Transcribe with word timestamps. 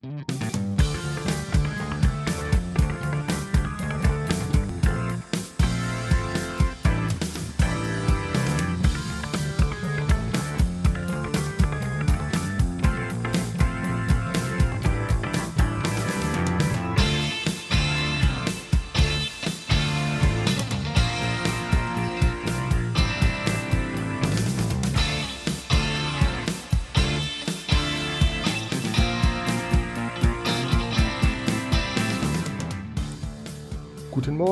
Guten 0.00 0.47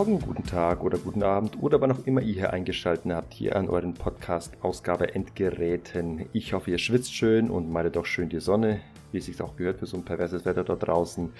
Morgen, 0.07 0.25
guten 0.25 0.45
Tag 0.45 0.85
oder 0.85 0.99
guten 0.99 1.25
Abend 1.25 1.61
oder 1.61 1.81
wann 1.81 1.91
auch 1.91 2.07
immer 2.07 2.21
ihr 2.21 2.35
hier 2.35 2.53
eingeschaltet 2.53 3.11
habt, 3.11 3.35
hier 3.35 3.57
an 3.57 3.69
euren 3.69 3.93
Podcast-Ausgabe 3.93 5.17
Endgeräten. 5.17 6.27
Ich 6.33 6.53
hoffe, 6.53 6.71
ihr 6.71 6.79
schwitzt 6.79 7.13
schön 7.13 7.51
und 7.51 7.73
meidet 7.73 7.97
auch 7.97 8.07
schön 8.07 8.29
die 8.29 8.39
Sonne, 8.39 8.83
wie 9.11 9.19
es 9.19 9.25
sich 9.27 9.43
auch 9.43 9.57
gehört 9.57 9.81
für 9.81 9.87
so 9.87 9.97
ein 9.97 10.05
perverses 10.05 10.45
Wetter 10.45 10.63
dort 10.63 10.87
draußen. 10.87 11.33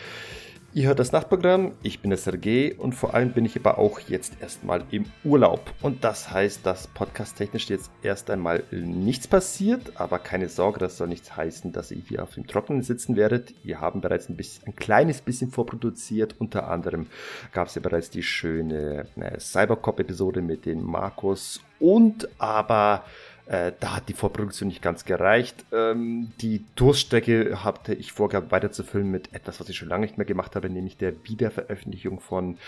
Ihr 0.77 0.89
hört 0.89 0.99
das 0.99 1.11
Nachtprogramm, 1.11 1.73
ich 1.83 2.01
bin 2.01 2.11
der 2.11 2.19
Sergej 2.19 2.75
und 2.75 2.95
vor 2.95 3.15
allem 3.15 3.33
bin 3.33 3.47
ich 3.47 3.57
aber 3.57 3.79
auch 3.79 3.99
jetzt 3.99 4.43
erstmal 4.43 4.85
im 4.91 5.07
Urlaub. 5.25 5.73
Und 5.81 6.05
das 6.05 6.31
heißt, 6.31 6.67
dass 6.67 6.89
podcast-technisch 6.89 7.71
jetzt 7.71 7.91
erst 8.03 8.29
einmal 8.29 8.63
nichts 8.71 9.27
passiert, 9.27 9.99
aber 9.99 10.19
keine 10.19 10.51
Sorge, 10.51 10.79
das 10.79 10.99
soll 10.99 11.09
nichts 11.09 11.35
heißen, 11.35 11.73
dass 11.73 11.93
ihr 11.93 12.03
hier 12.07 12.23
auf 12.23 12.35
dem 12.35 12.47
Trockenen 12.47 12.83
sitzen 12.83 13.17
werdet. 13.17 13.55
Wir 13.65 13.81
haben 13.81 14.03
bereits 14.03 14.29
ein, 14.29 14.37
bisschen, 14.37 14.67
ein 14.67 14.77
kleines 14.77 15.23
bisschen 15.23 15.51
vorproduziert. 15.51 16.35
Unter 16.39 16.69
anderem 16.69 17.07
gab 17.53 17.69
es 17.69 17.75
ja 17.75 17.81
bereits 17.81 18.11
die 18.11 18.23
schöne 18.23 19.07
äh, 19.17 19.41
Cybercop-Episode 19.41 20.43
mit 20.43 20.67
den 20.67 20.85
Markus 20.85 21.63
und 21.79 22.29
aber 22.39 23.03
äh, 23.47 23.73
da 23.79 23.97
hat 23.97 24.09
die 24.09 24.13
Vorproduktion 24.13 24.69
nicht 24.69 24.83
ganz 24.83 25.05
gereicht. 25.05 25.65
Ähm, 25.73 26.33
die 26.41 26.65
Durststrecke 26.75 27.65
hatte 27.65 27.95
ich 27.95 28.13
vorgehabt 28.13 28.51
weiterzufüllen 28.51 29.11
mit 29.11 29.33
etwas, 29.33 29.61
was 29.61 29.69
ich 29.69 29.77
schon 29.77 29.89
lange 29.89 30.07
nicht 30.07 30.19
mehr 30.19 30.27
gemacht 30.27 30.57
habe, 30.57 30.69
nämlich 30.69 30.97
der 30.97 31.13
Wiederveröffentlichung 31.25 32.21
von 32.21 32.59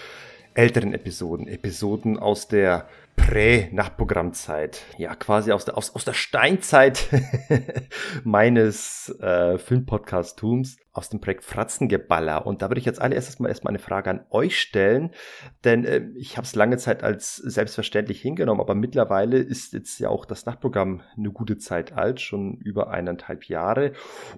älteren 0.55 0.95
Episoden. 0.95 1.49
Episoden 1.49 2.19
aus 2.19 2.49
der 2.49 2.89
Prä-Nachprogrammzeit. 3.19 4.83
Ja, 4.97 5.15
quasi 5.15 5.53
aus 5.53 5.65
der, 5.65 5.77
aus, 5.77 5.95
aus 5.95 6.05
der 6.05 6.15
Steinzeit 6.15 7.09
meines 8.25 9.15
äh, 9.21 9.59
Filmpodcast-Tums 9.59 10.79
aus 10.99 11.09
dem 11.09 11.21
Projekt 11.21 11.45
Fratzengeballer. 11.45 12.45
Und 12.45 12.61
da 12.61 12.69
würde 12.69 12.81
ich 12.81 12.85
jetzt 12.85 13.01
allererstes 13.01 13.39
mal 13.39 13.49
erstmal 13.49 13.71
eine 13.71 13.79
Frage 13.79 14.11
an 14.11 14.27
euch 14.31 14.61
stellen, 14.61 15.13
denn 15.65 15.85
äh, 15.85 16.09
ich 16.17 16.37
habe 16.37 16.45
es 16.45 16.57
lange 16.57 16.77
Zeit 16.77 17.05
als 17.05 17.37
selbstverständlich 17.37 18.21
hingenommen, 18.21 18.61
aber 18.61 18.75
mittlerweile 18.75 19.39
ist 19.39 19.73
jetzt 19.73 20.01
ja 20.01 20.09
auch 20.09 20.25
das 20.25 20.45
Nachtprogramm 20.45 21.03
eine 21.17 21.31
gute 21.31 21.57
Zeit 21.57 21.93
alt, 21.93 22.21
schon 22.21 22.55
über 22.59 22.91
eineinhalb 22.91 23.45
Jahre. 23.45 23.93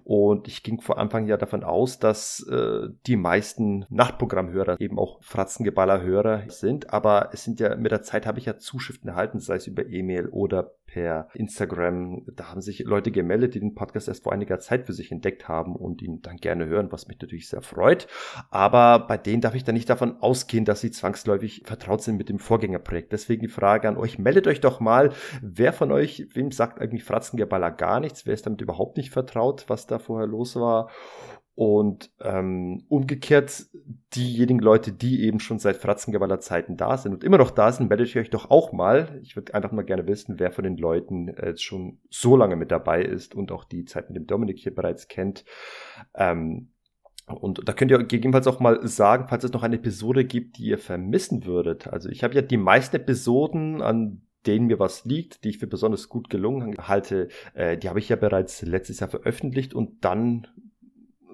Und 0.04 0.48
ich 0.48 0.62
ging 0.62 0.82
vor 0.82 0.98
Anfang 0.98 1.26
ja 1.26 1.38
davon 1.38 1.64
aus, 1.64 1.98
dass 1.98 2.46
äh, 2.50 2.88
die 3.06 3.16
meisten 3.16 3.86
Nachtprogrammhörer 3.88 4.78
eben 4.80 4.98
auch 4.98 5.22
Fratzengeballer-Hörer 5.22 6.44
sind. 6.48 6.92
Aber 6.92 7.30
es 7.32 7.42
sind 7.42 7.58
ja 7.58 7.74
mit 7.76 7.90
der 7.90 8.02
Zeit 8.02 8.26
habe 8.26 8.38
ich 8.38 8.44
ja 8.44 8.58
Zuschriften 8.70 9.08
erhalten, 9.08 9.40
sei 9.40 9.56
es 9.56 9.66
über 9.66 9.84
E-Mail 9.84 10.28
oder 10.28 10.74
per 10.86 11.28
Instagram. 11.34 12.24
Da 12.34 12.50
haben 12.50 12.60
sich 12.60 12.80
Leute 12.80 13.10
gemeldet, 13.10 13.54
die 13.54 13.60
den 13.60 13.74
Podcast 13.74 14.06
erst 14.06 14.22
vor 14.22 14.32
einiger 14.32 14.60
Zeit 14.60 14.86
für 14.86 14.92
sich 14.92 15.10
entdeckt 15.10 15.48
haben 15.48 15.74
und 15.74 16.02
ihn 16.02 16.22
dann 16.22 16.36
gerne 16.36 16.66
hören, 16.66 16.92
was 16.92 17.08
mich 17.08 17.18
natürlich 17.20 17.48
sehr 17.48 17.62
freut. 17.62 18.06
Aber 18.50 19.06
bei 19.06 19.16
denen 19.16 19.40
darf 19.40 19.56
ich 19.56 19.64
dann 19.64 19.74
nicht 19.74 19.90
davon 19.90 20.20
ausgehen, 20.20 20.64
dass 20.64 20.80
sie 20.80 20.92
zwangsläufig 20.92 21.62
vertraut 21.64 22.02
sind 22.02 22.16
mit 22.16 22.28
dem 22.28 22.38
Vorgängerprojekt. 22.38 23.12
Deswegen 23.12 23.42
die 23.42 23.48
Frage 23.48 23.88
an 23.88 23.96
euch, 23.96 24.18
meldet 24.18 24.46
euch 24.46 24.60
doch 24.60 24.78
mal, 24.78 25.12
wer 25.42 25.72
von 25.72 25.90
euch, 25.90 26.28
wem 26.34 26.52
sagt 26.52 26.80
irgendwie 26.80 27.00
Fratzengeballer 27.00 27.72
gar 27.72 27.98
nichts, 27.98 28.24
wer 28.26 28.34
ist 28.34 28.46
damit 28.46 28.60
überhaupt 28.60 28.96
nicht 28.96 29.10
vertraut, 29.10 29.64
was 29.68 29.86
da 29.86 29.98
vorher 29.98 30.28
los 30.28 30.54
war 30.54 30.90
und 31.60 32.10
ähm, 32.22 32.86
umgekehrt, 32.88 33.66
diejenigen 34.16 34.60
Leute, 34.60 34.92
die 34.92 35.24
eben 35.24 35.40
schon 35.40 35.58
seit 35.58 35.76
Fratzengewaller 35.76 36.40
Zeiten 36.40 36.78
da 36.78 36.96
sind 36.96 37.12
und 37.12 37.22
immer 37.22 37.36
noch 37.36 37.50
da 37.50 37.70
sind, 37.70 37.90
meldet 37.90 38.16
euch 38.16 38.30
doch 38.30 38.48
auch 38.48 38.72
mal. 38.72 39.20
Ich 39.20 39.36
würde 39.36 39.52
einfach 39.52 39.70
mal 39.70 39.84
gerne 39.84 40.06
wissen, 40.06 40.38
wer 40.38 40.52
von 40.52 40.64
den 40.64 40.78
Leuten 40.78 41.28
äh, 41.28 41.48
jetzt 41.48 41.62
schon 41.62 41.98
so 42.08 42.34
lange 42.34 42.56
mit 42.56 42.70
dabei 42.70 43.02
ist 43.02 43.34
und 43.34 43.52
auch 43.52 43.64
die 43.64 43.84
Zeit 43.84 44.08
mit 44.08 44.16
dem 44.16 44.26
Dominik 44.26 44.58
hier 44.58 44.74
bereits 44.74 45.06
kennt. 45.06 45.44
Ähm, 46.14 46.70
und 47.26 47.68
da 47.68 47.74
könnt 47.74 47.90
ihr 47.90 47.98
gegebenenfalls 47.98 48.46
auch 48.46 48.60
mal 48.60 48.80
sagen, 48.88 49.26
falls 49.28 49.44
es 49.44 49.52
noch 49.52 49.62
eine 49.62 49.76
Episode 49.76 50.24
gibt, 50.24 50.56
die 50.56 50.64
ihr 50.64 50.78
vermissen 50.78 51.44
würdet. 51.44 51.88
Also 51.88 52.08
ich 52.08 52.24
habe 52.24 52.32
ja 52.32 52.40
die 52.40 52.56
meisten 52.56 52.96
Episoden, 52.96 53.82
an 53.82 54.22
denen 54.46 54.68
mir 54.68 54.78
was 54.78 55.04
liegt, 55.04 55.44
die 55.44 55.50
ich 55.50 55.58
für 55.58 55.66
besonders 55.66 56.08
gut 56.08 56.30
gelungen 56.30 56.88
halte, 56.88 57.28
äh, 57.52 57.76
die 57.76 57.90
habe 57.90 57.98
ich 57.98 58.08
ja 58.08 58.16
bereits 58.16 58.62
letztes 58.62 59.00
Jahr 59.00 59.10
veröffentlicht 59.10 59.74
und 59.74 60.06
dann 60.06 60.46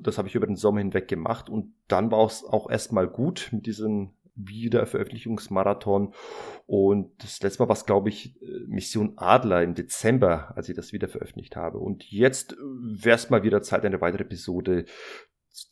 das 0.02 0.18
habe 0.18 0.28
ich 0.28 0.34
über 0.34 0.46
den 0.46 0.56
Sommer 0.56 0.80
hinweg 0.80 1.08
gemacht 1.08 1.48
und 1.48 1.74
dann 1.88 2.10
war 2.10 2.24
es 2.26 2.44
auch 2.44 2.70
erstmal 2.70 3.06
gut 3.06 3.48
mit 3.52 3.66
diesem 3.66 4.10
Wiederveröffentlichungsmarathon. 4.36 6.12
Und 6.66 7.22
das 7.22 7.42
letzte 7.42 7.62
Mal 7.62 7.68
war 7.68 7.76
es, 7.76 7.86
glaube 7.86 8.10
ich, 8.10 8.40
äh, 8.42 8.66
Mission 8.66 9.14
Adler 9.16 9.62
im 9.62 9.74
Dezember, 9.74 10.54
als 10.56 10.68
ich 10.68 10.76
das 10.76 10.92
wieder 10.92 11.08
veröffentlicht 11.08 11.56
habe. 11.56 11.78
Und 11.78 12.10
jetzt 12.10 12.56
wäre 12.60 13.16
es 13.16 13.30
mal 13.30 13.42
wieder 13.42 13.62
Zeit, 13.62 13.84
eine 13.84 14.00
weitere 14.00 14.24
Episode 14.24 14.84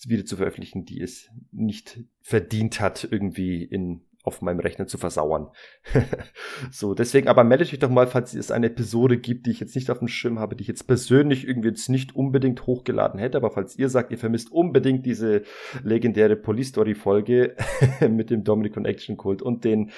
wieder 0.07 0.25
zu 0.25 0.37
veröffentlichen, 0.37 0.87
die 0.87 1.01
es 1.03 1.29
nicht 1.53 2.01
verdient 2.23 2.81
hat, 2.81 3.07
irgendwie 3.11 3.63
in 3.63 4.07
auf 4.25 4.41
meinem 4.41 4.59
Rechner 4.59 4.87
zu 4.87 4.97
versauern. 4.97 5.49
so, 6.71 6.95
deswegen, 6.95 7.29
aber 7.29 7.45
meldet 7.45 7.73
euch 7.73 7.79
doch 7.79 7.91
mal, 7.91 8.07
falls 8.07 8.35
es 8.35 8.51
eine 8.51 8.67
Episode 8.67 9.19
gibt, 9.19 9.47
die 9.47 9.51
ich 9.51 9.61
jetzt 9.61 9.75
nicht 9.75 9.91
auf 9.91 9.99
dem 9.99 10.09
Schirm 10.09 10.39
habe, 10.39 10.57
die 10.57 10.63
ich 10.63 10.69
jetzt 10.69 10.87
persönlich 10.87 11.47
irgendwie 11.47 11.69
jetzt 11.69 11.91
nicht 11.91 12.17
unbedingt 12.17 12.67
hochgeladen 12.67 13.21
hätte, 13.21 13.37
aber 13.37 13.51
falls 13.51 13.77
ihr 13.79 13.91
sagt, 13.91 14.11
ihr 14.11 14.19
vermisst 14.19 14.51
unbedingt 14.51 15.05
diese 15.05 15.43
legendäre 15.83 16.37
Police 16.37 16.69
Story 16.69 16.95
Folge 16.95 17.55
mit 18.09 18.31
dem 18.31 18.45
Dominic 18.45 18.75
von 18.75 18.87
Action 18.87 19.19
Cult 19.19 19.43
und 19.43 19.65
den 19.65 19.91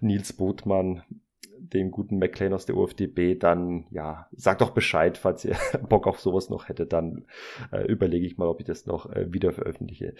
Nils 0.00 0.32
Botmann, 0.32 1.02
dem 1.72 1.90
guten 1.90 2.18
McLean 2.18 2.52
aus 2.52 2.66
der 2.66 2.76
UFDB, 2.76 3.38
dann 3.38 3.86
ja, 3.90 4.26
sagt 4.32 4.60
doch 4.60 4.70
Bescheid, 4.70 5.18
falls 5.18 5.44
ihr 5.44 5.56
Bock 5.88 6.06
auf 6.06 6.20
sowas 6.20 6.50
noch 6.50 6.68
hättet, 6.68 6.92
dann 6.92 7.24
äh, 7.72 7.86
überlege 7.86 8.26
ich 8.26 8.36
mal, 8.36 8.48
ob 8.48 8.60
ich 8.60 8.66
das 8.66 8.86
noch 8.86 9.10
äh, 9.10 9.32
wieder 9.32 9.52
veröffentliche. 9.52 10.14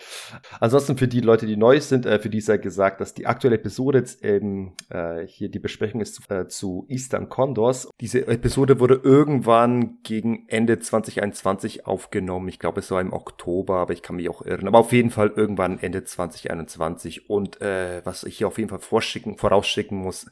Ansonsten 0.60 0.96
für 0.96 1.08
die 1.08 1.20
Leute, 1.20 1.46
die 1.46 1.56
neu 1.56 1.80
sind, 1.80 2.06
äh, 2.06 2.18
für 2.18 2.30
die 2.30 2.40
sei 2.40 2.58
gesagt, 2.58 3.00
dass 3.00 3.14
die 3.14 3.26
aktuelle 3.26 3.56
Episode 3.56 3.98
jetzt 3.98 4.24
eben 4.24 4.74
äh, 4.90 5.26
hier 5.26 5.48
die 5.48 5.58
Besprechung 5.58 6.00
ist 6.00 6.30
äh, 6.30 6.46
zu 6.46 6.86
Eastern 6.88 7.28
Condors. 7.28 7.88
Diese 8.00 8.26
Episode 8.26 8.80
wurde 8.80 9.00
irgendwann 9.02 9.98
gegen 10.02 10.44
Ende 10.48 10.78
2021 10.78 11.86
aufgenommen. 11.86 12.48
Ich 12.48 12.58
glaube, 12.58 12.80
es 12.80 12.90
war 12.90 13.00
im 13.00 13.12
Oktober, 13.12 13.76
aber 13.76 13.92
ich 13.92 14.02
kann 14.02 14.16
mich 14.16 14.28
auch 14.28 14.42
irren. 14.42 14.68
Aber 14.68 14.78
auf 14.78 14.92
jeden 14.92 15.10
Fall 15.10 15.32
irgendwann 15.34 15.78
Ende 15.78 16.04
2021. 16.04 17.28
Und 17.28 17.60
äh, 17.60 18.00
was 18.04 18.24
ich 18.24 18.38
hier 18.38 18.48
auf 18.48 18.58
jeden 18.58 18.70
Fall 18.70 18.78
vorschicken, 18.78 19.36
vorausschicken 19.36 19.98
muss, 19.98 20.30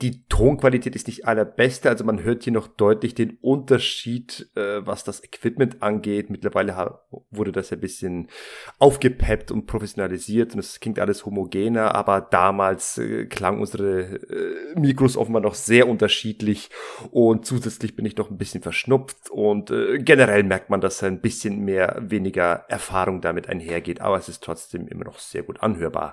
die 0.00 0.24
Ton 0.28 0.43
Tonqualität 0.44 0.94
ist 0.94 1.06
nicht 1.06 1.26
allerbeste, 1.26 1.88
also 1.88 2.04
man 2.04 2.22
hört 2.22 2.44
hier 2.44 2.52
noch 2.52 2.68
deutlich 2.68 3.14
den 3.14 3.38
Unterschied, 3.40 4.50
äh, 4.56 4.86
was 4.86 5.02
das 5.02 5.24
Equipment 5.24 5.82
angeht. 5.82 6.28
Mittlerweile 6.28 7.00
wurde 7.30 7.50
das 7.50 7.72
ein 7.72 7.80
bisschen 7.80 8.28
aufgepeppt 8.78 9.50
und 9.50 9.64
professionalisiert 9.64 10.52
und 10.52 10.58
es 10.58 10.80
klingt 10.80 10.98
alles 10.98 11.24
homogener, 11.24 11.94
aber 11.94 12.20
damals 12.20 12.98
äh, 12.98 13.24
klang 13.24 13.58
unsere 13.58 14.02
äh, 14.02 14.78
Mikros 14.78 15.16
offenbar 15.16 15.40
noch 15.40 15.54
sehr 15.54 15.88
unterschiedlich 15.88 16.68
und 17.10 17.46
zusätzlich 17.46 17.96
bin 17.96 18.04
ich 18.04 18.18
noch 18.18 18.30
ein 18.30 18.36
bisschen 18.36 18.60
verschnupft 18.60 19.30
und 19.30 19.70
äh, 19.70 19.98
generell 19.98 20.42
merkt 20.42 20.68
man, 20.68 20.82
dass 20.82 21.02
ein 21.02 21.22
bisschen 21.22 21.64
mehr 21.64 22.02
weniger 22.02 22.66
Erfahrung 22.68 23.22
damit 23.22 23.48
einhergeht, 23.48 24.02
aber 24.02 24.18
es 24.18 24.28
ist 24.28 24.44
trotzdem 24.44 24.88
immer 24.88 25.04
noch 25.04 25.20
sehr 25.20 25.42
gut 25.42 25.62
anhörbar. 25.62 26.12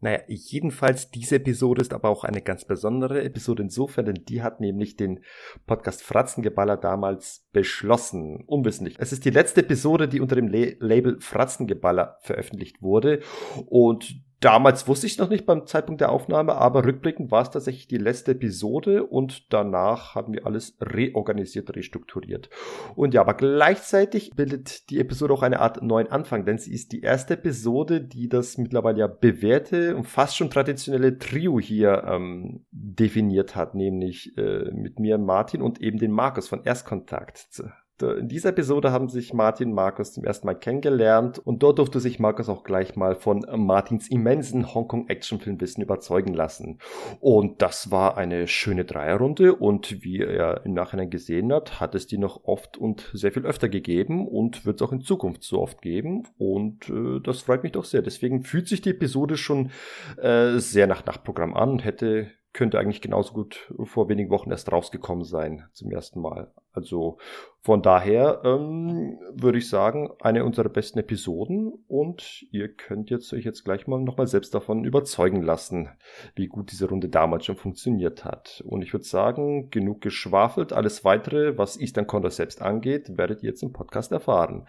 Naja, 0.00 0.20
jedenfalls, 0.28 1.10
diese 1.10 1.36
Episode 1.36 1.82
ist 1.82 1.92
aber 1.92 2.08
auch 2.08 2.24
eine 2.24 2.40
ganz 2.40 2.64
besondere 2.64 3.22
Episode 3.22 3.64
insofern, 3.64 4.06
denn 4.06 4.24
die 4.26 4.42
hat 4.42 4.60
nämlich 4.60 4.96
den 4.96 5.20
Podcast 5.66 6.02
Fratzengeballer 6.02 6.78
damals 6.78 7.46
beschlossen. 7.52 8.42
Unwissentlich. 8.46 8.96
Es 8.98 9.12
ist 9.12 9.24
die 9.24 9.30
letzte 9.30 9.60
Episode, 9.60 10.08
die 10.08 10.20
unter 10.20 10.36
dem 10.36 10.48
Label 10.48 11.20
Fratzengeballer 11.20 12.16
veröffentlicht 12.22 12.80
wurde 12.80 13.20
und 13.66 14.22
Damals 14.40 14.88
wusste 14.88 15.06
ich 15.06 15.18
noch 15.18 15.28
nicht 15.28 15.44
beim 15.44 15.66
Zeitpunkt 15.66 16.00
der 16.00 16.10
Aufnahme, 16.10 16.54
aber 16.54 16.86
rückblickend 16.86 17.30
war 17.30 17.42
es 17.42 17.50
tatsächlich 17.50 17.88
die 17.88 17.98
letzte 17.98 18.32
Episode 18.32 19.04
und 19.04 19.52
danach 19.52 20.14
haben 20.14 20.32
wir 20.32 20.46
alles 20.46 20.78
reorganisiert, 20.80 21.76
restrukturiert. 21.76 22.48
Und 22.96 23.12
ja, 23.12 23.20
aber 23.20 23.34
gleichzeitig 23.34 24.30
bildet 24.30 24.88
die 24.88 24.98
Episode 24.98 25.34
auch 25.34 25.42
eine 25.42 25.60
Art 25.60 25.82
neuen 25.82 26.10
Anfang, 26.10 26.46
denn 26.46 26.56
sie 26.56 26.72
ist 26.72 26.92
die 26.92 27.02
erste 27.02 27.34
Episode, 27.34 28.00
die 28.00 28.30
das 28.30 28.56
mittlerweile 28.56 29.00
ja 29.00 29.06
bewährte 29.08 29.94
und 29.94 30.04
fast 30.04 30.38
schon 30.38 30.48
traditionelle 30.48 31.18
Trio 31.18 31.60
hier 31.60 32.04
ähm, 32.06 32.64
definiert 32.70 33.56
hat, 33.56 33.74
nämlich 33.74 34.38
äh, 34.38 34.70
mit 34.72 34.98
mir 34.98 35.18
Martin 35.18 35.60
und 35.60 35.82
eben 35.82 35.98
den 35.98 36.12
Markus 36.12 36.48
von 36.48 36.64
Erstkontakt. 36.64 37.62
Äh, 38.02 38.12
in 38.14 38.28
dieser 38.28 38.50
Episode 38.50 38.92
haben 38.92 39.08
sich 39.08 39.32
Martin 39.32 39.68
und 39.68 39.74
Markus 39.74 40.12
zum 40.12 40.24
ersten 40.24 40.46
Mal 40.46 40.54
kennengelernt 40.54 41.38
und 41.38 41.62
dort 41.62 41.78
durfte 41.78 42.00
sich 42.00 42.18
Markus 42.18 42.48
auch 42.48 42.64
gleich 42.64 42.96
mal 42.96 43.14
von 43.14 43.44
Martins 43.56 44.08
immensen 44.08 44.74
Hongkong-Actionfilmwissen 44.74 45.82
überzeugen 45.82 46.34
lassen. 46.34 46.78
Und 47.20 47.62
das 47.62 47.90
war 47.90 48.16
eine 48.16 48.48
schöne 48.48 48.84
Dreierrunde 48.84 49.54
und 49.54 50.02
wie 50.02 50.20
er 50.20 50.64
im 50.64 50.74
Nachhinein 50.74 51.10
gesehen 51.10 51.52
hat, 51.52 51.80
hat 51.80 51.94
es 51.94 52.06
die 52.06 52.18
noch 52.18 52.44
oft 52.44 52.76
und 52.76 53.10
sehr 53.12 53.32
viel 53.32 53.46
öfter 53.46 53.68
gegeben 53.68 54.26
und 54.26 54.66
wird 54.66 54.80
es 54.80 54.86
auch 54.86 54.92
in 54.92 55.02
Zukunft 55.02 55.42
so 55.42 55.60
oft 55.60 55.82
geben 55.82 56.26
und 56.38 56.88
äh, 56.88 57.20
das 57.22 57.42
freut 57.42 57.62
mich 57.62 57.72
doch 57.72 57.84
sehr. 57.84 58.02
Deswegen 58.02 58.42
fühlt 58.42 58.68
sich 58.68 58.80
die 58.80 58.90
Episode 58.90 59.36
schon 59.36 59.70
äh, 60.16 60.58
sehr 60.58 60.86
nach 60.86 61.04
Nachtprogramm 61.04 61.54
an 61.54 61.70
und 61.70 61.84
hätte 61.84 62.28
könnte 62.52 62.78
eigentlich 62.78 63.00
genauso 63.00 63.32
gut 63.32 63.72
vor 63.84 64.08
wenigen 64.08 64.30
Wochen 64.30 64.50
erst 64.50 64.72
rausgekommen 64.72 65.24
sein 65.24 65.68
zum 65.72 65.90
ersten 65.90 66.20
Mal. 66.20 66.52
Also 66.72 67.18
von 67.62 67.82
daher 67.82 68.42
ähm, 68.44 69.18
würde 69.34 69.58
ich 69.58 69.68
sagen, 69.68 70.10
eine 70.20 70.44
unserer 70.44 70.68
besten 70.68 70.98
Episoden 70.98 71.72
und 71.88 72.44
ihr 72.52 72.68
könnt 72.68 73.10
jetzt 73.10 73.32
euch 73.32 73.44
jetzt 73.44 73.64
gleich 73.64 73.86
mal 73.86 74.00
nochmal 74.00 74.26
selbst 74.26 74.54
davon 74.54 74.84
überzeugen 74.84 75.42
lassen, 75.42 75.90
wie 76.36 76.46
gut 76.46 76.72
diese 76.72 76.88
Runde 76.88 77.08
damals 77.08 77.44
schon 77.44 77.56
funktioniert 77.56 78.24
hat. 78.24 78.62
Und 78.66 78.82
ich 78.82 78.92
würde 78.92 79.04
sagen, 79.04 79.70
genug 79.70 80.00
geschwafelt. 80.00 80.72
Alles 80.72 81.04
weitere, 81.04 81.58
was 81.58 81.78
Eastern 81.78 82.06
Condor 82.06 82.30
selbst 82.30 82.62
angeht, 82.62 83.16
werdet 83.16 83.42
ihr 83.42 83.50
jetzt 83.50 83.62
im 83.62 83.72
Podcast 83.72 84.12
erfahren. 84.12 84.66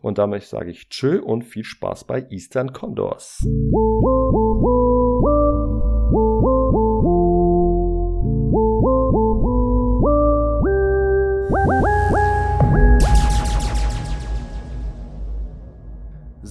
Und 0.00 0.18
damit 0.18 0.42
sage 0.42 0.70
ich 0.70 0.88
Tschö 0.88 1.20
und 1.20 1.42
viel 1.42 1.64
Spaß 1.64 2.04
bei 2.04 2.26
Eastern 2.30 2.72
Condors. 2.72 3.46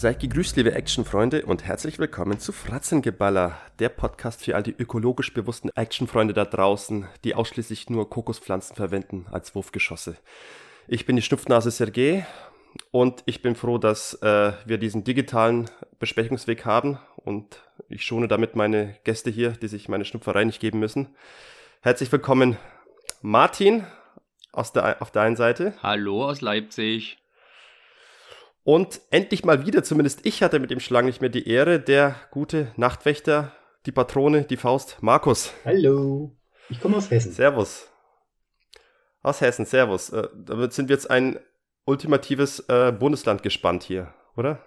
Seid 0.01 0.19
gegrüßt, 0.19 0.57
liebe 0.57 0.74
Actionfreunde, 0.74 1.45
und 1.45 1.63
herzlich 1.63 2.00
willkommen 2.00 2.39
zu 2.39 2.51
Fratzengeballer, 2.51 3.56
der 3.77 3.89
Podcast 3.89 4.44
für 4.44 4.56
all 4.56 4.63
die 4.63 4.75
ökologisch 4.75 5.31
bewussten 5.31 5.69
Actionfreunde 5.75 6.33
da 6.33 6.44
draußen, 6.44 7.06
die 7.24 7.36
ausschließlich 7.36 7.88
nur 7.92 8.09
Kokospflanzen 8.09 8.75
verwenden 8.75 9.27
als 9.30 9.53
Wurfgeschosse. 9.53 10.18
Ich 10.88 11.06
bin 11.06 11.18
die 11.18 11.21
Schnupfnase 11.21 11.69
Sergei 11.69 12.25
und 12.89 13.21
ich 13.27 13.44
bin 13.44 13.53
froh, 13.53 13.77
dass 13.77 14.15
äh, 14.24 14.53
wir 14.65 14.80
diesen 14.80 15.03
digitalen 15.03 15.69
Besprechungsweg 16.00 16.65
haben 16.65 16.97
und 17.18 17.62
ich 17.88 18.04
schone 18.04 18.27
damit 18.27 18.56
meine 18.56 18.97
Gäste 19.04 19.30
hier, 19.30 19.51
die 19.51 19.68
sich 19.68 19.88
meine 19.88 20.06
Schnupferei 20.06 20.45
nicht 20.45 20.59
geben 20.59 20.80
müssen. 20.80 21.09
Herzlich 21.81 22.12
willkommen, 22.12 22.57
Martin 23.21 23.83
aus 24.51 24.74
der, 24.74 25.00
auf 25.00 25.12
der 25.12 25.21
einen 25.21 25.36
Seite. 25.36 25.75
Hallo 25.83 26.25
aus 26.25 26.42
Leipzig. 26.42 27.20
Und 28.63 29.02
endlich 29.10 29.44
mal 29.44 29.66
wieder, 29.66 29.84
zumindest 29.84 30.25
ich 30.25 30.44
hatte 30.44 30.60
mit 30.60 30.69
dem 30.69 30.80
Schlang 30.80 31.06
nicht 31.06 31.19
mehr 31.19 31.30
die 31.30 31.48
Ehre, 31.48 31.80
der 31.80 32.16
gute 32.30 32.72
Nachtwächter, 32.75 33.54
die 33.88 33.92
Patrone, 33.92 34.44
die 34.44 34.58
Faust, 34.58 34.98
Markus. 35.02 35.52
Hallo, 35.66 36.38
ich 36.69 36.80
komme 36.80 36.98
aus 36.98 37.10
Hessen. 37.10 37.31
Servus. 37.31 37.88
Aus 39.24 39.42
Hessen, 39.42 39.66
Servus. 39.66 40.12
Äh, 40.12 40.28
damit 40.36 40.74
sind 40.74 40.90
wir 40.90 40.96
jetzt 40.96 41.10
ein 41.10 41.40
ultimatives 41.86 42.60
äh, 42.69 42.92
Bundesland 42.92 43.42
gespannt 43.42 43.84
hier, 43.84 44.13
oder? 44.36 44.64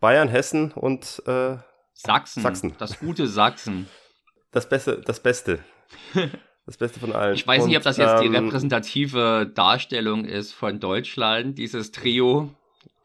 Bayern, 0.00 0.28
Hessen 0.28 0.72
und 0.72 1.22
äh, 1.26 1.56
Sachsen. 1.94 2.42
Sachsen. 2.42 2.74
Das 2.78 2.98
gute 3.00 3.26
Sachsen. 3.26 3.88
Das 4.52 4.68
Beste, 4.68 5.00
das 5.00 5.20
Beste. 5.20 5.60
Das 6.66 6.76
Beste 6.76 7.00
von 7.00 7.14
allen. 7.14 7.34
Ich 7.34 7.46
weiß 7.46 7.64
nicht, 7.64 7.78
ob 7.78 7.82
das 7.82 7.96
jetzt 7.96 8.22
ähm, 8.22 8.30
die 8.30 8.36
repräsentative 8.36 9.50
Darstellung 9.54 10.26
ist 10.26 10.52
von 10.52 10.80
Deutschland, 10.80 11.56
dieses 11.56 11.92
Trio. 11.92 12.54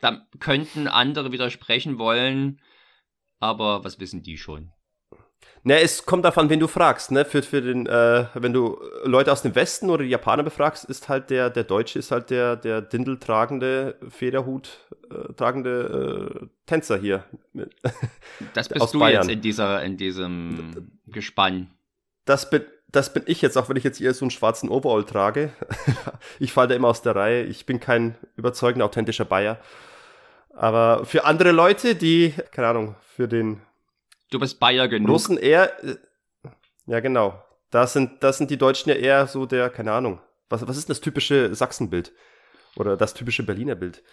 Da 0.04 0.28
könnten 0.42 0.90
andere 0.90 1.32
widersprechen 1.32 1.98
wollen, 1.98 2.60
aber 3.40 3.86
was 3.86 4.02
wissen 4.02 4.22
die 4.22 4.38
schon? 4.38 4.74
Ne, 5.64 5.80
es 5.80 6.06
kommt 6.06 6.26
davon, 6.26 6.50
wen 6.50 6.60
du 6.60 6.68
fragst, 6.68 7.12
ne? 7.12 7.24
Für, 7.24 7.42
für 7.42 7.62
den, 7.62 7.88
äh, 7.88 8.26
wenn 8.34 8.52
du 8.52 8.82
Leute 9.06 9.32
aus 9.32 9.44
dem 9.44 9.56
Westen 9.56 9.90
oder 9.90 10.04
die 10.04 10.10
Japaner 10.10 10.44
befragst, 10.44 10.84
ist 10.84 11.08
halt 11.08 11.30
der, 11.30 11.50
der 11.50 11.64
Deutsche 11.64 12.00
ist 12.00 12.12
halt 12.12 12.32
der, 12.32 12.58
der 12.58 12.82
Dindel 12.82 13.18
tragende, 13.18 13.98
Federhut 14.10 14.78
äh, 15.10 15.32
tragende 15.36 16.42
äh, 16.42 16.48
Tänzer 16.66 16.98
hier. 16.98 17.24
Das 18.54 18.68
bist 18.68 18.94
du 18.94 19.00
Bayern. 19.00 19.22
jetzt 19.22 19.32
in 19.32 19.40
dieser, 19.40 19.82
in 19.84 19.96
diesem 19.96 21.00
Gespann. 21.08 21.72
Das 22.26 22.50
bin, 22.50 22.64
das 22.92 23.14
bin 23.14 23.24
ich 23.26 23.42
jetzt, 23.42 23.58
auch 23.58 23.70
wenn 23.70 23.78
ich 23.78 23.86
jetzt 23.86 24.02
eher 24.02 24.14
so 24.14 24.26
einen 24.26 24.32
schwarzen 24.32 24.68
Overall 24.68 25.06
trage. 25.06 25.54
ich 26.40 26.52
falle 26.52 26.68
da 26.68 26.76
immer 26.76 26.90
aus 26.90 27.04
der 27.04 27.16
Reihe. 27.16 27.44
Ich 27.44 27.66
bin 27.66 27.80
kein 27.80 28.18
überzeugender, 28.36 28.86
authentischer 28.86 29.24
Bayer. 29.24 29.60
Aber 30.54 31.06
für 31.06 31.26
andere 31.26 31.52
Leute, 31.52 31.96
die, 31.96 32.34
keine 32.52 32.68
Ahnung, 32.68 32.96
für 33.16 33.28
den 33.28 33.62
Du 34.30 34.40
bist 34.40 34.60
Bayer 34.60 34.88
genug. 34.88 35.10
Russen 35.10 35.38
eher, 35.38 35.84
äh, 35.84 35.98
ja 36.88 37.00
genau. 37.00 37.44
Da 37.70 37.86
sind, 37.86 38.24
das 38.24 38.38
sind 38.38 38.50
die 38.50 38.58
Deutschen 38.58 38.90
ja 38.90 38.96
eher 38.96 39.28
so 39.28 39.46
der, 39.46 39.70
keine 39.70 39.92
Ahnung. 39.92 40.22
Was, 40.50 40.68
was 40.68 40.78
ist 40.78 40.90
das 40.90 41.02
typische 41.02 41.54
Sachsenbild? 41.54 42.14
Oder 42.76 42.98
das 42.98 43.14
typische 43.14 43.44
Berliner 43.44 43.76
Bild? 43.76 44.04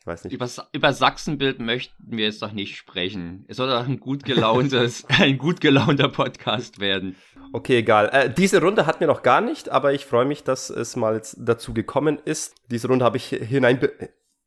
Ich 0.00 0.06
weiß 0.06 0.24
nicht. 0.24 0.32
Über, 0.32 0.48
über 0.72 0.92
Sachsenbild 0.92 1.60
möchten 1.60 2.16
wir 2.16 2.26
jetzt 2.26 2.40
doch 2.40 2.52
nicht 2.52 2.76
sprechen. 2.76 3.44
Es 3.48 3.56
soll 3.56 3.68
doch 3.68 3.86
ein 3.86 4.00
gut 4.00 4.24
gelauntes, 4.24 5.04
ein 5.08 5.36
gut 5.36 5.60
gelaunter 5.60 6.08
Podcast 6.08 6.78
werden. 6.78 7.16
Okay, 7.52 7.78
egal. 7.78 8.08
Äh, 8.12 8.30
diese 8.32 8.60
Runde 8.60 8.86
hatten 8.86 9.00
wir 9.00 9.06
noch 9.06 9.22
gar 9.22 9.40
nicht, 9.40 9.68
aber 9.68 9.92
ich 9.92 10.06
freue 10.06 10.24
mich, 10.24 10.44
dass 10.44 10.70
es 10.70 10.96
mal 10.96 11.20
dazu 11.36 11.74
gekommen 11.74 12.18
ist. 12.24 12.54
Diese 12.70 12.88
Runde 12.88 13.04
habe 13.04 13.16
ich 13.16 13.28
hinein 13.28 13.78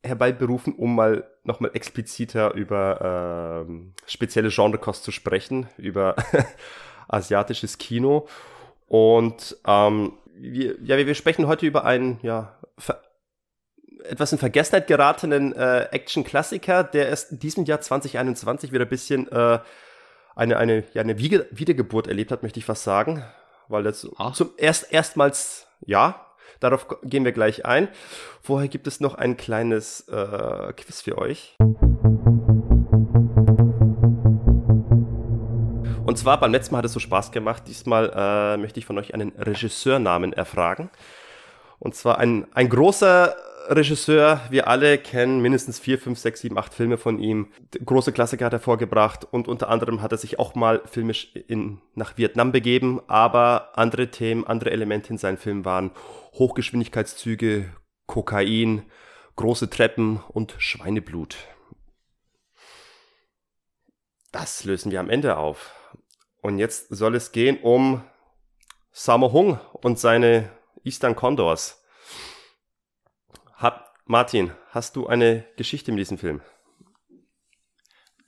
herbeiberufen, 0.04 0.74
um 0.74 0.96
mal 0.96 1.30
nochmal 1.44 1.72
expliziter 1.74 2.54
über 2.54 3.66
ähm, 3.68 3.94
spezielle 4.06 4.50
Genrekost 4.50 5.04
zu 5.04 5.12
sprechen, 5.12 5.68
über 5.78 6.16
asiatisches 7.08 7.78
Kino. 7.78 8.28
Und 8.88 9.58
ähm, 9.68 10.14
wir, 10.36 10.76
ja, 10.82 10.98
wir 10.98 11.16
sprechen 11.16 11.48
heute 11.48 11.66
über 11.66 11.86
einen 11.86 12.20
ja, 12.22 12.58
etwas 14.04 14.32
in 14.32 14.38
Vergessenheit 14.38 14.88
geratenen 14.88 15.54
äh, 15.54 15.88
Action-Klassiker, 15.92 16.84
der 16.84 17.10
erst 17.10 17.32
in 17.32 17.40
diesem 17.40 17.66
Jahr 17.66 17.82
2021 17.82 18.72
wieder 18.72 18.86
ein 18.86 18.90
bisschen 18.90 19.30
äh, 19.32 19.60
eine, 20.36 20.58
eine, 20.58 20.84
ja, 20.94 21.02
eine 21.02 21.20
Wiedergeburt 21.20 22.08
erlebt 22.08 22.32
hat, 22.32 22.44
möchte 22.44 22.60
ich 22.60 22.66
fast 22.66 22.84
sagen. 22.84 23.24
Weil 23.68 23.84
das 23.84 24.08
Ach. 24.18 24.34
zum 24.34 24.52
erst 24.58 24.92
erstmals, 24.92 25.68
ja, 25.86 26.26
Darauf 26.60 26.88
gehen 27.04 27.26
wir 27.26 27.32
gleich 27.32 27.66
ein. 27.66 27.88
Vorher 28.42 28.68
gibt 28.68 28.88
es 28.88 29.00
noch 29.00 29.16
ein 29.16 29.38
kleines 29.38 30.08
äh, 30.10 30.74
Quiz 30.74 31.02
für 31.02 31.18
euch. 31.18 31.56
Und 36.06 36.18
zwar 36.18 36.40
beim 36.40 36.52
letzten 36.52 36.74
Mal 36.74 36.80
hat 36.80 36.86
es 36.86 36.94
so 36.94 37.00
Spaß 37.00 37.32
gemacht. 37.32 37.64
Diesmal 37.68 38.12
äh, 38.16 38.58
möchte 38.58 38.80
ich 38.80 38.86
von 38.86 38.98
euch 38.98 39.14
einen 39.14 39.32
Regisseurnamen 39.38 40.34
erfragen. 40.34 40.90
Und 41.78 41.96
zwar 41.96 42.18
ein, 42.18 42.48
ein 42.54 42.68
großer 42.68 43.36
Regisseur, 43.72 44.42
wir 44.50 44.68
alle 44.68 44.98
kennen 44.98 45.42
mindestens 45.42 45.78
vier, 45.78 46.00
fünf, 46.00 46.18
sechs, 46.18 46.42
sieben, 46.42 46.58
acht 46.58 46.74
Filme 46.74 46.98
von 46.98 47.20
ihm. 47.20 47.52
Große 47.86 48.12
Klassiker 48.12 48.46
hat 48.46 48.54
er 48.54 48.60
vorgebracht 48.60 49.28
und 49.30 49.48
unter 49.48 49.70
anderem 49.70 50.02
hat 50.02 50.12
er 50.12 50.18
sich 50.18 50.40
auch 50.40 50.56
mal 50.56 50.82
filmisch 50.86 51.36
in, 51.36 51.80
nach 51.94 52.18
Vietnam 52.18 52.52
begeben, 52.52 53.00
aber 53.08 53.78
andere 53.78 54.10
Themen, 54.10 54.48
andere 54.48 54.72
Elemente 54.72 55.12
in 55.12 55.20
seinen 55.20 55.38
Filmen 55.38 55.66
waren 55.66 55.92
Hochgeschwindigkeitszüge, 56.34 57.70
Kokain, 58.08 58.90
große 59.36 59.70
Treppen 59.70 60.20
und 60.30 60.56
Schweineblut. 60.58 61.38
Das 64.32 64.64
lösen 64.64 64.92
wir 64.92 65.00
am 65.00 65.12
Ende 65.12 65.38
auf. 65.38 65.76
Und 66.42 66.58
jetzt 66.58 66.88
soll 66.90 67.14
es 67.14 67.32
gehen 67.32 67.60
um 67.62 68.04
Sammo 68.92 69.32
Hung 69.32 69.60
und 69.74 70.00
seine 70.00 70.50
Eastern 70.84 71.16
Condors. 71.16 71.84
Hab, 73.60 73.94
Martin, 74.06 74.52
hast 74.70 74.96
du 74.96 75.08
eine 75.08 75.44
Geschichte 75.58 75.92
mit 75.92 76.00
diesem 76.00 76.18
Film? 76.18 76.40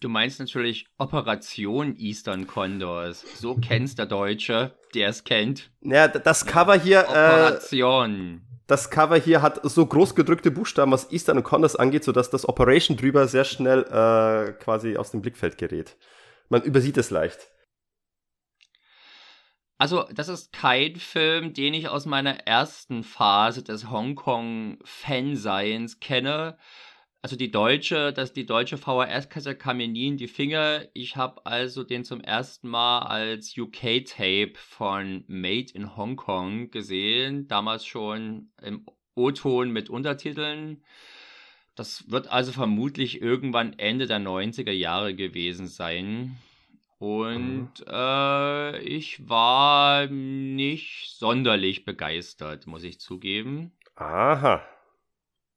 Du 0.02 0.10
meinst 0.10 0.42
natürlich 0.42 0.88
Operation 0.98 1.96
Eastern 1.96 2.48
Condors. 2.48 3.24
So 3.40 3.56
kennst 3.56 3.98
der 3.98 4.08
Deutsche, 4.08 4.76
der 4.94 5.08
es 5.08 5.24
kennt. 5.24 5.72
Ja, 5.80 6.10
das 6.10 6.46
Cover 6.46 6.78
hier. 6.78 7.00
Äh, 7.00 7.12
Operation. 7.12 8.42
Äh, 8.44 8.52
das 8.68 8.90
Cover 8.90 9.16
hier 9.16 9.42
hat 9.42 9.62
so 9.64 9.86
groß 9.86 10.16
gedrückte 10.16 10.52
Buchstaben, 10.52 10.92
was 10.92 11.10
Eastern 11.14 11.44
Condors 11.44 11.78
angeht, 11.78 12.04
sodass 12.04 12.30
das 12.30 12.50
Operation 12.50 12.98
drüber 12.98 13.26
sehr 13.30 13.46
schnell 13.46 13.84
äh, 13.84 14.52
quasi 14.62 14.98
aus 14.98 15.12
dem 15.12 15.22
Blickfeld 15.22 15.58
gerät. 15.58 15.96
Man 16.50 16.62
übersieht 16.64 16.98
es 16.98 17.10
leicht. 17.10 17.52
Also, 19.82 20.06
das 20.14 20.30
ist 20.30 20.54
kein 20.54 20.96
Film, 20.98 21.56
den 21.56 21.74
ich 21.74 21.90
aus 21.90 22.06
meiner 22.06 22.46
ersten 22.46 23.04
Phase 23.04 23.64
des 23.64 23.90
Hongkong-Fanseins 23.90 26.00
kenne. 26.00 26.60
Also 27.24 27.36
die 27.36 27.50
deutsche, 27.50 28.14
dass 28.14 28.32
die 28.32 28.46
deutsche 28.46 28.78
VHS-Kasse 28.78 29.56
kam 29.56 29.78
mir 29.78 29.88
nie 29.88 30.10
in 30.10 30.18
die 30.18 30.28
Finger. 30.28 30.86
Ich 30.94 31.16
habe 31.16 31.44
also 31.48 31.84
den 31.84 32.04
zum 32.04 32.22
ersten 32.22 32.70
Mal 32.70 33.08
als 33.08 33.58
UK-Tape 33.58 34.54
von 34.56 35.24
Made 35.26 35.74
in 35.74 35.98
Hong 35.98 36.16
Kong 36.16 36.70
gesehen. 36.70 37.48
Damals 37.48 37.84
schon 37.84 38.52
im 38.62 38.86
O-Ton 39.16 39.72
mit 39.72 39.90
Untertiteln. 39.90 40.84
Das 41.74 42.12
wird 42.12 42.28
also 42.28 42.52
vermutlich 42.52 43.20
irgendwann 43.20 43.74
Ende 43.80 44.06
der 44.06 44.20
90er 44.20 44.74
Jahre 44.74 45.16
gewesen 45.16 45.66
sein. 45.66 46.38
Und 47.02 47.80
mhm. 47.80 47.92
äh, 47.92 48.78
ich 48.82 49.28
war 49.28 50.06
nicht 50.06 51.16
sonderlich 51.18 51.84
begeistert, 51.84 52.68
muss 52.68 52.84
ich 52.84 53.00
zugeben. 53.00 53.72
Aha. 53.96 54.62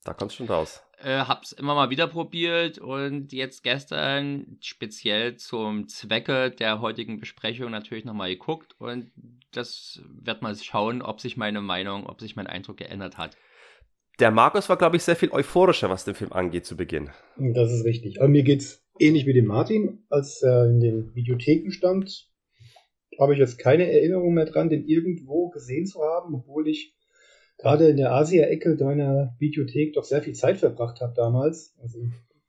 Da 0.04 0.14
kommst 0.14 0.36
du 0.36 0.36
schon 0.38 0.54
raus. 0.54 0.82
Äh, 1.02 1.18
hab's 1.18 1.52
immer 1.52 1.74
mal 1.74 1.90
wieder 1.90 2.06
probiert 2.06 2.78
und 2.78 3.34
jetzt 3.34 3.62
gestern 3.62 4.56
speziell 4.62 5.36
zum 5.36 5.86
Zwecke 5.86 6.50
der 6.50 6.80
heutigen 6.80 7.20
Besprechung 7.20 7.70
natürlich 7.70 8.06
nochmal 8.06 8.30
geguckt 8.30 8.74
und 8.78 9.10
das 9.52 10.00
wird 10.08 10.40
mal 10.40 10.56
schauen, 10.56 11.02
ob 11.02 11.20
sich 11.20 11.36
meine 11.36 11.60
Meinung, 11.60 12.06
ob 12.06 12.22
sich 12.22 12.36
mein 12.36 12.46
Eindruck 12.46 12.78
geändert 12.78 13.18
hat. 13.18 13.36
Der 14.18 14.30
Markus 14.30 14.70
war, 14.70 14.78
glaube 14.78 14.96
ich, 14.96 15.02
sehr 15.02 15.16
viel 15.16 15.30
euphorischer, 15.30 15.90
was 15.90 16.06
den 16.06 16.14
Film 16.14 16.32
angeht 16.32 16.64
zu 16.64 16.74
Beginn. 16.74 17.10
Das 17.36 17.70
ist 17.70 17.84
richtig. 17.84 18.20
Aber 18.20 18.28
mir 18.28 18.44
geht's 18.44 18.83
ähnlich 18.98 19.26
wie 19.26 19.32
dem 19.32 19.46
Martin, 19.46 20.04
als 20.08 20.42
er 20.42 20.66
in 20.66 20.80
den 20.80 21.14
Videotheken 21.14 21.70
stand. 21.70 22.30
Habe 23.18 23.34
ich 23.34 23.38
jetzt 23.38 23.58
keine 23.58 23.90
Erinnerung 23.90 24.34
mehr 24.34 24.46
dran, 24.46 24.70
den 24.70 24.86
irgendwo 24.86 25.50
gesehen 25.50 25.86
zu 25.86 26.02
haben, 26.02 26.34
obwohl 26.34 26.68
ich 26.68 26.96
gerade 27.58 27.88
in 27.88 27.96
der 27.96 28.12
Asia-Ecke 28.12 28.76
deiner 28.76 29.36
Videothek 29.38 29.94
doch 29.94 30.04
sehr 30.04 30.22
viel 30.22 30.34
Zeit 30.34 30.58
verbracht 30.58 31.00
habe 31.00 31.14
damals. 31.14 31.76
Also 31.80 32.00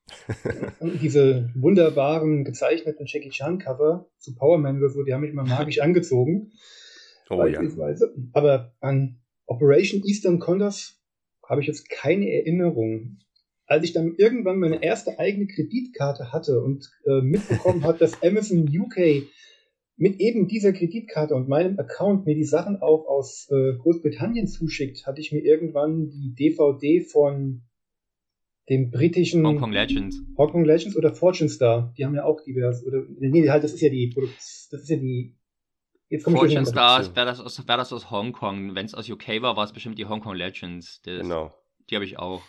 diese 1.02 1.50
wunderbaren 1.56 2.44
gezeichneten 2.44 3.06
Jackie 3.08 3.30
Chan 3.30 3.60
Cover 3.60 4.10
zu 4.18 4.36
Power 4.36 4.58
Man 4.58 4.78
oder 4.78 4.90
so, 4.90 5.04
die 5.04 5.14
haben 5.14 5.22
mich 5.22 5.34
mal 5.34 5.46
magisch 5.46 5.80
angezogen. 5.82 6.52
Oh, 7.30 7.38
beispielsweise. 7.38 8.14
Ja. 8.16 8.24
Aber 8.34 8.74
an 8.80 9.20
Operation 9.48 10.04
Eastern 10.04 10.40
Condors 10.40 11.02
habe 11.48 11.62
ich 11.62 11.68
jetzt 11.68 11.90
keine 11.90 12.32
Erinnerung. 12.32 13.20
Als 13.68 13.84
ich 13.84 13.94
dann 13.94 14.16
irgendwann 14.18 14.60
meine 14.60 14.84
erste 14.84 15.18
eigene 15.18 15.48
Kreditkarte 15.48 16.32
hatte 16.32 16.62
und 16.62 16.90
äh, 17.06 17.22
mitbekommen 17.22 17.84
hat, 17.84 18.02
dass 18.02 18.22
Amazon 18.22 18.68
UK 18.68 19.28
mit 19.98 20.20
eben 20.20 20.48
dieser 20.48 20.74
Kreditkarte 20.74 21.36
und 21.36 21.48
meinem 21.48 21.80
Account 21.80 22.26
mir 22.26 22.36
die 22.36 22.44
Sachen 22.44 22.82
auch 22.82 23.08
aus 23.08 23.48
äh, 23.50 23.78
Großbritannien 23.78 24.48
zuschickt, 24.48 25.08
hatte 25.08 25.22
ich 25.22 25.32
mir 25.32 25.40
irgendwann 25.40 26.10
die 26.10 26.36
DVD 26.36 27.02
von 27.02 27.64
dem 28.70 28.92
britischen 28.92 29.46
Hong 29.46 29.60
Kong 29.60 29.72
Legends. 29.72 30.22
Hong 30.38 30.52
Kong 30.52 30.66
Legends 30.66 30.98
oder 30.98 31.14
Fortune 31.14 31.50
Star. 31.50 31.94
Die 31.98 32.06
haben 32.06 32.16
ja 32.16 32.26
auch 32.26 32.42
divers 32.42 32.86
oder 32.86 33.04
nee, 33.20 33.48
halt 33.50 33.64
das 33.64 33.74
ist 33.74 33.82
ja 33.82 33.90
die 33.90 34.14
das 34.16 34.82
ist 34.82 34.90
ja 34.90 34.98
die 34.98 35.36
Jetzt 36.10 36.24
Fortune 36.24 36.66
Stars 36.66 37.16
wäre 37.16 37.26
das 37.26 37.40
aus 37.40 37.68
wäre 37.68 37.78
das 37.78 37.92
aus 37.92 38.12
Hongkong. 38.12 38.76
Wenn 38.76 38.86
es 38.86 38.94
aus 38.94 39.10
UK 39.10 39.42
war, 39.42 39.58
war 39.58 39.64
es 39.64 39.74
bestimmt 39.74 39.98
die 39.98 40.06
Hong 40.06 40.22
Kong 40.22 40.36
Legends. 40.36 41.02
Das, 41.04 41.22
genau. 41.22 41.54
Die 41.90 41.96
habe 41.96 42.06
ich 42.06 42.20
auch. 42.20 42.42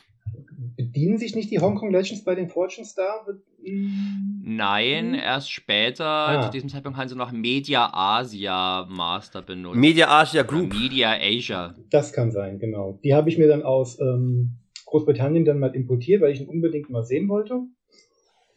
Bedienen 0.76 1.18
sich 1.18 1.34
nicht 1.34 1.50
die 1.50 1.58
Hong 1.58 1.74
Kong 1.74 1.90
Legends 1.90 2.24
bei 2.24 2.34
den 2.34 2.48
Fortune 2.48 2.86
Star? 2.86 3.26
Nein, 3.62 5.12
hm? 5.12 5.14
erst 5.14 5.50
später. 5.50 6.04
Ah. 6.04 6.42
Zu 6.42 6.50
diesem 6.50 6.68
Zeitpunkt 6.68 6.98
haben 6.98 7.08
sie 7.08 7.16
noch 7.16 7.32
Media 7.32 7.90
Asia 7.92 8.86
Master 8.88 9.42
benutzt. 9.42 9.76
Media 9.76 10.08
Asia 10.08 10.42
Group. 10.42 10.74
Media 10.74 11.16
Asia. 11.20 11.74
Das 11.90 12.12
kann 12.12 12.30
sein, 12.30 12.58
genau. 12.58 12.98
Die 13.04 13.14
habe 13.14 13.28
ich 13.28 13.38
mir 13.38 13.48
dann 13.48 13.62
aus 13.62 13.98
ähm, 14.00 14.58
Großbritannien 14.86 15.44
dann 15.44 15.58
mal 15.58 15.74
importiert, 15.74 16.22
weil 16.22 16.32
ich 16.32 16.40
ihn 16.40 16.48
unbedingt 16.48 16.90
mal 16.90 17.04
sehen 17.04 17.28
wollte. 17.28 17.60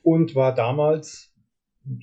Und 0.01 0.35
war 0.35 0.53
damals 0.55 1.33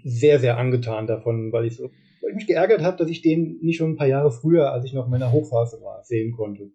sehr, 0.04 0.38
sehr 0.40 0.58
angetan 0.58 1.06
davon, 1.06 1.52
weil 1.52 1.66
ich, 1.66 1.76
so, 1.76 1.85
weil 2.23 2.30
ich 2.30 2.37
mich 2.37 2.46
geärgert 2.46 2.82
habe, 2.82 2.96
dass 2.96 3.08
ich 3.08 3.23
den 3.23 3.58
nicht 3.61 3.76
schon 3.76 3.92
ein 3.92 3.96
paar 3.96 4.06
Jahre 4.06 4.30
früher, 4.30 4.73
als 4.73 4.85
ich 4.85 4.92
noch 4.92 5.04
in 5.04 5.11
meiner 5.11 5.32
Hochphase 5.32 5.80
war, 5.82 6.02
sehen 6.04 6.32
konnte. 6.32 6.70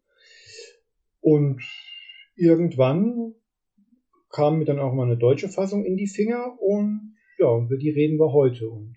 Und 1.19 1.61
irgendwann 2.41 3.35
kam 4.31 4.59
mir 4.59 4.65
dann 4.65 4.79
auch 4.79 4.93
mal 4.93 5.05
eine 5.05 5.17
deutsche 5.17 5.49
Fassung 5.49 5.85
in 5.85 5.95
die 5.95 6.07
Finger 6.07 6.57
und 6.59 7.15
ja, 7.37 7.57
über 7.57 7.77
die 7.77 7.89
reden 7.89 8.17
wir 8.17 8.33
heute. 8.33 8.69
Und 8.69 8.95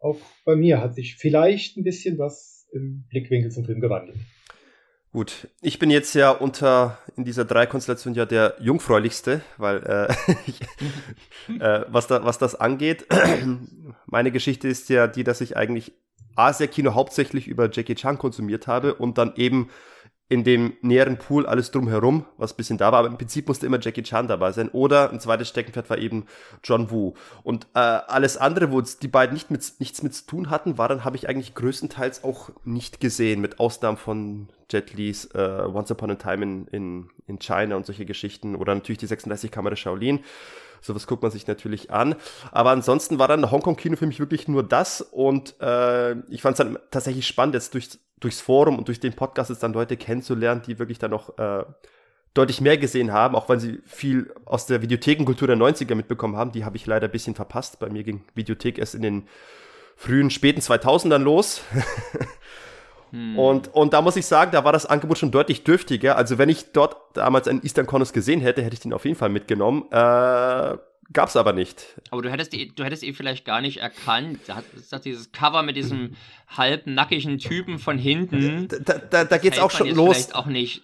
auch 0.00 0.18
bei 0.44 0.56
mir 0.56 0.80
hat 0.80 0.94
sich 0.94 1.16
vielleicht 1.16 1.76
ein 1.76 1.84
bisschen 1.84 2.18
was 2.18 2.68
im 2.72 3.04
Blickwinkel 3.08 3.50
zum 3.50 3.64
Film 3.64 3.80
gewandelt. 3.80 4.18
Gut, 5.12 5.48
ich 5.62 5.78
bin 5.78 5.90
jetzt 5.90 6.14
ja 6.14 6.30
unter 6.30 6.98
in 7.16 7.24
dieser 7.24 7.46
Dreikonstellation 7.46 8.14
ja 8.14 8.26
der 8.26 8.56
jungfräulichste, 8.60 9.40
weil 9.56 9.78
äh, 9.78 10.32
ich, 10.46 10.60
äh, 11.60 11.84
was, 11.88 12.06
da, 12.06 12.24
was 12.24 12.38
das 12.38 12.54
angeht, 12.54 13.06
meine 14.06 14.30
Geschichte 14.30 14.68
ist 14.68 14.90
ja 14.90 15.06
die, 15.06 15.24
dass 15.24 15.40
ich 15.40 15.56
eigentlich 15.56 15.92
Asia-Kino 16.36 16.94
hauptsächlich 16.94 17.48
über 17.48 17.70
Jackie 17.70 17.94
Chan 17.94 18.18
konsumiert 18.18 18.66
habe 18.66 18.94
und 18.94 19.18
dann 19.18 19.32
eben 19.36 19.70
in 20.30 20.44
dem 20.44 20.74
näheren 20.82 21.16
Pool 21.16 21.46
alles 21.46 21.70
drumherum, 21.70 22.26
was 22.36 22.52
bisschen 22.52 22.76
da 22.76 22.92
war, 22.92 22.98
aber 22.98 23.08
im 23.08 23.16
Prinzip 23.16 23.48
musste 23.48 23.64
immer 23.64 23.80
Jackie 23.80 24.02
Chan 24.02 24.28
dabei 24.28 24.52
sein. 24.52 24.68
Oder 24.68 25.10
ein 25.10 25.20
zweites 25.20 25.48
Steckenpferd 25.48 25.88
war 25.88 25.96
eben 25.96 26.26
John 26.62 26.90
Woo. 26.90 27.14
Und 27.44 27.66
äh, 27.74 27.78
alles 27.78 28.36
andere, 28.36 28.70
wo 28.70 28.82
die 28.82 29.08
beiden 29.08 29.32
nicht 29.32 29.50
mit, 29.50 29.72
nichts 29.78 30.02
mit 30.02 30.14
zu 30.14 30.26
tun 30.26 30.50
hatten, 30.50 30.76
war 30.76 30.88
dann, 30.88 31.04
habe 31.04 31.16
ich 31.16 31.28
eigentlich 31.30 31.54
größtenteils 31.54 32.24
auch 32.24 32.50
nicht 32.64 33.00
gesehen, 33.00 33.40
mit 33.40 33.58
Ausnahmen 33.58 33.96
von 33.96 34.48
Jet 34.70 34.92
Lees 34.92 35.24
äh, 35.34 35.38
Once 35.38 35.90
Upon 35.90 36.10
a 36.10 36.16
Time 36.16 36.42
in, 36.42 36.66
in, 36.68 37.10
in 37.26 37.38
China 37.38 37.76
und 37.76 37.86
solche 37.86 38.04
Geschichten. 38.04 38.54
Oder 38.54 38.74
natürlich 38.74 38.98
die 38.98 39.06
36 39.06 39.50
Kamera 39.50 39.76
Shaolin. 39.76 40.20
Sowas 40.80 41.06
guckt 41.06 41.22
man 41.22 41.30
sich 41.30 41.46
natürlich 41.46 41.90
an. 41.90 42.14
Aber 42.52 42.70
ansonsten 42.70 43.18
war 43.18 43.28
dann 43.28 43.50
Hongkong-Kino 43.50 43.96
für 43.96 44.06
mich 44.06 44.20
wirklich 44.20 44.48
nur 44.48 44.62
das. 44.62 45.00
Und 45.00 45.60
äh, 45.60 46.12
ich 46.28 46.42
fand 46.42 46.58
es 46.58 46.64
dann 46.64 46.78
tatsächlich 46.90 47.26
spannend, 47.26 47.54
jetzt 47.54 47.74
durch, 47.74 47.98
durchs 48.20 48.40
Forum 48.40 48.78
und 48.78 48.88
durch 48.88 49.00
den 49.00 49.14
Podcast 49.14 49.50
jetzt 49.50 49.62
dann 49.62 49.72
Leute 49.72 49.96
kennenzulernen, 49.96 50.62
die 50.66 50.78
wirklich 50.78 50.98
dann 50.98 51.10
noch 51.10 51.38
äh, 51.38 51.64
deutlich 52.34 52.60
mehr 52.60 52.78
gesehen 52.78 53.12
haben, 53.12 53.34
auch 53.34 53.48
weil 53.48 53.58
sie 53.58 53.80
viel 53.84 54.32
aus 54.44 54.66
der 54.66 54.82
Videothekenkultur 54.82 55.48
der 55.48 55.56
90er 55.56 55.94
mitbekommen 55.94 56.36
haben. 56.36 56.52
Die 56.52 56.64
habe 56.64 56.76
ich 56.76 56.86
leider 56.86 57.08
ein 57.08 57.12
bisschen 57.12 57.34
verpasst. 57.34 57.80
Bei 57.80 57.88
mir 57.88 58.04
ging 58.04 58.24
Videothek 58.34 58.78
erst 58.78 58.94
in 58.94 59.02
den 59.02 59.28
frühen, 59.96 60.30
späten 60.30 60.60
2000ern 60.60 61.18
los. 61.18 61.62
Hm. 63.10 63.38
Und, 63.38 63.74
und 63.74 63.92
da 63.92 64.02
muss 64.02 64.16
ich 64.16 64.26
sagen, 64.26 64.52
da 64.52 64.64
war 64.64 64.72
das 64.72 64.86
Angebot 64.86 65.18
schon 65.18 65.30
deutlich 65.30 65.64
dürftiger. 65.64 66.16
Also 66.16 66.38
wenn 66.38 66.48
ich 66.48 66.72
dort 66.72 66.96
damals 67.14 67.48
einen 67.48 67.62
Eastern 67.62 67.86
Conus 67.86 68.12
gesehen 68.12 68.40
hätte, 68.40 68.62
hätte 68.62 68.74
ich 68.74 68.80
den 68.80 68.92
auf 68.92 69.04
jeden 69.04 69.16
Fall 69.16 69.28
mitgenommen. 69.28 69.84
Äh, 69.90 70.76
gab's 71.12 71.36
aber 71.36 71.52
nicht. 71.52 72.00
Aber 72.10 72.22
du 72.22 72.30
hättest, 72.30 72.52
du 72.52 72.84
hättest 72.84 73.02
ihn 73.02 73.14
vielleicht 73.14 73.44
gar 73.44 73.60
nicht 73.60 73.78
erkannt. 73.78 74.40
Da 74.46 74.56
hat 74.56 75.04
dieses 75.04 75.32
Cover 75.32 75.62
mit 75.62 75.76
diesem 75.76 76.16
halbnackigen 76.48 77.38
Typen 77.38 77.78
von 77.78 77.98
hinten. 77.98 78.68
Da, 78.84 78.98
da, 78.98 79.24
da 79.24 79.38
geht's 79.38 79.58
auch 79.58 79.70
schon 79.70 79.88
los. 79.94 80.16
Vielleicht 80.16 80.34
auch 80.34 80.46
nicht. 80.46 80.82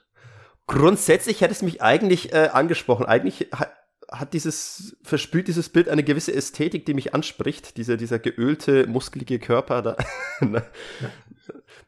Grundsätzlich 0.66 1.42
hätte 1.42 1.52
es 1.52 1.62
mich 1.62 1.82
eigentlich 1.82 2.32
äh, 2.32 2.48
angesprochen. 2.52 3.04
Eigentlich 3.04 3.48
hat, 3.52 3.70
hat 4.10 4.32
dieses, 4.32 4.96
verspült 5.02 5.48
dieses 5.48 5.68
Bild 5.68 5.88
eine 5.88 6.02
gewisse 6.02 6.34
Ästhetik, 6.34 6.86
die 6.86 6.94
mich 6.94 7.14
anspricht. 7.14 7.76
Dieser, 7.76 7.96
dieser 7.96 8.18
geölte, 8.18 8.86
muskelige 8.86 9.38
Körper 9.38 9.82
da. 9.82 9.96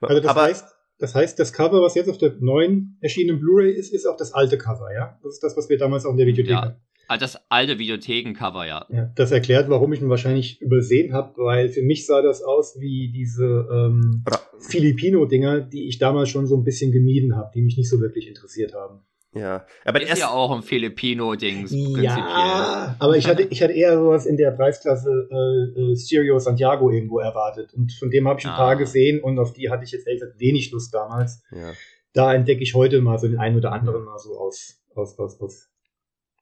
Also 0.01 0.21
das 0.21 0.31
Aber, 0.31 0.43
heißt, 0.43 0.67
das 0.99 1.15
heißt, 1.15 1.39
das 1.39 1.53
Cover, 1.53 1.83
was 1.83 1.95
jetzt 1.95 2.09
auf 2.09 2.19
der 2.19 2.35
neuen 2.41 2.97
erschienenen 3.01 3.41
Blu-ray 3.41 3.73
ist, 3.73 3.93
ist 3.93 4.07
auch 4.07 4.17
das 4.17 4.33
alte 4.33 4.59
Cover, 4.59 4.93
ja? 4.95 5.19
Das 5.23 5.35
ist 5.35 5.43
das, 5.43 5.57
was 5.57 5.69
wir 5.69 5.79
damals 5.79 6.07
auch 6.07 6.13
in 6.13 6.17
der 6.17 6.27
Videothek 6.27 6.53
ja. 6.53 6.63
hatten. 6.63 6.81
Ah, 7.09 7.19
das 7.19 7.39
alte 7.51 7.79
Videothekencover, 7.79 8.67
ja. 8.67 8.85
ja. 8.91 9.13
Das 9.15 9.31
erklärt, 9.31 9.69
warum 9.69 9.93
ich 9.93 10.01
ihn 10.01 10.09
wahrscheinlich 10.09 10.61
übersehen 10.61 11.13
habe, 11.13 11.35
weil 11.37 11.69
für 11.69 11.83
mich 11.83 12.05
sah 12.05 12.21
das 12.21 12.43
aus 12.43 12.81
wie 12.81 13.13
diese 13.13 13.69
ähm, 13.71 14.25
Filipino-Dinger, 14.59 15.61
die 15.61 15.87
ich 15.89 15.99
damals 15.99 16.31
schon 16.31 16.47
so 16.47 16.57
ein 16.57 16.65
bisschen 16.65 16.91
gemieden 16.91 17.37
habe, 17.37 17.51
die 17.55 17.63
mich 17.63 17.77
nicht 17.77 17.89
so 17.89 18.01
wirklich 18.01 18.27
interessiert 18.27 18.75
haben. 18.75 19.03
Ja, 19.37 19.67
aber 19.85 20.01
ist 20.01 20.19
ja 20.19 20.31
auch 20.31 20.51
ein 20.51 20.63
Filipino-Dings. 20.63 21.71
Ja, 22.01 22.97
aber 22.99 23.17
ich 23.17 23.27
hatte, 23.27 23.43
ich 23.43 23.63
hatte 23.63 23.75
eher 23.75 23.99
sowas 23.99 24.25
in 24.25 24.37
der 24.37 24.51
Preisklasse 24.53 25.29
äh, 25.31 25.81
äh, 25.81 25.97
Stereo 25.97 26.39
Santiago 26.39 26.91
irgendwo 26.91 27.19
erwartet. 27.19 27.75
Und 27.75 27.93
von 27.93 28.11
dem 28.11 28.27
habe 28.27 28.41
ich 28.41 28.47
ein 28.47 28.53
ah. 28.53 28.57
paar 28.57 28.77
gesehen 28.77 29.21
und 29.23 29.39
auf 29.39 29.53
die 29.53 29.71
hatte 29.71 29.85
ich 29.85 29.93
jetzt 29.93 30.07
ehrlich 30.07 30.21
gesagt 30.21 30.41
wenig 30.41 30.71
Lust 30.71 30.95
damals. 30.95 31.43
Ja. 31.51 31.73
Da 32.15 32.35
entdecke 32.35 32.63
ich 32.63 32.75
heute 32.75 33.01
mal 33.03 33.19
so 33.19 33.29
den 33.29 33.39
einen 33.39 33.57
oder 33.57 33.73
anderen 33.73 34.05
mal 34.05 34.19
so 34.19 34.39
aus, 34.39 34.81
aus, 34.95 35.19
aus, 35.19 35.39
aus 35.41 35.69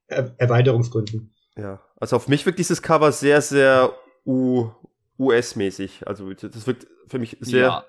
er 0.07 0.35
Erweiterungsgründen. 0.39 1.35
Ja, 1.57 1.81
also 1.97 2.17
auf 2.17 2.29
mich 2.29 2.45
wirkt 2.47 2.59
dieses 2.59 2.83
Cover 2.83 3.11
sehr, 3.11 3.41
sehr 3.41 3.93
US-mäßig. 5.19 6.07
Also 6.07 6.33
das 6.33 6.67
wirkt 6.67 6.87
für 7.07 7.19
mich 7.19 7.37
sehr. 7.41 7.63
Ja. 7.63 7.85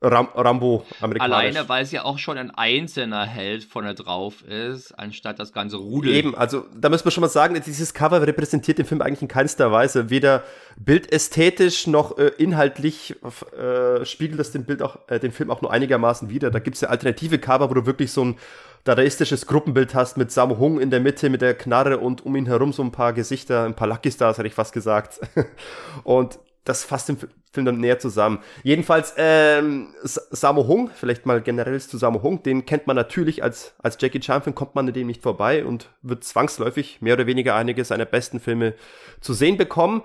Ram 0.00 0.28
Rambo 0.34 0.84
amerikanisch. 1.00 1.36
Alleine, 1.36 1.68
weil 1.68 1.82
es 1.82 1.90
ja 1.90 2.04
auch 2.04 2.18
schon 2.18 2.38
ein 2.38 2.52
einzelner 2.52 3.26
Held 3.26 3.64
vorne 3.64 3.94
drauf 3.94 4.42
ist, 4.42 4.92
anstatt 4.92 5.40
das 5.40 5.52
ganze 5.52 5.76
Rudel. 5.76 6.14
Eben, 6.14 6.36
also 6.36 6.66
da 6.76 6.88
müssen 6.88 7.04
wir 7.04 7.10
schon 7.10 7.22
mal 7.22 7.28
sagen, 7.28 7.60
dieses 7.66 7.94
Cover 7.94 8.24
repräsentiert 8.24 8.78
den 8.78 8.86
Film 8.86 9.02
eigentlich 9.02 9.22
in 9.22 9.28
keinster 9.28 9.72
Weise. 9.72 10.08
Weder 10.08 10.44
bildästhetisch 10.76 11.88
noch 11.88 12.16
äh, 12.16 12.30
inhaltlich 12.38 13.16
äh, 13.58 14.04
spiegelt 14.04 14.38
das 14.38 14.52
den, 14.52 14.64
Bild 14.64 14.82
auch, 14.82 14.98
äh, 15.08 15.18
den 15.18 15.32
Film 15.32 15.50
auch 15.50 15.62
nur 15.62 15.72
einigermaßen 15.72 16.30
wieder. 16.30 16.52
Da 16.52 16.60
gibt 16.60 16.76
es 16.76 16.82
ja 16.82 16.90
alternative 16.90 17.40
Cover, 17.40 17.68
wo 17.68 17.74
du 17.74 17.84
wirklich 17.84 18.12
so 18.12 18.24
ein 18.24 18.36
dadaistisches 18.84 19.46
Gruppenbild 19.46 19.96
hast 19.96 20.16
mit 20.16 20.30
Sam 20.30 20.58
Hung 20.58 20.80
in 20.80 20.90
der 20.90 21.00
Mitte 21.00 21.28
mit 21.28 21.42
der 21.42 21.54
Knarre 21.54 21.98
und 21.98 22.24
um 22.24 22.36
ihn 22.36 22.46
herum 22.46 22.72
so 22.72 22.84
ein 22.84 22.92
paar 22.92 23.12
Gesichter, 23.12 23.64
ein 23.64 23.74
paar 23.74 23.88
Lucky 23.88 24.12
Stars, 24.12 24.38
hätte 24.38 24.46
ich 24.46 24.54
fast 24.54 24.72
gesagt. 24.72 25.18
und 26.04 26.38
das 26.68 26.84
fasst 26.84 27.08
den 27.08 27.16
Film 27.16 27.64
dann 27.64 27.80
näher 27.80 27.98
zusammen. 27.98 28.40
Jedenfalls, 28.62 29.14
ähm, 29.16 29.94
Sammo 30.02 30.66
Hung, 30.66 30.90
vielleicht 30.94 31.24
mal 31.24 31.40
generell 31.40 31.80
zu 31.80 31.96
Sammo 31.96 32.22
Hung, 32.22 32.42
den 32.42 32.66
kennt 32.66 32.86
man 32.86 32.94
natürlich 32.94 33.42
als, 33.42 33.74
als 33.78 33.96
Jackie 33.98 34.20
Chan-Film, 34.20 34.54
kommt 34.54 34.74
man 34.74 34.86
an 34.86 34.92
dem 34.92 35.06
nicht 35.06 35.22
vorbei 35.22 35.64
und 35.64 35.88
wird 36.02 36.24
zwangsläufig 36.24 37.00
mehr 37.00 37.14
oder 37.14 37.26
weniger 37.26 37.54
einige 37.54 37.84
seiner 37.84 38.04
besten 38.04 38.38
Filme 38.38 38.74
zu 39.20 39.32
sehen 39.32 39.56
bekommen. 39.56 40.02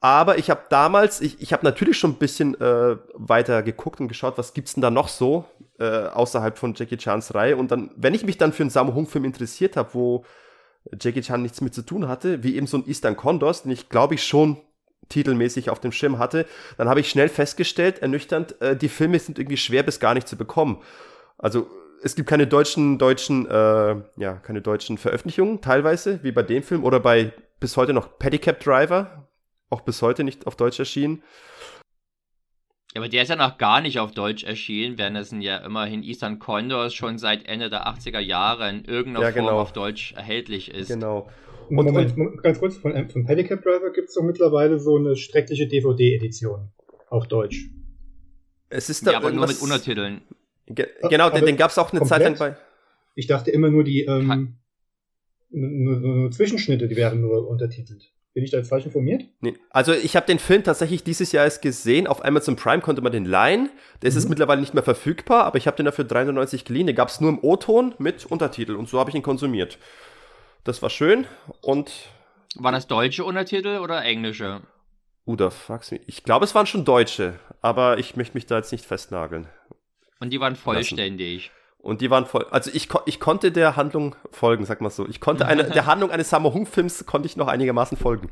Aber 0.00 0.38
ich 0.38 0.48
habe 0.48 0.62
damals, 0.70 1.20
ich, 1.20 1.42
ich 1.42 1.52
habe 1.52 1.66
natürlich 1.66 1.98
schon 1.98 2.12
ein 2.12 2.18
bisschen 2.18 2.58
äh, 2.60 2.96
weiter 3.14 3.62
geguckt 3.62 4.00
und 4.00 4.08
geschaut, 4.08 4.38
was 4.38 4.54
gibt's 4.54 4.74
denn 4.74 4.82
da 4.82 4.90
noch 4.90 5.08
so 5.08 5.44
äh, 5.78 6.06
außerhalb 6.06 6.56
von 6.56 6.74
Jackie 6.74 6.96
Chans 6.96 7.34
Reihe. 7.34 7.56
Und 7.56 7.70
dann, 7.70 7.90
wenn 7.96 8.14
ich 8.14 8.24
mich 8.24 8.38
dann 8.38 8.52
für 8.52 8.62
einen 8.62 8.70
Sammo 8.70 8.94
Hung-Film 8.94 9.24
interessiert 9.24 9.76
habe, 9.76 9.90
wo 9.92 10.24
Jackie 10.98 11.20
Chan 11.20 11.42
nichts 11.42 11.60
mit 11.60 11.74
zu 11.74 11.82
tun 11.82 12.08
hatte, 12.08 12.42
wie 12.42 12.56
eben 12.56 12.66
so 12.66 12.78
ein 12.78 12.88
Eastern 12.88 13.16
Condors, 13.16 13.64
den 13.64 13.72
ich 13.72 13.88
glaube 13.88 14.14
ich 14.14 14.24
schon 14.24 14.58
titelmäßig 15.08 15.70
auf 15.70 15.80
dem 15.80 15.92
Schirm 15.92 16.18
hatte, 16.18 16.46
dann 16.76 16.88
habe 16.88 17.00
ich 17.00 17.08
schnell 17.08 17.28
festgestellt, 17.28 18.00
ernüchternd, 18.00 18.60
äh, 18.60 18.76
die 18.76 18.88
Filme 18.88 19.18
sind 19.18 19.38
irgendwie 19.38 19.56
schwer 19.56 19.82
bis 19.82 20.00
gar 20.00 20.14
nicht 20.14 20.28
zu 20.28 20.36
bekommen. 20.36 20.82
Also 21.38 21.68
es 22.02 22.14
gibt 22.14 22.28
keine 22.28 22.46
deutschen, 22.46 22.98
deutschen, 22.98 23.46
äh, 23.46 23.96
ja, 24.16 24.34
keine 24.34 24.62
deutschen 24.62 24.98
Veröffentlichungen 24.98 25.60
teilweise, 25.60 26.22
wie 26.22 26.32
bei 26.32 26.42
dem 26.42 26.62
Film 26.62 26.84
oder 26.84 27.00
bei 27.00 27.32
bis 27.60 27.76
heute 27.76 27.92
noch 27.92 28.18
Pedicab 28.18 28.60
Driver, 28.60 29.28
auch 29.70 29.80
bis 29.80 30.02
heute 30.02 30.24
nicht 30.24 30.46
auf 30.46 30.56
Deutsch 30.56 30.78
erschienen. 30.78 31.22
Ja, 32.94 33.00
aber 33.02 33.08
der 33.08 33.22
ist 33.22 33.28
ja 33.28 33.36
noch 33.36 33.58
gar 33.58 33.80
nicht 33.80 33.98
auf 33.98 34.12
Deutsch 34.12 34.44
erschienen, 34.44 34.96
während 34.96 35.16
es 35.16 35.30
ja 35.32 35.58
immerhin 35.58 36.02
Eastern 36.02 36.38
Condors 36.38 36.94
schon 36.94 37.18
seit 37.18 37.46
Ende 37.46 37.68
der 37.68 37.86
80er 37.86 38.20
Jahre 38.20 38.68
in 38.70 38.84
irgendeiner 38.84 39.26
ja, 39.26 39.30
genau. 39.30 39.48
Form 39.48 39.58
auf 39.58 39.72
Deutsch 39.72 40.12
erhältlich 40.12 40.70
ist. 40.70 40.88
Genau. 40.88 41.28
Und, 41.70 41.76
Moment, 41.76 42.16
und, 42.16 42.42
ganz 42.42 42.58
kurz, 42.58 42.76
von, 42.76 43.08
von 43.08 43.24
Pedicab 43.26 43.62
Driver 43.62 43.90
gibt 43.92 44.08
es 44.08 44.14
doch 44.14 44.22
mittlerweile 44.22 44.78
so 44.78 44.96
eine 44.96 45.16
schreckliche 45.16 45.66
DVD-Edition 45.66 46.68
auf 47.08 47.28
Deutsch. 47.28 47.70
Es 48.70 48.90
ist 48.90 49.06
da 49.06 49.12
ja, 49.12 49.18
aber 49.18 49.30
nur 49.32 49.46
mit 49.46 49.60
Untertiteln. 49.60 50.22
Ge 50.66 50.86
genau, 51.08 51.26
aber 51.26 51.38
den, 51.38 51.46
den 51.46 51.56
gab 51.56 51.70
es 51.70 51.78
auch 51.78 51.92
eine 51.92 52.00
komplett? 52.00 52.22
Zeit 52.22 52.38
lang 52.38 52.54
bei. 52.54 52.56
Ich 53.14 53.26
dachte 53.26 53.50
immer 53.50 53.70
nur 53.70 53.84
die 53.84 54.02
ähm, 54.04 54.58
nur, 55.50 55.98
nur, 55.98 56.16
nur 56.16 56.30
Zwischenschnitte, 56.30 56.88
die 56.88 56.96
wären 56.96 57.20
nur 57.20 57.48
untertitelt. 57.48 58.12
Bin 58.34 58.44
ich 58.44 58.50
da 58.50 58.58
jetzt 58.58 58.68
falsch 58.68 58.84
informiert? 58.84 59.24
Nee. 59.40 59.54
Also 59.70 59.92
ich 59.92 60.14
habe 60.14 60.26
den 60.26 60.38
Film 60.38 60.62
tatsächlich 60.62 61.02
dieses 61.02 61.32
Jahr 61.32 61.44
erst 61.44 61.62
gesehen. 61.62 62.06
Auf 62.06 62.24
Amazon 62.24 62.56
Prime 62.56 62.82
konnte 62.82 63.00
man 63.02 63.10
den 63.10 63.24
leihen. 63.24 63.70
Der 64.02 64.10
mhm. 64.10 64.18
ist 64.18 64.28
mittlerweile 64.28 64.60
nicht 64.60 64.74
mehr 64.74 64.82
verfügbar, 64.82 65.44
aber 65.44 65.58
ich 65.58 65.66
habe 65.66 65.76
den 65.76 65.86
dafür 65.86 66.04
390 66.04 66.64
geliehen. 66.64 66.86
Den 66.86 66.94
gab 66.94 67.08
es 67.08 67.20
nur 67.20 67.30
im 67.30 67.42
O-Ton 67.42 67.94
mit 67.98 68.26
Untertitel 68.26 68.76
und 68.76 68.88
so 68.88 69.00
habe 69.00 69.10
ich 69.10 69.16
ihn 69.16 69.22
konsumiert. 69.22 69.78
Das 70.64 70.82
war 70.82 70.90
schön 70.90 71.26
und. 71.60 71.90
Waren 72.56 72.74
das 72.74 72.86
deutsche 72.86 73.24
Untertitel 73.24 73.78
oder 73.78 74.04
englische? 74.04 74.62
Uh, 75.26 75.36
da 75.36 75.50
fragst 75.50 75.90
du 75.90 75.96
mich. 75.96 76.04
Ich 76.06 76.24
glaube, 76.24 76.44
es 76.44 76.54
waren 76.54 76.66
schon 76.66 76.84
deutsche, 76.84 77.38
aber 77.60 77.98
ich 77.98 78.16
möchte 78.16 78.34
mich 78.34 78.46
da 78.46 78.56
jetzt 78.56 78.72
nicht 78.72 78.84
festnageln. 78.84 79.46
Und 80.20 80.30
die 80.30 80.40
waren 80.40 80.56
vollständig. 80.56 81.46
Lassen. 81.46 81.58
Und 81.78 82.00
die 82.00 82.10
waren 82.10 82.26
voll. 82.26 82.46
Also 82.50 82.70
ich, 82.72 82.88
ich 83.06 83.20
konnte 83.20 83.52
der 83.52 83.76
Handlung 83.76 84.16
folgen, 84.32 84.64
sag 84.64 84.80
mal 84.80 84.90
so. 84.90 85.06
Ich 85.08 85.20
konnte 85.20 85.46
eine, 85.46 85.64
der 85.70 85.86
Handlung 85.86 86.10
eines 86.10 86.30
Sammo 86.30 86.52
Hung-Films 86.52 87.06
konnte 87.06 87.26
ich 87.26 87.36
noch 87.36 87.48
einigermaßen 87.48 87.96
folgen. 87.96 88.30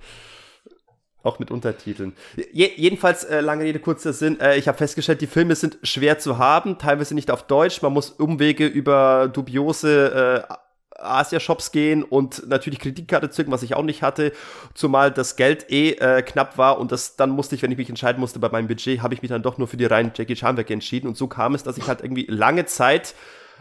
Auch 1.23 1.39
mit 1.39 1.51
Untertiteln. 1.51 2.15
Je, 2.53 2.71
jedenfalls, 2.77 3.25
äh, 3.25 3.41
lange 3.41 3.65
Rede, 3.65 3.81
kurzer 3.81 4.13
Sinn. 4.13 4.39
Äh, 4.41 4.59
ich 4.59 4.69
habe 4.69 4.79
festgestellt, 4.79 5.21
die 5.21 5.27
Filme 5.27 5.57
sind 5.57 5.79
schwer 5.83 6.19
zu 6.19 6.39
haben, 6.39 6.79
teilweise 6.79 7.15
nicht 7.15 7.31
auf 7.31 7.47
Deutsch. 7.47 7.83
Man 7.83 7.93
muss 7.93 8.11
Umwege 8.11 8.67
über 8.67 9.29
dubiose 9.29 10.47
äh, 10.49 10.55
Asia-Shops 10.99 11.73
gehen 11.73 12.03
und 12.03 12.49
natürlich 12.49 12.79
Kreditkarte 12.79 13.31
zücken, 13.31 13.53
was 13.53 13.63
ich 13.63 13.75
auch 13.75 13.83
nicht 13.83 14.03
hatte, 14.03 14.33
zumal 14.75 15.11
das 15.11 15.37
Geld 15.37 15.71
eh 15.71 15.91
äh, 15.93 16.23
knapp 16.23 16.59
war 16.59 16.79
und 16.79 16.93
das 16.93 17.17
dann 17.17 17.31
musste 17.31 17.55
ich, 17.55 17.63
wenn 17.63 17.71
ich 17.71 17.79
mich 17.79 17.89
entscheiden 17.89 18.21
musste 18.21 18.39
bei 18.39 18.49
meinem 18.49 18.69
Budget, 18.69 19.03
habe 19.03 19.15
ich 19.15 19.23
mich 19.23 19.31
dann 19.31 19.43
doch 19.43 19.59
nur 19.59 19.69
für 19.69 19.77
die 19.77 19.85
reinen 19.85 20.13
Jackie 20.15 20.35
Chan-Werke 20.35 20.73
entschieden. 20.73 21.09
Und 21.09 21.17
so 21.17 21.27
kam 21.27 21.55
es, 21.55 21.63
dass 21.63 21.79
ich 21.79 21.89
halt 21.89 22.01
irgendwie 22.01 22.27
lange 22.29 22.67
Zeit 22.67 23.15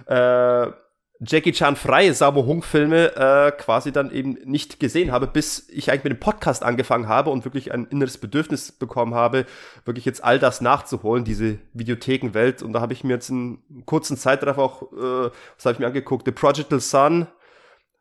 äh, 0.07 0.67
Jackie 1.21 1.53
Chan 1.53 1.77
freie 1.77 2.13
Sammo 2.13 2.45
Hung 2.45 2.61
Filme 2.61 3.15
äh, 3.15 3.51
quasi 3.51 3.91
dann 3.93 4.11
eben 4.11 4.33
nicht 4.43 4.79
gesehen 4.79 5.11
habe, 5.11 5.27
bis 5.27 5.69
ich 5.69 5.89
eigentlich 5.89 6.03
mit 6.03 6.13
dem 6.13 6.19
Podcast 6.19 6.61
angefangen 6.61 7.07
habe 7.07 7.29
und 7.29 7.45
wirklich 7.45 7.73
ein 7.73 7.85
inneres 7.85 8.17
Bedürfnis 8.17 8.73
bekommen 8.73 9.15
habe, 9.15 9.45
wirklich 9.85 10.03
jetzt 10.03 10.23
all 10.23 10.39
das 10.39 10.59
nachzuholen, 10.59 11.23
diese 11.23 11.57
Videothekenwelt. 11.73 12.61
Und 12.61 12.73
da 12.73 12.81
habe 12.81 12.91
ich 12.91 13.05
mir 13.05 13.13
jetzt 13.13 13.29
einen 13.29 13.63
kurzen 13.85 14.17
Zeitraum 14.17 14.59
auch, 14.59 14.91
äh, 14.91 15.31
was 15.55 15.65
habe 15.65 15.73
ich 15.73 15.79
mir 15.79 15.87
angeguckt, 15.87 16.25
The 16.25 16.31
Prodigal 16.31 16.81
Son, 16.81 17.27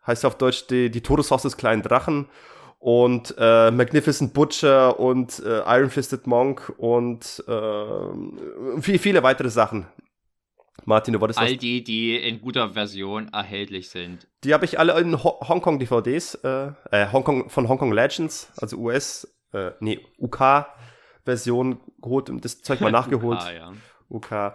heißt 0.07 0.25
auf 0.25 0.37
Deutsch 0.37 0.67
die, 0.67 0.91
die 0.91 1.01
Todeshaus 1.01 1.43
des 1.43 1.57
kleinen 1.57 1.83
Drachen 1.83 2.27
und 2.81 3.35
äh, 3.38 3.71
Magnificent 3.71 4.35
Butcher 4.35 4.99
und 4.99 5.38
äh, 5.38 5.61
Iron 5.67 5.88
Fisted 5.88 6.27
Monk 6.27 6.73
und 6.77 7.43
äh, 7.47 8.81
viel, 8.83 8.99
viele 8.99 9.23
weitere 9.23 9.51
Sachen. 9.51 9.87
Martin, 10.85 11.15
du 11.15 11.21
wolltest 11.21 11.39
All 11.39 11.57
die, 11.57 11.83
die 11.85 12.17
in 12.17 12.41
guter 12.41 12.71
Version 12.71 13.29
erhältlich 13.33 13.91
sind. 13.91 14.27
Die 14.43 14.53
habe 14.53 14.65
ich 14.65 14.79
alle 14.79 14.99
in 15.01 15.23
Ho 15.23 15.41
Hongkong 15.49 15.79
DVDs, 15.79 16.35
äh, 16.37 16.73
äh, 16.91 17.11
Hongkong, 17.13 17.49
von 17.49 17.69
Hongkong 17.69 17.93
Legends, 17.93 18.53
also 18.57 18.77
US, 18.79 19.29
äh, 19.53 19.71
nee, 19.81 20.01
UK 20.19 20.67
Version 21.25 21.81
geholt 22.03 22.29
und 22.29 22.45
das 22.45 22.61
Zeug 22.63 22.81
mal 22.81 22.93
nachgeholt. 22.93 23.41
UK, 23.41 23.53
ja. 23.55 23.73
UK. 24.11 24.55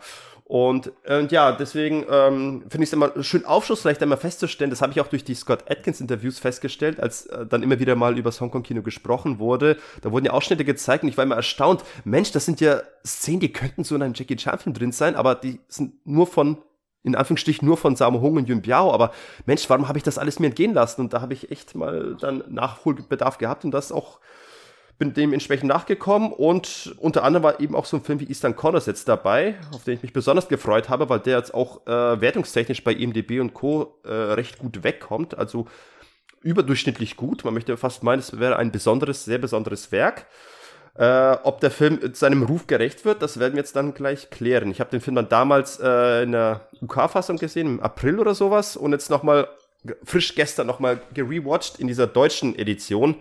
Und, 0.49 0.91
und 1.07 1.31
ja, 1.31 1.51
deswegen 1.51 2.07
ähm, 2.09 2.63
finde 2.69 2.83
ich 2.83 2.89
es 2.89 2.93
immer 2.93 3.11
schön 3.21 3.45
aufschlussreich, 3.45 4.01
einmal 4.01 4.17
festzustellen, 4.17 4.71
das 4.71 4.81
habe 4.81 4.91
ich 4.91 4.99
auch 4.99 5.05
durch 5.05 5.23
die 5.23 5.35
Scott 5.35 5.69
Atkins-Interviews 5.69 6.39
festgestellt, 6.39 6.99
als 6.99 7.27
äh, 7.27 7.45
dann 7.45 7.61
immer 7.61 7.79
wieder 7.79 7.95
mal 7.95 8.17
über 8.17 8.31
das 8.31 8.41
Hongkong-Kino 8.41 8.81
gesprochen 8.81 9.37
wurde. 9.37 9.77
Da 10.01 10.11
wurden 10.11 10.25
ja 10.25 10.31
Ausschnitte 10.31 10.65
gezeigt 10.65 11.03
und 11.03 11.09
ich 11.09 11.17
war 11.17 11.23
immer 11.23 11.35
erstaunt, 11.35 11.83
Mensch, 12.03 12.31
das 12.31 12.47
sind 12.47 12.61
ja 12.61 12.81
Szenen, 13.05 13.41
die 13.41 13.53
könnten 13.53 13.83
so 13.83 13.93
in 13.93 14.01
einem 14.01 14.15
Jackie 14.15 14.37
Chan-Film 14.37 14.73
drin 14.73 14.91
sein, 14.91 15.15
aber 15.15 15.35
die 15.35 15.59
sind 15.67 16.03
nur 16.07 16.25
von 16.25 16.57
in 17.03 17.15
Anführungsstrichen 17.15 17.65
nur 17.65 17.77
von 17.77 17.95
Sammo 17.95 18.19
Hung 18.19 18.37
und 18.37 18.49
Yun 18.49 18.63
Biao, 18.63 18.91
aber 18.91 19.11
Mensch, 19.45 19.69
warum 19.69 19.87
habe 19.87 19.99
ich 19.99 20.03
das 20.03 20.17
alles 20.17 20.39
mir 20.39 20.47
entgehen 20.47 20.73
lassen? 20.73 21.01
Und 21.01 21.13
da 21.13 21.21
habe 21.21 21.33
ich 21.33 21.51
echt 21.51 21.75
mal 21.75 22.17
dann 22.19 22.43
Nachholbedarf 22.49 23.37
gehabt 23.37 23.65
und 23.65 23.71
das 23.71 23.91
auch 23.91 24.19
bin 24.99 25.13
dementsprechend 25.13 25.69
nachgekommen 25.69 26.33
und 26.33 26.93
unter 26.99 27.23
anderem 27.23 27.43
war 27.43 27.59
eben 27.61 27.73
auch 27.73 27.85
so 27.85 27.97
ein 27.97 28.03
Film 28.03 28.19
wie 28.19 28.27
Eastern 28.27 28.57
Corners 28.57 28.85
jetzt 28.85 29.07
dabei, 29.07 29.55
auf 29.73 29.85
den 29.85 29.95
ich 29.95 30.03
mich 30.03 30.11
besonders 30.13 30.49
gefreut 30.49 30.89
habe, 30.89 31.09
weil 31.09 31.21
der 31.21 31.37
jetzt 31.37 31.53
auch 31.53 31.87
äh, 31.87 32.21
wertungstechnisch 32.21 32.83
bei 32.83 32.93
IMDb 32.93 33.39
und 33.39 33.53
Co. 33.53 33.95
Äh, 34.03 34.11
recht 34.11 34.59
gut 34.59 34.83
wegkommt, 34.83 35.37
also 35.37 35.67
überdurchschnittlich 36.41 37.15
gut. 37.15 37.45
Man 37.45 37.53
möchte 37.53 37.75
fast 37.77 38.03
meinen, 38.03 38.19
es 38.19 38.39
wäre 38.39 38.57
ein 38.57 38.71
besonderes, 38.71 39.23
sehr 39.23 39.37
besonderes 39.37 39.93
Werk. 39.93 40.25
Äh, 40.95 41.37
ob 41.43 41.61
der 41.61 41.71
Film 41.71 41.99
seinem 42.13 42.43
Ruf 42.43 42.67
gerecht 42.67 43.05
wird, 43.05 43.21
das 43.21 43.39
werden 43.39 43.53
wir 43.53 43.61
jetzt 43.61 43.77
dann 43.77 43.93
gleich 43.93 44.29
klären. 44.29 44.69
Ich 44.69 44.81
habe 44.81 44.89
den 44.89 44.99
Film 44.99 45.15
dann 45.15 45.29
damals 45.29 45.79
äh, 45.79 46.23
in 46.23 46.33
der 46.33 46.67
UK-Fassung 46.81 47.37
gesehen, 47.37 47.67
im 47.67 47.79
April 47.79 48.19
oder 48.19 48.35
sowas, 48.35 48.75
und 48.75 48.91
jetzt 48.91 49.09
nochmal 49.09 49.47
frisch 50.03 50.35
gestern 50.35 50.67
nochmal 50.67 51.01
gerewatcht 51.13 51.79
in 51.79 51.87
dieser 51.87 52.05
deutschen 52.05 52.59
Edition 52.59 53.15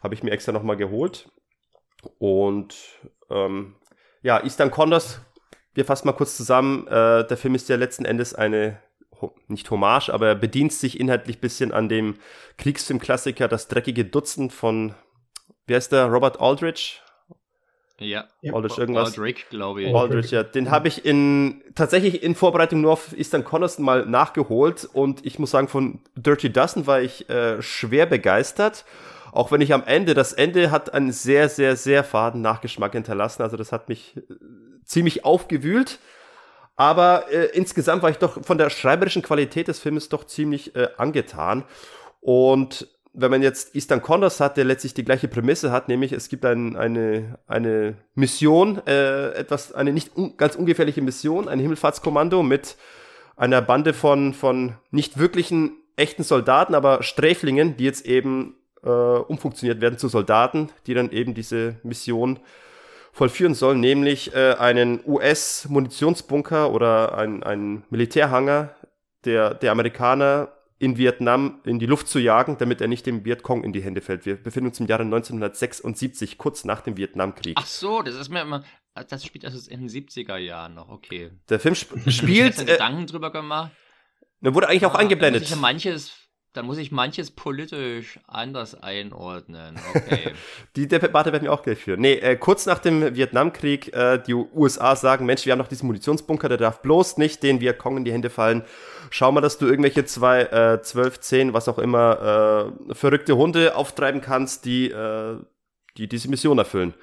habe 0.00 0.14
ich 0.14 0.22
mir 0.22 0.30
extra 0.30 0.52
nochmal 0.52 0.76
geholt. 0.76 1.30
Und 2.18 2.76
ähm, 3.30 3.76
ja, 4.22 4.42
Eastern 4.42 4.70
Condors, 4.70 5.20
wir 5.74 5.84
fassen 5.84 6.06
mal 6.06 6.12
kurz 6.12 6.36
zusammen. 6.36 6.86
Äh, 6.86 7.26
der 7.26 7.36
Film 7.36 7.54
ist 7.54 7.68
ja 7.68 7.76
letzten 7.76 8.04
Endes 8.04 8.34
eine, 8.34 8.80
nicht 9.48 9.70
Hommage, 9.70 10.10
aber 10.10 10.28
er 10.28 10.34
bedient 10.34 10.72
sich 10.72 10.98
inhaltlich 10.98 11.38
ein 11.38 11.40
bisschen 11.40 11.72
an 11.72 11.88
dem 11.88 12.16
Kriegsfilm-Klassiker 12.58 13.48
Das 13.48 13.68
dreckige 13.68 14.04
Dutzend 14.04 14.52
von, 14.52 14.94
wie 15.66 15.74
heißt 15.74 15.92
der, 15.92 16.06
Robert 16.06 16.40
Aldrich? 16.40 17.02
Ja, 17.98 18.28
Aldrich 18.50 18.78
irgendwas. 18.78 19.10
Aldrich, 19.10 19.46
glaube 19.50 19.82
ich. 19.82 19.94
Aldrich, 19.94 20.30
ja. 20.30 20.42
Den 20.42 20.70
habe 20.70 20.88
ich 20.88 21.04
in 21.04 21.62
tatsächlich 21.74 22.22
in 22.22 22.34
Vorbereitung 22.34 22.80
nur 22.80 22.92
auf 22.92 23.16
Eastern 23.16 23.44
Condors 23.44 23.78
mal 23.78 24.06
nachgeholt 24.06 24.88
und 24.90 25.26
ich 25.26 25.38
muss 25.38 25.50
sagen, 25.50 25.68
von 25.68 26.00
Dirty 26.16 26.50
Dozen 26.50 26.86
war 26.86 27.02
ich 27.02 27.28
äh, 27.28 27.60
schwer 27.60 28.06
begeistert. 28.06 28.86
Auch 29.32 29.52
wenn 29.52 29.60
ich 29.60 29.72
am 29.72 29.84
Ende, 29.84 30.14
das 30.14 30.32
Ende 30.32 30.70
hat 30.70 30.92
einen 30.92 31.12
sehr, 31.12 31.48
sehr, 31.48 31.76
sehr 31.76 32.04
faden 32.04 32.40
Nachgeschmack 32.40 32.92
hinterlassen. 32.92 33.42
Also 33.42 33.56
das 33.56 33.72
hat 33.72 33.88
mich 33.88 34.16
äh, 34.16 34.22
ziemlich 34.84 35.24
aufgewühlt. 35.24 35.98
Aber 36.76 37.30
äh, 37.30 37.46
insgesamt 37.52 38.02
war 38.02 38.10
ich 38.10 38.16
doch 38.16 38.44
von 38.44 38.58
der 38.58 38.70
schreiberischen 38.70 39.22
Qualität 39.22 39.68
des 39.68 39.78
Filmes 39.78 40.08
doch 40.08 40.24
ziemlich 40.24 40.74
äh, 40.74 40.88
angetan. 40.96 41.64
Und 42.20 42.88
wenn 43.12 43.30
man 43.30 43.42
jetzt 43.42 43.74
Eastern 43.74 44.02
Condors 44.02 44.40
hat, 44.40 44.56
der 44.56 44.64
letztlich 44.64 44.94
die 44.94 45.04
gleiche 45.04 45.28
Prämisse 45.28 45.72
hat, 45.72 45.88
nämlich 45.88 46.12
es 46.12 46.28
gibt 46.28 46.44
ein, 46.44 46.76
eine, 46.76 47.38
eine 47.46 47.96
Mission, 48.14 48.80
äh, 48.86 49.32
etwas, 49.32 49.72
eine 49.72 49.92
nicht 49.92 50.16
un 50.16 50.36
ganz 50.36 50.54
ungefährliche 50.54 51.02
Mission, 51.02 51.48
ein 51.48 51.58
Himmelfahrtskommando 51.58 52.42
mit 52.42 52.76
einer 53.36 53.62
Bande 53.62 53.94
von, 53.94 54.32
von 54.32 54.74
nicht 54.90 55.18
wirklichen 55.18 55.72
echten 55.96 56.22
Soldaten, 56.22 56.74
aber 56.74 57.02
Sträflingen, 57.02 57.76
die 57.76 57.84
jetzt 57.84 58.06
eben 58.06 58.56
äh, 58.84 58.88
umfunktioniert 58.88 59.80
werden 59.80 59.98
zu 59.98 60.08
Soldaten, 60.08 60.70
die 60.86 60.94
dann 60.94 61.10
eben 61.10 61.34
diese 61.34 61.76
Mission 61.82 62.40
vollführen 63.12 63.54
sollen, 63.54 63.80
nämlich 63.80 64.34
äh, 64.34 64.54
einen 64.54 65.00
US-Munitionsbunker 65.04 66.72
oder 66.72 67.16
einen 67.18 67.82
Militärhanger 67.90 68.74
der, 69.24 69.54
der 69.54 69.72
Amerikaner 69.72 70.48
in 70.78 70.96
Vietnam 70.96 71.60
in 71.64 71.78
die 71.78 71.86
Luft 71.86 72.08
zu 72.08 72.18
jagen, 72.18 72.56
damit 72.56 72.80
er 72.80 72.88
nicht 72.88 73.04
dem 73.04 73.24
Vietcong 73.24 73.64
in 73.64 73.72
die 73.72 73.82
Hände 73.82 74.00
fällt. 74.00 74.24
Wir 74.24 74.36
befinden 74.36 74.68
uns 74.68 74.80
im 74.80 74.86
Jahre 74.86 75.02
1976, 75.02 76.38
kurz 76.38 76.64
nach 76.64 76.80
dem 76.80 76.96
Vietnamkrieg. 76.96 77.56
Ach 77.58 77.66
so, 77.66 78.00
das 78.00 78.14
ist 78.14 78.30
mir 78.30 78.40
immer, 78.40 78.64
das 78.94 79.24
spielt 79.24 79.44
also 79.44 79.70
in 79.70 79.80
den 79.80 79.88
70er 79.90 80.38
Jahren 80.38 80.74
noch, 80.74 80.88
okay. 80.88 81.32
Der 81.50 81.60
Film 81.60 81.74
sp 81.76 82.00
spielt. 82.10 82.54
Ich 82.54 82.62
äh, 82.62 82.72
Gedanken 82.72 83.06
drüber 83.06 83.30
gemacht. 83.30 83.72
Da 84.40 84.54
wurde 84.54 84.68
eigentlich 84.68 84.84
ah, 84.84 84.88
auch 84.88 84.94
eingeblendet. 84.94 85.42
Ich 85.42 85.54
manches 85.56 86.12
dann 86.52 86.66
muss 86.66 86.78
ich 86.78 86.90
manches 86.90 87.30
politisch 87.30 88.18
anders 88.26 88.74
einordnen. 88.82 89.78
Okay. 89.94 90.32
die 90.76 90.88
Debatte 90.88 91.32
werden 91.32 91.44
wir 91.44 91.52
auch 91.52 91.62
gleich 91.62 91.78
führen. 91.78 92.00
Nee, 92.00 92.14
äh, 92.14 92.36
kurz 92.36 92.66
nach 92.66 92.80
dem 92.80 93.14
Vietnamkrieg, 93.14 93.94
äh, 93.94 94.18
die 94.18 94.34
USA 94.34 94.96
sagen, 94.96 95.26
Mensch, 95.26 95.46
wir 95.46 95.52
haben 95.52 95.60
noch 95.60 95.68
diesen 95.68 95.86
Munitionsbunker, 95.86 96.48
der 96.48 96.58
darf 96.58 96.82
bloß 96.82 97.18
nicht 97.18 97.44
den 97.44 97.60
Vietcong 97.60 97.98
in 97.98 98.04
die 98.04 98.12
Hände 98.12 98.30
fallen. 98.30 98.64
Schau 99.10 99.30
mal, 99.30 99.40
dass 99.40 99.58
du 99.58 99.66
irgendwelche 99.66 100.04
zwei, 100.04 100.42
äh, 100.42 100.82
zwölf, 100.82 101.20
zehn, 101.20 101.52
was 101.52 101.68
auch 101.68 101.78
immer, 101.78 102.72
äh, 102.88 102.94
verrückte 102.94 103.36
Hunde 103.36 103.76
auftreiben 103.76 104.20
kannst, 104.20 104.64
die, 104.64 104.90
äh, 104.90 105.36
die 105.96 106.08
diese 106.08 106.28
Mission 106.28 106.58
erfüllen. 106.58 106.94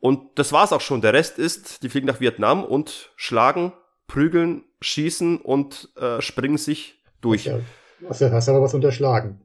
Und 0.00 0.38
das 0.38 0.52
war's 0.52 0.72
auch 0.72 0.80
schon. 0.80 1.02
Der 1.02 1.12
Rest 1.12 1.38
ist, 1.38 1.82
die 1.82 1.90
fliegen 1.90 2.06
nach 2.06 2.20
Vietnam 2.20 2.64
und 2.64 3.10
schlagen, 3.16 3.74
prügeln, 4.06 4.64
schießen 4.80 5.38
und 5.38 5.90
äh, 5.96 6.22
springen 6.22 6.56
sich 6.56 7.02
durch. 7.20 7.50
Okay. 7.50 7.62
Hast 8.08 8.20
du 8.20 8.30
hast 8.30 8.48
aber 8.48 8.62
was 8.62 8.74
unterschlagen. 8.74 9.40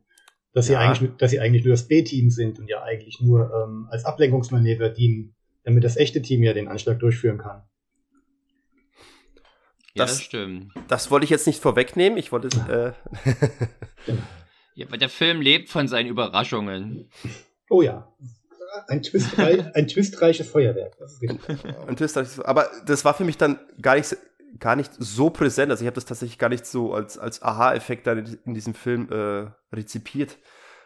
Dass, 0.53 0.67
ja. 0.67 0.79
sie 0.79 0.85
eigentlich, 0.87 1.17
dass 1.17 1.31
sie 1.31 1.39
eigentlich 1.39 1.63
nur 1.63 1.73
das 1.73 1.87
B-Team 1.87 2.31
sind 2.31 2.59
und 2.59 2.67
ja 2.67 2.81
eigentlich 2.81 3.21
nur 3.21 3.51
ähm, 3.53 3.87
als 3.91 4.05
Ablenkungsmanöver 4.05 4.89
dienen, 4.89 5.35
damit 5.63 5.83
das 5.83 5.95
echte 5.95 6.21
Team 6.21 6.41
ja 6.41 6.53
den 6.53 6.67
Anschlag 6.67 6.99
durchführen 6.99 7.37
kann. 7.37 7.61
Ja, 9.93 10.05
das, 10.05 10.11
das 10.11 10.21
stimmt. 10.21 10.73
Das 10.87 11.11
wollte 11.11 11.25
ich 11.25 11.29
jetzt 11.29 11.45
nicht 11.45 11.61
vorwegnehmen. 11.61 12.17
Ich 12.17 12.31
wollte 12.31 12.47
es. 12.47 12.57
Äh 14.07 14.13
ja, 14.75 14.89
weil 14.89 14.97
der 14.97 15.09
Film 15.09 15.41
lebt 15.41 15.69
von 15.69 15.87
seinen 15.87 16.07
Überraschungen. 16.07 17.09
Oh 17.69 17.81
ja. 17.81 18.11
Ein, 18.87 19.03
twistreich, 19.03 19.75
ein 19.75 19.87
twistreiches 19.87 20.47
Feuerwerk. 20.49 20.97
Das 20.99 21.19
ein 21.87 21.95
twistreiches, 21.97 22.39
aber 22.39 22.69
das 22.85 23.03
war 23.03 23.13
für 23.13 23.25
mich 23.25 23.37
dann 23.37 23.59
gar 23.81 23.95
nicht 23.95 24.15
gar 24.59 24.75
nicht 24.75 24.91
so 24.97 25.29
präsent. 25.29 25.71
Also 25.71 25.83
ich 25.83 25.87
habe 25.87 25.95
das 25.95 26.05
tatsächlich 26.05 26.37
gar 26.37 26.49
nicht 26.49 26.65
so 26.65 26.93
als, 26.93 27.17
als 27.17 27.41
Aha-Effekt 27.41 28.07
in 28.07 28.53
diesem 28.53 28.73
Film 28.73 29.09
äh, 29.11 29.51
rezipiert, 29.75 30.37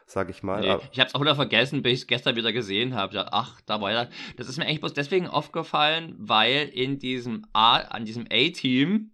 sage 0.06 0.32
ich 0.32 0.44
mal. 0.44 0.62
Nee, 0.62 0.78
ich 0.92 1.00
habe 1.00 1.08
es 1.08 1.16
auch 1.16 1.22
wieder 1.22 1.36
vergessen, 1.36 1.82
bis 1.82 1.94
ich 1.94 2.00
es 2.02 2.08
gestern 2.08 2.36
wieder 2.36 2.52
gesehen 2.52 2.96
habe. 2.96 3.28
Ach, 3.32 3.62
da 3.62 3.80
war 3.82 3.92
ja. 3.92 4.08
Das 4.38 4.50
ist 4.50 4.58
mir 4.58 4.66
eigentlich 4.66 4.82
bloß 4.82 4.94
deswegen 4.94 5.28
aufgefallen, 5.28 6.16
weil 6.18 6.70
in 6.74 7.00
diesem 7.00 7.46
A, 7.54 7.78
an 7.78 8.06
diesem 8.06 8.26
A-Team 8.32 9.12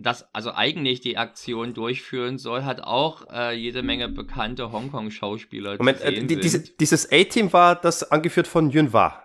das 0.00 0.32
also 0.32 0.52
eigentlich 0.52 1.00
die 1.00 1.16
Aktion 1.16 1.74
durchführen 1.74 2.38
soll, 2.38 2.64
hat 2.64 2.82
auch 2.82 3.28
äh, 3.30 3.52
jede 3.54 3.82
Menge 3.82 4.08
bekannte 4.08 4.70
Hongkong-Schauspieler. 4.70 5.76
Moment, 5.78 6.00
äh, 6.02 6.24
die, 6.24 6.38
diese, 6.38 6.60
dieses 6.60 7.10
A-Team 7.10 7.52
war 7.52 7.74
das 7.74 8.10
angeführt 8.10 8.46
von 8.46 8.70
Yun 8.70 8.92
Wa? 8.92 9.24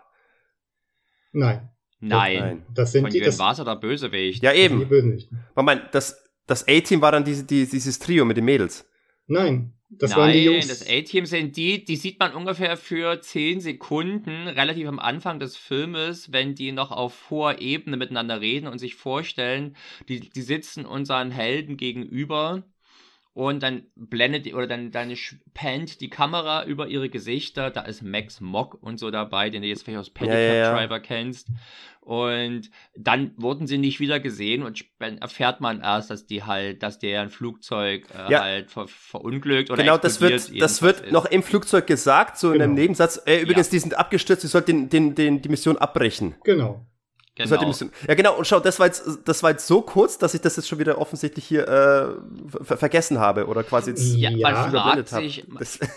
Nein. 1.31 1.69
Nein. 2.07 2.39
Nein. 2.39 2.65
Das 2.73 2.91
sind 2.91 3.03
Von 3.03 3.11
die, 3.11 3.21
das, 3.21 3.39
war 3.39 3.55
der 3.55 3.75
Bösewicht. 3.75 4.43
Ja, 4.43 4.53
eben. 4.53 4.79
Die 4.79 4.85
Bösewicht. 4.85 5.29
Moment, 5.55 5.83
das, 5.93 6.21
das 6.47 6.67
A-Team 6.67 7.01
war 7.01 7.11
dann 7.11 7.23
diese, 7.23 7.45
die, 7.45 7.65
dieses 7.65 7.97
Trio 7.99 8.25
mit 8.25 8.37
den 8.37 8.45
Mädels. 8.45 8.85
Nein, 9.27 9.73
das 9.89 10.11
Nein, 10.11 10.19
waren 10.19 10.31
die 10.33 10.43
Jungs. 10.43 10.67
das 10.67 10.87
A-Team 10.87 11.25
sind 11.25 11.55
die, 11.55 11.85
die 11.85 11.95
sieht 11.95 12.19
man 12.19 12.33
ungefähr 12.33 12.75
für 12.77 13.21
10 13.21 13.61
Sekunden, 13.61 14.47
relativ 14.47 14.87
am 14.87 14.99
Anfang 14.99 15.39
des 15.39 15.55
Filmes, 15.55 16.31
wenn 16.31 16.55
die 16.55 16.71
noch 16.71 16.91
auf 16.91 17.29
hoher 17.29 17.61
Ebene 17.61 17.95
miteinander 17.95 18.41
reden 18.41 18.67
und 18.67 18.79
sich 18.79 18.95
vorstellen, 18.95 19.75
die, 20.09 20.29
die 20.29 20.41
sitzen 20.41 20.85
unseren 20.85 21.31
Helden 21.31 21.77
gegenüber 21.77 22.63
und 23.33 23.63
dann 23.63 23.87
blendet 23.95 24.53
oder 24.53 24.67
dann, 24.67 24.91
dann 24.91 25.13
pannt 25.55 26.01
die 26.01 26.09
Kamera 26.09 26.65
über 26.65 26.87
ihre 26.87 27.09
Gesichter. 27.09 27.71
Da 27.71 27.81
ist 27.81 28.03
Max 28.03 28.41
Mock 28.41 28.77
und 28.81 28.99
so 28.99 29.09
dabei, 29.09 29.49
den 29.49 29.63
du 29.63 29.67
jetzt 29.67 29.83
vielleicht 29.83 29.99
aus 29.99 30.09
Petticoat 30.11 30.39
ja, 30.39 30.53
ja, 30.53 30.73
Driver 30.75 30.99
kennst. 30.99 31.47
Und 31.99 32.69
dann 32.95 33.31
wurden 33.37 33.65
sie 33.65 33.77
nicht 33.77 33.99
wieder 33.99 34.19
gesehen 34.19 34.61
und 34.61 34.85
dann 34.99 35.17
erfährt 35.19 35.61
man 35.61 35.81
erst, 35.81 36.11
dass 36.11 36.27
die 36.27 36.43
halt, 36.43 36.83
dass 36.83 36.99
der 36.99 37.21
ein 37.21 37.29
Flugzeug 37.29 38.07
äh, 38.13 38.31
ja. 38.31 38.41
halt 38.41 38.69
ver 38.69 38.87
verunglückt 38.87 39.71
oder 39.71 39.81
Genau, 39.81 39.97
das 39.97 40.19
wird, 40.19 40.61
das 40.61 40.81
wird 40.81 41.11
noch 41.11 41.25
im 41.25 41.41
Flugzeug 41.41 41.87
gesagt, 41.87 42.37
so 42.37 42.47
genau. 42.47 42.55
in 42.55 42.61
einem 42.61 42.75
genau. 42.75 42.83
Nebensatz. 42.83 43.21
Äh, 43.25 43.39
übrigens, 43.41 43.69
die 43.69 43.79
sind 43.79 43.97
abgestürzt, 43.97 44.41
sie 44.41 44.47
sollten 44.47 44.89
den, 44.89 44.89
den, 44.89 45.15
den, 45.15 45.41
die 45.41 45.49
Mission 45.49 45.77
abbrechen. 45.77 46.35
Genau. 46.43 46.85
Genau. 47.35 47.65
Bisschen, 47.65 47.91
ja, 48.07 48.13
genau. 48.13 48.37
Und 48.37 48.45
schau, 48.45 48.59
das 48.59 48.79
war, 48.79 48.85
jetzt, 48.85 49.03
das 49.25 49.41
war 49.41 49.51
jetzt 49.51 49.65
so 49.65 49.81
kurz, 49.81 50.19
dass 50.19 50.35
ich 50.35 50.41
das 50.41 50.55
jetzt 50.55 50.67
schon 50.67 50.77
wieder 50.77 50.99
offensichtlich 50.99 51.45
hier 51.45 51.67
äh, 51.67 52.63
ver 52.63 52.77
vergessen 52.77 53.19
habe 53.19 53.47
oder 53.47 53.63
quasi 53.63 53.89
jetzt 53.91 54.15
ja, 54.15 54.29
man 54.29 54.69
fragt 54.69 55.09
sich, 55.09 55.47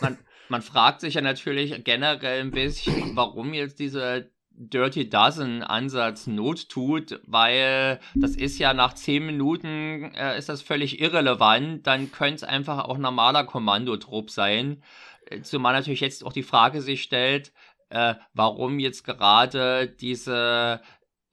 man, 0.00 0.18
man, 0.48 0.62
fragt 0.62 1.02
sich 1.02 1.14
ja 1.14 1.20
natürlich 1.20 1.84
generell 1.84 2.40
ein 2.40 2.52
bisschen, 2.52 3.14
warum 3.16 3.52
jetzt 3.52 3.78
dieser 3.80 4.22
Dirty 4.58 5.10
Dozen 5.10 5.62
Ansatz 5.62 6.26
Not 6.26 6.70
tut, 6.70 7.20
weil 7.26 8.00
das 8.14 8.34
ist 8.34 8.58
ja 8.58 8.72
nach 8.72 8.94
zehn 8.94 9.26
Minuten 9.26 10.14
äh, 10.14 10.38
ist 10.38 10.48
das 10.48 10.62
völlig 10.62 11.00
irrelevant. 11.00 11.86
Dann 11.86 12.10
könnte 12.10 12.36
es 12.36 12.44
einfach 12.44 12.84
auch 12.84 12.96
normaler 12.96 13.44
Kommandotrupp 13.44 14.30
sein. 14.30 14.82
Äh, 15.26 15.42
zumal 15.42 15.74
natürlich 15.74 16.00
jetzt 16.00 16.24
auch 16.24 16.32
die 16.32 16.42
Frage 16.42 16.80
sich 16.80 17.02
stellt, 17.02 17.52
äh, 17.90 18.14
warum 18.32 18.78
jetzt 18.78 19.04
gerade 19.04 19.88
diese 19.88 20.80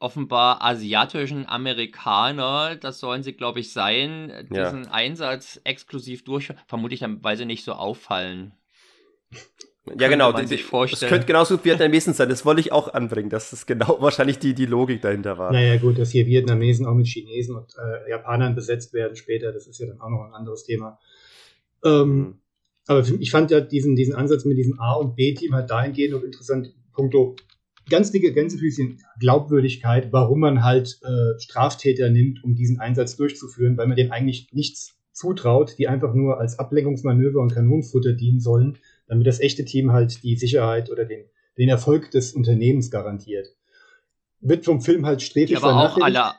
offenbar 0.04 0.62
asiatischen 0.62 1.48
Amerikaner, 1.48 2.76
das 2.76 3.00
sollen 3.00 3.24
sie, 3.24 3.34
glaube 3.34 3.62
ich, 3.62 3.72
sein, 3.72 4.32
diesen 4.50 4.84
ja. 4.84 4.92
Einsatz 4.92 5.62
exklusiv 5.64 6.26
durchführen. 6.26 6.60
Vermutlich, 6.68 7.04
weil 7.22 7.38
sie 7.38 7.46
nicht 7.46 7.64
so 7.64 7.72
auffallen. 7.72 8.52
Ja, 9.98 10.10
genau. 10.10 10.32
Man 10.32 10.46
sich 10.46 10.64
vorstellen. 10.64 11.02
Das 11.02 11.10
könnte 11.10 11.26
genauso 11.28 11.64
Vietnamesen 11.64 12.14
sein. 12.14 12.30
Das 12.30 12.46
wollte 12.46 12.60
ich 12.60 12.72
auch 12.74 12.94
anbringen, 12.94 13.30
dass 13.30 13.52
das 13.52 13.66
genau 13.66 13.98
wahrscheinlich 14.02 14.40
die, 14.40 14.54
die 14.54 14.66
Logik 14.66 15.02
dahinter 15.02 15.38
war. 15.38 15.52
Naja, 15.52 15.78
gut, 15.78 15.98
dass 15.98 16.12
hier 16.12 16.26
Vietnamesen 16.26 16.86
auch 16.86 16.94
mit 16.94 17.08
Chinesen 17.08 17.56
und 17.56 17.74
äh, 17.78 18.10
Japanern 18.10 18.56
besetzt 18.56 18.94
werden 18.94 19.16
später, 19.16 19.54
das 19.54 19.68
ist 19.68 19.80
ja 19.80 19.88
dann 19.88 20.02
auch 20.02 20.10
noch 20.10 20.26
ein 20.26 20.34
anderes 20.34 20.66
Thema. 20.66 21.00
Ähm, 21.84 22.18
mhm. 22.18 22.40
Aber 22.88 23.08
ich 23.08 23.32
fand 23.32 23.52
ja 23.52 23.62
diesen, 23.62 23.96
diesen 23.96 24.16
Ansatz 24.16 24.44
mit 24.44 24.58
diesem 24.58 24.80
A- 24.82 24.96
und 24.96 25.16
B-Team 25.16 25.54
halt 25.54 25.70
dahingehend 25.70 26.14
noch 26.14 26.24
interessant, 26.24 26.74
punkto 26.94 27.38
ganz 27.90 28.12
dicke 28.12 28.34
Gänsefüßchen 28.34 29.02
Glaubwürdigkeit, 29.20 30.12
warum 30.12 30.40
man 30.40 30.64
halt 30.64 31.00
äh, 31.04 31.40
Straftäter 31.40 32.10
nimmt, 32.10 32.44
um 32.44 32.56
diesen 32.56 32.80
Einsatz 32.80 33.16
durchzuführen, 33.16 33.78
weil 33.78 33.88
man 33.88 33.98
denen 33.98 34.12
eigentlich 34.12 34.48
nichts 34.52 34.96
zutraut, 35.12 35.76
die 35.78 35.88
einfach 35.88 36.14
nur 36.14 36.40
als 36.40 36.60
Ablenkungsmanöver 36.60 37.40
und 37.40 37.54
Kanonenfutter 37.54 38.14
dienen 38.14 38.40
sollen, 38.40 38.80
damit 39.08 39.28
das 39.28 39.40
echte 39.40 39.66
Team 39.66 39.92
halt 39.92 40.24
die 40.24 40.36
Sicherheit 40.36 40.90
oder 40.90 41.06
den, 41.06 41.26
den 41.58 41.70
Erfolg 41.70 42.12
des 42.12 42.34
Unternehmens 42.34 42.90
garantiert. 42.90 43.56
Wird 44.40 44.66
vom 44.66 44.82
Film 44.82 45.06
halt 45.06 45.22
sträflich 45.22 45.60
die 45.60 45.64
aber 45.64 45.76
auch 45.76 45.98
alle, 45.98 46.34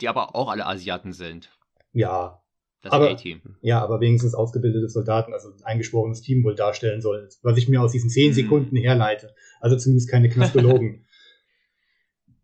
Die 0.00 0.08
aber 0.08 0.34
auch 0.34 0.50
alle 0.50 0.66
Asiaten 0.66 1.12
sind. 1.12 1.50
Ja, 1.92 2.39
das 2.82 2.92
A-Team. 2.92 3.40
Ja, 3.60 3.82
aber 3.82 4.00
wenigstens 4.00 4.34
ausgebildete 4.34 4.88
Soldaten, 4.88 5.34
also 5.34 5.50
ein 5.50 5.64
eingeschworenes 5.64 6.22
Team 6.22 6.42
wohl 6.44 6.54
darstellen 6.54 7.00
soll, 7.00 7.28
was 7.42 7.58
ich 7.58 7.68
mir 7.68 7.82
aus 7.82 7.92
diesen 7.92 8.08
zehn 8.08 8.30
mhm. 8.30 8.34
Sekunden 8.34 8.76
herleite. 8.76 9.34
Also 9.60 9.76
zumindest 9.76 10.10
keine 10.10 10.28
Knastologen. 10.28 11.04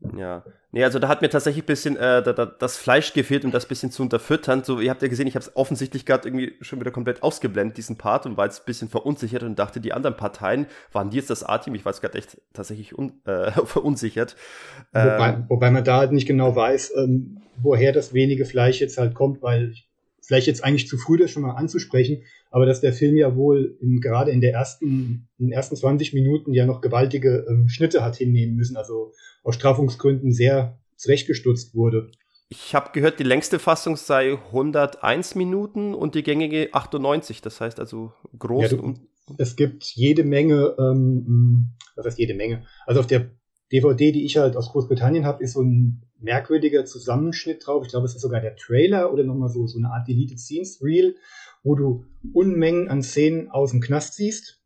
ja. 0.17 0.45
Nee, 0.73 0.85
also 0.85 0.99
da 0.99 1.09
hat 1.09 1.23
mir 1.23 1.31
tatsächlich 1.31 1.65
ein 1.65 1.67
bisschen 1.67 1.97
äh, 1.97 2.23
da, 2.23 2.35
da, 2.35 2.45
das 2.45 2.77
Fleisch 2.77 3.15
gefehlt, 3.15 3.47
um 3.47 3.51
das 3.51 3.65
ein 3.65 3.69
bisschen 3.69 3.91
zu 3.91 4.03
unterfüttern. 4.03 4.63
So, 4.63 4.79
ihr 4.79 4.91
habt 4.91 5.01
ja 5.01 5.09
gesehen, 5.09 5.27
ich 5.27 5.35
habe 5.35 5.43
es 5.43 5.57
offensichtlich 5.57 6.05
gerade 6.05 6.29
irgendwie 6.29 6.53
schon 6.61 6.81
wieder 6.81 6.91
komplett 6.91 7.23
ausgeblendet, 7.23 7.79
diesen 7.79 7.97
Part, 7.97 8.27
und 8.27 8.37
war 8.37 8.45
jetzt 8.45 8.61
ein 8.61 8.67
bisschen 8.67 8.91
verunsichert 8.91 9.43
und 9.43 9.59
dachte, 9.59 9.81
die 9.81 9.95
anderen 9.95 10.19
Parteien 10.19 10.67
waren 10.93 11.09
die 11.09 11.17
jetzt 11.17 11.31
das 11.31 11.45
A-Team. 11.45 11.75
Ich 11.77 11.87
war 11.87 11.93
jetzt 11.93 12.03
gerade 12.03 12.19
echt 12.19 12.43
tatsächlich 12.53 12.99
un, 12.99 13.23
äh, 13.25 13.53
verunsichert. 13.65 14.37
Wobei, 14.93 15.29
ähm, 15.31 15.45
wobei 15.49 15.71
man 15.71 15.83
da 15.83 16.01
halt 16.01 16.13
nicht 16.13 16.27
genau 16.27 16.55
weiß, 16.55 16.93
ähm, 16.99 17.41
woher 17.57 17.93
das 17.93 18.13
wenige 18.13 18.45
Fleisch 18.45 18.79
jetzt 18.83 18.99
halt 18.99 19.15
kommt, 19.15 19.41
weil 19.41 19.71
ich 19.71 19.86
vielleicht 20.27 20.49
jetzt 20.49 20.65
eigentlich 20.65 20.89
zu 20.89 20.99
früh, 20.99 21.17
das 21.17 21.31
schon 21.31 21.43
mal 21.43 21.53
anzusprechen, 21.53 22.23
aber 22.51 22.67
dass 22.67 22.81
der 22.81 22.93
Film 22.93 23.17
ja 23.17 23.37
wohl 23.37 23.77
in, 23.81 24.01
gerade 24.01 24.33
in, 24.33 24.41
der 24.41 24.53
ersten, 24.53 25.29
in 25.39 25.47
den 25.47 25.53
ersten 25.53 25.77
20 25.77 26.13
Minuten 26.15 26.53
ja 26.53 26.67
noch 26.67 26.81
gewaltige 26.81 27.47
ähm, 27.49 27.69
Schnitte 27.69 28.05
hat 28.05 28.17
hinnehmen 28.17 28.57
müssen, 28.57 28.77
also 28.77 29.13
aus 29.45 29.55
Straffungsgründen 29.55 30.33
sehr 30.33 30.79
zurechtgestutzt 30.97 31.75
wurde. 31.75 32.11
Ich 32.49 32.75
habe 32.75 32.91
gehört, 32.93 33.19
die 33.19 33.25
längste 33.25 33.59
Fassung 33.59 33.97
sei 33.97 34.35
101 34.35 35.35
Minuten 35.37 35.95
und 35.95 36.15
die 36.15 36.23
gängige 36.23 36.69
98, 36.73 37.41
das 37.41 37.61
heißt 37.61 37.79
also 37.79 38.13
groß. 38.39 38.71
Ja, 38.71 38.77
du, 38.77 38.95
es 39.39 39.57
gibt 39.57 39.85
jede 39.85 40.25
Menge, 40.25 40.75
ähm, 40.79 41.71
was 41.95 42.07
heißt 42.07 42.19
jede 42.19 42.35
Menge? 42.35 42.65
Also 42.87 43.01
auf 43.01 43.07
der 43.07 43.31
DVD, 43.73 44.13
die 44.13 44.25
ich 44.25 44.37
halt 44.37 44.57
aus 44.57 44.71
Großbritannien 44.71 45.25
habe, 45.25 45.43
ist 45.43 45.55
so 45.55 45.63
ein 45.63 46.03
merkwürdiger 46.21 46.85
Zusammenschnitt 46.85 47.67
drauf. 47.67 47.85
Ich 47.85 47.91
glaube, 47.91 48.07
es 48.07 48.15
ist 48.15 48.23
sogar 48.23 48.41
der 48.41 48.57
Trailer 48.57 49.13
oder 49.13 49.25
nochmal 49.25 49.49
so, 49.49 49.67
so 49.67 49.79
eine 49.79 49.91
Art 49.91 50.09
Deleted 50.09 50.39
Scenes 50.39 50.83
Reel, 50.83 51.17
wo 51.63 51.75
du 51.75 52.05
Unmengen 52.33 52.89
an 52.89 53.03
Szenen 53.03 53.51
aus 53.51 53.73
dem 53.73 53.81
Knast 53.81 54.15
siehst. 54.15 54.63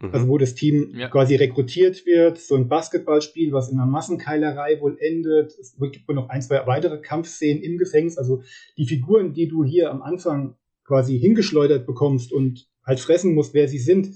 Mhm. 0.00 0.10
Also 0.12 0.28
wo 0.28 0.38
das 0.38 0.54
Team 0.54 0.92
ja. 0.94 1.08
quasi 1.08 1.36
rekrutiert 1.36 2.04
wird, 2.06 2.38
so 2.38 2.54
ein 2.54 2.68
Basketballspiel, 2.68 3.52
was 3.52 3.70
in 3.70 3.78
einer 3.78 3.90
Massenkeilerei 3.90 4.80
wohl 4.80 4.96
endet. 5.00 5.56
Es 5.58 5.76
gibt 5.78 6.06
wohl 6.08 6.14
noch 6.14 6.28
ein, 6.28 6.42
zwei 6.42 6.66
weitere 6.66 6.98
Kampfszenen 6.98 7.62
im 7.62 7.78
Gefängnis. 7.78 8.18
Also 8.18 8.42
die 8.76 8.86
Figuren, 8.86 9.32
die 9.32 9.48
du 9.48 9.64
hier 9.64 9.90
am 9.90 10.02
Anfang 10.02 10.56
quasi 10.84 11.18
hingeschleudert 11.18 11.86
bekommst 11.86 12.32
und 12.32 12.68
halt 12.84 13.00
fressen 13.00 13.34
musst, 13.34 13.54
wer 13.54 13.68
sie 13.68 13.78
sind, 13.78 14.10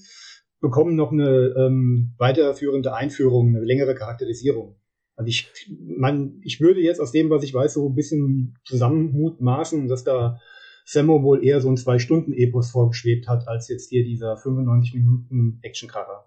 bekommen 0.61 0.97
noch 0.97 1.13
eine 1.13 1.55
ähm, 1.57 2.15
weiterführende 2.19 2.95
Einführung, 2.95 3.49
eine 3.49 3.65
längere 3.65 3.95
Charakterisierung. 3.95 4.77
Also 5.17 5.29
ich, 5.29 5.51
man, 5.97 6.41
ich 6.45 6.61
würde 6.61 6.81
jetzt 6.81 7.01
aus 7.01 7.13
dem, 7.13 7.31
was 7.31 7.43
ich 7.43 7.53
weiß, 7.53 7.75
so 7.75 7.89
ein 7.89 7.95
bisschen 7.95 8.57
zusammenmutmaßen, 8.65 9.89
dass 9.89 10.05
da 10.05 10.41
Sammo 10.85 11.23
wohl 11.23 11.45
eher 11.45 11.61
so 11.61 11.69
ein 11.69 11.77
Zwei-Stunden-Epos 11.77 12.71
vorgeschwebt 12.71 13.29
hat, 13.29 13.47
als 13.47 13.69
jetzt 13.69 13.91
hier 13.91 14.05
dieser 14.05 14.37
95 14.37 14.95
Minuten 14.95 15.59
Action-Kracher. 15.63 16.25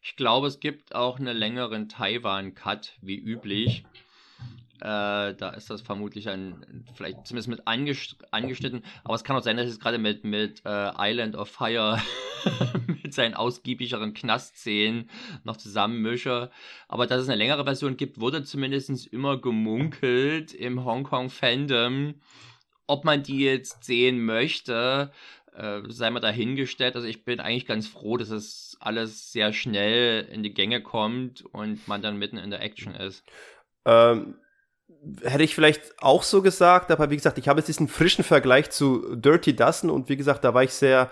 Ich 0.00 0.14
glaube, 0.14 0.46
es 0.46 0.60
gibt 0.60 0.94
auch 0.94 1.18
einen 1.18 1.36
längeren 1.36 1.88
Taiwan-Cut, 1.88 2.98
wie 3.02 3.18
üblich. 3.18 3.84
Äh, 4.80 5.34
da 5.34 5.54
ist 5.56 5.70
das 5.70 5.80
vermutlich 5.80 6.28
ein, 6.28 6.84
vielleicht 6.94 7.26
zumindest 7.26 7.48
mit 7.48 7.66
angeschnitten, 7.66 8.82
aber 9.04 9.14
es 9.14 9.24
kann 9.24 9.36
auch 9.36 9.42
sein, 9.42 9.56
dass 9.56 9.66
es 9.66 9.80
gerade 9.80 9.98
mit, 9.98 10.24
mit 10.24 10.62
äh, 10.64 10.92
Island 10.98 11.34
of 11.34 11.48
Fire 11.48 12.00
mit 12.86 13.14
seinen 13.14 13.34
ausgiebigeren 13.34 14.14
Knastszenen 14.14 15.10
noch 15.44 15.56
zusammenmische. 15.56 16.50
Aber 16.88 17.06
dass 17.06 17.22
es 17.22 17.28
eine 17.28 17.38
längere 17.38 17.64
Version 17.64 17.96
gibt, 17.96 18.20
wurde 18.20 18.44
zumindest 18.44 19.06
immer 19.06 19.40
gemunkelt 19.40 20.52
im 20.52 20.84
Hongkong-Fandom. 20.84 22.14
Ob 22.86 23.04
man 23.04 23.22
die 23.22 23.40
jetzt 23.40 23.84
sehen 23.84 24.24
möchte, 24.24 25.10
äh, 25.56 25.80
sei 25.88 26.10
mal 26.10 26.20
dahingestellt. 26.20 26.96
Also 26.96 27.08
ich 27.08 27.24
bin 27.24 27.40
eigentlich 27.40 27.66
ganz 27.66 27.88
froh, 27.88 28.16
dass 28.16 28.30
es 28.30 28.76
alles 28.80 29.32
sehr 29.32 29.52
schnell 29.52 30.28
in 30.30 30.42
die 30.42 30.54
Gänge 30.54 30.82
kommt 30.82 31.42
und 31.42 31.88
man 31.88 32.02
dann 32.02 32.18
mitten 32.18 32.36
in 32.36 32.50
der 32.50 32.60
Action 32.60 32.94
ist. 32.94 33.24
Ähm, 33.86 34.36
hätte 35.22 35.44
ich 35.44 35.54
vielleicht 35.54 36.02
auch 36.02 36.22
so 36.22 36.42
gesagt, 36.42 36.90
aber 36.90 37.10
wie 37.10 37.16
gesagt, 37.16 37.38
ich 37.38 37.48
habe 37.48 37.60
jetzt 37.60 37.68
diesen 37.68 37.88
frischen 37.88 38.24
Vergleich 38.24 38.70
zu 38.70 39.14
Dirty 39.14 39.54
Dozen 39.54 39.90
und 39.90 40.08
wie 40.08 40.16
gesagt, 40.16 40.44
da 40.44 40.54
war 40.54 40.62
ich 40.62 40.72
sehr 40.72 41.10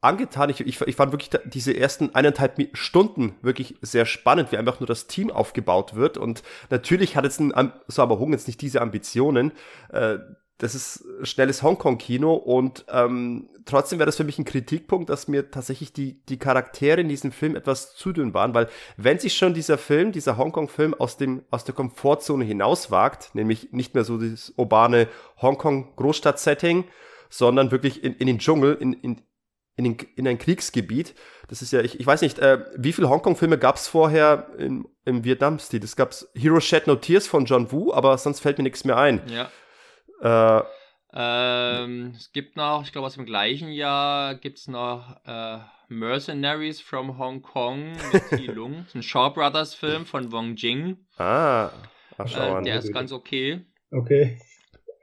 angetan. 0.00 0.50
Ich, 0.50 0.60
ich, 0.60 0.80
ich 0.80 0.96
fand 0.96 1.12
wirklich 1.12 1.30
diese 1.44 1.76
ersten 1.76 2.14
eineinhalb 2.14 2.60
Stunden 2.74 3.36
wirklich 3.40 3.76
sehr 3.80 4.04
spannend, 4.04 4.52
wie 4.52 4.56
einfach 4.56 4.80
nur 4.80 4.86
das 4.86 5.06
Team 5.06 5.30
aufgebaut 5.30 5.94
wird. 5.94 6.18
Und 6.18 6.42
natürlich 6.70 7.16
hat 7.16 7.24
jetzt 7.24 7.40
ein 7.40 7.72
Sauber 7.86 8.18
Hung 8.18 8.32
jetzt 8.32 8.48
nicht 8.48 8.60
diese 8.60 8.80
Ambitionen. 8.82 9.52
Äh, 9.90 10.18
das 10.62 10.76
ist 10.76 11.04
schnelles 11.24 11.64
Hongkong-Kino 11.64 12.34
und 12.34 12.84
ähm, 12.88 13.50
trotzdem 13.64 13.98
wäre 13.98 14.06
das 14.06 14.16
für 14.16 14.22
mich 14.22 14.38
ein 14.38 14.44
Kritikpunkt, 14.44 15.10
dass 15.10 15.26
mir 15.26 15.50
tatsächlich 15.50 15.92
die, 15.92 16.24
die 16.26 16.38
Charaktere 16.38 17.00
in 17.00 17.08
diesem 17.08 17.32
Film 17.32 17.56
etwas 17.56 17.96
zu 17.96 18.12
dünn 18.12 18.32
waren, 18.32 18.54
weil 18.54 18.68
wenn 18.96 19.18
sich 19.18 19.34
schon 19.36 19.54
dieser 19.54 19.76
Film, 19.76 20.12
dieser 20.12 20.36
Hongkong-Film 20.36 20.94
aus 20.94 21.16
aus 21.50 21.64
der 21.64 21.74
Komfortzone 21.74 22.44
hinauswagt, 22.44 23.34
nämlich 23.34 23.72
nicht 23.72 23.94
mehr 23.94 24.04
so 24.04 24.18
dieses 24.18 24.54
urbane 24.56 25.08
Hongkong-Großstadt-Setting, 25.40 26.84
sondern 27.28 27.72
wirklich 27.72 28.04
in, 28.04 28.14
in 28.14 28.28
den 28.28 28.38
Dschungel, 28.38 28.74
in, 28.74 28.92
in, 28.92 29.20
in, 29.74 29.82
den, 29.82 29.96
in 30.14 30.28
ein 30.28 30.38
Kriegsgebiet. 30.38 31.16
Das 31.48 31.60
ist 31.60 31.72
ja, 31.72 31.80
ich, 31.80 31.98
ich 31.98 32.06
weiß 32.06 32.20
nicht, 32.20 32.38
äh, 32.38 32.64
wie 32.76 32.92
viele 32.92 33.10
Hongkong-Filme 33.10 33.58
gab 33.58 33.76
es 33.76 33.88
vorher 33.88 34.50
im, 34.58 34.86
im 35.04 35.24
Vietnam-Stil? 35.24 35.82
Es 35.82 35.96
gab 35.96 36.14
Hero 36.34 36.60
Shed 36.60 36.86
No 36.86 36.94
Tears 36.94 37.26
von 37.26 37.46
John 37.46 37.72
Woo, 37.72 37.92
aber 37.92 38.16
sonst 38.16 38.38
fällt 38.38 38.58
mir 38.58 38.64
nichts 38.64 38.84
mehr 38.84 38.96
ein. 38.96 39.22
Ja. 39.26 39.50
Äh, 40.22 40.62
ähm, 41.14 42.12
es 42.16 42.32
gibt 42.32 42.56
noch, 42.56 42.84
ich 42.84 42.92
glaube 42.92 43.06
aus 43.06 43.14
dem 43.14 43.26
gleichen 43.26 43.70
Jahr 43.70 44.34
gibt 44.36 44.58
es 44.58 44.68
noch 44.68 45.16
äh, 45.26 45.58
Mercenaries 45.88 46.80
from 46.80 47.18
Hong 47.18 47.42
Kong 47.42 47.92
mit 48.12 48.28
Thi 48.30 48.46
Lung. 48.46 48.86
ein 48.94 49.02
Shaw 49.02 49.30
Brothers 49.30 49.74
Film 49.74 50.06
von 50.06 50.32
Wong 50.32 50.56
Jing. 50.56 50.96
Ah, 51.18 51.70
Ach, 52.16 52.28
schau 52.28 52.58
äh, 52.58 52.62
der 52.62 52.78
ist 52.78 52.92
ganz 52.92 53.12
okay. 53.12 53.66
Okay. 53.90 54.38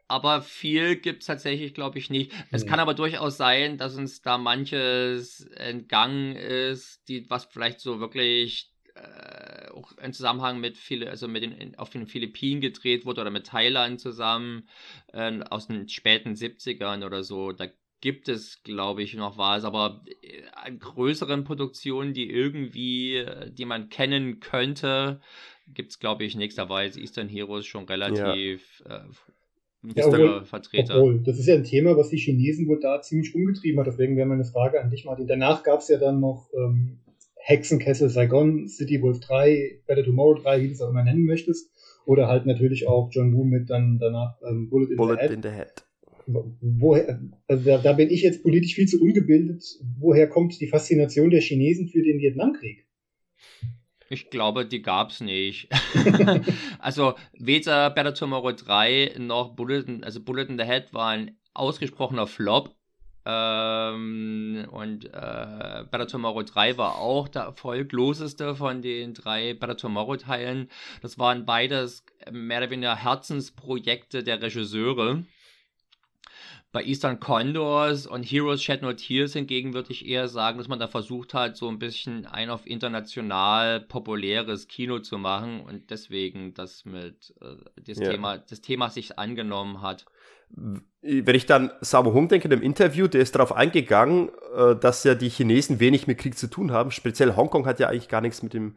Aber 0.07 0.41
viel 0.41 0.95
gibt 0.95 1.21
es 1.21 1.27
tatsächlich, 1.27 1.75
glaube 1.75 1.99
ich, 1.99 2.09
nicht. 2.09 2.31
Es 2.49 2.63
hm. 2.63 2.69
kann 2.69 2.79
aber 2.79 2.95
durchaus 2.95 3.37
sein, 3.37 3.77
dass 3.77 3.95
uns 3.95 4.23
da 4.23 4.39
manches 4.39 5.41
entgangen 5.55 6.35
ist, 6.35 7.07
die, 7.07 7.29
was 7.29 7.45
vielleicht 7.45 7.79
so 7.79 7.99
wirklich 7.99 8.68
äh, 8.99 9.69
auch 9.71 9.91
im 9.97 10.13
Zusammenhang 10.13 10.59
mit 10.59 10.77
viele, 10.77 11.09
also 11.09 11.27
mit 11.27 11.43
den 11.43 11.75
auf 11.77 11.89
den 11.89 12.07
Philippinen 12.07 12.61
gedreht 12.61 13.05
wurde 13.05 13.21
oder 13.21 13.31
mit 13.31 13.47
Thailand 13.47 13.99
zusammen 13.99 14.67
äh, 15.13 15.39
aus 15.49 15.67
den 15.67 15.87
späten 15.89 16.33
70ern 16.33 17.05
oder 17.05 17.23
so. 17.23 17.51
Da 17.51 17.67
gibt 18.01 18.29
es, 18.29 18.63
glaube 18.63 19.03
ich, 19.03 19.13
noch 19.15 19.37
was, 19.37 19.63
aber 19.63 20.03
äh, 20.21 20.43
an 20.53 20.79
größeren 20.79 21.43
Produktionen, 21.43 22.13
die 22.13 22.29
irgendwie, 22.29 23.17
äh, 23.17 23.51
die 23.51 23.65
man 23.65 23.89
kennen 23.89 24.39
könnte, 24.39 25.21
gibt 25.67 25.91
es, 25.91 25.99
glaube 25.99 26.23
ich, 26.23 26.35
nächsterweise 26.35 26.99
Eastern 26.99 27.29
Heroes 27.29 27.65
schon 27.65 27.85
relativ 27.85 28.83
ja. 28.87 28.97
äh, 28.97 29.09
ja, 29.95 30.07
obwohl, 30.07 30.43
Vertreter. 30.43 30.97
Obwohl, 30.97 31.21
das 31.23 31.39
ist 31.39 31.47
ja 31.47 31.55
ein 31.55 31.63
Thema, 31.63 31.95
was 31.95 32.09
die 32.09 32.17
Chinesen 32.17 32.67
wohl 32.67 32.81
da 32.81 33.01
ziemlich 33.01 33.33
umgetrieben 33.33 33.79
hat. 33.79 33.87
Deswegen 33.87 34.17
wäre 34.17 34.27
meine 34.27 34.43
Frage 34.43 34.81
an 34.81 34.89
dich, 34.89 35.05
Martin. 35.05 35.27
Danach 35.27 35.63
gab 35.63 35.79
es 35.79 35.87
ja 35.87 35.97
dann 35.97 36.19
noch 36.19 36.49
ähm, 36.53 36.99
Hexenkessel 37.49 38.09
Saigon, 38.09 38.67
City 38.67 39.01
Wolf 39.01 39.19
3, 39.21 39.81
Better 39.87 40.03
Tomorrow 40.03 40.35
3, 40.35 40.61
wie 40.61 40.67
du 40.67 40.73
es 40.73 40.81
auch 40.81 40.91
immer 40.91 41.03
nennen 41.03 41.25
möchtest. 41.25 41.71
Oder 42.05 42.27
halt 42.27 42.45
natürlich 42.45 42.87
auch 42.87 43.09
John 43.11 43.33
Woo 43.33 43.43
mit 43.43 43.71
dann 43.71 43.97
danach 43.99 44.35
ähm, 44.47 44.69
Bullet, 44.69 44.91
in, 44.91 44.97
Bullet 44.97 45.17
the 45.27 45.33
in 45.33 45.41
the 45.41 45.49
Head. 45.49 45.83
Woher, 46.27 47.19
also 47.47 47.65
da, 47.65 47.79
da 47.79 47.93
bin 47.93 48.11
ich 48.11 48.21
jetzt 48.21 48.43
politisch 48.43 48.75
viel 48.75 48.87
zu 48.87 49.01
ungebildet. 49.01 49.63
Woher 49.97 50.29
kommt 50.29 50.61
die 50.61 50.67
Faszination 50.67 51.31
der 51.31 51.41
Chinesen 51.41 51.87
für 51.87 52.03
den 52.03 52.19
Vietnamkrieg? 52.19 52.85
Ich 54.11 54.29
glaube, 54.29 54.67
die 54.67 54.83
gab 54.83 55.09
es 55.09 55.19
nicht. 55.19 55.69
also 56.79 57.15
weder 57.33 57.89
Better 57.89 58.13
Tomorrow 58.13 58.51
3 58.51 59.15
noch 59.17 59.55
Bullet, 59.55 59.85
also 60.03 60.21
Bullet 60.21 60.49
in 60.49 60.59
the 60.59 60.65
Head 60.65 60.93
war 60.93 61.09
ein 61.09 61.35
ausgesprochener 61.55 62.27
Flop. 62.27 62.75
Ähm, 63.25 64.67
und 64.71 65.05
äh, 65.05 65.83
Better 65.91 66.07
Tomorrow 66.07 66.43
3 66.43 66.77
war 66.77 66.97
auch 66.97 67.27
der 67.27 67.43
erfolgloseste 67.43 68.55
von 68.55 68.81
den 68.81 69.13
drei 69.13 69.53
Better 69.53 69.77
Tomorrow 69.77 70.15
Teilen. 70.17 70.69
Das 71.01 71.19
waren 71.19 71.45
beides 71.45 72.05
mehr 72.31 72.59
oder 72.59 72.69
weniger 72.69 72.95
Herzensprojekte 72.95 74.23
der 74.23 74.41
Regisseure. 74.41 75.23
Bei 76.71 76.83
Eastern 76.83 77.19
Condors 77.19 78.05
und 78.05 78.23
Heroes 78.23 78.61
Shed 78.61 78.83
No 78.83 78.93
Tears 78.93 79.33
hingegen 79.33 79.73
würde 79.73 79.91
ich 79.91 80.05
eher 80.05 80.27
sagen, 80.27 80.59
dass 80.59 80.67
man 80.67 80.77
da 80.77 80.87
versucht 80.87 81.33
hat, 81.33 81.57
so 81.57 81.67
ein 81.67 81.79
bisschen 81.79 82.27
ein 82.27 82.51
auf 82.51 82.67
international 82.67 83.79
populäres 83.79 84.67
Kino 84.67 84.99
zu 84.99 85.17
machen 85.17 85.61
und 85.61 85.89
deswegen 85.89 86.53
das 86.53 86.85
mit 86.85 87.33
äh, 87.41 87.55
das 87.81 87.97
ja. 87.97 88.11
Thema, 88.11 88.37
das 88.37 88.61
Thema 88.61 88.91
sich 88.91 89.17
angenommen 89.17 89.81
hat 89.81 90.05
wenn 91.01 91.35
ich 91.35 91.45
dann 91.45 91.71
Sammo 91.81 92.13
Hung 92.13 92.27
denke, 92.27 92.45
in 92.45 92.51
dem 92.51 92.61
Interview, 92.61 93.07
der 93.07 93.21
ist 93.21 93.35
darauf 93.35 93.55
eingegangen, 93.55 94.29
äh, 94.55 94.75
dass 94.75 95.03
ja 95.03 95.15
die 95.15 95.29
Chinesen 95.29 95.79
wenig 95.79 96.07
mit 96.07 96.17
Krieg 96.17 96.37
zu 96.37 96.47
tun 96.47 96.71
haben. 96.71 96.91
Speziell 96.91 97.35
Hongkong 97.35 97.65
hat 97.65 97.79
ja 97.79 97.87
eigentlich 97.87 98.09
gar 98.09 98.21
nichts 98.21 98.43
mit 98.43 98.53
dem 98.53 98.75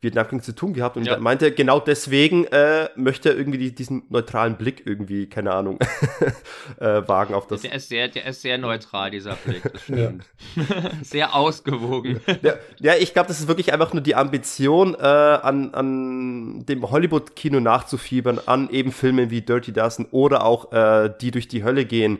Vietnamkrieg 0.00 0.44
zu 0.44 0.54
tun 0.54 0.74
gehabt. 0.74 0.96
Und 0.96 1.06
ja. 1.06 1.14
er 1.14 1.20
meinte, 1.20 1.52
genau 1.52 1.80
deswegen 1.80 2.44
äh, 2.46 2.88
möchte 2.96 3.30
er 3.30 3.36
irgendwie 3.36 3.58
die, 3.58 3.74
diesen 3.74 4.04
neutralen 4.08 4.56
Blick 4.56 4.82
irgendwie, 4.84 5.26
keine 5.26 5.52
Ahnung, 5.52 5.78
äh, 6.80 7.02
wagen 7.08 7.34
auf 7.34 7.46
das. 7.46 7.62
Der 7.62 7.74
ist, 7.74 7.88
sehr, 7.88 8.08
der 8.08 8.26
ist 8.26 8.42
sehr 8.42 8.58
neutral, 8.58 9.10
dieser 9.10 9.34
Blick, 9.34 9.62
das 9.62 9.82
stimmt. 9.82 10.24
sehr 11.02 11.34
ausgewogen. 11.34 12.20
Ja, 12.42 12.54
ja 12.78 12.94
ich 12.96 13.12
glaube, 13.12 13.28
das 13.28 13.40
ist 13.40 13.48
wirklich 13.48 13.72
einfach 13.72 13.92
nur 13.92 14.02
die 14.02 14.14
Ambition, 14.14 14.94
äh, 14.94 14.98
an, 14.98 15.74
an 15.74 16.66
dem 16.66 16.90
Hollywood-Kino 16.90 17.60
nachzufiebern, 17.60 18.40
an 18.46 18.70
eben 18.70 18.92
Filmen 18.92 19.30
wie 19.30 19.42
Dirty 19.42 19.72
Dozen 19.72 20.06
oder 20.10 20.44
auch 20.44 20.72
äh, 20.72 21.12
die 21.20 21.30
durch 21.30 21.48
die 21.48 21.64
Hölle 21.64 21.84
gehen. 21.84 22.18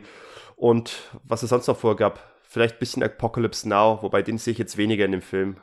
Und 0.55 0.95
was 1.23 1.43
es 1.43 1.51
sonst 1.51 1.67
noch 1.67 1.77
vorgab, 1.77 2.19
vielleicht 2.47 2.75
ein 2.75 2.79
bisschen 2.79 3.03
Apocalypse 3.03 3.69
Now, 3.69 3.99
wobei 4.01 4.23
den 4.23 4.37
sehe 4.37 4.53
ich 4.53 4.57
jetzt 4.57 4.77
weniger 4.77 5.05
in 5.05 5.11
dem 5.11 5.21
Film. 5.21 5.57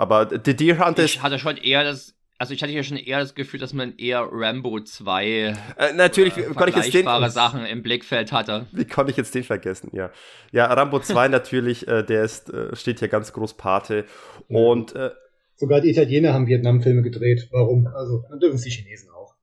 Aber 0.00 0.30
The 0.30 0.56
Deer 0.56 0.78
Hunter 0.78 1.04
Ich 1.04 1.20
hatte 1.20 1.38
schon 1.38 1.58
eher 1.58 1.84
das, 1.84 2.14
also 2.38 2.54
ich 2.54 2.62
hatte 2.62 2.72
ja 2.72 2.82
schon 2.82 2.96
eher 2.96 3.18
das 3.18 3.34
Gefühl, 3.34 3.60
dass 3.60 3.74
man 3.74 3.98
eher 3.98 4.26
Rambo 4.32 4.80
2 4.80 5.26
äh, 5.26 5.92
natürlich 5.94 6.38
äh, 6.38 6.44
konnte 6.44 6.70
ich 6.70 6.76
jetzt 6.76 6.94
den 6.94 7.04
Sachen 7.28 7.66
im 7.66 7.82
Blickfeld 7.82 8.32
hatte. 8.32 8.64
Wie 8.72 8.86
konnte 8.86 9.10
ich 9.10 9.18
jetzt 9.18 9.34
den 9.34 9.44
vergessen? 9.44 9.90
Ja, 9.92 10.10
ja 10.52 10.72
Rambo 10.72 11.00
2 11.00 11.28
natürlich, 11.28 11.86
äh, 11.86 12.02
der 12.02 12.24
ist 12.24 12.48
äh, 12.48 12.74
steht 12.74 13.00
hier 13.00 13.08
ganz 13.08 13.34
groß 13.34 13.58
Pate 13.58 14.06
und 14.48 14.96
äh, 14.96 15.10
sogar 15.56 15.82
die 15.82 15.90
Italiener 15.90 16.32
haben 16.32 16.46
Vietnam-Filme 16.46 17.02
gedreht. 17.02 17.48
Warum? 17.50 17.86
Also 17.86 18.24
dann 18.30 18.40
dürfen 18.40 18.56
es 18.56 18.62
die 18.62 18.70
Chinesen 18.70 19.10
auch. 19.10 19.34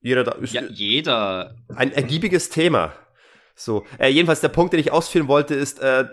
Jeder 0.00 0.24
da 0.24 0.32
ist 0.32 0.52
ja, 0.52 0.62
jeder 0.68 1.54
ein 1.76 1.92
ergiebiges 1.92 2.48
Thema. 2.48 2.92
So, 3.54 3.84
äh, 4.00 4.08
jedenfalls 4.08 4.40
der 4.40 4.48
Punkt, 4.48 4.72
den 4.72 4.80
ich 4.80 4.90
ausführen 4.90 5.28
wollte, 5.28 5.54
ist, 5.54 5.80
äh, 5.80 6.06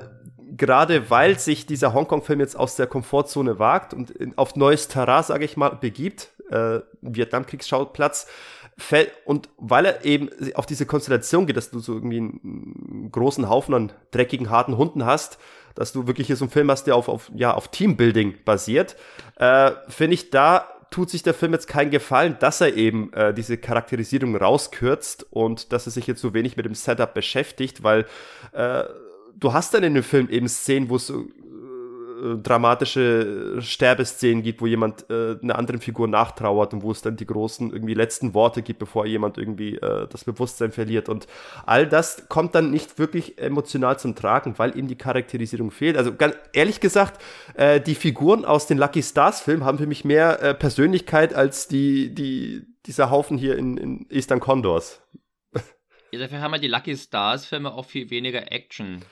gerade 0.56 1.10
weil 1.10 1.40
sich 1.40 1.66
dieser 1.66 1.94
Hongkong-Film 1.94 2.40
jetzt 2.40 2.58
aus 2.58 2.76
der 2.76 2.88
Komfortzone 2.88 3.60
wagt 3.60 3.94
und 3.94 4.14
auf 4.38 4.56
neues 4.56 4.88
Terrain, 4.88 5.24
sage 5.24 5.46
ich 5.46 5.58
mal, 5.58 5.70
begibt, 5.70 6.30
äh, 6.50 6.80
Vietnamkriegsschauplatz, 7.02 8.28
fällt, 8.78 9.12
und 9.26 9.50
weil 9.58 9.86
er 9.86 10.06
eben 10.06 10.30
auf 10.54 10.66
diese 10.66 10.86
Konstellation 10.86 11.48
geht, 11.48 11.58
dass 11.58 11.72
du 11.72 11.80
so 11.80 11.94
irgendwie 11.94 12.20
einen 12.20 13.10
großen 13.12 13.50
Haufen 13.50 13.74
an 13.74 13.92
dreckigen, 14.12 14.50
harten 14.50 14.78
Hunden 14.78 15.06
hast, 15.06 15.40
dass 15.76 15.94
du 15.94 16.08
wirklich 16.08 16.28
hier 16.28 16.36
so 16.36 16.46
einen 16.46 16.52
Film 16.52 16.70
hast, 16.72 16.86
der 16.86 16.96
auf, 16.96 17.10
auf, 17.10 17.32
ja, 17.36 17.54
auf 17.54 17.70
Teambuilding 17.70 18.36
basiert, 18.46 18.96
äh, 19.38 19.72
finde 19.88 20.14
ich, 20.14 20.30
da 20.30 20.68
tut 20.90 21.10
sich 21.10 21.24
der 21.24 21.34
Film 21.34 21.54
jetzt 21.54 21.68
keinen 21.68 21.92
Gefallen, 21.92 22.38
dass 22.40 22.62
er 22.62 22.76
eben 22.76 23.12
äh, 23.14 23.34
diese 23.34 23.58
Charakterisierung 23.58 24.36
rauskürzt 24.36 25.26
und 25.32 25.74
dass 25.74 25.86
er 25.86 25.92
sich 25.92 26.08
jetzt 26.08 26.22
so 26.22 26.34
wenig 26.34 26.56
mit 26.56 26.66
dem 26.66 26.76
Setup 26.76 27.14
beschäftigt, 27.14 27.84
weil 27.84 28.06
äh, 28.54 28.84
du 29.40 29.54
hast 29.54 29.74
dann 29.74 29.84
in 29.84 29.94
dem 29.94 30.04
Film 30.04 30.30
eben 30.30 30.48
Szenen, 30.48 30.90
wo 30.90 30.96
es 30.96 31.10
äh, 31.10 32.38
dramatische 32.42 33.62
Sterbeszenen 33.62 34.42
gibt, 34.42 34.62
wo 34.62 34.68
jemand 34.68 35.10
äh, 35.10 35.38
einer 35.42 35.58
anderen 35.58 35.82
Figur 35.82 36.08
nachtrauert 36.08 36.74
und 36.74 36.82
wo 36.82 36.92
es 36.92 37.02
dann 37.02 37.16
die 37.16 37.26
großen 37.26 37.72
irgendwie 37.72 37.94
letzten 37.94 38.34
Worte 38.34 38.62
gibt, 38.62 38.80
bevor 38.80 39.06
jemand 39.06 39.38
irgendwie 39.38 39.76
äh, 39.76 40.08
das 40.08 40.26
Bewusstsein 40.26 40.72
verliert. 40.72 41.10
Und 41.10 41.28
all 41.66 41.88
das 41.88 42.28
kommt 42.28 42.56
dann 42.56 42.72
nicht 42.72 42.98
wirklich 42.98 43.38
emotional 43.38 44.00
zum 44.00 44.16
Tragen, 44.16 44.58
weil 44.58 44.78
eben 44.78 44.88
die 44.88 44.98
Charakterisierung 44.98 45.72
fehlt. 45.72 45.98
Also 45.98 46.16
ganz 46.16 46.36
ehrlich 46.54 46.80
gesagt, 46.80 47.22
äh, 47.56 47.80
die 47.80 47.96
Figuren 47.96 48.46
aus 48.46 48.68
den 48.68 48.78
Lucky 48.78 49.04
Stars 49.04 49.42
Filmen 49.42 49.64
haben 49.64 49.78
für 49.78 49.88
mich 49.88 50.04
mehr 50.04 50.42
äh, 50.42 50.54
Persönlichkeit 50.54 51.34
als 51.34 51.68
die, 51.68 52.14
die, 52.14 52.66
dieser 52.86 53.12
Haufen 53.12 53.38
hier 53.38 53.58
in, 53.58 53.78
in 53.78 54.08
Eastern 54.10 54.40
Condors. 54.40 55.02
Ja, 56.12 56.20
dafür 56.20 56.40
haben 56.40 56.54
ja 56.54 56.60
die 56.60 56.68
Lucky 56.68 56.96
Stars 56.96 57.46
Filme 57.46 57.74
auch 57.74 57.86
viel 57.86 58.10
weniger 58.10 58.52
Action. 58.52 59.04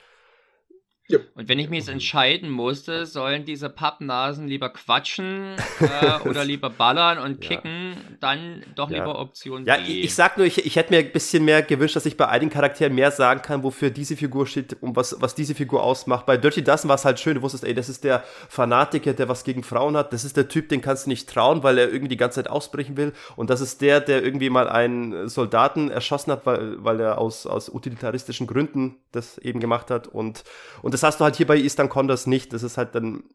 Ja. 1.07 1.19
Und 1.35 1.47
wenn 1.47 1.59
ich 1.59 1.69
mich 1.69 1.79
jetzt 1.79 1.89
entscheiden 1.89 2.49
musste, 2.49 3.05
sollen 3.05 3.45
diese 3.45 3.69
Pappnasen 3.69 4.47
lieber 4.47 4.69
quatschen 4.69 5.55
äh, 5.79 6.27
oder 6.27 6.43
lieber 6.43 6.71
ballern 6.71 7.19
und 7.19 7.41
kicken, 7.41 7.93
ja. 7.93 8.17
dann 8.21 8.63
doch 8.73 8.89
ja. 8.89 8.97
lieber 8.97 9.19
Option 9.19 9.65
ja, 9.65 9.77
B. 9.77 9.83
Ich, 9.83 10.05
ich 10.05 10.15
sag 10.15 10.37
nur, 10.37 10.47
ich, 10.47 10.65
ich 10.65 10.75
hätte 10.75 10.91
mir 10.91 10.99
ein 10.99 11.11
bisschen 11.11 11.45
mehr 11.45 11.61
gewünscht, 11.61 11.95
dass 11.95 12.07
ich 12.07 12.17
bei 12.17 12.27
einigen 12.27 12.51
Charakteren 12.51 12.95
mehr 12.95 13.11
sagen 13.11 13.43
kann, 13.43 13.61
wofür 13.61 13.91
diese 13.91 14.17
Figur 14.17 14.47
steht 14.47 14.81
und 14.81 14.95
was, 14.95 15.15
was 15.19 15.35
diese 15.35 15.53
Figur 15.53 15.83
ausmacht. 15.83 16.25
Bei 16.25 16.37
Dirty 16.37 16.63
Dozen 16.63 16.87
war 16.87 16.95
es 16.95 17.05
halt 17.05 17.19
schön, 17.19 17.35
du 17.35 17.43
wusstest, 17.43 17.65
ey, 17.65 17.75
das 17.75 17.87
ist 17.87 18.03
der 18.03 18.23
Fanatiker, 18.49 19.13
der 19.13 19.29
was 19.29 19.43
gegen 19.43 19.61
Frauen 19.61 19.95
hat, 19.95 20.11
das 20.11 20.25
ist 20.25 20.37
der 20.37 20.47
Typ, 20.47 20.69
den 20.69 20.81
kannst 20.81 21.05
du 21.05 21.09
nicht 21.09 21.29
trauen, 21.29 21.61
weil 21.61 21.77
er 21.77 21.87
irgendwie 21.87 22.07
die 22.07 22.17
ganze 22.17 22.37
Zeit 22.41 22.49
ausbrechen 22.49 22.97
will 22.97 23.13
und 23.35 23.51
das 23.51 23.61
ist 23.61 23.81
der, 23.81 23.99
der 23.99 24.23
irgendwie 24.23 24.49
mal 24.49 24.67
einen 24.67 25.29
Soldaten 25.29 25.91
erschossen 25.91 26.31
hat, 26.31 26.47
weil, 26.47 26.83
weil 26.83 26.99
er 26.99 27.19
aus, 27.19 27.45
aus 27.45 27.69
utilitaristischen 27.69 28.47
Gründen 28.47 28.95
das 29.11 29.37
eben 29.37 29.59
gemacht 29.59 29.91
hat 29.91 30.07
und, 30.07 30.43
und 30.81 30.94
das 30.95 31.03
hast 31.03 31.19
du 31.19 31.25
halt 31.25 31.35
hier 31.35 31.45
bei 31.45 31.57
Eastern 31.57 31.89
Condors 31.89 32.25
nicht. 32.25 32.53
Das 32.53 32.63
ist 32.63 32.77
halt 32.77 32.95
dann, 32.95 33.25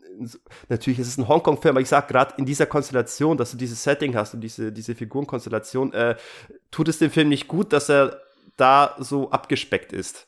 natürlich 0.71 0.99
ist 0.99 1.19
ein 1.19 1.29
Hongkong-Film, 1.29 1.75
aber 1.75 1.83
ich 1.83 1.89
sag 1.89 2.09
gerade 2.09 2.35
in 2.39 2.47
dieser 2.47 2.65
Konstellation, 2.65 3.37
dass 3.37 3.51
du 3.51 3.59
dieses 3.59 3.83
Setting 3.83 4.17
hast 4.17 4.33
und 4.33 4.41
diese, 4.41 4.73
diese 4.73 4.95
Figurenkonstellation, 4.95 5.93
äh, 5.93 6.17
tut 6.71 6.89
es 6.89 6.99
dem 6.99 7.11
Film 7.11 7.29
nicht 7.29 7.49
gut, 7.49 7.75
dass 7.75 7.91
er 7.91 8.19
da 8.57 8.97
so 8.99 9.31
abgespeckt 9.31 9.93
ist. 9.93 10.27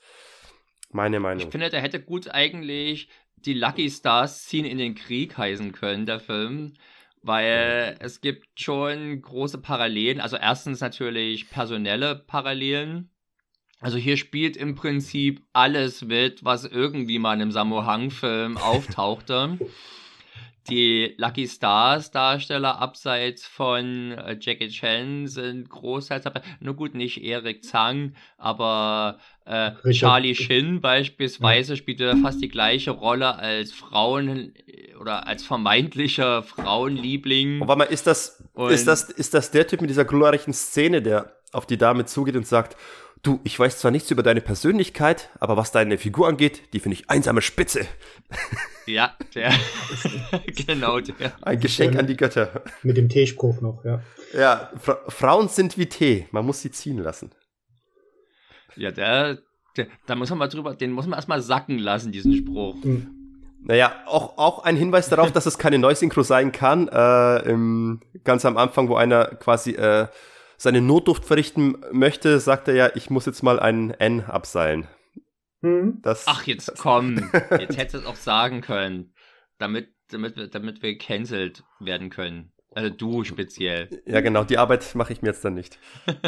Meine 0.90 1.20
Meinung. 1.20 1.46
Ich 1.46 1.50
finde, 1.50 1.70
der 1.70 1.80
hätte 1.80 2.02
gut 2.02 2.30
eigentlich 2.30 3.08
die 3.36 3.54
Lucky 3.54 3.88
Stars 3.90 4.44
ziehen 4.44 4.66
in 4.66 4.76
den 4.76 4.94
Krieg 4.94 5.38
heißen 5.38 5.72
können, 5.72 6.04
der 6.04 6.20
Film. 6.20 6.74
Weil 7.22 7.96
es 8.00 8.20
gibt 8.20 8.60
schon 8.60 9.22
große 9.22 9.58
Parallelen. 9.58 10.20
Also 10.20 10.36
erstens 10.36 10.80
natürlich 10.80 11.48
personelle 11.48 12.16
Parallelen 12.16 13.11
also 13.82 13.98
hier 13.98 14.16
spielt 14.16 14.56
im 14.56 14.76
Prinzip 14.76 15.42
alles 15.52 16.02
mit, 16.02 16.44
was 16.44 16.64
irgendwie 16.64 17.18
mal 17.18 17.34
in 17.34 17.42
einem 17.42 17.52
Sammo 17.52 17.84
Hang-Film 17.84 18.56
auftauchte. 18.56 19.58
Die 20.70 21.14
Lucky 21.16 21.48
Stars 21.48 22.12
Darsteller 22.12 22.78
abseits 22.80 23.44
von 23.44 24.12
äh, 24.12 24.36
Jackie 24.40 24.68
Chan 24.68 25.26
sind 25.26 25.68
großteils 25.68 26.22
dabei. 26.22 26.42
Nur 26.60 26.76
gut, 26.76 26.94
nicht 26.94 27.24
Eric 27.24 27.64
Zhang, 27.64 28.14
aber 28.38 29.18
äh, 29.44 29.72
Charlie 29.90 30.36
Shin 30.36 30.80
beispielsweise 30.80 31.72
ja. 31.72 31.76
spielte 31.76 32.16
fast 32.18 32.40
die 32.40 32.48
gleiche 32.48 32.92
Rolle 32.92 33.34
als 33.34 33.72
Frauen 33.72 34.54
oder 35.00 35.26
als 35.26 35.42
vermeintlicher 35.44 36.44
Frauenliebling. 36.44 37.62
Und 37.62 37.66
warte 37.66 37.78
mal, 37.80 37.84
ist 37.86 38.06
das, 38.06 38.44
ist 38.70 38.86
das, 38.86 39.10
ist 39.10 39.34
das 39.34 39.50
der 39.50 39.66
Typ 39.66 39.80
mit 39.80 39.90
dieser 39.90 40.04
glorreichen 40.04 40.52
Szene, 40.52 41.02
der 41.02 41.34
auf 41.50 41.66
die 41.66 41.76
Dame 41.76 42.04
zugeht 42.04 42.36
und 42.36 42.46
sagt, 42.46 42.76
Du, 43.24 43.38
ich 43.44 43.56
weiß 43.56 43.78
zwar 43.78 43.92
nichts 43.92 44.10
über 44.10 44.24
deine 44.24 44.40
Persönlichkeit, 44.40 45.30
aber 45.38 45.56
was 45.56 45.70
deine 45.70 45.96
Figur 45.96 46.26
angeht, 46.26 46.72
die 46.72 46.80
finde 46.80 46.94
ich 46.98 47.08
einsame 47.08 47.40
Spitze. 47.40 47.86
Ja, 48.84 49.16
der. 49.36 49.52
genau 50.66 50.98
der. 50.98 51.32
Ein 51.40 51.60
Geschenk 51.60 51.96
an 51.96 52.08
die 52.08 52.16
Götter. 52.16 52.64
Mit 52.82 52.96
dem 52.96 53.08
Teespruch 53.08 53.60
noch, 53.60 53.84
ja. 53.84 54.02
Ja, 54.34 54.72
Fra 54.76 54.98
Frauen 55.06 55.48
sind 55.48 55.78
wie 55.78 55.86
Tee, 55.86 56.26
man 56.32 56.44
muss 56.44 56.62
sie 56.62 56.72
ziehen 56.72 56.98
lassen. 56.98 57.30
Ja, 58.74 58.90
der, 58.90 59.38
der, 59.76 59.86
da 60.06 60.16
muss 60.16 60.30
man 60.30 60.40
mal 60.40 60.48
drüber, 60.48 60.74
den 60.74 60.90
muss 60.90 61.06
man 61.06 61.16
erstmal 61.16 61.42
sacken 61.42 61.78
lassen, 61.78 62.10
diesen 62.10 62.34
Spruch. 62.34 62.74
Mhm. 62.82 63.22
Naja, 63.64 64.02
auch, 64.06 64.36
auch 64.36 64.64
ein 64.64 64.74
Hinweis 64.74 65.08
darauf, 65.08 65.30
dass 65.32 65.46
es 65.46 65.58
keine 65.58 65.78
Neusynchro 65.78 66.24
sein 66.24 66.50
kann. 66.50 66.88
Äh, 66.88 67.48
im, 67.48 68.00
ganz 68.24 68.44
am 68.44 68.56
Anfang, 68.56 68.88
wo 68.88 68.96
einer 68.96 69.26
quasi 69.26 69.72
äh, 69.72 70.08
seine 70.62 70.80
Notduft 70.80 71.24
verrichten 71.24 71.84
möchte, 71.90 72.38
sagt 72.38 72.68
er 72.68 72.74
ja, 72.74 72.90
ich 72.94 73.10
muss 73.10 73.26
jetzt 73.26 73.42
mal 73.42 73.58
einen 73.58 73.90
N 73.90 74.20
abseilen. 74.20 74.86
Hm? 75.60 75.98
Das, 76.02 76.26
Ach, 76.28 76.46
jetzt 76.46 76.68
das, 76.68 76.78
komm. 76.78 77.16
Jetzt 77.58 77.76
hättest 77.76 77.94
du 77.94 77.98
es 77.98 78.06
auch 78.06 78.16
sagen 78.16 78.60
können. 78.60 79.12
Damit, 79.58 79.88
damit, 80.08 80.36
wir, 80.36 80.48
damit 80.48 80.82
wir 80.82 80.92
gecancelt 80.92 81.64
werden 81.80 82.10
können. 82.10 82.52
Also 82.70 82.90
du 82.90 83.24
speziell. 83.24 83.88
Ja, 84.06 84.20
genau, 84.20 84.44
die 84.44 84.58
Arbeit 84.58 84.94
mache 84.94 85.12
ich 85.12 85.20
mir 85.20 85.28
jetzt 85.28 85.44
dann 85.44 85.54
nicht. 85.54 85.78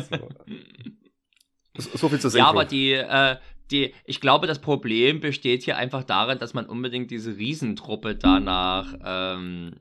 So, 1.77 1.91
so 1.99 2.09
viel 2.09 2.21
zu 2.21 2.29
Ja, 2.39 2.47
aber 2.47 2.65
die, 2.65 2.93
äh, 2.93 3.37
die, 3.71 3.95
ich 4.05 4.21
glaube, 4.21 4.47
das 4.47 4.61
Problem 4.61 5.21
besteht 5.21 5.63
hier 5.63 5.77
einfach 5.77 6.05
darin, 6.05 6.39
dass 6.39 6.55
man 6.55 6.67
unbedingt 6.67 7.11
diese 7.11 7.37
Riesentruppe 7.37 8.15
da 8.15 8.39
nach 8.39 8.95
ähm, 9.05 9.73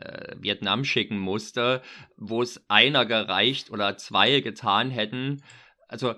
äh, 0.00 0.34
Vietnam 0.40 0.84
schicken 0.84 1.18
musste, 1.18 1.82
wo 2.16 2.42
es 2.42 2.64
einer 2.68 3.06
gereicht 3.06 3.70
oder 3.70 3.96
zwei 3.96 4.40
getan 4.40 4.90
hätten. 4.90 5.42
Also 5.86 6.14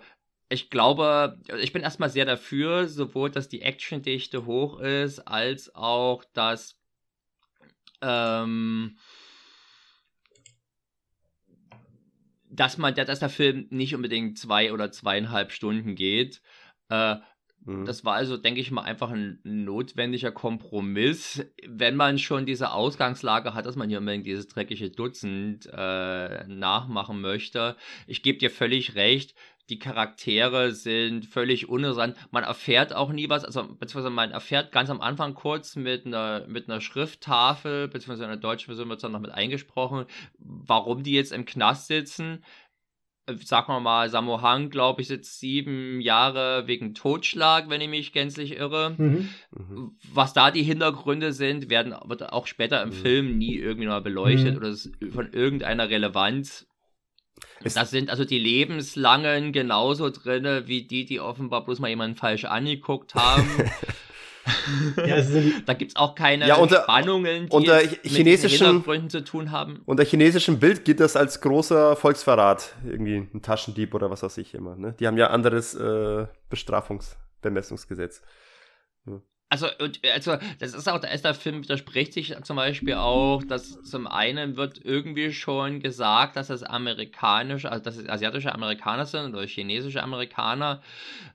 ich 0.48 0.70
glaube, 0.70 1.38
ich 1.60 1.72
bin 1.72 1.82
erstmal 1.82 2.10
sehr 2.10 2.24
dafür, 2.24 2.88
sowohl, 2.88 3.30
dass 3.30 3.48
die 3.48 3.62
Actiondichte 3.62 4.46
hoch 4.46 4.80
ist, 4.80 5.20
als 5.20 5.74
auch, 5.74 6.24
dass 6.32 6.76
ähm, 8.02 8.96
dass 12.50 12.78
man, 12.78 12.94
dass 12.94 13.20
der 13.20 13.28
Film 13.28 13.68
nicht 13.70 13.94
unbedingt 13.94 14.38
zwei 14.38 14.72
oder 14.72 14.90
zweieinhalb 14.90 15.52
Stunden 15.52 15.94
geht. 15.94 16.42
Äh, 16.90 17.16
mhm. 17.64 17.84
Das 17.86 18.04
war 18.04 18.14
also, 18.14 18.36
denke 18.36 18.60
ich 18.60 18.70
mal, 18.70 18.82
einfach 18.82 19.10
ein 19.10 19.38
notwendiger 19.44 20.32
Kompromiss, 20.32 21.44
wenn 21.66 21.96
man 21.96 22.18
schon 22.18 22.44
diese 22.46 22.72
Ausgangslage 22.72 23.54
hat, 23.54 23.66
dass 23.66 23.76
man 23.76 23.88
hier 23.88 23.98
unbedingt 23.98 24.26
dieses 24.26 24.48
dreckige 24.48 24.90
Dutzend 24.90 25.68
äh, 25.72 26.44
nachmachen 26.46 27.20
möchte. 27.20 27.76
Ich 28.06 28.22
gebe 28.22 28.38
dir 28.38 28.50
völlig 28.50 28.94
recht, 28.96 29.34
die 29.70 29.78
Charaktere 29.78 30.72
sind 30.72 31.24
völlig 31.26 31.68
uninteressant. 31.68 32.16
Man 32.32 32.42
erfährt 32.42 32.92
auch 32.92 33.12
nie 33.12 33.28
was, 33.30 33.44
also 33.44 33.62
beziehungsweise 33.62 34.10
man 34.10 34.32
erfährt 34.32 34.72
ganz 34.72 34.90
am 34.90 35.00
Anfang 35.00 35.34
kurz 35.34 35.76
mit 35.76 36.06
einer, 36.06 36.44
mit 36.48 36.68
einer 36.68 36.80
Schrifttafel, 36.80 37.86
beziehungsweise 37.86 38.24
in 38.24 38.30
der 38.30 38.38
deutschen 38.38 38.66
Version 38.66 38.88
wird 38.88 38.98
es 38.98 39.02
dann 39.02 39.12
noch 39.12 39.20
mit 39.20 39.30
eingesprochen, 39.30 40.06
warum 40.38 41.04
die 41.04 41.12
jetzt 41.12 41.32
im 41.32 41.44
Knast 41.44 41.86
sitzen 41.86 42.44
sagen 43.38 43.72
wir 43.72 43.80
mal, 43.80 44.08
Sammo 44.08 44.42
Hang, 44.42 44.70
glaube 44.70 45.02
ich, 45.02 45.08
sitzt 45.08 45.40
sieben 45.40 46.00
Jahre 46.00 46.66
wegen 46.66 46.94
Totschlag, 46.94 47.68
wenn 47.68 47.80
ich 47.80 47.88
mich 47.88 48.12
gänzlich 48.12 48.56
irre. 48.56 48.94
Mhm. 48.96 49.28
mhm. 49.50 49.96
Was 50.12 50.32
da 50.32 50.50
die 50.50 50.62
Hintergründe 50.62 51.32
sind, 51.32 51.70
werden 51.70 51.94
wird 52.04 52.32
auch 52.32 52.46
später 52.46 52.82
im 52.82 52.90
mhm. 52.90 52.94
Film 52.94 53.38
nie 53.38 53.56
irgendwie 53.56 53.88
mal 53.88 54.00
beleuchtet 54.00 54.52
mhm. 54.52 54.56
oder 54.58 54.74
von 55.12 55.32
irgendeiner 55.32 55.88
Relevanz. 55.88 56.66
Es 57.62 57.74
das 57.74 57.90
sind 57.90 58.10
also 58.10 58.24
die 58.24 58.38
lebenslangen 58.38 59.52
genauso 59.52 60.10
drin, 60.10 60.62
wie 60.66 60.82
die, 60.82 61.04
die 61.04 61.20
offenbar 61.20 61.64
bloß 61.64 61.78
mal 61.78 61.88
jemanden 61.88 62.16
falsch 62.16 62.44
angeguckt 62.44 63.14
haben. 63.14 63.48
ja, 64.96 65.22
da 65.66 65.74
gibt 65.74 65.92
es 65.92 65.96
auch 65.96 66.14
keine 66.14 66.46
ja, 66.46 66.56
unter, 66.56 66.82
Spannungen, 66.82 67.48
die 67.48 67.52
unter 67.56 67.78
chinesischen, 67.80 68.84
mit 68.86 69.10
zu 69.10 69.22
tun 69.22 69.50
haben. 69.50 69.82
Unter 69.86 70.04
chinesischem 70.04 70.58
Bild 70.58 70.84
geht 70.84 71.00
das 71.00 71.16
als 71.16 71.40
großer 71.40 71.96
Volksverrat. 71.96 72.74
Irgendwie 72.84 73.28
ein 73.32 73.42
Taschendieb 73.42 73.94
oder 73.94 74.10
was 74.10 74.22
weiß 74.22 74.38
ich 74.38 74.54
immer. 74.54 74.76
Ne? 74.76 74.94
Die 74.98 75.06
haben 75.06 75.18
ja 75.18 75.28
anderes 75.28 75.74
äh, 75.74 76.26
Bestrafungsbemessungsgesetz. 76.48 78.22
Ja. 79.06 79.20
Also, 79.52 79.66
also, 80.14 80.36
das 80.60 80.74
ist 80.74 80.88
auch, 80.88 81.00
da 81.00 81.08
ist 81.08 81.24
der 81.24 81.34
Film 81.34 81.64
widerspricht 81.64 82.12
sich 82.12 82.32
zum 82.44 82.54
Beispiel 82.54 82.94
auch, 82.94 83.42
dass 83.42 83.82
zum 83.82 84.06
einen 84.06 84.56
wird 84.56 84.78
irgendwie 84.84 85.32
schon 85.32 85.80
gesagt, 85.80 86.36
dass 86.36 86.50
es 86.50 86.62
amerikanische, 86.62 87.70
also 87.72 87.82
dass 87.82 87.96
es 87.96 88.08
asiatische 88.08 88.54
Amerikaner 88.54 89.06
sind 89.06 89.34
oder 89.34 89.44
chinesische 89.48 90.04
Amerikaner, 90.04 90.82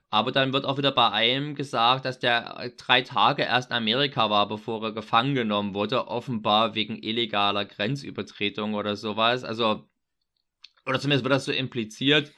aber 0.08 0.32
dann 0.32 0.54
wird 0.54 0.64
auch 0.64 0.78
wieder 0.78 0.92
bei 0.92 1.10
einem 1.10 1.54
gesagt, 1.56 2.06
dass 2.06 2.18
der 2.18 2.70
drei 2.78 3.02
Tage 3.02 3.42
erst 3.42 3.70
in 3.70 3.76
Amerika 3.76 4.30
war, 4.30 4.48
bevor 4.48 4.82
er 4.82 4.92
gefangen 4.92 5.34
genommen 5.34 5.74
wurde, 5.74 6.08
offenbar 6.08 6.74
wegen 6.74 6.96
illegaler 7.02 7.66
Grenzübertretung 7.66 8.72
oder 8.74 8.96
sowas. 8.96 9.44
Also, 9.44 9.86
oder 10.86 11.00
zumindest 11.00 11.24
wird 11.24 11.34
das 11.34 11.44
so 11.44 11.52
impliziert. 11.52 12.32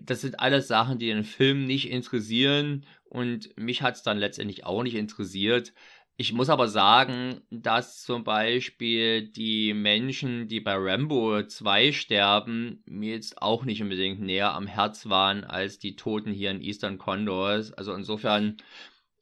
Das 0.00 0.20
sind 0.20 0.40
alles 0.40 0.68
Sachen, 0.68 0.98
die 0.98 1.06
den 1.06 1.24
Film 1.24 1.64
nicht 1.64 1.90
interessieren 1.90 2.84
und 3.04 3.56
mich 3.56 3.82
hat 3.82 3.96
es 3.96 4.02
dann 4.02 4.18
letztendlich 4.18 4.64
auch 4.64 4.82
nicht 4.82 4.94
interessiert. 4.94 5.72
Ich 6.18 6.32
muss 6.32 6.48
aber 6.48 6.68
sagen, 6.68 7.42
dass 7.50 8.02
zum 8.02 8.24
Beispiel 8.24 9.28
die 9.28 9.74
Menschen, 9.74 10.48
die 10.48 10.60
bei 10.60 10.74
Rambo 10.74 11.42
2 11.42 11.92
sterben, 11.92 12.82
mir 12.86 13.12
jetzt 13.12 13.42
auch 13.42 13.66
nicht 13.66 13.82
unbedingt 13.82 14.22
näher 14.22 14.54
am 14.54 14.66
Herz 14.66 15.10
waren 15.10 15.44
als 15.44 15.78
die 15.78 15.94
Toten 15.94 16.30
hier 16.30 16.50
in 16.50 16.62
Eastern 16.62 16.96
Condors. 16.96 17.70
Also 17.74 17.92
insofern 17.92 18.56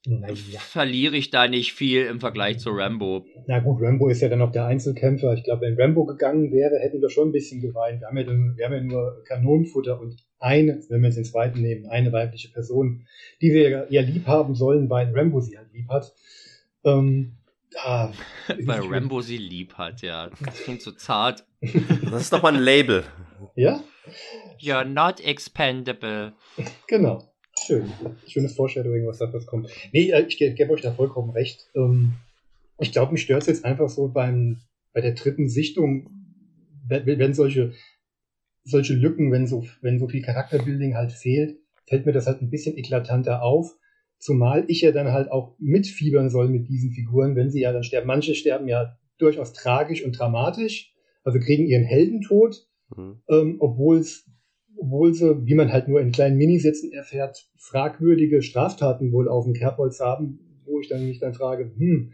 naja. 0.07 0.35
verliere 0.61 1.17
ich 1.17 1.31
da 1.31 1.49
nicht 1.49 1.73
viel 1.73 2.05
im 2.07 2.21
Vergleich 2.21 2.61
zu 2.61 2.71
Rambo. 2.71 3.27
Na 3.49 3.59
gut, 3.59 3.83
Rambo 3.83 4.09
ist 4.09 4.21
ja 4.21 4.29
dann 4.29 4.39
noch 4.39 4.53
der 4.53 4.67
Einzelkämpfer. 4.67 5.35
Ich 5.35 5.43
glaube, 5.43 5.63
wenn 5.63 5.81
Rambo 5.81 6.05
gegangen 6.05 6.53
wäre, 6.53 6.79
hätten 6.79 7.03
wir 7.03 7.11
schon 7.11 7.31
ein 7.31 7.33
bisschen 7.33 7.61
geweint. 7.61 8.03
Wir 8.03 8.07
haben 8.07 8.19
ja, 8.19 8.27
wir 8.27 8.65
haben 8.67 8.75
ja 8.75 8.83
nur 8.83 9.25
Kanonenfutter 9.27 10.01
und 10.01 10.15
eine, 10.45 10.83
wenn 10.89 11.01
wir 11.01 11.09
jetzt 11.09 11.17
den 11.17 11.25
zweiten 11.25 11.61
nehmen, 11.63 11.87
eine 11.87 12.13
weibliche 12.13 12.51
Person, 12.51 13.07
die 13.41 13.53
wir 13.53 13.87
ja 13.91 14.03
lieb 14.03 14.27
haben 14.27 14.55
sollen, 14.55 14.91
weil 14.91 15.11
Rambo 15.17 15.41
sie 15.41 15.57
halt 15.57 15.73
lieb 15.73 15.89
hat. 15.89 16.15
Ähm, 16.85 17.37
ah, 17.77 18.13
weil 18.65 18.83
Rambo 18.83 19.23
sie 19.23 19.39
lieb 19.39 19.75
hat, 19.75 20.03
ja. 20.03 20.31
Das 20.45 20.63
klingt 20.63 20.83
so 20.83 20.93
zart. 20.93 21.45
Das 22.11 22.23
ist 22.23 22.33
doch 22.33 22.43
mal 22.43 22.55
ein 22.55 22.63
Label. 22.63 23.05
Ja? 23.57 23.83
You're 24.61 24.85
not 24.85 25.21
expendable. 25.21 26.35
Genau. 26.89 27.25
Schön. 27.67 27.91
Schönes 28.27 28.55
Foreshadowing, 28.55 29.07
was 29.07 29.19
da 29.19 29.33
was 29.33 29.47
kommt. 29.47 29.71
Nee, 29.93 30.11
äh, 30.11 30.27
ich 30.27 30.37
gebe 30.37 30.71
euch 30.71 30.83
da 30.83 30.93
vollkommen 30.93 31.31
recht. 31.31 31.71
Ähm, 31.75 32.15
ich 32.79 32.93
glaube, 32.93 33.13
mich 33.13 33.23
stört 33.23 33.43
es 33.43 33.49
jetzt 33.49 33.65
einfach 33.65 33.89
so 33.89 34.09
beim, 34.09 34.61
bei 34.93 35.01
der 35.01 35.13
dritten 35.13 35.49
Sichtung, 35.49 36.11
wenn 36.89 37.33
solche, 37.33 37.73
solche 38.65 38.95
Lücken, 38.95 39.31
wenn 39.31 39.47
so, 39.47 39.65
wenn 39.83 39.99
so 39.99 40.09
viel 40.09 40.23
Charakterbuilding 40.23 40.95
halt 40.95 41.13
fehlt, 41.13 41.59
fällt 41.87 42.07
mir 42.07 42.13
das 42.13 42.27
halt 42.27 42.43
ein 42.43 42.51
bisschen 42.51 42.77
eklatanter 42.77 43.43
auf. 43.43 43.77
Zumal 44.19 44.65
ich 44.69 44.81
ja 44.81 44.91
dann 44.91 45.13
halt 45.13 45.31
auch 45.31 45.55
mitfiebern 45.59 46.31
soll 46.31 46.49
mit 46.49 46.69
diesen 46.69 46.93
Figuren, 46.93 47.37
wenn 47.37 47.51
sie 47.51 47.61
ja 47.61 47.73
dann 47.73 47.85
sterben. 47.85 48.07
Manche 48.07 48.35
sterben 48.35 48.69
ja 48.69 48.97
durchaus 49.19 49.53
tragisch 49.53 50.05
und 50.05 50.19
dramatisch, 50.19 50.95
also 51.23 51.39
kriegen 51.39 51.67
ihren 51.67 51.85
Heldentod, 51.85 52.67
mhm. 52.97 53.21
ähm, 53.29 53.57
obwohl 53.61 53.99
es 53.99 54.27
obwohl 54.77 55.15
sie, 55.15 55.47
wie 55.47 55.55
man 55.55 55.73
halt 55.73 55.89
nur 55.89 56.01
in 56.01 56.11
kleinen 56.11 56.37
Minisätzen 56.37 56.93
erfährt, 56.93 57.49
fragwürdige 57.57 58.43
Straftaten 58.43 59.13
wohl 59.13 59.29
auf 59.29 59.45
dem 59.45 59.55
Kerbholz 59.55 60.01
haben, 60.01 60.41
wo 60.65 60.81
ich 60.81 60.89
dann 60.89 61.07
mich 61.07 61.21
dann 61.21 61.33
frage, 61.33 61.73
hm, 61.77 62.13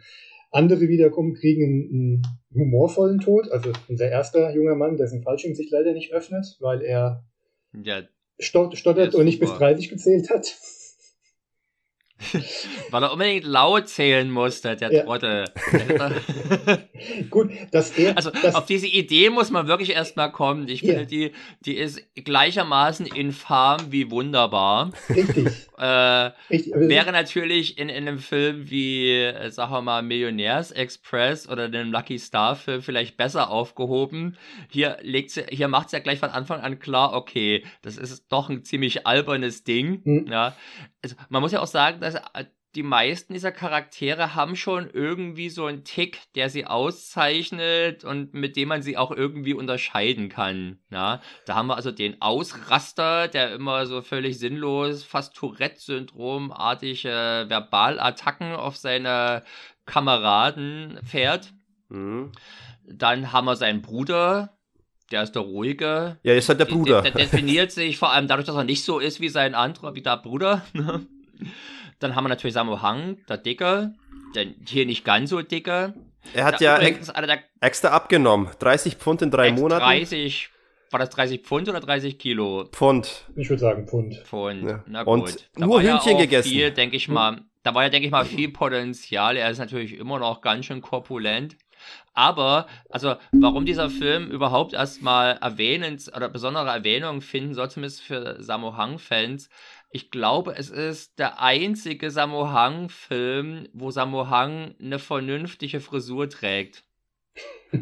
andere 0.50 0.88
wiederum 0.88 1.34
kriegen 1.34 1.64
einen, 1.64 2.22
einen 2.52 2.62
humorvollen 2.62 3.20
Tod. 3.20 3.50
Also 3.50 3.72
unser 3.88 4.08
erster 4.08 4.54
junger 4.54 4.74
Mann, 4.74 4.96
dessen 4.96 5.22
Fallschirm 5.22 5.54
sich 5.54 5.70
leider 5.70 5.92
nicht 5.92 6.12
öffnet, 6.12 6.56
weil 6.60 6.82
er 6.82 7.24
ja, 7.82 8.02
stottert 8.38 9.14
und 9.14 9.24
nicht 9.24 9.40
bis 9.40 9.52
30 9.52 9.88
gezählt 9.88 10.30
hat. 10.30 10.56
Weil 12.90 13.02
er 13.02 13.12
unbedingt 13.12 13.44
laut 13.44 13.88
zählen 13.88 14.30
musste, 14.30 14.76
der 14.76 14.92
ja. 14.92 15.04
Trottel. 15.04 15.44
Gut, 17.30 17.50
dass 17.72 17.90
er. 17.92 18.16
Also 18.16 18.30
das, 18.30 18.54
auf 18.54 18.66
diese 18.66 18.86
Idee 18.86 19.30
muss 19.30 19.50
man 19.50 19.66
wirklich 19.66 19.90
erstmal 19.90 20.30
kommen. 20.30 20.68
Ich 20.68 20.80
finde, 20.80 21.00
ja. 21.00 21.04
die, 21.04 21.32
die 21.60 21.76
ist 21.76 22.02
gleichermaßen 22.14 23.06
infam 23.06 23.78
wie 23.90 24.10
wunderbar. 24.10 24.92
Richtig. 25.08 25.48
Äh, 25.80 26.32
Richtig. 26.50 26.74
Wäre 26.74 27.10
natürlich 27.10 27.78
in, 27.78 27.88
in 27.88 28.06
einem 28.06 28.18
Film 28.18 28.68
wie, 28.68 29.12
äh, 29.12 29.50
sagen 29.50 29.72
wir 29.72 29.80
mal, 29.80 30.02
Millionärs 30.02 30.72
Express 30.72 31.48
oder 31.48 31.70
dem 31.70 31.90
Lucky 31.90 32.18
Star 32.18 32.54
Film 32.54 32.82
vielleicht 32.82 33.16
besser 33.16 33.48
aufgehoben. 33.48 34.36
Hier 34.68 34.98
hier 35.02 35.68
macht 35.68 35.88
sie 35.88 35.96
ja 35.96 36.02
gleich 36.02 36.18
von 36.18 36.28
Anfang 36.28 36.60
an 36.60 36.80
klar, 36.80 37.14
okay, 37.14 37.64
das 37.80 37.96
ist 37.96 38.26
doch 38.28 38.50
ein 38.50 38.62
ziemlich 38.62 39.06
albernes 39.06 39.64
Ding. 39.64 40.02
Mhm. 40.04 40.26
Ja. 40.30 40.54
Also, 41.02 41.16
man 41.28 41.42
muss 41.42 41.52
ja 41.52 41.60
auch 41.60 41.66
sagen, 41.66 42.00
dass 42.00 42.14
äh, 42.14 42.44
die 42.76 42.84
meisten 42.84 43.32
dieser 43.32 43.50
Charaktere 43.50 44.36
haben 44.36 44.54
schon 44.54 44.88
irgendwie 44.90 45.50
so 45.50 45.66
einen 45.66 45.82
Tick, 45.82 46.20
der 46.36 46.48
sie 46.50 46.66
auszeichnet 46.66 48.04
und 48.04 48.32
mit 48.32 48.54
dem 48.56 48.68
man 48.68 48.82
sie 48.82 48.96
auch 48.96 49.10
irgendwie 49.10 49.54
unterscheiden 49.54 50.28
kann. 50.28 50.78
Ja, 50.90 51.20
da 51.46 51.56
haben 51.56 51.66
wir 51.66 51.74
also 51.74 51.90
den 51.90 52.22
Ausraster, 52.22 53.26
der 53.26 53.52
immer 53.54 53.86
so 53.86 54.02
völlig 54.02 54.38
sinnlos, 54.38 55.02
fast 55.02 55.34
Tourette-Syndrom-artige 55.34 57.46
Verbalattacken 57.48 58.52
auf 58.52 58.76
seine 58.76 59.42
Kameraden 59.84 61.00
fährt. 61.02 61.52
Mhm. 61.88 62.30
Dann 62.86 63.32
haben 63.32 63.46
wir 63.46 63.56
seinen 63.56 63.82
Bruder, 63.82 64.59
der 65.10 65.22
ist 65.22 65.34
der 65.34 65.42
ruhige. 65.42 66.18
Ja, 66.22 66.34
ist 66.34 66.48
halt 66.48 66.60
der 66.60 66.66
Bruder. 66.66 67.02
Der, 67.02 67.12
der 67.12 67.22
definiert 67.22 67.72
sich 67.72 67.98
vor 67.98 68.12
allem 68.12 68.28
dadurch, 68.28 68.46
dass 68.46 68.56
er 68.56 68.64
nicht 68.64 68.84
so 68.84 68.98
ist 68.98 69.20
wie 69.20 69.28
sein 69.28 69.54
anderer, 69.54 69.94
wie 69.94 70.02
der 70.02 70.16
Bruder. 70.16 70.62
Dann 71.98 72.14
haben 72.14 72.24
wir 72.24 72.28
natürlich 72.28 72.54
Samu 72.54 72.80
Hang, 72.80 73.18
der 73.28 73.36
Dicke, 73.36 73.94
der 74.34 74.46
hier 74.66 74.86
nicht 74.86 75.04
ganz 75.04 75.30
so 75.30 75.42
dicke. 75.42 75.94
Er 76.34 76.44
hat 76.44 76.60
der, 76.60 76.82
ja 76.82 77.26
der, 77.26 77.38
extra 77.60 77.88
abgenommen. 77.88 78.48
30 78.58 78.96
Pfund 78.96 79.22
in 79.22 79.30
drei 79.30 79.52
Monaten. 79.52 79.84
30, 79.84 80.50
war 80.90 80.98
das 80.98 81.10
30 81.10 81.42
Pfund 81.42 81.68
oder 81.68 81.80
30 81.80 82.18
Kilo? 82.18 82.64
Pfund. 82.72 83.26
Ich 83.36 83.48
würde 83.48 83.60
sagen 83.60 83.86
Pfund. 83.86 84.16
Pfund. 84.24 84.64
Ja. 84.64 84.84
Na 84.86 85.04
gut. 85.04 85.20
Und 85.20 85.50
da 85.56 85.66
nur 85.66 85.82
Hühnchen 85.82 86.12
ja 86.12 86.18
gegessen. 86.18 86.48
Viel, 86.48 86.70
denke 86.72 86.96
ich 86.96 87.08
mal. 87.08 87.42
Da 87.62 87.74
war 87.74 87.82
ja, 87.82 87.90
denke 87.90 88.06
ich 88.06 88.12
mal, 88.12 88.24
viel 88.24 88.50
Potenzial. 88.50 89.36
Er 89.36 89.50
ist 89.50 89.58
natürlich 89.58 89.98
immer 89.98 90.18
noch 90.18 90.40
ganz 90.40 90.66
schön 90.66 90.80
korpulent. 90.80 91.56
Aber, 92.12 92.66
also, 92.88 93.16
warum 93.32 93.64
dieser 93.64 93.88
Film 93.90 94.30
überhaupt 94.30 94.72
erstmal 94.72 95.38
erwähnend 95.38 96.10
oder 96.14 96.28
besondere 96.28 96.68
Erwähnung 96.68 97.20
finden 97.20 97.54
soll, 97.54 97.70
zumindest 97.70 98.02
für 98.02 98.42
Sammo 98.42 98.76
Hang-Fans, 98.76 99.48
ich 99.90 100.10
glaube, 100.10 100.54
es 100.56 100.70
ist 100.70 101.18
der 101.18 101.40
einzige 101.40 102.10
Sammo 102.10 102.48
Hang-Film, 102.50 103.68
wo 103.72 103.90
Sammo 103.90 104.28
Hang 104.28 104.74
eine 104.80 104.98
vernünftige 104.98 105.80
Frisur 105.80 106.28
trägt. 106.28 106.84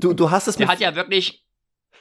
Du, 0.00 0.12
du 0.12 0.30
hast 0.30 0.46
es 0.46 0.56
Der 0.56 0.68
hat 0.68 0.78
ja 0.78 0.94
wirklich 0.94 1.47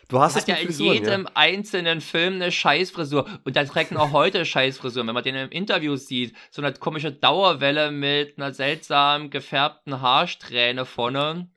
Du 0.10 0.20
hast 0.20 0.38
hat 0.38 0.48
ja 0.48 0.56
in 0.56 0.72
jedem 0.72 1.24
ja. 1.24 1.32
einzelnen 1.34 2.00
Film 2.00 2.36
eine 2.36 2.52
Scheißfrisur. 2.52 3.28
Und 3.44 3.56
der 3.56 3.68
trägt 3.68 3.96
auch 3.96 4.14
heute 4.14 4.46
Scheißfrisur. 4.46 5.06
Wenn 5.06 5.14
man 5.14 5.24
den 5.24 5.36
im 5.36 5.50
Interview 5.50 5.98
sieht, 5.98 6.36
so 6.50 6.62
eine 6.62 6.74
komische 6.74 7.12
Dauerwelle 7.12 7.92
mit 7.92 8.38
einer 8.38 8.54
seltsam 8.54 9.30
gefärbten 9.30 10.02
Haarsträhne 10.02 10.86
vorne. 10.86 11.50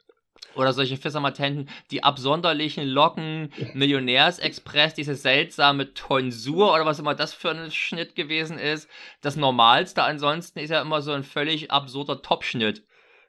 Oder 0.57 0.73
solche 0.73 0.97
Fissermatenten, 0.97 1.69
die 1.93 2.03
absonderlichen 2.03 2.85
Locken, 2.85 3.53
Millionärsexpress, 3.75 4.95
diese 4.95 5.15
seltsame 5.15 5.95
Tonsur 5.95 6.75
oder 6.75 6.85
was 6.85 6.99
immer 6.99 7.15
das 7.15 7.33
für 7.33 7.51
ein 7.51 7.71
Schnitt 7.71 8.17
gewesen 8.17 8.59
ist. 8.59 8.89
Das 9.21 9.37
Normalste 9.37 10.03
ansonsten 10.03 10.59
ist 10.59 10.71
ja 10.71 10.83
immer 10.83 11.03
so 11.03 11.13
ein 11.13 11.23
völlig 11.23 11.71
absurder 11.71 12.21
Topschnitt. 12.21 12.83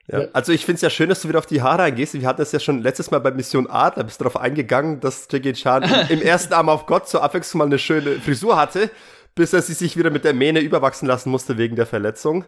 Ja, 0.08 0.26
also 0.34 0.52
ich 0.52 0.66
finde 0.66 0.76
es 0.76 0.82
ja 0.82 0.89
schön, 0.89 1.10
dass 1.10 1.22
du 1.22 1.30
wieder 1.30 1.39
auf 1.39 1.45
die 1.45 1.62
Haare 1.62 1.84
eingehst. 1.84 2.14
Wir 2.14 2.28
hatten 2.28 2.41
das 2.41 2.52
ja 2.52 2.60
schon 2.60 2.82
letztes 2.82 3.12
Mal 3.12 3.20
bei 3.20 3.32
Mission 3.32 3.68
Adler, 3.70 4.04
bist 4.04 4.20
darauf 4.20 4.38
eingegangen, 4.38 4.99
dass 4.99 5.28
Jackie 5.30 5.54
Chan 5.54 5.84
im 6.10 6.22
ersten 6.22 6.54
Arm 6.54 6.70
auf 6.70 6.86
Gott 6.86 7.08
zur 7.08 7.24
Abwechslung 7.24 7.60
mal 7.60 7.66
eine 7.66 7.80
schöne 7.80 8.20
Frisur 8.20 8.58
hatte, 8.58 8.89
bis 9.36 9.54
er 9.54 9.62
sie 9.62 9.74
sich 9.74 9.97
wieder 9.97 10.10
mit 10.10 10.24
der 10.26 10.34
Mähne 10.34 10.60
überwachsen 10.60 11.08
lassen 11.08 11.30
musste 11.30 11.58
wegen 11.58 11.76
der 11.76 11.86
Verletzung. 11.86 12.45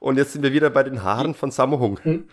Und 0.00 0.16
jetzt 0.16 0.32
sind 0.32 0.42
wir 0.42 0.52
wieder 0.52 0.70
bei 0.70 0.82
den 0.82 1.02
Haaren 1.02 1.34
von 1.34 1.50
Sammo 1.50 1.78
Hung. 1.78 1.98
Hm. 2.02 2.28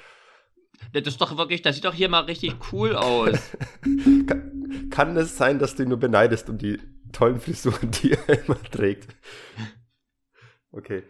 Das 0.93 1.03
ist 1.05 1.21
doch 1.21 1.37
wirklich, 1.37 1.61
das 1.61 1.75
sieht 1.75 1.85
doch 1.85 1.93
hier 1.93 2.09
mal 2.09 2.21
richtig 2.21 2.55
cool 2.71 2.95
aus. 2.95 3.37
kann, 4.27 4.89
kann 4.89 5.17
es 5.17 5.37
sein, 5.37 5.59
dass 5.59 5.75
du 5.75 5.83
ihn 5.83 5.89
nur 5.89 5.99
beneidest 5.99 6.49
um 6.49 6.57
die 6.57 6.79
tollen 7.11 7.39
Frisuren, 7.39 7.91
die 7.91 8.13
er 8.13 8.45
immer 8.45 8.61
trägt? 8.63 9.15
Okay. 10.71 11.03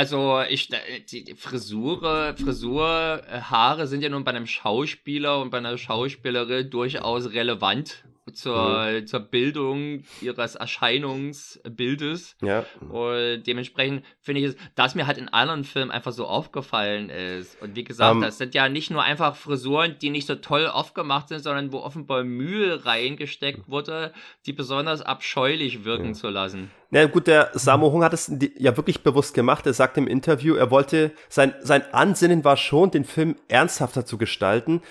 Also 0.00 0.40
ich 0.48 0.70
die 1.12 1.34
Frisur, 1.36 2.34
Frisur, 2.42 3.22
Haare 3.28 3.86
sind 3.86 4.02
ja 4.02 4.08
nun 4.08 4.24
bei 4.24 4.30
einem 4.30 4.46
Schauspieler 4.46 5.42
und 5.42 5.50
bei 5.50 5.58
einer 5.58 5.76
Schauspielerin 5.76 6.70
durchaus 6.70 7.34
relevant 7.34 8.02
zur, 8.32 8.86
mhm. 8.86 9.06
zur 9.06 9.20
Bildung 9.20 10.04
ihres 10.20 10.54
Erscheinungsbildes. 10.54 12.36
Ja. 12.42 12.64
Und 12.80 13.42
dementsprechend 13.46 14.04
finde 14.20 14.40
ich 14.40 14.46
es, 14.48 14.56
dass 14.74 14.94
mir 14.94 15.06
halt 15.06 15.18
in 15.18 15.28
anderen 15.28 15.64
Filmen 15.64 15.90
einfach 15.90 16.12
so 16.12 16.26
aufgefallen 16.26 17.10
ist. 17.10 17.60
Und 17.62 17.76
wie 17.76 17.84
gesagt, 17.84 18.12
um, 18.12 18.18
ähm. 18.18 18.22
das 18.22 18.38
sind 18.38 18.54
ja 18.54 18.68
nicht 18.68 18.90
nur 18.90 19.02
einfach 19.02 19.36
Frisuren, 19.36 19.96
die 20.00 20.10
nicht 20.10 20.26
so 20.26 20.34
toll 20.34 20.66
aufgemacht 20.66 21.28
sind, 21.28 21.42
sondern 21.42 21.72
wo 21.72 21.78
offenbar 21.78 22.24
Mühe 22.24 22.84
reingesteckt 22.84 23.68
wurde, 23.68 24.12
die 24.46 24.52
besonders 24.52 25.02
abscheulich 25.02 25.84
wirken 25.84 26.08
ja. 26.08 26.12
zu 26.12 26.28
lassen. 26.28 26.70
Na 26.90 27.00
ja, 27.00 27.06
gut, 27.06 27.28
der 27.28 27.50
Samo 27.54 27.92
Hung 27.92 28.02
hat 28.02 28.12
es 28.12 28.32
ja 28.58 28.76
wirklich 28.76 29.02
bewusst 29.02 29.32
gemacht. 29.34 29.64
Er 29.66 29.72
sagt 29.72 29.96
im 29.96 30.08
Interview, 30.08 30.56
er 30.56 30.70
wollte, 30.70 31.12
sein, 31.28 31.54
sein 31.62 31.82
Ansinnen 31.92 32.44
war 32.44 32.56
schon, 32.56 32.90
den 32.90 33.04
Film 33.04 33.36
ernsthafter 33.48 34.04
zu 34.04 34.18
gestalten. 34.18 34.82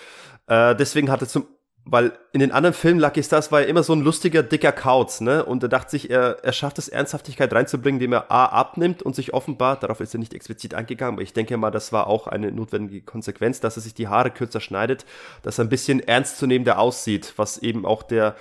Äh, 0.47 0.75
deswegen 0.75 1.11
hat 1.11 1.21
er 1.21 1.27
zum 1.27 1.45
weil 1.85 2.13
in 2.33 2.39
den 2.39 2.51
anderen 2.51 2.73
Filmen 2.73 2.99
Lucky 2.99 3.23
Stars 3.23 3.51
war 3.51 3.61
er 3.61 3.67
immer 3.67 3.83
so 3.83 3.93
ein 3.93 4.01
lustiger, 4.01 4.43
dicker 4.43 4.71
Kauz, 4.71 5.21
ne? 5.21 5.43
Und 5.43 5.63
er 5.63 5.69
dachte 5.69 5.91
sich, 5.91 6.09
er, 6.09 6.37
er 6.43 6.53
schafft 6.53 6.77
es, 6.77 6.87
Ernsthaftigkeit 6.87 7.51
reinzubringen, 7.51 7.99
indem 7.99 8.13
er 8.13 8.31
A 8.31 8.45
abnimmt 8.45 9.01
und 9.01 9.15
sich 9.15 9.33
offenbar, 9.33 9.79
darauf 9.79 9.99
ist 9.99 10.13
er 10.13 10.19
nicht 10.19 10.33
explizit 10.33 10.73
eingegangen, 10.73 11.15
aber 11.15 11.23
ich 11.23 11.33
denke 11.33 11.57
mal, 11.57 11.71
das 11.71 11.91
war 11.91 12.07
auch 12.07 12.27
eine 12.27 12.51
notwendige 12.51 13.01
Konsequenz, 13.01 13.59
dass 13.59 13.77
er 13.77 13.81
sich 13.81 13.93
die 13.93 14.07
Haare 14.07 14.31
kürzer 14.31 14.59
schneidet, 14.59 15.05
dass 15.41 15.57
er 15.57 15.65
ein 15.65 15.69
bisschen 15.69 15.99
ernstzunehmender 15.99 16.77
aussieht, 16.77 17.33
was 17.37 17.57
eben 17.57 17.85
auch 17.85 18.03
der, 18.03 18.35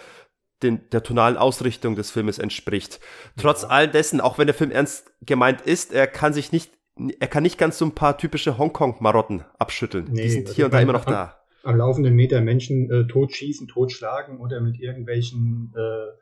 den, 0.62 0.88
der 0.90 1.02
tonalen 1.02 1.36
Ausrichtung 1.36 1.96
des 1.96 2.10
Filmes 2.10 2.38
entspricht. 2.38 3.00
Trotz 3.36 3.62
ja. 3.62 3.68
all 3.68 3.88
dessen, 3.88 4.20
auch 4.20 4.38
wenn 4.38 4.46
der 4.46 4.54
Film 4.54 4.70
ernst 4.70 5.10
gemeint 5.22 5.62
ist, 5.62 5.92
er 5.92 6.06
kann 6.06 6.32
sich 6.34 6.52
nicht 6.52 6.72
er 7.20 7.28
kann 7.28 7.44
nicht 7.44 7.58
ganz 7.58 7.78
so 7.78 7.84
ein 7.84 7.94
paar 7.94 8.18
typische 8.18 8.58
Hongkong-Marotten 8.58 9.44
abschütteln. 9.56 10.08
Nee, 10.10 10.22
die 10.22 10.30
sind 10.30 10.48
hier 10.48 10.64
und 10.64 10.74
da 10.74 10.80
immer 10.80 10.94
noch 10.94 11.04
da. 11.04 11.37
Am 11.62 11.76
laufenden 11.76 12.14
Meter 12.14 12.40
Menschen 12.40 12.90
äh, 12.90 13.06
totschießen, 13.06 13.68
totschlagen 13.68 14.38
oder 14.38 14.60
mit 14.60 14.78
irgendwelchen 14.80 15.72
äh, 15.76 16.18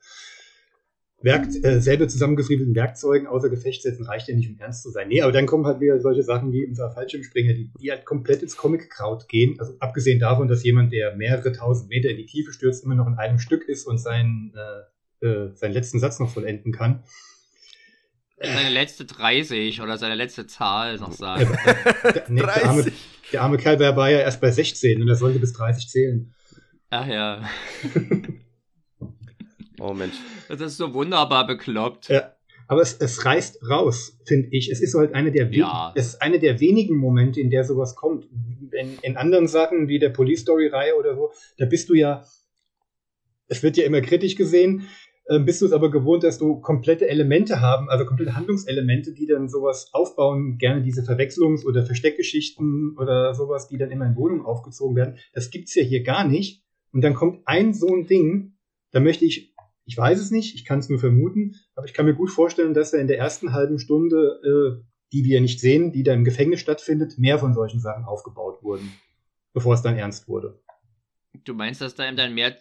Werk 1.23 1.47
äh, 1.63 1.81
selber 1.81 2.09
zusammengefriemelten 2.09 2.75
Werkzeugen 2.75 3.27
außer 3.27 3.49
Gefecht 3.49 3.83
setzen, 3.83 4.05
reicht 4.05 4.29
ja 4.29 4.37
nicht, 4.37 4.51
um 4.51 4.59
ernst 4.59 4.83
zu 4.83 4.91
sein. 4.91 5.09
Nee, 5.09 5.23
aber 5.23 5.33
dann 5.33 5.47
kommen 5.47 5.67
halt 5.67 5.81
wieder 5.81 5.99
solche 5.99 6.23
Sachen 6.23 6.53
wie 6.53 6.67
unser 6.67 6.91
Fallschirmspringer, 6.91 7.55
die, 7.55 7.71
die 7.81 7.91
halt 7.91 8.05
komplett 8.05 8.43
ins 8.43 8.57
Comic-Kraut 8.57 9.29
gehen. 9.29 9.57
Also 9.59 9.75
abgesehen 9.79 10.21
davon, 10.21 10.47
dass 10.47 10.63
jemand, 10.63 10.93
der 10.93 11.17
mehrere 11.17 11.53
tausend 11.53 11.89
Meter 11.89 12.11
in 12.11 12.19
die 12.19 12.27
Tiefe 12.27 12.53
stürzt, 12.53 12.85
immer 12.85 12.95
noch 12.95 13.07
in 13.07 13.15
einem 13.15 13.39
Stück 13.39 13.67
ist 13.67 13.87
und 13.87 13.99
seinen, 13.99 14.53
äh, 15.21 15.27
äh, 15.27 15.55
seinen 15.55 15.73
letzten 15.73 16.01
Satz 16.01 16.21
noch 16.21 16.31
vollenden 16.31 16.73
kann. 16.73 17.03
Seine 18.39 18.69
letzte 18.69 19.07
30 19.07 19.81
oder 19.81 19.97
seine 19.97 20.15
letzte 20.15 20.47
Zahl 20.47 20.99
noch 20.99 21.13
sagen. 21.13 21.57
Nee, 22.29 22.41
der, 22.41 22.67
arme, 22.67 22.85
der 23.33 23.43
arme 23.43 23.57
Kerl 23.57 23.79
war 23.97 24.11
ja 24.11 24.19
erst 24.19 24.41
bei 24.41 24.51
16 24.51 25.01
und 25.01 25.09
er 25.09 25.15
sollte 25.15 25.39
bis 25.39 25.53
30 25.55 25.89
zählen. 25.89 26.35
Ach 26.91 27.07
ja. 27.07 27.49
oh 29.81 29.95
Mensch. 29.95 30.17
Das 30.49 30.61
ist 30.61 30.77
so 30.77 30.93
wunderbar 30.93 31.47
bekloppt. 31.47 32.09
Ja. 32.09 32.33
Aber 32.69 32.83
es, 32.83 32.95
es 32.95 33.25
reißt 33.25 33.69
raus, 33.69 34.19
finde 34.25 34.49
ich. 34.51 34.71
Es 34.71 34.81
ist 34.81 34.95
halt 34.95 35.15
eine 35.15 35.31
der, 35.31 35.51
ja. 35.53 35.93
es 35.95 36.09
ist 36.09 36.23
eine 36.23 36.39
der 36.39 36.61
wenigen 36.61 36.97
Momente, 36.97 37.41
in 37.41 37.51
der 37.51 37.65
sowas 37.65 37.95
kommt. 37.95 38.29
In, 38.73 38.99
in 39.03 39.17
anderen 39.17 39.47
Sachen 39.47 39.89
wie 39.89 39.99
der 39.99 40.11
Police 40.11 40.41
Story 40.41 40.69
Reihe 40.69 40.97
oder 40.97 41.15
so, 41.15 41.33
da 41.59 41.67
bist 41.67 41.89
du 41.89 41.95
ja, 41.95 42.25
es 43.49 43.63
wird 43.63 43.77
ja 43.77 43.85
immer 43.85 44.01
kritisch 44.01 44.35
gesehen, 44.35 44.89
äh, 45.27 45.39
bist 45.41 45.61
du 45.61 45.67
es 45.67 45.73
aber 45.73 45.91
gewohnt, 45.91 46.25
dass 46.25 46.39
du 46.39 46.61
komplette 46.61 47.09
Elemente 47.09 47.61
haben, 47.61 47.89
also 47.89 48.05
komplette 48.05 48.35
Handlungselemente, 48.35 49.13
die 49.13 49.27
dann 49.27 49.49
sowas 49.49 49.91
aufbauen, 49.93 50.59
gerne 50.59 50.83
diese 50.83 51.03
Verwechslungs- 51.03 51.65
oder 51.65 51.85
Versteckgeschichten 51.85 52.97
oder 52.99 53.35
sowas, 53.35 53.69
die 53.69 53.79
dann 53.79 53.91
immer 53.91 54.07
in 54.07 54.17
Wohnungen 54.17 54.45
aufgezogen 54.45 54.97
werden. 54.97 55.17
Das 55.33 55.51
gibt's 55.51 55.75
ja 55.75 55.83
hier 55.83 56.03
gar 56.03 56.27
nicht. 56.27 56.65
Und 56.93 57.03
dann 57.03 57.15
kommt 57.15 57.43
ein 57.47 57.75
so 57.75 57.89
ein 57.95 58.07
Ding, 58.07 58.55
da 58.93 59.01
möchte 59.01 59.25
ich 59.25 59.55
ich 59.87 59.97
weiß 59.97 60.19
es 60.19 60.31
nicht, 60.31 60.55
ich 60.55 60.65
kann 60.65 60.81
es 60.81 60.89
nur 60.89 60.99
vermuten, 60.99 61.55
aber 61.77 61.87
ich 61.87 61.95
kann 61.95 62.07
mir 62.07 62.15
gut 62.15 62.31
vorstellen, 62.31 62.75
dass 62.75 62.93
er 62.93 63.01
in 63.01 63.07
der 63.07 63.19
ersten 63.19 63.53
halben 63.53 63.79
Stunde, 63.79 64.41
äh, 64.45 64.85
die 65.13 65.25
wir 65.25 65.41
nicht 65.41 65.61
sehen, 65.61 65.93
die 65.93 66.03
da 66.03 66.13
im 66.13 66.25
Gefängnis 66.25 66.61
stattfindet, 66.61 67.19
mehr 67.19 67.39
von 67.39 67.55
solchen 67.55 67.81
Sachen 67.81 68.05
aufgebaut 68.05 68.63
wurden, 68.63 68.93
bevor 69.53 69.75
es 69.75 69.83
dann 69.83 69.97
ernst 69.97 70.29
wurde. 70.29 70.61
Du 71.45 71.55
meinst, 71.55 71.81
dass 71.81 71.95
da 71.95 72.07
eben 72.07 72.17
dann 72.17 72.35
mehr, 72.35 72.57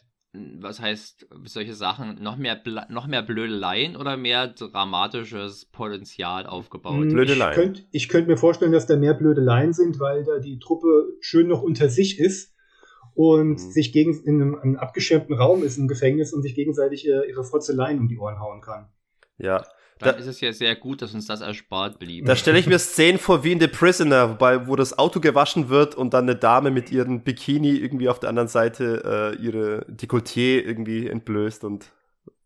was 0.59 0.79
heißt 0.79 1.27
solche 1.45 1.73
Sachen, 1.73 2.21
noch 2.21 2.37
mehr, 2.37 2.61
noch 2.89 3.07
mehr 3.07 3.21
Blödeleien 3.21 3.95
oder 3.95 4.17
mehr 4.17 4.47
dramatisches 4.47 5.65
Potenzial 5.65 6.45
aufgebaut? 6.45 7.03
Hm, 7.03 7.09
Blödeleien. 7.09 7.51
Ich 7.51 7.55
könnte 7.55 7.81
ich 7.91 8.09
könnt 8.09 8.27
mir 8.27 8.37
vorstellen, 8.37 8.71
dass 8.71 8.87
da 8.87 8.95
mehr 8.95 9.13
Blödeleien 9.13 9.73
sind, 9.73 9.99
weil 9.99 10.23
da 10.23 10.39
die 10.39 10.59
Truppe 10.59 11.07
schön 11.19 11.47
noch 11.47 11.61
unter 11.61 11.89
sich 11.89 12.19
ist 12.19 12.53
und 13.13 13.51
mhm. 13.51 13.57
sich 13.57 13.91
gegen 13.91 14.13
in 14.23 14.41
einem, 14.41 14.55
einem, 14.55 14.75
abgeschirmten 14.75 15.35
Raum 15.35 15.63
ist 15.63 15.77
im 15.77 15.87
Gefängnis 15.87 16.33
und 16.33 16.41
sich 16.41 16.55
gegenseitig 16.55 17.07
äh, 17.07 17.27
ihre 17.27 17.43
Frotzeleien 17.43 17.99
um 17.99 18.07
die 18.07 18.17
Ohren 18.17 18.39
hauen 18.39 18.61
kann. 18.61 18.89
Ja. 19.37 19.65
Dann 19.99 20.15
da, 20.15 20.19
ist 20.19 20.27
es 20.27 20.41
ja 20.41 20.51
sehr 20.51 20.75
gut, 20.75 21.01
dass 21.01 21.13
uns 21.13 21.25
das 21.25 21.41
erspart 21.41 21.99
blieb. 21.99 22.25
Da 22.25 22.35
stelle 22.35 22.59
ich 22.59 22.67
mir 22.67 22.79
Szenen 22.79 23.17
vor 23.17 23.43
wie 23.45 23.53
in 23.53 23.61
The 23.61 23.67
Prisoner, 23.67 24.31
wobei, 24.31 24.67
wo 24.67 24.75
das 24.75 24.97
Auto 24.97 25.21
gewaschen 25.21 25.69
wird 25.69 25.95
und 25.95 26.13
dann 26.13 26.25
eine 26.25 26.35
Dame 26.35 26.69
mit 26.69 26.91
ihrem 26.91 27.23
Bikini 27.23 27.71
irgendwie 27.77 28.09
auf 28.09 28.19
der 28.19 28.29
anderen 28.29 28.49
Seite 28.49 29.35
äh, 29.39 29.41
ihre 29.41 29.85
Dekolleté 29.89 30.61
irgendwie 30.61 31.07
entblößt 31.07 31.63
und 31.63 31.85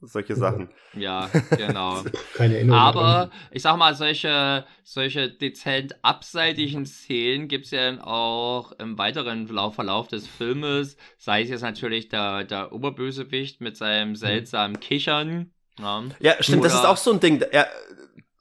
solche 0.01 0.35
Sachen. 0.35 0.69
Ja, 0.93 1.29
genau. 1.55 2.03
Keine 2.33 2.55
Erinnerung. 2.55 2.81
Aber 2.81 3.29
ich 3.51 3.61
sag 3.61 3.77
mal, 3.77 3.93
solche, 3.93 4.65
solche 4.83 5.29
dezent 5.29 6.03
abseitigen 6.03 6.87
Szenen 6.87 7.47
gibt 7.47 7.65
es 7.65 7.71
ja 7.71 8.03
auch 8.03 8.71
im 8.79 8.97
weiteren 8.97 9.47
Verlauf 9.47 10.07
des 10.07 10.25
Filmes. 10.25 10.97
Sei 11.17 11.43
es 11.43 11.49
jetzt 11.49 11.61
natürlich 11.61 12.09
der, 12.09 12.43
der 12.43 12.73
Oberbösewicht 12.73 13.61
mit 13.61 13.77
seinem 13.77 14.15
seltsamen 14.15 14.79
Kichern. 14.79 15.51
Ja, 15.77 16.03
ja 16.19 16.43
stimmt, 16.43 16.61
Oder 16.61 16.69
das 16.69 16.79
ist 16.79 16.85
auch 16.85 16.97
so 16.97 17.11
ein 17.11 17.19
Ding. 17.19 17.41
Er, 17.51 17.67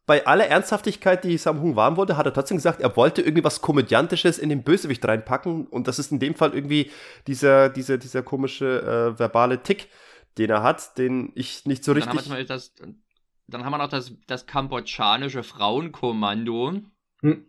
bei 0.07 0.27
aller 0.27 0.47
Ernsthaftigkeit, 0.47 1.23
die 1.25 1.37
Sam 1.37 1.61
Hung 1.61 1.77
warm 1.77 1.97
wollte, 1.99 2.17
hat 2.17 2.25
er 2.25 2.33
trotzdem 2.33 2.57
gesagt, 2.57 2.81
er 2.81 2.97
wollte 2.97 3.21
irgendwie 3.21 3.45
was 3.45 3.61
Komödiantisches 3.61 4.39
in 4.39 4.49
den 4.49 4.63
Bösewicht 4.63 5.05
reinpacken. 5.05 5.67
Und 5.67 5.87
das 5.87 5.99
ist 5.99 6.13
in 6.13 6.19
dem 6.19 6.35
Fall 6.35 6.55
irgendwie 6.55 6.91
dieser, 7.27 7.69
dieser, 7.69 7.99
dieser 7.99 8.23
komische 8.23 9.15
äh, 9.15 9.19
verbale 9.19 9.63
Tick 9.63 9.89
den 10.39 10.51
er 10.51 10.63
hat, 10.63 10.97
den 10.99 11.33
ich 11.35 11.67
nicht 11.67 11.85
so 11.85 11.93
richtig. 11.93 12.13
Dann 12.13 12.25
haben 12.25 12.37
wir, 12.37 12.45
das, 12.45 12.75
dann 13.47 13.65
haben 13.65 13.73
wir 13.73 13.79
noch 13.79 13.89
das, 13.89 14.13
das 14.27 14.47
kambodschanische 14.47 15.43
Frauenkommando. 15.43 16.81
Hm. 17.21 17.45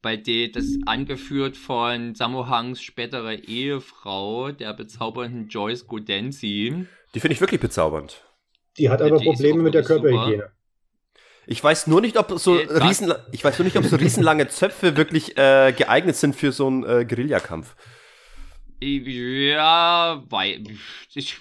Bei 0.00 0.16
dem 0.16 0.52
das 0.52 0.64
angeführt 0.86 1.56
von 1.56 2.14
Samohangs 2.14 2.80
spätere 2.80 3.34
Ehefrau, 3.34 4.52
der 4.52 4.72
bezaubernden 4.72 5.48
Joyce 5.48 5.86
Godenzi. 5.86 6.86
Die 7.14 7.20
finde 7.20 7.34
ich 7.34 7.40
wirklich 7.40 7.60
bezaubernd. 7.60 8.24
Die 8.78 8.88
hat 8.88 9.02
aber 9.02 9.18
die 9.18 9.24
Probleme 9.24 9.62
mit 9.62 9.74
der 9.74 9.82
Körperhygiene. 9.82 10.50
Ich 11.46 11.64
weiß 11.64 11.86
nur 11.86 12.00
nicht, 12.00 12.18
ob 12.18 12.38
so 12.38 12.58
äh, 12.58 12.84
riesen, 12.84 13.12
ich 13.32 13.42
weiß 13.42 13.58
nur 13.58 13.64
nicht, 13.64 13.76
ob 13.76 13.84
so 13.84 13.96
riesenlange 13.96 14.48
Zöpfe 14.48 14.96
wirklich 14.96 15.36
äh, 15.38 15.72
geeignet 15.72 16.16
sind 16.16 16.36
für 16.36 16.52
so 16.52 16.66
einen 16.66 16.84
äh, 16.84 17.04
Guerillakampf. 17.06 17.74
Ja, 18.80 20.22
weil 20.28 20.62
ich 21.14 21.38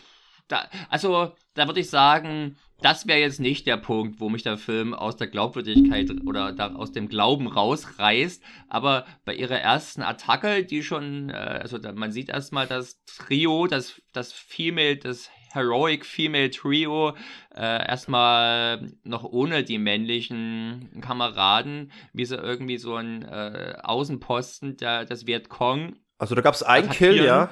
da, 0.48 0.70
also, 0.90 1.34
da 1.56 1.68
würde 1.68 1.82
ich 1.82 1.90
sagen, 1.90 2.58
das 2.82 3.08
wäre 3.08 3.20
jetzt 3.20 3.40
nicht 3.40 3.68
der 3.68 3.78
Punkt, 3.78 4.20
wo 4.20 4.30
mich 4.30 4.44
der 4.44 4.58
Film 4.58 4.94
aus 4.94 5.18
der 5.18 5.28
Glaubwürdigkeit 5.28 6.10
oder 6.26 6.54
da, 6.54 6.74
aus 6.74 6.92
dem 6.92 7.10
Glauben 7.10 7.48
rausreißt. 7.48 8.42
Aber 8.70 9.06
bei 9.26 9.34
ihrer 9.34 9.60
ersten 9.60 10.04
Attacke, 10.04 10.64
die 10.64 10.84
schon, 10.84 11.30
äh, 11.30 11.34
also 11.34 11.80
da, 11.80 11.92
man 11.92 12.12
sieht 12.12 12.30
erstmal 12.30 12.68
das 12.68 13.04
Trio, 13.06 13.68
das, 13.68 14.02
das 14.14 14.32
Female, 14.32 14.98
das 14.98 15.30
Heroic 15.52 16.06
Female 16.06 16.50
Trio, 16.50 17.16
äh, 17.56 17.88
erstmal 17.88 18.88
noch 19.04 19.24
ohne 19.24 19.64
die 19.64 19.78
männlichen 19.78 21.02
Kameraden, 21.02 21.92
wie 22.14 22.26
sie 22.26 22.36
irgendwie 22.36 22.78
so 22.78 22.96
ein 22.96 23.24
äh, 23.24 23.76
Außenposten 23.82 24.78
der, 24.78 25.06
des 25.06 25.26
Vietcong. 25.28 25.96
Also 26.18 26.36
da 26.36 26.42
gab 26.42 26.56
es 26.56 26.64
einen 26.64 26.90
Kill, 26.90 27.24
ja 27.24 27.50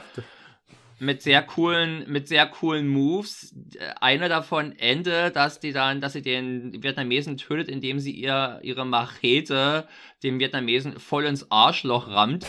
mit 0.99 1.21
sehr 1.21 1.41
coolen, 1.43 2.05
mit 2.07 2.27
sehr 2.27 2.45
coolen 2.47 2.87
Moves. 2.87 3.53
Einer 3.99 4.29
davon 4.29 4.71
endet, 4.73 5.35
dass 5.35 5.59
die 5.59 5.73
dann, 5.73 5.99
dass 6.01 6.13
sie 6.13 6.21
den 6.21 6.81
Vietnamesen 6.83 7.37
tötet, 7.37 7.67
indem 7.67 7.99
sie 7.99 8.11
ihr 8.11 8.59
ihre 8.63 8.85
Machete 8.85 9.87
dem 10.23 10.39
Vietnamesen 10.39 10.99
voll 10.99 11.25
ins 11.25 11.51
Arschloch 11.51 12.07
rammt. 12.07 12.45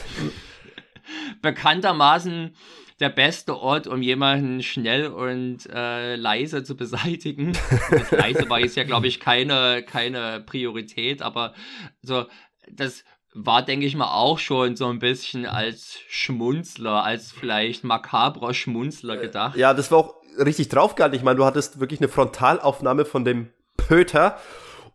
Bekanntermaßen 1.42 2.54
der 3.00 3.10
beste 3.10 3.58
Ort, 3.58 3.86
um 3.86 4.00
jemanden 4.00 4.62
schnell 4.62 5.08
und 5.08 5.68
äh, 5.72 6.16
leise 6.16 6.62
zu 6.64 6.76
beseitigen. 6.76 7.52
Das 7.90 8.10
leise 8.10 8.48
war 8.48 8.60
jetzt 8.60 8.76
ja, 8.76 8.84
glaube 8.84 9.06
ich, 9.06 9.20
keine, 9.20 9.82
keine 9.82 10.40
Priorität, 10.40 11.22
aber 11.22 11.54
so, 12.02 12.24
das 12.70 13.04
war, 13.34 13.62
denke 13.62 13.86
ich 13.86 13.94
mal, 13.94 14.12
auch 14.12 14.38
schon 14.38 14.76
so 14.76 14.86
ein 14.88 14.98
bisschen 14.98 15.44
als 15.46 15.98
Schmunzler, 16.08 17.04
als 17.04 17.32
vielleicht 17.32 17.84
makabrer 17.84 18.54
Schmunzler 18.54 19.18
gedacht. 19.18 19.56
Ja, 19.56 19.74
das 19.74 19.90
war 19.90 19.98
auch 19.98 20.14
richtig 20.38 20.68
draufgehalten. 20.68 21.16
Ich 21.16 21.24
meine, 21.24 21.36
du 21.36 21.44
hattest 21.44 21.78
wirklich 21.78 22.00
eine 22.00 22.08
Frontalaufnahme 22.08 23.04
von 23.04 23.24
dem 23.24 23.50
Pöter 23.76 24.38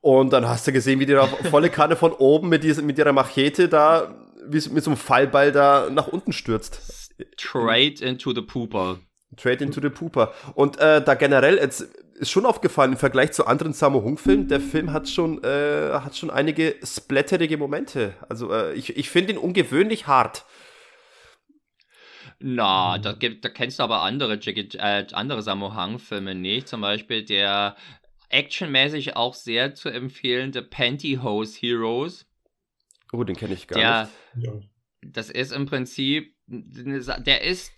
und 0.02 0.34
dann 0.34 0.50
hast 0.50 0.66
du 0.66 0.72
gesehen, 0.72 1.00
wie 1.00 1.06
die 1.06 1.14
da 1.14 1.28
volle 1.50 1.70
Kanne 1.70 1.96
von 1.96 2.14
oben 2.14 2.50
mit, 2.50 2.64
dieser, 2.64 2.82
mit 2.82 2.98
ihrer 2.98 3.14
Machete 3.14 3.70
da, 3.70 4.16
wie 4.48 4.70
mit 4.70 4.84
so 4.84 4.90
einem 4.90 4.98
Fallball 4.98 5.52
da 5.52 5.90
nach 5.92 6.08
unten 6.08 6.34
stürzt. 6.34 7.01
Straight 7.38 8.02
into 8.02 8.34
the 8.34 8.42
pooper. 8.42 9.00
Trade 9.38 9.64
into 9.64 9.80
the 9.80 9.90
Pooper. 9.90 10.34
Und 10.56 10.78
äh, 10.80 11.02
da 11.02 11.14
generell, 11.14 11.58
jetzt 11.58 11.82
ist 12.16 12.32
schon 12.32 12.46
aufgefallen 12.46 12.94
im 12.94 12.98
Vergleich 12.98 13.32
zu 13.32 13.48
anderen 13.48 13.72
Sammo 13.72 14.04
Hung-Filmen, 14.04 14.50
der 14.50 14.60
Film 14.60 14.92
hat 14.92 15.08
schon, 15.08 15.42
äh, 15.44 15.92
hat 15.94 16.18
schon 16.18 16.30
einige 16.30 16.76
splatterige 16.84 17.58
Momente. 17.58 18.14
Also 18.28 18.52
äh, 18.52 18.74
ich, 18.74 18.98
ich 18.98 19.10
finde 19.10 19.34
ihn 19.34 19.38
ungewöhnlich 19.38 20.08
hart. 20.08 20.46
Na, 22.40 22.98
da, 22.98 23.14
da 23.14 23.50
kennst 23.50 23.80
du 23.80 23.84
aber 23.84 24.02
andere, 24.02 24.34
äh, 24.34 25.06
andere 25.14 25.42
Sammo 25.42 25.76
Hung-Filme 25.76 26.36
nicht. 26.36 26.68
Zum 26.68 26.82
Beispiel 26.82 27.24
der 27.24 27.78
actionmäßig 28.30 29.16
auch 29.16 29.34
sehr 29.34 29.76
zu 29.76 29.90
empfehlende 29.90 30.62
Pantyhose 30.62 31.58
Heroes. 31.60 32.28
Oh, 33.14 33.24
den 33.24 33.36
kenne 33.36 33.54
ich 33.54 33.68
gar 33.68 33.80
der, 33.80 34.10
nicht. 34.36 34.70
Das 35.02 35.30
ist 35.30 35.52
im 35.52 35.66
Prinzip, 35.66 36.36
der 36.52 37.42
ist 37.42 37.72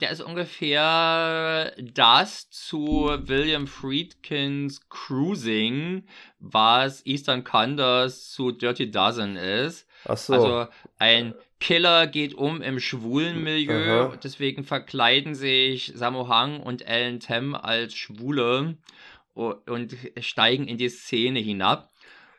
der 0.00 0.10
ist 0.10 0.20
ungefähr 0.20 1.72
das 1.94 2.50
zu 2.50 3.08
William 3.22 3.66
Friedkins 3.66 4.88
Cruising, 4.88 6.04
was 6.40 7.06
Eastern 7.06 7.44
Condors 7.44 8.30
zu 8.32 8.50
Dirty 8.50 8.90
Dozen 8.90 9.36
ist. 9.36 9.86
Ach 10.04 10.16
so. 10.16 10.34
Also 10.34 10.66
ein 10.98 11.34
Killer 11.60 12.06
geht 12.06 12.34
um 12.34 12.62
im 12.62 12.80
schwulen 12.80 13.42
Milieu, 13.42 14.08
Aha. 14.08 14.18
deswegen 14.22 14.64
verkleiden 14.64 15.34
sich 15.34 15.92
Sammo 15.94 16.28
Hang 16.28 16.60
und 16.60 16.86
Ellen 16.86 17.20
Tem 17.20 17.54
als 17.54 17.94
Schwule 17.94 18.76
und 19.34 19.96
steigen 20.20 20.68
in 20.68 20.78
die 20.78 20.88
Szene 20.88 21.40
hinab. 21.40 21.90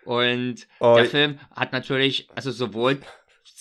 Und 0.06 0.68
oh, 0.80 0.96
der 0.96 1.06
Film 1.06 1.40
hat 1.56 1.74
natürlich, 1.74 2.30
also 2.34 2.52
sowohl 2.52 3.00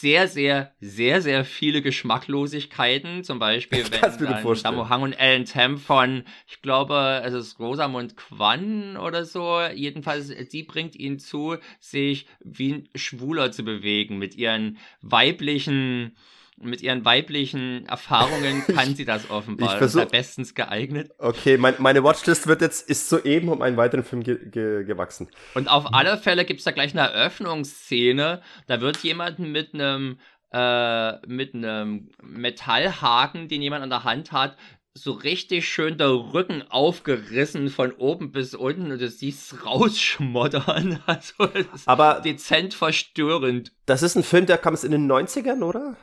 sehr, 0.00 0.28
sehr, 0.28 0.72
sehr, 0.80 1.22
sehr 1.22 1.44
viele 1.44 1.82
Geschmacklosigkeiten. 1.82 3.24
Zum 3.24 3.40
Beispiel, 3.40 3.84
wenn 3.90 4.28
dann 4.28 4.54
Sammo 4.54 4.88
Hang 4.88 5.02
und 5.02 5.18
Alan 5.18 5.44
Tam 5.44 5.76
von, 5.76 6.22
ich 6.46 6.62
glaube, 6.62 7.22
es 7.24 7.34
ist 7.34 7.58
Rosamund 7.58 8.16
Kwan 8.16 8.96
oder 8.96 9.24
so, 9.24 9.60
jedenfalls, 9.74 10.28
die 10.50 10.62
bringt 10.62 10.94
ihn 10.94 11.18
zu, 11.18 11.56
sich 11.80 12.26
wie 12.44 12.74
ein 12.74 12.88
Schwuler 12.94 13.50
zu 13.50 13.64
bewegen 13.64 14.18
mit 14.18 14.36
ihren 14.36 14.78
weiblichen 15.02 16.16
mit 16.60 16.82
ihren 16.82 17.04
weiblichen 17.04 17.86
Erfahrungen 17.86 18.64
kann 18.74 18.94
sie 18.94 19.04
das 19.04 19.30
offenbar. 19.30 19.72
Ich 19.72 19.78
versuch, 19.78 20.02
ist 20.02 20.10
bestens 20.10 20.54
geeignet. 20.54 21.10
Okay, 21.18 21.56
mein, 21.58 21.74
meine 21.78 22.02
Watchlist 22.02 22.46
wird 22.46 22.62
jetzt, 22.62 22.88
ist 22.88 23.08
soeben 23.08 23.48
um 23.48 23.62
einen 23.62 23.76
weiteren 23.76 24.04
Film 24.04 24.22
ge, 24.22 24.38
ge, 24.50 24.84
gewachsen. 24.84 25.28
Und 25.54 25.68
auf 25.68 25.94
alle 25.94 26.18
Fälle 26.18 26.44
gibt 26.44 26.60
es 26.60 26.64
da 26.64 26.70
gleich 26.70 26.92
eine 26.92 27.08
Eröffnungsszene. 27.08 28.42
Da 28.66 28.80
wird 28.80 28.98
jemand 28.98 29.38
mit 29.38 29.74
einem 29.74 30.18
äh, 30.50 31.26
mit 31.26 31.54
einem 31.54 32.10
Metallhaken, 32.22 33.48
den 33.48 33.60
jemand 33.60 33.82
an 33.82 33.90
der 33.90 34.04
Hand 34.04 34.32
hat, 34.32 34.56
so 34.94 35.12
richtig 35.12 35.68
schön 35.68 35.98
der 35.98 36.10
Rücken 36.10 36.62
aufgerissen 36.70 37.68
von 37.68 37.92
oben 37.92 38.32
bis 38.32 38.54
unten 38.54 38.90
und 38.90 39.00
du 39.00 39.08
siehst 39.08 39.64
rausschmoddern. 39.64 41.00
Also 41.06 41.48
Aber 41.86 42.20
dezent 42.20 42.74
verstörend. 42.74 43.72
Das 43.86 44.02
ist 44.02 44.16
ein 44.16 44.22
Film, 44.22 44.46
der 44.46 44.58
kam 44.58 44.74
es 44.74 44.84
in 44.84 44.90
den 44.90 45.10
90ern, 45.10 45.62
oder? 45.62 45.96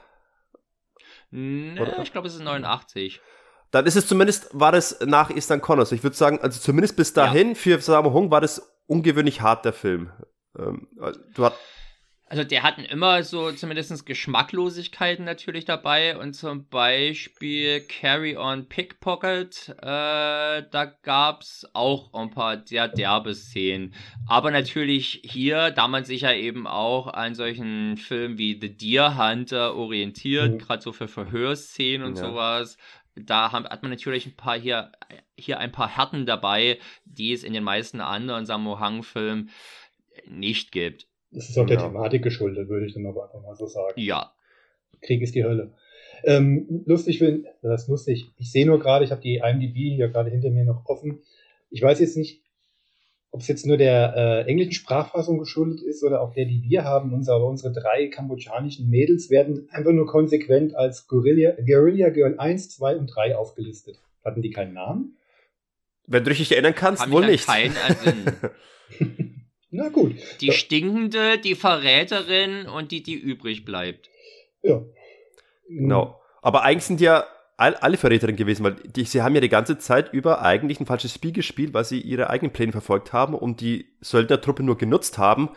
Nee, 1.36 1.80
Oder? 1.80 2.00
ich 2.02 2.12
glaube, 2.12 2.28
es 2.28 2.36
ist 2.36 2.42
89. 2.42 3.20
Dann 3.72 3.86
ist 3.86 3.98
es 3.98 4.08
zumindest, 4.08 4.48
war 4.54 4.72
das 4.72 5.00
nach 5.06 5.30
Eastern 5.30 5.60
Connors. 5.60 5.92
Ich 5.92 6.02
würde 6.02 6.16
sagen, 6.16 6.40
also 6.40 6.60
zumindest 6.60 6.96
bis 6.96 7.12
dahin 7.12 7.50
ja. 7.50 7.56
für 7.56 7.82
Sammo 7.82 8.14
Hung 8.14 8.32
war 8.32 8.40
das 8.40 8.74
ungewöhnlich 8.88 9.42
hart, 9.42 9.66
der 9.66 9.74
Film. 9.74 10.12
Ähm, 10.58 10.88
du 11.34 11.44
hast 11.44 11.58
also 12.28 12.44
der 12.44 12.64
hatten 12.64 12.84
immer 12.84 13.24
so 13.24 13.52
zumindest 13.52 14.06
Geschmacklosigkeiten 14.06 15.26
natürlich 15.26 15.66
dabei 15.66 16.18
und 16.18 16.34
zum 16.34 16.68
Beispiel 16.68 17.82
Carry 17.82 18.36
on 18.36 18.68
Pickpocket, 18.68 19.76
äh, 19.80 20.64
da 20.72 20.86
gab 21.04 21.42
es 21.42 21.70
auch 21.74 22.12
ein 22.16 22.32
paar 22.32 22.66
sehr 22.66 22.88
derbe 22.88 23.36
Szenen. 23.36 23.94
Aber 24.28 24.50
natürlich 24.50 25.22
hier, 25.24 25.70
da 25.70 25.88
man 25.88 26.04
sich 26.04 26.22
ja 26.22 26.34
eben 26.34 26.66
auch 26.66 27.08
an 27.08 27.36
solchen 27.36 27.96
Filmen 27.98 28.40
wie 28.40 28.58
The 28.60 28.76
Deer 28.76 29.18
Hunter 29.18 29.76
orientiert, 29.76 30.54
mhm. 30.54 30.58
gerade 30.58 30.82
so 30.82 30.94
für 30.94 31.08
Verhörszenen 31.08 32.08
und 32.08 32.18
ja. 32.18 32.26
sowas, 32.26 32.78
da 33.16 33.52
hat 33.52 33.84
man 33.84 33.92
natürlich 33.92 34.26
ein 34.26 34.36
paar 34.36 34.60
hier, 34.60 34.92
hier 35.38 35.60
ein 35.60 35.72
paar 35.72 35.96
Härten 35.96 36.26
dabei, 36.26 36.80
die 37.06 37.34
es 37.34 37.44
in 37.44 37.54
den 37.54 37.64
meisten 37.64 38.02
anderen 38.02 38.48
Sammo 38.48 38.80
Hang-Filmen 38.80 39.52
nicht 40.28 40.72
gibt. 40.72 41.06
Das 41.36 41.50
ist 41.50 41.58
auch 41.58 41.66
der 41.66 41.78
Thematik 41.78 42.24
geschuldet, 42.24 42.70
würde 42.70 42.86
ich 42.86 42.94
dann 42.94 43.06
aber 43.06 43.26
einfach 43.26 43.42
mal 43.42 43.56
so 43.56 43.68
sagen. 43.68 44.00
Ja. 44.00 44.32
Krieg 45.02 45.22
ist 45.22 45.36
die 45.36 45.44
Hölle. 45.44 45.74
Ähm, 46.24 46.84
lustig 46.86 47.20
bin, 47.20 47.46
das 47.62 47.84
ist 47.84 47.88
lustig. 47.90 48.32
Ich 48.38 48.52
sehe 48.52 48.66
nur 48.66 48.80
gerade, 48.80 49.04
ich 49.04 49.12
habe 49.12 49.22
die 49.22 49.42
IMDb 49.44 49.76
hier 49.96 50.08
gerade 50.08 50.30
hinter 50.30 50.50
mir 50.50 50.64
noch 50.64 50.86
offen. 50.86 51.20
Ich 51.70 51.82
weiß 51.82 52.00
jetzt 52.00 52.16
nicht, 52.16 52.42
ob 53.32 53.42
es 53.42 53.50
jetzt 53.50 53.66
nur 53.66 53.76
der 53.76 54.14
äh, 54.16 54.50
englischen 54.50 54.72
Sprachfassung 54.72 55.38
geschuldet 55.38 55.82
ist 55.82 56.06
oder 56.06 56.22
auch 56.22 56.34
der, 56.34 56.46
die 56.46 56.64
wir 56.64 56.86
haben. 56.86 57.14
Unser, 57.14 57.34
aber 57.34 57.48
unsere 57.48 57.74
drei 57.74 58.08
kambodschanischen 58.08 58.90
Mädels 58.90 59.30
werden 59.30 59.68
einfach 59.72 59.92
nur 59.92 60.08
konsequent 60.08 60.74
als 60.74 61.06
Guerilla, 61.06 61.52
Guerilla 61.52 62.10
Girl 62.12 62.40
1, 62.40 62.70
2 62.78 62.96
und 62.96 63.08
3 63.08 63.36
aufgelistet. 63.36 64.00
Hatten 64.24 64.42
die 64.42 64.52
keinen 64.52 64.74
Namen? 64.74 65.18
Wenn 66.08 66.24
du 66.24 66.30
dich 66.30 66.50
erinnern 66.50 66.76
kannst, 66.76 67.12
wohl 67.12 67.26
nicht. 67.26 67.46
Keinen 67.46 67.76
Na 69.72 69.90
gut. 69.90 70.16
Die 70.42 70.52
stinkende, 70.52 71.38
die 71.38 71.56
Verräterin 71.56 72.68
und 72.68 72.92
die, 72.92 73.04
die 73.04 73.16
übrig 73.16 73.66
bleibt. 73.66 74.10
Ja. 74.62 74.82
Genau. 75.68 76.22
Aber 76.42 76.64
eigentlich 76.64 76.86
sind 76.86 77.02
ja 77.02 77.26
all, 77.58 77.76
alle 77.76 77.98
Verräterinnen 77.98 78.38
gewesen, 78.38 78.64
weil 78.64 78.76
die, 78.76 79.06
sie 79.06 79.22
haben 79.22 79.36
ja 79.36 79.42
die 79.42 79.50
ganze 79.50 79.78
Zeit 79.78 80.14
über 80.14 80.42
eigentlich 80.42 80.80
ein 80.80 80.86
falsches 80.86 81.14
Spiel 81.14 81.32
gespielt, 81.32 81.74
weil 81.74 81.86
sie 81.86 82.00
ihre 82.00 82.30
eigenen 82.30 82.54
Pläne 82.54 82.72
verfolgt 82.72 83.14
haben 83.14 83.34
und 83.34 83.62
die 83.62 83.88
Söldnertruppe 84.02 84.64
nur 84.64 84.78
genutzt 84.78 85.18
haben, 85.18 85.50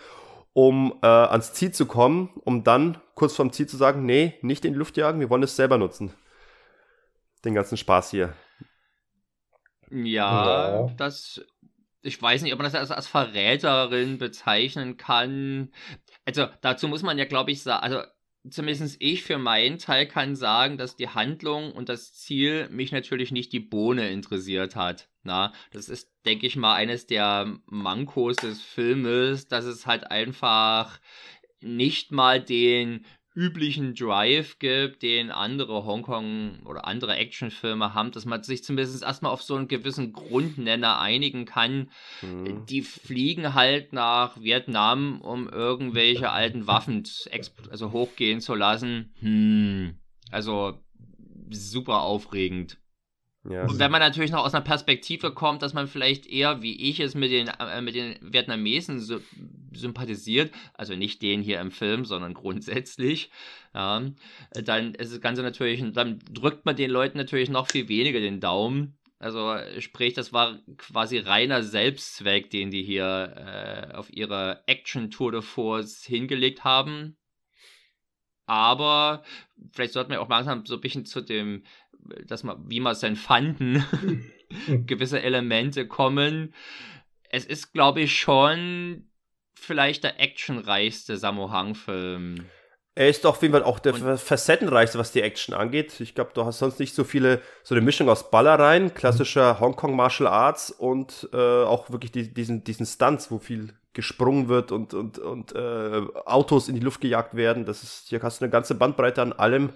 um 0.52 0.94
äh, 1.02 1.06
ans 1.06 1.52
Ziel 1.52 1.72
zu 1.72 1.86
kommen, 1.86 2.30
um 2.44 2.64
dann 2.64 2.98
kurz 3.14 3.34
vorm 3.36 3.52
Ziel 3.52 3.66
zu 3.66 3.76
sagen, 3.76 4.06
nee, 4.06 4.34
nicht 4.42 4.64
in 4.64 4.72
die 4.72 4.78
Luft 4.78 4.96
jagen, 4.96 5.20
wir 5.20 5.30
wollen 5.30 5.42
es 5.42 5.56
selber 5.56 5.78
nutzen. 5.78 6.12
Den 7.44 7.54
ganzen 7.54 7.76
Spaß 7.76 8.10
hier. 8.10 8.32
Ja, 9.90 10.86
ja. 10.86 10.94
das 10.96 11.44
ich 12.02 12.20
weiß 12.20 12.42
nicht, 12.42 12.52
ob 12.52 12.60
man 12.60 12.70
das 12.70 12.90
als, 12.90 13.06
Verräterin 13.08 14.18
bezeichnen 14.18 14.96
kann. 14.96 15.72
Also 16.24 16.46
dazu 16.60 16.88
muss 16.88 17.02
man 17.02 17.18
ja, 17.18 17.24
glaube 17.24 17.50
ich, 17.50 17.62
sagen, 17.62 17.82
also 17.82 18.02
zumindest 18.48 18.96
ich 19.00 19.24
für 19.24 19.38
meinen 19.38 19.78
Teil 19.78 20.06
kann 20.06 20.36
sagen, 20.36 20.78
dass 20.78 20.96
die 20.96 21.08
Handlung 21.08 21.72
und 21.72 21.88
das 21.88 22.14
Ziel 22.14 22.68
mich 22.70 22.92
natürlich 22.92 23.32
nicht 23.32 23.52
die 23.52 23.60
Bohne 23.60 24.10
interessiert 24.10 24.76
hat. 24.76 25.08
Na, 25.22 25.52
das 25.72 25.88
ist, 25.88 26.10
denke 26.24 26.46
ich 26.46 26.56
mal, 26.56 26.74
eines 26.74 27.06
der 27.06 27.58
Mankos 27.66 28.36
des 28.36 28.62
Filmes, 28.62 29.48
dass 29.48 29.64
es 29.64 29.86
halt 29.86 30.10
einfach 30.10 31.00
nicht 31.60 32.12
mal 32.12 32.40
den 32.40 33.04
üblichen 33.38 33.94
Drive 33.94 34.58
gibt, 34.58 35.02
den 35.02 35.30
andere 35.30 35.84
Hongkong 35.84 36.58
oder 36.64 36.88
andere 36.88 37.14
Actionfilme 37.14 37.94
haben, 37.94 38.10
dass 38.10 38.24
man 38.24 38.42
sich 38.42 38.64
zumindest 38.64 39.04
erstmal 39.04 39.30
auf 39.32 39.42
so 39.42 39.54
einen 39.54 39.68
gewissen 39.68 40.12
Grundnenner 40.12 40.98
einigen 40.98 41.44
kann. 41.44 41.90
Mhm. 42.20 42.66
Die 42.66 42.82
fliegen 42.82 43.54
halt 43.54 43.92
nach 43.92 44.40
Vietnam, 44.40 45.20
um 45.20 45.48
irgendwelche 45.48 46.30
alten 46.30 46.66
Waffen 46.66 47.04
also 47.70 47.92
hochgehen 47.92 48.40
zu 48.40 48.56
lassen. 48.56 49.14
Hm. 49.20 49.94
Also 50.32 50.80
super 51.50 52.02
aufregend. 52.02 52.78
Ja. 53.50 53.64
Und 53.64 53.78
wenn 53.78 53.90
man 53.90 54.00
natürlich 54.00 54.30
noch 54.30 54.44
aus 54.44 54.54
einer 54.54 54.64
Perspektive 54.64 55.32
kommt, 55.32 55.62
dass 55.62 55.74
man 55.74 55.86
vielleicht 55.86 56.26
eher, 56.26 56.62
wie 56.62 56.90
ich 56.90 57.00
es 57.00 57.14
mit 57.14 57.30
den, 57.30 57.48
äh, 57.48 57.80
mit 57.80 57.94
den 57.94 58.16
Vietnamesen 58.20 59.00
so, 59.00 59.20
sympathisiert, 59.72 60.52
also 60.74 60.94
nicht 60.94 61.22
den 61.22 61.42
hier 61.42 61.60
im 61.60 61.70
Film, 61.70 62.04
sondern 62.04 62.34
grundsätzlich, 62.34 63.30
ja, 63.74 64.02
dann 64.52 64.94
ist 64.94 65.12
das 65.12 65.20
Ganze 65.20 65.42
natürlich, 65.42 65.84
dann 65.92 66.18
drückt 66.30 66.66
man 66.66 66.76
den 66.76 66.90
Leuten 66.90 67.18
natürlich 67.18 67.48
noch 67.48 67.68
viel 67.70 67.88
weniger 67.88 68.20
den 68.20 68.40
Daumen. 68.40 68.98
Also 69.20 69.56
sprich, 69.80 70.14
das 70.14 70.32
war 70.32 70.58
quasi 70.76 71.18
reiner 71.18 71.62
Selbstzweck, 71.62 72.50
den 72.50 72.70
die 72.70 72.84
hier 72.84 73.90
äh, 73.92 73.94
auf 73.94 74.12
ihrer 74.12 74.62
Action-Tour 74.66 75.32
de 75.32 75.42
Force 75.42 76.04
hingelegt 76.04 76.62
haben. 76.62 77.16
Aber 78.48 79.22
vielleicht 79.72 79.92
sollten 79.92 80.10
wir 80.10 80.20
auch 80.20 80.28
langsam 80.28 80.66
so 80.66 80.74
ein 80.74 80.80
bisschen 80.80 81.04
zu 81.04 81.20
dem 81.20 81.62
dass 82.26 82.42
man, 82.42 82.58
wie 82.68 82.80
man 82.80 82.92
es 82.92 83.00
denn 83.00 83.16
fanden, 83.16 83.84
gewisse 84.86 85.22
Elemente 85.22 85.86
kommen. 85.86 86.54
Es 87.30 87.44
ist, 87.44 87.72
glaube 87.72 88.00
ich, 88.02 88.18
schon 88.18 89.08
vielleicht 89.54 90.04
der 90.04 90.20
actionreichste 90.20 91.16
Sammo 91.16 91.50
Hang-Film. 91.50 92.46
Er 92.94 93.08
ist 93.08 93.24
doch 93.24 93.36
auf 93.36 93.42
jeden 93.42 93.52
Fall 93.52 93.62
auch 93.62 93.78
der 93.78 93.94
und 93.94 94.18
facettenreichste, 94.18 94.98
was 94.98 95.12
die 95.12 95.22
Action 95.22 95.54
angeht. 95.54 96.00
Ich 96.00 96.16
glaube, 96.16 96.32
du 96.34 96.44
hast 96.44 96.58
sonst 96.58 96.80
nicht 96.80 96.94
so 96.94 97.04
viele, 97.04 97.42
so 97.62 97.74
eine 97.74 97.84
Mischung 97.84 98.08
aus 98.08 98.30
Ballereien, 98.30 98.92
klassischer 98.92 99.60
Hongkong 99.60 99.94
Martial 99.94 100.26
Arts 100.26 100.72
und 100.72 101.28
äh, 101.32 101.36
auch 101.36 101.90
wirklich 101.90 102.10
die, 102.10 102.32
diesen, 102.34 102.64
diesen 102.64 102.86
Stunts, 102.86 103.30
wo 103.30 103.38
viel 103.38 103.72
gesprungen 103.98 104.48
wird 104.48 104.70
und, 104.70 104.94
und, 104.94 105.18
und 105.18 105.54
äh, 105.54 106.02
Autos 106.24 106.68
in 106.68 106.76
die 106.76 106.80
Luft 106.80 107.00
gejagt 107.00 107.34
werden. 107.34 107.66
Das 107.66 107.82
ist, 107.82 108.08
hier 108.08 108.22
hast 108.22 108.40
du 108.40 108.44
eine 108.44 108.52
ganze 108.52 108.76
Bandbreite 108.76 109.20
an 109.20 109.32
allem 109.32 109.72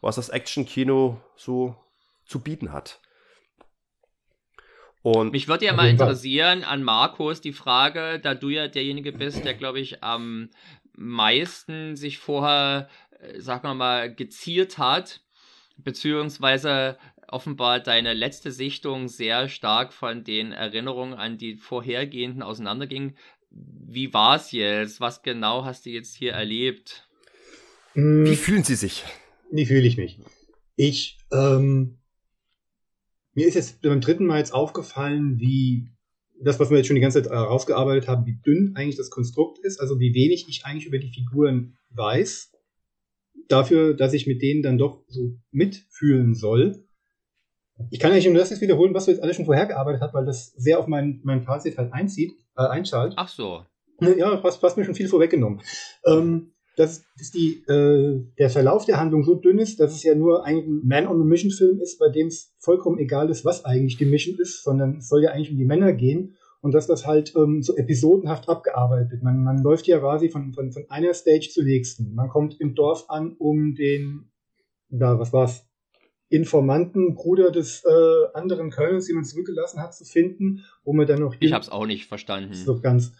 was 0.00 0.16
das 0.16 0.28
Action-Kino 0.28 1.20
so 1.36 1.76
zu 2.24 2.40
bieten 2.40 2.72
hat. 2.72 3.00
Und 5.02 5.32
Mich 5.32 5.46
würde 5.46 5.66
ja 5.66 5.72
mal 5.72 5.88
interessieren 5.88 6.64
an 6.64 6.82
Markus 6.82 7.40
die 7.40 7.52
Frage, 7.52 8.18
da 8.20 8.34
du 8.34 8.48
ja 8.48 8.66
derjenige 8.66 9.12
bist, 9.12 9.44
der, 9.44 9.54
glaube 9.54 9.78
ich, 9.78 10.02
am 10.02 10.50
meisten 10.94 11.96
sich 11.96 12.18
vorher, 12.18 12.88
äh, 13.20 13.40
sagen 13.40 13.68
wir 13.68 13.74
mal, 13.74 14.12
geziert 14.12 14.78
hat, 14.78 15.20
beziehungsweise 15.76 16.98
offenbar 17.28 17.80
deine 17.80 18.14
letzte 18.14 18.50
Sichtung 18.50 19.08
sehr 19.08 19.48
stark 19.48 19.92
von 19.92 20.24
den 20.24 20.52
Erinnerungen 20.52 21.14
an 21.14 21.38
die 21.38 21.56
vorhergehenden 21.56 22.42
auseinanderging. 22.42 23.16
Wie 23.50 24.12
war 24.12 24.36
es 24.36 24.52
jetzt? 24.52 25.00
Was 25.00 25.22
genau 25.22 25.64
hast 25.64 25.86
du 25.86 25.90
jetzt 25.90 26.14
hier 26.14 26.32
erlebt? 26.32 27.08
Wie 27.94 28.36
fühlen 28.36 28.64
Sie 28.64 28.74
sich? 28.74 29.04
Wie 29.50 29.64
fühle 29.64 29.86
ich 29.86 29.96
mich? 29.96 30.18
Ich, 30.76 31.18
ähm, 31.32 31.98
mir 33.32 33.46
ist 33.46 33.54
jetzt 33.54 33.80
beim 33.80 34.00
dritten 34.00 34.26
Mal 34.26 34.38
jetzt 34.38 34.52
aufgefallen, 34.52 35.40
wie 35.40 35.88
das, 36.42 36.60
was 36.60 36.70
wir 36.70 36.76
jetzt 36.76 36.86
schon 36.86 36.96
die 36.96 37.00
ganze 37.00 37.22
Zeit 37.22 37.32
herausgearbeitet 37.32 38.08
haben, 38.08 38.26
wie 38.26 38.38
dünn 38.44 38.72
eigentlich 38.74 38.96
das 38.96 39.10
Konstrukt 39.10 39.58
ist, 39.60 39.80
also 39.80 39.98
wie 39.98 40.12
wenig 40.12 40.46
ich 40.48 40.66
eigentlich 40.66 40.86
über 40.86 40.98
die 40.98 41.10
Figuren 41.10 41.78
weiß, 41.90 42.52
dafür, 43.48 43.94
dass 43.94 44.12
ich 44.12 44.26
mit 44.26 44.42
denen 44.42 44.62
dann 44.62 44.78
doch 44.78 45.02
so 45.08 45.38
mitfühlen 45.50 46.34
soll. 46.34 46.84
Ich 47.90 48.00
kann 48.00 48.12
eigentlich 48.12 48.26
nur 48.26 48.34
das 48.38 48.50
jetzt 48.50 48.60
wiederholen, 48.60 48.94
was 48.94 49.06
du 49.06 49.10
jetzt 49.10 49.22
alles 49.22 49.36
schon 49.36 49.44
vorher 49.44 49.66
gearbeitet 49.66 50.02
hast, 50.02 50.14
weil 50.14 50.26
das 50.26 50.52
sehr 50.52 50.78
auf 50.78 50.86
mein, 50.86 51.20
mein 51.22 51.42
Fazit 51.42 51.78
halt 51.78 51.92
einzieht, 51.92 52.32
äh, 52.56 52.66
einschalt. 52.66 53.14
Ach 53.16 53.28
so. 53.28 53.64
Ja, 54.00 54.38
fast, 54.38 54.60
fast 54.60 54.76
mir 54.76 54.84
schon 54.84 54.94
viel 54.94 55.08
vorweggenommen. 55.08 55.62
Ähm, 56.04 56.52
dass, 56.76 57.02
dass 57.18 57.30
die, 57.30 57.64
äh, 57.68 58.22
der 58.38 58.50
Verlauf 58.50 58.84
der 58.84 59.00
Handlung 59.00 59.24
so 59.24 59.34
dünn 59.34 59.58
ist, 59.58 59.80
dass 59.80 59.94
es 59.94 60.02
ja 60.02 60.14
nur 60.14 60.44
ein 60.44 60.82
Man-on-a-Mission-Film 60.84 61.80
ist, 61.80 61.98
bei 61.98 62.10
dem 62.10 62.26
es 62.26 62.54
vollkommen 62.58 62.98
egal 62.98 63.30
ist, 63.30 63.44
was 63.44 63.64
eigentlich 63.64 63.96
die 63.96 64.04
Mission 64.04 64.36
ist, 64.38 64.62
sondern 64.62 64.98
es 64.98 65.08
soll 65.08 65.22
ja 65.22 65.30
eigentlich 65.30 65.50
um 65.50 65.56
die 65.56 65.64
Männer 65.64 65.94
gehen 65.94 66.36
und 66.60 66.72
dass 66.72 66.86
das 66.86 67.06
halt 67.06 67.34
ähm, 67.34 67.62
so 67.62 67.76
episodenhaft 67.76 68.48
abgearbeitet 68.48 69.10
wird. 69.10 69.22
Man, 69.22 69.42
man 69.42 69.62
läuft 69.62 69.86
ja 69.86 69.98
quasi 69.98 70.28
von, 70.28 70.52
von, 70.52 70.72
von 70.72 70.84
einer 70.90 71.14
Stage 71.14 71.48
zur 71.50 71.64
nächsten. 71.64 72.14
Man 72.14 72.28
kommt 72.28 72.60
im 72.60 72.74
Dorf 72.74 73.06
an, 73.08 73.34
um 73.38 73.74
den, 73.74 74.30
da, 74.90 75.18
was 75.18 75.32
war's, 75.32 75.66
Informanten, 76.28 77.14
Bruder 77.14 77.50
des 77.52 77.84
äh, 77.84 78.26
anderen 78.34 78.70
Colonels, 78.70 79.06
den 79.06 79.16
man 79.16 79.24
zurückgelassen 79.24 79.80
hat, 79.80 79.94
zu 79.94 80.04
finden, 80.04 80.64
wo 80.84 80.92
man 80.92 81.06
dann 81.06 81.20
noch. 81.20 81.34
Ich 81.38 81.52
hab's 81.52 81.68
auch 81.68 81.86
nicht 81.86 82.06
verstanden. 82.06 82.52
So 82.54 82.80
ganz. 82.80 83.12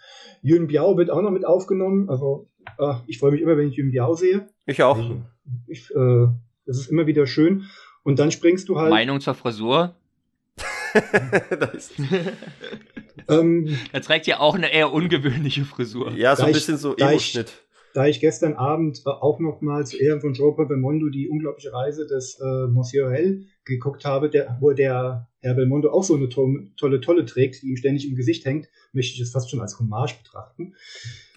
Yun 0.43 0.67
Biao 0.67 0.97
wird 0.97 1.11
auch 1.11 1.23
noch 1.23 1.31
mit 1.31 1.45
aufgenommen. 1.45 2.11
Also 2.11 2.49
äh, 2.79 2.95
ich 3.07 3.19
freue 3.19 3.31
mich 3.33 3.41
immer, 3.41 3.57
wenn 3.57 3.69
ich 3.69 3.77
Yun 3.77 3.93
Biao 3.93 4.15
sehe. 4.15 4.49
Ich 4.67 4.83
auch. 4.83 4.99
Ich, 5.69 5.91
äh, 5.95 6.27
das 6.67 6.79
ist 6.79 6.91
immer 6.91 7.07
wieder 7.07 7.27
schön. 7.27 7.67
Und 8.03 8.19
dann 8.19 8.31
springst 8.33 8.69
du 8.69 8.79
halt. 8.79 8.91
Meinung 8.91 9.21
zur 9.21 9.35
Frisur? 9.35 9.95
ähm, 13.29 13.77
er 13.93 14.03
trägt 14.03 14.27
ja 14.27 14.41
auch 14.41 14.57
eine 14.57 14.73
eher 14.73 14.93
ungewöhnliche 14.93 15.65
Frisur. 15.65 16.13
Ja, 16.13 16.35
so 16.35 16.45
ein 16.45 16.53
bisschen 16.53 16.77
so 16.77 16.97
Emo-Schnitt 16.97 17.66
da 17.97 18.07
ich 18.07 18.21
gestern 18.21 18.55
Abend 18.55 19.03
äh, 19.07 19.09
auch 19.09 19.41
nochmal 19.41 19.87
zu 19.87 19.97
Ehren 19.97 20.21
von 20.21 20.35
Joe 20.35 20.55
Belmondo 20.55 21.09
die 21.09 21.29
unglaubliche 21.29 21.73
Reise 21.73 22.07
des 22.07 22.39
äh, 22.39 22.67
Monsieur 22.67 23.11
Hell 23.11 23.47
geguckt 23.65 24.05
habe, 24.05 24.29
der, 24.29 24.59
wo 24.61 24.73
der 24.73 25.29
Herr 25.41 25.55
Belmondo 25.55 25.91
auch 25.91 26.05
so 26.05 26.15
eine 26.15 26.29
to 26.29 26.47
tolle 26.77 27.01
Tolle 27.01 27.25
trägt, 27.25 27.63
die 27.63 27.69
ihm 27.69 27.77
ständig 27.77 28.07
im 28.07 28.15
Gesicht 28.15 28.45
hängt, 28.45 28.69
möchte 28.93 29.15
ich 29.15 29.21
es 29.21 29.33
fast 29.33 29.51
schon 29.51 29.61
als 29.61 29.79
Hommage 29.79 30.19
betrachten. 30.23 30.75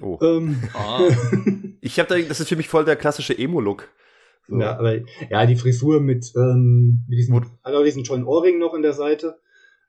Oh. 0.01 0.17
Ähm, 0.21 0.61
ah. 0.73 1.07
ich 1.81 1.97
habe 1.97 2.09
da, 2.09 2.19
das 2.19 2.41
ist 2.41 2.49
für 2.49 2.57
mich 2.57 2.67
voll 2.67 2.83
der 2.83 2.97
klassische 2.97 3.37
Emo-Look. 3.37 3.87
So. 4.47 4.59
Ja, 4.59 4.77
aber 4.77 4.99
ja, 5.29 5.45
die 5.45 5.55
Frisur 5.55 6.01
mit, 6.01 6.33
ähm, 6.35 7.05
mit 7.07 7.19
diesem, 7.19 7.41
also 7.61 7.83
diesen 7.83 8.03
tollen 8.03 8.25
Ohrring 8.25 8.57
noch 8.57 8.73
in 8.73 8.81
der 8.81 8.93
Seite 8.93 9.39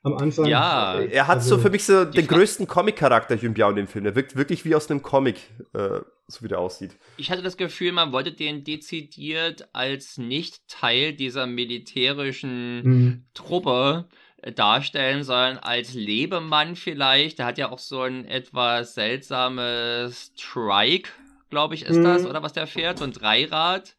am 0.03 0.15
Anfang. 0.15 0.47
Ja, 0.47 1.01
er 1.01 1.27
hat 1.27 1.39
also, 1.39 1.57
so 1.57 1.63
für 1.63 1.71
mich 1.71 1.85
so 1.85 2.05
den 2.05 2.27
größten 2.27 2.67
Comic-Charakter 2.67 3.35
Jun 3.35 3.55
Biao 3.55 3.71
in 3.71 3.77
dem 3.77 3.87
Film. 3.87 4.05
Der 4.05 4.15
wirkt 4.15 4.37
wirklich 4.37 4.65
wie 4.65 4.75
aus 4.75 4.91
einem 4.91 5.03
Comic, 5.03 5.37
äh, 5.75 6.01
so 6.31 6.43
wie 6.43 6.49
der 6.49 6.59
aussieht. 6.59 6.97
Ich 7.17 7.31
hatte 7.31 7.43
das 7.43 7.57
Gefühl, 7.57 7.93
man 7.93 8.13
wollte 8.13 8.33
den 8.33 8.65
dezidiert 8.65 9.69
als 9.73 10.19
nicht 10.19 10.67
Teil 10.69 11.13
dieser 11.13 11.47
militärischen 11.47 12.83
mhm. 12.83 13.25
Truppe 13.35 14.09
äh, 14.43 14.53
darstellen, 14.53 15.25
sondern 15.25 15.59
als 15.59 15.95
Lebemann 15.95 16.77
vielleicht. 16.77 17.39
Der 17.39 17.47
hat 17.47 17.59
ja 17.59 17.71
auch 17.71 17.79
so 17.79 18.03
ein 18.03 18.25
etwas 18.25 18.95
seltsames 18.95 20.33
Trike, 20.35 21.11
glaube 21.51 21.75
ich, 21.75 21.83
ist 21.85 21.97
mhm. 21.97 22.05
das, 22.05 22.27
oder 22.27 22.43
was 22.43 22.53
der 22.53 22.67
fährt, 22.67 22.99
so 22.99 23.05
ein 23.05 23.13
Dreirad 23.13 23.97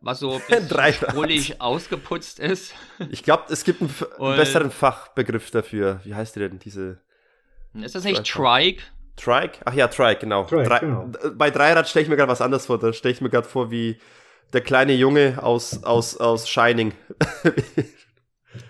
was 0.00 0.20
so 0.20 0.40
sprullig 0.92 1.60
ausgeputzt 1.60 2.38
ist. 2.38 2.74
Ich 3.10 3.22
glaube, 3.22 3.44
es 3.48 3.64
gibt 3.64 3.80
einen, 3.80 3.94
einen 4.18 4.36
besseren 4.36 4.70
Fachbegriff 4.70 5.50
dafür. 5.50 6.00
Wie 6.04 6.14
heißt 6.14 6.36
der 6.36 6.48
denn, 6.48 6.58
diese... 6.58 7.00
Ist 7.74 7.94
das 7.94 8.04
nicht 8.04 8.24
Trike? 8.24 8.82
Trike? 9.18 9.58
Ach 9.64 9.74
ja, 9.74 9.88
Trike, 9.88 10.20
genau. 10.20 10.44
Trike, 10.44 10.64
Drei, 10.64 10.78
genau. 10.80 11.10
Bei 11.34 11.50
Dreirad 11.50 11.88
stelle 11.88 12.04
ich 12.04 12.08
mir 12.08 12.16
gerade 12.16 12.30
was 12.30 12.40
anderes 12.40 12.66
vor. 12.66 12.78
Da 12.78 12.92
stelle 12.92 13.12
ich 13.12 13.20
mir 13.20 13.30
gerade 13.30 13.48
vor, 13.48 13.70
wie 13.70 13.98
der 14.52 14.60
kleine 14.60 14.94
Junge 14.94 15.42
aus, 15.42 15.84
aus, 15.84 16.16
aus 16.16 16.48
Shining. 16.48 16.92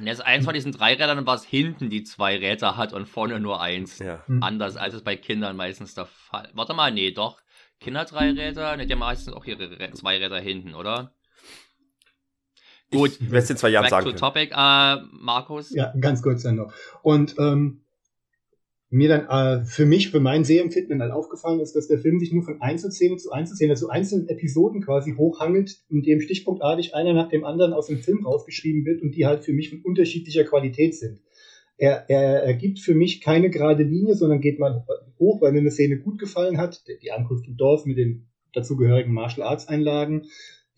Das 0.00 0.20
eins 0.20 0.44
von 0.44 0.54
diesen 0.54 0.72
drei 0.72 0.94
Rädern, 0.94 1.24
was 1.26 1.44
hinten 1.44 1.88
die 1.88 2.02
zwei 2.02 2.36
Räder 2.36 2.76
hat 2.76 2.92
und 2.92 3.06
vorne 3.06 3.40
nur 3.40 3.60
eins. 3.60 4.00
Ja. 4.00 4.22
Hm. 4.26 4.42
Anders 4.42 4.76
als 4.76 4.94
es 4.94 5.02
bei 5.02 5.16
Kindern 5.16 5.56
meistens 5.56 5.94
der 5.94 6.06
Fall. 6.06 6.50
Warte 6.52 6.74
mal, 6.74 6.92
nee, 6.92 7.12
doch. 7.12 7.40
Kinder 7.80 8.04
drei 8.04 8.30
Räder, 8.30 8.76
ne, 8.76 8.86
die 8.86 8.92
haben 8.92 9.00
meistens 9.00 9.32
auch 9.32 9.44
ihre 9.44 9.92
zwei 9.92 10.18
Räder 10.18 10.40
hinten, 10.40 10.74
oder? 10.74 11.14
Gut, 12.90 13.12
ich 13.20 13.30
werde 13.30 13.38
es 13.38 13.50
in 13.50 13.56
zwei 13.56 13.68
Jahren 13.68 13.88
sagen. 13.88 14.06
To 14.06 14.12
topic, 14.12 14.52
äh, 14.54 14.96
Markus. 15.12 15.70
Ja, 15.70 15.92
ganz 16.00 16.22
kurz 16.22 16.42
dann 16.42 16.56
noch. 16.56 16.72
Und 17.02 17.36
ähm, 17.38 17.82
mir 18.90 19.08
dann 19.08 19.26
äh, 19.26 19.64
für 19.66 19.84
mich, 19.84 20.10
für 20.10 20.20
mein 20.20 20.44
Sehempfinden 20.44 21.02
halt 21.02 21.12
aufgefallen 21.12 21.60
ist, 21.60 21.76
dass 21.76 21.88
der 21.88 21.98
Film 21.98 22.18
sich 22.18 22.32
nur 22.32 22.42
von 22.42 22.60
Einzelszene 22.60 23.16
zu 23.16 23.30
Einzelszene, 23.30 23.74
zu 23.74 23.90
einzelnen 23.90 24.28
Episoden 24.28 24.82
quasi 24.82 25.14
hochhangelt, 25.14 25.76
in 25.90 26.02
dem 26.02 26.20
stichpunktartig 26.20 26.94
einer 26.94 27.12
nach 27.12 27.28
dem 27.28 27.44
anderen 27.44 27.74
aus 27.74 27.88
dem 27.88 27.98
Film 27.98 28.24
rausgeschrieben 28.24 28.86
wird 28.86 29.02
und 29.02 29.14
die 29.14 29.26
halt 29.26 29.44
für 29.44 29.52
mich 29.52 29.70
von 29.70 29.82
unterschiedlicher 29.82 30.44
Qualität 30.44 30.94
sind. 30.94 31.20
Er, 31.76 32.08
er, 32.08 32.42
er 32.42 32.54
gibt 32.54 32.80
für 32.80 32.94
mich 32.94 33.20
keine 33.20 33.50
gerade 33.50 33.82
Linie, 33.82 34.14
sondern 34.14 34.40
geht 34.40 34.58
mal 34.58 34.84
hoch, 35.18 35.40
weil 35.40 35.52
mir 35.52 35.60
eine 35.60 35.70
Szene 35.70 35.98
gut 35.98 36.18
gefallen 36.18 36.58
hat. 36.58 36.82
Die 37.02 37.12
Ankunft 37.12 37.46
im 37.46 37.56
Dorf 37.56 37.84
mit 37.84 37.98
den 37.98 38.26
dazugehörigen 38.52 39.12
Martial 39.12 39.46
Arts 39.46 39.68
Einlagen, 39.68 40.26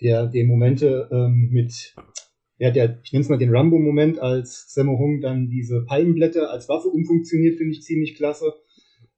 der, 0.01 0.27
der 0.27 0.45
Momente 0.45 1.09
ähm, 1.13 1.49
mit, 1.53 1.95
ja, 2.61 2.71
der, 2.71 2.99
ich 3.03 3.13
nenne 3.13 3.23
es 3.23 3.31
mal 3.31 3.39
den 3.39 3.57
Rambo-Moment, 3.57 4.19
als 4.19 4.67
Sammo 4.69 4.99
Hung 4.99 5.23
dann 5.23 5.49
diese 5.49 5.83
Palmenblätter 5.87 6.51
als 6.51 6.69
Waffe 6.69 6.89
umfunktioniert, 6.89 7.57
finde 7.57 7.73
ich 7.73 7.83
ziemlich 7.83 8.17
klasse. 8.17 8.53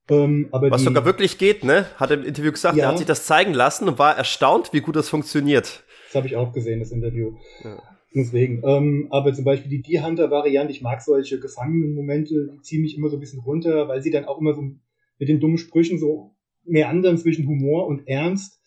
Ähm, 0.09 0.47
Was 0.53 0.81
die, 0.81 0.85
sogar 0.85 1.05
wirklich 1.05 1.39
geht, 1.39 1.65
ne? 1.65 1.87
Hat 1.97 2.11
er 2.11 2.19
im 2.19 2.25
Interview 2.25 2.53
gesagt, 2.53 2.77
ja, 2.77 2.85
er 2.85 2.89
hat 2.91 2.99
sich 2.99 3.07
das 3.07 3.27
zeigen 3.27 3.53
lassen 3.53 3.89
und 3.89 3.99
war 3.99 4.17
erstaunt, 4.17 4.73
wie 4.73 4.81
gut 4.81 4.95
das 4.95 5.09
funktioniert. 5.09 5.83
Das 6.07 6.15
habe 6.15 6.29
ich 6.29 6.37
auch 6.37 6.53
gesehen, 6.53 6.79
das 6.79 6.93
Interview. 6.93 7.33
Ja. 7.65 7.83
Deswegen. 8.15 8.63
Ähm, 8.65 9.09
aber 9.11 9.33
zum 9.33 9.45
Beispiel 9.45 9.71
die 9.71 9.83
Deer 9.83 10.07
Hunter-Variante, 10.07 10.73
ich 10.73 10.83
mag 10.83 11.03
solche 11.03 11.41
gefangenen 11.41 11.95
Momente, 11.95 12.49
die 12.53 12.61
ziehen 12.61 12.83
mich 12.83 12.97
immer 12.97 13.09
so 13.09 13.17
ein 13.17 13.21
bisschen 13.21 13.41
runter, 13.41 13.89
weil 13.89 14.03
sie 14.03 14.11
dann 14.11 14.27
auch 14.27 14.41
immer 14.41 14.55
so 14.55 14.63
mit 14.63 15.29
den 15.29 15.41
dummen 15.41 15.59
Sprüchen 15.59 15.99
so 15.99 16.37
mehr 16.65 16.89
anderen 16.89 17.19
zwischen 17.19 17.49
Humor 17.49 17.89
und 17.89 18.07
Ernst 18.07 18.61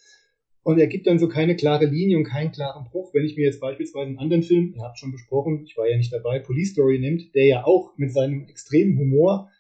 und 0.66 0.80
er 0.80 0.88
gibt 0.88 1.05
dann 1.05 1.20
so 1.20 1.28
keine 1.28 1.55
klare 1.55 1.86
Linie 1.86 2.18
und 2.18 2.24
keinen 2.24 2.51
klaren 2.51 2.86
Bruch. 2.86 3.13
Wenn 3.13 3.24
ich 3.24 3.38
mir 3.38 3.43
jetzt 3.43 3.59
beispielsweise 3.59 4.07
einen 4.07 4.18
anderen 4.18 4.41
Film, 4.41 4.74
ihr 4.76 4.82
habt 4.82 4.97
schon 4.97 5.11
besprochen, 5.11 5.63
ich 5.63 5.78
war 5.78 5.88
ja 5.88 5.95
nicht 5.95 6.11
dabei, 6.11 6.39
Police 6.39 6.72
Story 6.72 6.97
nimmt, 6.97 7.36
der 7.36 7.45
ja 7.45 7.66
auch 7.66 7.95
mit 7.97 8.11
seinem 8.11 8.47
extremen 8.47 8.97
Humor 8.97 9.51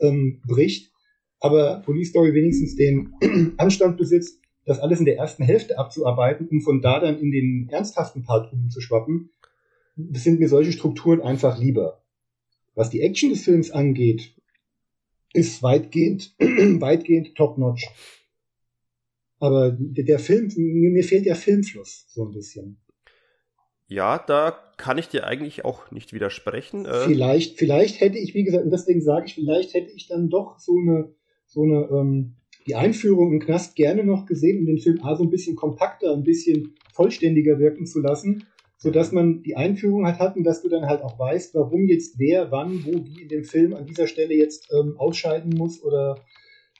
ähm, 0.00 0.40
bricht, 0.48 0.90
aber 1.38 1.82
Police 1.84 2.08
Story 2.08 2.32
wenigstens 2.32 2.76
den 2.76 3.12
Anstand 3.58 3.98
besitzt, 3.98 4.40
das 4.64 4.80
alles 4.80 5.00
in 5.00 5.04
der 5.04 5.18
ersten 5.18 5.42
Hälfte 5.42 5.76
abzuarbeiten, 5.76 6.48
um 6.48 6.62
von 6.62 6.80
da 6.80 6.98
dann 6.98 7.18
in 7.18 7.30
den 7.30 7.68
ernsthaften 7.70 8.22
Part 8.22 8.50
umzuschwappen, 8.50 9.28
sind 9.96 10.40
mir 10.40 10.48
solche 10.48 10.72
Strukturen 10.72 11.20
einfach 11.20 11.58
lieber. 11.58 12.02
Was 12.74 12.88
die 12.88 13.02
Action 13.02 13.28
des 13.28 13.44
Films 13.44 13.70
angeht, 13.70 14.34
ist 15.34 15.62
weitgehend, 15.62 16.34
weitgehend 16.38 17.34
top-notch. 17.34 17.86
Aber 19.40 19.76
der 19.78 20.18
Film, 20.18 20.50
mir 20.56 21.04
fehlt 21.04 21.26
der 21.26 21.36
Filmfluss 21.36 22.06
so 22.08 22.26
ein 22.26 22.32
bisschen. 22.32 22.80
Ja, 23.86 24.18
da 24.18 24.56
kann 24.76 24.98
ich 24.98 25.08
dir 25.08 25.26
eigentlich 25.26 25.64
auch 25.64 25.90
nicht 25.90 26.12
widersprechen. 26.12 26.86
Äh. 26.86 27.04
Vielleicht, 27.04 27.58
vielleicht 27.58 28.00
hätte 28.00 28.18
ich, 28.18 28.34
wie 28.34 28.44
gesagt, 28.44 28.64
und 28.64 28.70
deswegen 28.70 29.02
sage 29.02 29.26
ich, 29.26 29.34
vielleicht 29.34 29.74
hätte 29.74 29.90
ich 29.92 30.08
dann 30.08 30.30
doch 30.30 30.58
so 30.58 30.76
eine, 30.78 31.14
so 31.46 31.62
eine, 31.62 31.88
ähm, 31.90 32.36
die 32.66 32.74
Einführung 32.74 33.32
im 33.32 33.40
Knast 33.40 33.76
gerne 33.76 34.04
noch 34.04 34.24
gesehen, 34.24 34.60
um 34.60 34.66
den 34.66 34.78
Film 34.78 35.02
A 35.02 35.16
so 35.16 35.22
ein 35.22 35.30
bisschen 35.30 35.54
kompakter, 35.54 36.12
ein 36.12 36.24
bisschen 36.24 36.74
vollständiger 36.94 37.58
wirken 37.58 37.84
zu 37.84 38.00
lassen, 38.00 38.44
sodass 38.78 39.12
man 39.12 39.42
die 39.42 39.56
Einführung 39.56 40.06
halt 40.06 40.18
hat 40.18 40.36
und 40.36 40.44
dass 40.44 40.62
du 40.62 40.68
dann 40.68 40.86
halt 40.86 41.02
auch 41.02 41.18
weißt, 41.18 41.54
warum 41.54 41.86
jetzt 41.86 42.18
wer, 42.18 42.50
wann, 42.50 42.84
wo, 42.86 42.92
wie 43.04 43.22
in 43.22 43.28
dem 43.28 43.44
Film 43.44 43.74
an 43.74 43.86
dieser 43.86 44.06
Stelle 44.06 44.34
jetzt 44.34 44.72
ähm, 44.72 44.94
ausscheiden 44.96 45.50
muss 45.50 45.82
oder 45.82 46.24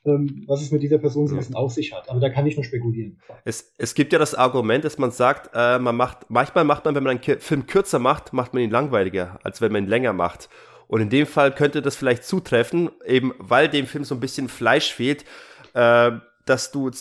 was 0.05 0.61
es 0.61 0.71
mit 0.71 0.83
dieser 0.83 0.97
Person 0.97 1.27
so 1.27 1.35
ein 1.35 1.39
bisschen 1.39 1.55
auf 1.55 1.73
sich 1.73 1.93
hat. 1.93 2.09
Aber 2.09 2.19
da 2.19 2.29
kann 2.29 2.45
ich 2.45 2.55
nur 2.55 2.63
spekulieren. 2.63 3.19
Es, 3.43 3.73
es 3.77 3.95
gibt 3.95 4.13
ja 4.13 4.19
das 4.19 4.35
Argument, 4.35 4.83
dass 4.83 4.97
man 4.97 5.11
sagt, 5.11 5.51
äh, 5.53 5.79
man 5.79 5.95
macht, 5.95 6.29
manchmal 6.29 6.63
macht 6.63 6.85
man, 6.85 6.95
wenn 6.95 7.03
man 7.03 7.19
einen 7.19 7.39
Film 7.39 7.65
kürzer 7.65 7.99
macht, 7.99 8.33
macht 8.33 8.53
man 8.53 8.63
ihn 8.63 8.71
langweiliger, 8.71 9.39
als 9.43 9.61
wenn 9.61 9.71
man 9.71 9.85
ihn 9.85 9.89
länger 9.89 10.13
macht. 10.13 10.49
Und 10.87 11.01
in 11.01 11.09
dem 11.09 11.25
Fall 11.25 11.53
könnte 11.53 11.81
das 11.81 11.95
vielleicht 11.95 12.23
zutreffen, 12.23 12.89
eben 13.05 13.33
weil 13.39 13.67
dem 13.67 13.87
Film 13.87 14.03
so 14.03 14.15
ein 14.15 14.19
bisschen 14.19 14.49
Fleisch 14.49 14.93
fehlt, 14.93 15.25
äh, 15.73 16.11
dass 16.45 16.71
du 16.71 16.91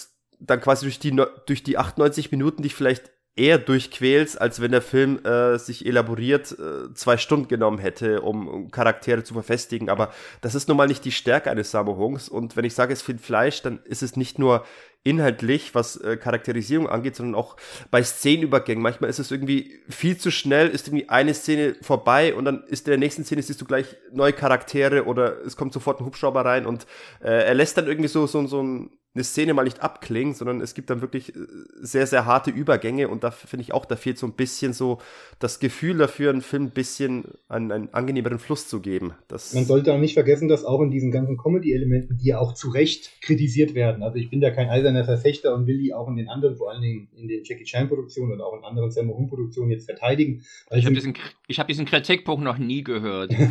dann 0.41 0.61
quasi 0.61 0.87
durch 0.87 0.99
die, 0.99 1.15
durch 1.47 1.63
die 1.63 1.79
98 1.79 2.31
Minuten 2.31 2.63
dich 2.63 2.75
vielleicht 2.75 3.14
eher 3.37 3.59
durchquälst, 3.59 4.41
als 4.41 4.61
wenn 4.61 4.71
der 4.71 4.83
Film 4.83 5.25
äh, 5.25 5.59
sich 5.59 5.87
elaboriert 5.87 6.53
äh, 6.53 6.95
zwei 6.95 7.17
Stunden 7.17 7.49
genommen 7.49 7.79
hätte, 7.79 8.21
um, 8.21 8.47
um, 8.47 8.71
Charaktere 8.71 9.25
zu 9.25 9.35
verfestigen. 9.35 9.91
Aber 9.91 10.13
das 10.41 10.55
ist 10.55 10.69
nun 10.69 10.77
mal 10.77 10.87
nicht 10.87 11.05
die 11.05 11.13
Stärke 11.13 11.51
eines 11.51 11.73
Sammo-Hungs. 11.73 12.29
Und 12.29 12.57
wenn 12.57 12.65
ich 12.65 12.75
sage, 12.75 12.93
es 12.93 13.03
fehlt 13.03 13.21
Fleisch, 13.21 13.63
dann 13.63 13.81
ist 13.85 14.03
es 14.03 14.17
nicht 14.17 14.39
nur 14.39 14.65
inhaltlich, 15.03 15.75
was 15.75 15.97
äh, 15.97 16.17
Charakterisierung 16.17 16.89
angeht, 16.89 17.17
sondern 17.17 17.35
auch 17.35 17.57
bei 17.91 18.03
Szenenübergängen. 18.03 18.83
Manchmal 18.83 19.11
ist 19.11 19.19
es 19.19 19.31
irgendwie 19.31 19.81
viel 19.89 20.17
zu 20.17 20.31
schnell, 20.31 20.69
ist 20.69 20.89
irgendwie 20.89 21.09
eine 21.09 21.35
Szene 21.35 21.77
vorbei 21.83 22.35
und 22.35 22.45
dann 22.47 22.65
ist 22.69 22.87
in 22.87 22.93
der 22.93 22.99
nächsten 22.99 23.25
Szene 23.25 23.43
siehst 23.43 23.61
du 23.61 23.67
gleich 23.67 23.97
neue 24.13 24.33
Charaktere 24.33 25.05
oder 25.05 25.45
es 25.45 25.57
kommt 25.57 25.75
sofort 25.75 26.01
ein 26.01 26.07
Hubschrauber 26.07 26.45
rein 26.45 26.67
und 26.67 26.87
äh, 27.21 27.45
er 27.45 27.55
lässt 27.55 27.77
dann 27.77 27.87
irgendwie 27.87 28.09
so, 28.09 28.27
so, 28.27 28.47
so 28.47 28.63
ein 28.63 28.91
eine 29.15 29.23
Szene 29.23 29.55
mal 29.55 29.63
nicht 29.63 29.81
abklingt, 29.81 30.37
sondern 30.37 30.61
es 30.61 30.75
gibt 30.75 30.91
dann 30.91 31.01
wirklich 31.01 31.35
äh, 31.35 31.39
sehr, 31.81 32.07
sehr 32.07 32.27
harte 32.27 32.51
Übergänge 32.51 33.09
und 33.09 33.23
da 33.23 33.31
finde 33.31 33.63
ich 33.63 33.73
auch, 33.73 33.85
da 33.85 33.95
fehlt 33.95 34.19
so 34.19 34.27
ein 34.27 34.33
bisschen 34.33 34.73
so 34.73 34.99
das 35.39 35.61
Gefühl 35.61 35.99
dafür, 35.99 36.31
einen 36.31 36.43
Film 36.43 36.65
ein 36.65 36.71
bisschen 36.71 37.25
einen, 37.49 37.71
einen 37.71 37.95
angenehmeren 37.95 38.41
Fluss 38.41 38.69
zu 38.69 38.81
geben. 38.81 39.13
Das 39.29 39.55
Man 39.55 39.65
sollte 39.65 39.95
auch 39.95 39.99
nicht 39.99 40.15
vergessen, 40.15 40.49
dass 40.49 40.65
auch 40.65 40.81
in 40.81 40.91
diesen 40.91 41.13
ganzen 41.13 41.37
Comedy-Elementen, 41.37 42.19
die 42.19 42.29
ja 42.29 42.39
auch 42.39 42.55
zu 42.55 42.71
Recht 42.71 43.13
kritisiert 43.23 43.75
werden, 43.75 44.03
also 44.03 44.17
ich 44.19 44.31
bin 44.31 44.41
da 44.41 44.51
kein 44.51 44.69
eiserner 44.69 45.05
Verfechter 45.05 45.55
und 45.55 45.67
will 45.69 45.79
die 45.79 45.95
auch 45.95 46.09
in 46.09 46.17
den 46.17 46.29
anderen, 46.29 46.57
vor 46.57 46.73
allen 46.73 46.83
Dingen 46.83 47.09
in 47.15 47.29
den 47.29 47.45
Jackie 47.45 47.65
Chan-Produktionen 47.65 48.33
und 48.33 48.41
auch 48.41 48.57
in 48.59 48.65
anderen 48.65 48.91
Sammo 48.91 49.17
Hung-Produktionen 49.17 49.71
jetzt 49.71 49.87
verteidigen. 49.87 50.43
Ich 50.73 50.87
habe 50.87 50.95
diesen, 50.95 51.15
hab 51.53 51.69
diesen 51.69 51.87
Kritikpunkt 51.87 52.43
noch 52.43 52.59
nie 52.59 52.83
gehört. 52.83 53.33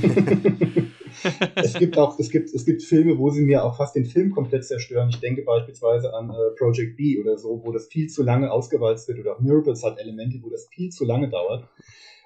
es 1.56 1.74
gibt 1.80 1.98
auch, 1.98 2.20
es 2.20 2.30
gibt, 2.30 2.54
es 2.54 2.66
gibt 2.66 2.84
Filme, 2.84 3.18
wo 3.18 3.30
sie 3.30 3.42
mir 3.42 3.64
auch 3.64 3.78
fast 3.78 3.96
den 3.96 4.06
Film 4.06 4.32
komplett 4.32 4.66
zerstören. 4.66 5.10
Ich 5.10 5.20
denke 5.20 5.44
beispielsweise 5.44 6.14
an 6.14 6.30
äh, 6.30 6.56
Project 6.58 6.98
B 6.98 7.20
oder 7.20 7.38
so, 7.38 7.62
wo 7.64 7.72
das 7.72 7.88
viel 7.88 8.08
zu 8.08 8.24
lange 8.24 8.52
ausgewalzt 8.52 9.08
wird 9.08 9.20
oder 9.20 9.40
Miracles 9.42 9.84
hat 9.84 10.00
Elemente, 10.00 10.40
wo 10.42 10.50
das 10.50 10.68
viel 10.72 10.90
zu 10.90 11.06
lange 11.06 11.30
dauert. 11.30 11.68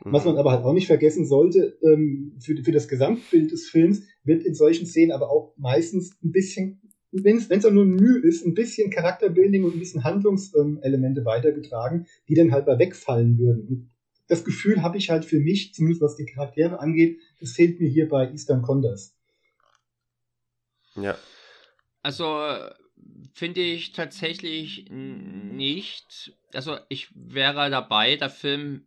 Mhm. 0.03 0.13
Was 0.13 0.25
man 0.25 0.37
aber 0.37 0.51
halt 0.51 0.63
auch 0.63 0.73
nicht 0.73 0.87
vergessen 0.87 1.25
sollte, 1.25 1.77
ähm, 1.83 2.37
für, 2.39 2.55
für 2.63 2.71
das 2.71 2.87
Gesamtbild 2.87 3.51
des 3.51 3.69
Films 3.69 4.03
wird 4.23 4.43
in 4.43 4.53
solchen 4.53 4.85
Szenen 4.85 5.11
aber 5.11 5.29
auch 5.29 5.53
meistens 5.57 6.17
ein 6.23 6.31
bisschen 6.31 6.81
wenn 7.11 7.37
es 7.37 7.65
auch 7.65 7.71
nur 7.71 7.85
Mühe 7.85 8.19
ist, 8.19 8.45
ein 8.45 8.53
bisschen 8.53 8.91
Charakterbuilding 8.91 9.63
und 9.63 9.75
ein 9.75 9.79
bisschen 9.79 10.03
Handlungselemente 10.03 11.21
ähm, 11.21 11.25
weitergetragen, 11.25 12.05
die 12.27 12.35
dann 12.35 12.51
halt 12.51 12.67
mal 12.67 12.79
wegfallen 12.79 13.37
würden. 13.37 13.67
Und 13.67 13.89
das 14.27 14.43
Gefühl 14.43 14.81
habe 14.81 14.97
ich 14.97 15.09
halt 15.09 15.25
für 15.25 15.39
mich, 15.39 15.73
zumindest 15.73 16.01
was 16.01 16.15
die 16.15 16.25
Charaktere 16.25 16.79
angeht, 16.79 17.19
das 17.39 17.53
fehlt 17.53 17.79
mir 17.79 17.89
hier 17.89 18.09
bei 18.09 18.29
Eastern 18.29 18.61
Condors. 18.61 19.15
Ja. 20.95 21.17
Also 22.01 22.41
finde 23.33 23.61
ich 23.61 23.91
tatsächlich 23.91 24.89
nicht. 24.89 26.33
Also 26.53 26.77
ich 26.89 27.09
wäre 27.15 27.69
dabei, 27.69 28.15
der 28.15 28.29
Film 28.29 28.85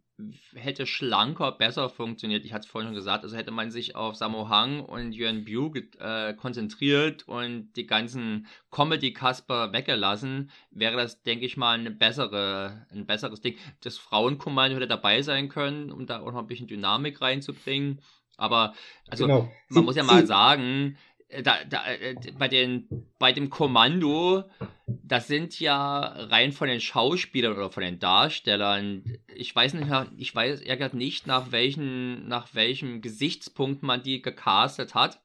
hätte 0.55 0.87
schlanker, 0.87 1.53
besser 1.53 1.89
funktioniert. 1.89 2.45
Ich 2.45 2.53
hatte 2.53 2.65
es 2.67 2.71
vorhin 2.71 2.89
schon 2.89 2.95
gesagt, 2.95 3.25
also 3.25 3.37
hätte 3.37 3.51
man 3.51 3.71
sich 3.71 3.97
auf 3.97 4.17
Sammo 4.17 4.49
Hang 4.49 4.81
und 4.81 5.13
Yuan 5.13 5.45
Biu 5.45 5.73
äh, 5.99 6.35
konzentriert 6.35 7.27
und 7.29 7.73
die 7.75 7.87
ganzen 7.87 8.47
Comedy-Kasper 8.71 9.73
weggelassen, 9.73 10.51
wäre 10.71 10.97
das, 10.97 11.23
denke 11.23 11.47
ich 11.47 11.57
mal, 11.57 11.79
eine 11.79 11.91
bessere, 11.91 12.87
ein 12.91 13.07
besseres 13.07 13.41
Ding. 13.41 13.57
Das 13.83 13.99
Frauenkommando 13.99 14.77
hätte 14.77 14.89
dabei 14.89 15.23
sein 15.23 15.49
können, 15.49 15.93
um 15.93 16.07
da 16.07 16.21
auch 16.21 16.33
noch 16.33 16.41
ein 16.41 16.47
bisschen 16.47 16.69
Dynamik 16.69 17.21
reinzubringen. 17.21 18.01
Aber 18.37 18.75
also 19.09 19.27
genau. 19.27 19.53
man 19.69 19.85
muss 19.85 19.97
ja 19.97 20.03
mal 20.03 20.27
sagen, 20.27 20.97
da, 21.43 21.65
da, 21.69 21.87
äh, 21.87 22.17
bei, 22.39 22.49
den, 22.49 23.07
bei 23.19 23.33
dem 23.33 23.51
Kommando, 23.51 24.45
das 24.87 25.29
sind 25.29 25.59
ja 25.61 26.01
rein 26.01 26.53
von 26.53 26.69
den 26.69 26.81
Schauspielern 26.81 27.53
oder 27.53 27.71
von 27.71 27.83
den 27.83 27.99
Darstellern, 27.99 29.05
ich 29.35 29.55
weiß 29.55 29.75
nicht, 29.75 29.89
ich 30.17 30.35
weiß 30.35 30.61
ehrlich 30.61 30.93
nicht, 30.93 31.27
nach 31.27 31.53
welchen, 31.53 32.27
nach 32.29 32.55
welchem 32.55 33.01
Gesichtspunkt 33.01 33.83
man 33.83 34.03
die 34.03 34.23
gecastet 34.23 34.95
hat. 34.95 35.21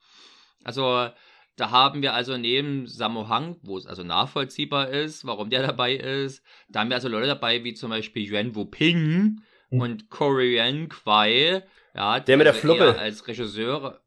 Also, 0.63 1.09
da 1.55 1.71
haben 1.71 2.01
wir 2.01 2.13
also 2.13 2.37
neben 2.37 2.85
Sammo 2.85 3.29
Hang, 3.29 3.57
wo 3.61 3.77
es 3.77 3.85
also 3.87 4.03
nachvollziehbar 4.03 4.89
ist, 4.89 5.25
warum 5.25 5.49
der 5.49 5.61
dabei 5.67 5.95
ist, 5.95 6.43
da 6.69 6.81
haben 6.81 6.89
wir 6.89 6.95
also 6.95 7.07
Leute 7.07 7.27
dabei, 7.27 7.63
wie 7.63 7.73
zum 7.73 7.89
Beispiel 7.89 8.29
Yuan 8.31 8.55
Wu-Ping 8.55 9.41
mhm. 9.69 9.81
und 9.81 10.09
Korean 10.09 10.89
Kwai, 10.89 11.63
ja, 11.95 12.19
der 12.19 12.37
mit 12.37 12.45
der 12.45 12.53
also 12.53 12.61
Fluppe 12.61 12.99
als 12.99 13.27
Regisseure 13.27 14.04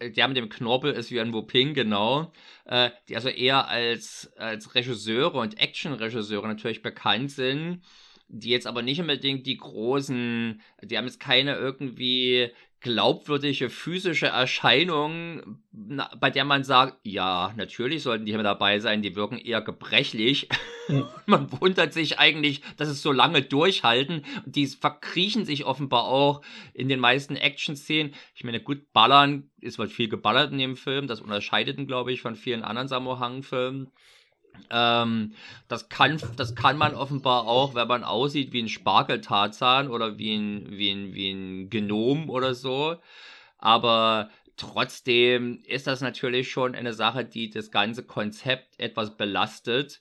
der 0.00 0.28
mit 0.28 0.36
dem 0.36 0.48
Knorpel 0.48 0.92
ist 0.92 1.10
wie 1.10 1.20
ein 1.20 1.32
Wuping, 1.32 1.74
genau, 1.74 2.32
äh, 2.64 2.90
die 3.08 3.16
also 3.16 3.28
eher 3.28 3.68
als, 3.68 4.32
als 4.36 4.74
Regisseure 4.74 5.38
und 5.38 5.58
Action-Regisseure 5.58 6.46
natürlich 6.46 6.82
bekannt 6.82 7.32
sind, 7.32 7.82
die 8.28 8.50
jetzt 8.50 8.66
aber 8.66 8.82
nicht 8.82 9.00
unbedingt 9.00 9.46
die 9.46 9.56
großen, 9.56 10.60
die 10.82 10.98
haben 10.98 11.06
jetzt 11.06 11.20
keine 11.20 11.56
irgendwie 11.56 12.50
glaubwürdige 12.80 13.70
physische 13.70 14.28
Erscheinung, 14.28 15.58
bei 16.20 16.30
der 16.30 16.44
man 16.44 16.62
sagt, 16.62 16.98
ja, 17.02 17.52
natürlich 17.56 18.02
sollten 18.02 18.24
die 18.24 18.32
hier 18.32 18.42
dabei 18.42 18.78
sein, 18.78 19.02
die 19.02 19.16
wirken 19.16 19.38
eher 19.38 19.62
gebrechlich. 19.62 20.48
Mhm. 20.86 21.06
man 21.26 21.50
wundert 21.60 21.92
sich 21.92 22.18
eigentlich, 22.18 22.62
dass 22.76 22.88
es 22.88 23.02
so 23.02 23.10
lange 23.10 23.42
durchhalten. 23.42 24.24
Die 24.46 24.66
verkriechen 24.66 25.44
sich 25.44 25.64
offenbar 25.64 26.04
auch 26.04 26.42
in 26.72 26.88
den 26.88 27.00
meisten 27.00 27.36
Action-Szenen. 27.36 28.14
Ich 28.34 28.44
meine, 28.44 28.60
gut, 28.60 28.92
Ballern, 28.92 29.50
ist 29.60 29.78
wohl 29.78 29.88
viel 29.88 30.08
geballert 30.08 30.52
in 30.52 30.58
dem 30.58 30.76
Film, 30.76 31.08
das 31.08 31.20
unterscheidet 31.20 31.78
ihn, 31.78 31.86
glaube 31.86 32.12
ich, 32.12 32.20
von 32.20 32.36
vielen 32.36 32.62
anderen 32.62 32.88
Samohang-Filmen. 32.88 33.90
Ähm, 34.70 35.34
das, 35.68 35.88
kann, 35.88 36.20
das 36.36 36.54
kann 36.54 36.76
man 36.76 36.94
offenbar 36.94 37.46
auch, 37.46 37.74
wenn 37.74 37.88
man 37.88 38.04
aussieht 38.04 38.52
wie 38.52 38.62
ein 38.62 38.68
Spargeltarzan 38.68 39.88
oder 39.88 40.18
wie 40.18 40.34
ein, 40.34 40.66
wie, 40.70 40.90
ein, 40.90 41.14
wie 41.14 41.30
ein 41.30 41.70
Genom 41.70 42.30
oder 42.30 42.54
so. 42.54 42.96
Aber 43.58 44.30
trotzdem 44.56 45.62
ist 45.66 45.86
das 45.86 46.00
natürlich 46.00 46.50
schon 46.50 46.74
eine 46.74 46.92
Sache, 46.92 47.24
die 47.24 47.50
das 47.50 47.70
ganze 47.70 48.04
Konzept 48.04 48.78
etwas 48.78 49.16
belastet. 49.16 50.00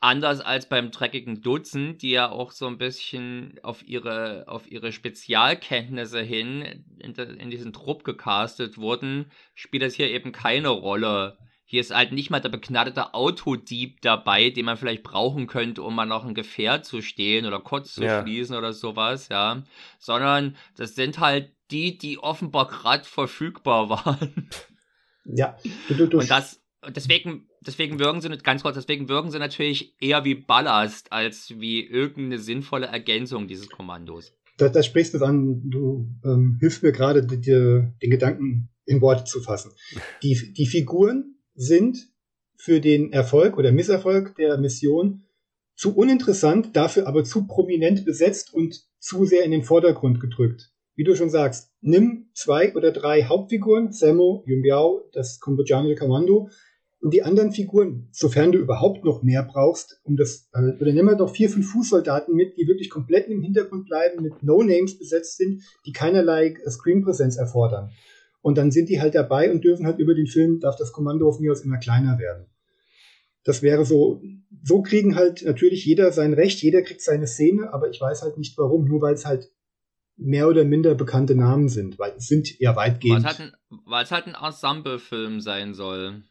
Anders 0.00 0.40
als 0.40 0.68
beim 0.68 0.90
dreckigen 0.90 1.40
Dutzend, 1.40 2.02
die 2.02 2.10
ja 2.10 2.30
auch 2.30 2.52
so 2.52 2.66
ein 2.66 2.76
bisschen 2.76 3.58
auf 3.62 3.82
ihre, 3.82 4.44
auf 4.46 4.70
ihre 4.70 4.92
Spezialkenntnisse 4.92 6.20
hin 6.20 6.84
in, 6.98 7.14
in 7.14 7.50
diesen 7.50 7.72
Trupp 7.72 8.04
gecastet 8.04 8.76
wurden, 8.76 9.30
spielt 9.54 9.82
das 9.82 9.94
hier 9.94 10.10
eben 10.10 10.32
keine 10.32 10.68
Rolle. 10.68 11.38
Hier 11.68 11.80
ist 11.80 11.92
halt 11.92 12.12
nicht 12.12 12.30
mal 12.30 12.40
der 12.40 12.48
begnadete 12.48 13.12
Autodieb 13.12 14.00
dabei, 14.00 14.50
den 14.50 14.66
man 14.66 14.76
vielleicht 14.76 15.02
brauchen 15.02 15.48
könnte, 15.48 15.82
um 15.82 15.96
mal 15.96 16.06
noch 16.06 16.24
ein 16.24 16.34
Gefährt 16.34 16.84
zu 16.84 17.02
stehlen 17.02 17.44
oder 17.44 17.58
kurz 17.58 17.92
zu 17.94 18.04
ja. 18.04 18.22
schließen 18.22 18.54
oder 18.54 18.72
sowas, 18.72 19.28
ja. 19.28 19.64
Sondern 19.98 20.56
das 20.76 20.94
sind 20.94 21.18
halt 21.18 21.52
die, 21.72 21.98
die 21.98 22.18
offenbar 22.18 22.68
gerade 22.68 23.02
verfügbar 23.02 23.88
waren. 24.06 24.48
Ja. 25.24 25.56
Du, 25.88 26.06
du, 26.06 26.18
Und 26.18 26.30
das, 26.30 26.62
deswegen, 26.88 27.48
deswegen 27.60 27.98
wirken 27.98 28.20
sie, 28.20 28.28
ganz 28.38 28.62
kurz, 28.62 28.76
deswegen 28.76 29.08
wirken 29.08 29.32
sie 29.32 29.40
natürlich 29.40 30.00
eher 30.00 30.24
wie 30.24 30.36
Ballast 30.36 31.12
als 31.12 31.50
wie 31.58 31.84
irgendeine 31.84 32.38
sinnvolle 32.38 32.86
Ergänzung 32.86 33.48
dieses 33.48 33.68
Kommandos. 33.68 34.32
Da, 34.56 34.68
da 34.68 34.84
sprichst 34.84 35.14
du 35.14 35.24
an, 35.24 35.68
du 35.68 36.08
ähm, 36.24 36.58
hilfst 36.60 36.84
mir 36.84 36.92
gerade, 36.92 37.26
den 37.26 37.92
Gedanken 37.98 38.68
in 38.84 39.00
Worte 39.00 39.24
zu 39.24 39.40
fassen. 39.40 39.72
Die, 40.22 40.52
die 40.54 40.66
Figuren 40.66 41.35
sind 41.56 42.08
für 42.56 42.80
den 42.80 43.12
Erfolg 43.12 43.58
oder 43.58 43.72
Misserfolg 43.72 44.34
der 44.36 44.58
Mission 44.58 45.24
zu 45.74 45.94
uninteressant, 45.94 46.74
dafür 46.74 47.06
aber 47.06 47.24
zu 47.24 47.46
prominent 47.46 48.04
besetzt 48.04 48.54
und 48.54 48.86
zu 48.98 49.24
sehr 49.24 49.44
in 49.44 49.50
den 49.50 49.62
Vordergrund 49.62 50.20
gedrückt. 50.20 50.72
Wie 50.94 51.04
du 51.04 51.14
schon 51.14 51.28
sagst, 51.28 51.70
nimm 51.82 52.30
zwei 52.32 52.74
oder 52.74 52.92
drei 52.92 53.24
Hauptfiguren, 53.24 53.92
Sammo, 53.92 54.42
Yumbiao, 54.46 55.10
das 55.12 55.40
kambodschanische 55.40 55.96
Kommando, 55.96 56.48
und 57.00 57.12
die 57.12 57.22
anderen 57.22 57.52
Figuren, 57.52 58.08
sofern 58.10 58.52
du 58.52 58.58
überhaupt 58.58 59.04
noch 59.04 59.22
mehr 59.22 59.42
brauchst, 59.42 60.00
um 60.02 60.16
das, 60.16 60.48
äh, 60.54 60.72
oder 60.80 60.92
nimm 60.92 61.08
halt 61.08 61.18
noch 61.18 61.30
vier, 61.30 61.50
fünf 61.50 61.70
Fußsoldaten 61.70 62.34
mit, 62.34 62.56
die 62.56 62.66
wirklich 62.66 62.90
komplett 62.90 63.28
im 63.28 63.42
Hintergrund 63.42 63.86
bleiben, 63.86 64.22
mit 64.22 64.42
No-Names 64.42 64.98
besetzt 64.98 65.36
sind, 65.36 65.62
die 65.84 65.92
keinerlei 65.92 66.56
Screenpräsenz 66.68 67.36
erfordern. 67.36 67.90
Und 68.42 68.58
dann 68.58 68.70
sind 68.70 68.88
die 68.88 69.00
halt 69.00 69.14
dabei 69.14 69.50
und 69.50 69.64
dürfen 69.64 69.86
halt 69.86 69.98
über 69.98 70.14
den 70.14 70.26
Film, 70.26 70.60
darf 70.60 70.76
das 70.76 70.92
Kommando 70.92 71.28
auf 71.28 71.40
mir 71.40 71.52
aus 71.52 71.62
immer 71.62 71.78
kleiner 71.78 72.18
werden. 72.18 72.46
Das 73.44 73.62
wäre 73.62 73.84
so, 73.84 74.20
so 74.62 74.82
kriegen 74.82 75.14
halt 75.14 75.44
natürlich 75.44 75.84
jeder 75.84 76.12
sein 76.12 76.32
Recht, 76.32 76.62
jeder 76.62 76.82
kriegt 76.82 77.00
seine 77.00 77.26
Szene, 77.26 77.72
aber 77.72 77.88
ich 77.88 78.00
weiß 78.00 78.22
halt 78.22 78.38
nicht 78.38 78.56
warum, 78.58 78.86
nur 78.86 79.00
weil 79.02 79.14
es 79.14 79.26
halt 79.26 79.50
mehr 80.16 80.48
oder 80.48 80.64
minder 80.64 80.94
bekannte 80.94 81.34
Namen 81.34 81.68
sind, 81.68 81.98
weil 81.98 82.12
es 82.16 82.26
sind 82.26 82.58
ja 82.58 82.74
weitgehend. 82.74 83.24
Weil 83.84 84.02
es 84.02 84.10
halt 84.10 84.26
ein, 84.26 84.34
halt 84.34 84.54
Ensemble-Film 84.54 85.40
sein 85.40 85.74
soll. 85.74 86.22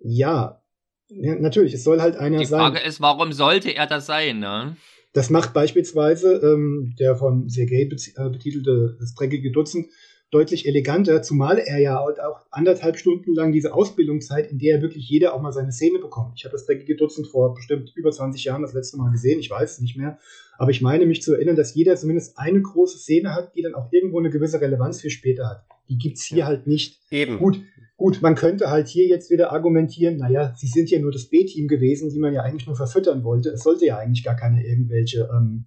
Ja, 0.00 0.62
ja, 1.08 1.34
natürlich, 1.36 1.74
es 1.74 1.84
soll 1.84 2.00
halt 2.00 2.16
einer 2.16 2.38
sein. 2.38 2.46
Die 2.46 2.46
Frage 2.46 2.78
sein. 2.78 2.86
ist, 2.86 3.00
warum 3.00 3.32
sollte 3.32 3.70
er 3.74 3.86
das 3.86 4.06
sein, 4.06 4.38
ne? 4.38 4.76
Das 5.12 5.30
macht 5.30 5.52
beispielsweise 5.54 6.40
ähm, 6.42 6.94
der 6.98 7.14
von 7.14 7.48
Sergei 7.48 7.82
äh, 7.82 8.30
betitelte 8.30 8.96
Das 8.98 9.14
dreckige 9.14 9.52
Dutzend 9.52 9.86
deutlich 10.34 10.66
eleganter, 10.66 11.22
zumal 11.22 11.58
er 11.58 11.78
ja 11.78 12.00
auch 12.00 12.10
anderthalb 12.50 12.96
Stunden 12.96 13.34
lang 13.34 13.52
diese 13.52 13.72
Ausbildungszeit, 13.72 14.50
in 14.50 14.58
der 14.58 14.82
wirklich 14.82 15.08
jeder 15.08 15.32
auch 15.32 15.40
mal 15.40 15.52
seine 15.52 15.70
Szene 15.70 16.00
bekommt. 16.00 16.34
Ich 16.36 16.44
habe 16.44 16.52
das 16.52 16.66
dreckige 16.66 16.96
Dutzend 16.96 17.28
vor 17.28 17.54
bestimmt 17.54 17.92
über 17.94 18.10
20 18.10 18.42
Jahren 18.44 18.62
das 18.62 18.74
letzte 18.74 18.96
Mal 18.96 19.12
gesehen, 19.12 19.38
ich 19.38 19.50
weiß 19.50 19.74
es 19.74 19.80
nicht 19.80 19.96
mehr. 19.96 20.18
Aber 20.58 20.70
ich 20.70 20.82
meine 20.82 21.06
mich 21.06 21.22
zu 21.22 21.34
erinnern, 21.34 21.56
dass 21.56 21.74
jeder 21.74 21.94
zumindest 21.96 22.38
eine 22.38 22.60
große 22.60 22.98
Szene 22.98 23.34
hat, 23.34 23.54
die 23.54 23.62
dann 23.62 23.74
auch 23.74 23.92
irgendwo 23.92 24.18
eine 24.18 24.30
gewisse 24.30 24.60
Relevanz 24.60 25.00
für 25.00 25.10
später 25.10 25.48
hat. 25.48 25.64
Die 25.88 25.98
gibt 25.98 26.18
es 26.18 26.24
hier 26.24 26.38
ja. 26.38 26.46
halt 26.46 26.66
nicht. 26.66 27.00
Eben. 27.10 27.38
Gut, 27.38 27.60
gut, 27.96 28.20
man 28.20 28.34
könnte 28.34 28.70
halt 28.70 28.88
hier 28.88 29.06
jetzt 29.06 29.30
wieder 29.30 29.52
argumentieren, 29.52 30.16
naja, 30.16 30.52
sie 30.56 30.66
sind 30.66 30.90
ja 30.90 30.98
nur 30.98 31.12
das 31.12 31.26
B-Team 31.26 31.68
gewesen, 31.68 32.10
die 32.10 32.18
man 32.18 32.34
ja 32.34 32.42
eigentlich 32.42 32.66
nur 32.66 32.76
verfüttern 32.76 33.22
wollte. 33.22 33.50
Es 33.50 33.62
sollte 33.62 33.86
ja 33.86 33.98
eigentlich 33.98 34.24
gar 34.24 34.36
keine 34.36 34.66
irgendwelche 34.66 35.28
ähm, 35.32 35.66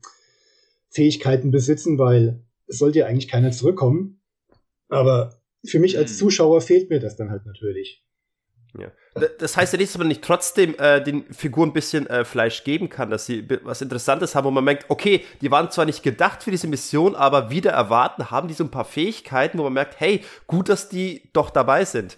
Fähigkeiten 0.90 1.52
besitzen, 1.52 1.98
weil 1.98 2.42
es 2.68 2.80
sollte 2.80 3.00
ja 3.00 3.06
eigentlich 3.06 3.30
keiner 3.30 3.52
zurückkommen. 3.52 4.20
Aber 4.90 5.42
für 5.66 5.80
mich 5.80 5.98
als 5.98 6.12
hm. 6.12 6.18
Zuschauer 6.18 6.62
fehlt 6.62 6.90
mir 6.90 7.00
das 7.00 7.16
dann 7.16 7.30
halt 7.30 7.46
natürlich. 7.46 8.04
Ja. 8.78 8.92
Das 9.40 9.58
heißt 9.58 9.74
ja 9.74 9.80
nicht, 9.80 9.92
dass 9.92 9.98
man 9.98 10.08
nicht 10.08 10.22
trotzdem 10.22 10.76
äh, 10.78 11.02
den 11.02 11.24
Figuren 11.34 11.70
ein 11.70 11.74
bisschen 11.74 12.06
äh, 12.08 12.24
Fleisch 12.24 12.64
geben 12.64 12.90
kann, 12.90 13.10
dass 13.10 13.26
sie 13.26 13.48
was 13.64 13.82
Interessantes 13.82 14.36
haben, 14.36 14.46
wo 14.46 14.52
man 14.52 14.64
merkt, 14.64 14.86
okay, 14.90 15.22
die 15.42 15.50
waren 15.50 15.72
zwar 15.72 15.86
nicht 15.86 16.04
gedacht 16.04 16.44
für 16.44 16.52
diese 16.52 16.68
Mission, 16.68 17.16
aber 17.16 17.50
wieder 17.50 17.72
erwarten, 17.72 18.30
haben 18.30 18.48
die 18.48 18.54
so 18.54 18.64
ein 18.64 18.72
paar 18.72 18.86
Fähigkeiten, 18.86 19.58
wo 19.58 19.64
man 19.64 19.74
merkt, 19.74 20.00
hey, 20.00 20.22
gut, 20.46 20.70
dass 20.70 20.90
die 20.90 21.30
doch 21.34 21.50
dabei 21.50 21.86
sind. 21.86 22.18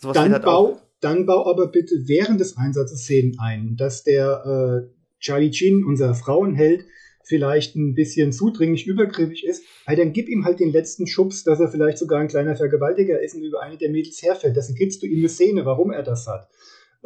Sowas 0.00 0.14
dann, 0.14 0.32
halt 0.32 0.44
bau, 0.44 0.80
dann 1.00 1.26
bau 1.26 1.48
aber 1.48 1.68
bitte 1.68 1.94
während 2.06 2.40
des 2.40 2.56
Einsatzes 2.56 3.02
Szenen 3.02 3.38
ein, 3.38 3.76
dass 3.76 4.02
der 4.02 4.88
äh, 4.88 4.94
Charlie 5.20 5.50
Chin, 5.50 5.84
unser 5.84 6.14
Frauenheld, 6.14 6.84
vielleicht 7.30 7.76
ein 7.76 7.94
bisschen 7.94 8.32
zudringlich 8.32 8.86
übergriffig 8.86 9.46
ist, 9.46 9.64
weil 9.86 9.96
dann 9.96 10.12
gib 10.12 10.28
ihm 10.28 10.44
halt 10.44 10.60
den 10.60 10.72
letzten 10.72 11.06
Schubs, 11.06 11.44
dass 11.44 11.60
er 11.60 11.68
vielleicht 11.68 11.96
sogar 11.96 12.20
ein 12.20 12.28
kleiner 12.28 12.56
Vergewaltiger 12.56 13.22
ist 13.22 13.34
und 13.36 13.44
über 13.44 13.62
eine 13.62 13.78
der 13.78 13.90
Mädels 13.90 14.20
herfällt. 14.20 14.56
Das 14.56 14.74
gibst 14.74 15.02
du 15.02 15.06
ihm 15.06 15.20
eine 15.20 15.28
Szene, 15.28 15.64
warum 15.64 15.92
er 15.92 16.02
das 16.02 16.26
hat. 16.26 16.48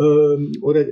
Ähm, 0.00 0.52
oder 0.62 0.86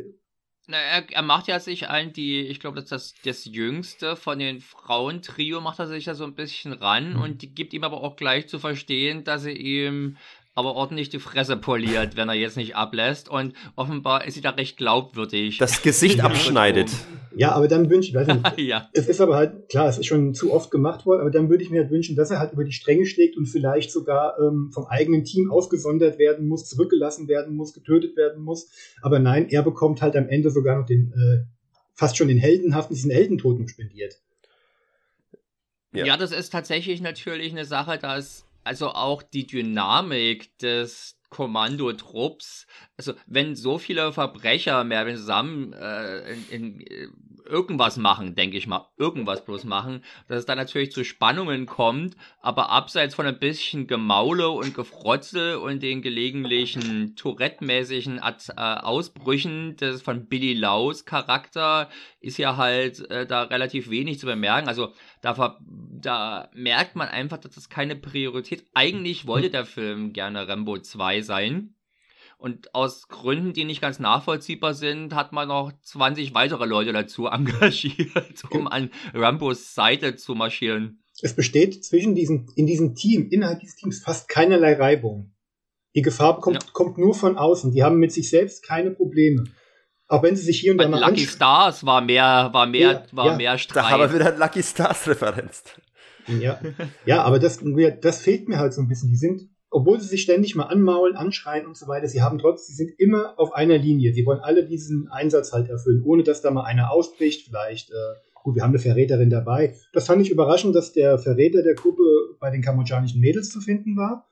na, 0.69 0.77
er, 0.77 1.11
er, 1.11 1.23
macht 1.23 1.49
ja 1.49 1.59
sich 1.59 1.89
ein, 1.89 2.13
die, 2.13 2.41
ich 2.43 2.61
glaube, 2.61 2.81
das 2.81 2.89
das, 2.89 3.15
das 3.25 3.45
jüngste 3.47 4.15
von 4.15 4.39
den 4.39 4.61
Frauentrio 4.61 5.61
macht 5.61 5.81
er 5.81 5.89
sich 5.89 6.05
da 6.05 6.15
so 6.15 6.25
ein 6.25 6.35
bisschen 6.35 6.73
ran 6.73 7.15
mhm. 7.15 7.23
und 7.23 7.43
die 7.43 7.53
gibt 7.53 7.73
ihm 7.73 7.83
aber 7.83 8.03
auch 8.03 8.15
gleich 8.15 8.47
zu 8.47 8.61
verstehen, 8.61 9.25
dass 9.25 9.43
sie 9.43 9.53
ihm 9.53 10.17
aber 10.55 10.75
ordentlich 10.75 11.09
die 11.09 11.19
Fresse 11.19 11.57
poliert, 11.57 12.17
wenn 12.17 12.29
er 12.29 12.35
jetzt 12.35 12.57
nicht 12.57 12.77
ablässt. 12.77 13.29
Und 13.29 13.55
offenbar 13.75 14.25
ist 14.27 14.35
sie 14.35 14.41
da 14.43 14.51
recht 14.51 14.77
glaubwürdig. 14.77 15.59
Das 15.59 15.83
Gesicht 15.83 16.21
abschneidet. 16.25 16.91
Ja, 17.35 17.53
aber 17.53 17.69
dann 17.69 17.89
wünsche 17.91 18.09
ich, 18.09 18.15
weiß 18.15 18.27
nicht, 18.29 18.59
ja. 18.69 18.89
es 18.93 19.09
ist 19.09 19.21
aber 19.21 19.37
halt, 19.37 19.69
klar, 19.69 19.89
es 19.89 19.99
ist 19.99 20.07
schon 20.07 20.35
zu 20.35 20.53
oft 20.53 20.71
gemacht 20.71 21.07
worden, 21.07 21.21
aber 21.21 21.31
dann 21.31 21.49
würde 21.49 21.63
ich 21.65 21.71
mir 21.71 21.83
halt 21.83 21.91
wünschen, 21.91 22.17
dass 22.17 22.31
er 22.31 22.39
halt 22.39 22.53
über 22.53 22.65
die 22.65 22.73
Stränge 22.73 23.07
schlägt 23.07 23.37
und 23.37 23.47
vielleicht 23.47 23.91
sogar 23.91 24.39
ähm, 24.39 24.71
vom 24.73 24.87
eigenen 24.87 25.25
Team 25.25 25.51
ausgesondert 25.51 26.19
werden 26.19 26.49
muss, 26.49 26.69
zurückgelassen 26.69 27.29
werden 27.29 27.57
muss, 27.57 27.73
getötet 27.73 28.17
werden 28.17 28.43
muss. 28.43 28.71
Aber 29.01 29.19
nein, 29.19 29.49
er 29.49 29.63
bekommt 29.63 30.03
halt 30.03 30.17
am 30.17 30.29
Ende 30.29 30.51
sogar 30.51 30.79
noch 30.79 30.87
den, 30.87 31.13
äh, 31.13 31.45
fast 31.95 32.17
schon 32.17 32.29
den 32.29 32.39
heldenhaften, 32.39 32.95
diesen 32.95 33.11
Heldentoten 33.11 33.69
spendiert. 33.69 34.21
Ja. 35.93 36.07
ja, 36.07 36.17
das 36.17 36.33
ist 36.33 36.51
tatsächlich 36.51 37.03
natürlich 37.03 37.53
eine 37.53 37.67
Sache, 37.67 37.99
dass 37.99 38.47
also 38.65 38.89
auch 38.89 39.23
die 39.23 39.47
Dynamik 39.47 40.57
des 40.59 41.17
Kommandotrupps, 41.33 42.67
also 42.99 43.15
wenn 43.27 43.57
so 43.57 43.79
viele 43.79 44.13
Verbrecher 44.13 44.85
mehr 44.85 45.07
zusammen 45.17 45.73
äh, 45.73 46.35
in, 46.35 46.49
in, 46.51 46.81
äh, 46.83 47.09
irgendwas 47.47 47.97
machen, 47.97 48.35
denke 48.35 48.57
ich 48.57 48.67
mal, 48.67 48.89
irgendwas 48.97 49.45
bloß 49.45 49.65
machen, 49.65 50.05
dass 50.29 50.41
es 50.41 50.47
dann 50.47 50.59
natürlich 50.59 50.93
zu 50.93 51.05
Spannungen 51.05 51.67
kommt, 51.67 52.17
aber 52.41 52.71
abseits 52.71 53.15
von 53.15 53.27
ein 53.27 53.39
bisschen 53.39 53.87
Gemaule 53.87 54.49
und 54.51 54.75
Gefrotzel 54.75 55.57
und 55.57 55.83
den 55.83 56.03
gelegentlichen 56.03 57.17
Tourette-mäßigen 57.17 58.19
äh, 58.19 58.53
Ausbrüchen 58.57 59.77
des 59.77 60.03
von 60.03 60.27
Billy 60.27 60.55
Laus 60.55 61.05
Charakter 61.05 61.89
ist 62.21 62.39
ja 62.39 62.57
halt 62.57 63.09
äh, 63.11 63.27
da 63.27 63.43
relativ 63.43 63.91
wenig 63.91 64.19
zu 64.19 64.27
bemerken. 64.27 64.69
Also 64.69 64.93
da, 65.21 65.59
da 66.01 66.51
merkt 66.55 66.97
man 66.97 67.09
einfach, 67.09 67.39
dass 67.39 67.55
das 67.55 67.69
keine 67.69 67.97
Priorität. 67.97 68.67
Eigentlich 68.75 69.27
wollte 69.27 69.51
der 69.51 69.67
Film 69.67 70.13
gerne 70.13 70.49
Rambo 70.49 70.79
2 70.79 71.23
sein. 71.23 71.75
Und 72.43 72.75
aus 72.75 73.07
Gründen, 73.07 73.53
die 73.53 73.63
nicht 73.63 73.81
ganz 73.81 74.01
nachvollziehbar 74.01 74.75
sind, 74.75 75.15
hat 75.15 75.31
man 75.31 75.47
noch 75.47 75.71
20 75.81 76.35
weitere 76.35 76.67
Leute 76.67 76.93
dazu 76.93 77.27
engagiert, 77.29 78.43
um 78.51 78.67
an 78.67 78.91
Rambos 79.15 79.77
Seite 79.77 80.17
zu 80.17 80.35
marschieren. 80.35 81.05
Es 81.21 81.35
besteht 81.35 81.85
zwischen 81.85 82.17
diesen, 82.17 82.49
in 82.57 82.67
diesem 82.67 82.97
Team, 82.97 83.29
innerhalb 83.31 83.61
dieses 83.61 83.77
Teams 83.77 84.03
fast 84.03 84.29
keinerlei 84.29 84.75
Reibung. 84.75 85.33
Die 85.95 86.03
Gefahr 86.03 86.41
kommt, 86.41 86.65
ja. 86.65 86.69
kommt 86.73 86.99
nur 86.99 87.15
von 87.15 87.39
außen. 87.39 87.71
Die 87.71 87.85
haben 87.85 87.99
mit 87.99 88.11
sich 88.11 88.29
selbst 88.29 88.67
keine 88.67 88.91
Probleme. 88.91 89.45
Auch 90.09 90.25
wenn 90.25 90.35
sie 90.35 90.43
sich 90.43 90.59
hier 90.59 90.73
und 90.73 90.79
da 90.79 90.89
mal 90.89 90.99
Lucky 90.99 91.25
Stars 91.25 91.87
war 91.87 92.01
mehr, 92.01 92.51
war 92.53 92.67
mehr, 92.67 92.91
ja, 92.91 93.05
war 93.13 93.27
ja. 93.27 93.37
mehr 93.37 93.57
Streit. 93.57 93.85
Da 93.85 93.91
haben 93.91 94.01
wir 94.01 94.15
wieder 94.15 94.37
Lucky 94.37 94.65
Stars 94.65 95.07
Referenz. 95.07 95.63
Ja, 96.27 96.61
ja 97.07 97.23
aber 97.23 97.39
das, 97.39 97.61
das 98.01 98.21
fehlt 98.21 98.49
mir 98.49 98.59
halt 98.59 98.75
so 98.75 98.81
ein 98.81 98.89
bisschen. 98.89 99.11
Die 99.11 99.17
sind 99.17 99.52
obwohl 99.73 99.99
sie 99.99 100.07
sich 100.07 100.23
ständig 100.23 100.55
mal 100.55 100.65
anmaulen, 100.65 101.17
anschreien 101.17 101.67
und 101.67 101.79
so 101.79 101.89
weiter, 101.89 102.07
sie 102.07 102.21
haben 102.21 102.39
trotzdem, 102.39 102.75
sie 102.75 102.85
sind 102.85 103.01
immer 103.01 103.39
auf 103.39 103.55
einer 103.55 103.79
Linie. 103.79 104.13
Sie 104.13 104.27
wollen 104.27 104.41
alle 104.41 104.67
diesen 104.67 105.09
Einsatz 105.09 105.53
halt 105.53 105.71
erfüllen, 105.71 106.03
ohne 106.05 106.23
dass 106.23 106.43
da 106.43 106.51
mal 106.51 106.65
einer 106.65 106.93
ausbricht, 106.93 107.47
vielleicht. 107.47 107.91
Äh, 107.91 107.95
gut, 108.35 108.55
wir 108.55 108.63
haben 108.63 108.71
eine 108.73 108.79
Verräterin 108.79 109.31
dabei. 109.31 109.75
Das 109.95 110.07
fand 110.07 110.21
ich 110.21 110.31
überraschend, 110.31 110.77
dass 110.77 110.93
der 110.93 111.19
Verräter 111.19 111.63
der 111.63 111.75
Gruppe 111.75 112.03
bei 112.39 112.51
den 112.51 112.61
kambodschanischen 112.61 113.21
Mädels 113.21 113.49
zu 113.49 113.61
finden 113.61 113.97
war. 113.97 114.29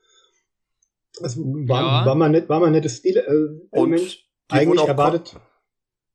Das 1.19 1.37
war, 1.37 1.81
ja. 1.81 2.05
war, 2.05 2.15
mal, 2.15 2.29
net, 2.29 2.47
war 2.47 2.59
mal 2.59 2.67
ein 2.67 2.73
nettes 2.73 2.97
Stil. 2.97 3.17
Äh, 3.17 3.85
Mensch, 3.85 4.29
eigentlich 4.47 4.87
erwartet, 4.87 5.35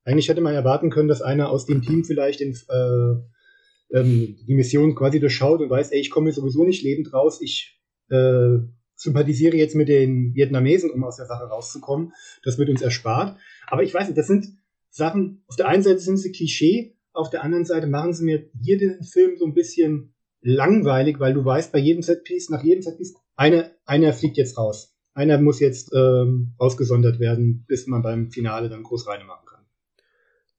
eigentlich 0.05 0.29
hätte 0.29 0.41
man 0.41 0.55
erwarten 0.55 0.89
können, 0.89 1.09
dass 1.09 1.21
einer 1.21 1.51
aus 1.51 1.67
dem 1.67 1.83
Team 1.83 2.05
vielleicht 2.05 2.39
den, 2.39 2.53
äh, 2.53 3.99
ähm, 3.99 4.37
die 4.47 4.55
Mission 4.55 4.95
quasi 4.95 5.19
durchschaut 5.19 5.61
und 5.61 5.69
weiß, 5.69 5.91
ey, 5.91 6.01
ich 6.01 6.11
komme 6.11 6.27
hier 6.27 6.35
sowieso 6.35 6.63
nicht 6.63 6.85
lebend 6.85 7.13
raus, 7.13 7.41
ich 7.41 7.81
äh, 8.09 8.59
sympathisiere 8.97 9.57
jetzt 9.57 9.75
mit 9.75 9.89
den 9.89 10.35
Vietnamesen, 10.35 10.91
um 10.91 11.05
aus 11.05 11.17
der 11.17 11.27
Sache 11.27 11.45
rauszukommen. 11.45 12.13
Das 12.43 12.59
wird 12.59 12.71
uns 12.71 12.83
erspart. 12.83 13.39
Aber 13.67 13.83
ich 13.83 13.95
weiß 13.95 14.09
nicht, 14.09 14.19
das 14.19 14.27
sind 14.27 14.49
Sachen, 14.91 15.45
auf 15.47 15.57
der 15.57 15.69
einen 15.69 15.83
Seite 15.83 15.99
sind 15.99 16.17
sie 16.17 16.33
Klischee, 16.33 16.97
auf 17.13 17.31
der 17.31 17.45
anderen 17.45 17.65
Seite 17.65 17.87
machen 17.87 18.15
sie 18.15 18.25
mir 18.25 18.51
hier 18.61 18.79
den 18.79 19.03
Film 19.03 19.37
so 19.37 19.47
ein 19.47 19.55
bisschen 19.55 20.15
langweilig, 20.43 21.19
weil 21.19 21.35
du 21.35 21.45
weißt, 21.45 21.73
bei 21.73 21.79
jedem 21.79 22.03
Setpiece, 22.03 22.51
nach 22.51 22.63
jedem 22.63 22.83
Setpiece, 22.83 23.15
einer, 23.37 23.71
einer 23.85 24.13
fliegt 24.13 24.37
jetzt 24.37 24.59
raus. 24.59 24.95
Einer 25.15 25.41
muss 25.41 25.61
jetzt 25.61 25.93
ähm, 25.95 26.55
ausgesondert 26.59 27.19
werden, 27.19 27.65
bis 27.67 27.87
man 27.87 28.03
beim 28.03 28.31
Finale 28.31 28.69
dann 28.69 28.83
groß 28.83 29.07
kann. 29.07 29.46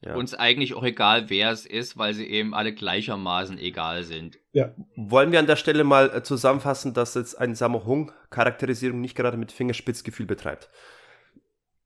Ja. 0.05 0.15
Uns 0.15 0.35
eigentlich 0.35 0.75
auch 0.75 0.83
egal, 0.83 1.29
wer 1.29 1.49
es 1.49 1.65
ist, 1.65 1.97
weil 1.97 2.13
sie 2.13 2.27
eben 2.27 2.53
alle 2.53 2.73
gleichermaßen 2.73 3.57
egal 3.57 4.03
sind. 4.03 4.37
Ja. 4.53 4.75
Wollen 4.95 5.31
wir 5.31 5.39
an 5.39 5.47
der 5.47 5.55
Stelle 5.55 5.83
mal 5.83 6.11
äh, 6.13 6.21
zusammenfassen, 6.21 6.93
dass 6.93 7.15
jetzt 7.15 7.35
ein 7.35 7.55
Sammo 7.55 7.83
Hung 7.85 8.11
Charakterisierung 8.29 9.01
nicht 9.01 9.15
gerade 9.15 9.37
mit 9.37 9.51
Fingerspitzgefühl 9.51 10.27
betreibt? 10.27 10.69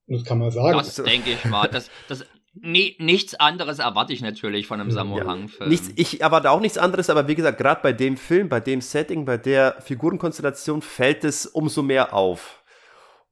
Das 0.07 0.25
kann 0.25 0.39
man 0.39 0.51
sagen. 0.51 0.77
Das 0.77 0.95
denke 0.95 1.31
ich 1.31 1.45
mal. 1.45 1.69
Das, 1.69 1.89
das, 2.09 2.25
nee, 2.53 2.97
nichts 2.99 3.33
anderes 3.35 3.79
erwarte 3.79 4.11
ich 4.11 4.21
natürlich 4.21 4.67
von 4.67 4.81
einem 4.81 4.91
Sammo 4.91 5.17
ja. 5.17 5.25
Hung-Film. 5.25 5.71
Ich 5.95 6.19
erwarte 6.19 6.51
auch 6.51 6.59
nichts 6.59 6.77
anderes, 6.77 7.09
aber 7.09 7.29
wie 7.29 7.35
gesagt, 7.35 7.59
gerade 7.59 7.79
bei 7.81 7.93
dem 7.93 8.17
Film, 8.17 8.49
bei 8.49 8.59
dem 8.59 8.81
Setting, 8.81 9.23
bei 9.23 9.37
der 9.37 9.77
Figurenkonstellation 9.79 10.81
fällt 10.81 11.23
es 11.23 11.45
umso 11.45 11.81
mehr 11.81 12.13
auf. 12.13 12.61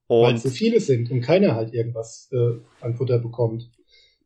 Weil 0.08 0.36
es 0.36 0.44
so 0.44 0.50
viele 0.50 0.80
sind 0.80 1.12
und 1.12 1.20
keiner 1.20 1.54
halt 1.54 1.74
irgendwas 1.74 2.30
äh, 2.32 2.62
an 2.82 2.96
Futter 2.96 3.20
bekommt 3.20 3.70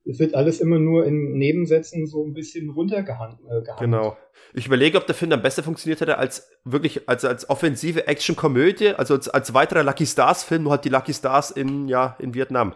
es 0.06 0.20
wird 0.20 0.36
alles 0.36 0.60
immer 0.60 0.80
nur 0.80 1.06
in 1.06 1.34
Nebensätzen 1.38 2.08
so 2.08 2.26
ein 2.26 2.34
bisschen 2.34 2.70
runtergehandelt. 2.70 3.68
Äh, 3.68 3.80
genau. 3.80 4.18
Ich 4.54 4.68
überlege, 4.68 4.98
ob 4.98 5.06
der 5.06 5.16
Film 5.16 5.32
dann 5.32 5.42
besser 5.42 5.64
funktioniert 5.64 6.02
hätte 6.02 6.18
als 6.18 6.50
wirklich 6.66 7.08
als, 7.08 7.24
als 7.26 7.50
offensive 7.50 8.08
Action-Komödie, 8.08 8.90
also 8.90 9.16
als, 9.16 9.30
als 9.30 9.54
weiterer 9.54 9.84
Lucky 9.84 10.06
Stars-Film, 10.06 10.64
nur 10.64 10.74
halt 10.74 10.86
die 10.86 10.90
Lucky 10.90 11.14
Stars 11.14 11.52
in, 11.52 11.88
ja, 11.88 12.16
in 12.20 12.34
Vietnam. 12.34 12.76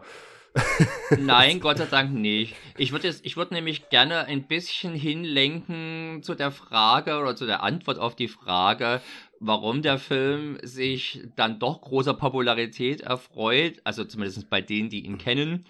Nein, 1.19 1.59
Gott 1.59 1.77
sei 1.77 1.85
Dank 1.85 2.13
nicht. 2.13 2.55
Ich 2.77 2.91
würde 2.91 3.13
ich 3.21 3.37
würde 3.37 3.53
nämlich 3.53 3.89
gerne 3.89 4.25
ein 4.25 4.47
bisschen 4.47 4.93
hinlenken 4.93 6.21
zu 6.23 6.33
der 6.33 6.51
Frage 6.51 7.17
oder 7.17 7.35
zu 7.35 7.45
der 7.45 7.61
Antwort 7.61 7.99
auf 7.99 8.15
die 8.15 8.27
Frage, 8.27 9.01
warum 9.39 9.81
der 9.81 9.99
Film 9.99 10.57
sich 10.63 11.21
dann 11.35 11.59
doch 11.59 11.81
großer 11.81 12.13
Popularität 12.13 13.01
erfreut, 13.01 13.75
also 13.83 14.03
zumindest 14.03 14.49
bei 14.49 14.61
denen, 14.61 14.89
die 14.89 15.05
ihn 15.05 15.17
kennen, 15.17 15.65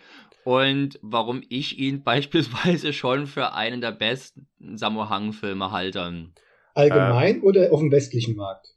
und 0.48 0.98
warum 1.02 1.44
ich 1.50 1.78
ihn 1.78 2.04
beispielsweise 2.06 2.94
schon 2.94 3.28
für 3.28 3.54
einen 3.54 3.82
der 3.82 3.92
besten 3.92 4.48
Samohang-Filme 4.78 5.72
halte. 5.72 6.30
Allgemein 6.74 7.40
äh, 7.42 7.42
oder 7.42 7.74
auf 7.74 7.82
dem 7.82 7.92
westlichen 7.92 8.38
Markt? 8.38 8.74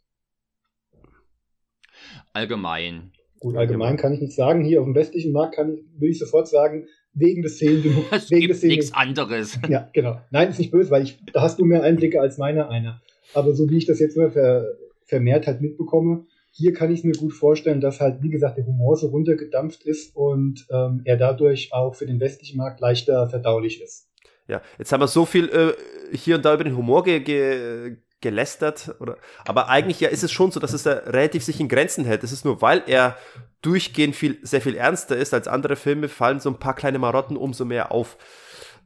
Allgemein. 2.32 3.12
Gut, 3.38 3.56
allgemein 3.56 3.96
kann 3.96 4.12
ich 4.12 4.20
nicht 4.20 4.34
sagen. 4.34 4.64
Hier 4.64 4.80
auf 4.80 4.86
dem 4.86 4.96
westlichen 4.96 5.32
Markt 5.32 5.54
kann 5.54 5.72
ich, 5.72 5.84
will 5.96 6.10
ich 6.10 6.18
sofort 6.18 6.48
sagen, 6.48 6.88
wegen 7.14 7.42
des 7.42 7.58
Sehenden. 7.58 8.04
Es 8.10 8.32
wegen 8.32 8.48
gibt 8.48 8.64
nichts 8.64 8.92
anderes. 8.92 9.56
Ja, 9.68 9.88
genau. 9.92 10.20
Nein, 10.32 10.48
ist 10.48 10.58
nicht 10.58 10.72
böse, 10.72 10.90
weil 10.90 11.04
ich, 11.04 11.20
da 11.32 11.42
hast 11.42 11.60
du 11.60 11.64
mehr 11.64 11.84
Einblicke 11.84 12.20
als 12.20 12.36
meiner 12.36 12.68
einer. 12.68 13.00
Aber 13.32 13.54
so 13.54 13.70
wie 13.70 13.78
ich 13.78 13.86
das 13.86 14.00
jetzt 14.00 14.16
immer 14.16 14.32
ver, 14.32 14.66
vermehrt 15.04 15.46
halt 15.46 15.60
mitbekomme, 15.60 16.26
hier 16.50 16.72
kann 16.72 16.92
ich 16.92 17.04
mir 17.04 17.12
gut 17.12 17.32
vorstellen, 17.32 17.80
dass 17.80 18.00
halt, 18.00 18.22
wie 18.22 18.30
gesagt, 18.30 18.58
der 18.58 18.66
Humor 18.66 18.96
so 18.96 19.08
runtergedampft 19.08 19.84
ist 19.84 20.14
und 20.16 20.66
ähm, 20.70 21.02
er 21.04 21.16
dadurch 21.16 21.72
auch 21.72 21.94
für 21.94 22.06
den 22.06 22.20
westlichen 22.20 22.58
Markt 22.58 22.80
leichter 22.80 23.28
verdaulich 23.28 23.80
ist. 23.82 24.08
Ja, 24.48 24.60
jetzt 24.78 24.90
haben 24.92 25.00
wir 25.00 25.08
so 25.08 25.26
viel 25.26 25.48
äh, 25.48 26.16
hier 26.16 26.36
und 26.36 26.44
da 26.44 26.54
über 26.54 26.64
den 26.64 26.76
Humor 26.76 27.04
ge 27.04 27.20
ge 27.20 27.96
gelästert, 28.20 28.94
oder, 29.00 29.16
aber 29.46 29.70
eigentlich 29.70 30.00
ja 30.00 30.10
ist 30.10 30.22
es 30.22 30.30
schon 30.30 30.50
so, 30.50 30.60
dass 30.60 30.74
es 30.74 30.82
da 30.82 30.92
relativ 30.92 31.42
sich 31.42 31.58
in 31.58 31.68
Grenzen 31.68 32.04
hält. 32.04 32.22
Es 32.22 32.32
ist 32.32 32.44
nur, 32.44 32.60
weil 32.60 32.82
er 32.86 33.16
durchgehend 33.62 34.14
viel, 34.14 34.38
sehr 34.42 34.60
viel 34.60 34.74
ernster 34.74 35.16
ist 35.16 35.32
als 35.32 35.48
andere 35.48 35.76
Filme, 35.76 36.08
fallen 36.08 36.40
so 36.40 36.50
ein 36.50 36.58
paar 36.58 36.74
kleine 36.74 36.98
Marotten 36.98 37.36
umso 37.36 37.64
mehr 37.64 37.92
auf. 37.92 38.18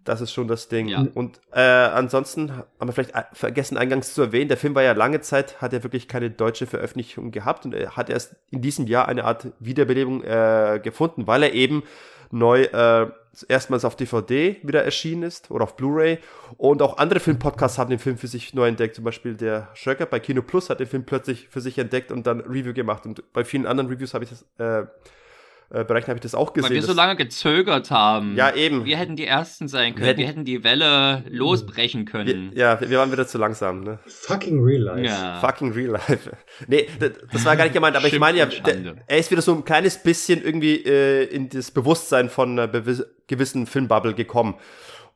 Das 0.05 0.20
ist 0.20 0.32
schon 0.32 0.48
das 0.48 0.68
Ding. 0.68 0.88
Ja. 0.88 1.07
Und 1.14 1.40
äh, 1.52 1.61
ansonsten 1.61 2.52
haben 2.52 2.66
wir 2.80 2.92
vielleicht 2.92 3.14
vergessen, 3.32 3.78
eingangs 3.78 4.12
zu 4.12 4.22
erwähnen, 4.22 4.48
der 4.48 4.59
Film 4.59 4.74
war 4.74 4.82
ja 4.82 4.92
lange 4.92 5.20
Zeit, 5.22 5.62
hat 5.62 5.72
er 5.72 5.82
wirklich 5.82 6.09
keine 6.09 6.30
deutsche 6.30 6.66
Veröffentlichung 6.66 7.30
gehabt 7.30 7.64
und 7.64 7.74
er 7.74 7.96
hat 7.96 8.11
erst 8.11 8.36
in 8.50 8.61
diesem 8.61 8.86
Jahr 8.86 9.09
eine 9.09 9.24
Art 9.24 9.48
Wiederbelebung 9.61 10.22
äh, 10.22 10.78
gefunden, 10.82 11.26
weil 11.26 11.42
er 11.42 11.55
eben 11.55 11.84
neu 12.30 12.64
äh, 12.64 13.11
erstmals 13.48 13.84
auf 13.84 13.96
DVD 13.96 14.57
wieder 14.62 14.84
erschienen 14.84 15.22
ist 15.22 15.50
oder 15.50 15.64
auf 15.64 15.76
Blu-ray. 15.76 16.18
Und 16.57 16.82
auch 16.82 16.98
andere 16.98 17.20
Filmpodcasts 17.20 17.78
haben 17.78 17.90
den 17.90 17.98
Film 17.98 18.18
für 18.18 18.26
sich 18.26 18.55
neu 18.55 18.68
entdeckt. 18.68 18.96
Zum 18.96 19.05
Beispiel 19.05 19.34
der 19.34 19.68
Schöcker 19.74 20.07
bei 20.07 20.20
Kino 20.20 20.42
Plus 20.42 20.70
hat 20.70 20.80
den 20.80 20.86
Film 20.86 21.05
plötzlich 21.05 21.48
für 21.48 21.61
sich 21.61 21.78
entdeckt 21.78 22.12
und 22.12 22.26
dann 22.26 22.40
Review 22.40 22.74
gemacht. 22.74 23.07
Und 23.07 23.32
bei 23.32 23.44
vielen 23.44 23.66
anderen 23.66 23.88
Reviews 23.88 24.14
habe 24.14 24.24
ich 24.24 24.30
das 24.30 24.44
äh, 24.59 24.86
äh, 25.75 25.85
Bereichen 25.85 26.07
habe 26.07 26.18
ich 26.18 26.22
das 26.22 26.35
auch 26.35 26.53
gesehen. 26.53 26.70
Weil 26.70 26.77
wir 26.77 26.83
so 26.83 26.93
lange 26.93 27.16
gezögert 27.16 27.91
haben. 27.91 28.37
Ja, 28.37 28.55
eben. 28.55 28.85
Wir 28.85 28.97
hätten 28.97 29.16
die 29.16 29.27
Ersten 29.27 29.66
sein 29.66 29.95
können. 29.95 30.03
Wir 30.03 30.09
hätten, 30.09 30.20
wir 30.20 30.27
hätten 30.29 30.45
die 30.45 30.62
Welle 30.62 31.25
losbrechen 31.29 32.05
können. 32.05 32.53
Wir, 32.53 32.59
ja, 32.59 32.81
wir 32.81 32.99
waren 32.99 33.11
wieder 33.11 33.27
zu 33.27 33.39
langsam. 33.39 33.81
Ne? 33.81 33.99
Fucking 34.07 34.62
real 34.62 34.83
life. 34.83 35.05
Ja. 35.05 35.41
Fucking 35.41 35.72
real 35.72 35.91
life. 35.93 36.31
Nee, 36.68 36.89
das 37.33 37.45
war 37.45 37.57
gar 37.57 37.64
nicht 37.64 37.75
gemeint, 37.75 37.97
aber 37.97 38.07
ich 38.07 38.18
meine 38.18 38.39
ja, 38.39 38.47
der, 38.47 38.95
er 39.07 39.18
ist 39.18 39.31
wieder 39.31 39.43
so 39.43 39.53
ein 39.55 39.64
kleines 39.64 40.01
bisschen 40.01 40.43
irgendwie 40.43 40.77
äh, 40.77 41.25
in 41.25 41.49
das 41.49 41.70
Bewusstsein 41.72 42.31
von 42.31 42.59
einer 42.59 42.68
gewissen 42.68 43.66
Filmbubble 43.66 44.14
gekommen. 44.14 44.55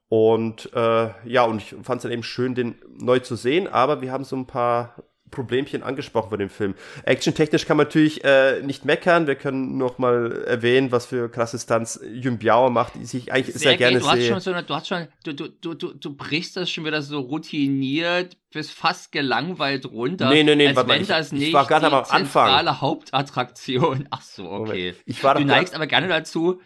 Und 0.09 0.71
äh, 0.75 1.11
ja, 1.25 1.45
und 1.45 1.63
ich 1.63 1.75
fand 1.83 1.99
es 1.99 2.03
dann 2.03 2.13
eben 2.13 2.23
schön, 2.23 2.55
den 2.55 2.77
neu 2.99 3.21
zu 3.21 3.37
sehen, 3.37 3.69
aber 3.69 4.01
wir 4.01 4.11
haben 4.11 4.25
so 4.25 4.37
ein 4.37 4.47
paar 4.47 4.97
Problemchen 5.31 5.83
angesprochen 5.83 6.31
bei 6.31 6.37
dem 6.37 6.51
Film. 6.51 6.75
Actiontechnisch 7.05 7.67
kann 7.67 7.77
man 7.77 7.87
natürlich 7.87 8.25
äh, 8.25 8.63
nicht 8.63 8.85
meckern. 8.85 9.27
Wir 9.27 9.35
können 9.35 9.79
noch 9.79 9.99
mal 9.99 10.45
erwähnen, 10.47 10.93
was 10.93 11.07
für 11.07 11.29
krasse 11.29 11.59
Stunts 11.59 12.01
Yun 12.11 12.39
Biao 12.39 12.71
macht, 12.71 12.95
die 12.95 13.05
sich 13.05 13.33
eigentlich 13.33 13.55
sehr, 13.55 13.71
sehr 13.71 13.77
gerne 13.77 14.01
du 14.01 14.09
hast 14.09 14.27
Schon 14.27 14.41
so 14.41 14.53
eine, 14.53 14.63
du 14.63 14.75
hast 14.75 14.89
schon, 14.89 15.09
du, 15.25 15.35
du, 15.35 15.49
du, 15.49 15.75
du, 15.75 15.95
du 15.95 16.17
brichst 16.17 16.57
das 16.57 16.71
schon 16.71 16.85
wieder 16.85 17.03
so 17.03 17.21
routiniert 17.21 18.37
bis 18.51 18.71
fast 18.71 19.13
gelangweilt 19.13 19.87
runter. 19.87 20.31
Nee, 20.31 20.43
nee, 20.43 20.57
nee, 20.57 20.69
als 20.69 20.77
warte 20.77 20.91
wenn 20.91 21.03
ich, 21.03 21.09
das 21.09 21.33
nicht 21.33 21.49
ich 21.49 21.53
war 21.53 21.67
gerade 21.67 21.87
am 21.87 22.05
Anfang. 22.09 22.81
Hauptattraktion. 22.81 24.09
Ach 24.11 24.23
so, 24.23 24.51
okay. 24.51 24.95
Ich 25.05 25.23
war 25.23 25.35
du 25.35 25.45
neigst 25.45 25.75
aber 25.75 25.87
gerne 25.87 26.09
dazu, 26.09 26.61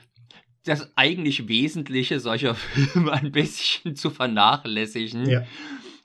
das 0.64 0.92
eigentlich 0.96 1.48
Wesentliche 1.48 2.20
solcher 2.20 2.54
Filme 2.94 3.12
ein 3.12 3.32
bisschen 3.32 3.96
zu 3.96 4.10
vernachlässigen. 4.10 5.28
Ja. 5.28 5.44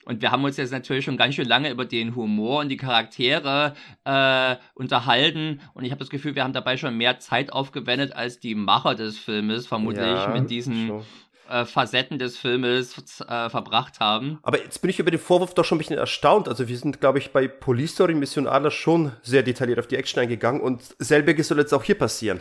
Und 0.08 0.22
wir 0.22 0.32
haben 0.32 0.46
uns 0.46 0.56
jetzt 0.56 0.72
natürlich 0.72 1.04
schon 1.04 1.18
ganz 1.18 1.36
schön 1.36 1.48
lange 1.48 1.70
über 1.70 1.84
den 1.84 2.16
Humor 2.16 2.62
und 2.62 2.70
die 2.70 2.78
Charaktere 2.78 3.74
äh, 4.06 4.56
unterhalten. 4.74 5.60
Und 5.74 5.84
ich 5.84 5.92
habe 5.92 6.00
das 6.00 6.10
Gefühl, 6.10 6.34
wir 6.34 6.46
haben 6.46 6.54
dabei 6.54 6.78
schon 6.78 6.96
mehr 6.96 7.20
Zeit 7.20 7.52
aufgewendet 7.52 8.14
als 8.14 8.40
die 8.40 8.56
Macher 8.56 8.96
des 8.96 9.18
Filmes, 9.18 9.68
vermutlich 9.68 10.06
ja, 10.06 10.30
mit 10.30 10.50
diesen 10.50 11.02
äh, 11.50 11.66
Facetten 11.66 12.20
des 12.20 12.38
Filmes 12.38 13.20
äh, 13.20 13.50
verbracht 13.50 14.00
haben. 14.00 14.40
Aber 14.44 14.64
jetzt 14.64 14.80
bin 14.80 14.90
ich 14.90 15.00
über 15.00 15.12
den 15.12 15.20
Vorwurf 15.20 15.54
doch 15.54 15.66
schon 15.66 15.76
ein 15.76 15.80
bisschen 15.80 15.98
erstaunt. 15.98 16.48
Also 16.48 16.70
wir 16.70 16.78
sind, 16.78 17.02
glaube 17.02 17.18
ich, 17.20 17.32
bei 17.32 17.50
Police 17.50 17.92
Story 17.92 18.14
Mission 18.14 18.48
Adler 18.48 18.72
schon 18.72 19.12
sehr 19.24 19.44
detailliert 19.44 19.78
auf 19.78 19.88
die 19.88 19.98
Action 19.98 20.22
eingegangen 20.22 20.62
und 20.62 20.84
selbiges 21.00 21.50
soll 21.50 21.60
jetzt 21.60 21.74
auch 21.74 21.84
hier 21.84 21.98
passieren. 21.98 22.40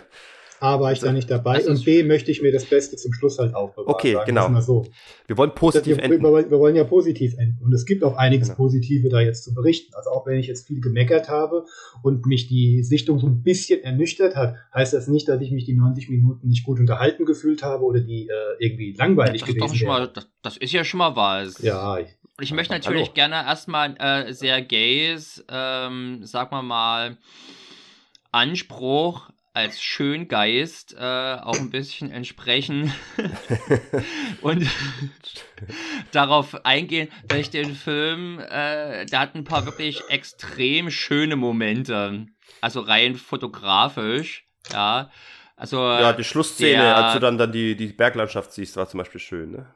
A 0.61 0.81
war 0.81 0.93
ich 0.93 1.01
da 1.01 1.13
nicht 1.13 1.31
dabei 1.31 1.67
und 1.67 1.85
B 1.85 2.03
möchte 2.03 2.31
ich 2.31 2.41
mir 2.41 2.53
das 2.53 2.65
Beste 2.65 2.97
zum 2.97 3.13
Schluss 3.13 3.39
halt 3.39 3.55
aufbewahren. 3.55 3.95
Okay, 3.95 4.15
sagen, 4.15 4.27
genau. 4.27 4.61
So. 4.61 4.87
Wir 5.27 5.37
wollen 5.37 5.55
positiv 5.55 5.97
wir, 5.97 6.05
enden. 6.05 6.23
Wir, 6.23 6.51
wir, 6.51 6.59
wollen 6.59 6.77
ja 6.77 6.85
positiv 6.85 7.35
enden 7.37 7.63
und 7.63 7.73
es 7.73 7.85
gibt 7.85 8.03
auch 8.05 8.17
einiges 8.17 8.49
genau. 8.49 8.57
Positive 8.57 9.09
da 9.09 9.21
jetzt 9.21 9.45
zu 9.45 9.55
berichten. 9.55 9.95
Also 9.95 10.11
auch 10.11 10.27
wenn 10.27 10.39
ich 10.39 10.47
jetzt 10.47 10.67
viel 10.67 10.81
gemeckert 10.81 11.29
habe 11.29 11.65
und 12.03 12.27
mich 12.27 12.49
die 12.49 12.83
Sichtung 12.83 13.19
so 13.19 13.27
ein 13.27 13.43
bisschen 13.43 13.83
ernüchtert 13.83 14.37
hat, 14.37 14.55
heißt 14.75 14.95
das 14.95 15.09
nicht, 15.09 15.29
dass 15.29 15.41
ich 15.41 15.51
mich 15.51 15.65
die 15.65 15.75
90 15.75 16.09
Minuten 16.09 16.49
nicht 16.49 16.65
gut 16.65 16.81
unterhalten 16.81 17.27
gefühlt 17.27 17.63
habe 17.63 17.85
oder 17.85 18.01
die 18.01 18.29
äh, 18.29 18.33
irgendwie 18.59 18.93
langweilig 18.93 19.43
das 19.43 19.55
gewesen 19.55 19.81
wären. 19.81 20.09
Das, 20.15 20.29
das, 20.43 20.57
ist 20.57 20.73
ja 20.73 20.85
schon 20.85 20.99
mal 20.99 21.17
was. 21.17 21.61
Ja. 21.61 21.99
Ich, 21.99 22.17
ich 22.41 22.53
möchte 22.53 22.73
natürlich 22.73 23.09
Hallo. 23.09 23.15
gerne 23.15 23.35
erstmal 23.37 23.95
äh, 23.99 24.33
sehr 24.33 24.63
gays, 24.63 25.45
ähm, 25.49 26.21
sag 26.23 26.51
mal 26.51 26.63
mal, 26.63 27.19
Anspruch 28.33 29.31
als 29.57 29.83
Schöngeist 29.83 30.95
äh, 30.99 31.01
auch 31.01 31.59
ein 31.59 31.71
bisschen 31.71 32.11
entsprechen 32.11 32.93
und 34.43 34.69
darauf 36.13 36.67
eingehen, 36.67 37.09
dass 37.27 37.39
ich 37.39 37.51
den 37.51 37.75
Film, 37.75 38.39
äh, 38.39 39.07
der 39.07 39.19
hat 39.19 39.35
ein 39.35 39.45
paar 39.45 39.65
wirklich 39.65 40.03
extrem 40.11 40.91
schöne 40.91 41.37
Momente, 41.37 42.27
also 42.61 42.81
rein 42.81 43.15
fotografisch, 43.15 44.47
ja. 44.73 45.11
Also, 45.57 45.79
ja, 45.79 46.13
die 46.13 46.25
Schlussszene, 46.25 46.83
der, 46.83 46.97
als 46.97 47.15
du 47.15 47.21
dann, 47.21 47.39
dann 47.39 47.51
die, 47.51 47.77
die 47.77 47.87
Berglandschaft 47.87 48.53
siehst, 48.53 48.77
war 48.77 48.87
zum 48.91 48.99
Beispiel 48.99 49.23
schön, 49.23 49.53
ne? 49.53 49.75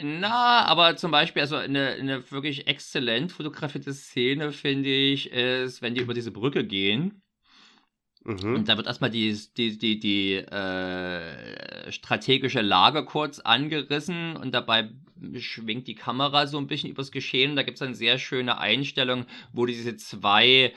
Na, 0.00 0.66
aber 0.66 0.94
zum 0.94 1.10
Beispiel, 1.10 1.42
also 1.42 1.56
eine, 1.56 1.88
eine 1.88 2.30
wirklich 2.30 2.68
exzellent 2.68 3.32
fotografierte 3.32 3.92
Szene, 3.92 4.52
finde 4.52 4.88
ich, 4.88 5.32
ist, 5.32 5.82
wenn 5.82 5.96
die 5.96 6.00
über 6.00 6.14
diese 6.14 6.30
Brücke 6.30 6.64
gehen 6.64 7.22
Mhm. 8.24 8.54
Und 8.54 8.68
da 8.68 8.76
wird 8.76 8.86
erstmal 8.86 9.10
die, 9.10 9.36
die, 9.56 9.78
die, 9.78 9.98
die 9.98 10.34
äh, 10.34 11.90
strategische 11.90 12.60
Lage 12.60 13.04
kurz 13.04 13.40
angerissen 13.40 14.36
und 14.36 14.52
dabei 14.52 14.90
schwingt 15.38 15.88
die 15.88 15.94
Kamera 15.94 16.46
so 16.46 16.58
ein 16.58 16.66
bisschen 16.66 16.90
übers 16.90 17.10
Geschehen. 17.10 17.56
Da 17.56 17.62
gibt 17.62 17.78
es 17.78 17.82
eine 17.82 17.94
sehr 17.94 18.18
schöne 18.18 18.58
Einstellung, 18.58 19.24
wo 19.52 19.64
diese 19.66 19.96
zwei 19.96 20.72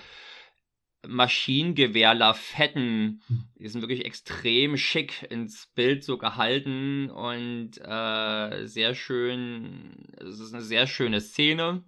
Maschinengewehr-Lafetten, 1.07 3.21
hm. 3.27 3.43
die 3.59 3.67
sind 3.67 3.81
wirklich 3.81 4.05
extrem 4.05 4.77
schick 4.77 5.27
ins 5.29 5.67
Bild 5.75 6.03
so 6.03 6.17
gehalten 6.17 7.11
und 7.11 7.77
äh, 7.79 8.65
sehr 8.65 8.95
schön, 8.95 10.07
es 10.17 10.39
ist 10.39 10.53
eine 10.53 10.63
sehr 10.63 10.87
schöne 10.87 11.21
Szene. 11.21 11.83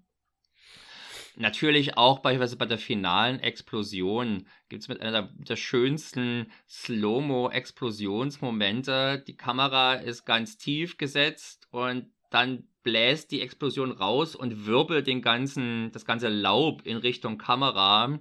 Natürlich 1.40 1.98
auch 1.98 2.18
beispielsweise 2.20 2.58
bei 2.58 2.66
der 2.66 2.80
finalen 2.80 3.40
Explosion 3.40 4.48
gibt 4.70 4.82
es 4.82 4.88
mit 4.88 5.02
einer 5.02 5.12
der, 5.12 5.30
der 5.36 5.56
schönsten 5.56 6.52
Slow-Mo-Explosionsmomente. 6.68 9.24
Die 9.28 9.38
Kamera 9.38 9.94
ist 9.94 10.26
ganz 10.26 10.58
tief 10.58 10.98
gesetzt 10.98 11.68
und 11.70 12.08
dann 12.32 12.68
bläst 12.82 13.30
die 13.30 13.42
Explosion 13.42 13.92
raus 13.92 14.36
und 14.36 14.66
wirbelt 14.66 15.06
den 15.06 15.22
ganzen, 15.22 15.92
das 15.92 16.06
ganze 16.06 16.30
Laub 16.30 16.82
in 16.88 16.98
Richtung 16.98 17.38
Kamera. 17.38 18.18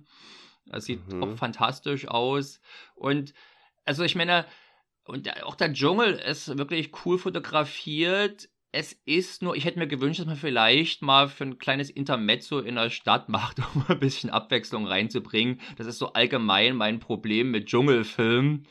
Das 0.67 0.85
sieht 0.85 1.11
mhm. 1.11 1.23
auch 1.23 1.39
fantastisch 1.39 2.07
aus. 2.09 2.61
Und 2.95 3.33
also 3.87 4.05
ich 4.05 4.14
meine, 4.14 4.45
und 5.05 5.43
auch 5.43 5.55
der 5.55 5.73
Dschungel 5.73 6.19
ist 6.19 6.59
wirklich 6.59 6.91
cool 7.07 7.19
fotografiert 7.19 8.51
es 8.73 8.93
ist 9.05 9.43
nur, 9.43 9.57
ich 9.57 9.64
hätte 9.64 9.79
mir 9.79 9.87
gewünscht, 9.87 10.21
dass 10.21 10.27
man 10.27 10.37
vielleicht 10.37 11.03
mal 11.03 11.29
für 11.29 11.45
ein 11.45 11.59
kleines 11.59 11.91
Intermezzo 11.91 12.59
in 12.59 12.75
der 12.75 12.91
Stadt 12.91 13.29
macht, 13.31 13.59
um 13.75 13.85
ein 13.89 13.99
bisschen 13.99 14.31
Abwechslung 14.31 14.87
reinzubringen. 14.87 15.61
Das 15.77 15.87
ist 15.87 15.99
so 15.99 16.12
allgemein 16.12 16.77
mein 16.77 17.01
Problem 17.01 17.51
mit 17.51 17.67
Dschungelfilmen. 17.67 18.67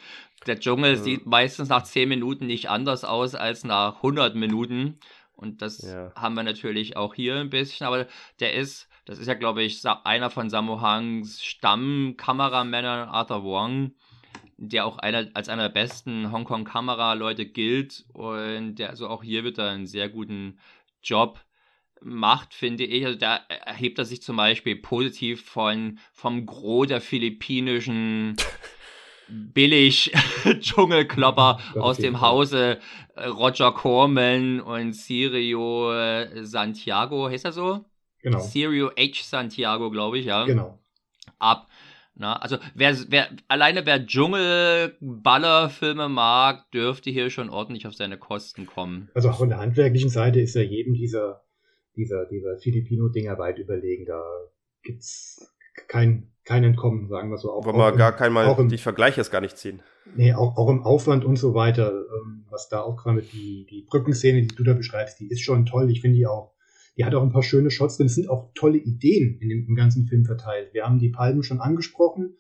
Der 0.46 0.60
Dschungel 0.60 0.92
ja. 0.92 0.98
sieht 0.98 1.26
meistens 1.26 1.70
nach 1.70 1.84
10 1.84 2.08
Minuten 2.08 2.46
nicht 2.46 2.70
anders 2.70 3.04
aus 3.04 3.34
als 3.34 3.64
nach 3.64 3.98
100 3.98 4.36
Minuten. 4.36 5.00
Und 5.36 5.62
das 5.62 5.82
ja. 5.82 6.14
haben 6.16 6.36
wir 6.36 6.44
natürlich 6.44 6.98
auch 6.98 7.16
hier 7.16 7.36
ein 7.38 7.50
bisschen. 7.50 7.88
Aber 7.88 8.08
der 8.40 8.54
ist, 8.54 8.88
das 9.06 9.18
ist 9.18 9.28
ja, 9.28 9.34
glaube 9.34 9.64
ich, 9.64 9.82
einer 10.04 10.30
von 10.30 10.50
Sammo 10.50 10.82
Hangs 10.82 11.44
Stammkameramännern, 11.44 13.10
Arthur 13.10 13.44
Wong 13.44 13.96
der 14.58 14.86
auch 14.86 14.98
einer, 14.98 15.28
als 15.34 15.50
einer 15.50 15.64
der 15.64 15.74
besten 15.74 16.32
Hongkong-Kameraleute 16.32 17.46
gilt 17.46 18.06
und 18.14 18.76
der 18.76 18.90
also 18.90 19.08
auch 19.08 19.24
hier 19.24 19.44
wieder 19.44 19.70
einen 19.70 19.86
sehr 19.86 20.10
guten 20.10 20.60
Job 21.04 21.40
macht, 22.02 22.54
finde 22.54 22.86
ich. 22.86 23.06
Also 23.06 23.18
da 23.18 23.38
erhebt 23.48 24.00
er 24.00 24.06
sich 24.06 24.22
zum 24.22 24.38
Beispiel 24.38 24.76
positiv 24.76 25.46
von, 25.46 26.00
vom 26.14 26.46
Gros 26.46 26.88
der 26.88 27.02
philippinischen 27.02 28.36
billig 29.28 30.12
Dschungelklopper 30.60 31.60
aus 31.80 31.98
dem 31.98 32.22
Hause 32.22 32.80
äh, 33.16 33.26
Roger 33.26 33.72
Corman 33.72 34.62
und 34.62 34.94
Sirio 34.94 35.94
äh, 35.94 36.46
Santiago, 36.46 37.30
heißt 37.30 37.46
er 37.46 37.52
so? 37.52 37.86
Genau. 38.22 38.40
Sirio 38.40 38.92
H. 38.98 39.24
Santiago, 39.24 39.90
glaube 39.92 40.20
ich, 40.20 40.26
ja. 40.26 40.46
Genau. 40.46 40.80
Ab. 41.40 41.68
Na, 42.18 42.38
also 42.38 42.58
wer, 42.74 42.96
wer 43.10 43.28
alleine 43.50 43.86
wer 43.86 44.06
Dschungel-Ballerfilme 44.06 46.08
mag, 46.08 46.72
dürfte 46.72 47.10
hier 47.10 47.30
schon 47.30 47.50
ordentlich 47.50 47.88
auf 47.88 47.94
seine 47.94 48.18
Kosten 48.18 48.66
kommen. 48.66 49.10
Also 49.14 49.30
auch 49.30 49.40
von 49.40 49.50
der 49.50 49.60
handwerklichen 49.60 50.10
Seite 50.10 50.40
ist 50.40 50.56
ja 50.56 50.62
jedem 50.62 50.94
dieser, 50.94 51.44
dieser, 51.98 52.26
dieser 52.26 52.58
Filipino-Dinger 52.58 53.38
weit 53.38 53.58
überlegen. 53.58 54.06
Da 54.06 54.24
gibt's 54.82 55.54
kein, 55.90 56.32
kein 56.46 56.64
Entkommen, 56.64 57.10
sagen 57.10 57.30
wir 57.30 57.38
so. 57.38 57.52
Auch, 57.52 57.68
Aber 57.68 57.78
man 57.78 57.98
gar 57.98 58.16
kein 58.16 58.32
Mal 58.32 58.46
auch 58.46 58.60
im, 58.60 58.70
die 58.70 58.78
Vergleiche 58.78 59.18
jetzt 59.18 59.32
gar 59.32 59.42
nicht 59.42 59.58
ziehen. 59.58 59.82
Nee, 60.16 60.34
auch, 60.34 60.56
auch 60.56 60.70
im 60.70 60.84
Aufwand 60.84 61.26
und 61.26 61.36
so 61.36 61.54
weiter, 61.54 61.92
ähm, 61.92 62.46
was 62.50 62.70
da 62.70 62.82
auch 62.82 62.96
gerade 62.96 63.24
die, 63.24 63.68
die 63.70 63.82
Brückenszene, 63.82 64.44
die 64.44 64.56
du 64.56 64.64
da 64.64 64.72
beschreibst, 64.74 65.20
die 65.20 65.28
ist 65.28 65.42
schon 65.42 65.66
toll. 65.66 65.92
Ich 65.92 66.00
finde 66.00 66.18
die 66.18 66.28
auch 66.28 66.55
die 66.98 67.06
hat 67.06 67.14
auch 67.14 67.24
ein 67.24 67.32
paar 67.32 67.44
schöne 67.44 67.72
Shots 67.72 67.98
drin. 67.98 68.08
Es 68.08 68.16
sind 68.16 68.30
auch 68.30 68.52
tolle 68.54 68.78
Ideen 68.78 69.38
in 69.40 69.50
dem, 69.50 69.66
im 69.68 69.76
ganzen 69.76 70.06
Film 70.06 70.26
verteilt. 70.26 70.74
Wir 70.74 70.86
haben 70.86 71.00
die 71.00 71.10
Palmen 71.10 71.44
schon 71.44 71.60
angesprochen. 71.60 72.38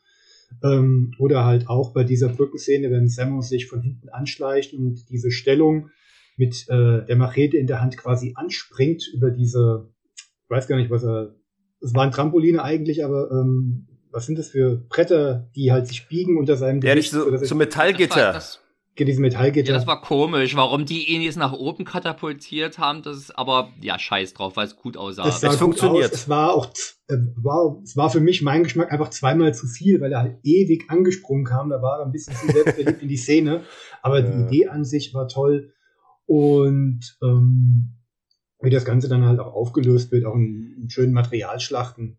Ähm, 0.63 1.11
oder 1.17 1.43
halt 1.43 1.67
auch 1.67 1.93
bei 1.93 2.03
dieser 2.03 2.29
Brückenszene, 2.29 2.91
wenn 2.91 3.09
Samus 3.09 3.49
sich 3.49 3.67
von 3.67 3.81
hinten 3.81 4.09
anschleicht 4.09 4.73
und 4.73 5.09
diese 5.09 5.31
Stellung 5.31 5.89
mit 6.37 6.65
äh, 6.69 7.05
der 7.05 7.15
Machete 7.15 7.57
in 7.57 7.67
der 7.67 7.81
Hand 7.81 7.97
quasi 7.97 8.33
anspringt 8.35 9.03
über 9.13 9.31
diese, 9.31 9.89
ich 10.15 10.49
weiß 10.49 10.67
gar 10.67 10.77
nicht, 10.77 10.91
was 10.91 11.03
er, 11.03 11.35
es 11.81 11.93
waren 11.93 12.11
Trampoline 12.11 12.63
eigentlich, 12.63 13.03
aber 13.03 13.31
ähm, 13.31 13.87
was 14.11 14.27
sind 14.27 14.37
das 14.37 14.49
für 14.49 14.77
Bretter, 14.87 15.49
die 15.55 15.71
halt 15.71 15.87
sich 15.87 16.07
biegen 16.07 16.37
unter 16.37 16.55
seinem 16.55 16.81
Ja, 16.81 16.95
nicht 16.95 17.11
so, 17.11 17.35
so 17.37 17.55
Metallgitter. 17.55 18.15
Das 18.15 18.25
war, 18.25 18.33
das, 18.33 18.59
diese 19.03 19.19
Metallgitter. 19.19 19.69
Ja, 19.69 19.73
das 19.75 19.87
war 19.87 19.99
komisch, 19.99 20.55
warum 20.55 20.85
die 20.85 21.13
ihn 21.13 21.21
jetzt 21.21 21.37
nach 21.37 21.51
oben 21.51 21.83
katapultiert 21.83 22.79
haben, 22.79 23.01
das 23.01 23.17
ist 23.17 23.37
aber, 23.37 23.73
ja, 23.81 23.99
scheiß 23.99 24.33
drauf, 24.33 24.55
weil 24.55 24.67
es 24.67 24.77
gut 24.77 24.95
aussah. 24.95 25.27
Es, 25.27 25.43
es 25.43 25.57
funktioniert. 25.57 26.13
Aus. 26.13 26.13
Es 26.13 26.29
war 26.29 26.53
auch, 26.53 26.67
äh, 27.09 27.17
war, 27.35 27.81
es 27.83 27.97
war 27.97 28.09
für 28.09 28.21
mich 28.21 28.41
mein 28.41 28.63
Geschmack 28.63 28.93
einfach 28.93 29.09
zweimal 29.09 29.53
zu 29.53 29.67
viel, 29.67 29.99
weil 29.99 30.13
er 30.13 30.19
halt 30.19 30.39
ewig 30.43 30.89
angesprungen 30.89 31.43
kam, 31.43 31.69
da 31.69 31.81
war 31.81 31.99
er 31.99 32.05
ein 32.05 32.13
bisschen 32.13 32.35
zu 32.35 32.47
selbstverliebt 32.47 33.01
in 33.01 33.09
die 33.09 33.17
Szene, 33.17 33.63
aber 34.01 34.21
ja. 34.21 34.31
die 34.31 34.43
Idee 34.43 34.67
an 34.67 34.85
sich 34.85 35.13
war 35.13 35.27
toll 35.27 35.73
und, 36.25 37.17
ähm, 37.21 37.95
wie 38.61 38.69
das 38.69 38.85
Ganze 38.85 39.09
dann 39.09 39.25
halt 39.25 39.39
auch 39.39 39.53
aufgelöst 39.53 40.11
wird, 40.11 40.25
auch 40.25 40.35
in, 40.35 40.75
in 40.81 40.89
schönen 40.89 41.13
Materialschlachten. 41.13 42.17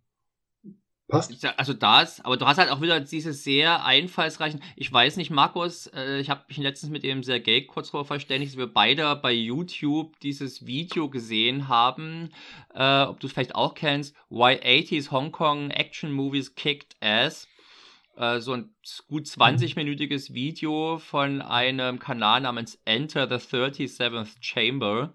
Passt. 1.08 1.46
Also 1.56 1.72
das, 1.72 2.20
aber 2.24 2.36
du 2.36 2.46
hast 2.46 2.58
halt 2.58 2.70
auch 2.70 2.80
wieder 2.80 2.98
diese 2.98 3.32
sehr 3.32 3.84
einfallsreichen, 3.84 4.60
ich 4.74 4.92
weiß 4.92 5.18
nicht, 5.18 5.30
Markus, 5.30 5.86
äh, 5.94 6.18
ich 6.18 6.30
habe 6.30 6.42
mich 6.48 6.58
letztens 6.58 6.90
mit 6.90 7.04
dem 7.04 7.22
Sergei 7.22 7.60
kurz 7.60 7.92
darüber 7.92 8.04
verständigt, 8.04 8.52
dass 8.52 8.58
wir 8.58 8.66
beide 8.66 9.14
bei 9.14 9.32
YouTube 9.32 10.18
dieses 10.18 10.66
Video 10.66 11.08
gesehen 11.08 11.68
haben, 11.68 12.30
äh, 12.74 13.02
ob 13.02 13.20
du 13.20 13.28
es 13.28 13.32
vielleicht 13.32 13.54
auch 13.54 13.74
kennst, 13.74 14.16
Why 14.30 14.54
80s 14.54 15.12
Hong 15.12 15.30
Kong 15.30 15.70
Action 15.70 16.10
Movies 16.10 16.56
Kicked 16.56 16.96
Ass. 17.00 17.46
Äh, 18.16 18.40
so 18.40 18.54
ein 18.54 18.74
gut 19.06 19.26
20-minütiges 19.26 20.34
Video 20.34 20.98
von 20.98 21.40
einem 21.40 22.00
Kanal 22.00 22.40
namens 22.40 22.80
Enter 22.84 23.28
the 23.28 23.36
37th 23.36 24.38
Chamber. 24.40 25.14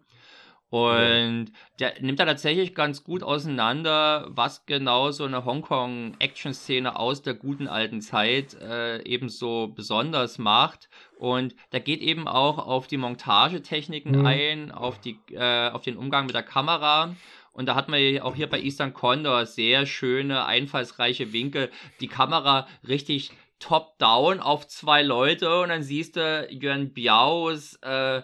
Und 0.71 1.51
der 1.79 1.95
nimmt 1.99 2.17
da 2.17 2.25
tatsächlich 2.25 2.73
ganz 2.73 3.03
gut 3.03 3.23
auseinander, 3.23 4.27
was 4.29 4.65
genau 4.65 5.11
so 5.11 5.25
eine 5.25 5.43
Hongkong-Action-Szene 5.43 6.97
aus 6.97 7.21
der 7.21 7.33
guten 7.33 7.67
alten 7.67 7.99
Zeit 7.99 8.53
äh, 8.53 9.03
eben 9.03 9.27
so 9.27 9.67
besonders 9.67 10.37
macht. 10.37 10.87
Und 11.17 11.55
da 11.71 11.79
geht 11.79 11.99
eben 11.99 12.25
auch 12.25 12.57
auf 12.57 12.87
die 12.87 12.95
Montagetechniken 12.95 14.19
mhm. 14.19 14.25
ein, 14.25 14.71
auf, 14.71 14.97
die, 14.97 15.19
äh, 15.33 15.69
auf 15.71 15.81
den 15.81 15.97
Umgang 15.97 16.25
mit 16.25 16.35
der 16.35 16.43
Kamera. 16.43 17.17
Und 17.51 17.65
da 17.65 17.75
hat 17.75 17.89
man 17.89 17.99
ja 17.99 18.23
auch 18.23 18.35
hier 18.35 18.49
bei 18.49 18.61
Eastern 18.61 18.93
Condor 18.93 19.45
sehr 19.45 19.85
schöne, 19.85 20.45
einfallsreiche 20.45 21.33
Winkel. 21.33 21.69
Die 21.99 22.07
Kamera 22.07 22.65
richtig 22.87 23.31
top-down 23.59 24.39
auf 24.39 24.67
zwei 24.67 25.03
Leute 25.03 25.59
und 25.59 25.67
dann 25.67 25.83
siehst 25.83 26.15
du 26.15 26.47
Yuan 26.49 26.93
Biaos 26.93 27.75
äh, 27.81 28.21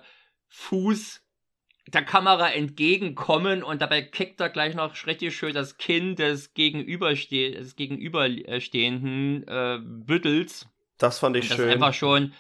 Fuß 0.48 1.27
der 1.94 2.04
Kamera 2.04 2.50
entgegenkommen 2.50 3.64
und 3.64 3.82
dabei 3.82 4.02
kickt 4.02 4.42
er 4.42 4.50
gleich 4.50 4.76
noch 4.76 4.94
richtig 5.06 5.36
schön 5.36 5.54
das 5.54 5.78
Kinn 5.78 6.16
des, 6.16 6.54
Gegenüberste 6.54 7.52
des 7.52 7.76
gegenüberstehenden 7.76 9.48
äh, 9.48 9.80
Büttels. 9.82 10.68
Das 10.98 11.20
fand 11.20 11.38
ich 11.38 11.48
das 11.48 11.58
schön. 11.58 11.70
Ist 11.70 11.76
einfach 11.76 11.94
schon, 11.94 12.34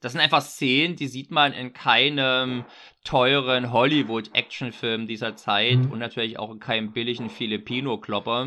das 0.00 0.12
sind 0.12 0.20
einfach 0.20 0.40
Szenen, 0.40 0.96
die 0.96 1.08
sieht 1.08 1.30
man 1.30 1.52
in 1.52 1.72
keinem 1.72 2.64
teuren 3.04 3.72
Hollywood-Actionfilm 3.72 5.06
dieser 5.06 5.36
Zeit 5.36 5.78
mhm. 5.78 5.90
und 5.90 5.98
natürlich 5.98 6.38
auch 6.38 6.52
in 6.52 6.60
keinem 6.60 6.92
billigen 6.92 7.28
Filipino-Klopper. 7.28 8.46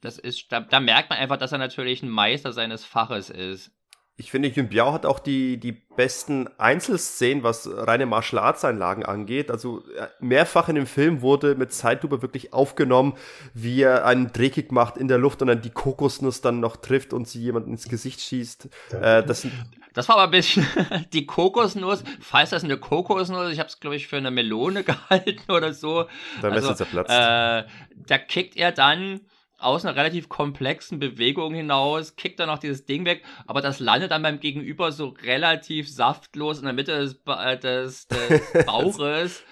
Das 0.00 0.18
ist, 0.18 0.50
da, 0.52 0.60
da 0.60 0.80
merkt 0.80 1.10
man 1.10 1.18
einfach, 1.18 1.38
dass 1.38 1.52
er 1.52 1.58
natürlich 1.58 2.02
ein 2.02 2.08
Meister 2.08 2.52
seines 2.52 2.84
Faches 2.84 3.30
ist. 3.30 3.72
Ich 4.16 4.30
finde, 4.30 4.48
Yun 4.48 4.68
Biao 4.68 4.92
hat 4.92 5.06
auch 5.06 5.18
die, 5.18 5.58
die 5.58 5.72
besten 5.72 6.48
Einzelszenen, 6.58 7.42
was 7.42 7.68
reine 7.70 8.04
Martial 8.06 8.42
Arts 8.42 8.64
Einlagen 8.64 9.04
angeht. 9.04 9.50
Also 9.50 9.82
äh, 9.96 10.06
mehrfach 10.20 10.68
in 10.68 10.74
dem 10.74 10.86
Film 10.86 11.22
wurde 11.22 11.54
mit 11.54 11.72
Zeitlupe 11.72 12.20
wirklich 12.20 12.52
aufgenommen, 12.52 13.14
wie 13.54 13.82
er 13.82 14.04
einen 14.04 14.32
Drehkick 14.32 14.70
macht 14.70 14.98
in 14.98 15.08
der 15.08 15.18
Luft 15.18 15.40
und 15.40 15.48
dann 15.48 15.62
die 15.62 15.70
Kokosnuss 15.70 16.42
dann 16.42 16.60
noch 16.60 16.76
trifft 16.76 17.12
und 17.14 17.26
sie 17.26 17.40
jemand 17.40 17.66
ins 17.68 17.88
Gesicht 17.88 18.20
schießt. 18.20 18.68
Äh, 18.92 19.24
das, 19.24 19.46
das 19.94 20.08
war 20.08 20.16
aber 20.16 20.24
ein 20.24 20.30
bisschen 20.30 20.66
die 21.12 21.24
Kokosnuss. 21.24 22.04
Falls 22.20 22.50
das 22.50 22.64
eine 22.64 22.76
Kokosnuss, 22.76 23.50
ich 23.50 23.58
habe 23.58 23.68
es 23.68 23.80
glaube 23.80 23.96
ich 23.96 24.08
für 24.08 24.18
eine 24.18 24.30
Melone 24.30 24.84
gehalten 24.84 25.50
oder 25.50 25.72
so. 25.72 26.04
Dann 26.42 26.52
also, 26.52 26.74
zerplatzt. 26.74 27.10
Äh, 27.10 27.64
da 28.06 28.18
kickt 28.18 28.56
er 28.56 28.72
dann 28.72 29.20
aus 29.62 29.84
einer 29.84 29.96
relativ 29.96 30.28
komplexen 30.28 30.98
Bewegung 30.98 31.54
hinaus, 31.54 32.16
kickt 32.16 32.40
er 32.40 32.46
noch 32.46 32.58
dieses 32.58 32.84
Ding 32.84 33.04
weg, 33.04 33.22
aber 33.46 33.60
das 33.60 33.80
landet 33.80 34.10
dann 34.10 34.22
beim 34.22 34.40
Gegenüber 34.40 34.92
so 34.92 35.08
relativ 35.22 35.88
saftlos 35.90 36.58
in 36.58 36.64
der 36.64 36.72
Mitte 36.72 36.98
des, 36.98 37.20
äh, 37.26 37.58
des, 37.58 38.06
des 38.08 38.66
Bauches. 38.66 39.44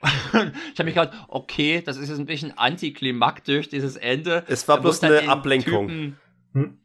ich 0.02 0.78
habe 0.78 0.84
mich 0.84 0.94
gedacht, 0.94 1.12
okay, 1.28 1.82
das 1.84 1.96
ist 1.96 2.08
jetzt 2.08 2.18
ein 2.18 2.26
bisschen 2.26 2.56
antiklimaktisch, 2.56 3.68
dieses 3.68 3.96
Ende. 3.96 4.44
Es 4.46 4.68
war 4.68 4.80
bloß 4.80 5.02
eine 5.02 5.28
Ablenkung. 5.28 5.88
Typen, 5.88 6.18
hm? 6.52 6.78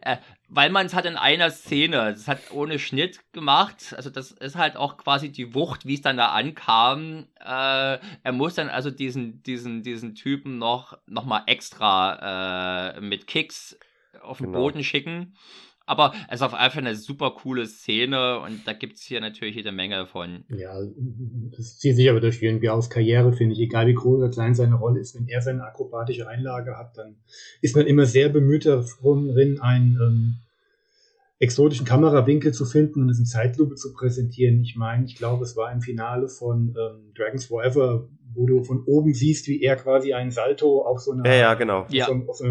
Äh, 0.00 0.16
weil 0.48 0.70
man 0.70 0.86
es 0.86 0.94
halt 0.94 1.06
in 1.06 1.16
einer 1.16 1.50
Szene, 1.50 2.12
das 2.12 2.28
hat 2.28 2.50
ohne 2.52 2.78
Schnitt 2.78 3.20
gemacht, 3.32 3.94
also 3.96 4.10
das 4.10 4.30
ist 4.30 4.56
halt 4.56 4.76
auch 4.76 4.96
quasi 4.96 5.30
die 5.30 5.54
Wucht, 5.54 5.86
wie 5.86 5.94
es 5.94 6.02
dann 6.02 6.16
da 6.16 6.28
ankam. 6.28 7.26
Äh, 7.40 7.98
er 8.22 8.32
muss 8.32 8.54
dann 8.54 8.68
also 8.68 8.90
diesen, 8.90 9.42
diesen, 9.42 9.82
diesen 9.82 10.14
Typen 10.14 10.58
noch, 10.58 10.98
noch 11.06 11.24
mal 11.24 11.42
extra 11.46 12.96
äh, 12.96 13.00
mit 13.00 13.26
Kicks 13.26 13.78
auf 14.22 14.38
den 14.38 14.46
genau. 14.46 14.58
Boden 14.58 14.84
schicken. 14.84 15.34
Aber 15.86 16.12
es 16.28 16.36
ist 16.36 16.42
auf 16.42 16.52
jeden 16.52 16.70
Fall 16.70 16.86
eine 16.86 16.96
super 16.96 17.30
coole 17.30 17.66
Szene 17.66 18.40
und 18.40 18.66
da 18.66 18.72
gibt 18.72 18.96
es 18.96 19.02
hier 19.02 19.20
natürlich 19.20 19.54
jede 19.54 19.70
Menge 19.70 20.06
von. 20.06 20.44
Ja, 20.48 20.74
das 21.56 21.78
zieht 21.78 21.94
sich 21.94 22.10
aber 22.10 22.20
durch 22.20 22.42
Jürgen 22.42 22.60
Biaus 22.60 22.90
Karriere, 22.90 23.32
finde 23.32 23.54
ich. 23.54 23.60
Egal 23.60 23.86
wie 23.86 23.94
groß 23.94 24.18
oder 24.18 24.30
klein 24.30 24.54
seine 24.54 24.74
Rolle 24.74 25.00
ist, 25.00 25.14
wenn 25.14 25.28
er 25.28 25.40
seine 25.40 25.62
akrobatische 25.62 26.28
Einlage 26.28 26.76
hat, 26.76 26.98
dann 26.98 27.16
ist 27.62 27.76
man 27.76 27.86
immer 27.86 28.04
sehr 28.04 28.28
bemüht 28.28 28.66
darin, 28.66 29.60
einen 29.60 29.98
ähm, 30.00 30.45
exotischen 31.38 31.84
Kamerawinkel 31.84 32.52
zu 32.52 32.64
finden 32.64 33.02
und 33.02 33.10
es 33.10 33.18
in 33.18 33.26
Zeitlupe 33.26 33.74
zu 33.74 33.92
präsentieren. 33.92 34.62
Ich 34.62 34.76
meine, 34.76 35.04
ich 35.04 35.16
glaube, 35.16 35.44
es 35.44 35.56
war 35.56 35.70
im 35.70 35.80
Finale 35.80 36.28
von 36.28 36.74
ähm, 36.78 37.12
Dragons 37.14 37.46
Forever, 37.46 38.08
wo 38.34 38.46
du 38.46 38.62
von 38.64 38.84
oben 38.84 39.12
siehst, 39.14 39.46
wie 39.48 39.62
er 39.62 39.76
quasi 39.76 40.12
einen 40.12 40.30
Salto 40.30 40.82
auf 40.82 41.00
so 41.00 41.12
einer. 41.12 41.26
Ja, 41.26 41.34
ja, 41.34 41.54
genau. 41.54 41.86
Ja. 41.90 42.06
So, 42.06 42.12
auf 42.28 42.36
so 42.36 42.44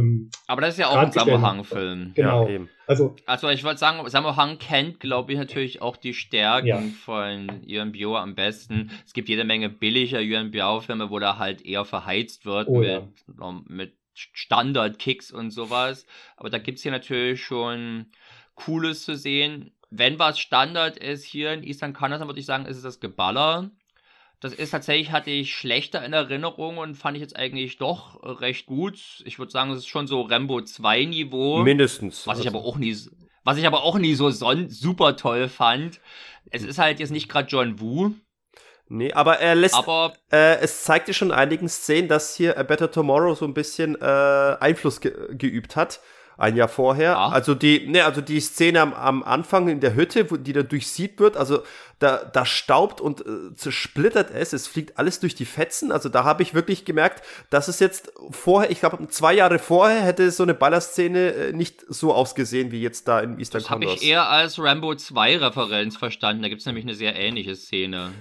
Aber 0.48 0.62
das 0.62 0.76
ist 0.76 0.80
ja 0.80 0.90
auch 0.90 0.98
ein 0.98 1.12
Sammo-Hang-Film. 1.12 2.12
Genau. 2.16 2.48
Ja, 2.48 2.60
also, 2.88 3.16
also 3.26 3.50
ich 3.50 3.64
wollte 3.64 3.80
sagen, 3.80 4.08
Sammo-Hang 4.08 4.58
kennt, 4.58 5.00
glaube 5.00 5.34
ich, 5.34 5.38
natürlich 5.38 5.82
auch 5.82 5.98
die 5.98 6.14
Stärken 6.14 6.68
ja. 6.68 6.82
von 7.04 7.62
Yuan 7.68 7.92
Bio 7.92 8.16
am 8.16 8.36
besten. 8.36 8.92
Es 9.06 9.14
gibt 9.14 9.30
jede 9.30 9.44
Menge 9.46 9.70
billiger 9.70 10.22
Yuan 10.22 10.52
Bio-Filme, 10.52 11.10
wo 11.10 11.20
da 11.20 11.38
halt 11.38 11.66
eher 11.66 11.86
verheizt 11.86 12.46
wird 12.46 12.68
oh, 12.68 12.80
mit, 12.80 12.90
ja. 12.90 13.62
mit 13.68 13.94
Standard-Kicks 14.14 15.32
und 15.32 15.52
sowas. 15.52 16.06
Aber 16.38 16.50
da 16.50 16.58
gibt 16.58 16.78
es 16.78 16.84
hier 16.84 16.92
natürlich 16.92 17.44
schon 17.44 18.08
Cooles 18.56 19.04
zu 19.04 19.16
sehen. 19.16 19.72
Wenn 19.90 20.20
was 20.20 20.40
Standard 20.40 20.98
ist 20.98 21.24
hier 21.24 21.54
in 21.54 21.64
Eastern 21.64 21.94
Kanada, 21.94 22.26
würde 22.26 22.40
ich 22.40 22.46
sagen, 22.46 22.66
ist 22.66 22.78
es 22.78 22.84
das 22.84 23.00
Geballer. 23.00 23.70
Das 24.42 24.54
ist 24.54 24.72
tatsächlich, 24.72 25.12
hatte 25.12 25.32
ich 25.32 25.56
schlechter 25.56 26.04
in 26.04 26.14
Erinnerung 26.14 26.78
und 26.78 26.96
fand 26.96 27.16
ich 27.16 27.22
jetzt 27.22 27.36
eigentlich 27.36 27.78
doch 27.78 28.22
recht 28.42 28.66
gut. 28.66 29.24
Ich 29.26 29.40
würde 29.40 29.52
sagen, 29.52 29.72
es 29.72 29.80
ist 29.80 29.88
schon 29.88 30.08
so 30.08 30.22
Rambo 30.22 30.62
2 30.62 31.06
Niveau. 31.06 31.64
Mindestens. 31.64 32.28
Was 32.28 32.40
ich 32.40 32.48
aber 32.48 32.60
auch 32.60 32.78
nie, 32.78 32.96
was 33.44 33.58
ich 33.58 33.66
aber 33.66 33.84
auch 33.84 33.98
nie 33.98 34.14
so 34.14 34.30
super 34.30 35.16
toll 35.16 35.48
fand. 35.48 36.02
Es 36.52 36.64
ist 36.64 36.78
halt 36.78 37.00
jetzt 37.00 37.12
nicht 37.12 37.30
gerade 37.30 37.48
John 37.48 37.80
Woo. 37.80 38.14
Nee, 38.88 39.14
aber 39.14 39.40
er 39.40 39.56
lässt. 39.56 39.74
Aber 39.74 40.14
äh, 40.32 40.60
es 40.60 40.84
zeigt 40.84 41.08
dir 41.08 41.14
schon 41.14 41.30
in 41.30 41.34
einigen 41.34 41.68
Szenen, 41.68 42.08
dass 42.08 42.36
hier 42.36 42.58
A 42.60 42.64
Better 42.64 42.92
Tomorrow 42.92 43.34
so 43.34 43.46
ein 43.46 43.54
bisschen 43.54 44.00
äh, 44.00 44.58
Einfluss 44.60 45.02
ge 45.02 45.14
geübt 45.36 45.76
hat 45.76 46.02
ein 46.38 46.56
Jahr 46.56 46.68
vorher. 46.68 47.18
Ah. 47.18 47.30
Also 47.30 47.56
die, 47.56 47.88
ne, 47.88 48.04
also 48.06 48.22
die 48.22 48.40
Szene 48.40 48.82
am, 48.82 48.94
am 48.94 49.24
Anfang 49.24 49.68
in 49.68 49.80
der 49.80 49.96
Hütte, 49.96 50.30
wo 50.30 50.38
die 50.38 50.54
da 50.54 50.64
durchsieht 50.64 51.20
wird, 51.20 51.38
also 51.38 51.64
da, 52.00 52.18
da 52.18 52.46
staubt 52.46 53.00
und 53.00 53.22
äh, 53.22 53.56
zersplittert 53.56 54.32
es, 54.32 54.52
es 54.52 54.68
fliegt 54.68 54.98
alles 54.98 55.20
durch 55.20 55.36
die 55.36 55.46
Fetzen. 55.46 55.92
Also 55.92 56.10
da 56.10 56.24
habe 56.24 56.44
ich 56.44 56.54
wirklich 56.54 56.84
gemerkt, 56.84 57.24
dass 57.50 57.68
es 57.68 57.80
jetzt 57.80 58.12
vorher, 58.32 58.70
ich 58.70 58.80
glaube 58.80 59.08
zwei 59.08 59.34
Jahre 59.34 59.60
vorher 59.60 60.02
hätte 60.02 60.30
so 60.32 60.44
eine 60.44 60.54
Ballerszene 60.54 61.34
äh, 61.34 61.54
nicht 61.54 61.86
so 61.88 62.14
ausgesehen 62.14 62.72
wie 62.72 62.82
jetzt 62.82 63.08
da 63.08 63.22
in 63.22 63.40
Eastern 63.40 63.62
Das 63.62 63.70
habe 63.70 63.86
ich 63.86 64.04
eher 64.04 64.30
als 64.30 64.60
Rambo 64.60 64.96
2 64.96 65.38
Referenz 65.38 65.96
verstanden. 65.96 66.44
Da 66.44 66.50
gibt 66.50 66.60
es 66.60 66.66
nämlich 66.66 66.86
eine 66.86 66.96
sehr 66.96 67.16
ähnliche 67.16 67.56
Szene 67.56 68.12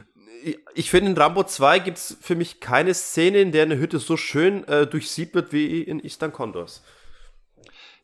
ich 0.74 0.91
finde, 0.91 1.11
in 1.11 1.16
Rambo 1.16 1.43
2 1.43 1.78
gibt 1.78 1.97
es 1.97 2.19
für 2.20 2.35
mich 2.35 2.61
keine 2.61 2.93
Szene, 2.93 3.39
in 3.39 3.53
der 3.53 3.62
eine 3.62 3.78
Hütte 3.78 3.99
so 3.99 4.16
schön 4.16 4.66
äh, 4.69 4.86
durchsieht 4.86 5.35
wird 5.35 5.53
wie 5.53 5.81
in 5.81 6.05
Eastern 6.05 6.32
Condors. 6.32 6.82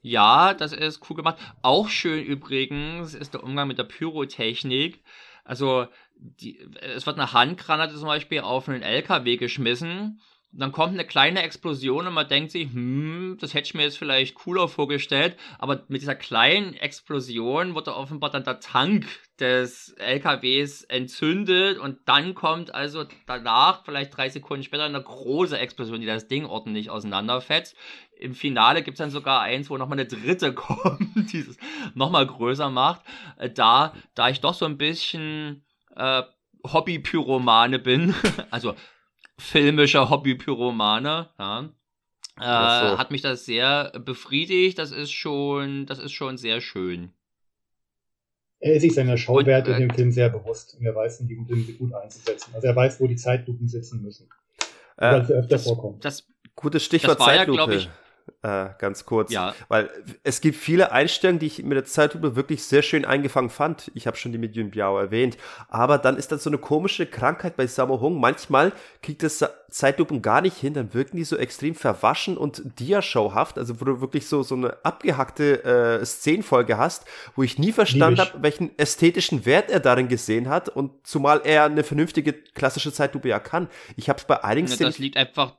Ja, 0.03 0.55
das 0.55 0.73
ist 0.73 1.09
cool 1.09 1.17
gemacht. 1.17 1.39
Auch 1.63 1.89
schön 1.89 2.25
übrigens 2.25 3.15
ist 3.15 3.35
der 3.35 3.45
Umgang 3.45 3.69
mit 3.69 3.79
der 3.79 3.85
Pyrotechnik. 3.85 5.03
Also, 5.45 5.87
die, 6.15 6.59
es 6.81 7.07
wird 7.07 7.19
eine 7.19 7.33
Handgranate 7.33 7.95
zum 7.95 8.07
Beispiel 8.07 8.41
auf 8.41 8.69
einen 8.69 8.83
LKW 8.83 9.37
geschmissen 9.37 10.21
dann 10.53 10.73
kommt 10.73 10.95
eine 10.95 11.07
kleine 11.07 11.43
Explosion 11.43 12.07
und 12.07 12.15
man 12.15 12.27
denkt 12.27 12.51
sich, 12.51 12.73
hm, 12.73 13.39
das 13.41 13.55
hätte 13.55 13.67
ich 13.67 13.75
mir 13.75 13.85
jetzt 13.85 13.99
vielleicht 13.99 14.35
cooler 14.35 14.69
vorgestellt. 14.69 15.37
Aber 15.59 15.85
mit 15.89 16.03
dieser 16.03 16.17
kleinen 16.17 16.75
Explosion 16.75 17.75
wurde 17.75 17.95
offenbar 17.95 18.31
dann 18.31 18.45
der 18.45 18.61
Tank 18.61 19.07
des 19.41 19.95
LKWs 19.99 20.85
entzündet 20.85 21.79
und 21.79 21.99
dann 22.07 22.35
kommt 22.35 22.75
also 22.75 23.05
danach, 23.27 23.85
vielleicht 23.85 24.17
drei 24.17 24.29
Sekunden 24.29 24.63
später, 24.63 24.85
eine 24.85 25.03
große 25.03 25.59
Explosion, 25.59 26.01
die 26.01 26.07
das 26.07 26.29
Ding 26.29 26.45
ordentlich 26.45 26.91
auseinanderfetzt. 26.91 27.77
Im 28.19 28.35
Finale 28.35 28.83
gibt 28.83 28.97
es 28.97 28.99
dann 28.99 29.11
sogar 29.11 29.41
eins, 29.41 29.71
wo 29.71 29.79
nochmal 29.79 29.99
eine 29.99 30.07
dritte 30.07 30.53
kommt, 30.55 31.33
die 31.33 31.39
es 31.41 31.57
nochmal 31.95 32.27
größer 32.27 32.71
macht. 32.71 33.03
Äh, 33.39 33.51
da, 33.51 33.95
da 34.15 34.29
ich 34.29 34.41
doch 34.41 34.55
so 34.55 34.67
ein 34.67 34.79
bisschen 34.79 35.65
äh, 35.97 36.23
Hobby-Pyromane 36.65 37.79
bin, 37.79 38.15
also 38.51 38.75
filmischer 39.39 40.11
Hobby-Pyromane, 40.11 41.31
ja, 41.39 41.71
äh, 42.41 42.91
so. 42.91 42.99
hat 42.99 43.11
mich 43.11 43.23
das 43.23 43.45
sehr 43.45 43.93
befriedigt. 43.99 44.79
Das 44.79 44.93
ist 44.93 45.13
schon, 45.13 45.87
das 45.87 45.99
ist 45.99 46.13
schon 46.13 46.39
sehr 46.39 46.61
schön. 46.61 47.13
Er 48.61 48.75
ist 48.75 48.83
sich 48.83 48.95
seiner 48.95 49.17
Schauwerte 49.17 49.73
in 49.73 49.81
dem 49.81 49.91
Film 49.91 50.13
sehr 50.13 50.29
bewusst 50.29 50.77
und 50.79 50.85
er 50.85 50.95
weiß, 50.95 51.21
in 51.21 51.29
diesem 51.29 51.47
Film 51.47 51.65
sie 51.65 51.73
gut 51.73 51.95
einzusetzen. 51.95 52.51
Also 52.55 52.67
er 52.67 52.77
weiß, 52.77 53.01
wo 53.01 53.07
die 53.07 53.17
Zeitlupen 53.17 53.67
sitzen 53.67 54.03
müssen. 54.03 54.29
Äh, 54.99 55.13
weil 55.13 55.25
sie 55.25 55.33
öfter 55.33 55.49
das, 55.49 55.65
vorkommen. 55.65 55.99
Das, 56.01 56.27
Gutes 56.61 56.85
Stichwort 56.85 57.19
das 57.19 57.27
Zeitlupe. 57.27 57.73
Ja, 57.73 57.79
ich, 57.79 57.89
äh, 58.43 58.69
ganz 58.79 59.05
kurz. 59.05 59.33
Ja. 59.33 59.55
Weil 59.69 59.91
es 60.23 60.41
gibt 60.41 60.57
viele 60.57 60.93
Einstellungen, 60.93 61.39
die 61.39 61.47
ich 61.47 61.63
mit 61.63 61.77
der 61.77 61.85
Zeitlupe 61.85 62.37
wirklich 62.37 62.65
sehr 62.65 62.83
schön 62.83 63.05
eingefangen 63.05 63.51
fand. 63.51 63.91
Ich 63.95 64.07
habe 64.07 64.17
schon 64.17 64.33
die 64.33 64.39
mit 64.39 64.57
Yun 64.57 64.71
Biao 64.71 64.99
erwähnt. 64.99 65.37
Aber 65.69 65.99
dann 65.99 66.17
ist 66.17 66.33
das 66.33 66.43
so 66.43 66.51
eine 66.51 66.59
komische 66.59 67.07
Krankheit 67.07 67.57
bei 67.57 67.67
Sammo 67.67 68.01
Hung. 68.01 68.21
Manchmal 68.21 68.73
kriegt 69.03 69.23
das 69.23 69.45
Zeitlupen 69.71 70.23
gar 70.23 70.41
nicht 70.41 70.57
hin, 70.57 70.75
dann 70.75 70.95
wirken 70.95 71.17
die 71.17 71.25
so 71.25 71.37
extrem 71.37 71.75
verwaschen 71.75 72.37
und 72.37 72.63
diashowhaft, 72.79 73.59
also 73.59 73.81
wo 73.81 73.85
du 73.85 74.01
wirklich 74.01 74.27
so, 74.27 74.43
so 74.43 74.55
eine 74.55 74.85
abgehackte 74.85 75.65
äh, 75.65 76.05
Szenenfolge 76.05 76.77
hast, 76.77 77.05
wo 77.37 77.43
ich 77.43 77.59
nie 77.59 77.73
verstanden 77.73 78.21
habe, 78.21 78.43
welchen 78.43 78.77
ästhetischen 78.79 79.47
Wert 79.47 79.71
er 79.71 79.81
darin 79.81 80.09
gesehen 80.09 80.49
hat 80.49 80.69
und 80.69 81.07
zumal 81.07 81.43
er 81.45 81.65
eine 81.65 81.85
vernünftige 81.85 82.33
klassische 82.33 82.93
Zeitlupe 82.93 83.29
ja 83.29 83.39
kann. 83.39 83.69
Ich 83.97 84.09
habe 84.09 84.19
es 84.19 84.25
bei 84.25 84.43
einigen 84.43 84.69
ja, 84.69 84.77
Das 84.77 84.99
liegt 84.99 85.17
einfach 85.17 85.57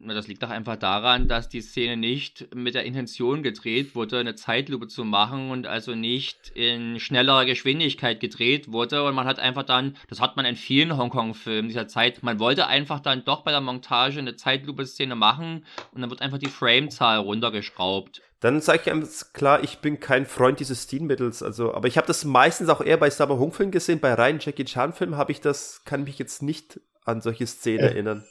das 0.00 0.28
liegt 0.28 0.42
doch 0.42 0.50
einfach 0.50 0.76
daran, 0.76 1.26
dass 1.26 1.48
die 1.48 1.60
Szene 1.60 1.96
nicht 1.96 2.54
mit 2.54 2.74
der 2.74 2.84
Intention 2.84 3.42
gedreht 3.42 3.94
wurde, 3.94 4.18
eine 4.18 4.34
Zeitlupe 4.36 4.86
zu 4.86 5.04
machen 5.04 5.50
und 5.50 5.66
also 5.66 5.94
nicht 5.94 6.50
in 6.54 7.00
schnellerer 7.00 7.44
Geschwindigkeit 7.44 8.20
gedreht 8.20 8.70
wurde. 8.70 9.04
Und 9.04 9.14
man 9.14 9.26
hat 9.26 9.40
einfach 9.40 9.64
dann, 9.64 9.96
das 10.08 10.20
hat 10.20 10.36
man 10.36 10.44
in 10.44 10.56
vielen 10.56 10.96
Hongkong-Filmen 10.96 11.68
dieser 11.68 11.88
Zeit, 11.88 12.22
man 12.22 12.38
wollte 12.38 12.66
einfach 12.66 13.00
dann 13.00 13.24
doch 13.24 13.42
bei 13.42 13.50
der 13.50 13.60
Montage 13.60 14.20
eine 14.20 14.36
Zeitlupe-Szene 14.36 15.16
machen 15.16 15.64
und 15.92 16.00
dann 16.00 16.10
wird 16.10 16.22
einfach 16.22 16.38
die 16.38 16.46
Framezahl 16.46 17.18
runtergeschraubt. 17.18 18.22
Dann 18.40 18.60
sage 18.60 18.80
ich 18.80 18.84
ganz 18.84 19.32
klar, 19.32 19.64
ich 19.64 19.78
bin 19.78 20.00
kein 20.00 20.26
Freund 20.26 20.60
dieses 20.60 20.82
Stilmittels. 20.82 21.42
Also, 21.42 21.72
aber 21.72 21.88
ich 21.88 21.96
habe 21.96 22.06
das 22.06 22.24
meistens 22.26 22.68
auch 22.68 22.82
eher 22.82 22.98
bei 22.98 23.08
Summer 23.08 23.38
Hong 23.38 23.52
Filmen 23.52 23.72
gesehen. 23.72 24.00
Bei 24.00 24.12
reinen 24.12 24.38
Jackie 24.38 24.66
Chan 24.66 24.92
Filmen 24.92 25.16
habe 25.16 25.32
ich 25.32 25.40
das, 25.40 25.82
kann 25.84 26.04
mich 26.04 26.18
jetzt 26.18 26.42
nicht 26.42 26.78
an 27.04 27.20
solche 27.20 27.46
Szenen 27.46 27.80
äh, 27.80 27.88
erinnern. 27.88 28.24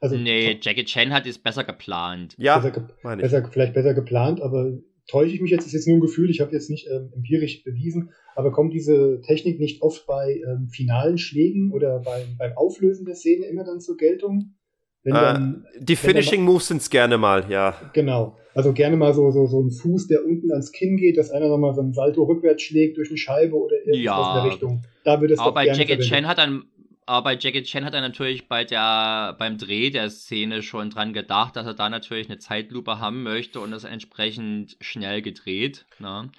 Also, 0.00 0.16
nee, 0.16 0.58
Jackie 0.60 0.84
Chan 0.84 1.12
hat 1.12 1.26
es 1.26 1.38
besser 1.38 1.64
geplant. 1.64 2.34
Ja, 2.38 2.58
besser, 2.58 2.70
ge 3.02 3.16
besser, 3.16 3.48
vielleicht 3.50 3.74
besser 3.74 3.94
geplant, 3.94 4.40
aber 4.40 4.78
täusche 5.08 5.34
ich 5.34 5.40
mich 5.40 5.50
jetzt, 5.50 5.66
ist 5.66 5.72
jetzt 5.72 5.88
nur 5.88 5.98
ein 5.98 6.00
Gefühl, 6.00 6.30
ich 6.30 6.40
habe 6.40 6.52
jetzt 6.52 6.70
nicht 6.70 6.88
ähm, 6.88 7.10
empirisch 7.14 7.64
bewiesen, 7.64 8.10
aber 8.34 8.52
kommt 8.52 8.72
diese 8.72 9.20
Technik 9.20 9.58
nicht 9.58 9.82
oft 9.82 10.06
bei 10.06 10.40
ähm, 10.46 10.68
finalen 10.68 11.18
Schlägen 11.18 11.72
oder 11.72 12.00
beim, 12.00 12.36
beim 12.38 12.52
Auflösen 12.56 13.04
der 13.04 13.16
Szene 13.16 13.46
immer 13.46 13.64
dann 13.64 13.80
zur 13.80 13.96
Geltung? 13.96 14.54
Wenn 15.02 15.14
dann, 15.14 15.66
äh, 15.74 15.84
die 15.84 15.96
Finishing 15.96 16.42
Moves 16.42 16.68
sind 16.68 16.80
es 16.80 16.88
gerne 16.88 17.18
mal, 17.18 17.50
ja. 17.50 17.74
Genau. 17.92 18.38
Also 18.54 18.72
gerne 18.72 18.96
mal 18.96 19.14
so, 19.14 19.30
so, 19.30 19.46
so 19.46 19.62
ein 19.62 19.70
Fuß, 19.70 20.08
der 20.08 20.24
unten 20.24 20.50
ans 20.50 20.72
Kinn 20.72 20.96
geht, 20.96 21.16
dass 21.16 21.30
einer 21.30 21.48
nochmal 21.48 21.74
so 21.74 21.80
ein 21.80 21.92
Salto 21.92 22.22
rückwärts 22.22 22.62
schlägt 22.62 22.98
durch 22.98 23.08
eine 23.08 23.16
Scheibe 23.16 23.56
oder 23.56 23.76
irgendwas 23.76 24.02
ja, 24.02 24.36
in 24.36 24.42
der 24.42 24.52
Richtung. 24.52 24.82
Da 25.04 25.20
würde 25.20 25.34
es 25.34 25.40
Aber 25.40 25.54
bei 25.54 25.66
Jackie 25.66 25.98
Chan 25.98 26.26
hat 26.26 26.38
dann 26.38 26.64
aber 27.06 27.24
bei 27.24 27.38
Jackie 27.38 27.62
Chan 27.62 27.84
hat 27.84 27.94
er 27.94 28.00
natürlich 28.00 28.48
bei 28.48 28.64
der, 28.64 29.34
beim 29.38 29.58
Dreh 29.58 29.90
der 29.90 30.10
Szene 30.10 30.62
schon 30.62 30.90
dran 30.90 31.12
gedacht, 31.12 31.56
dass 31.56 31.66
er 31.66 31.74
da 31.74 31.88
natürlich 31.88 32.28
eine 32.28 32.38
Zeitlupe 32.38 32.98
haben 32.98 33.22
möchte 33.22 33.60
und 33.60 33.70
das 33.70 33.84
entsprechend 33.84 34.76
schnell 34.80 35.22
gedreht. 35.22 35.84
Ne? 35.98 36.30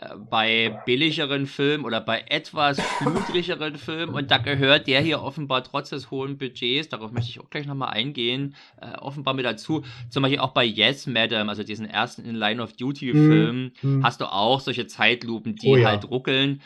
Äh, 0.00 0.16
bei 0.30 0.80
billigeren 0.86 1.46
Filmen 1.46 1.84
oder 1.84 2.00
bei 2.00 2.24
etwas 2.28 2.80
flutlicheren 2.98 3.76
Filmen 3.76 4.14
und 4.14 4.30
da 4.30 4.38
gehört 4.38 4.86
der 4.86 5.00
hier 5.00 5.22
offenbar 5.22 5.64
trotz 5.64 5.90
des 5.90 6.10
hohen 6.10 6.38
Budgets, 6.38 6.88
darauf 6.88 7.10
möchte 7.10 7.30
ich 7.30 7.40
auch 7.40 7.50
gleich 7.50 7.66
nochmal 7.66 7.90
eingehen, 7.90 8.54
äh, 8.80 8.96
offenbar 8.98 9.34
mit 9.34 9.44
dazu. 9.44 9.84
Zum 10.08 10.22
Beispiel 10.22 10.40
auch 10.40 10.52
bei 10.52 10.64
Yes 10.64 11.06
Madam, 11.06 11.48
also 11.48 11.62
diesen 11.62 11.86
ersten 11.86 12.24
In 12.24 12.36
Line 12.36 12.62
of 12.62 12.74
Duty 12.74 13.12
Film, 13.12 13.72
mhm. 13.82 14.04
hast 14.04 14.20
du 14.20 14.26
auch 14.26 14.60
solche 14.60 14.86
Zeitlupen, 14.86 15.56
die 15.56 15.68
oh, 15.68 15.76
ja. 15.76 15.88
halt 15.88 16.08
ruckeln. 16.08 16.60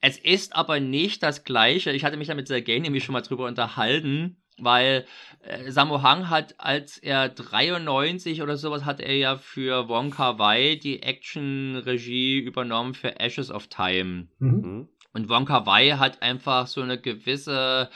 Es 0.00 0.18
ist 0.18 0.54
aber 0.54 0.80
nicht 0.80 1.22
das 1.22 1.44
gleiche. 1.44 1.90
Ich 1.92 2.04
hatte 2.04 2.16
mich 2.16 2.28
da 2.28 2.34
mit 2.34 2.48
Sergei 2.48 2.78
nämlich 2.78 3.04
schon 3.04 3.14
mal 3.14 3.22
drüber 3.22 3.46
unterhalten, 3.46 4.36
weil 4.58 5.06
äh, 5.42 5.70
Sammo 5.70 6.02
Hang 6.02 6.30
hat, 6.30 6.54
als 6.58 6.98
er 6.98 7.28
93 7.28 8.42
oder 8.42 8.56
sowas, 8.56 8.84
hat 8.84 9.00
er 9.00 9.16
ja 9.16 9.36
für 9.36 9.88
Wong 9.88 10.10
Kar 10.10 10.38
Wai 10.38 10.76
die 10.76 11.02
Action-Regie 11.02 12.38
übernommen 12.38 12.94
für 12.94 13.18
Ashes 13.18 13.50
of 13.50 13.66
Time. 13.68 14.28
Mhm. 14.38 14.50
mhm. 14.50 14.88
Und 15.14 15.28
Wong 15.30 15.46
Kar 15.46 15.66
Wai 15.66 15.92
hat 15.92 16.22
einfach 16.22 16.66
so 16.66 16.82
eine 16.82 17.00
gewisse 17.00 17.90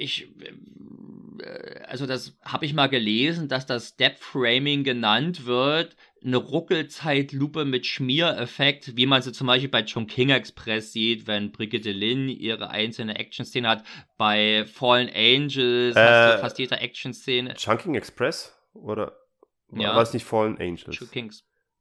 ich, 0.00 0.28
äh, 1.42 1.80
also 1.86 2.06
das 2.06 2.36
habe 2.42 2.66
ich 2.66 2.74
mal 2.74 2.88
gelesen, 2.88 3.48
dass 3.48 3.66
das 3.66 3.96
Depth 3.96 4.20
Framing 4.20 4.84
genannt 4.84 5.46
wird 5.46 5.96
eine 6.24 6.36
Ruckelzeitlupe 6.36 7.64
mit 7.64 7.86
Schmiereffekt, 7.86 8.96
wie 8.96 9.06
man 9.06 9.22
sie 9.22 9.32
zum 9.32 9.46
Beispiel 9.46 9.70
bei 9.70 9.82
Chongqing 9.82 10.30
Express 10.30 10.92
sieht, 10.92 11.26
wenn 11.26 11.50
Brigitte 11.50 11.92
Lin 11.92 12.28
ihre 12.28 12.70
einzelne 12.70 13.18
Action-Szene 13.18 13.68
hat. 13.68 13.84
Bei 14.18 14.64
Fallen 14.66 15.08
Angels 15.14 15.96
äh, 15.96 16.00
hast 16.00 16.34
du 16.34 16.40
fast 16.40 16.58
jede 16.58 16.76
Action-Szene. 16.76 17.54
Chunking 17.54 17.94
Express? 17.94 18.54
Oder 18.74 19.16
ja. 19.72 19.94
war 19.94 20.02
es 20.02 20.12
nicht 20.12 20.24
Fallen 20.24 20.58
Angels? 20.58 20.98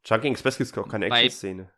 Chunking 0.03 0.31
Express 0.31 0.57
gibt 0.57 0.71
es 0.71 0.77
auch 0.77 0.87
keine 0.87 1.07
Action-Szene. 1.07 1.71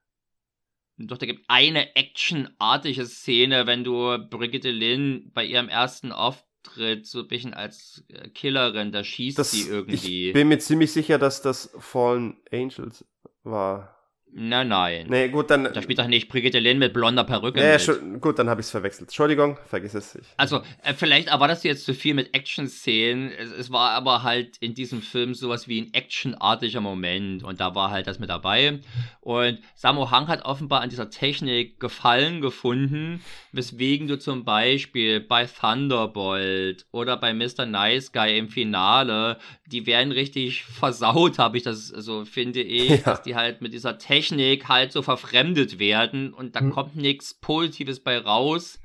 Doch, 1.08 1.18
da 1.18 1.26
gibt 1.26 1.46
eine 1.48 1.96
actionartige 1.96 3.06
Szene, 3.06 3.68
wenn 3.68 3.84
du 3.84 4.18
Brigitte 4.30 4.72
Lin 4.72 5.32
bei 5.34 5.46
ihrem 5.46 5.70
ersten 5.70 6.12
auftritt, 6.12 7.06
so 7.06 7.20
ein 7.20 7.28
bisschen 7.28 7.54
als 7.54 8.04
äh, 8.10 8.30
Killerin, 8.30 8.92
da 8.92 9.04
schießt 9.04 9.38
das, 9.38 9.52
sie 9.52 9.68
irgendwie. 9.68 10.28
Ich 10.28 10.34
bin 10.34 10.48
mir 10.48 10.60
ziemlich 10.60 10.92
sicher, 10.92 11.18
dass 11.18 11.42
das 11.42 11.72
Fallen 11.80 12.38
Angels 12.52 13.06
war. 13.44 14.01
Nein, 14.34 14.70
nein. 14.70 15.08
Nee, 15.10 15.28
gut, 15.28 15.50
dann. 15.50 15.66
Da 15.66 15.82
spielt 15.82 16.00
doch 16.00 16.08
nicht 16.08 16.30
Brigitte 16.30 16.60
Lin 16.60 16.80
mit 16.80 16.94
blonder 16.94 17.26
Perücke. 17.26 17.60
Nee, 17.60 17.80
schon, 17.80 18.22
gut, 18.22 18.40
dann 18.40 18.50
habe 18.50 18.62
ich 18.62 18.68
es 18.68 18.72
verwechselt. 18.72 19.10
Entschuldigung, 19.10 19.58
vergiss 19.68 19.94
es. 19.94 20.16
Ich, 20.16 20.28
also, 20.38 20.62
äh, 20.84 20.94
vielleicht 20.94 21.28
erwartest 21.28 21.66
du 21.66 21.68
jetzt 21.68 21.84
zu 21.84 21.94
viel 21.94 22.14
mit 22.14 22.34
Action-Szenen. 22.34 23.32
Es, 23.32 23.52
es, 23.52 23.72
war 23.72 23.92
aber 23.92 24.24
halt 24.24 24.58
in 24.60 24.74
diesem 24.74 25.02
Film 25.02 25.34
sowas 25.34 25.68
wie 25.68 25.82
ein 25.82 25.94
actionartiger 25.94 26.80
Moment. 26.80 27.44
Und 27.44 27.60
da 27.60 27.76
war 27.76 27.92
halt 27.92 28.08
das 28.08 28.20
mit 28.20 28.30
dabei. 28.30 28.80
Und 29.20 29.60
Sammo 29.76 30.12
Hang 30.12 30.28
hat 30.28 30.46
offenbar 30.46 30.80
an 30.82 30.90
dieser 30.90 31.10
Technik 31.10 31.80
Gefallen 31.82 32.40
gefunden, 32.40 33.22
weswegen 33.52 34.08
du 34.08 34.18
zum 34.18 34.46
Beispiel 34.46 35.20
bei 35.20 35.46
Thunderbolt 35.46 36.86
oder 36.92 37.18
bei 37.18 37.34
Mr. 37.34 37.66
Nice 37.66 38.14
Guy 38.14 38.38
im 38.38 38.48
Finale, 38.48 39.38
die 39.66 39.86
werden 39.86 40.12
richtig 40.12 40.64
versaut, 40.64 41.38
habe 41.38 41.58
ich 41.58 41.64
das, 41.64 41.88
so 41.88 41.96
also 41.96 42.26
finde 42.26 42.62
ich, 42.62 42.90
ja. 42.90 42.98
dass 42.98 43.24
die 43.24 43.36
halt 43.36 43.62
mit 43.62 43.74
dieser 43.74 43.98
Technik 43.98 44.21
Technik 44.22 44.70
halt 44.70 44.92
so 44.92 45.02
verfremdet 45.02 45.80
werden 45.80 46.32
und 46.34 46.56
da 46.56 46.62
mhm. 46.62 46.70
kommt 46.72 46.96
nichts 46.96 47.34
Positives 47.34 48.00
bei 48.00 48.20
raus. 48.20 48.80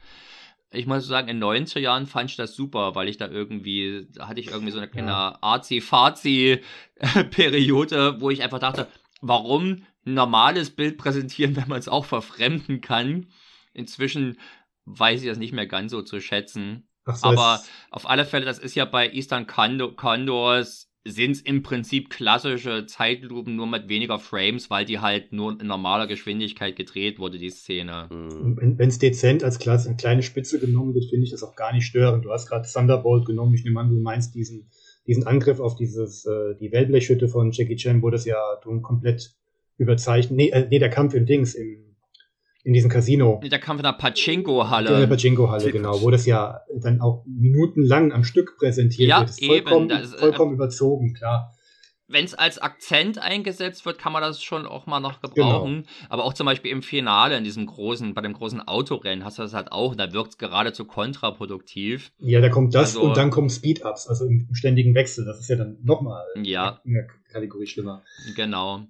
Ich 0.70 0.86
muss 0.86 1.06
sagen, 1.06 1.28
in 1.28 1.38
den 1.40 1.66
90er 1.66 1.78
Jahren 1.78 2.06
fand 2.06 2.30
ich 2.30 2.36
das 2.36 2.56
super, 2.56 2.94
weil 2.94 3.08
ich 3.08 3.18
da 3.18 3.28
irgendwie, 3.28 4.08
da 4.12 4.28
hatte 4.28 4.40
ich 4.40 4.48
irgendwie 4.48 4.72
so 4.72 4.78
eine 4.78 4.88
kleine 4.88 5.10
ja. 5.10 5.38
Arzi-Fazi-Periode, 5.40 8.16
wo 8.20 8.30
ich 8.30 8.42
einfach 8.42 8.58
dachte, 8.58 8.88
warum 9.20 9.84
ein 10.04 10.14
normales 10.14 10.70
Bild 10.70 10.98
präsentieren, 10.98 11.54
wenn 11.56 11.68
man 11.68 11.78
es 11.78 11.88
auch 11.88 12.06
verfremden 12.06 12.80
kann. 12.80 13.28
Inzwischen 13.72 14.38
weiß 14.86 15.22
ich 15.22 15.28
das 15.28 15.38
nicht 15.38 15.52
mehr 15.52 15.66
ganz 15.66 15.92
so 15.92 16.02
zu 16.02 16.20
schätzen. 16.20 16.88
So, 17.04 17.28
Aber 17.28 17.62
auf 17.90 18.08
alle 18.08 18.24
Fälle, 18.24 18.44
das 18.44 18.58
ist 18.58 18.74
ja 18.74 18.84
bei 18.84 19.12
Eastern 19.12 19.46
Condors 19.46 20.90
sind 21.06 21.30
es 21.32 21.40
im 21.40 21.62
Prinzip 21.62 22.10
klassische 22.10 22.86
Zeitlupen, 22.86 23.54
nur 23.54 23.66
mit 23.66 23.88
weniger 23.88 24.18
Frames, 24.18 24.70
weil 24.70 24.84
die 24.84 24.98
halt 24.98 25.32
nur 25.32 25.60
in 25.60 25.66
normaler 25.66 26.06
Geschwindigkeit 26.06 26.74
gedreht 26.74 27.18
wurde, 27.18 27.38
die 27.38 27.50
Szene. 27.50 28.08
Mhm. 28.10 28.76
Wenn 28.76 28.88
es 28.88 28.98
dezent 28.98 29.44
als 29.44 29.58
Klasse, 29.58 29.88
eine 29.88 29.96
kleine 29.96 30.22
Spitze 30.22 30.58
genommen 30.58 30.94
wird, 30.94 31.06
finde 31.06 31.24
ich 31.24 31.30
das 31.30 31.42
auch 31.42 31.54
gar 31.54 31.72
nicht 31.72 31.86
störend. 31.86 32.24
Du 32.24 32.32
hast 32.32 32.48
gerade 32.48 32.68
Thunderbolt 32.68 33.24
genommen, 33.24 33.54
ich 33.54 33.64
nehme 33.64 33.80
an, 33.80 33.88
du 33.88 33.96
meinst 33.96 34.34
diesen, 34.34 34.68
diesen 35.06 35.26
Angriff 35.26 35.60
auf 35.60 35.76
dieses, 35.76 36.24
äh, 36.26 36.54
die 36.60 36.72
Wellblechhütte 36.72 37.28
von 37.28 37.52
Jackie 37.52 37.76
Chan, 37.76 38.02
wo 38.02 38.10
das 38.10 38.24
ja 38.24 38.36
komplett 38.82 39.34
überzeichnet, 39.78 40.36
nee, 40.36 40.48
äh, 40.48 40.66
nee, 40.68 40.78
der 40.78 40.90
Kampf 40.90 41.14
im 41.14 41.26
Dings, 41.26 41.54
im, 41.54 41.85
in 42.66 42.72
diesem 42.72 42.90
Casino. 42.90 43.40
Der 43.44 43.60
Kampf 43.60 43.78
in 43.78 43.84
der 43.84 43.92
Pachinko-Halle. 43.92 44.90
In 44.92 45.00
der 45.00 45.06
Pachinko-Halle, 45.06 45.70
genau, 45.70 46.02
wo 46.02 46.10
das 46.10 46.26
ja 46.26 46.62
dann 46.82 47.00
auch 47.00 47.24
minutenlang 47.24 48.10
am 48.12 48.24
Stück 48.24 48.56
präsentiert 48.58 49.08
Ja, 49.08 49.20
wird. 49.20 49.30
Ist 49.30 49.40
eben, 49.40 49.52
vollkommen, 49.52 49.88
das 49.88 50.02
ist, 50.06 50.14
äh, 50.14 50.18
vollkommen 50.18 50.52
überzogen, 50.54 51.14
klar. 51.14 51.52
Wenn 52.08 52.24
es 52.24 52.34
als 52.34 52.58
Akzent 52.58 53.18
eingesetzt 53.18 53.86
wird, 53.86 53.98
kann 53.98 54.12
man 54.12 54.20
das 54.22 54.42
schon 54.42 54.66
auch 54.66 54.86
mal 54.86 54.98
noch 54.98 55.20
Genau. 55.20 55.32
gebrauchen. 55.34 55.86
Aber 56.08 56.24
auch 56.24 56.34
zum 56.34 56.46
Beispiel 56.46 56.72
im 56.72 56.82
Finale, 56.82 57.36
in 57.36 57.44
diesem 57.44 57.66
großen, 57.66 58.14
bei 58.14 58.20
dem 58.20 58.32
großen 58.32 58.60
Autorennen, 58.66 59.24
hast 59.24 59.38
du 59.38 59.42
das 59.42 59.54
halt 59.54 59.70
auch. 59.70 59.94
Da 59.94 60.12
wirkt 60.12 60.30
es 60.30 60.38
geradezu 60.38 60.84
kontraproduktiv. 60.86 62.10
Ja, 62.18 62.40
da 62.40 62.48
kommt 62.48 62.74
das 62.74 62.96
Also- 62.96 63.02
und 63.02 63.16
dann 63.16 63.30
kommen 63.30 63.48
Speed-Ups, 63.48 64.08
also 64.08 64.24
im 64.26 64.48
ständigen 64.54 64.94
Wechsel. 64.96 65.24
Das 65.24 65.38
ist 65.40 65.48
ja 65.48 65.56
dann 65.56 65.78
nochmal 65.82 66.24
Ja. 66.42 66.80
in 66.84 66.94
der 66.94 67.06
Kategorie 67.32 67.66
schlimmer. 67.66 68.02
Genau. 68.34 68.82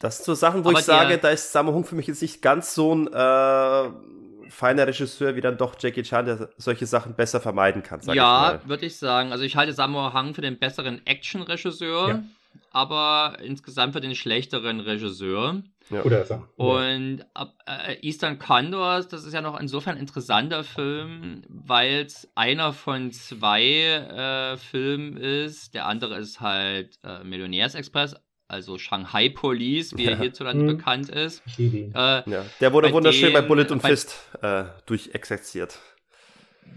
Das 0.00 0.16
sind 0.18 0.26
so 0.26 0.34
Sachen, 0.34 0.64
wo 0.64 0.70
Aber 0.70 0.78
ich 0.78 0.84
sage, 0.84 1.18
da 1.18 1.30
ist 1.30 1.52
Sammo 1.52 1.72
Hung 1.72 1.84
für 1.84 1.94
mich 1.94 2.06
jetzt 2.06 2.20
nicht 2.22 2.42
ganz 2.42 2.74
so 2.74 2.94
ein 2.94 3.06
äh, 3.08 4.50
feiner 4.50 4.86
Regisseur 4.86 5.36
wie 5.36 5.40
dann 5.40 5.56
doch 5.56 5.74
Jackie 5.78 6.02
Chan, 6.02 6.26
der 6.26 6.50
solche 6.58 6.86
Sachen 6.86 7.14
besser 7.14 7.40
vermeiden 7.40 7.82
kann. 7.82 8.00
Sag 8.00 8.14
ja, 8.14 8.54
ich 8.56 8.62
mal. 8.62 8.68
würde 8.68 8.86
ich 8.86 8.96
sagen. 8.96 9.32
Also 9.32 9.44
ich 9.44 9.56
halte 9.56 9.72
Sammo 9.72 10.12
Hang 10.12 10.34
für 10.34 10.42
den 10.42 10.58
besseren 10.58 11.00
Action-Regisseur, 11.06 12.08
Ja. 12.08 12.22
aber 12.70 13.38
insgesamt 13.42 13.94
für 13.94 14.00
den 14.00 14.14
schlechteren 14.14 14.80
Regisseur. 14.80 15.62
Ja. 15.90 16.02
Oder 16.02 16.24
so. 16.24 16.42
Und 16.56 17.24
äh, 17.66 17.94
Eastern 18.02 18.38
Condors, 18.38 19.06
das 19.08 19.24
ist 19.24 19.32
ja 19.32 19.40
noch 19.40 19.58
insofern 19.58 19.94
ein 19.94 20.00
interessanter 20.00 20.64
Film, 20.64 21.42
weil 21.48 22.04
es 22.06 22.28
einer 22.34 22.72
von 22.72 23.12
zwei 23.12 23.62
äh, 23.62 24.56
Filmen 24.56 25.16
ist. 25.16 25.74
Der 25.74 25.86
andere 25.86 26.16
ist 26.18 26.40
halt 26.40 26.98
äh, 27.04 27.22
Millionärsexpress, 27.22 28.16
also 28.48 28.78
Shanghai 28.78 29.28
Police, 29.28 29.96
wie 29.96 30.04
er 30.06 30.12
Ja. 30.12 30.18
hierzulande 30.18 30.62
Mhm. 30.64 30.76
bekannt 30.76 31.08
ist. 31.08 31.42
Äh, 31.58 31.90
Ja, 31.94 32.24
der 32.60 32.72
wurde 32.72 32.88
Bei 32.88 32.94
wunderschön 32.94 33.32
bei 33.32 33.40
dem- 33.40 33.48
Bullet 33.48 33.70
und 33.70 33.82
bei- 33.82 33.88
Fist 33.90 34.16
äh, 34.42 34.64
durchexerziert. 34.86 35.78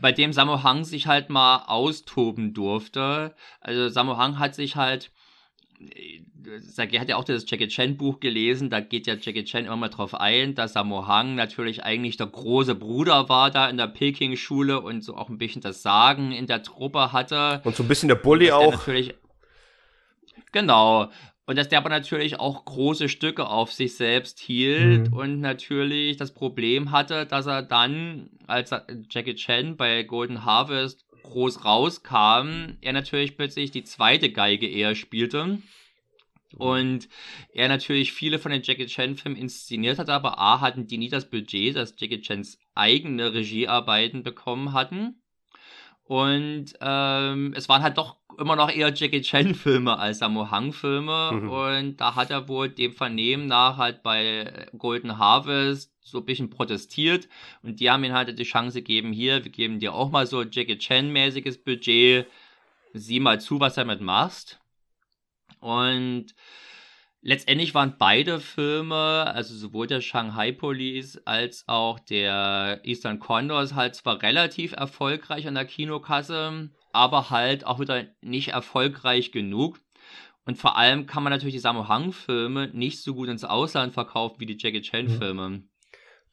bei 0.01 0.11
dem 0.11 0.33
Sammo 0.33 0.63
Hang 0.63 0.83
sich 0.83 1.07
halt 1.07 1.29
mal 1.29 1.63
austoben 1.67 2.53
durfte. 2.53 3.35
Also 3.61 3.89
Sammo 3.89 4.17
Hang 4.17 4.39
hat 4.39 4.55
sich 4.55 4.75
halt, 4.75 5.11
äh, 5.79 6.21
er 6.77 7.01
hat 7.01 7.09
ja 7.09 7.17
auch 7.17 7.23
das 7.23 7.45
Jackie 7.49 7.67
Chan 7.67 7.97
Buch 7.97 8.19
gelesen, 8.19 8.69
da 8.69 8.79
geht 8.79 9.07
ja 9.07 9.15
Jackie 9.15 9.43
Chan 9.43 9.65
immer 9.65 9.75
mal 9.75 9.89
drauf 9.89 10.13
ein, 10.15 10.55
dass 10.55 10.73
Sammo 10.73 11.05
Hang 11.07 11.35
natürlich 11.35 11.83
eigentlich 11.83 12.17
der 12.17 12.27
große 12.27 12.75
Bruder 12.75 13.29
war 13.29 13.51
da 13.51 13.69
in 13.69 13.77
der 13.77 13.87
Peking-Schule 13.87 14.79
und 14.79 15.03
so 15.03 15.15
auch 15.17 15.29
ein 15.29 15.37
bisschen 15.37 15.61
das 15.61 15.81
Sagen 15.83 16.31
in 16.31 16.47
der 16.47 16.63
Truppe 16.63 17.11
hatte. 17.11 17.61
Und 17.63 17.75
so 17.75 17.83
ein 17.83 17.87
bisschen 17.89 18.07
der 18.09 18.15
Bully 18.15 18.51
auch. 18.51 18.71
Natürlich, 18.71 19.13
genau. 20.51 21.09
Und 21.49 21.55
dass 21.55 21.67
der 21.67 21.79
aber 21.79 21.89
natürlich 21.89 22.39
auch 22.39 22.63
große 22.63 23.09
Stücke 23.09 23.47
auf 23.47 23.73
sich 23.73 23.95
selbst 23.95 24.37
hielt 24.37 25.09
Mhm. 25.09 25.17
und 25.17 25.39
natürlich 25.39 26.15
das 26.15 26.31
Problem 26.31 26.91
hatte, 26.91 27.25
dass 27.25 27.47
er 27.47 27.63
dann, 27.63 28.29
als 28.45 28.69
Jackie 29.09 29.33
Chan 29.33 29.75
bei 29.75 30.03
Golden 30.03 30.45
Harvest 30.45 31.07
groß 31.23 31.65
rauskam, 31.65 32.77
er 32.81 32.93
natürlich 32.93 33.35
plötzlich 33.35 33.71
die 33.71 33.83
zweite 33.83 34.31
Geige 34.31 34.67
eher 34.67 34.93
spielte. 34.93 35.57
Und 36.55 37.09
er 37.51 37.67
natürlich 37.67 38.13
viele 38.13 38.37
von 38.37 38.51
den 38.51 38.61
Jackie 38.61 38.85
Chan-Filmen 38.85 39.35
inszeniert 39.35 39.97
hatte, 39.97 40.13
aber 40.13 40.37
A 40.37 40.61
hatten 40.61 40.85
die 40.85 40.99
nie 40.99 41.09
das 41.09 41.31
Budget, 41.31 41.75
dass 41.75 41.95
Jackie 41.97 42.21
Chans 42.21 42.59
eigene 42.75 43.33
Regiearbeiten 43.33 44.21
bekommen 44.21 44.73
hatten. 44.73 45.23
Und 46.03 46.73
ähm, 46.79 47.53
es 47.55 47.67
waren 47.69 47.81
halt 47.81 47.97
doch 47.97 48.18
immer 48.39 48.55
noch 48.55 48.71
eher 48.71 48.93
Jackie 48.93 49.21
Chan-Filme 49.21 49.97
als 49.97 50.19
Sammo 50.19 50.49
Hang-Filme. 50.49 51.31
Mhm. 51.33 51.49
Und 51.49 51.97
da 51.97 52.15
hat 52.15 52.31
er 52.31 52.47
wohl 52.47 52.69
dem 52.69 52.93
Vernehmen 52.93 53.47
nach 53.47 53.77
halt 53.77 54.03
bei 54.03 54.67
Golden 54.77 55.17
Harvest 55.17 55.93
so 56.01 56.19
ein 56.19 56.25
bisschen 56.25 56.49
protestiert. 56.49 57.27
Und 57.61 57.79
die 57.79 57.89
haben 57.89 58.03
ihm 58.03 58.13
halt 58.13 58.37
die 58.37 58.43
Chance 58.43 58.79
gegeben, 58.79 59.11
hier, 59.11 59.43
wir 59.43 59.51
geben 59.51 59.79
dir 59.79 59.93
auch 59.93 60.09
mal 60.09 60.25
so 60.27 60.43
Jackie 60.43 60.77
Chan-mäßiges 60.77 61.63
Budget. 61.63 62.27
Sieh 62.93 63.19
mal 63.19 63.39
zu, 63.39 63.59
was 63.59 63.75
du 63.75 63.81
damit 63.81 64.01
machst. 64.01 64.59
Und 65.59 66.33
letztendlich 67.21 67.75
waren 67.75 67.97
beide 67.97 68.39
Filme, 68.39 69.31
also 69.33 69.53
sowohl 69.55 69.87
der 69.87 70.01
Shanghai 70.01 70.51
Police 70.51 71.21
als 71.25 71.67
auch 71.67 71.99
der 71.99 72.79
Eastern 72.83 73.19
Condors, 73.19 73.75
halt 73.75 73.95
zwar 73.95 74.21
relativ 74.21 74.71
erfolgreich 74.71 75.47
an 75.47 75.55
der 75.55 75.65
Kinokasse, 75.65 76.69
aber 76.91 77.29
halt 77.29 77.65
auch 77.65 77.79
wieder 77.79 78.05
nicht 78.21 78.49
erfolgreich 78.49 79.31
genug. 79.31 79.79
Und 80.45 80.57
vor 80.57 80.77
allem 80.77 81.05
kann 81.05 81.23
man 81.23 81.31
natürlich 81.31 81.53
die 81.55 81.59
Sammo 81.59 81.87
Hang-Filme 81.87 82.69
nicht 82.73 83.03
so 83.03 83.13
gut 83.13 83.29
ins 83.29 83.43
Ausland 83.43 83.93
verkaufen 83.93 84.39
wie 84.39 84.45
die 84.47 84.57
Jackie 84.59 84.81
Chan-Filme. 84.81 85.63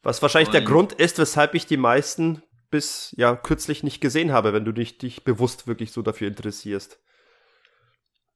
Was 0.01 0.21
wahrscheinlich 0.21 0.49
der 0.49 0.61
Und- 0.61 0.67
Grund 0.67 0.93
ist, 0.93 1.17
weshalb 1.19 1.53
ich 1.53 1.65
die 1.65 1.77
meisten 1.77 2.41
bis 2.69 3.13
ja 3.17 3.35
kürzlich 3.35 3.83
nicht 3.83 4.01
gesehen 4.01 4.31
habe, 4.31 4.53
wenn 4.53 4.65
du 4.65 4.71
dich, 4.71 4.97
dich 4.97 5.23
bewusst 5.23 5.67
wirklich 5.67 5.91
so 5.91 6.01
dafür 6.01 6.27
interessierst. 6.27 6.99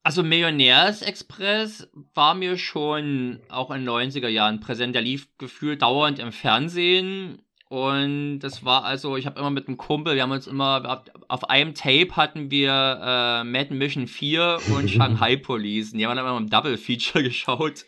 Also 0.03 0.23
Millionärsexpress 0.23 1.87
war 2.15 2.33
mir 2.33 2.57
schon 2.57 3.41
auch 3.49 3.69
in 3.71 3.81
den 3.81 3.89
90er 3.89 4.29
Jahren 4.29 4.59
präsent. 4.59 4.95
Der 4.95 5.01
lief 5.03 5.27
gefühlt 5.37 5.81
dauernd 5.81 6.17
im 6.19 6.31
Fernsehen. 6.31 7.41
Und 7.71 8.39
das 8.39 8.65
war 8.65 8.83
also, 8.83 9.15
ich 9.15 9.25
habe 9.25 9.39
immer 9.39 9.49
mit 9.49 9.69
einem 9.69 9.77
Kumpel, 9.77 10.15
wir 10.15 10.23
haben 10.23 10.31
uns 10.31 10.45
immer, 10.45 11.05
auf, 11.29 11.49
einem 11.49 11.73
Tape 11.73 12.17
hatten 12.17 12.51
wir 12.51 12.69
äh, 12.69 13.43
Mad 13.45 13.73
Mission 13.73 14.07
4 14.07 14.59
und 14.75 14.89
Shanghai 14.89 15.37
Police. 15.37 15.93
Und 15.93 15.99
die 15.99 16.05
haben 16.05 16.17
dann 16.17 16.25
immer 16.27 16.35
im 16.37 16.49
Double 16.49 16.75
Feature 16.75 17.23
geschaut 17.29 17.85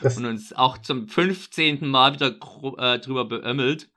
Das, 0.00 0.16
und 0.16 0.26
uns 0.26 0.52
auch 0.52 0.78
zum 0.78 1.08
15. 1.08 1.88
Mal 1.88 2.14
wieder 2.14 2.36
äh, 2.78 3.00
drüber 3.00 3.24
beömmelt. 3.24 3.88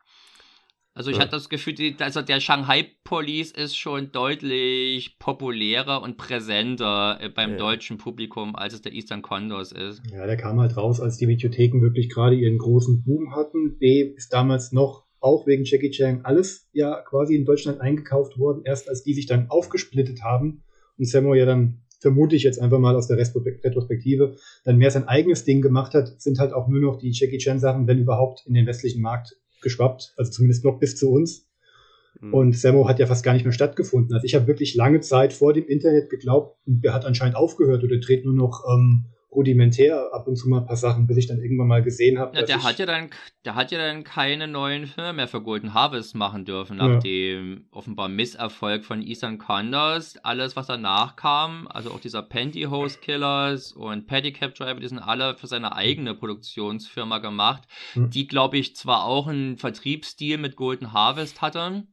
Also 0.96 1.12
ich 1.12 1.18
Ja. 1.18 1.22
hatte 1.22 1.34
das 1.34 1.48
Gefühl, 1.48 1.76
also 2.00 2.24
der 2.24 2.40
Shanghai 2.40 2.88
Police 3.04 3.52
ist 3.52 3.78
schon 3.78 4.12
deutlich 4.12 5.20
populärer 5.20 6.02
und 6.02 6.18
präsenter 6.18 7.20
äh, 7.22 7.30
beim 7.30 7.52
Ja. 7.52 7.58
deutschen 7.58 8.00
Publikum, 8.00 8.56
als 8.56 8.74
es 8.74 8.82
der 8.82 8.94
Eastern 8.94 9.22
Condors 9.22 9.74
ist. 9.74 10.02
ja, 10.12 10.26
der 10.26 10.38
kam 10.38 10.60
halt 10.60 10.76
raus, 10.76 11.00
als 11.00 11.18
die 11.18 11.28
Videotheken 11.28 11.84
wirklich 11.84 12.10
gerade 12.10 12.36
ihren 12.36 12.58
großen 12.58 13.04
Boom 13.04 13.36
hatten. 13.36 13.78
B 13.78 14.12
ist 14.18 14.34
damals 14.34 14.72
noch 14.72 15.06
auch 15.20 15.48
wegen 15.48 15.64
Jackie 15.66 15.92
Chan 15.92 16.22
alles 16.24 16.68
ja 16.74 17.02
quasi 17.02 17.36
in 17.36 17.46
Deutschland 17.46 17.82
eingekauft 17.82 18.38
worden, 18.38 18.62
erst 18.66 18.90
als 18.90 19.04
die 19.04 19.14
sich 19.14 19.26
dann 19.26 19.50
aufgesplittet 19.50 20.24
haben 20.24 20.64
und 20.98 21.06
Sammo 21.06 21.34
ja 21.34 21.46
dann 21.46 21.82
vermute 22.00 22.36
ich 22.36 22.44
jetzt 22.44 22.60
einfach 22.60 22.80
mal 22.80 22.96
aus 22.96 23.08
der 23.08 23.18
Retrospektive, 23.18 24.36
dann 24.64 24.78
mehr 24.78 24.92
sein 24.92 25.08
eigenes 25.08 25.44
Ding 25.44 25.62
gemacht 25.62 25.94
hat, 25.94 26.22
sind 26.22 26.40
halt 26.40 26.54
auch 26.54 26.68
nur 26.68 26.80
noch 26.80 26.98
die 26.98 27.12
Jackie 27.12 27.38
Chan 27.38 27.60
Sachen, 27.60 27.88
wenn 27.88 28.00
überhaupt, 28.00 28.46
in 28.48 28.54
den 28.54 28.66
westlichen 28.66 29.02
Markt 29.02 29.36
geschwappt, 29.62 30.14
also 30.16 30.32
zumindest 30.32 30.64
noch 30.64 30.80
bis 30.80 30.96
zu 30.96 31.12
uns. 31.12 31.50
Mhm. 32.22 32.34
Und 32.34 32.58
Sammo 32.58 32.88
hat 32.88 33.00
ja 33.00 33.06
fast 33.06 33.24
gar 33.24 33.34
nicht 33.34 33.44
mehr 33.44 33.52
stattgefunden. 33.52 34.14
Also 34.14 34.26
ich 34.26 34.36
habe 34.36 34.48
wirklich 34.48 34.76
lange 34.76 35.02
Zeit 35.02 35.34
vor 35.34 35.54
dem 35.54 35.68
Internet 35.68 36.10
geglaubt, 36.10 36.58
der 36.66 36.94
hat 36.94 37.06
anscheinend 37.06 37.36
aufgehört 37.36 37.84
oder 37.84 37.98
dreht 37.98 38.26
nur 38.26 38.34
noch 38.34 38.64
ähm, 38.72 39.06
rudimentär 39.32 40.10
ab 40.14 40.28
und 40.28 40.36
zu 40.36 40.50
mal 40.50 40.60
ein 40.62 40.66
paar 40.66 40.76
Sachen, 40.76 41.06
bis 41.08 41.18
ich 41.18 41.28
dann 41.28 41.40
irgendwann 41.40 41.68
mal 41.68 41.84
gesehen 41.84 42.18
habe. 42.18 42.36
Ja, 42.38 42.44
der 42.44 42.64
hat 42.64 42.80
ja 42.80 42.86
dann, 42.86 43.10
der 43.46 43.56
hat 43.56 43.72
ja 43.72 43.78
dann 43.78 44.04
keine 44.04 44.48
neuen 44.48 44.88
Filme 44.88 45.14
mehr 45.14 45.28
für 45.28 45.42
Golden 45.42 45.74
Harvest 45.74 46.16
machen 46.16 46.46
dürfen, 46.46 46.78
Ja. 46.78 46.88
nach 46.88 47.04
dem 47.04 47.66
offenbar 47.72 48.10
Misserfolg 48.10 48.84
von 48.86 49.02
Eastern 49.02 49.38
Condors. 49.38 50.18
Alles, 50.24 50.56
was 50.56 50.68
danach 50.68 51.16
kam, 51.16 51.68
also 51.68 51.92
auch 51.92 52.00
dieser 52.00 52.24
Pantyhose 52.24 53.00
Killers 53.00 53.72
und 53.72 54.08
Pedicab 54.08 54.56
Driver, 54.56 54.80
die 54.80 54.88
sind 54.88 55.00
alle 55.00 55.36
für 55.36 55.48
seine 55.48 55.76
eigene 55.76 56.16
Produktionsfirma 56.16 57.20
gemacht, 57.20 57.64
Hm. 57.94 58.10
die, 58.10 58.28
glaube 58.28 58.58
ich, 58.58 58.76
zwar 58.76 59.06
auch 59.06 59.28
einen 59.28 59.58
Vertriebsstil 59.58 60.38
mit 60.38 60.56
Golden 60.56 60.92
Harvest 60.94 61.42
hatten, 61.42 61.88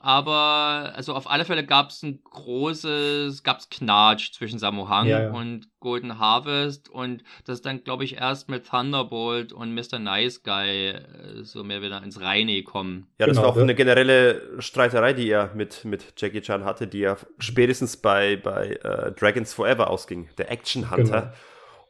aber 0.00 0.92
also 0.94 1.14
auf 1.14 1.28
alle 1.30 1.44
Fälle 1.44 1.64
gab 1.66 1.90
es 1.90 2.02
ein 2.02 2.20
großes, 2.24 3.42
gab 3.42 3.58
es 3.58 3.68
Knatsch 3.68 4.32
zwischen 4.32 4.58
Sammo 4.58 4.88
Hung 4.88 5.06
Ja, 5.06 5.22
ja. 5.24 5.30
und 5.30 5.68
Golden 5.80 6.18
Harvest 6.18 6.88
und 6.88 7.22
das 7.44 7.56
ist 7.56 7.66
dann, 7.66 7.84
glaube 7.84 8.04
ich, 8.04 8.16
erst 8.16 8.48
mit 8.48 8.66
Thunderbolt 8.68 9.52
und 9.52 9.74
Mr. 9.74 9.98
Nice 9.98 10.42
Guy 10.42 10.88
äh, 10.90 11.02
so 11.42 11.64
mehr 11.64 11.82
wieder 11.82 12.02
ins 12.02 12.20
Reine 12.20 12.62
kommen. 12.62 13.06
Ja, 13.18 13.26
das 13.26 13.36
Genau, 13.36 13.46
war 13.46 13.52
auch 13.52 13.56
ja. 13.56 13.62
eine 13.62 13.74
generelle 13.74 14.42
Streiterei, 14.60 15.12
die 15.12 15.28
er 15.30 15.52
mit, 15.54 15.84
mit 15.84 16.14
Jackie 16.16 16.40
Chan 16.40 16.64
hatte, 16.64 16.86
die 16.86 17.00
ja 17.00 17.16
spätestens 17.38 17.96
bei, 17.96 18.36
bei 18.36 18.78
äh, 18.82 19.12
Dragons 19.12 19.52
Forever 19.54 19.90
ausging, 19.90 20.28
der 20.38 20.50
Action 20.50 20.90
Hunter. 20.90 21.20
Genau. 21.20 21.32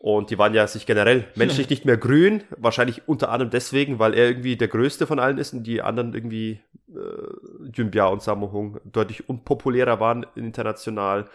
Und 0.00 0.30
die 0.30 0.38
waren 0.38 0.54
ja 0.54 0.66
sich 0.66 0.86
generell 0.86 1.24
menschlich 1.34 1.68
nicht 1.70 1.84
mehr 1.84 1.96
grün, 1.96 2.44
wahrscheinlich 2.56 3.02
unter 3.06 3.30
anderem 3.30 3.50
deswegen, 3.50 3.98
weil 3.98 4.14
er 4.14 4.28
irgendwie 4.28 4.56
der 4.56 4.68
Größte 4.68 5.06
von 5.06 5.18
allen 5.18 5.38
ist 5.38 5.52
und 5.52 5.64
die 5.64 5.82
anderen 5.82 6.14
irgendwie 6.14 6.60
äh, 6.88 7.70
Junbia 7.74 8.06
und 8.06 8.22
Sammo 8.22 8.52
Hung 8.52 8.78
deutlich 8.84 9.28
unpopulärer 9.28 9.98
waren 9.98 10.24
international. 10.36 11.28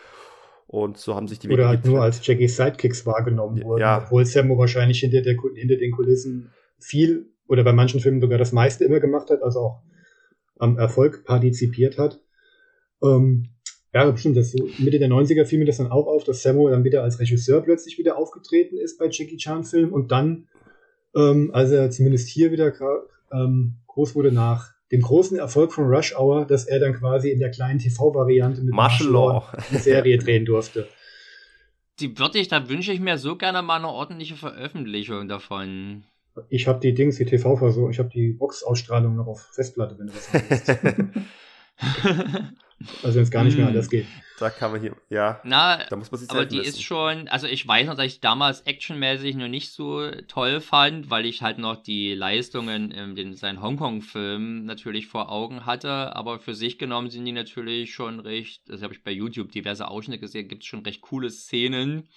Und 0.68 0.98
so 0.98 1.14
haben 1.14 1.28
sich 1.28 1.40
die 1.40 1.50
oder 1.50 1.68
halt 1.68 1.86
nur 1.86 2.02
als 2.02 2.26
Jackies 2.26 2.56
Sidekicks 2.56 3.06
wahrgenommen 3.06 3.58
Ja. 3.58 3.66
wurden, 3.66 4.04
obwohl 4.06 4.26
Sammo 4.26 4.58
wahrscheinlich 4.58 5.02
hinter, 5.02 5.22
der, 5.22 5.36
hinter 5.56 5.76
den 5.76 5.92
Kulissen 5.92 6.52
viel 6.80 7.28
oder 7.48 7.64
bei 7.64 7.74
manchen 7.74 8.00
Filmen 8.00 8.22
sogar 8.22 8.38
das 8.38 8.54
meiste 8.54 8.86
immer 8.86 9.00
gemacht 9.00 9.30
hat, 9.30 9.44
also 9.44 9.60
auch 9.60 9.82
am 10.58 10.78
Erfolg 10.78 11.26
partizipiert 11.26 11.98
hat. 11.98 12.22
Ähm, 13.04 13.50
ja, 13.94 14.10
bestimmt, 14.10 14.38
das 14.38 14.52
so 14.52 14.68
Mitte 14.80 14.98
der 14.98 15.10
90er 15.10 15.46
fiel 15.46 15.60
mir 15.60 15.66
das 15.66 15.78
dann 15.78 15.92
auch 15.92 16.08
auf, 16.08 16.24
dass 16.24 16.42
Sammo 16.42 16.70
dann 16.70 16.84
wieder 16.84 17.04
als 17.04 17.20
Regisseur 17.20 17.62
plötzlich 17.62 17.98
wieder 18.00 18.18
aufgetreten 18.18 18.78
ist 18.78 18.98
bei 18.98 19.08
Jackie 19.10 19.38
Chan 19.38 19.64
Filmen 19.64 19.92
und 19.92 20.12
dann, 20.12 20.48
ähm, 21.16 21.52
als 21.54 21.72
er 21.72 21.92
zumindest 21.92 22.28
hier 22.28 22.52
wieder 22.52 22.74
ähm, 23.32 23.76
groß 23.88 24.16
wurde 24.16 24.32
nach 24.32 24.74
dem 24.92 25.02
großen 25.02 25.38
Erfolg 25.38 25.74
von 25.74 25.86
Rush 25.86 26.16
Hour, 26.16 26.46
dass 26.46 26.66
er 26.66 26.80
dann 26.80 26.94
quasi 26.94 27.30
in 27.30 27.40
der 27.40 27.52
kleinen 27.52 27.80
TV-Variante 27.80 28.62
mit 28.62 28.74
Martial 28.74 29.10
Law 29.10 29.52
eine 29.70 29.80
Serie 29.80 30.18
drehen 30.18 30.46
durfte. 30.46 30.88
Die 32.00 32.18
würde 32.18 32.40
ich, 32.40 32.48
da 32.48 32.70
wünsche 32.70 32.92
ich 32.92 33.00
mir 33.00 33.20
so 33.20 33.36
gerne 33.36 33.62
mal 33.62 33.78
eine 33.78 33.90
ordentliche 33.90 34.36
Veröffentlichung 34.36 35.28
davon. 35.28 36.04
Ich 36.50 36.68
habe 36.68 36.80
die 36.80 36.96
Dings, 36.96 37.18
die 37.18 37.26
TV-Version, 37.26 37.92
ich 37.92 38.00
habe 38.00 38.10
die 38.10 38.34
Box-Ausstrahlung 38.34 39.16
noch 39.16 39.28
auf 39.28 39.42
Festplatte, 39.54 39.98
wenn 40.00 40.08
du 40.08 40.14
das 40.14 40.34
willst. 40.34 41.28
also 43.04 43.16
wenn 43.16 43.24
es 43.24 43.32
gar 43.32 43.44
nicht 43.44 43.56
mehr 43.58 43.66
Hm. 43.66 43.74
anders 43.74 43.90
geht. 43.90 44.08
Da 44.40 44.50
kann 44.50 44.72
man 44.72 44.82
hier, 44.82 44.96
ja, 45.10 45.40
Na, 45.44 45.86
da 45.86 45.96
muss 45.96 46.12
man 46.12 46.20
sich 46.20 46.30
aber 46.30 46.46
die 46.46 46.58
wissen. 46.58 46.70
ist 46.70 46.82
schon, 46.84 47.28
also 47.28 47.46
ich 47.48 47.66
weiß 47.68 47.86
noch, 47.88 47.96
dass 47.96 48.08
ich 48.08 48.20
damals 48.20 48.62
actionmäßig 48.62 49.36
noch 49.36 49.48
nicht 49.48 49.72
so 49.72 50.10
toll 50.28 50.60
fand, 50.60 51.10
weil 51.12 51.26
ich 51.28 51.44
halt 51.44 51.60
noch 51.60 51.82
die 51.82 52.14
Leistungen 52.16 52.90
in 52.92 53.16
den, 53.16 53.36
seinen 53.36 53.62
Hongkong-Filmen 53.62 54.66
natürlich 54.66 55.08
vor 55.08 55.32
Augen 55.32 55.66
hatte, 55.68 56.16
aber 56.16 56.40
für 56.40 56.56
sich 56.56 56.80
genommen 56.80 57.10
sind 57.12 57.26
die 57.26 57.32
natürlich 57.32 57.94
schon 57.94 58.20
recht, 58.20 58.64
das 58.68 58.82
habe 58.82 58.94
ich 58.94 59.04
bei 59.04 59.12
YouTube 59.12 59.52
diverse 59.52 59.88
Ausschnitte 59.88 60.20
gesehen, 60.22 60.48
gibt 60.48 60.64
es 60.64 60.68
schon 60.68 60.84
recht 60.84 61.02
coole 61.02 61.30
Szenen. 61.30 62.10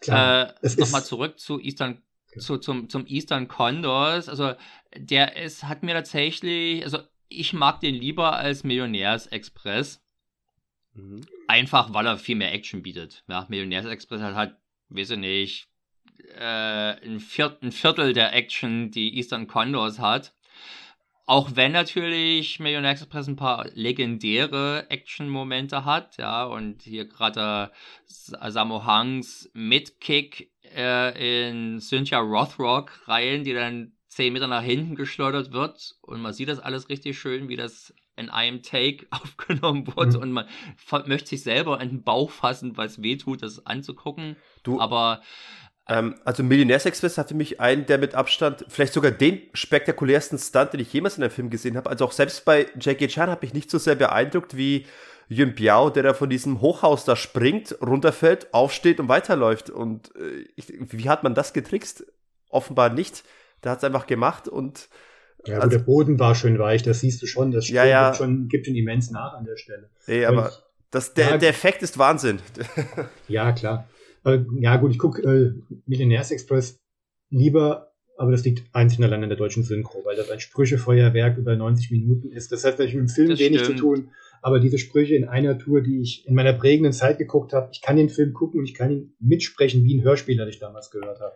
Klar, 0.00 0.54
Äh, 0.62 0.76
Nochmal 0.78 1.04
zurück 1.04 1.38
zu 1.38 1.60
Eastern, 1.60 2.02
zu, 2.36 2.58
zum, 2.58 2.88
zum 2.90 3.06
Eastern 3.06 3.48
Condors. 3.48 4.28
Also, 4.28 4.52
der 4.96 5.36
ist, 5.36 5.64
hat 5.64 5.82
mir 5.84 5.94
tatsächlich, 5.94 6.84
also 6.84 6.98
ich 7.28 7.52
mag 7.52 7.80
den 7.80 7.94
lieber 7.94 8.36
als 8.36 8.64
Millionärsexpress. 8.64 10.02
Mhm. 10.94 11.22
Einfach, 11.48 11.92
weil 11.92 12.06
er 12.06 12.18
viel 12.18 12.36
mehr 12.36 12.52
Action 12.52 12.82
bietet. 12.82 13.24
Ja, 13.28 13.46
Millionärsexpress 13.48 14.20
hat 14.20 14.34
halt, 14.34 14.56
weiß 14.88 15.10
ich 15.10 15.18
nicht, 15.18 15.68
äh, 16.34 16.96
ein, 17.04 17.20
Viert, 17.20 17.62
ein 17.62 17.72
Viertel 17.72 18.12
der 18.12 18.34
Action, 18.34 18.90
die 18.90 19.16
Eastern 19.16 19.46
Condors 19.46 19.98
hat. 19.98 20.34
Auch 21.28 21.50
wenn 21.54 21.72
natürlich 21.72 22.60
Millionärsexpress 22.60 23.26
ein 23.26 23.36
paar 23.36 23.66
legendäre 23.74 24.88
Action-Momente 24.90 25.84
hat, 25.84 26.18
ja, 26.18 26.44
und 26.44 26.82
hier 26.82 27.04
gerade 27.04 27.72
Samo 28.04 28.84
Hanks 28.84 29.50
Midkick 29.52 30.52
äh, 30.74 31.48
in 31.48 31.80
Cynthia 31.80 32.20
Rothrock 32.20 33.08
rein, 33.08 33.42
die 33.42 33.54
dann 33.54 33.95
10 34.16 34.32
Meter 34.32 34.46
nach 34.48 34.62
hinten 34.62 34.94
geschleudert 34.94 35.52
wird 35.52 35.94
und 36.00 36.20
man 36.20 36.32
sieht 36.32 36.48
das 36.48 36.58
alles 36.58 36.88
richtig 36.88 37.18
schön, 37.18 37.48
wie 37.48 37.56
das 37.56 37.92
in 38.16 38.30
einem 38.30 38.62
Take 38.62 39.06
aufgenommen 39.10 39.86
wurde 39.94 40.16
Mhm. 40.16 40.22
und 40.22 40.32
man 40.32 40.46
möchte 41.06 41.28
sich 41.28 41.42
selber 41.42 41.80
in 41.80 41.90
den 41.90 42.02
Bauch 42.02 42.30
fassen, 42.30 42.76
weil 42.76 42.86
es 42.86 43.02
weh 43.02 43.16
tut, 43.16 43.42
das 43.42 43.64
anzugucken. 43.66 44.36
Du, 44.62 44.80
Aber 44.80 45.22
Ähm, 45.88 46.16
also 46.24 46.42
Millionärsexpress 46.42 47.16
hat 47.18 47.28
für 47.28 47.34
mich 47.34 47.60
einen, 47.60 47.86
der 47.86 47.98
mit 47.98 48.14
Abstand, 48.14 48.64
vielleicht 48.68 48.92
sogar 48.92 49.12
den 49.12 49.42
spektakulärsten 49.54 50.38
Stunt, 50.38 50.72
den 50.72 50.80
ich 50.80 50.92
jemals 50.92 51.16
in 51.16 51.22
einem 51.22 51.30
Film 51.30 51.48
gesehen 51.50 51.76
habe. 51.76 51.88
Also 51.90 52.04
auch 52.06 52.12
selbst 52.12 52.44
bei 52.44 52.66
Jackie 52.80 53.06
Chan 53.06 53.30
hat 53.30 53.42
mich 53.42 53.54
nicht 53.54 53.70
so 53.70 53.78
sehr 53.78 53.94
beeindruckt 53.94 54.56
wie 54.56 54.86
Yun 55.28 55.54
Biao, 55.54 55.90
der 55.90 56.02
da 56.02 56.14
von 56.14 56.28
diesem 56.30 56.60
Hochhaus 56.60 57.04
da 57.04 57.14
springt, 57.16 57.76
runterfällt, 57.80 58.52
aufsteht 58.54 58.98
und 58.98 59.08
weiterläuft. 59.08 59.70
Und 59.70 60.14
äh, 60.16 60.46
ich, 60.56 60.66
wie 60.78 61.08
hat 61.08 61.22
man 61.22 61.34
das 61.34 61.52
getrickst? 61.52 62.04
Offenbar 62.48 62.90
nicht. 62.90 63.22
Der 63.64 63.72
hat 63.72 63.78
es 63.78 63.84
einfach 63.84 64.06
gemacht 64.06 64.48
und 64.48 64.88
Ja, 65.46 65.58
Also- 65.60 65.78
der 65.78 65.84
Boden 65.84 66.18
war 66.18 66.34
schön 66.34 66.58
weich, 66.58 66.82
das 66.82 67.00
siehst 67.00 67.22
du 67.22 67.26
schon. 67.26 67.52
Das 67.52 67.68
Ja, 67.68 67.82
Spiel 67.82 67.90
ja. 67.92 68.06
Gibt, 68.08 68.16
schon, 68.16 68.48
gibt 68.48 68.66
schon 68.66 68.74
immens 68.74 69.10
nach 69.12 69.32
an 69.34 69.44
der 69.44 69.56
Stelle. 69.56 69.90
ey, 70.06 70.24
aber 70.24 70.50
das, 70.90 71.14
der, 71.14 71.30
Ja. 71.30 71.38
der 71.38 71.50
Effekt 71.50 71.82
ist 71.82 71.98
Wahnsinn. 71.98 72.40
Ja, 73.28 73.52
klar. 73.52 73.88
Äh, 74.24 74.40
ja, 74.58 74.76
gut, 74.76 74.90
ich 74.90 74.98
gucke 74.98 75.22
äh, 75.22 75.52
Millionärsexpress 75.86 76.80
lieber, 77.30 77.92
aber 78.18 78.32
das 78.32 78.44
liegt 78.44 78.64
einzig 78.74 78.98
und 78.98 79.04
allein 79.04 79.22
an 79.22 79.28
der 79.28 79.38
deutschen 79.38 79.62
Synchro, 79.62 80.04
weil 80.04 80.16
das 80.16 80.30
ein 80.30 80.40
Sprüchefeuerwerk 80.40 81.36
über 81.38 81.54
90 81.54 81.90
Minuten 81.90 82.32
ist. 82.32 82.50
Das 82.52 82.64
hat 82.64 82.74
vielleicht 82.74 82.94
mit 82.94 83.02
dem 83.02 83.08
Film 83.08 83.28
Das 83.30 83.38
wenig 83.38 83.60
stimmt. 83.60 83.78
zu 83.78 83.84
tun, 83.84 84.10
aber 84.42 84.58
diese 84.58 84.78
Sprüche 84.78 85.14
in 85.14 85.28
einer 85.28 85.58
Tour, 85.58 85.80
die 85.80 86.00
ich 86.00 86.26
in 86.26 86.34
meiner 86.34 86.52
prägenden 86.54 86.92
Zeit 86.92 87.18
geguckt 87.18 87.52
habe, 87.52 87.68
ich 87.72 87.82
kann 87.82 87.96
den 87.96 88.08
Film 88.08 88.32
gucken 88.32 88.60
und 88.60 88.66
ich 88.66 88.74
kann 88.74 88.90
ihn 88.90 89.14
mitsprechen 89.20 89.84
wie 89.84 89.96
ein 89.98 90.02
Hörspieler, 90.02 90.44
den 90.44 90.50
ich 90.50 90.58
damals 90.58 90.90
gehört 90.90 91.20
habe. 91.20 91.34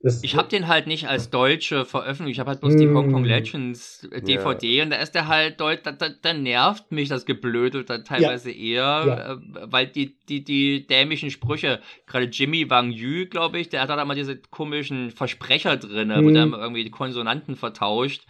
Das, 0.00 0.22
Ich 0.22 0.36
habe 0.36 0.48
den 0.48 0.68
halt 0.68 0.86
nicht 0.86 1.08
als 1.08 1.30
Deutsche 1.30 1.84
veröffentlicht. 1.86 2.36
Ich 2.36 2.40
habe 2.40 2.50
halt 2.50 2.60
bloß 2.60 2.76
die 2.76 2.86
Mm. 2.86 2.96
Hong 2.96 3.12
Kong 3.12 3.24
Legends 3.24 4.04
äh, 4.12 4.20
DVD 4.20 4.82
und 4.82 4.90
da 4.90 4.96
ist 4.96 5.12
der 5.14 5.26
halt 5.26 5.58
deut, 5.58 5.80
da, 5.84 5.92
da, 5.92 6.10
da 6.10 6.32
nervt 6.34 6.92
mich 6.92 7.08
das 7.08 7.24
Geblödel 7.24 7.84
dann 7.84 8.04
teilweise 8.04 8.50
eher, 8.52 8.82
Ja. 8.82 9.32
äh, 9.32 9.36
weil 9.72 9.86
die, 9.86 10.16
die, 10.28 10.44
die 10.44 10.86
dämischen 10.86 11.30
Sprüche, 11.30 11.80
gerade 12.06 12.26
Jimmy 12.26 12.68
Wang 12.68 12.90
Yu, 12.92 13.26
glaube 13.26 13.58
ich, 13.58 13.70
der 13.70 13.80
hat 13.80 13.88
da 13.88 14.00
immer 14.00 14.14
diese 14.14 14.36
komischen 14.36 15.10
Versprecher 15.10 15.76
drin, 15.78 16.10
wo 16.14 16.28
Mm. 16.28 16.34
der 16.34 16.42
immer 16.42 16.58
irgendwie 16.58 16.84
die 16.84 16.90
Konsonanten 16.90 17.56
vertauscht. 17.56 18.26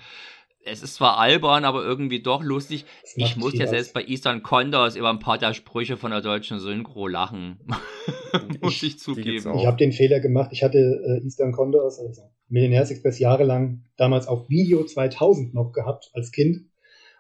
Es 0.69 0.83
ist 0.83 0.97
zwar 0.97 1.19
albern, 1.19 1.65
aber 1.65 1.85
irgendwie 1.85 2.21
doch 2.21 2.43
lustig. 2.43 2.85
Ich 3.15 3.37
muss 3.37 3.57
ja 3.57 3.67
selbst 3.67 3.95
bei 3.95 4.05
Eastern 4.05 4.43
Condors 4.43 4.97
über 4.97 5.11
ein 5.11 5.21
paar 5.21 5.39
der 5.39 5.55
Sprüche 5.55 5.97
von 5.97 6.11
der 6.11 6.21
deutschen 6.21 6.59
Synchro 6.59 7.07
lachen. 7.07 7.59
muss 8.61 8.75
ich 8.75 8.81
gibt's 8.81 9.03
zugeben. 9.05 9.59
Ich 9.59 9.67
habe 9.67 9.77
den 9.77 9.93
Fehler 9.93 10.21
gemacht. 10.21 10.51
Ich 10.53 10.65
hatte 10.65 10.79
äh, 10.79 11.25
Eastern 11.25 11.53
Condors, 11.53 12.01
also 12.01 12.23
Millionärsexpress 12.49 13.19
jahrelang 13.19 13.85
damals 13.97 14.27
auf 14.27 14.49
Video 14.49 14.85
2000 14.85 15.55
noch 15.55 15.73
gehabt 15.73 16.11
als 16.15 16.33
Kind 16.33 16.67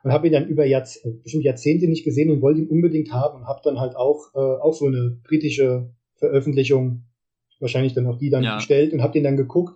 und 0.02 0.12
habe 0.12 0.27
ihn 0.27 0.32
dann 0.32 0.47
über 0.48 0.66
Jahrz 0.66 0.97
äh, 1.05 1.10
bestimmt 1.23 1.44
Jahrzehnte 1.44 1.86
nicht 1.89 2.05
gesehen 2.05 2.31
und 2.31 2.43
wollte 2.43 2.60
ihn 2.60 2.68
unbedingt 2.68 3.12
haben 3.12 3.40
und 3.40 3.47
habe 3.47 3.60
dann 3.62 3.78
halt 3.78 3.97
auch 3.97 4.35
äh, 4.35 4.39
auch 4.39 4.74
so 4.74 4.86
eine 4.86 5.18
britische 5.24 5.90
Veröffentlichung, 6.16 7.05
wahrscheinlich 7.60 7.94
dann 7.94 8.06
auch 8.06 8.18
die 8.18 8.31
dann 8.31 8.43
Ja. 8.43 8.56
bestellt 8.56 8.93
und 8.93 9.02
habe 9.02 9.12
den 9.12 9.24
dann 9.24 9.36
geguckt 9.36 9.74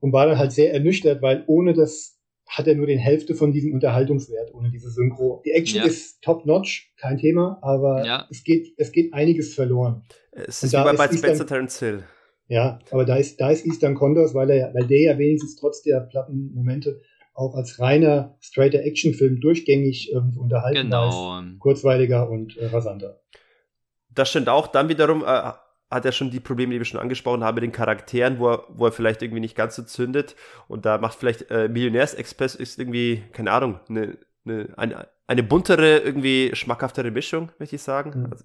und 0.00 0.12
war 0.12 0.26
dann 0.26 0.38
halt 0.38 0.52
sehr 0.52 0.72
ernüchtert, 0.72 1.22
weil 1.22 1.44
ohne 1.46 1.74
das 1.74 2.17
hat 2.58 2.66
er 2.66 2.74
nur 2.74 2.86
den 2.86 2.98
Hälfte 2.98 3.34
von 3.34 3.52
diesem 3.52 3.72
Unterhaltungswert, 3.72 4.52
ohne 4.52 4.70
diese 4.70 4.90
Synchro. 4.90 5.42
Die 5.46 5.52
Action 5.52 5.78
Ja. 5.80 5.86
ist 5.86 6.20
top-notch, 6.22 6.92
kein 6.96 7.16
Thema, 7.18 7.58
aber 7.62 8.04
Ja. 8.04 8.26
es, 8.30 8.42
geht, 8.44 8.74
es 8.76 8.92
geht 8.92 9.14
einiges 9.14 9.54
verloren. 9.54 10.02
Es 10.32 10.62
ist 10.62 10.72
wie 10.72 10.76
bei 10.96 11.08
Spencer 11.08 11.46
Terence 11.46 11.78
Hill. 11.78 12.04
Ja, 12.48 12.78
aber 12.90 13.04
da 13.04 13.16
ist, 13.16 13.40
da 13.40 13.50
ist 13.50 13.66
Eastern 13.66 13.94
Condors, 13.94 14.34
weil, 14.34 14.50
er, 14.50 14.72
weil 14.74 14.86
der 14.86 15.00
ja 15.00 15.18
wenigstens 15.18 15.56
trotz 15.56 15.82
der 15.82 16.00
platten 16.00 16.52
Momente 16.54 17.00
auch 17.34 17.54
als 17.54 17.78
reiner, 17.78 18.36
straighter 18.40 18.80
Actionfilm 18.82 19.40
durchgängig 19.40 20.12
ähm, 20.12 20.36
unterhalten 20.36 20.90
war, 20.90 21.08
Genau. 21.40 21.52
ist 21.52 21.58
kurzweiliger 21.60 22.28
und 22.28 22.56
äh, 22.56 22.66
rasanter. 22.66 23.20
Das 24.10 24.30
stimmt 24.30 24.48
auch. 24.48 24.66
Dann 24.66 24.88
wiederum 24.88 25.22
äh, 25.24 25.52
hat 25.90 26.04
er 26.04 26.12
schon 26.12 26.30
die 26.30 26.40
Probleme, 26.40 26.72
die 26.72 26.80
wir 26.80 26.84
schon 26.84 27.00
angesprochen 27.00 27.42
haben, 27.42 27.54
mit 27.54 27.64
den 27.64 27.72
Charakteren, 27.72 28.38
wo 28.38 28.50
er, 28.50 28.64
wo 28.68 28.86
er 28.86 28.92
vielleicht 28.92 29.22
irgendwie 29.22 29.40
nicht 29.40 29.56
ganz 29.56 29.74
so 29.74 29.82
zündet. 29.82 30.36
Und 30.68 30.84
da 30.84 30.98
macht 30.98 31.18
vielleicht 31.18 31.50
äh, 31.50 31.68
Millionärs-Express 31.68 32.54
ist 32.54 32.78
irgendwie, 32.78 33.22
keine 33.32 33.52
Ahnung, 33.52 33.80
eine, 33.88 34.18
eine, 34.44 34.68
eine, 34.76 35.08
eine 35.26 35.42
buntere, 35.42 35.98
irgendwie 35.98 36.50
schmackhaftere 36.54 37.10
Mischung, 37.10 37.50
möchte 37.58 37.76
ich 37.76 37.82
sagen. 37.82 38.20
Mhm. 38.20 38.32
Also, 38.32 38.44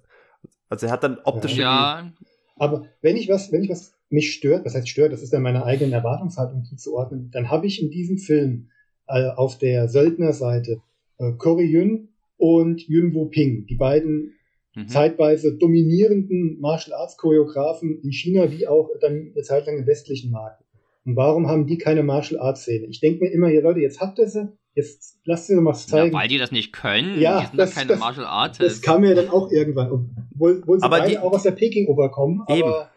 also 0.70 0.86
er 0.86 0.92
hat 0.92 1.04
dann 1.04 1.18
optisch 1.24 1.56
Ja, 1.56 2.10
Aber 2.56 2.86
wenn 3.02 3.16
ich 3.16 3.28
was, 3.28 3.52
wenn 3.52 3.62
ich 3.62 3.70
was 3.70 3.94
mich 4.08 4.32
stört, 4.32 4.64
was 4.64 4.74
heißt 4.74 4.88
stört, 4.88 5.12
das 5.12 5.22
ist 5.22 5.32
dann 5.32 5.42
meiner 5.42 5.66
eigenen 5.66 5.92
Erwartungshaltung 5.92 6.64
zuzuordnen, 6.64 7.30
dann 7.30 7.50
habe 7.50 7.66
ich 7.66 7.82
in 7.82 7.90
diesem 7.90 8.16
Film 8.16 8.70
äh, 9.06 9.28
auf 9.28 9.58
der 9.58 9.88
Söldnerseite 9.88 10.80
äh, 11.18 11.32
Corey 11.32 11.66
Yun 11.66 12.08
und 12.38 12.80
Yun 12.88 13.14
Wo 13.14 13.26
Ping, 13.26 13.66
die 13.66 13.76
beiden 13.76 14.34
mhm. 14.74 14.88
zeitweise 14.88 15.56
dominierenden 15.56 16.58
Martial 16.60 16.96
Arts 16.98 17.16
Choreografen 17.16 18.00
in 18.02 18.12
China 18.12 18.50
wie 18.50 18.66
auch 18.66 18.90
dann 19.00 19.32
eine 19.34 19.42
Zeit 19.42 19.66
lang 19.66 19.78
im 19.78 19.86
westlichen 19.86 20.30
Markt. 20.30 20.62
Und 21.04 21.16
warum 21.16 21.48
haben 21.48 21.66
die 21.66 21.78
keine 21.78 22.02
Martial 22.02 22.40
Arts 22.40 22.62
Szene? 22.62 22.86
Ich 22.86 23.00
denke 23.00 23.24
mir 23.24 23.30
immer, 23.30 23.48
hier 23.48 23.62
Leute, 23.62 23.80
jetzt 23.80 24.00
habt 24.00 24.18
ihr 24.18 24.26
sie, 24.28 24.48
jetzt 24.74 25.18
lasst 25.24 25.46
sie 25.48 25.54
doch 25.54 25.60
mal 25.62 25.70
was 25.70 25.84
Ja, 25.86 25.98
zeigen. 25.98 26.14
weil 26.14 26.28
die 26.28 26.38
das 26.38 26.50
nicht 26.50 26.72
können. 26.72 27.20
Ja, 27.20 27.40
die 27.40 27.46
sind 27.48 27.58
das- 27.58 27.70
doch 27.70 27.76
keine 27.76 27.88
das- 27.88 27.98
Martial 28.00 28.24
das 28.24 28.32
Artists. 28.32 28.82
kam 28.82 29.02
mir 29.02 29.14
dann 29.14 29.28
auch 29.28 29.50
irgendwann, 29.50 29.90
obwohl, 30.34 30.58
obwohl 30.62 30.78
sie 30.78 30.84
Aber 30.84 30.98
beide 30.98 31.10
die- 31.10 31.18
auch 31.18 31.32
aus 31.32 31.42
der 31.42 31.50
Peking-Oper 31.52 32.08
kommen, 32.08 32.42
Eben. 32.48 32.62
aber 32.62 32.90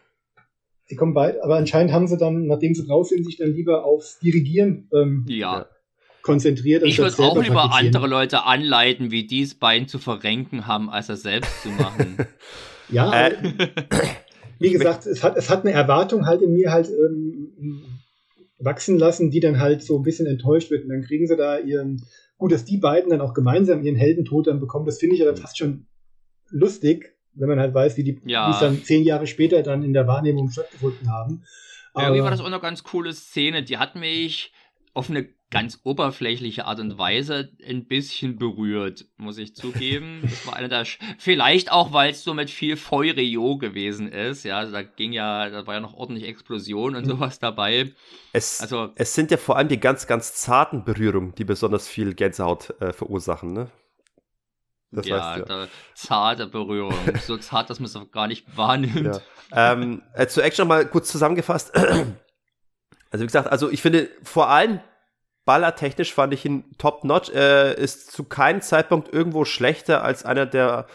sie 0.86 0.96
kommen 0.96 1.12
beide, 1.12 1.44
aber 1.44 1.56
anscheinend 1.56 1.92
haben 1.92 2.06
sie 2.06 2.16
dann, 2.16 2.46
nachdem 2.46 2.74
sie 2.74 2.88
raus 2.88 3.10
sind, 3.10 3.24
sich 3.24 3.36
dann 3.36 3.52
lieber 3.52 3.84
aufs 3.84 4.18
Dirigieren 4.20 4.88
ähm, 4.94 5.26
ja. 5.28 5.66
Konzentriert. 6.28 6.82
Ich 6.84 6.98
würde 6.98 7.16
auch 7.22 7.42
lieber 7.42 7.74
andere 7.74 8.06
Leute 8.06 8.44
anleiten, 8.44 9.10
wie 9.10 9.26
dies 9.26 9.54
Bein 9.54 9.88
zu 9.88 9.98
verrenken 9.98 10.66
haben, 10.66 10.88
als 10.90 11.08
das 11.08 11.22
selbst 11.22 11.62
zu 11.62 11.68
machen. 11.70 12.16
Ja, 12.90 13.12
Äh, 13.12 13.36
aber 13.36 13.52
wie 14.58 14.70
gesagt, 14.70 15.04
es 15.04 15.22
hat, 15.22 15.36
es 15.36 15.50
hat 15.50 15.60
eine 15.66 15.72
Erwartung 15.72 16.24
halt 16.24 16.40
in 16.40 16.54
mir 16.54 16.72
halt 16.72 16.88
ähm, 16.88 17.82
wachsen 18.58 18.98
lassen, 18.98 19.30
die 19.30 19.40
dann 19.40 19.60
halt 19.60 19.82
so 19.82 19.98
ein 19.98 20.02
bisschen 20.02 20.26
enttäuscht 20.26 20.70
wird. 20.70 20.84
Und 20.84 20.88
dann 20.90 21.02
kriegen 21.02 21.26
sie 21.26 21.36
da 21.36 21.58
ihren, 21.58 22.02
gut, 22.38 22.50
dass 22.52 22.64
die 22.64 22.78
beiden 22.78 23.10
dann 23.10 23.20
auch 23.20 23.34
gemeinsam 23.34 23.82
ihren 23.82 23.94
Heldentod 23.96 24.46
dann 24.46 24.58
bekommen, 24.58 24.86
das 24.86 24.98
finde 24.98 25.14
ich 25.16 25.20
ja 25.20 25.26
dann 25.26 25.36
fast 25.36 25.58
schon 25.58 25.86
lustig, 26.48 27.14
wenn 27.34 27.48
man 27.50 27.60
halt 27.60 27.74
weiß, 27.74 27.98
wie 27.98 28.04
die 28.04 28.18
Ja. 28.24 28.50
es 28.50 28.58
dann 28.60 28.82
zehn 28.82 29.04
Jahre 29.04 29.26
später 29.26 29.62
dann 29.62 29.82
in 29.82 29.92
der 29.92 30.06
Wahrnehmung 30.06 30.48
stattgefunden 30.50 31.10
haben. 31.12 31.44
Irgendwie 31.94 32.20
Aber- 32.20 32.24
war 32.24 32.30
das 32.30 32.40
auch 32.40 32.46
eine 32.46 32.58
ganz 32.60 32.82
coole 32.84 33.12
Szene. 33.12 33.62
Die 33.62 33.76
hat 33.76 33.96
mich 33.96 34.50
auf 34.94 35.10
eine 35.10 35.28
ganz 35.50 35.80
oberflächliche 35.82 36.66
Art 36.66 36.78
und 36.78 36.98
Weise 36.98 37.50
ein 37.66 37.86
bisschen 37.86 38.36
berührt, 38.38 39.06
muss 39.16 39.38
ich 39.38 39.54
zugeben. 39.54 40.22
Das 40.28 40.46
war 40.46 40.56
einer 40.56 40.68
der, 40.68 40.84
Sch 40.84 40.98
vielleicht 41.18 41.72
auch, 41.72 41.92
weil 41.92 42.10
es 42.10 42.22
so 42.22 42.34
mit 42.34 42.50
viel 42.50 42.76
Feurio 42.76 43.56
gewesen 43.56 44.10
ist, 44.12 44.44
ja, 44.44 44.58
also 44.58 44.72
da 44.72 44.82
ging 44.82 45.12
ja, 45.12 45.48
da 45.48 45.66
war 45.66 45.74
ja 45.74 45.80
noch 45.80 45.94
ordentlich 45.94 46.26
Explosion 46.28 46.94
und 46.94 47.06
mhm. 47.06 47.10
sowas 47.10 47.38
dabei. 47.38 47.92
Es, 48.32 48.60
also, 48.60 48.92
es 48.94 49.14
sind 49.14 49.30
ja 49.30 49.36
vor 49.36 49.56
allem 49.56 49.68
die 49.68 49.80
ganz, 49.80 50.06
ganz 50.06 50.34
zarten 50.34 50.84
Berührungen, 50.84 51.34
die 51.34 51.44
besonders 51.44 51.88
viel 51.88 52.14
Gänsehaut 52.14 52.74
äh, 52.80 52.92
verursachen, 52.92 53.52
ne? 53.52 53.70
Das 54.90 55.06
ja, 55.06 55.34
heißt, 55.34 55.48
ja. 55.48 55.68
zarte 55.94 56.46
Berührung. 56.46 56.94
so 57.26 57.36
zart, 57.36 57.68
dass 57.68 57.78
man 57.78 57.86
es 57.86 57.98
gar 58.10 58.26
nicht 58.26 58.56
wahrnimmt. 58.56 59.20
Ja. 59.52 59.72
Ähm, 59.72 60.02
äh, 60.14 60.26
zur 60.26 60.44
Action 60.44 60.66
nochmal 60.66 60.86
kurz 60.86 61.10
zusammengefasst. 61.10 61.72
Also 63.10 63.22
wie 63.22 63.26
gesagt, 63.26 63.50
also 63.50 63.70
ich 63.70 63.80
finde 63.80 64.10
vor 64.22 64.50
allem 64.50 64.80
ballertechnisch 65.48 66.12
fand 66.12 66.34
ich 66.34 66.44
ihn 66.44 66.64
top-notch. 66.76 67.30
Er 67.30 67.78
ist 67.78 68.12
zu 68.12 68.24
keinem 68.24 68.60
Zeitpunkt 68.60 69.10
irgendwo 69.10 69.46
schlechter 69.46 70.04
als 70.04 70.26
einer 70.26 70.44
der, 70.44 70.86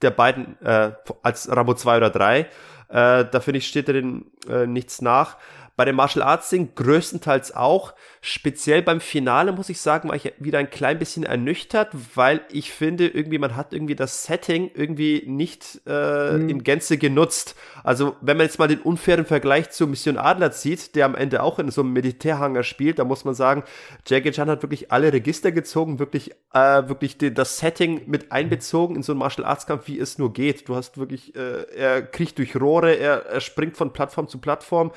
der 0.00 0.10
beiden, 0.10 0.58
äh, 0.62 0.92
als 1.22 1.54
Rambo 1.54 1.74
2 1.74 1.98
oder 1.98 2.08
3. 2.08 2.38
Äh, 2.40 2.46
da 2.88 3.40
finde 3.40 3.58
ich, 3.58 3.66
steht 3.66 3.88
er 3.88 3.92
den 3.92 4.30
äh, 4.48 4.66
nichts 4.66 5.02
nach. 5.02 5.36
Bei 5.76 5.84
dem 5.84 5.96
Martial 5.96 6.24
Arts 6.24 6.48
Ding 6.48 6.74
größtenteils 6.74 7.54
auch. 7.54 7.92
Speziell 8.22 8.80
beim 8.80 9.02
Finale 9.02 9.52
muss 9.52 9.68
ich 9.68 9.82
sagen, 9.82 10.08
war 10.08 10.16
ich 10.16 10.32
wieder 10.38 10.60
ein 10.60 10.70
klein 10.70 10.98
bisschen 10.98 11.24
ernüchtert, 11.24 11.90
weil 12.14 12.40
ich 12.48 12.72
finde, 12.72 13.08
irgendwie, 13.08 13.38
man 13.38 13.54
hat 13.54 13.74
irgendwie 13.74 13.96
das 13.96 14.24
Setting 14.24 14.70
irgendwie 14.72 15.24
nicht 15.26 15.82
äh, 15.86 16.38
mhm. 16.38 16.48
in 16.48 16.62
Gänze 16.62 16.96
genutzt. 16.96 17.54
Also, 17.84 18.16
wenn 18.20 18.36
man 18.36 18.46
jetzt 18.46 18.58
mal 18.58 18.68
den 18.68 18.80
unfairen 18.80 19.26
Vergleich 19.26 19.70
zu 19.70 19.86
Mission 19.86 20.16
Adler 20.16 20.52
zieht, 20.52 20.94
der 20.94 21.06
am 21.06 21.14
Ende 21.14 21.42
auch 21.42 21.58
in 21.58 21.70
so 21.70 21.82
einem 21.82 21.92
Militärhanger 21.92 22.62
spielt, 22.62 22.98
da 22.98 23.04
muss 23.04 23.24
man 23.24 23.34
sagen, 23.34 23.64
Jackie 24.06 24.30
Chan 24.30 24.48
hat 24.48 24.62
wirklich 24.62 24.92
alle 24.92 25.12
Register 25.12 25.52
gezogen, 25.52 25.98
wirklich, 25.98 26.32
äh, 26.52 26.88
wirklich 26.88 27.18
die, 27.18 27.34
das 27.34 27.58
Setting 27.58 28.02
mit 28.06 28.32
einbezogen 28.32 28.96
in 28.96 29.02
so 29.02 29.12
einen 29.12 29.18
Martial 29.18 29.46
Arts 29.46 29.66
Kampf, 29.66 29.88
wie 29.88 29.98
es 29.98 30.18
nur 30.18 30.32
geht. 30.32 30.68
Du 30.68 30.76
hast 30.76 30.98
wirklich, 30.98 31.34
äh, 31.34 31.64
er 31.76 32.02
kriecht 32.02 32.38
durch 32.38 32.56
Rohre, 32.56 32.94
er, 32.94 33.26
er 33.26 33.40
springt 33.40 33.76
von 33.76 33.92
Plattform 33.92 34.28
zu 34.28 34.38
Plattform. 34.38 34.92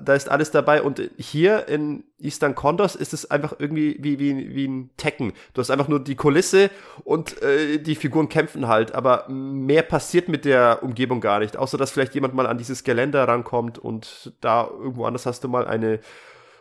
Da 0.00 0.12
da 0.12 0.16
ist 0.16 0.28
alles 0.28 0.50
dabei. 0.50 0.82
Und 0.82 1.00
hier 1.16 1.68
in 1.68 2.04
Eastern 2.20 2.54
Condors 2.54 2.94
ist 2.94 3.14
es 3.14 3.30
einfach 3.30 3.54
irgendwie 3.58 3.96
wie, 3.98 4.18
wie, 4.18 4.54
wie 4.54 4.68
ein 4.68 4.90
Tekken. 4.98 5.32
Du 5.54 5.60
hast 5.60 5.70
einfach 5.70 5.88
nur 5.88 6.00
die 6.00 6.16
Kulisse 6.16 6.70
und 7.02 7.42
äh, 7.42 7.78
die 7.78 7.94
Figuren 7.94 8.28
kämpfen 8.28 8.68
halt. 8.68 8.94
Aber 8.94 9.26
mehr 9.28 9.82
passiert 9.82 10.28
mit 10.28 10.44
der 10.44 10.82
Umgebung 10.82 11.22
gar 11.22 11.38
nicht. 11.38 11.56
Außer, 11.56 11.78
dass 11.78 11.90
vielleicht 11.90 12.14
jemand 12.14 12.21
mal 12.28 12.46
an 12.46 12.58
dieses 12.58 12.84
Geländer 12.84 13.26
rankommt 13.26 13.78
und 13.78 14.32
da 14.40 14.66
irgendwo 14.66 15.04
anders 15.04 15.26
hast 15.26 15.44
du 15.44 15.48
mal 15.48 15.66
eine 15.66 16.00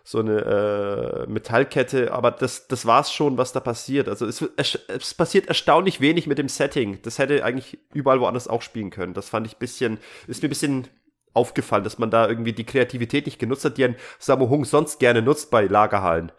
so 0.03 0.19
eine 0.19 0.41
äh, 0.41 1.27
Metallkette, 1.27 2.11
aber 2.11 2.31
das, 2.31 2.67
das 2.67 2.85
war's 2.85 3.13
schon, 3.13 3.37
was 3.37 3.53
da 3.53 3.59
passiert. 3.59 4.09
Also 4.09 4.25
es, 4.25 4.41
es, 4.57 5.13
passiert 5.13 5.47
erstaunlich 5.47 6.01
wenig 6.01 6.25
mit 6.27 6.37
dem 6.37 6.49
Setting. 6.49 6.99
Das 7.03 7.19
hätte 7.19 7.43
eigentlich 7.45 7.77
überall 7.93 8.19
woanders 8.19 8.47
auch 8.47 8.61
spielen 8.61 8.89
können. 8.89 9.13
Das 9.13 9.29
fand 9.29 9.45
ich 9.45 9.57
bisschen, 9.57 9.99
ist 10.27 10.41
mir 10.41 10.47
ein 10.47 10.49
bisschen 10.49 10.87
aufgefallen, 11.33 11.83
dass 11.83 11.99
man 11.99 12.09
da 12.09 12.27
irgendwie 12.27 12.53
die 12.53 12.65
Kreativität 12.65 13.25
nicht 13.25 13.39
genutzt 13.39 13.63
hat, 13.63 13.77
die 13.77 13.85
ein 13.85 13.95
Sammo 14.19 14.49
Hung 14.49 14.65
sonst 14.65 14.99
gerne 14.99 15.21
nutzt 15.21 15.51
bei 15.51 15.65
Lagerhallen. 15.65 16.31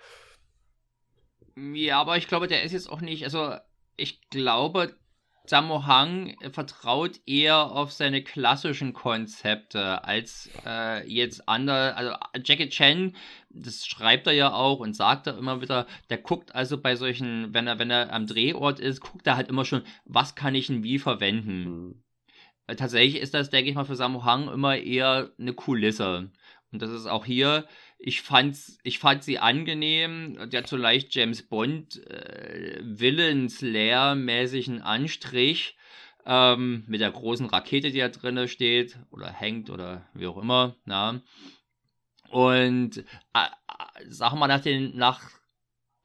Ja, 1.56 2.00
aber 2.00 2.16
ich 2.16 2.28
glaube, 2.28 2.48
der 2.48 2.62
ist 2.62 2.72
jetzt 2.72 2.90
auch 2.90 3.00
nicht, 3.00 3.24
also 3.24 3.54
ich 3.96 4.28
glaube, 4.30 4.94
Sammo 5.44 5.86
Hang 5.86 6.36
vertraut 6.52 7.20
eher 7.26 7.72
auf 7.72 7.92
seine 7.92 8.22
klassischen 8.22 8.92
Konzepte 8.92 10.04
als 10.04 10.50
äh, 10.64 11.06
jetzt 11.08 11.48
andere. 11.48 11.94
Also 11.96 12.14
Jackie 12.44 12.68
Chan, 12.68 13.16
das 13.50 13.86
schreibt 13.86 14.26
er 14.26 14.32
ja 14.32 14.52
auch 14.52 14.78
und 14.78 14.94
sagt 14.94 15.26
er 15.26 15.36
immer 15.36 15.60
wieder, 15.60 15.86
der 16.10 16.18
guckt 16.18 16.54
also 16.54 16.80
bei 16.80 16.96
solchen, 16.96 17.52
wenn 17.52 17.66
er, 17.66 17.78
wenn 17.78 17.90
er 17.90 18.12
am 18.12 18.26
Drehort 18.26 18.80
ist, 18.80 19.00
guckt 19.00 19.26
er 19.26 19.36
halt 19.36 19.48
immer 19.48 19.64
schon, 19.64 19.82
was 20.04 20.34
kann 20.34 20.54
ich 20.54 20.68
denn 20.68 20.84
wie 20.84 20.98
verwenden. 20.98 21.64
Mhm 21.64 22.02
tatsächlich 22.76 23.20
ist 23.20 23.34
das, 23.34 23.50
denke 23.50 23.70
ich 23.70 23.76
mal, 23.76 23.84
für 23.84 23.96
Sammo 23.96 24.24
Hang 24.24 24.48
immer 24.48 24.76
eher 24.76 25.30
eine 25.38 25.52
Kulisse. 25.52 26.30
Und 26.72 26.80
das 26.80 26.90
ist 26.90 27.06
auch 27.06 27.26
hier, 27.26 27.66
ich 28.04 28.20
fand's, 28.20 28.78
ich 28.82 28.98
fand 28.98 29.22
sie 29.22 29.38
angenehm, 29.38 30.50
der 30.50 30.66
so 30.66 30.76
leicht 30.76 31.14
James 31.14 31.42
Bond 31.42 32.04
äh, 32.08 32.80
Willensleer-mäßigen 32.82 34.82
Anstrich 34.82 35.76
ähm, 36.26 36.82
mit 36.88 37.00
der 37.00 37.12
großen 37.12 37.46
Rakete, 37.46 37.92
die 37.92 38.00
da 38.00 38.08
drinne 38.08 38.48
steht 38.48 38.98
oder 39.10 39.32
hängt 39.32 39.70
oder 39.70 40.04
wie 40.14 40.26
auch 40.26 40.36
immer. 40.36 40.74
Na. 40.84 41.22
Und 42.28 42.98
äh, 42.98 43.02
äh 43.34 44.06
sag 44.08 44.34
mal, 44.34 44.48
nach 44.48 44.62
den, 44.62 44.96
nach 44.96 45.20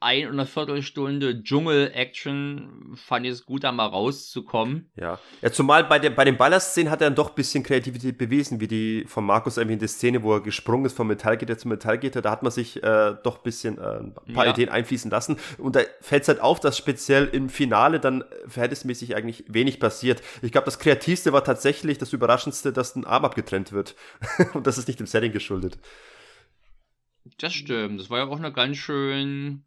ein 0.00 0.26
und 0.26 0.34
eine 0.34 0.46
Viertelstunde 0.46 1.42
Dschungel-Action 1.42 2.94
fand 2.94 3.26
ich 3.26 3.32
es 3.32 3.44
gut, 3.44 3.64
da 3.64 3.72
mal 3.72 3.86
rauszukommen. 3.86 4.90
Ja, 4.94 5.18
ja 5.42 5.50
zumal 5.50 5.84
bei, 5.84 5.98
der, 5.98 6.10
bei 6.10 6.24
den 6.24 6.36
Ballerszenen 6.36 6.90
hat 6.90 7.00
er 7.00 7.06
dann 7.06 7.16
doch 7.16 7.30
ein 7.30 7.34
bisschen 7.34 7.64
Kreativität 7.64 8.16
bewiesen, 8.16 8.60
wie 8.60 8.68
die 8.68 9.04
von 9.08 9.24
Markus 9.24 9.56
erwähnte 9.56 9.88
Szene, 9.88 10.22
wo 10.22 10.34
er 10.34 10.40
gesprungen 10.40 10.86
ist 10.86 10.96
vom 10.96 11.08
Metallgitter 11.08 11.58
zum 11.58 11.70
Metallgitter. 11.70 12.22
Da 12.22 12.30
hat 12.30 12.42
man 12.42 12.52
sich 12.52 12.82
äh, 12.82 13.16
doch 13.22 13.38
ein 13.38 13.42
bisschen 13.42 13.78
äh, 13.78 13.98
ein 13.98 14.34
paar 14.34 14.46
ja. 14.46 14.52
Ideen 14.52 14.68
einfließen 14.68 15.10
lassen. 15.10 15.36
Und 15.58 15.74
da 15.74 15.80
fällt 16.00 16.22
es 16.22 16.28
halt 16.28 16.40
auf, 16.40 16.60
dass 16.60 16.78
speziell 16.78 17.26
im 17.26 17.48
Finale 17.48 17.98
dann 17.98 18.24
verhältnismäßig 18.46 19.16
eigentlich 19.16 19.44
wenig 19.48 19.80
passiert. 19.80 20.22
Ich 20.42 20.52
glaube, 20.52 20.66
das 20.66 20.78
Kreativste 20.78 21.32
war 21.32 21.42
tatsächlich 21.42 21.98
das 21.98 22.12
Überraschendste, 22.12 22.72
dass 22.72 22.94
ein 22.94 23.04
Arm 23.04 23.24
abgetrennt 23.24 23.72
wird. 23.72 23.96
und 24.54 24.66
das 24.66 24.78
ist 24.78 24.86
nicht 24.86 25.00
dem 25.00 25.06
Setting 25.06 25.32
geschuldet. 25.32 25.78
Das 27.38 27.52
stimmt. 27.52 28.00
Das 28.00 28.10
war 28.10 28.18
ja 28.18 28.26
auch 28.26 28.38
eine 28.38 28.52
ganz 28.52 28.78
schön 28.78 29.64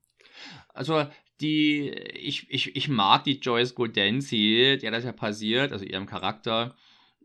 also 0.74 1.06
die, 1.42 1.90
ich, 1.90 2.50
ich, 2.50 2.76
ich 2.76 2.88
mag 2.88 3.24
die 3.24 3.40
Joyce 3.40 3.76
Godenzi, 3.76 4.78
der 4.82 4.92
das 4.92 5.04
ja 5.04 5.12
passiert, 5.12 5.72
also 5.72 5.86
ihrem 5.86 6.06
Charakter. 6.06 6.76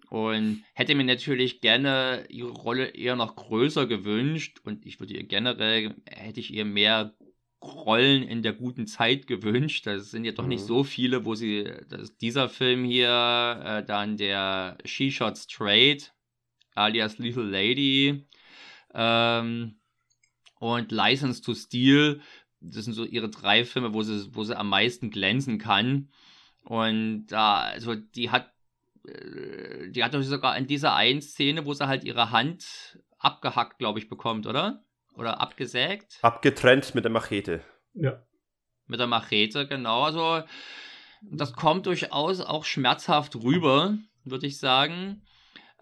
Und 0.09 0.65
hätte 0.73 0.95
mir 0.95 1.05
natürlich 1.05 1.61
gerne 1.61 2.27
ihre 2.29 2.51
Rolle 2.51 2.87
eher 2.87 3.17
noch 3.17 3.37
größer 3.37 3.87
gewünscht. 3.87 4.61
Und 4.65 4.87
ich 4.87 5.01
würde 5.01 5.15
ihr 5.15 5.25
generell, 5.25 5.95
hätte 6.07 6.41
ich 6.41 6.53
ihr 6.53 6.65
mehr 6.65 7.15
Rollen 7.63 8.23
in 8.23 8.43
der 8.43 8.53
guten 8.53 8.87
Zeit 8.87 9.27
gewünscht. 9.27 9.87
Das 9.87 10.11
sind 10.11 10.25
ja 10.25 10.33
doch 10.33 10.45
mhm. 10.45 10.51
nicht 10.51 10.65
so 10.65 10.85
viele, 10.85 11.25
wo 11.25 11.35
sie, 11.35 11.65
das 11.89 12.17
dieser 12.17 12.49
Film 12.49 12.85
hier, 12.85 13.61
äh, 13.65 13.85
dann 13.85 14.17
der 14.17 14.79
She 14.85 15.11
Shot 15.11 15.37
Straight, 15.37 16.15
alias 16.75 17.19
Lethal 17.19 17.45
Lady, 17.45 18.27
ähm, 18.95 19.77
und 20.59 20.93
License 20.93 21.43
to 21.43 21.55
Steal, 21.55 22.21
das 22.75 22.85
sind 22.85 22.95
so 22.95 23.05
ihre 23.05 23.29
drei 23.29 23.65
Filme, 23.65 23.95
wo 23.95 24.03
sie, 24.03 24.35
wo 24.35 24.45
sie 24.45 24.57
am 24.57 24.69
meisten 24.69 25.11
glänzen 25.11 25.59
kann. 25.59 26.09
Und 26.63 27.29
da, 27.29 27.61
also 27.61 27.95
die 27.95 28.31
hat, 28.31 28.53
äh, 29.07 29.91
die 29.91 30.03
hat 30.03 30.15
doch 30.15 30.23
sogar 30.23 30.57
in 30.57 30.67
dieser 30.67 30.95
einen 30.95 31.23
Szene, 31.23 31.65
wo 31.65 31.73
sie 31.75 31.87
halt 31.87 32.05
ihre 32.05 32.31
Hand 32.31 32.99
abgehackt, 33.19 33.79
glaube 33.79 33.99
ich, 33.99 34.09
bekommt, 34.09 34.47
oder? 34.47 34.85
Oder 35.15 35.41
abgesägt? 35.41 36.19
Abgetrennt 36.23 36.95
mit 36.95 37.05
der 37.05 37.13
Machete. 37.13 37.63
Ja. 37.95 38.23
Mit 38.87 39.01
der 39.01 39.07
Machete, 39.07 39.67
genau. 39.67 40.03
Also, 40.03 40.43
das 41.23 41.53
kommt 41.55 41.87
durchaus 41.87 42.41
auch 42.41 42.65
schmerzhaft 42.65 43.37
rüber, 43.37 43.97
würde 44.25 44.47
ich 44.47 44.59
sagen. 44.59 45.23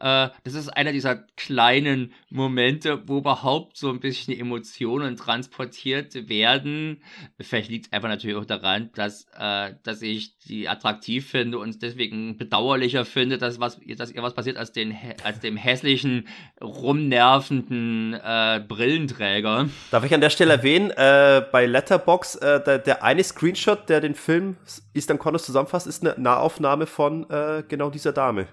Äh, 0.04 0.28
das 0.44 0.52
ist 0.52 0.68
einer 0.68 0.92
dieser 0.92 1.16
kleinen 1.16 2.12
Momente, 2.28 3.02
wo 3.08 3.18
überhaupt 3.18 3.78
so 3.78 3.88
ein 3.88 4.00
bisschen 4.00 4.38
Emotionen 4.38 5.16
transportiert 5.16 6.28
werden. 6.28 7.02
Vielleicht 7.40 7.70
liegt 7.70 7.86
es 7.86 7.92
einfach 7.92 8.10
natürlich 8.10 8.36
auch 8.36 8.44
daran, 8.44 8.90
dass, 8.94 9.26
äh, 9.38 9.72
dass 9.82 10.02
ich 10.02 10.36
die 10.40 10.68
attraktiv 10.68 11.30
finde 11.30 11.58
und 11.58 11.80
deswegen 11.80 12.36
bedauerlicher 12.36 13.06
finde, 13.06 13.38
dass, 13.38 13.60
was, 13.60 13.80
dass 13.96 14.10
ihr 14.10 14.22
was 14.22 14.34
passiert 14.34 14.58
als, 14.58 14.72
den, 14.72 14.94
als 15.22 15.40
dem 15.40 15.56
hässlichen, 15.56 16.28
rumnervenden 16.60 18.12
äh, 18.12 18.62
Brillenträger. 18.68 19.70
Darf 19.90 20.04
ich 20.04 20.12
an 20.12 20.20
der 20.20 20.28
Stelle 20.28 20.52
erwähnen, 20.52 20.90
äh, 20.90 21.42
bei 21.50 21.64
Letterbox 21.64 22.34
äh, 22.34 22.62
der, 22.62 22.78
der, 22.78 23.02
eine 23.04 23.24
Screenshot, 23.24 23.88
der 23.88 24.02
den 24.02 24.14
Film 24.14 24.58
Eastern 24.92 25.18
Condos 25.18 25.46
zusammenfasst, 25.46 25.86
ist 25.86 26.04
eine 26.04 26.14
Nahaufnahme 26.20 26.84
von 26.84 27.28
äh, 27.30 27.62
genau 27.66 27.88
dieser 27.88 28.12
Dame. 28.12 28.48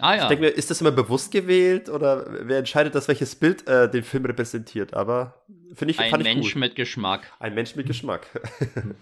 Ah, 0.00 0.16
ja. 0.16 0.22
Ich 0.22 0.28
denke 0.28 0.44
mir, 0.44 0.50
ist 0.50 0.70
das 0.70 0.80
immer 0.80 0.90
bewusst 0.90 1.30
gewählt 1.30 1.88
oder 1.88 2.26
wer 2.42 2.58
entscheidet 2.58 2.94
das, 2.94 3.08
welches 3.08 3.34
Bild 3.34 3.66
äh, 3.66 3.90
den 3.90 4.02
Film 4.02 4.24
repräsentiert? 4.24 4.94
Aber 4.94 5.44
finde 5.74 5.92
ich, 5.92 6.00
ein 6.00 6.10
fand 6.10 6.22
Mensch 6.22 6.48
ich 6.48 6.56
mit 6.56 6.76
Geschmack. 6.76 7.32
Ein 7.38 7.54
Mensch 7.54 7.76
mit 7.76 7.86
Geschmack. 7.86 8.26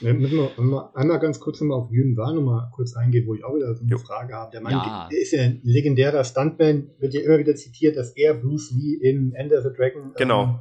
Wir 0.00 0.14
müssen 0.14 0.38
wir 0.38 0.90
einmal 0.94 1.18
ganz 1.18 1.40
kurz 1.40 1.60
nochmal 1.60 1.78
auf 1.78 1.90
Yun 1.90 2.16
Wa 2.16 2.32
nochmal 2.32 2.70
kurz 2.74 2.96
eingehen, 2.96 3.26
wo 3.26 3.34
ich 3.34 3.44
auch 3.44 3.54
wieder 3.54 3.74
so 3.74 3.82
eine 3.82 3.90
jo. 3.90 3.98
Frage 3.98 4.34
habe. 4.34 4.50
Der 4.50 4.62
Mann 4.62 4.72
ja. 4.72 5.08
der 5.10 5.20
ist 5.20 5.32
ja 5.32 5.42
ein 5.42 5.60
legendärer 5.62 6.24
Stuntman, 6.24 6.90
wird 6.98 7.12
ja 7.12 7.20
immer 7.20 7.38
wieder 7.38 7.54
zitiert, 7.54 7.96
dass 7.96 8.16
er 8.16 8.34
Bruce 8.34 8.70
Lee 8.70 8.94
in 8.94 9.34
Ender 9.34 9.62
the 9.62 9.68
Dragon 9.76 10.14
genau. 10.16 10.60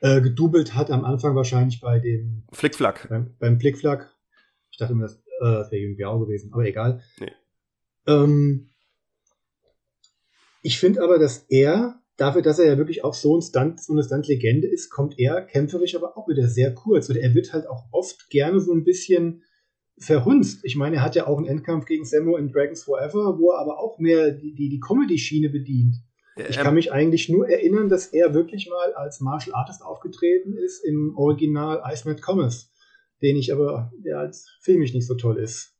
ähm, 0.00 0.18
äh, 0.18 0.20
gedoubelt 0.22 0.74
hat, 0.74 0.90
am 0.90 1.04
Anfang 1.04 1.36
wahrscheinlich 1.36 1.80
bei 1.80 1.98
dem 1.98 2.44
Flickflack. 2.52 3.08
Beim, 3.10 3.34
beim 3.38 3.60
Flickflack. 3.60 4.10
Ich 4.70 4.78
dachte 4.78 4.94
immer, 4.94 5.02
das, 5.02 5.16
äh, 5.16 5.20
das 5.40 5.70
wäre 5.70 5.82
Yun 5.82 5.96
Biao 5.96 6.18
gewesen, 6.18 6.50
aber 6.52 6.64
egal. 6.64 7.02
Nee. 7.20 7.32
Ähm, 8.08 8.70
ich 10.62 10.78
finde 10.78 11.02
aber, 11.02 11.18
dass 11.18 11.44
er 11.48 12.00
dafür, 12.16 12.42
dass 12.42 12.58
er 12.58 12.66
ja 12.66 12.78
wirklich 12.78 13.04
auch 13.04 13.14
so, 13.14 13.36
ein 13.36 13.42
Stunt, 13.42 13.80
so 13.80 13.92
eine 13.92 14.02
Stunt-Legende 14.02 14.66
ist, 14.66 14.90
kommt 14.90 15.18
er 15.18 15.42
kämpferisch 15.42 15.94
aber 15.94 16.16
auch 16.16 16.28
wieder 16.28 16.48
sehr 16.48 16.74
kurz. 16.74 17.08
Oder 17.08 17.20
er 17.20 17.34
wird 17.34 17.52
halt 17.52 17.68
auch 17.68 17.84
oft 17.92 18.28
gerne 18.30 18.60
so 18.60 18.72
ein 18.72 18.84
bisschen 18.84 19.44
verhunzt. 19.98 20.60
Ich 20.64 20.76
meine, 20.76 20.96
er 20.96 21.02
hat 21.02 21.14
ja 21.14 21.26
auch 21.26 21.38
einen 21.38 21.46
Endkampf 21.46 21.86
gegen 21.86 22.04
Samu 22.04 22.36
in 22.36 22.50
Dragons 22.50 22.82
Forever, 22.82 23.38
wo 23.38 23.52
er 23.52 23.60
aber 23.60 23.78
auch 23.78 23.98
mehr 23.98 24.30
die, 24.30 24.54
die, 24.54 24.68
die 24.68 24.80
Comedy-Schiene 24.80 25.48
bedient. 25.48 25.96
Ich 26.48 26.56
kann 26.56 26.74
mich 26.74 26.92
eigentlich 26.92 27.28
nur 27.28 27.48
erinnern, 27.48 27.88
dass 27.88 28.06
er 28.06 28.32
wirklich 28.32 28.68
mal 28.68 28.92
als 28.94 29.20
Martial 29.20 29.56
Artist 29.56 29.82
aufgetreten 29.82 30.56
ist 30.56 30.84
im 30.84 31.16
Original 31.16 31.82
Iceman 31.84 32.20
Commerce, 32.24 32.66
den 33.22 33.36
ich 33.36 33.52
aber, 33.52 33.92
der 34.04 34.20
als 34.20 34.48
filmisch 34.60 34.94
nicht 34.94 35.06
so 35.06 35.14
toll 35.14 35.38
ist. 35.38 35.74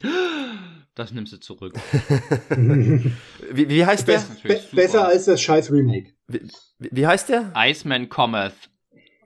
Das 0.94 1.12
nimmst 1.12 1.32
du 1.32 1.38
zurück. 1.38 1.74
wie, 2.50 3.68
wie 3.68 3.84
heißt 3.84 4.06
der? 4.06 4.22
Be 4.44 4.60
besser 4.72 5.08
als 5.08 5.24
das 5.24 5.42
scheiß 5.42 5.72
Remake. 5.72 6.12
Wie, 6.28 6.40
wie 6.78 7.06
heißt 7.06 7.28
der? 7.28 7.52
Iceman 7.56 8.08
Cometh. 8.08 8.54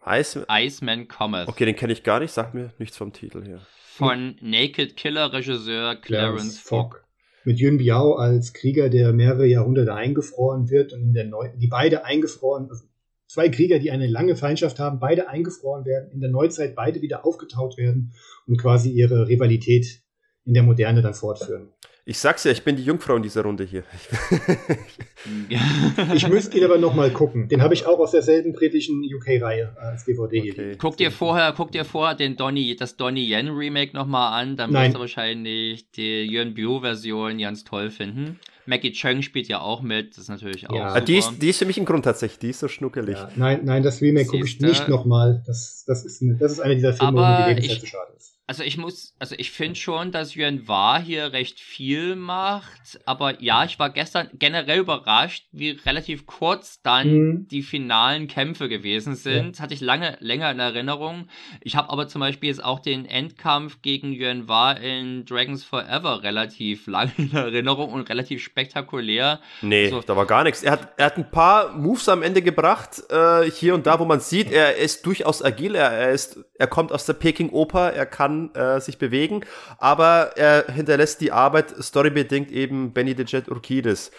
Ice 0.07 0.47
Iceman 0.51 1.09
Cometh. 1.09 1.49
Okay, 1.49 1.67
den 1.67 1.77
kenne 1.77 1.93
ich 1.93 2.03
gar 2.03 2.21
nicht, 2.21 2.33
sagt 2.33 2.55
mir 2.55 2.73
nichts 2.79 2.97
vom 2.97 3.13
Titel 3.13 3.45
hier. 3.45 3.61
Von 3.85 4.37
Naked 4.41 4.97
Killer 4.97 5.33
Regisseur 5.33 5.97
Clarence 5.97 6.59
Fogg. 6.59 7.03
Mit 7.45 7.59
Yun 7.59 7.77
Biao 7.77 8.15
als 8.15 8.55
Krieger, 8.55 8.89
der 8.89 9.13
mehrere 9.13 9.47
Jahrhunderte 9.47 9.95
eingefroren 9.95 10.71
wird 10.71 10.95
und 10.95 11.03
in 11.03 11.13
der 11.13 11.25
Neu 11.25 11.51
die 11.57 11.69
beide 11.69 12.05
eingefroren, 12.05 12.69
also 12.71 12.85
zwei 13.27 13.51
Krieger, 13.51 13.79
die 13.79 13.91
eine 13.91 14.07
lange 14.07 14.37
Feindschaft 14.37 14.79
haben, 14.79 15.01
beide 15.01 15.29
eingefroren 15.29 15.85
werden, 15.85 16.11
in 16.13 16.21
der 16.21 16.31
Neuzeit 16.31 16.75
beide 16.75 17.03
wieder 17.03 17.27
aufgetaut 17.27 17.77
werden 17.77 18.15
und 18.47 18.57
quasi 18.59 18.91
ihre 18.91 19.29
Rivalität 19.29 20.01
in 20.49 20.55
der 20.55 20.63
Moderne 20.63 21.03
dann 21.03 21.15
fortführen. 21.15 21.69
Ich 22.07 22.19
sag's 22.19 22.45
ja, 22.45 22.51
ich 22.51 22.65
bin 22.65 22.75
die 22.75 22.85
Jungfrau 22.85 23.17
in 23.17 23.23
dieser 23.23 23.43
Runde 23.43 23.65
hier. 23.65 23.83
ich 26.15 26.27
müsste 26.27 26.57
ihn 26.57 26.65
aber 26.65 26.79
nochmal 26.79 27.11
gucken. 27.11 27.49
Den 27.49 27.61
habe 27.61 27.75
ich 27.75 27.85
auch 27.85 27.99
aus 27.99 28.13
derselben 28.13 28.55
britischen 28.55 29.05
UK-Reihe 29.05 29.77
als 29.77 30.07
DVD 30.07 30.41
okay. 30.41 30.53
hier. 30.55 30.79
Guck 30.79 30.97
dir 30.97 31.11
vorher, 31.11 31.53
guck 31.55 31.71
dir 31.71 31.85
vorher 31.85 32.15
den 32.17 32.37
Donny, 32.37 32.75
das 32.77 32.97
Donny 32.97 33.31
Yen 33.31 33.49
Remake 33.49 33.95
nochmal 33.95 34.41
an, 34.41 34.57
dann 34.57 34.73
wirst 34.73 34.95
du 34.95 35.01
wahrscheinlich 35.01 35.91
die 35.91 36.27
Yuan 36.27 36.55
Bio-Version 36.55 37.37
ganz 37.37 37.65
toll 37.65 37.91
finden. 37.91 38.41
Maggie 38.65 38.93
Chung 38.93 39.21
spielt 39.21 39.49
ja 39.49 39.61
auch 39.61 39.83
mit, 39.83 40.13
das 40.13 40.25
ist 40.25 40.29
natürlich 40.31 40.71
auch. 40.71 40.75
Ja, 40.75 40.89
super. 40.95 41.01
Die, 41.03 41.17
ist, 41.19 41.43
die 41.43 41.49
ist 41.51 41.59
für 41.59 41.67
mich 41.67 41.79
ein 41.79 41.85
Grund 41.85 42.07
tatsächlich, 42.07 42.39
die 42.39 42.51
ist 42.51 42.61
so 42.61 42.69
schnuckelig. 42.69 43.17
Ja, 43.17 43.31
nein, 43.37 43.61
nein, 43.65 43.83
das 43.83 44.01
Remake 44.01 44.29
gucke 44.29 44.47
ich 44.47 44.61
nicht 44.61 44.89
nochmal. 44.89 45.43
Das, 45.47 45.85
das, 45.87 46.07
ist, 46.07 46.23
das 46.39 46.53
ist 46.53 46.61
einer 46.61 46.75
dieser 46.75 46.95
Filme, 46.95 47.19
wo 47.19 47.45
die 47.45 47.55
Lebenszeit 47.55 47.81
zu 47.81 47.87
schade 47.87 48.13
ist. 48.17 48.38
Also 48.49 48.63
ich 48.63 48.79
muss, 48.79 49.15
also 49.19 49.35
ich 49.37 49.51
finde 49.51 49.75
schon, 49.75 50.11
dass 50.11 50.35
Yuan 50.35 50.67
War 50.67 51.03
hier 51.03 51.35
recht 51.35 51.61
viel 51.61 52.17
macht, 52.17 52.99
aber 53.05 53.43
ja, 53.43 53.63
ich 53.65 53.79
war 53.79 53.91
gestern 53.91 54.31
generell 54.33 54.79
überrascht, 54.79 55.45
wie 55.53 55.73
relativ 55.85 56.25
kurz 56.25 56.81
dann 56.81 57.13
mhm. 57.13 57.49
die 57.49 57.61
finalen 57.61 58.27
Kämpfe 58.27 58.71
gewesen 58.71 59.17
sind. 59.17 59.59
Ja. 59.59 59.63
Hatte 59.63 59.75
ich 59.75 59.83
lange, 59.83 60.17
länger 60.21 60.51
in 60.51 60.61
Erinnerung. 60.61 61.29
Ich 61.61 61.77
habe 61.77 61.91
aber 61.91 62.09
zum 62.09 62.21
Beispiel 62.21 62.49
jetzt 62.49 62.65
auch 62.65 62.79
den 62.79 63.05
Endkampf 63.05 63.83
gegen 63.83 64.15
Yuan 64.15 64.49
War 64.49 64.81
in 64.81 65.27
Dragons 65.27 65.63
Forever 65.63 66.23
relativ 66.23 66.87
lange 66.87 67.13
in 67.19 67.31
Erinnerung 67.33 67.93
und 67.93 68.09
relativ 68.09 68.43
spektakulär. 68.43 69.41
Nee, 69.61 69.93
also, 69.93 70.01
da 70.01 70.17
war 70.17 70.25
gar 70.25 70.45
nichts. 70.45 70.63
Er 70.63 70.73
hat, 70.73 70.95
er 70.97 71.05
hat 71.05 71.19
ein 71.19 71.31
paar 71.31 71.77
Moves 71.77 72.09
am 72.09 72.23
Ende 72.23 72.41
gebracht, 72.41 73.03
äh, 73.11 73.51
hier 73.51 73.75
und 73.75 73.87
da, 73.87 74.01
wo 74.01 74.07
man 74.07 74.21
sieht, 74.21 74.51
er 74.51 74.77
ist 74.77 75.05
durchaus 75.05 75.45
agil, 75.45 75.75
er, 75.75 75.91
er 75.91 76.13
ist, 76.13 76.43
er 76.55 76.67
kommt 76.67 76.93
aus 76.93 77.05
der 77.05 77.13
Peking 77.13 77.51
Oper, 77.51 77.93
er 77.93 78.07
kann 78.07 78.38
äh, 78.55 78.81
sich 78.81 78.99
bewegen, 78.99 79.45
aber 79.79 80.33
er 80.37 80.73
hinterlässt 80.73 81.21
die 81.21 81.33
Arbeit 81.33 81.75
storybedingt 81.81 82.51
eben 82.51 82.93
Benny 82.93 83.15
the 83.17 83.25
Jet 83.25 83.49
Urquidez. 83.49 84.11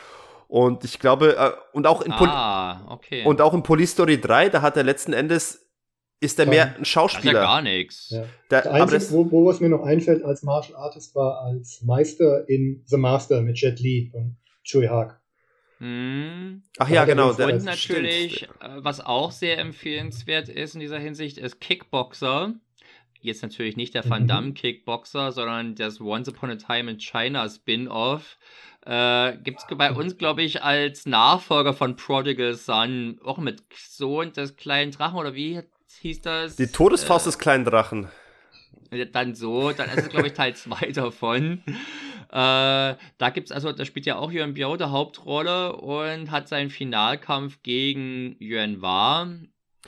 Und 0.48 0.84
ich 0.84 1.00
glaube, 1.00 1.38
äh, 1.38 1.52
und 1.74 1.86
auch 1.86 2.02
in 2.02 2.12
Pol 2.12 2.28
ah, 2.28 2.86
okay. 2.90 3.24
und 3.24 3.40
auch 3.42 3.54
in 3.54 3.64
Police 3.64 3.92
Story 3.92 4.20
3, 4.20 4.50
da 4.50 4.62
hat 4.62 4.78
er 4.78 4.84
letzten 4.84 5.14
Endes 5.14 5.70
ist 6.22 6.40
er 6.40 6.46
mehr 6.48 6.76
ein 6.76 6.86
Schauspieler. 6.86 7.34
Das 7.34 7.42
ist 7.42 7.46
ja 7.46 7.54
gar 7.54 7.62
nichts. 7.62 8.10
Ja. 8.10 8.26
Das 8.50 8.68
Einzige, 8.68 9.12
wo, 9.12 9.32
wo 9.32 9.50
es 9.52 9.60
mir 9.60 9.70
noch 9.70 9.84
einfällt 9.84 10.24
als 10.24 10.44
Martial 10.44 10.78
Artist 10.78 11.16
war 11.16 11.42
als 11.42 11.82
Meister 11.82 12.48
in 12.50 12.84
The 12.88 12.98
Master 12.98 13.42
mit 13.42 13.60
Jet 13.60 13.80
Li 13.80 14.12
und 14.14 14.38
Chui 14.64 14.88
Haag. 14.88 15.20
Hm. 15.78 16.64
Ach 16.78 16.90
ja, 16.90 17.06
genau. 17.06 17.30
Und 17.30 17.64
natürlich, 17.64 18.38
stimmt. 18.38 18.52
Äh, 18.62 18.84
was 18.84 19.00
auch 19.00 19.32
sehr 19.32 19.60
empfehlenswert 19.60 20.50
ist 20.50 20.74
in 20.74 20.82
dieser 20.82 21.00
Hinsicht, 21.00 21.38
ist 21.38 21.62
Kickboxer. 21.62 22.54
Jetzt 23.22 23.42
natürlich 23.44 23.76
nicht 23.76 23.94
der 23.94 24.10
Van 24.10 24.24
mhm. 24.24 24.28
Damme 24.28 24.54
Kickboxer, 24.54 25.32
sondern 25.32 25.76
das 25.76 26.00
Once 26.00 26.30
Upon 26.30 26.52
a 26.52 26.56
Time 26.56 26.92
in 26.92 27.00
China 27.00 27.50
Spin-off. 27.50 28.38
Äh, 28.86 29.38
Gibt 29.44 29.60
es 29.60 29.78
bei 29.78 29.92
uns, 29.92 30.18
glaube 30.18 30.42
ich, 30.42 30.64
als 30.64 31.06
Nachfolger 31.06 31.74
von 31.74 31.96
Prodigal 31.98 32.54
Son, 32.54 33.20
auch 33.24 33.38
mit 33.38 33.62
Sohn 33.76 34.32
des 34.32 34.56
kleinen 34.56 34.92
Drachen 34.92 35.18
oder 35.18 35.36
wie 35.36 35.62
hieß 36.00 36.22
das? 36.22 36.56
Die 36.56 36.68
Todesfaust 36.68 37.26
äh, 37.26 37.30
des 37.30 37.40
kleinen 37.40 37.66
Drachen. 37.66 38.08
Dann 39.12 39.36
so, 39.36 39.72
dann 39.72 39.90
ist 39.90 39.98
es, 39.98 40.10
glaube 40.10 40.28
ich, 40.28 40.34
Teil 40.34 40.56
2 40.56 40.92
davon. 40.94 41.62
Äh, 42.32 42.96
da 43.18 43.30
gibt 43.34 43.50
es 43.50 43.52
also, 43.52 43.72
da 43.72 43.86
spielt 43.86 44.06
ja 44.06 44.18
auch 44.18 44.32
Yuan 44.32 44.54
Biao 44.54 44.78
der 44.78 44.92
Hauptrolle 44.92 45.76
und 45.76 46.32
hat 46.32 46.48
seinen 46.48 46.70
Finalkampf 46.70 47.62
gegen 47.64 48.36
Yuan 48.40 48.82
Wa, 48.82 49.28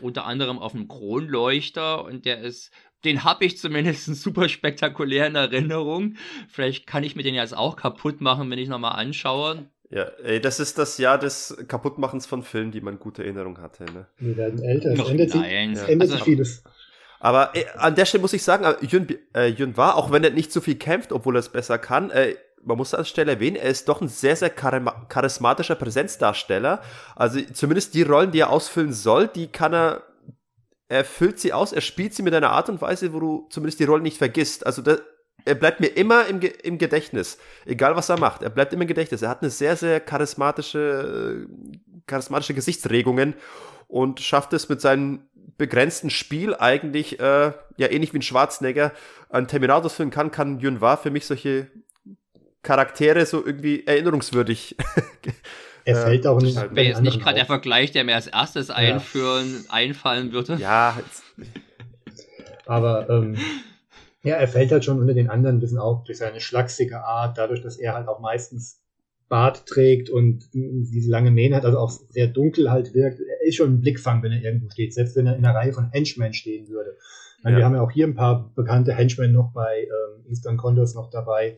unter 0.02 0.26
anderem 0.26 0.60
auf 0.60 0.74
dem 0.74 0.88
Kronleuchter 0.88 2.04
und 2.04 2.26
der 2.26 2.40
ist 2.40 2.72
den 3.04 3.24
habe 3.24 3.46
ich 3.46 3.58
zumindest 3.58 4.06
super 4.22 4.50
spektakulär 4.50 5.28
in 5.28 5.36
Erinnerung. 5.36 6.16
Vielleicht 6.50 6.88
kann 6.88 7.04
ich 7.04 7.16
mir 7.16 7.24
den 7.24 7.36
jetzt 7.36 7.56
auch 7.56 7.76
kaputt 7.76 8.22
machen, 8.22 8.50
wenn 8.50 8.60
ich 8.60 8.70
nochmal 8.70 8.94
anschaue. 8.94 9.66
Ja, 9.90 10.04
ey, 10.24 10.40
das 10.40 10.60
ist 10.60 10.78
das 10.78 10.98
Jahr 10.98 11.18
des 11.18 11.58
Kaputtmachens 11.68 12.26
von 12.26 12.44
Filmen, 12.44 12.72
die 12.72 12.80
man 12.80 12.98
gute 12.98 13.24
Erinnerung 13.24 13.60
hatte. 13.62 13.84
Ne? 13.86 14.08
Wir 14.20 14.38
werden 14.38 14.64
älter, 14.64 14.94
es 14.94 15.10
ändert, 15.10 15.32
sich, 15.32 15.42
es 15.42 15.82
ändert 15.84 16.02
also, 16.02 16.14
sich 16.14 16.24
vieles. 16.24 16.64
Aber 17.20 17.52
ey, 17.54 17.66
an 17.76 17.94
der 17.96 18.06
Stelle 18.06 18.22
muss 18.22 18.32
ich 18.32 18.42
sagen, 18.42 18.66
Jun, 18.88 19.08
äh, 19.36 19.48
Jun 19.48 19.76
war, 19.76 19.98
auch 19.98 20.12
wenn 20.12 20.24
er 20.24 20.32
nicht 20.32 20.54
so 20.54 20.62
viel 20.62 20.76
kämpft, 20.76 21.12
obwohl 21.12 21.36
er 21.36 21.40
es 21.40 21.50
besser 21.50 21.78
kann, 21.78 22.10
äh, 22.10 22.36
man 22.64 22.78
muss 22.78 22.94
an 22.94 23.02
der 23.02 23.06
Stelle 23.06 23.34
erwähnen, 23.34 23.58
er 23.58 23.70
ist 23.70 23.90
doch 23.90 24.02
ein 24.02 24.08
sehr, 24.08 24.36
sehr 24.36 24.50
charismatischer 24.50 25.76
Präsenzdarsteller. 25.76 26.82
Also 27.16 27.40
zumindest 27.54 27.94
die 27.94 28.04
Rollen, 28.04 28.32
die 28.32 28.40
er 28.40 28.50
ausfüllen 28.50 28.94
soll, 28.94 29.28
die 29.28 29.48
kann 29.48 29.74
er 29.74 30.04
er 30.92 31.06
füllt 31.06 31.40
sie 31.40 31.54
aus, 31.54 31.72
er 31.72 31.80
spielt 31.80 32.14
sie 32.14 32.22
mit 32.22 32.34
einer 32.34 32.50
Art 32.50 32.68
und 32.68 32.82
Weise, 32.82 33.14
wo 33.14 33.22
du 33.22 33.48
zumindest 33.50 33.80
die 33.80 33.86
Rolle 33.86 34.04
nicht 34.04 34.18
vergisst. 34.18 34.66
Also 34.66 34.82
das, 34.82 35.02
er 35.46 35.56
bleibt 35.56 35.80
mir 35.80 35.88
immer 35.88 36.26
im, 36.28 36.42
im 36.42 36.78
Gedächtnis, 36.78 37.38
egal 37.66 37.96
was 37.96 38.10
er 38.10 38.20
macht. 38.20 38.44
Er 38.44 38.50
bleibt 38.50 38.74
immer 38.74 38.82
im 38.82 38.90
Gedächtnis. 38.90 39.22
Er 39.22 39.30
hat 39.30 39.42
eine 39.42 39.52
sehr, 39.52 39.78
sehr 39.78 40.02
charismatische, 40.02 41.48
charismatische 42.08 42.54
Gesichtsregungen 42.54 43.36
und 43.88 44.20
schafft 44.20 44.52
es 44.52 44.68
mit 44.68 44.82
seinem 44.82 45.30
begrenzten 45.58 46.10
Spiel 46.10 46.56
eigentlich, 46.56 47.22
äh, 47.22 47.54
ja 47.78 47.90
ähnlich 47.90 48.14
wie 48.14 48.20
ein 48.20 48.24
Schwarzenegger, 48.24 48.92
ein 49.30 49.48
Terminator 49.48 49.90
führen 49.90 50.10
kann, 50.10 50.30
kann 50.30 50.60
Yun 50.60 50.82
Wa 50.82 50.98
für 50.98 51.10
mich 51.10 51.26
solche 51.26 51.68
Charaktere 52.64 53.26
so 53.26 53.46
irgendwie 53.46 53.88
erinnerungswürdig 53.88 54.76
Er 55.86 55.98
äh, 55.98 56.02
fällt 56.04 56.28
auch 56.28 56.42
nicht. 56.42 56.56
Wäre 56.56 56.88
jetzt 56.88 57.02
nicht 57.02 57.22
gerade 57.22 57.38
der 57.38 57.46
Vergleich, 57.46 57.92
der 57.92 58.04
mir 58.04 58.16
als 58.16 58.28
erstes 58.28 58.68
ja. 58.68 58.76
einführen, 58.76 59.66
einfallen 59.70 60.32
würde. 60.32 60.56
Ja. 60.56 60.98
Aber 62.66 63.10
ähm, 63.10 63.38
ja, 64.24 64.36
er 64.36 64.48
fällt 64.48 64.72
halt 64.72 64.86
schon 64.86 65.00
unter 65.00 65.14
den 65.14 65.30
anderen 65.30 65.58
ein 65.58 65.60
bisschen 65.60 65.80
auf 65.80 66.04
durch 66.04 66.20
seine 66.20 66.40
schlachsige 66.40 67.04
Art, 67.04 67.38
dadurch, 67.38 67.62
dass 67.62 67.78
er 67.78 67.94
halt 67.96 68.08
auch 68.08 68.20
meistens 68.20 68.82
Bart 69.32 69.66
trägt 69.66 70.10
und 70.10 70.50
diese 70.54 71.10
lange 71.10 71.32
Mähne 71.32 71.56
hat, 71.56 71.66
also 71.66 71.80
auch 71.80 71.90
sehr 71.90 72.28
dunkel 72.28 72.70
halt 72.70 72.94
wirkt. 72.94 73.22
Er 73.22 73.48
ist 73.48 73.56
schon 73.56 73.74
ein 73.74 73.82
Blickfang, 73.82 74.22
wenn 74.24 74.34
er 74.34 74.42
irgendwo 74.42 74.70
steht, 74.70 74.94
selbst 74.94 75.16
wenn 75.16 75.26
er 75.26 75.38
in 75.38 75.46
einer 75.46 75.56
Reihe 75.56 75.72
von 75.72 75.90
Henchmen 75.90 76.34
stehen 76.34 76.68
würde. 76.68 76.98
Ja. 77.44 77.56
Wir 77.56 77.66
haben 77.66 77.76
ja 77.76 77.82
auch 77.82 77.92
hier 77.92 78.06
ein 78.06 78.14
paar 78.14 78.52
bekannte 78.56 78.94
Henchmen 78.94 79.32
noch 79.32 79.54
bei 79.54 79.84
ähm, 79.84 80.26
Eastern 80.30 80.58
Condors 80.58 80.94
noch 80.96 81.10
dabei. 81.10 81.58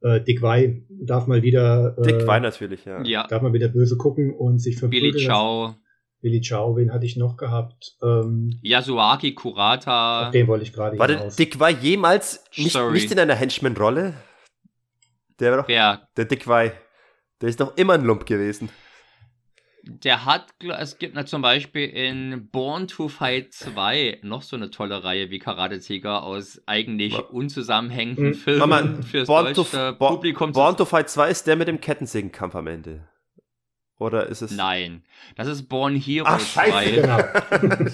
Äh, 0.00 0.20
Dick 0.20 0.42
Wei 0.42 0.82
darf 0.88 1.26
mal 1.26 1.42
wieder. 1.42 1.96
Äh, 1.98 2.02
Dick 2.02 2.26
Wei 2.26 2.40
natürlich, 2.40 2.84
ja. 2.84 3.02
ja. 3.02 3.26
Darf 3.26 3.42
mal 3.42 3.52
wieder 3.52 3.68
böse 3.68 3.96
gucken 3.96 4.34
und 4.34 4.58
sich 4.58 4.78
verprügeln. 4.78 5.12
Billy 5.12 5.26
Chow. 5.26 5.74
Billy 6.20 6.40
Chow, 6.40 6.76
wen 6.76 6.92
hatte 6.92 7.06
ich 7.06 7.16
noch 7.16 7.36
gehabt? 7.36 7.96
Ähm, 8.02 8.58
Yasuaki 8.62 9.34
Kurata. 9.34 10.26
Auf 10.26 10.32
den 10.32 10.46
wollte 10.48 10.64
ich 10.64 10.72
gerade 10.72 10.98
War 10.98 11.08
der 11.08 11.28
Dick 11.30 11.60
Wei 11.60 11.70
jemals 11.70 12.44
nicht, 12.56 12.78
nicht 12.92 13.12
in 13.12 13.18
einer 13.18 13.34
Henchman-Rolle? 13.34 14.14
Der 15.38 15.50
war 15.50 15.58
doch. 15.58 15.68
Wer? 15.68 16.08
Der 16.16 16.24
Dick 16.24 16.48
Wei. 16.48 16.72
Der 17.40 17.48
ist 17.48 17.60
doch 17.60 17.76
immer 17.76 17.94
ein 17.94 18.04
Lump 18.04 18.24
gewesen 18.26 18.70
der 19.88 20.24
hat, 20.24 20.46
es 20.78 20.98
gibt 20.98 21.14
na, 21.14 21.24
zum 21.24 21.42
Beispiel 21.42 21.88
in 21.88 22.48
Born 22.50 22.88
to 22.88 23.08
Fight 23.08 23.52
2 23.52 24.18
noch 24.22 24.42
so 24.42 24.56
eine 24.56 24.70
tolle 24.70 25.04
Reihe 25.04 25.30
wie 25.30 25.38
Karate 25.38 25.78
Tiger 25.80 26.24
aus 26.24 26.60
eigentlich 26.66 27.16
unzusammenhängenden 27.30 28.32
hm. 28.32 28.34
Filmen 28.34 28.58
Mama, 28.58 29.02
fürs 29.02 29.28
Born 29.28 29.54
deutsche 29.54 29.70
to, 29.70 29.92
Publikum. 29.94 30.52
Born 30.52 30.76
to 30.76 30.84
Fight 30.84 31.08
2 31.08 31.30
ist 31.30 31.46
der 31.46 31.56
mit 31.56 31.68
dem 31.68 31.80
Kettensägenkampf 31.80 32.56
am 32.56 32.66
Ende. 32.66 33.08
Oder 33.98 34.26
ist 34.26 34.42
es. 34.42 34.50
Nein, 34.50 35.04
das 35.36 35.48
ist 35.48 35.68
Born 35.68 35.96
Hero 35.96 36.26
Ach, 36.28 36.38
2. 36.38 36.90
Genau. 36.90 37.18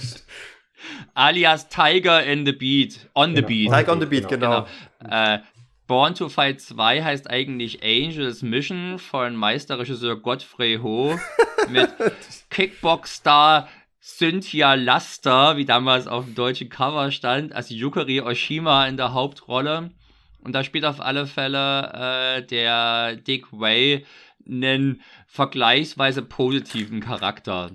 Alias 1.15 1.69
Tiger 1.69 2.25
in 2.25 2.45
the 2.45 2.53
Beat. 2.53 3.09
On 3.15 3.31
the 3.31 3.43
genau. 3.43 3.49
Beat. 3.49 3.71
Tiger 3.71 3.93
on 3.93 4.01
the 4.01 4.07
Beat, 4.07 4.29
genau. 4.29 4.67
genau. 4.99 5.15
Äh, 5.15 5.41
Born 5.93 6.15
to 6.15 6.31
Fight 6.31 6.59
2 6.59 7.03
heißt 7.03 7.29
eigentlich 7.29 7.83
Angels 7.85 8.41
Mission 8.41 8.99
von 8.99 9.37
Meisterregisseur 9.37 10.17
Godfrey 10.17 10.79
Ho 10.83 11.19
mit 11.69 11.91
Kickbox-Star 12.49 13.69
Cynthia 14.01 14.73
Laster, 14.73 15.59
wie 15.59 15.67
damals 15.67 16.07
auf 16.07 16.25
dem 16.25 16.35
deutschen 16.35 16.71
Cover 16.71 17.11
stand, 17.11 17.53
als 17.53 17.69
Yukari 17.69 18.23
Oshima 18.23 18.87
in 18.87 18.97
der 18.97 19.13
Hauptrolle. 19.13 19.91
Und 20.41 20.55
da 20.55 20.65
spielt 20.65 20.87
auf 20.87 20.99
alle 20.99 21.27
Fälle 21.27 22.39
äh, 22.39 22.43
der 22.47 23.17
Dick 23.17 23.49
Way 23.53 24.07
einen 24.49 25.03
vergleichsweise 25.27 26.23
positiven 26.23 27.01
Charakter. 27.01 27.71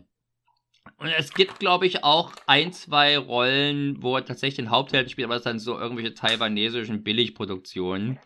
Und 0.99 1.09
es 1.09 1.33
gibt, 1.33 1.59
glaube 1.59 1.85
ich, 1.85 2.03
auch 2.03 2.31
ein, 2.47 2.73
zwei 2.73 3.17
Rollen, 3.17 4.01
wo 4.01 4.15
er 4.15 4.25
tatsächlich 4.25 4.55
den 4.55 4.71
Hauptheld 4.71 5.11
spielt, 5.11 5.25
aber 5.25 5.35
das 5.35 5.43
sind 5.43 5.59
so 5.59 5.77
irgendwelche 5.77 6.15
taiwanesischen 6.15 7.03
Billigproduktionen, 7.03 8.19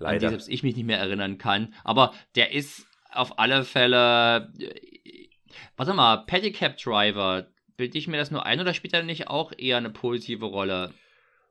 Leider. 0.00 0.12
an 0.12 0.18
die 0.18 0.28
selbst 0.28 0.48
ich 0.48 0.64
mich 0.64 0.74
nicht 0.74 0.86
mehr 0.86 0.98
erinnern 0.98 1.38
kann. 1.38 1.72
Aber 1.84 2.12
der 2.34 2.52
ist 2.52 2.86
auf 3.12 3.38
alle 3.38 3.62
Fälle. 3.62 4.52
Äh, 4.58 5.28
warte 5.76 5.94
mal, 5.94 6.24
Pedicab 6.26 6.76
Driver, 6.78 7.46
bilde 7.76 7.96
ich 7.96 8.08
mir 8.08 8.16
das 8.16 8.32
nur 8.32 8.44
ein 8.44 8.60
oder 8.60 8.74
spielt 8.74 8.94
er 8.94 9.04
nicht 9.04 9.28
auch 9.28 9.52
eher 9.56 9.76
eine 9.76 9.90
positive 9.90 10.46
Rolle? 10.46 10.92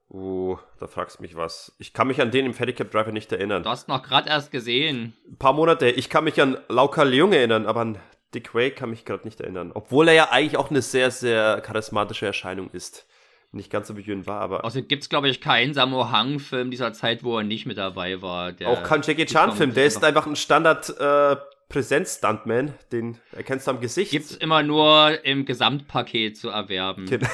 Uh, 0.09 0.57
da 0.79 0.87
fragst 0.87 1.17
du 1.17 1.23
mich 1.23 1.35
was. 1.35 1.73
Ich 1.79 1.93
kann 1.93 2.07
mich 2.07 2.21
an 2.21 2.31
den 2.31 2.45
im 2.45 2.53
Pedicab 2.53 2.91
Driver 2.91 3.11
nicht 3.11 3.31
erinnern. 3.31 3.63
Du 3.63 3.69
hast 3.69 3.87
noch 3.87 4.03
gerade 4.03 4.29
erst 4.29 4.51
gesehen. 4.51 5.13
Ein 5.27 5.37
paar 5.37 5.53
Monate. 5.53 5.89
Ich 5.89 6.09
kann 6.09 6.25
mich 6.25 6.39
an 6.41 6.57
Lauka 6.67 7.03
Leung 7.03 7.33
erinnern, 7.33 7.65
aber 7.65 7.81
an 7.81 7.99
Dick 8.35 8.53
Way 8.53 8.71
kann 8.71 8.89
mich 8.91 9.05
gerade 9.05 9.23
nicht 9.23 9.41
erinnern. 9.41 9.71
Obwohl 9.73 10.07
er 10.09 10.13
ja 10.13 10.31
eigentlich 10.31 10.57
auch 10.57 10.69
eine 10.69 10.81
sehr, 10.81 11.09
sehr 11.09 11.61
charismatische 11.61 12.25
Erscheinung 12.25 12.69
ist. 12.71 13.07
Nicht 13.51 13.71
ganz 13.71 13.87
so 13.87 13.95
wie 13.95 14.01
Yun 14.01 14.27
war, 14.27 14.41
aber. 14.41 14.65
Außerdem 14.65 14.87
gibt 14.87 15.03
es, 15.03 15.09
glaube 15.09 15.29
ich, 15.29 15.39
keinen 15.39 15.73
Sammo 15.73 16.11
Hang-Film 16.11 16.71
dieser 16.71 16.91
Zeit, 16.91 17.23
wo 17.23 17.37
er 17.37 17.43
nicht 17.43 17.65
mit 17.65 17.77
dabei 17.77 18.21
war. 18.21 18.53
auch 18.65 18.83
kein 18.83 19.01
Jackie 19.01 19.25
Chan-Film. 19.25 19.73
Der 19.73 19.85
ist 19.85 20.03
einfach 20.03 20.27
ein 20.27 20.35
Standard. 20.35 20.89
Äh, 20.99 21.37
Präsenz-Stuntman, 21.67 22.73
den 22.91 23.17
erkennst 23.31 23.65
du 23.65 23.71
am 23.71 23.79
Gesicht. 23.79 24.11
Gibt 24.11 24.25
es 24.25 24.35
immer 24.37 24.61
nur 24.61 25.25
im 25.25 25.45
Gesamtpaket 25.45 26.37
zu 26.37 26.49
erwerben. 26.49 27.05
Genau. 27.07 27.27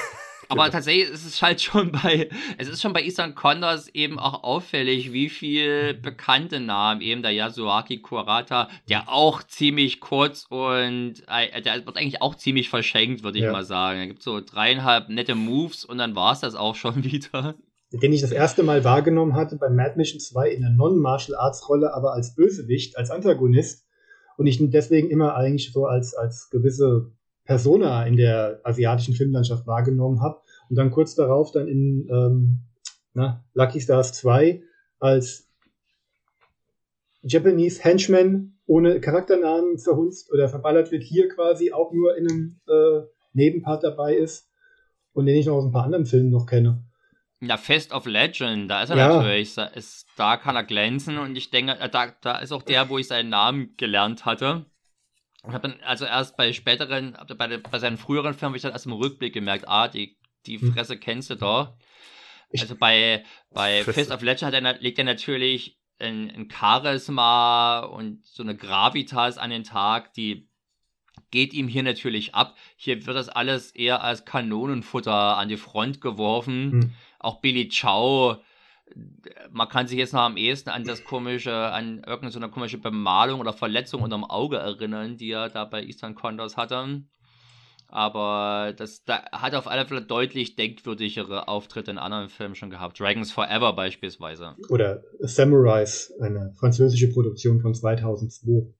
Aber 0.51 0.63
genau. 0.63 0.73
tatsächlich 0.73 1.09
ist 1.09 1.25
es 1.25 1.41
halt 1.41 1.61
schon 1.61 1.93
bei, 1.93 2.29
es 2.57 2.67
ist 2.67 2.81
schon 2.81 2.91
bei 2.91 3.01
Isan 3.03 3.35
Condos 3.35 3.87
eben 3.87 4.19
auch 4.19 4.43
auffällig, 4.43 5.13
wie 5.13 5.29
viel 5.29 5.93
bekannte 5.93 6.59
Namen, 6.59 6.99
eben 6.99 7.21
der 7.21 7.31
Yasuaki 7.31 8.01
Kurata, 8.01 8.67
der 8.89 9.07
auch 9.07 9.43
ziemlich 9.43 10.01
kurz 10.01 10.45
und 10.49 11.23
äh, 11.27 11.61
der 11.61 11.85
wird 11.85 11.97
eigentlich 11.97 12.21
auch 12.21 12.35
ziemlich 12.35 12.69
verschenkt, 12.69 13.23
würde 13.23 13.37
ich 13.37 13.45
ja. 13.45 13.51
mal 13.51 13.63
sagen. 13.63 13.99
Da 13.99 14.05
gibt 14.07 14.21
so 14.21 14.41
dreieinhalb 14.41 15.07
nette 15.07 15.35
Moves 15.35 15.85
und 15.85 15.97
dann 15.97 16.15
war 16.15 16.33
es 16.33 16.41
das 16.41 16.55
auch 16.55 16.75
schon 16.75 17.03
wieder. 17.03 17.55
Den 17.93 18.11
ich 18.11 18.21
das 18.21 18.31
erste 18.31 18.63
Mal 18.63 18.83
wahrgenommen 18.83 19.35
hatte 19.35 19.55
bei 19.55 19.69
Mad 19.69 19.95
Mission 19.95 20.19
2 20.19 20.49
in 20.49 20.61
der 20.61 20.71
Non-Martial 20.71 21.37
Arts 21.37 21.67
Rolle, 21.69 21.93
aber 21.93 22.13
als 22.13 22.35
Bösewicht, 22.35 22.97
als 22.97 23.09
Antagonist 23.09 23.85
und 24.37 24.47
ich 24.47 24.59
ihn 24.59 24.71
deswegen 24.71 25.09
immer 25.09 25.35
eigentlich 25.35 25.71
so 25.71 25.85
als, 25.85 26.13
als 26.13 26.49
gewisse 26.49 27.11
Persona 27.45 28.05
in 28.05 28.17
der 28.17 28.61
asiatischen 28.63 29.13
Filmlandschaft 29.13 29.67
wahrgenommen 29.67 30.21
habe 30.21 30.41
und 30.69 30.75
dann 30.75 30.91
kurz 30.91 31.15
darauf 31.15 31.51
dann 31.51 31.67
in 31.67 32.07
ähm, 32.09 32.59
na, 33.13 33.43
Lucky 33.53 33.81
Stars 33.81 34.13
2 34.13 34.61
als 34.99 35.49
Japanese 37.23 37.83
Henchman 37.83 38.57
ohne 38.65 39.01
Charakternamen 39.01 39.77
verhunzt 39.77 40.31
oder 40.31 40.49
verballert 40.49 40.91
wird, 40.91 41.03
hier 41.03 41.27
quasi 41.29 41.73
auch 41.73 41.91
nur 41.91 42.15
in 42.15 42.29
einem 42.29 42.59
äh, 42.67 43.05
Nebenpart 43.33 43.83
dabei 43.83 44.15
ist 44.15 44.49
und 45.13 45.25
den 45.25 45.35
ich 45.35 45.45
noch 45.45 45.55
aus 45.55 45.65
ein 45.65 45.71
paar 45.71 45.83
anderen 45.83 46.05
Filmen 46.05 46.29
noch 46.29 46.45
kenne. 46.45 46.83
Ja, 47.41 47.57
Fest 47.57 47.91
of 47.91 48.05
Legend, 48.05 48.69
da 48.69 48.83
ist 48.83 48.91
er 48.91 48.97
ja. 48.97 49.07
natürlich, 49.15 49.55
da, 49.55 49.65
ist, 49.65 50.05
da 50.15 50.37
kann 50.37 50.55
er 50.55 50.63
glänzen 50.63 51.17
und 51.17 51.35
ich 51.35 51.49
denke, 51.49 51.73
äh, 51.79 51.89
da, 51.89 52.13
da 52.21 52.37
ist 52.37 52.51
auch 52.51 52.61
der, 52.61 52.89
wo 52.89 52.97
ich 52.97 53.07
seinen 53.07 53.29
Namen 53.29 53.75
gelernt 53.77 54.25
hatte. 54.25 54.65
Ich 55.47 55.53
habe 55.53 55.69
dann 55.69 55.79
also 55.81 56.05
erst 56.05 56.37
bei 56.37 56.53
späteren, 56.53 57.17
bei, 57.37 57.57
bei 57.57 57.79
seinen 57.79 57.97
früheren 57.97 58.33
Filmen 58.33 58.51
habe 58.51 58.57
ich 58.57 58.63
dann 58.63 58.73
erst 58.73 58.85
im 58.85 58.93
Rückblick 58.93 59.33
gemerkt, 59.33 59.67
ah, 59.67 59.87
die, 59.87 60.17
die 60.45 60.59
hm. 60.59 60.73
Fresse 60.73 60.97
kennst 60.97 61.29
du 61.29 61.35
doch. 61.35 61.73
Also 62.57 62.75
bei, 62.75 63.23
bei 63.49 63.83
Fist 63.83 64.11
of 64.11 64.21
Legend 64.21 64.53
hat 64.53 64.53
er, 64.53 64.79
legt 64.79 64.97
er 64.99 65.05
natürlich 65.05 65.79
ein, 65.99 66.29
ein 66.29 66.49
Charisma 66.51 67.79
und 67.79 68.25
so 68.25 68.43
eine 68.43 68.55
Gravitas 68.55 69.37
an 69.37 69.49
den 69.49 69.63
Tag, 69.63 70.13
die 70.13 70.49
geht 71.31 71.53
ihm 71.53 71.67
hier 71.67 71.83
natürlich 71.83 72.35
ab. 72.35 72.57
Hier 72.75 73.05
wird 73.05 73.15
das 73.15 73.29
alles 73.29 73.71
eher 73.71 74.03
als 74.03 74.25
Kanonenfutter 74.25 75.37
an 75.37 75.49
die 75.49 75.57
Front 75.57 76.01
geworfen. 76.01 76.71
Hm. 76.71 76.93
Auch 77.19 77.39
Billy 77.39 77.69
Chow 77.69 78.37
man 79.51 79.69
kann 79.69 79.87
sich 79.87 79.97
jetzt 79.97 80.13
noch 80.13 80.21
am 80.21 80.37
ehesten 80.37 80.69
an 80.69 80.83
das 80.83 81.03
komische, 81.03 81.53
an 81.53 81.97
irgendeine 81.97 82.31
so 82.31 82.39
eine 82.39 82.49
komische 82.49 82.77
Bemalung 82.77 83.39
oder 83.39 83.53
Verletzung 83.53 84.01
unterm 84.01 84.23
Auge 84.23 84.57
erinnern, 84.57 85.17
die 85.17 85.31
er 85.31 85.49
da 85.49 85.65
bei 85.65 85.83
Eastern 85.83 86.15
Condors 86.15 86.57
hatte. 86.57 87.03
Aber 87.87 88.73
das 88.77 89.03
da 89.03 89.29
hat 89.33 89.53
auf 89.53 89.67
alle 89.67 89.85
Fälle 89.85 90.01
deutlich 90.01 90.55
denkwürdigere 90.55 91.49
Auftritte 91.49 91.91
in 91.91 91.97
anderen 91.97 92.29
Filmen 92.29 92.55
schon 92.55 92.69
gehabt. 92.69 92.97
Dragons 92.97 93.33
Forever 93.33 93.73
beispielsweise. 93.73 94.55
Oder 94.69 95.03
Samurais, 95.19 96.13
eine 96.21 96.53
französische 96.57 97.11
Produktion 97.11 97.59
von 97.59 97.73
2002 97.73 98.73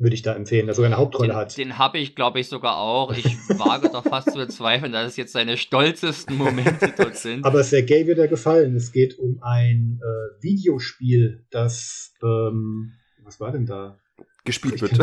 würde 0.00 0.14
ich 0.14 0.22
da 0.22 0.34
empfehlen, 0.34 0.66
dass 0.66 0.78
er 0.78 0.86
eine 0.86 0.96
Hauptrolle 0.96 1.28
den, 1.28 1.36
hat. 1.36 1.56
Den 1.58 1.78
habe 1.78 1.98
ich, 1.98 2.16
glaube 2.16 2.40
ich, 2.40 2.48
sogar 2.48 2.78
auch. 2.78 3.12
Ich 3.12 3.24
wage 3.58 3.90
doch 3.90 4.02
fast 4.02 4.32
zu 4.32 4.38
bezweifeln, 4.38 4.92
dass 4.92 5.08
es 5.08 5.16
jetzt 5.16 5.32
seine 5.32 5.58
stolzesten 5.58 6.36
Momente 6.36 6.92
dort 6.96 7.16
sind. 7.16 7.44
Aber 7.44 7.62
Sergei 7.62 8.06
wird 8.06 8.18
er 8.18 8.26
gefallen. 8.26 8.74
Es 8.74 8.92
geht 8.92 9.18
um 9.18 9.42
ein 9.42 10.00
äh, 10.02 10.42
Videospiel, 10.42 11.44
das, 11.50 12.14
ähm, 12.22 12.92
was 13.22 13.40
war 13.40 13.52
denn 13.52 13.66
da? 13.66 13.98
Gespielt 14.44 14.80
wird. 14.80 14.98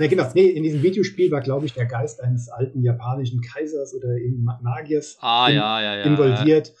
ne, 0.00 0.08
genau. 0.08 0.30
Nee, 0.34 0.46
in 0.46 0.62
diesem 0.62 0.82
Videospiel 0.82 1.30
war, 1.30 1.42
glaube 1.42 1.66
ich, 1.66 1.74
der 1.74 1.84
Geist 1.84 2.22
eines 2.22 2.48
alten 2.48 2.82
japanischen 2.82 3.42
Kaisers 3.42 3.94
oder 3.94 4.08
Magiers 4.62 5.18
ah, 5.20 5.48
in, 5.48 5.56
ja, 5.56 5.82
ja, 5.82 5.96
ja, 5.98 6.02
involviert. 6.04 6.72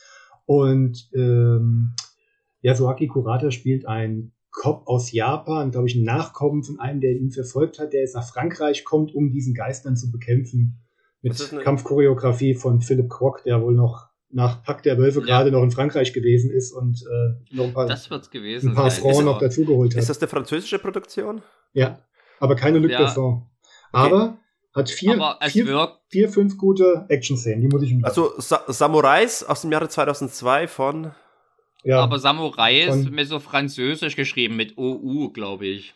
Und 0.46 1.10
ähm, 1.14 1.94
Yasuaki 2.62 3.08
Kurata 3.08 3.50
spielt 3.50 3.86
ein 3.86 4.32
Cop 4.58 4.88
aus 4.88 5.12
Japan, 5.12 5.70
glaube 5.70 5.86
ich, 5.86 5.94
ein 5.94 6.02
Nachkommen 6.02 6.64
von 6.64 6.80
einem, 6.80 7.00
der 7.00 7.12
ihn 7.12 7.30
verfolgt 7.30 7.78
hat, 7.78 7.92
der 7.92 8.00
jetzt 8.00 8.16
nach 8.16 8.28
Frankreich 8.28 8.84
kommt, 8.84 9.14
um 9.14 9.30
diesen 9.30 9.54
Geistern 9.54 9.96
zu 9.96 10.10
bekämpfen. 10.10 10.84
Mit 11.22 11.36
Kampfchoreografie 11.62 12.54
von 12.54 12.80
Philipp 12.80 13.08
Krock, 13.08 13.44
der 13.44 13.62
wohl 13.62 13.74
noch 13.74 14.08
nach 14.30 14.64
Pack 14.64 14.82
der 14.82 14.98
Wölfe 14.98 15.20
ja. 15.20 15.26
gerade 15.26 15.52
noch 15.52 15.62
in 15.62 15.70
Frankreich 15.70 16.12
gewesen 16.12 16.50
ist 16.50 16.72
und 16.72 17.00
äh, 17.02 17.54
noch 17.56 17.66
ein 17.66 17.72
paar, 17.72 17.86
das 17.86 18.10
wird's 18.10 18.30
gewesen 18.30 18.70
ein 18.70 18.74
paar 18.74 18.90
Frauen 18.90 19.24
noch 19.24 19.38
dazugeholt 19.38 19.94
hat. 19.94 20.00
Ist 20.00 20.10
das 20.10 20.18
eine 20.18 20.28
französische 20.28 20.78
Produktion? 20.80 21.40
Ja, 21.72 22.00
aber 22.40 22.56
keine 22.56 22.78
Luc 22.78 22.90
ja. 22.90 23.04
Besson. 23.04 23.46
Aber 23.92 24.22
okay. 24.24 24.38
hat 24.74 24.90
vier, 24.90 25.38
vier, 25.46 25.88
vier, 26.08 26.28
fünf 26.28 26.58
gute 26.58 27.06
Action-Szenen, 27.08 27.60
die 27.60 27.68
muss 27.68 27.82
ich 27.82 27.94
Also 28.04 28.32
Sa 28.38 28.64
Samurais 28.66 29.44
aus 29.44 29.62
dem 29.62 29.70
Jahre 29.70 29.88
2002 29.88 30.66
von 30.66 31.12
ja. 31.88 32.00
Aber 32.00 32.18
Samurai 32.18 32.82
ist 32.82 33.10
mit 33.10 33.28
so 33.28 33.38
französisch 33.38 34.14
geschrieben, 34.14 34.56
mit 34.56 34.76
OU, 34.76 35.30
glaube 35.30 35.66
ich. 35.66 35.94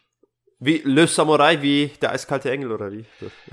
Wie 0.58 0.80
Le 0.84 1.06
Samurai, 1.06 1.60
wie 1.60 1.90
der 2.00 2.12
eiskalte 2.12 2.50
Engel, 2.50 2.72
oder 2.72 2.92
wie? 2.92 3.04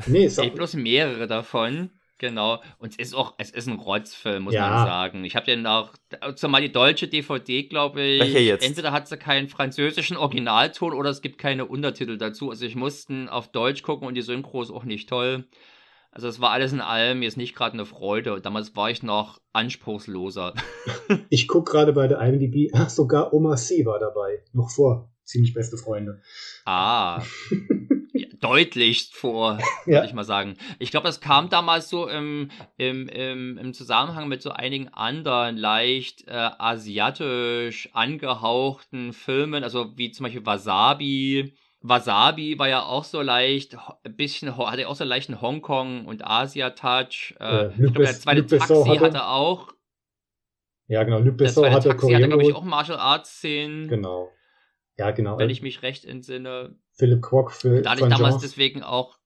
Nee, 0.06 0.26
es 0.26 0.38
gibt 0.38 0.56
bloß 0.56 0.76
mehrere 0.76 1.28
davon. 1.28 1.90
Genau. 2.20 2.62
Und 2.78 2.92
es 2.92 2.98
ist 2.98 3.14
auch, 3.14 3.34
es 3.38 3.50
ist 3.50 3.68
ein 3.68 3.80
Rotzfilm, 3.80 4.44
muss 4.44 4.54
ja. 4.54 4.70
man 4.70 4.86
sagen. 4.86 5.24
Ich 5.24 5.36
habe 5.36 5.46
den 5.46 5.66
auch, 5.66 5.94
zumal 6.36 6.62
die 6.62 6.72
deutsche 6.72 7.08
DVD, 7.08 7.64
glaube 7.64 8.02
ich, 8.02 8.22
Welche 8.22 8.40
jetzt? 8.40 8.66
entweder 8.66 8.92
hat 8.92 9.08
sie 9.08 9.18
keinen 9.18 9.48
französischen 9.48 10.18
Originalton 10.18 10.94
oder 10.94 11.10
es 11.10 11.22
gibt 11.22 11.40
keine 11.40 11.66
Untertitel 11.66 12.18
dazu. 12.18 12.52
Also 12.52 12.66
ich 12.66 12.76
musste 12.76 13.28
auf 13.32 13.52
Deutsch 13.52 13.84
gucken 13.84 14.08
und 14.08 14.16
die 14.16 14.22
Synchro 14.22 14.62
ist 14.62 14.70
auch 14.70 14.84
nicht 14.84 15.10
toll. 15.10 15.46
Also 16.12 16.28
es 16.28 16.42
war 16.42 16.52
alles 16.52 16.74
in 16.74 16.82
allem 16.82 17.22
jetzt 17.22 17.38
nicht 17.38 17.56
gerade 17.56 17.74
eine 17.74 17.86
Freude. 17.86 18.42
Damals 18.42 18.76
war 18.76 18.90
ich 18.90 19.04
noch 19.04 19.40
anspruchsloser. 19.54 20.54
ich 21.30 21.48
gucke 21.48 21.72
gerade 21.72 21.94
bei 21.94 22.08
der 22.08 22.20
IMDb, 22.20 22.72
ach, 22.74 22.90
sogar 22.90 23.34
Oma 23.34 23.56
C 23.56 23.86
war 23.86 24.00
dabei. 24.00 24.44
Noch 24.54 24.72
vor. 24.72 25.12
Ziemlich 25.24 25.54
beste 25.54 25.78
Freunde. 25.78 26.22
Ah. 26.66 27.22
ja, 28.14 28.28
deutlichst 28.40 29.14
vor, 29.16 29.60
würde 29.86 29.98
ja. 30.00 30.04
ich 30.04 30.14
mal 30.14 30.24
sagen. 30.24 30.56
Ich 30.80 30.90
glaube, 30.90 31.06
das 31.06 31.22
kam 31.22 31.50
damals 31.50 31.90
so 31.90 32.08
im, 32.08 32.50
im, 32.78 33.08
im, 33.08 33.60
im 33.60 33.74
Zusammenhang 33.76 34.28
mit 34.28 34.42
so 34.42 34.50
einigen 34.50 34.88
anderen 34.88 35.58
leicht 35.58 36.28
äh, 36.28 36.32
asiatisch 36.32 37.90
angehauchten 37.94 39.14
Filmen, 39.14 39.64
also 39.64 39.96
wie 39.98 40.10
zum 40.12 40.24
Beispiel 40.24 40.46
Wasabi 40.48 41.54
Wasabi 41.82 42.60
war 42.60 42.68
ja 42.68 42.84
auch 42.84 43.06
so 43.06 43.22
leicht, 43.22 43.78
ein 44.04 44.16
bisschen, 44.16 44.58
hatte 44.58 44.88
auch 44.88 44.96
so 44.96 45.04
einen 45.04 45.10
leichten 45.10 45.42
Hongkong- 45.42 46.06
und 46.06 46.26
Asia-Touch. 46.26 47.36
Äh, 47.40 47.70
ich 47.70 47.76
glaube, 47.76 48.04
der 48.04 48.14
zweite 48.14 48.42
Luc 48.42 48.50
Taxi 48.50 48.74
hatte, 48.74 49.02
hatte, 49.02 49.28
auch. 49.28 49.74
Ja, 50.88 51.04
genau. 51.04 51.20
Luc 51.20 51.38
Besson 51.38 51.72
hatte 51.72 51.90
Taxi 51.90 52.12
hatte, 52.12 52.28
glaube 52.28 52.44
ich, 52.44 52.54
auch 52.54 52.64
Martial 52.64 52.98
Arts-Szenen. 52.98 53.88
Genau. 53.88 54.30
Ja, 54.98 55.12
genau. 55.12 55.38
Wenn 55.38 55.50
ich 55.50 55.62
mich 55.62 55.82
recht 55.82 56.04
entsinne. 56.04 56.76
Philipp 56.92 57.22
Kwok 57.22 57.52
für. 57.52 57.82
Da 57.82 57.92
hatte 57.92 58.04
ich 58.04 58.10
damals 58.10 58.40
deswegen 58.40 58.84
auch. 58.84 59.18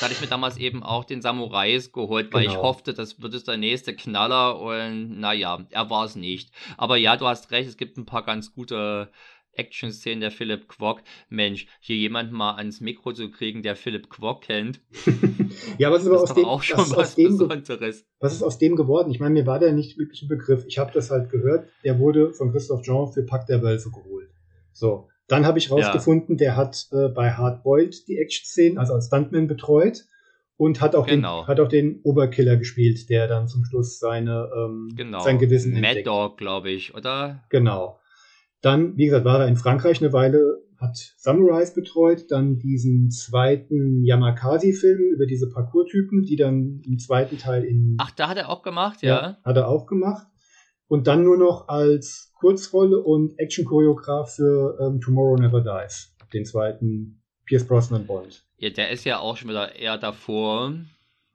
Da 0.00 0.06
hatte 0.06 0.14
ich 0.14 0.20
mir 0.20 0.26
damals 0.26 0.58
eben 0.58 0.82
auch 0.82 1.04
den 1.04 1.22
Samurais 1.22 1.92
geholt, 1.92 2.34
weil 2.34 2.42
genau. 2.42 2.54
ich 2.54 2.58
hoffte, 2.58 2.92
das 2.92 3.22
wird 3.22 3.32
es 3.32 3.44
der 3.44 3.56
nächste 3.56 3.96
Knaller 3.96 4.60
und 4.60 5.18
naja, 5.18 5.64
er 5.70 5.88
war 5.88 6.04
es 6.04 6.14
nicht. 6.14 6.50
Aber 6.76 6.98
ja, 6.98 7.16
du 7.16 7.26
hast 7.26 7.50
recht, 7.52 7.68
es 7.68 7.78
gibt 7.78 7.96
ein 7.96 8.04
paar 8.04 8.22
ganz 8.22 8.52
gute 8.52 9.10
Action-Szenen 9.58 10.20
der 10.20 10.30
Philip 10.30 10.68
Quok. 10.68 11.02
Mensch, 11.28 11.66
hier 11.80 11.96
jemanden 11.96 12.34
mal 12.34 12.56
ans 12.56 12.80
Mikro 12.80 13.12
zu 13.12 13.30
kriegen, 13.30 13.62
der 13.62 13.76
Philip 13.76 14.08
Quok 14.08 14.42
kennt. 14.42 14.80
ja, 15.78 15.90
was 15.90 16.02
ist 16.02 16.08
aber 16.08 16.22
aus 16.22 16.34
dem, 16.34 16.44
auch 16.44 16.62
schon 16.62 16.78
was, 16.78 16.96
was 16.96 17.14
dem 17.14 17.36
Besonderes. 17.36 18.06
Was 18.20 18.34
ist 18.34 18.42
aus 18.42 18.58
dem 18.58 18.76
geworden? 18.76 19.10
Ich 19.10 19.20
meine, 19.20 19.34
mir 19.34 19.46
war 19.46 19.58
der 19.58 19.72
nicht 19.72 19.98
wirklich 19.98 20.22
ein 20.22 20.28
Begriff. 20.28 20.64
Ich 20.66 20.78
habe 20.78 20.92
das 20.92 21.10
halt 21.10 21.30
gehört. 21.30 21.68
Der 21.84 21.98
wurde 21.98 22.32
von 22.32 22.52
Christoph 22.52 22.82
Jean 22.82 23.12
für 23.12 23.22
Pack 23.22 23.46
der 23.46 23.62
Wölfe 23.62 23.90
geholt. 23.90 24.30
So. 24.72 25.08
Dann 25.26 25.44
habe 25.44 25.58
ich 25.58 25.70
rausgefunden, 25.70 26.36
ja. 26.36 26.38
der 26.38 26.56
hat 26.56 26.86
äh, 26.90 27.08
bei 27.08 27.32
Hardboiled 27.32 28.08
die 28.08 28.16
Action-Szenen, 28.16 28.78
also 28.78 28.94
als 28.94 29.08
Stuntman 29.08 29.46
betreut 29.46 30.06
und 30.56 30.80
hat 30.80 30.94
auch, 30.94 31.06
genau. 31.06 31.42
den, 31.42 31.46
hat 31.46 31.60
auch 31.60 31.68
den 31.68 32.00
Oberkiller 32.02 32.56
gespielt, 32.56 33.08
der 33.10 33.28
dann 33.28 33.46
zum 33.46 33.64
Schluss 33.64 33.98
seine, 33.98 34.50
ähm, 34.54 34.92
genau. 34.94 35.20
sein 35.20 35.38
Gewissen 35.38 35.72
Mad 35.72 35.86
entdeckt. 35.86 36.06
Dog, 36.06 36.36
glaube 36.38 36.70
ich, 36.70 36.94
oder? 36.94 37.44
Genau. 37.50 37.97
Dann, 38.60 38.96
wie 38.96 39.06
gesagt, 39.06 39.24
war 39.24 39.40
er 39.40 39.48
in 39.48 39.56
Frankreich 39.56 40.00
eine 40.00 40.12
Weile, 40.12 40.62
hat 40.78 40.96
Samurais 41.16 41.74
betreut, 41.74 42.30
dann 42.30 42.58
diesen 42.58 43.10
zweiten 43.10 44.04
Yamakasi-Film 44.04 45.12
über 45.14 45.26
diese 45.26 45.48
Parcours-Typen, 45.48 46.22
die 46.22 46.36
dann 46.36 46.80
im 46.84 46.98
zweiten 46.98 47.38
Teil 47.38 47.64
in. 47.64 47.96
Ach, 47.98 48.10
da 48.12 48.28
hat 48.28 48.36
er 48.36 48.48
auch 48.48 48.62
gemacht, 48.62 49.02
ja. 49.02 49.08
ja 49.08 49.38
hat 49.44 49.56
er 49.56 49.68
auch 49.68 49.86
gemacht. 49.86 50.26
Und 50.86 51.06
dann 51.06 51.22
nur 51.22 51.36
noch 51.36 51.68
als 51.68 52.32
Kurzrolle 52.34 53.02
und 53.02 53.38
Action-Choreograf 53.38 54.36
für 54.36 54.78
ähm, 54.80 55.00
Tomorrow 55.00 55.36
Never 55.36 55.60
Dies, 55.60 56.14
den 56.32 56.44
zweiten 56.44 57.22
Pierce 57.44 57.66
Brosnan 57.66 58.06
Bond. 58.06 58.44
Ja, 58.56 58.70
der 58.70 58.90
ist 58.90 59.04
ja 59.04 59.18
auch 59.18 59.36
schon 59.36 59.50
wieder 59.50 59.76
eher 59.76 59.98
davor. 59.98 60.72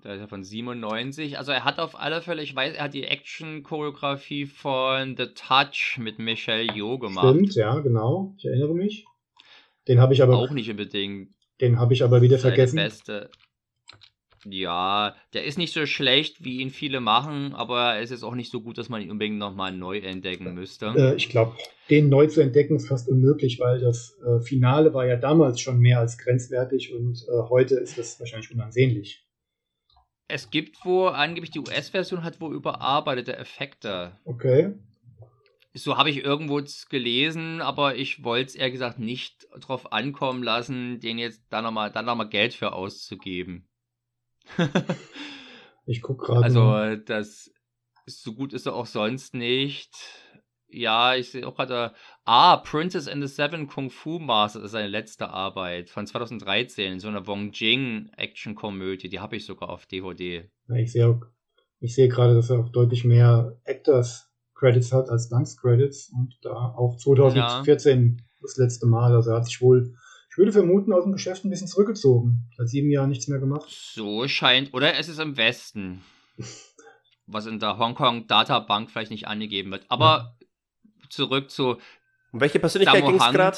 Der 0.04 0.16
ist 0.16 0.20
ja 0.20 0.28
von 0.28 0.44
97. 0.44 1.38
Also 1.38 1.54
er 1.54 1.64
hat 1.64 1.80
auf 1.80 1.98
alle 1.98 2.22
Fälle, 2.22 2.44
ich 2.44 2.54
weiß, 2.54 2.76
er 2.76 2.84
hat 2.84 2.94
die 2.94 3.06
Action-Choreografie 3.06 4.46
von 4.46 5.16
The 5.16 5.28
Touch 5.28 5.98
mit 5.98 6.20
Michelle 6.20 6.74
Yeoh 6.74 6.98
gemacht. 7.00 7.30
Stimmt, 7.30 7.56
ja, 7.56 7.80
genau. 7.80 8.36
Ich 8.38 8.46
erinnere 8.46 8.74
mich. 8.74 9.06
Den 9.88 10.02
habe 10.02 10.14
ich 10.14 10.22
aber 10.22 10.38
auch 10.38 10.52
nicht 10.52 10.70
unbedingt. 10.70 11.30
Den 11.62 11.80
habe 11.80 11.94
ich 11.94 12.04
aber 12.04 12.22
wieder 12.22 12.38
vergessen. 12.38 12.76
Beste. 12.76 13.30
Ja, 14.46 15.16
der 15.34 15.46
ist 15.46 15.58
nicht 15.58 15.74
so 15.74 15.86
schlecht, 15.86 16.44
wie 16.44 16.60
ihn 16.60 16.70
viele 16.70 17.00
machen, 17.00 17.54
aber 17.54 18.00
es 18.00 18.12
ist 18.12 18.24
auch 18.24 18.36
nicht 18.36 18.52
so 18.52 18.60
gut, 18.60 18.78
dass 18.78 18.90
man 18.90 19.02
ihn 19.02 19.10
unbedingt 19.10 19.38
nochmal 19.38 19.72
neu 19.72 20.00
entdecken 20.00 20.54
müsste. 20.54 20.88
Äh, 20.98 21.16
ich 21.16 21.30
glaube, 21.30 21.56
den 21.90 22.10
neu 22.10 22.28
zu 22.28 22.42
entdecken 22.42 22.76
ist 22.76 22.90
fast 22.90 23.08
unmöglich, 23.08 23.60
weil 23.62 23.80
das 23.80 24.18
äh, 24.26 24.42
Finale 24.42 24.94
war 24.94 25.06
ja 25.06 25.16
damals 25.16 25.62
schon 25.62 25.80
mehr 25.80 26.00
als 26.00 26.18
grenzwertig 26.18 26.94
und 26.94 27.24
äh, 27.30 27.50
heute 27.50 27.76
ist 27.76 27.98
das 27.98 28.20
wahrscheinlich 28.20 28.52
unansehnlich. 28.52 29.23
Es 30.28 30.50
gibt 30.50 30.84
wo, 30.84 31.08
angeblich 31.08 31.52
die 31.52 31.60
US-Version 31.60 32.24
hat 32.24 32.40
wo 32.40 32.52
überarbeitete 32.52 33.38
Effekte. 33.38 34.20
Okay. 34.26 34.74
So 35.74 35.98
habe 35.98 36.12
ich 36.12 36.24
irgendwo 36.24 36.62
gelesen, 36.90 37.62
aber 37.62 37.96
ich 37.96 38.24
wollte 38.24 38.50
es 38.50 38.56
eher 38.56 38.70
gesagt 38.70 39.00
nicht 39.00 39.48
drauf 39.60 39.92
ankommen 39.92 40.44
lassen, 40.44 41.00
den 41.00 41.18
jetzt 41.18 41.42
da 41.50 41.62
nochmal 41.62 41.92
noch 41.92 42.30
Geld 42.30 42.54
für 42.54 42.74
auszugeben. 42.74 43.68
ich 45.86 46.02
gucke 46.02 46.28
gerade. 46.28 46.44
Also, 46.44 46.96
das 47.04 47.52
so 48.06 48.34
gut 48.34 48.54
ist 48.54 48.66
er 48.66 48.76
auch 48.76 48.86
sonst 48.86 49.34
nicht. 49.34 49.92
Ja, 50.74 51.16
ich 51.16 51.32
sehe 51.32 51.48
auch 51.48 51.56
gerade. 51.56 51.94
Ah, 52.26 52.58
Princess 52.58 53.08
and 53.08 53.22
the 53.22 53.28
Seven 53.28 53.68
Kung 53.68 53.90
Fu 53.90 54.20
Masters 54.20 54.64
ist 54.64 54.72
seine 54.72 54.88
letzte 54.88 55.30
Arbeit 55.30 55.90
von 55.90 56.08
2013, 56.08 57.00
so 57.00 57.08
eine 57.08 57.28
Wong 57.28 57.52
Jing 57.52 58.10
Action-Komödie. 58.18 59.10
Die 59.10 59.20
habe 59.20 59.36
ich 59.36 59.46
sogar 59.46 59.70
auf 59.70 59.86
DVD. 59.86 60.50
Ich 60.76 60.92
sehe 60.92 61.20
ich 61.80 61.96
sehe 61.96 62.08
gerade, 62.08 62.34
dass 62.34 62.50
er 62.50 62.60
auch 62.60 62.70
deutlich 62.70 63.04
mehr 63.04 63.60
Actors 63.66 64.30
Credits 64.56 64.94
hat 64.94 65.10
als 65.10 65.28
Dance 65.28 65.58
Credits 65.60 66.10
und 66.14 66.38
da 66.42 66.74
auch 66.78 66.98
2014 66.98 68.18
ja. 68.18 68.26
das 68.42 68.58
letzte 68.58 68.88
Mal. 68.88 69.14
Also 69.14 69.32
er 69.32 69.38
hat 69.38 69.46
sich 69.46 69.62
wohl 69.62 69.94
ich 70.34 70.38
würde 70.40 70.52
vermuten, 70.52 70.94
aus 70.94 71.04
dem 71.04 71.12
Geschäft 71.14 71.46
ein 71.46 71.52
bisschen 71.52 71.68
zurückgezogen. 71.68 72.50
Seit 72.58 72.68
sieben 72.68 72.90
Jahren 72.90 73.10
nichts 73.10 73.28
mehr 73.28 73.38
gemacht. 73.38 73.70
So 73.70 74.28
scheint. 74.28 74.74
Oder 74.74 74.98
es 74.98 75.08
ist 75.08 75.20
im 75.20 75.38
Westen. 75.38 76.02
was 77.28 77.46
in 77.46 77.60
der 77.60 77.78
Hongkong 77.78 78.26
Databank 78.26 78.90
vielleicht 78.90 79.12
nicht 79.12 79.28
angegeben 79.28 79.72
wird. 79.72 79.86
Aber. 79.90 80.36
Zurück 81.14 81.50
zu. 81.50 81.78
Um 82.32 82.42
welche 82.42 82.60
Persönlichkeit 82.60 83.06
ging 83.06 83.16
es 83.16 83.32
gerade? 83.32 83.58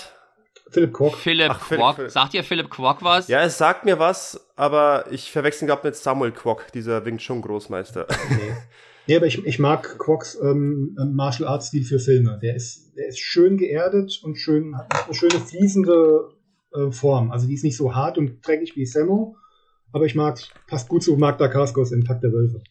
Philipp 0.70 0.94
Kwok. 0.94 1.16
Philipp 1.18 1.52
Ach, 1.52 1.60
Kwok. 1.60 1.96
Philipp. 1.96 2.12
Sagt 2.12 2.34
ihr 2.34 2.44
Philipp 2.44 2.70
Kwok 2.70 3.04
was? 3.04 3.28
Ja, 3.28 3.44
es 3.44 3.58
sagt 3.58 3.86
mir 3.86 4.00
was, 4.00 4.50
aber 4.56 5.06
ich 5.12 5.32
verwechseln 5.32 5.68
gerade 5.68 5.86
mit 5.86 5.96
Samuel 5.96 6.32
Kwok, 6.32 6.72
dieser 6.74 7.06
Wing 7.06 7.18
Chun 7.18 7.42
Großmeister. 7.42 8.08
Nee. 8.30 8.36
nee, 9.08 9.16
aber 9.16 9.28
ich, 9.28 9.46
ich 9.46 9.60
mag 9.60 9.98
Kwoks 10.00 10.40
ähm, 10.42 10.96
Martial 11.14 11.48
Arts 11.48 11.68
Stil 11.68 11.84
für 11.84 12.00
Filme. 12.00 12.40
Der 12.42 12.56
ist, 12.56 12.96
der 12.98 13.08
ist 13.08 13.20
schön 13.20 13.58
geerdet 13.58 14.20
und 14.24 14.36
schön, 14.36 14.78
hat 14.78 15.06
eine 15.06 15.14
schöne 15.14 15.40
fließende 15.40 16.30
äh, 16.74 16.92
Form. 16.92 17.32
Also 17.32 17.48
die 17.48 17.54
ist 17.54 17.64
nicht 17.64 17.78
so 17.78 17.94
hart 17.94 18.18
und 18.18 18.46
dreckig 18.46 18.76
wie 18.76 18.86
Sammo, 18.86 19.38
aber 19.92 20.06
ich 20.06 20.16
mag, 20.16 20.40
passt 20.68 20.90
gut 20.90 21.04
zu 21.04 21.16
Magda 21.16 21.48
Kaskos 21.48 21.92
in 21.92 22.04
Takt 22.04 22.24
der 22.24 22.34
Wölfe. 22.34 22.62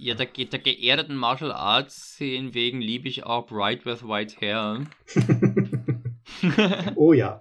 Ja, 0.00 0.14
der, 0.14 0.26
der 0.26 0.58
geerdeten 0.60 1.16
Martial 1.16 1.50
Arts 1.50 2.12
Szenen 2.12 2.54
wegen 2.54 2.80
liebe 2.80 3.08
ich 3.08 3.24
auch 3.24 3.46
Bright 3.46 3.84
with 3.84 4.04
White 4.04 4.36
Hair. 4.40 4.86
oh 6.94 7.12
ja. 7.12 7.40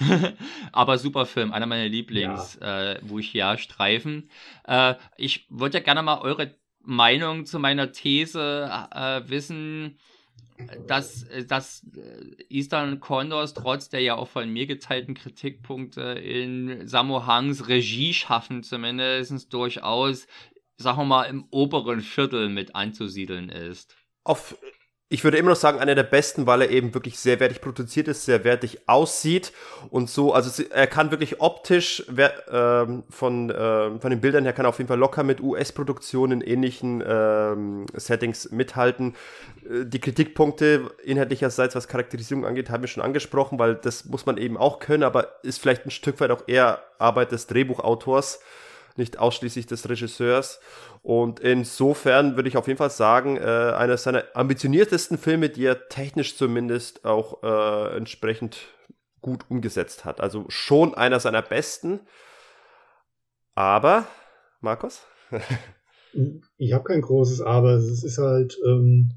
Aber 0.72 0.98
super 0.98 1.26
Film, 1.26 1.52
einer 1.52 1.66
meiner 1.66 1.88
Lieblings, 1.88 2.58
ja. 2.60 2.92
äh, 2.92 3.00
wo 3.02 3.20
ich 3.20 3.32
ja 3.32 3.56
streifen. 3.56 4.30
Äh, 4.64 4.94
ich 5.16 5.46
würde 5.48 5.78
ja 5.78 5.84
gerne 5.84 6.02
mal 6.02 6.20
eure 6.20 6.56
Meinung 6.82 7.46
zu 7.46 7.60
meiner 7.60 7.92
These 7.92 8.68
äh, 8.92 9.28
wissen 9.28 9.98
dass, 10.86 11.22
äh, 11.24 11.44
dass 11.44 11.84
äh, 11.96 12.44
Eastern 12.48 13.00
Condors 13.00 13.54
trotz 13.54 13.88
der 13.88 14.00
ja 14.00 14.16
auch 14.16 14.28
von 14.28 14.50
mir 14.50 14.66
geteilten 14.66 15.14
Kritikpunkte 15.14 16.00
in 16.00 16.86
Sammo 16.86 17.26
Hangs 17.26 17.68
Regie 17.68 18.12
schaffen, 18.14 18.62
zumindest 18.62 19.52
durchaus, 19.52 20.26
sagen 20.78 20.98
wir 20.98 21.04
mal, 21.04 21.24
im 21.24 21.44
oberen 21.50 22.00
Viertel 22.00 22.48
mit 22.48 22.74
anzusiedeln 22.74 23.50
ist. 23.50 23.94
Auf 24.24 24.56
ich 25.10 25.24
würde 25.24 25.38
immer 25.38 25.50
noch 25.50 25.56
sagen, 25.56 25.78
einer 25.78 25.94
der 25.94 26.02
besten, 26.02 26.46
weil 26.46 26.60
er 26.60 26.70
eben 26.70 26.92
wirklich 26.92 27.18
sehr 27.18 27.40
wertig 27.40 27.62
produziert 27.62 28.08
ist, 28.08 28.26
sehr 28.26 28.44
wertig 28.44 28.86
aussieht 28.86 29.52
und 29.88 30.10
so. 30.10 30.34
Also 30.34 30.62
er 30.64 30.86
kann 30.86 31.10
wirklich 31.10 31.40
optisch 31.40 32.04
ähm, 32.50 33.04
von, 33.08 33.48
äh, 33.48 33.98
von 33.98 34.10
den 34.10 34.20
Bildern 34.20 34.44
her 34.44 34.52
kann 34.52 34.66
er 34.66 34.68
auf 34.68 34.76
jeden 34.76 34.88
Fall 34.88 34.98
locker 34.98 35.22
mit 35.22 35.40
US-Produktionen 35.40 36.42
in 36.42 36.46
ähnlichen 36.46 37.02
ähm, 37.06 37.86
Settings 37.94 38.50
mithalten. 38.50 39.14
Äh, 39.64 39.86
die 39.86 39.98
Kritikpunkte 39.98 40.90
inhaltlicherseits, 41.02 41.74
was 41.74 41.88
Charakterisierung 41.88 42.44
angeht, 42.44 42.68
haben 42.68 42.82
wir 42.82 42.88
schon 42.88 43.02
angesprochen, 43.02 43.58
weil 43.58 43.76
das 43.76 44.04
muss 44.04 44.26
man 44.26 44.36
eben 44.36 44.58
auch 44.58 44.78
können, 44.78 45.04
aber 45.04 45.42
ist 45.42 45.58
vielleicht 45.58 45.86
ein 45.86 45.90
Stück 45.90 46.20
weit 46.20 46.30
auch 46.32 46.42
eher 46.46 46.82
Arbeit 46.98 47.32
des 47.32 47.46
Drehbuchautors 47.46 48.40
nicht 48.98 49.18
ausschließlich 49.18 49.66
des 49.66 49.88
Regisseurs. 49.88 50.60
Und 51.02 51.40
insofern 51.40 52.36
würde 52.36 52.48
ich 52.48 52.56
auf 52.56 52.66
jeden 52.66 52.78
Fall 52.78 52.90
sagen, 52.90 53.36
äh, 53.36 53.40
einer 53.40 53.96
seiner 53.96 54.24
ambitioniertesten 54.34 55.16
Filme, 55.16 55.48
die 55.48 55.64
er 55.64 55.88
technisch 55.88 56.36
zumindest 56.36 57.04
auch 57.04 57.42
äh, 57.42 57.96
entsprechend 57.96 58.58
gut 59.20 59.44
umgesetzt 59.48 60.04
hat. 60.04 60.20
Also 60.20 60.44
schon 60.48 60.94
einer 60.94 61.20
seiner 61.20 61.42
besten. 61.42 62.00
Aber, 63.54 64.06
Markus? 64.60 65.02
ich 66.58 66.72
habe 66.72 66.84
kein 66.84 67.00
großes 67.00 67.40
Aber. 67.40 67.72
Es 67.72 68.04
ist 68.04 68.18
halt, 68.18 68.58
ähm, 68.66 69.10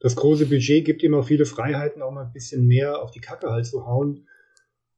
das 0.00 0.16
große 0.16 0.46
Budget 0.46 0.84
gibt 0.84 1.04
auch 1.12 1.26
viele 1.26 1.44
Freiheiten, 1.44 2.02
auch 2.02 2.10
mal 2.10 2.24
ein 2.24 2.32
bisschen 2.32 2.66
mehr 2.66 3.02
auf 3.02 3.10
die 3.10 3.20
Kacke 3.20 3.50
halt 3.50 3.66
zu 3.66 3.86
hauen. 3.86 4.26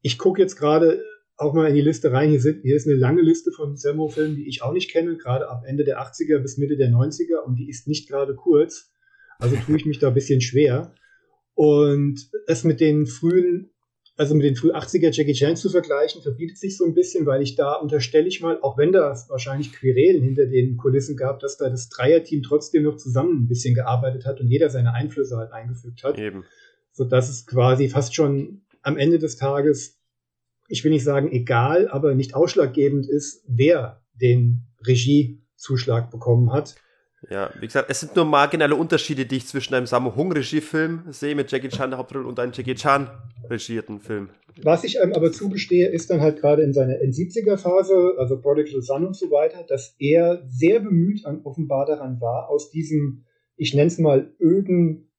Ich 0.00 0.18
gucke 0.18 0.40
jetzt 0.40 0.56
gerade 0.56 1.02
auch 1.42 1.52
mal 1.54 1.68
in 1.68 1.74
die 1.74 1.80
Liste 1.80 2.12
rein. 2.12 2.30
Hier, 2.30 2.40
sind, 2.40 2.62
hier 2.62 2.76
ist 2.76 2.86
eine 2.86 2.96
lange 2.96 3.22
Liste 3.22 3.52
von 3.52 3.76
Sammo-Filmen, 3.76 4.36
die 4.36 4.48
ich 4.48 4.62
auch 4.62 4.72
nicht 4.72 4.90
kenne, 4.90 5.16
gerade 5.16 5.48
ab 5.48 5.64
Ende 5.66 5.84
der 5.84 6.00
80er 6.00 6.38
bis 6.38 6.56
Mitte 6.58 6.76
der 6.76 6.90
90er 6.90 7.38
und 7.44 7.56
die 7.56 7.68
ist 7.68 7.86
nicht 7.88 8.08
gerade 8.08 8.34
kurz. 8.34 8.90
Also 9.38 9.56
tue 9.56 9.76
ich 9.76 9.86
mich 9.86 9.98
da 9.98 10.08
ein 10.08 10.14
bisschen 10.14 10.40
schwer. 10.40 10.94
Und 11.54 12.30
es 12.46 12.64
mit 12.64 12.80
den 12.80 13.06
frühen, 13.06 13.70
also 14.16 14.34
mit 14.34 14.44
den 14.44 14.56
früh 14.56 14.70
80er 14.70 15.10
Jackie 15.12 15.34
Chan 15.34 15.56
zu 15.56 15.68
vergleichen, 15.68 16.22
verbietet 16.22 16.58
sich 16.58 16.76
so 16.76 16.84
ein 16.84 16.94
bisschen, 16.94 17.26
weil 17.26 17.42
ich 17.42 17.56
da 17.56 17.74
unterstelle 17.74 18.28
ich 18.28 18.40
mal, 18.40 18.60
auch 18.62 18.78
wenn 18.78 18.92
da 18.92 19.14
wahrscheinlich 19.28 19.72
Querelen 19.72 20.22
hinter 20.22 20.46
den 20.46 20.76
Kulissen 20.76 21.16
gab, 21.16 21.40
dass 21.40 21.56
da 21.56 21.68
das 21.68 21.88
Dreierteam 21.88 22.42
trotzdem 22.42 22.84
noch 22.84 22.96
zusammen 22.96 23.44
ein 23.44 23.48
bisschen 23.48 23.74
gearbeitet 23.74 24.24
hat 24.24 24.40
und 24.40 24.48
jeder 24.48 24.70
seine 24.70 24.94
Einflüsse 24.94 25.36
halt 25.36 25.52
eingefügt 25.52 26.04
hat. 26.04 26.18
Eben. 26.18 26.44
Sodass 26.92 27.28
es 27.28 27.46
quasi 27.46 27.88
fast 27.88 28.14
schon 28.14 28.62
am 28.82 28.96
Ende 28.96 29.18
des 29.18 29.36
Tages 29.36 30.01
ich 30.68 30.84
will 30.84 30.90
nicht 30.90 31.04
sagen 31.04 31.30
egal, 31.30 31.88
aber 31.88 32.14
nicht 32.14 32.34
ausschlaggebend 32.34 33.08
ist, 33.08 33.44
wer 33.46 34.02
den 34.14 34.66
Regiezuschlag 34.86 36.10
bekommen 36.10 36.52
hat. 36.52 36.76
Ja, 37.30 37.50
wie 37.60 37.66
gesagt, 37.66 37.88
es 37.88 38.00
sind 38.00 38.16
nur 38.16 38.24
marginale 38.24 38.74
Unterschiede, 38.74 39.26
die 39.26 39.36
ich 39.36 39.46
zwischen 39.46 39.74
einem 39.74 39.86
Sammo 39.86 40.16
Hung 40.16 40.32
Regiefilm 40.32 41.04
sehe 41.10 41.36
mit 41.36 41.52
Jackie 41.52 41.68
Chan 41.68 41.90
der 41.90 41.98
Hauptrolle 41.98 42.26
und 42.26 42.38
einem 42.40 42.52
Jackie 42.52 42.74
Chan 42.74 43.08
regierten 43.48 44.00
Film. 44.00 44.30
Was 44.62 44.82
ich 44.84 45.00
einem 45.00 45.12
aber 45.12 45.30
zugestehe, 45.32 45.88
ist 45.88 46.10
dann 46.10 46.20
halt 46.20 46.40
gerade 46.40 46.62
in 46.62 46.72
seiner 46.72 46.94
N70er-Phase, 46.94 48.14
also 48.18 48.40
Prodigal 48.40 48.82
Son 48.82 49.06
und 49.06 49.16
so 49.16 49.30
weiter, 49.30 49.64
dass 49.66 49.94
er 49.98 50.42
sehr 50.48 50.80
bemüht 50.80 51.24
an, 51.24 51.42
offenbar 51.44 51.86
daran 51.86 52.20
war, 52.20 52.48
aus 52.48 52.70
diesem, 52.70 53.24
ich 53.56 53.72
nenne 53.72 53.86
es 53.86 53.98
mal, 53.98 54.32
öden 54.40 55.11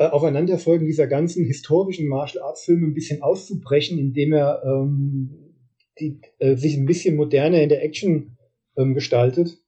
äh, 0.00 0.06
Aufeinanderfolgen 0.06 0.86
dieser 0.86 1.06
ganzen 1.06 1.44
historischen 1.44 2.08
Martial 2.08 2.42
Arts 2.42 2.64
Filme 2.64 2.86
ein 2.86 2.94
bisschen 2.94 3.20
auszubrechen, 3.20 3.98
indem 3.98 4.32
er 4.32 4.62
ähm, 4.64 5.54
die, 6.00 6.22
äh, 6.38 6.56
sich 6.56 6.74
ein 6.74 6.86
bisschen 6.86 7.16
moderner 7.16 7.60
in 7.60 7.68
der 7.68 7.84
Action 7.84 8.38
ähm, 8.78 8.94
gestaltet 8.94 9.58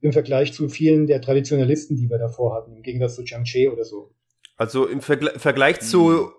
im 0.00 0.12
Vergleich 0.12 0.52
zu 0.52 0.68
vielen 0.68 1.06
der 1.06 1.20
Traditionalisten, 1.20 1.96
die 1.96 2.10
wir 2.10 2.18
davor 2.18 2.56
hatten, 2.56 2.74
im 2.74 2.82
Gegensatz 2.82 3.14
zu 3.14 3.22
Chang 3.22 3.44
Che 3.44 3.68
oder 3.68 3.84
so. 3.84 4.12
Also 4.56 4.88
im 4.88 5.00
Vergle 5.00 5.30
Vergleich 5.38 5.78
zu 5.78 6.32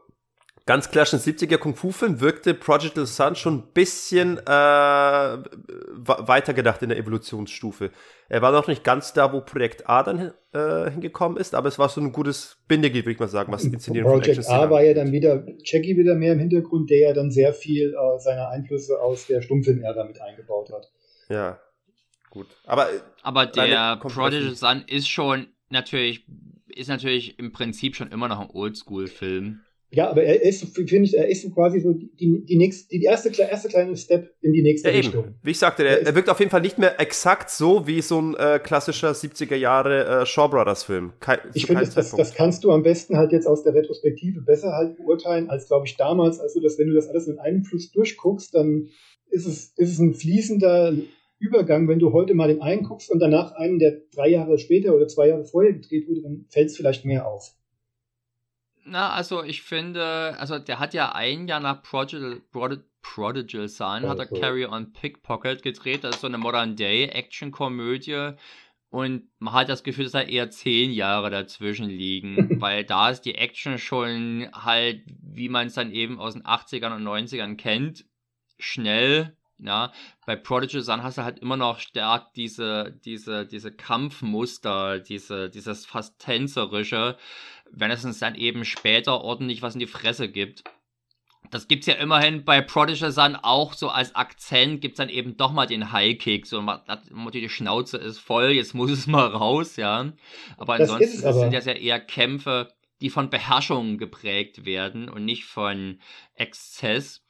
ganz 0.65 0.89
klassischen 0.89 1.19
70er 1.19 1.57
Kung-Fu-Film 1.57 2.21
wirkte 2.21 2.53
Prodigal 2.53 3.05
Son 3.05 3.35
schon 3.35 3.57
ein 3.57 3.73
bisschen 3.73 4.37
äh, 4.37 4.41
weitergedacht 6.05 6.81
in 6.81 6.89
der 6.89 6.97
Evolutionsstufe. 6.97 7.91
Er 8.29 8.41
war 8.41 8.51
noch 8.51 8.67
nicht 8.67 8.83
ganz 8.83 9.13
da, 9.13 9.33
wo 9.33 9.41
Projekt 9.41 9.89
A 9.89 10.03
dann 10.03 10.31
äh, 10.53 10.89
hingekommen 10.91 11.37
ist, 11.37 11.53
aber 11.53 11.67
es 11.67 11.77
war 11.79 11.89
so 11.89 11.99
ein 11.99 12.13
gutes 12.13 12.57
Bindeglied, 12.67 13.05
würde 13.05 13.13
ich 13.13 13.19
mal 13.19 13.27
sagen, 13.27 13.51
was 13.51 13.65
Inszenierung 13.65 14.13
Project 14.13 14.47
A 14.47 14.69
war 14.69 14.81
ja 14.81 14.93
dann 14.93 15.11
wieder 15.11 15.45
Jackie 15.63 15.97
wieder 15.97 16.15
mehr 16.15 16.33
im 16.33 16.39
Hintergrund, 16.39 16.89
der 16.89 16.99
ja 16.99 17.13
dann 17.13 17.29
sehr 17.29 17.53
viel 17.53 17.93
äh, 17.93 18.19
seiner 18.19 18.49
Einflüsse 18.49 19.01
aus 19.01 19.27
der 19.27 19.41
Stummfilm-Ära 19.41 20.05
mit 20.05 20.21
eingebaut 20.21 20.71
hat. 20.71 20.89
Ja, 21.29 21.59
gut. 22.29 22.47
Aber, 22.65 22.89
äh, 22.89 22.99
aber 23.21 23.47
der 23.47 23.97
Prodigal 23.97 24.55
Son 24.55 24.83
ist 24.87 25.09
schon 25.09 25.47
natürlich, 25.69 26.25
ist 26.67 26.87
natürlich 26.87 27.37
im 27.37 27.51
Prinzip 27.51 27.97
schon 27.97 28.11
immer 28.11 28.29
noch 28.29 28.39
ein 28.39 28.49
Oldschool-Film. 28.49 29.59
Ja, 29.95 30.09
aber 30.09 30.23
er 30.23 30.41
ist, 30.41 30.65
finde 30.75 31.03
ich, 31.03 31.15
er 31.15 31.27
ist 31.27 31.53
quasi 31.53 31.79
so 31.79 31.93
die, 31.93 32.43
die, 32.45 32.57
nächste, 32.57 32.89
die 32.89 33.03
erste, 33.03 33.29
erste 33.39 33.69
kleine 33.69 33.95
Step 33.95 34.33
in 34.41 34.51
die 34.51 34.63
nächste 34.63 34.89
ja, 34.89 34.95
Richtung. 34.95 35.25
Eben. 35.25 35.35
Wie 35.43 35.51
ich 35.51 35.59
sagte, 35.59 35.83
er, 35.83 36.01
er, 36.01 36.15
wirkt 36.15 36.29
auf 36.29 36.39
jeden 36.39 36.49
Fall 36.49 36.61
nicht 36.61 36.79
mehr 36.79 36.99
exakt 36.99 37.51
so 37.51 37.85
wie 37.85 38.01
so 38.01 38.19
ein 38.19 38.35
äh, 38.35 38.59
klassischer 38.59 39.11
70er 39.11 39.55
Jahre 39.55 40.21
äh, 40.21 40.25
Shaw 40.25 40.47
Brothers 40.47 40.83
Film. 40.83 41.13
Kein, 41.19 41.37
ich 41.53 41.67
finde, 41.67 41.85
das, 41.85 42.09
das, 42.09 42.33
kannst 42.33 42.63
du 42.63 42.71
am 42.71 42.81
besten 42.81 43.17
halt 43.17 43.31
jetzt 43.31 43.45
aus 43.45 43.63
der 43.63 43.75
Retrospektive 43.75 44.41
besser 44.41 44.71
halt 44.71 44.97
beurteilen, 44.97 45.51
als 45.51 45.67
glaube 45.67 45.85
ich 45.85 45.95
damals. 45.95 46.39
Also, 46.39 46.59
dass 46.59 46.79
wenn 46.79 46.87
du 46.87 46.95
das 46.95 47.07
alles 47.07 47.27
in 47.27 47.37
einem 47.37 47.63
Fluss 47.63 47.91
durchguckst, 47.91 48.55
dann 48.55 48.89
ist 49.29 49.45
es, 49.45 49.73
ist 49.77 49.91
es 49.91 49.99
ein 49.99 50.15
fließender 50.15 50.93
Übergang. 51.37 51.87
Wenn 51.87 51.99
du 51.99 52.13
heute 52.13 52.33
mal 52.33 52.47
den 52.47 52.63
einen 52.63 52.83
guckst 52.83 53.11
und 53.11 53.19
danach 53.19 53.51
einen, 53.51 53.77
der 53.77 54.01
drei 54.11 54.29
Jahre 54.29 54.57
später 54.57 54.95
oder 54.95 55.07
zwei 55.07 55.27
Jahre 55.27 55.45
vorher 55.45 55.73
gedreht 55.73 56.07
wurde, 56.07 56.23
dann 56.23 56.45
fällt 56.49 56.69
es 56.69 56.77
vielleicht 56.77 57.05
mehr 57.05 57.27
auf. 57.27 57.53
Na, 58.85 59.11
also 59.11 59.43
ich 59.43 59.61
finde, 59.61 60.35
also 60.37 60.59
der 60.59 60.79
hat 60.79 60.93
ja 60.93 61.13
ein 61.13 61.47
Jahr 61.47 61.59
nach 61.59 61.81
Prodigal, 61.83 62.41
Prodigal, 62.51 62.85
Prodigal 63.03 63.67
Son, 63.67 64.07
hat 64.07 64.17
er 64.17 64.25
Carry 64.25 64.65
on 64.65 64.91
Pickpocket 64.93 65.61
gedreht. 65.61 66.03
Das 66.03 66.15
ist 66.15 66.21
so 66.21 66.27
eine 66.27 66.39
Modern-Day-Action-Komödie. 66.39 68.31
Und 68.89 69.27
man 69.39 69.53
hat 69.53 69.69
das 69.69 69.83
Gefühl, 69.83 70.05
dass 70.05 70.13
da 70.13 70.21
eher 70.21 70.49
zehn 70.49 70.91
Jahre 70.91 71.29
dazwischen 71.29 71.89
liegen, 71.89 72.61
weil 72.61 72.83
da 72.85 73.09
ist 73.09 73.21
die 73.21 73.35
Action 73.35 73.77
schon 73.77 74.47
halt, 74.53 75.03
wie 75.21 75.49
man 75.49 75.67
es 75.67 75.73
dann 75.73 75.91
eben 75.91 76.19
aus 76.19 76.33
den 76.33 76.43
80ern 76.43 76.95
und 76.95 77.03
90ern 77.03 77.55
kennt, 77.57 78.05
schnell. 78.57 79.35
Ja, 79.59 79.93
bei 80.25 80.35
Prodigal 80.35 80.81
Son 80.81 81.03
hast 81.03 81.17
du 81.17 81.23
halt 81.23 81.39
immer 81.39 81.55
noch 81.55 81.79
stark 81.79 82.33
diese, 82.33 82.99
diese, 83.05 83.45
diese 83.45 83.71
Kampfmuster, 83.71 84.99
diese, 84.99 85.49
dieses 85.49 85.85
fast 85.85 86.19
tänzerische 86.19 87.17
wenn 87.75 87.91
es 87.91 88.05
uns 88.05 88.19
dann 88.19 88.35
eben 88.35 88.65
später 88.65 89.21
ordentlich 89.21 89.61
was 89.61 89.73
in 89.73 89.79
die 89.79 89.87
Fresse 89.87 90.29
gibt. 90.29 90.63
Das 91.51 91.67
gibt's 91.67 91.87
ja 91.87 91.95
immerhin 91.95 92.45
bei 92.45 92.61
Prodigal 92.61 93.11
Son 93.11 93.35
auch 93.35 93.73
so 93.73 93.89
als 93.89 94.15
Akzent, 94.15 94.81
gibt's 94.81 94.97
dann 94.97 95.09
eben 95.09 95.37
doch 95.37 95.51
mal 95.51 95.67
den 95.67 95.91
High-Kick, 95.91 96.47
so 96.47 96.63
die 97.33 97.49
Schnauze 97.49 97.97
ist 97.97 98.19
voll, 98.19 98.51
jetzt 98.51 98.73
muss 98.73 98.91
es 98.91 99.07
mal 99.07 99.27
raus, 99.27 99.75
ja. 99.75 100.13
Aber 100.57 100.77
das 100.77 100.89
ansonsten 100.89 101.27
aber. 101.27 101.39
sind 101.39 101.53
das 101.53 101.65
ja 101.65 101.73
eher 101.73 101.99
Kämpfe, 101.99 102.73
die 103.01 103.09
von 103.09 103.29
Beherrschung 103.29 103.97
geprägt 103.97 104.65
werden 104.65 105.09
und 105.09 105.25
nicht 105.25 105.45
von 105.45 105.99
Exzess. 106.35 107.21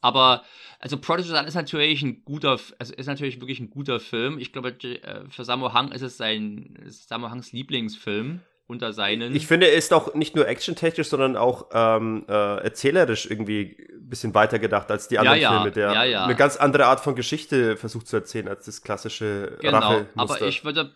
Aber 0.00 0.44
also 0.78 0.98
Prodigal 0.98 1.34
Son 1.34 1.46
ist 1.46 1.54
natürlich 1.54 2.02
ein 2.02 2.24
guter, 2.24 2.60
also 2.78 2.94
ist 2.94 3.06
natürlich 3.06 3.40
wirklich 3.40 3.58
ein 3.58 3.70
guter 3.70 3.98
Film. 3.98 4.38
Ich 4.38 4.52
glaube, 4.52 4.70
äh, 4.82 5.28
für 5.30 5.44
Sammo 5.44 5.72
Hang 5.72 5.92
ist 5.92 6.02
es 6.02 6.18
sein 6.18 6.78
Sammo 6.86 7.30
Hangs 7.30 7.52
Lieblingsfilm 7.52 8.42
unter 8.66 8.92
seinen. 8.92 9.34
Ich 9.34 9.46
finde, 9.46 9.68
er 9.68 9.74
ist 9.74 9.92
auch 9.92 10.14
nicht 10.14 10.34
nur 10.34 10.48
actiontechnisch, 10.48 11.08
sondern 11.08 11.36
auch 11.36 11.66
ähm, 11.72 12.24
äh, 12.28 12.32
erzählerisch 12.62 13.26
irgendwie 13.26 13.76
ein 13.92 14.08
bisschen 14.08 14.34
weiter 14.34 14.58
gedacht 14.58 14.90
als 14.90 15.08
die 15.08 15.18
anderen 15.18 15.40
ja, 15.40 15.50
ja. 15.50 15.56
Filme, 15.56 15.70
der 15.72 15.92
ja, 15.92 16.04
ja. 16.04 16.24
eine 16.24 16.34
ganz 16.34 16.56
andere 16.56 16.86
Art 16.86 17.00
von 17.00 17.14
Geschichte 17.14 17.76
versucht 17.76 18.08
zu 18.08 18.16
erzählen 18.16 18.48
als 18.48 18.64
das 18.64 18.82
klassische 18.82 19.58
Genau, 19.60 20.02
aber 20.16 20.42
ich 20.42 20.64
würde, 20.64 20.94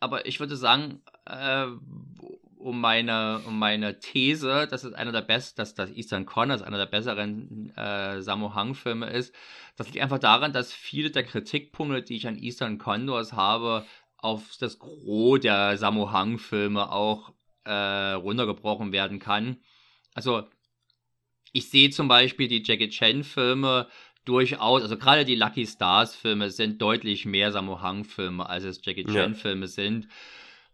aber 0.00 0.26
ich 0.26 0.40
würde 0.40 0.56
sagen, 0.56 1.02
äh, 1.26 1.66
um 2.62 2.80
meine, 2.80 3.40
um 3.46 3.58
meine 3.58 3.98
These, 3.98 4.66
dass 4.68 4.84
es 4.84 4.94
einer 4.94 5.12
der 5.12 5.22
besten, 5.22 5.56
dass 5.56 5.74
das 5.74 5.90
Eastern 5.90 6.26
Corners 6.26 6.62
einer 6.62 6.78
der 6.78 6.86
besseren 6.86 7.76
äh, 7.76 8.22
Sammo 8.22 8.54
Hang-Filme 8.54 9.10
ist, 9.10 9.34
das 9.76 9.88
liegt 9.88 10.00
einfach 10.00 10.18
daran, 10.18 10.52
dass 10.52 10.72
viele 10.72 11.10
der 11.10 11.24
Kritikpunkte, 11.24 12.02
die 12.02 12.16
ich 12.16 12.28
an 12.28 12.38
Eastern 12.38 12.78
Condors 12.78 13.32
habe, 13.32 13.84
auf 14.22 14.56
das 14.58 14.78
Gros 14.78 15.40
der 15.40 15.76
Sammo 15.76 16.10
Hang-Filme 16.10 16.90
auch 16.90 17.32
äh, 17.64 18.12
runtergebrochen 18.12 18.92
werden 18.92 19.18
kann. 19.18 19.58
Also, 20.14 20.44
ich 21.52 21.68
sehe 21.68 21.90
zum 21.90 22.08
Beispiel 22.08 22.48
die 22.48 22.62
Jackie 22.64 22.88
Chan-Filme 22.88 23.88
durchaus, 24.24 24.82
also 24.82 24.96
gerade 24.96 25.24
die 25.24 25.34
Lucky 25.34 25.66
Stars-Filme 25.66 26.50
sind 26.50 26.80
deutlich 26.80 27.26
mehr 27.26 27.52
Sammo 27.52 27.80
Hang-Filme, 27.80 28.48
als 28.48 28.64
es 28.64 28.80
Jackie 28.82 29.04
Chan-Filme 29.04 29.66
ja. 29.66 29.70
sind. 29.70 30.08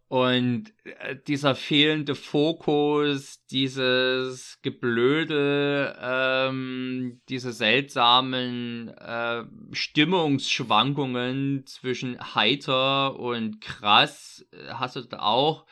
Und 0.08 0.72
äh, 0.84 1.16
dieser 1.26 1.54
fehlende 1.54 2.14
Fokus, 2.14 3.44
dieses 3.50 4.58
Geblöde, 4.62 5.98
ähm, 6.00 7.20
diese 7.28 7.52
seltsamen 7.52 8.88
äh, 8.88 9.44
Stimmungsschwankungen 9.72 11.66
zwischen 11.66 12.18
heiter 12.34 13.20
und 13.20 13.60
krass, 13.60 14.46
äh, 14.52 14.72
hast 14.72 14.96
du 14.96 15.02
da 15.02 15.18
auch. 15.18 15.66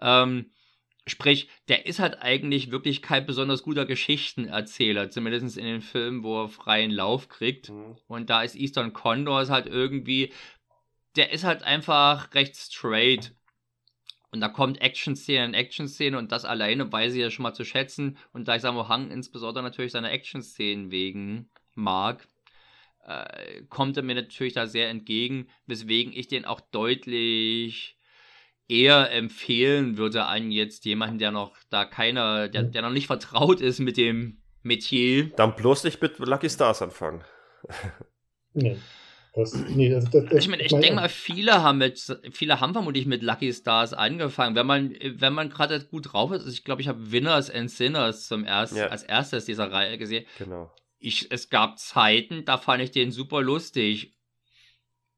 Ähm, 0.00 0.52
sprich, 1.08 1.48
der 1.66 1.86
ist 1.86 1.98
halt 1.98 2.22
eigentlich 2.22 2.70
wirklich 2.70 3.02
kein 3.02 3.26
besonders 3.26 3.64
guter 3.64 3.84
Geschichtenerzähler, 3.84 5.10
zumindest 5.10 5.58
in 5.58 5.64
den 5.64 5.80
Filmen, 5.80 6.22
wo 6.22 6.44
er 6.44 6.48
freien 6.48 6.92
Lauf 6.92 7.28
kriegt. 7.28 7.70
Mhm. 7.70 7.96
Und 8.06 8.30
da 8.30 8.44
ist 8.44 8.54
Eastern 8.54 8.92
Condor 8.92 9.44
halt 9.48 9.66
irgendwie, 9.66 10.32
der 11.16 11.32
ist 11.32 11.42
halt 11.42 11.64
einfach 11.64 12.32
recht 12.34 12.54
straight 12.54 13.34
und 14.32 14.40
da 14.40 14.48
kommt 14.48 14.80
Action-Szene 14.80 15.44
in 15.44 15.54
Action-Szene 15.54 16.16
und 16.16 16.32
das 16.32 16.46
alleine 16.46 16.90
weiß 16.90 17.12
ich 17.12 17.20
ja 17.20 17.30
schon 17.30 17.42
mal 17.42 17.52
zu 17.52 17.64
schätzen. 17.64 18.16
Und 18.32 18.48
da 18.48 18.56
ich 18.56 18.62
Sammo 18.62 18.88
Hang 18.88 19.10
insbesondere 19.10 19.62
natürlich 19.62 19.92
seine 19.92 20.10
Action-Szenen 20.10 20.90
wegen 20.90 21.50
mag, 21.74 22.26
äh, 23.06 23.62
kommt 23.68 23.98
er 23.98 24.02
mir 24.02 24.14
natürlich 24.14 24.54
da 24.54 24.66
sehr 24.66 24.88
entgegen, 24.88 25.48
weswegen 25.66 26.14
ich 26.14 26.28
den 26.28 26.46
auch 26.46 26.60
deutlich 26.60 27.98
eher 28.68 29.12
empfehlen 29.12 29.98
würde 29.98 30.24
an 30.24 30.50
jetzt 30.50 30.86
jemanden, 30.86 31.18
der 31.18 31.30
noch 31.30 31.54
da 31.68 31.84
keiner, 31.84 32.48
der, 32.48 32.62
der 32.62 32.80
noch 32.80 32.90
nicht 32.90 33.08
vertraut 33.08 33.60
ist 33.60 33.80
mit 33.80 33.98
dem 33.98 34.40
Metier. 34.62 35.30
Dann 35.36 35.56
bloß 35.56 35.84
nicht 35.84 36.00
mit 36.00 36.18
Lucky 36.18 36.48
Stars 36.48 36.80
anfangen. 36.80 37.22
nee. 38.54 38.78
Das, 39.34 39.54
nee, 39.54 39.88
das, 39.88 40.10
das, 40.10 40.24
ich 40.30 40.48
meine, 40.48 40.62
ich 40.62 40.72
denke 40.72 40.92
mal, 40.92 41.08
viele 41.08 41.62
haben 41.62 41.78
mit, 41.78 41.98
viele 42.32 42.60
haben 42.60 42.74
vermutlich 42.74 43.06
mit 43.06 43.22
Lucky 43.22 43.50
Stars 43.52 43.94
angefangen. 43.94 44.54
Wenn 44.54 44.66
man, 44.66 44.94
wenn 45.00 45.32
man 45.32 45.48
gerade 45.48 45.80
gut 45.84 46.12
drauf 46.12 46.32
ist, 46.32 46.46
ich 46.46 46.64
glaube, 46.64 46.82
ich 46.82 46.88
habe 46.88 47.12
Winners 47.12 47.48
and 47.48 47.70
Sinners 47.70 48.26
zum 48.26 48.44
ersten, 48.44 48.76
ja. 48.76 48.88
als 48.88 49.04
erstes 49.04 49.46
dieser 49.46 49.72
Reihe 49.72 49.96
gesehen. 49.96 50.26
Genau. 50.38 50.70
Ich, 50.98 51.32
es 51.32 51.48
gab 51.48 51.78
Zeiten, 51.78 52.44
da 52.44 52.58
fand 52.58 52.82
ich 52.82 52.90
den 52.90 53.10
super 53.10 53.40
lustig. 53.40 54.14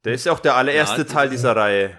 Der 0.05 0.15
ist 0.15 0.27
ja 0.27 0.33
auch 0.33 0.41
der 0.41 0.55
allererste 0.55 1.03
ja, 1.03 1.09
Teil 1.09 1.29
dieser 1.29 1.57
Reihe. 1.57 1.99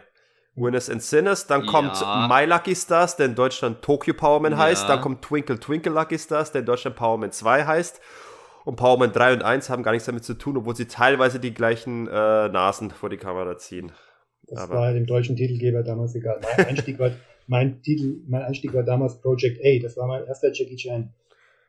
Winners 0.55 0.89
and 0.89 1.03
Sinners, 1.03 1.47
dann 1.47 1.65
kommt 1.65 1.99
ja. 1.99 2.29
My 2.29 2.45
Lucky 2.45 2.75
Stars, 2.77 3.17
der 3.17 3.25
in 3.25 3.35
Deutschland 3.35 3.81
Tokyo 3.81 4.13
Powerman 4.13 4.57
heißt, 4.57 4.87
dann 4.87 5.01
kommt 5.01 5.21
Twinkle 5.21 5.59
Twinkle 5.59 5.91
Lucky 5.91 6.17
Stars, 6.17 6.53
der 6.53 6.61
in 6.61 6.65
Deutschland 6.65 6.95
Powerman 6.95 7.33
2 7.33 7.65
heißt 7.65 7.99
und 8.65 8.75
Powerman 8.75 9.13
3 9.13 9.33
und 9.33 9.43
1 9.43 9.69
haben 9.69 9.83
gar 9.83 9.91
nichts 9.91 10.07
damit 10.07 10.25
zu 10.25 10.33
tun, 10.33 10.57
obwohl 10.57 10.75
sie 10.75 10.87
teilweise 10.87 11.39
die 11.39 11.53
gleichen 11.53 12.07
äh, 12.07 12.49
Nasen 12.49 12.91
vor 12.91 13.09
die 13.09 13.17
Kamera 13.17 13.57
ziehen. 13.57 13.91
Das 14.47 14.59
Aber 14.59 14.75
war 14.75 14.93
dem 14.93 15.05
deutschen 15.05 15.35
Titelgeber 15.35 15.83
damals 15.83 16.15
egal. 16.15 16.41
Mein 16.41 16.65
Einstieg, 16.69 16.99
war, 16.99 17.11
mein, 17.47 17.81
Titel, 17.81 18.21
mein 18.27 18.41
Einstieg 18.41 18.73
war 18.73 18.83
damals 18.83 19.21
Project 19.21 19.63
A. 19.63 19.79
Das 19.81 19.95
war 19.97 20.07
mein 20.07 20.25
erster 20.25 20.51
Jackie 20.51 20.75
Chan. 20.75 21.13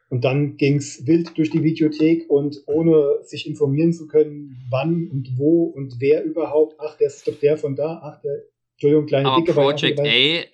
Und 0.08 0.24
dann 0.24 0.56
ging's 0.56 1.06
wild 1.06 1.36
durch 1.36 1.50
die 1.50 1.62
Videothek 1.62 2.30
und 2.30 2.62
ohne 2.66 3.18
sich 3.22 3.46
informieren 3.46 3.92
zu 3.92 4.06
können, 4.06 4.56
wann 4.70 5.08
und 5.10 5.36
wo 5.36 5.64
und 5.64 5.96
wer 5.98 6.24
überhaupt, 6.24 6.76
ach, 6.78 6.96
der 6.96 7.08
ist 7.08 7.26
doch 7.26 7.38
der 7.40 7.58
von 7.58 7.74
da, 7.74 8.00
ach, 8.02 8.20
der 8.22 8.42
Entschuldigung, 8.74 9.06
kleine 9.06 9.28
Aber 9.28 9.40
Dicke. 9.40 9.52
Project 9.52 9.98
dabei. 9.98 10.48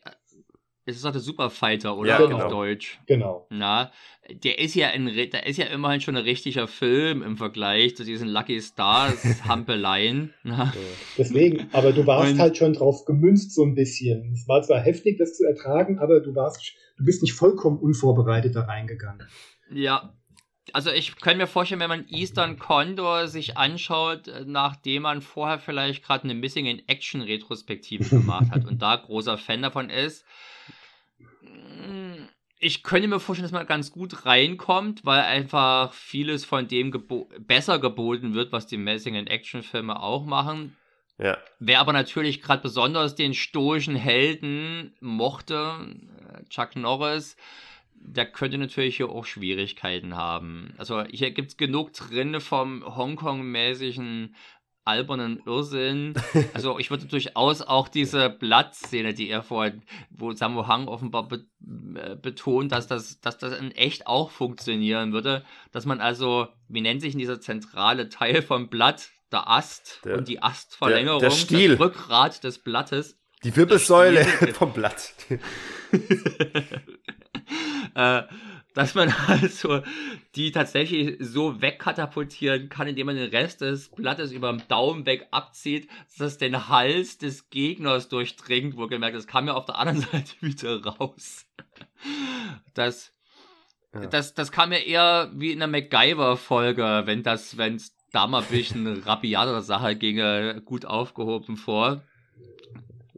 A 0.85 0.91
ist 0.91 0.97
es 0.97 1.03
doch 1.03 1.13
der 1.13 1.21
Superfighter, 1.21 1.97
oder? 1.97 2.09
Ja, 2.11 2.19
Auf 2.19 2.29
genau. 2.31 2.49
Deutsch. 2.51 2.99
Genau. 3.07 3.47
Na, 3.51 3.93
der 4.29 4.59
ist 4.59 4.75
ja 4.75 4.89
ein, 4.89 5.07
der 5.07 5.47
ist 5.47 5.57
ja 5.59 5.67
immerhin 5.67 6.01
schon 6.01 6.17
ein 6.17 6.25
richtiger 6.25 6.67
Film 6.67 7.23
im 7.23 7.37
Vergleich 7.37 7.97
zu 7.97 8.05
diesen 8.05 8.29
Lucky 8.29 8.61
Stars 8.61 9.45
Hampeleien. 9.47 10.35
Na, 10.43 10.73
Deswegen, 11.17 11.69
aber 11.73 11.93
du 11.93 12.07
warst 12.07 12.33
Und- 12.33 12.39
halt 12.41 12.57
schon 12.57 12.73
drauf 12.73 13.05
gemünzt 13.05 13.55
so 13.55 13.63
ein 13.65 13.75
bisschen. 13.75 14.33
Es 14.33 14.49
war 14.49 14.63
zwar 14.63 14.81
heftig, 14.81 15.19
das 15.19 15.37
zu 15.37 15.45
ertragen, 15.47 15.99
aber 15.99 16.21
du 16.21 16.35
warst, 16.35 16.61
du 16.99 17.05
bist 17.05 17.23
nicht 17.23 17.35
vollkommen 17.35 17.79
unvorbereitet 17.79 18.55
da 18.57 18.63
reingegangen. 18.63 19.27
ja. 19.71 20.15
Also 20.73 20.91
ich 20.93 21.17
könnte 21.17 21.39
mir 21.39 21.47
vorstellen, 21.49 21.81
wenn 21.81 21.89
man 21.89 22.07
Eastern 22.09 22.57
Condor 22.57 23.27
sich 23.27 23.59
anschaut, 23.59 24.29
äh, 24.29 24.45
nachdem 24.47 25.03
man 25.03 25.21
vorher 25.21 25.59
vielleicht 25.59 26.05
gerade 26.05 26.23
eine 26.25 26.35
Missing 26.35 26.67
in 26.67 26.81
Action 26.87 27.21
Retrospektive 27.21 28.05
gemacht 28.09 28.49
hat 28.53 28.65
und 28.69 28.81
da 28.81 28.95
großer 28.95 29.37
Fan 29.39 29.61
davon 29.63 29.91
ist, 29.91 30.25
ich 32.63 32.85
könnte 32.85 33.09
mir 33.09 33.19
vorstellen, 33.19 33.45
dass 33.45 33.53
man 33.53 33.67
ganz 33.67 33.91
gut 33.91 34.25
reinkommt, 34.25 35.05
weil 35.05 35.23
einfach 35.23 35.93
vieles 35.93 36.45
von 36.45 36.69
dem 36.69 36.93
gebo 36.93 37.29
besser 37.41 37.81
geboten 37.81 38.35
wird, 38.35 38.53
was 38.53 38.69
die 38.69 38.77
Missing 38.77 39.17
in 39.17 39.27
Action 39.27 39.65
Filme 39.65 40.01
auch 40.01 40.25
machen. 40.25 40.77
Ja. 41.19 41.39
Wer 41.59 41.81
aber 41.81 41.93
natürlich 41.93 42.41
gerade 42.41 42.63
besonders 42.63 43.17
den 43.17 43.35
stoischen 43.35 43.97
Helden 43.97 44.95
mochte, 45.01 45.75
äh, 46.33 46.49
Chuck 46.51 46.77
Norris, 46.77 47.37
der 47.95 48.27
könnte 48.27 48.59
natürlich 48.59 48.97
hier 48.97 49.09
auch 49.09 49.27
Schwierigkeiten 49.27 50.17
haben. 50.17 50.75
Also 50.79 51.03
hier 51.11 51.33
gibt 51.33 51.49
es 51.49 51.57
genug 51.57 51.93
drin 51.95 52.41
vom 52.41 52.85
Hongkong-mäßigen 52.85 54.35
albernen 54.85 55.41
Irrsinn. 55.47 56.15
Also 56.55 56.79
ich 56.79 56.91
würde 56.91 57.07
durchaus 57.07 57.63
auch 57.63 57.89
diese 57.89 58.31
Blattszene, 58.31 59.15
die 59.15 59.29
er 59.29 59.43
vorhin, 59.43 59.83
wo 60.11 60.33
Sammo 60.33 60.67
Hang 60.67 60.89
offenbar 60.89 61.29
be 61.29 61.45
äh, 61.95 62.17
betont, 62.17 62.73
dass 62.73 62.87
das, 62.87 63.21
dass 63.21 63.39
das 63.39 63.59
in 63.59 63.71
echt 63.73 64.07
auch 64.07 64.31
funktionieren 64.31 65.13
würde. 65.13 65.45
Dass 65.71 65.87
man 65.87 66.01
also, 66.01 66.49
wie 66.69 66.81
nennt 66.81 67.01
sich 67.01 67.13
denn 67.13 67.21
dieser 67.21 67.41
zentrale 67.41 68.09
Teil 68.09 68.43
vom 68.43 68.69
Blatt? 68.69 69.09
Der 69.31 69.49
Ast 69.49 70.01
Der- 70.05 70.19
und 70.19 70.29
die 70.29 70.43
Astverlängerung, 70.43 71.21
der- 71.21 71.31
der 71.31 71.37
Stiel. 71.37 71.71
das 71.71 71.81
Rückgrat 71.81 72.45
des 72.45 72.59
Blattes. 72.59 73.19
Die 73.45 73.57
Wirbelsäule 73.57 74.25
vom 74.53 74.73
Blatt. 74.75 75.15
äh, 77.95 78.23
dass 78.75 78.95
man 78.95 79.13
also 79.27 79.83
die 80.35 80.53
tatsächlich 80.53 81.17
so 81.21 81.61
wegkatapultieren 81.61 82.69
kann, 82.69 82.89
indem 82.89 83.07
man 83.07 83.17
den 83.17 83.31
Rest 83.31 83.61
des 83.61 83.89
Blattes 83.91 84.33
über 84.33 84.51
dem 84.51 84.67
Daumen 84.69 85.07
weg 85.07 85.29
abzieht, 85.31 85.89
dass 86.07 86.17
das 86.17 86.39
den 86.39 86.69
Hals 86.69 87.19
des 87.19 87.51
Gegners 87.51 88.09
durchdringt, 88.09 88.77
wo 88.77 88.87
gemerkt, 88.87 89.17
das 89.17 89.27
kam 89.27 89.47
ja 89.47 89.55
auf 89.55 89.67
der 89.67 89.79
anderen 89.79 90.01
Seite 90.13 90.35
wieder 90.41 90.85
raus. 90.85 91.47
Das, 92.75 93.13
Ja. 93.95 94.07
das, 94.07 94.35
das 94.35 94.53
kam 94.53 94.73
ja 94.73 94.79
eher 94.79 95.31
wie 95.35 95.53
in 95.53 95.63
einer 95.63 95.71
MacGyver-Folge, 95.71 97.03
wenn 97.05 97.23
das, 97.23 97.59
wenn 97.59 97.77
es 97.77 97.95
da 98.11 98.27
mal 98.27 98.43
ein 98.43 98.49
bisschen 98.49 98.87
rabiatere 99.05 99.63
Sache 99.63 99.97
ginge, 99.97 100.63
gut 100.65 100.85
aufgehoben 100.85 101.57
vor. 101.57 102.03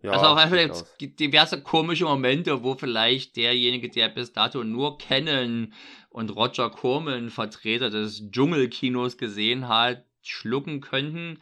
Ja, 0.04 0.12
Also 0.12 0.26
auch 0.26 0.36
einfach 0.36 0.56
jetzt 0.56 0.84
diverse 1.00 1.62
komische 1.62 2.04
Momente, 2.04 2.62
wo 2.62 2.74
vielleicht 2.74 3.36
derjenige, 3.36 3.88
der 3.88 4.10
bis 4.10 4.34
dato 4.34 4.62
nur 4.62 4.98
Kennen 4.98 5.72
und 6.10 6.28
Roger 6.36 6.68
Corman, 6.68 7.30
Vertreter 7.30 7.88
des 7.88 8.30
Dschungelkinos 8.30 9.16
gesehen 9.16 9.66
hat, 9.66 10.04
schlucken 10.20 10.82
könnten. 10.82 11.38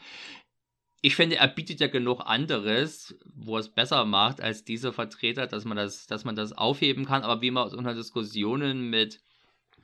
Ich 1.01 1.17
finde, 1.17 1.39
er 1.39 1.49
bietet 1.49 1.81
ja 1.81 1.89
genug 1.89 2.21
anderes, 2.25 3.19
wo 3.35 3.59
es 3.59 3.69
besser 3.69 4.05
macht 4.05 4.41
als 4.41 4.63
diese 4.63 4.93
Vertreter, 4.93 5.49
dass 5.49 5.65
man 5.65 5.77
das, 5.77 6.07
dass 6.07 6.25
man 6.25 6.37
das 6.37 6.53
aufheben 6.53 7.05
kann. 7.05 7.23
Aber 7.23 7.43
wie 7.43 7.51
wir 7.51 7.65
aus 7.65 7.75
unseren 7.75 7.97
Diskussionen 7.97 8.91
mit 8.91 9.21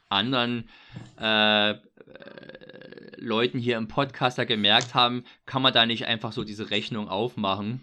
anderen 0.09 0.69
äh, 1.21 1.71
äh, 1.73 1.77
Leuten 3.17 3.59
hier 3.59 3.77
im 3.77 3.89
Podcast 3.89 4.39
ja 4.39 4.45
gemerkt 4.45 4.95
haben, 4.95 5.25
kann 5.47 5.63
man 5.63 5.73
da 5.73 5.85
nicht 5.85 6.07
einfach 6.07 6.31
so 6.31 6.45
diese 6.45 6.71
Rechnung 6.71 7.09
aufmachen. 7.09 7.83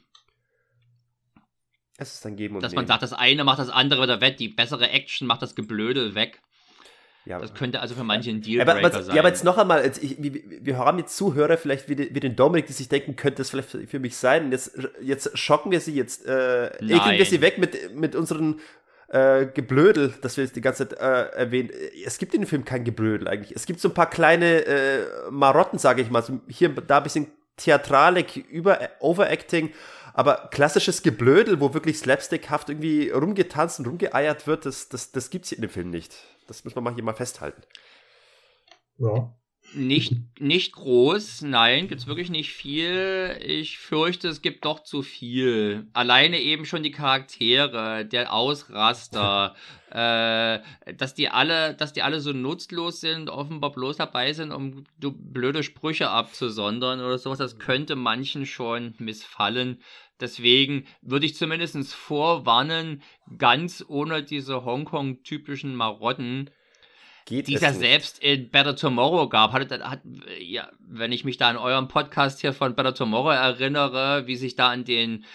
Es 1.98 2.14
ist 2.14 2.26
ein 2.26 2.36
Geben 2.36 2.56
und 2.56 2.62
Dass 2.64 2.74
man 2.74 2.84
Nehmen. 2.84 2.88
sagt, 2.90 3.04
das 3.04 3.14
eine 3.14 3.44
macht 3.44 3.60
das 3.60 3.70
andere 3.70 4.04
wieder 4.04 4.20
wett, 4.22 4.40
die 4.40 4.50
bessere 4.50 4.90
Action 4.90 5.28
macht 5.28 5.42
das 5.42 5.56
Geblödel 5.56 6.14
weg. 6.16 6.42
ja, 7.26 7.40
Das 7.40 7.54
könnte 7.54 7.80
also 7.80 7.96
für 7.96 8.04
manche 8.04 8.30
ein 8.32 8.42
Ja, 8.44 8.62
aber, 8.64 8.74
Dealbreaker 8.74 8.96
aber, 8.98 9.04
sein. 9.04 9.16
ja, 9.16 9.22
aber 9.22 9.30
jetzt 9.30 9.44
noch 9.46 9.58
einmal, 9.58 9.84
jetzt, 9.84 10.04
ich, 10.04 10.18
wir, 10.20 10.78
haben 10.78 11.00
jetzt 11.00 11.16
Zuhörer, 11.16 11.58
vielleicht 11.58 11.88
wie, 11.90 11.96
den- 11.96 12.14
wie 12.14 12.20
den 12.20 12.36
Dominik, 12.36 12.68
die 12.68 12.74
sich 12.74 12.90
denken, 12.90 13.16
könnte 13.16 13.38
das 13.38 13.50
vielleicht 13.50 13.70
für, 13.90 14.00
mich 14.00 14.18
sein. 14.18 14.52
Jetzt, 14.52 14.78
jetzt 15.02 15.38
schocken 15.38 15.72
wir 15.72 15.80
sie, 15.80 15.96
jetzt 15.96 16.26
äh, 16.26 16.68
ekeln 16.84 17.18
wir 17.18 17.26
sie 17.26 17.42
weg 17.42 17.58
mit, 17.58 17.96
mit 17.96 18.14
unseren 18.16 18.60
äh, 19.08 19.46
Geblödel, 19.46 20.14
das 20.22 20.36
wir 20.36 20.44
jetzt 20.44 20.56
die 20.56 20.62
ganze 20.62 20.90
Zeit 20.90 21.00
äh, 21.00 21.38
erwähnen. 21.38 21.70
Es 22.06 22.18
gibt 22.18 22.34
in 22.34 22.42
dem 22.42 22.48
Film 22.48 22.66
kein 22.66 22.84
Geblödel 22.84 23.28
eigentlich. 23.30 23.56
Es 23.56 23.66
gibt 23.66 23.80
so 23.80 23.88
ein 23.88 23.94
paar 23.94 24.10
kleine 24.10 24.66
äh, 24.66 25.06
Marotten, 25.32 25.80
sage 25.80 26.02
ich 26.02 26.10
mal. 26.12 26.22
So 26.24 26.42
hier, 26.50 26.70
da 26.70 26.98
ein 26.98 27.04
bisschen 27.04 27.28
Theatralik, 27.58 28.36
über 28.36 28.80
Overacting, 29.00 29.72
aber 30.16 30.48
klassisches 30.50 31.04
Geblödel, 31.04 31.60
wo 31.60 31.74
wirklich 31.74 31.98
slapstickhaft 31.98 32.70
irgendwie 32.70 33.10
rumgetanzt 33.10 33.80
und 33.80 33.88
rumgeeiert 33.88 34.48
wird, 34.48 34.66
das, 34.66 34.88
das, 34.88 35.12
das 35.12 35.30
gibt 35.30 35.44
es 35.44 35.52
in 35.52 35.62
dem 35.62 35.70
Film 35.70 35.90
nicht. 35.90 36.16
Das 36.48 36.64
müssen 36.64 36.78
wir 36.78 36.82
mal 36.82 36.94
hier 36.94 37.04
mal 37.04 37.14
festhalten. 37.14 37.62
Ja. 38.98 39.36
Nicht, 39.74 40.14
nicht 40.40 40.74
groß, 40.74 41.42
nein, 41.42 41.88
gibt's 41.88 42.08
wirklich 42.08 42.30
nicht 42.30 42.52
viel. 42.54 43.38
Ich 43.44 43.78
fürchte, 43.78 44.30
es 44.30 44.42
gibt 44.42 44.64
doch 44.64 44.84
zu 44.84 45.02
viel. 45.02 45.88
Alleine 45.92 46.40
eben 46.40 46.66
schon 46.66 46.84
die 46.84 46.92
Charaktere, 46.92 48.06
der 48.06 48.32
Ausraster, 48.32 49.56
äh, 49.90 50.60
dass 50.94 51.14
die 51.16 51.30
alle, 51.30 51.74
dass 51.74 51.94
die 51.94 52.04
alle 52.04 52.22
so 52.22 52.32
nutzlos 52.32 53.02
sind, 53.02 53.30
offenbar 53.30 53.72
bloß 53.72 53.98
dabei 53.98 54.32
sind, 54.32 54.52
um 54.52 54.86
du 55.00 55.12
blöde 55.12 55.64
Sprüche 55.64 56.10
abzusondern 56.10 57.02
oder 57.02 57.18
sowas, 57.18 57.40
das 57.40 57.58
könnte 57.58 57.96
manchen 57.98 58.46
schon 58.46 58.94
missfallen. 59.00 59.82
Deswegen 60.20 60.86
würde 61.02 61.26
ich 61.26 61.36
zumindest 61.36 61.94
vorwarnen, 61.94 63.02
ganz 63.38 63.84
ohne 63.88 64.24
diese 64.24 64.64
Hongkong-typischen 64.64 65.76
Marotten, 65.76 66.50
Geht 67.26 67.48
die 67.48 67.56
es 67.56 67.62
ja 67.62 67.74
selbst 67.74 68.20
in 68.20 68.52
Better 68.52 68.76
Tomorrow 68.76 69.28
gab. 69.28 69.52
Hat, 69.52 69.72
hat, 69.72 70.02
ja, 70.40 70.70
wenn 70.80 71.12
ich 71.12 71.26
mich 71.26 71.38
da 71.38 71.50
an 71.50 71.58
eurem 71.58 71.88
Podcast 71.88 72.40
hier 72.40 72.54
von 72.54 72.76
Better 72.76 72.94
Tomorrow 72.94 73.32
erinnere, 73.32 74.28
wie 74.28 74.36
sich 74.36 74.56
da 74.56 74.70
an 74.70 74.86
den 74.86 75.26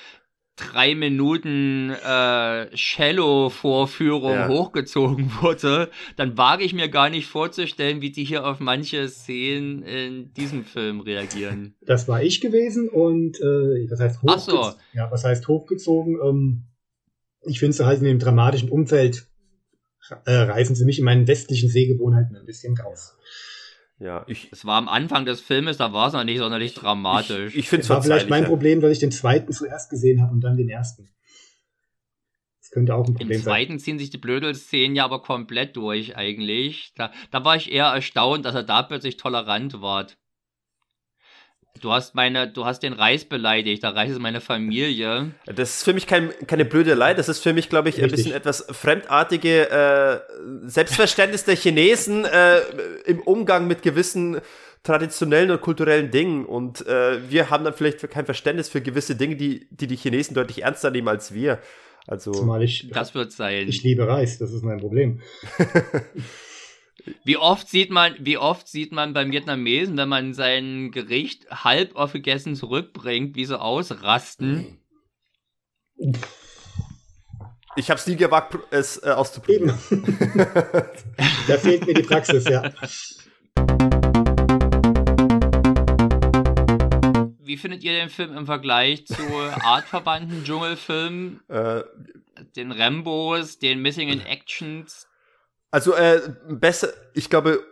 drei 0.61 0.95
Minuten 0.95 1.91
äh, 1.91 2.77
Shallow-Vorführung 2.77 4.32
Ja. 4.35 4.49
hochgezogen 4.49 5.31
wurde, 5.41 5.91
dann 6.16 6.37
wage 6.37 6.65
ich 6.65 6.73
mir 6.74 6.89
gar 6.89 7.11
nicht 7.11 7.27
vorzustellen, 7.27 8.01
wie 8.01 8.11
die 8.11 8.24
hier 8.24 8.47
auf 8.47 8.61
manche 8.61 9.09
Szenen 9.09 9.82
in 9.82 10.32
diesem 10.35 10.65
Film 10.65 11.01
reagieren. 11.01 11.74
Das 11.81 12.09
war 12.09 12.23
ich 12.23 12.41
gewesen 12.41 12.89
und 12.89 13.39
äh, 13.41 13.91
was 13.91 14.01
heißt 14.01 14.20
Ach 14.27 14.39
so. 14.39 14.53
hochgezogen? 14.53 14.81
Ja, 14.95 15.11
was 15.11 15.24
heißt 15.24 15.49
hochgezogen? 15.49 16.19
Ähm, 16.24 16.65
ich 17.43 17.59
finde 17.59 17.74
sie 17.77 17.87
halt 17.87 17.99
in 18.01 18.05
dem 18.07 18.19
dramatischen 18.19 18.69
Umfeld 18.69 19.27
äh, 20.24 20.32
reißen 20.35 20.74
sie 20.74 20.85
mich 20.85 20.99
in 20.99 21.05
meinen 21.05 21.28
westlichen 21.28 21.69
Sehgewohnheiten 21.70 22.37
ein 22.37 22.47
bisschen 22.47 22.77
raus. 22.77 23.16
Ja, 24.01 24.24
ich, 24.27 24.48
Es 24.51 24.64
war 24.64 24.77
am 24.77 24.89
Anfang 24.89 25.27
des 25.27 25.43
Filmes, 25.43 25.77
da 25.77 25.93
war 25.93 26.09
es 26.09 26.14
noch 26.14 26.24
nicht 26.24 26.39
sonderlich 26.39 26.72
dramatisch. 26.74 27.52
ich, 27.52 27.60
ich 27.60 27.68
finde 27.68 27.82
Das 27.82 27.86
es 27.86 27.90
war 27.90 28.02
vielleicht 28.02 28.31
mein. 28.31 28.47
Problem, 28.47 28.81
dass 28.81 28.90
ich 28.93 28.98
den 28.98 29.12
zweiten 29.12 29.52
zuerst 29.52 29.90
gesehen 29.90 30.22
habe 30.22 30.32
und 30.32 30.40
dann 30.40 30.56
den 30.56 30.70
ersten. 30.70 31.10
Das 32.62 32.70
könnte 32.70 32.94
auch 32.94 33.05
ein 33.05 33.09
Im 33.09 33.14
Problem 33.14 33.39
sein. 33.39 33.43
zweiten 33.43 33.78
ziehen 33.78 33.98
sich 33.98 34.09
die 34.09 34.18
Blödel-Szenen 34.18 34.97
ja 34.97 35.05
aber 35.05 35.20
komplett 35.20 35.77
durch 35.77 36.16
eigentlich. 36.16 36.93
Da, 36.97 37.12
da 37.31 37.44
war 37.44 37.56
ich 37.56 37.70
eher 37.70 37.86
erstaunt, 37.86 38.47
dass 38.47 38.55
er 38.55 38.62
da 38.62 38.82
plötzlich 38.82 39.18
tolerant 39.18 39.82
war. 39.82 40.06
Du 41.81 41.93
hast 41.93 42.15
meine, 42.15 42.49
du 42.51 42.67
hast 42.67 42.83
den 42.83 42.93
Reis 42.93 43.25
beleidigt, 43.25 43.83
der 43.83 43.95
Reis 43.95 44.11
ist 44.11 44.19
meine 44.19 44.41
Familie. 44.41 45.33
Das 45.47 45.77
ist 45.77 45.85
für 45.85 45.95
mich 45.95 46.07
kein, 46.07 46.31
keine 46.47 46.65
blöde 46.65 46.95
das 46.95 47.29
ist 47.29 47.43
für 47.43 47.53
mich, 47.53 47.69
glaube 47.69 47.89
ich, 47.89 47.97
ein 47.97 48.05
Richtig. 48.05 48.25
bisschen 48.25 48.37
etwas 48.37 48.67
fremdartige 48.71 49.71
äh, 49.71 50.69
Selbstverständnis 50.69 51.45
der 51.45 51.57
Chinesen 51.57 52.25
äh, 52.27 52.59
im 53.07 53.21
Umgang 53.21 53.67
mit 53.67 53.83
gewissen 53.83 54.41
traditionellen 54.83 55.51
und 55.51 55.61
kulturellen 55.61 56.11
Dingen. 56.11 56.45
Und 56.45 56.87
äh, 56.87 57.31
wir 57.31 57.51
haben 57.51 57.65
dann 57.65 57.75
vielleicht 57.75 58.11
kein 58.11 58.27
Verständnis 58.27 58.69
für 58.69 58.81
gewisse 58.81 59.17
Dinge, 59.17 59.37
die 59.37 59.67
die, 59.71 59.87
die 59.87 59.97
Chinesen 59.97 60.35
deutlich 60.35 60.63
ernster 60.63 60.91
nehmen 60.91 61.09
als 61.09 61.33
wir. 61.33 61.61
Also, 62.07 62.33
Zumal 62.33 62.63
ich, 62.63 62.91
Das 62.93 63.15
wird 63.15 63.33
sein. 63.33 63.69
ich 63.69 63.83
liebe 63.83 64.07
Reis, 64.07 64.39
das 64.39 64.53
ist 64.53 64.65
mein 64.65 64.79
Problem. 64.79 65.21
Wie 67.24 67.36
oft 67.36 67.68
sieht 67.68 67.90
man, 67.90 68.14
wie 68.18 68.39
oft 68.39 68.68
sieht 68.68 68.93
man 68.93 69.12
beim 69.12 69.32
Vietnamesen, 69.32 69.97
wenn 69.97 70.09
man 70.09 70.35
sein 70.35 70.90
Gericht 70.90 71.51
halb 71.51 71.97
aufgegessen 71.97 72.55
zurückbringt, 72.55 73.36
wie 73.36 73.44
sie 73.44 73.60
ausrasten? 73.60 74.78
ich 77.77 77.90
habe 77.90 78.01
es 78.01 78.06
nie 78.06 78.16
gewagt, 78.16 78.56
es 78.70 79.02
äh, 79.02 79.10
auszuprobieren. 79.10 79.78
Da 81.47 81.59
fehlt 81.59 81.86
mir 81.86 81.94
die 81.94 82.02
Praxis, 82.02 82.44
ja. 82.44 82.70
wie 87.51 87.56
findet 87.56 87.82
ihr 87.82 87.93
den 87.93 88.10
Film 88.10 88.36
im 88.36 88.47
Vergleich 88.47 89.06
zu 89.06 89.16
artverwandten 89.64 90.44
Dschungelfilmen? 90.44 91.40
Äh, 91.48 91.82
den 92.55 92.70
Rambos, 92.70 93.59
den 93.59 93.82
Missing 93.82 94.09
in 94.09 94.20
Actions? 94.20 95.10
Also, 95.71 95.95
äh, 95.95 96.21
besser, 96.49 96.89
ich 97.15 97.31
glaube, 97.31 97.65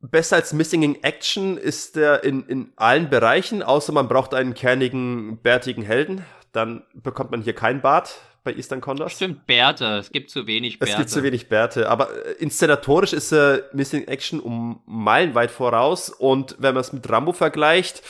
besser 0.00 0.36
als 0.36 0.52
Missing 0.52 0.82
in 0.82 1.02
Action 1.02 1.56
ist 1.56 1.96
der 1.96 2.24
in, 2.24 2.46
in 2.46 2.72
allen 2.76 3.10
Bereichen, 3.10 3.62
außer 3.62 3.92
man 3.92 4.08
braucht 4.08 4.34
einen 4.34 4.54
kernigen, 4.54 5.38
bärtigen 5.42 5.82
Helden. 5.82 6.24
Dann 6.52 6.84
bekommt 6.94 7.30
man 7.30 7.42
hier 7.42 7.54
keinen 7.54 7.80
Bart 7.80 8.20
bei 8.42 8.54
Eastern 8.54 8.80
Condors. 8.80 9.12
Stimmt, 9.12 9.46
Bärte. 9.46 9.98
Es 9.98 10.10
gibt 10.10 10.30
zu 10.30 10.46
wenig 10.46 10.78
Bärte. 10.78 10.92
Es 10.92 10.98
gibt 10.98 11.10
zu 11.10 11.22
wenig 11.22 11.48
Bärte. 11.48 11.88
Aber 11.88 12.08
äh, 12.10 12.32
inszenatorisch 12.38 13.12
ist 13.12 13.32
äh, 13.32 13.62
Missing 13.72 14.08
Action 14.08 14.40
um 14.40 14.82
meilenweit 14.86 15.50
voraus. 15.50 16.08
Und 16.08 16.56
wenn 16.58 16.74
man 16.74 16.80
es 16.80 16.92
mit 16.92 17.08
Rambo 17.08 17.32
vergleicht, 17.32 18.02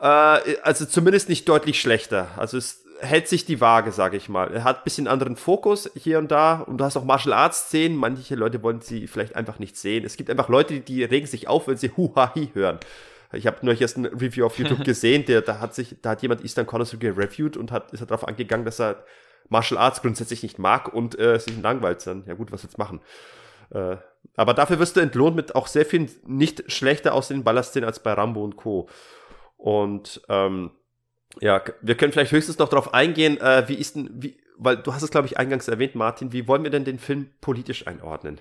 äh, 0.00 0.04
also 0.04 0.84
zumindest 0.86 1.28
nicht 1.28 1.48
deutlich 1.48 1.80
schlechter. 1.80 2.28
Also 2.36 2.58
es 2.58 2.84
hält 3.00 3.28
sich 3.28 3.44
die 3.44 3.60
Waage, 3.60 3.92
sage 3.92 4.16
ich 4.16 4.28
mal. 4.28 4.52
Er 4.52 4.64
hat 4.64 4.78
ein 4.78 4.84
bisschen 4.84 5.08
anderen 5.08 5.36
Fokus 5.36 5.90
hier 5.94 6.18
und 6.18 6.30
da. 6.30 6.60
Und 6.60 6.78
du 6.78 6.84
hast 6.84 6.96
auch 6.96 7.04
Martial 7.04 7.32
Arts 7.32 7.66
Szenen. 7.66 7.96
Manche 7.96 8.34
Leute 8.34 8.62
wollen 8.62 8.80
sie 8.80 9.06
vielleicht 9.06 9.36
einfach 9.36 9.58
nicht 9.58 9.76
sehen. 9.76 10.04
Es 10.04 10.16
gibt 10.16 10.30
einfach 10.30 10.48
Leute, 10.48 10.80
die 10.80 11.04
regen 11.04 11.26
sich 11.26 11.48
auf, 11.48 11.68
wenn 11.68 11.76
sie 11.76 11.90
Hu-Ha-Hi 11.96 12.50
hören. 12.54 12.78
Ich 13.32 13.46
habe 13.46 13.58
nur 13.62 13.80
erst 13.80 13.96
ein 13.96 14.06
Review 14.06 14.44
auf 14.46 14.58
YouTube 14.58 14.84
gesehen, 14.84 15.24
der, 15.24 15.40
da 15.42 15.60
hat 15.60 15.74
sich, 15.74 15.96
da 16.02 16.10
hat 16.10 16.22
jemand 16.22 16.42
Eastern 16.42 16.66
Condors 16.66 16.96
gereviewt 16.98 17.56
und 17.56 17.70
hat, 17.70 17.92
ist 17.92 18.02
darauf 18.02 18.26
angegangen, 18.26 18.64
dass 18.64 18.80
er 18.80 19.04
Martial 19.48 19.78
Arts 19.78 20.02
grundsätzlich 20.02 20.42
nicht 20.42 20.58
mag 20.58 20.92
und 20.92 21.18
äh, 21.18 21.38
sich 21.38 21.60
langweilt 21.60 22.04
dann. 22.06 22.24
Ja 22.26 22.34
gut, 22.34 22.50
was 22.52 22.62
jetzt 22.62 22.78
machen? 22.78 23.00
Äh, 23.70 23.96
aber 24.36 24.54
dafür 24.54 24.78
wirst 24.78 24.96
du 24.96 25.00
entlohnt 25.00 25.36
mit 25.36 25.54
auch 25.54 25.66
sehr 25.66 25.86
vielen 25.86 26.10
nicht 26.26 26.70
schlechter 26.70 27.14
aussehenden 27.14 27.44
Ballerszenen 27.44 27.86
als 27.86 28.00
bei 28.00 28.12
Rambo 28.12 28.42
und 28.42 28.56
Co. 28.56 28.88
Und 29.56 30.22
ähm, 30.28 30.70
ja, 31.40 31.62
wir 31.80 31.96
können 31.96 32.12
vielleicht 32.12 32.32
höchstens 32.32 32.58
noch 32.58 32.68
darauf 32.68 32.92
eingehen, 32.92 33.40
äh, 33.40 33.68
wie 33.68 33.74
ist 33.74 33.94
denn, 33.94 34.10
wie, 34.14 34.36
weil 34.56 34.76
du 34.76 34.92
hast 34.92 35.02
es, 35.02 35.10
glaube 35.10 35.26
ich, 35.26 35.38
eingangs 35.38 35.68
erwähnt, 35.68 35.94
Martin, 35.94 36.32
wie 36.32 36.48
wollen 36.48 36.64
wir 36.64 36.70
denn 36.70 36.84
den 36.84 36.98
Film 36.98 37.30
politisch 37.40 37.86
einordnen? 37.86 38.40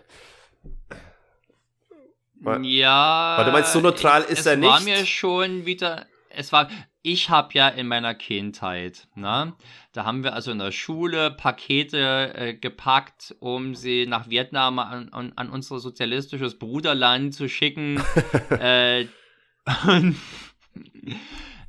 Weil, 2.41 2.65
ja. 2.65 3.35
Weil 3.37 3.45
du 3.45 3.51
meinst, 3.51 3.73
so 3.73 3.81
neutral 3.81 4.23
ist 4.23 4.45
er 4.45 4.55
nicht. 4.55 4.67
Es 4.67 4.73
war 4.73 4.81
mir 4.81 5.05
schon 5.05 5.65
wieder, 5.65 6.05
es 6.29 6.51
war, 6.51 6.69
ich 7.01 7.29
habe 7.29 7.49
ja 7.53 7.69
in 7.69 7.87
meiner 7.87 8.15
Kindheit, 8.15 9.07
ne, 9.15 9.53
da 9.93 10.05
haben 10.05 10.23
wir 10.23 10.33
also 10.33 10.51
in 10.51 10.59
der 10.59 10.71
Schule 10.71 11.31
Pakete 11.31 12.33
äh, 12.35 12.53
gepackt, 12.53 13.35
um 13.39 13.75
sie 13.75 14.05
nach 14.05 14.29
Vietnam 14.29 14.79
an, 14.79 15.09
an, 15.09 15.33
an 15.35 15.49
unser 15.49 15.79
sozialistisches 15.79 16.57
Bruderland 16.57 17.33
zu 17.33 17.47
schicken. 17.49 18.01
äh, 18.49 19.05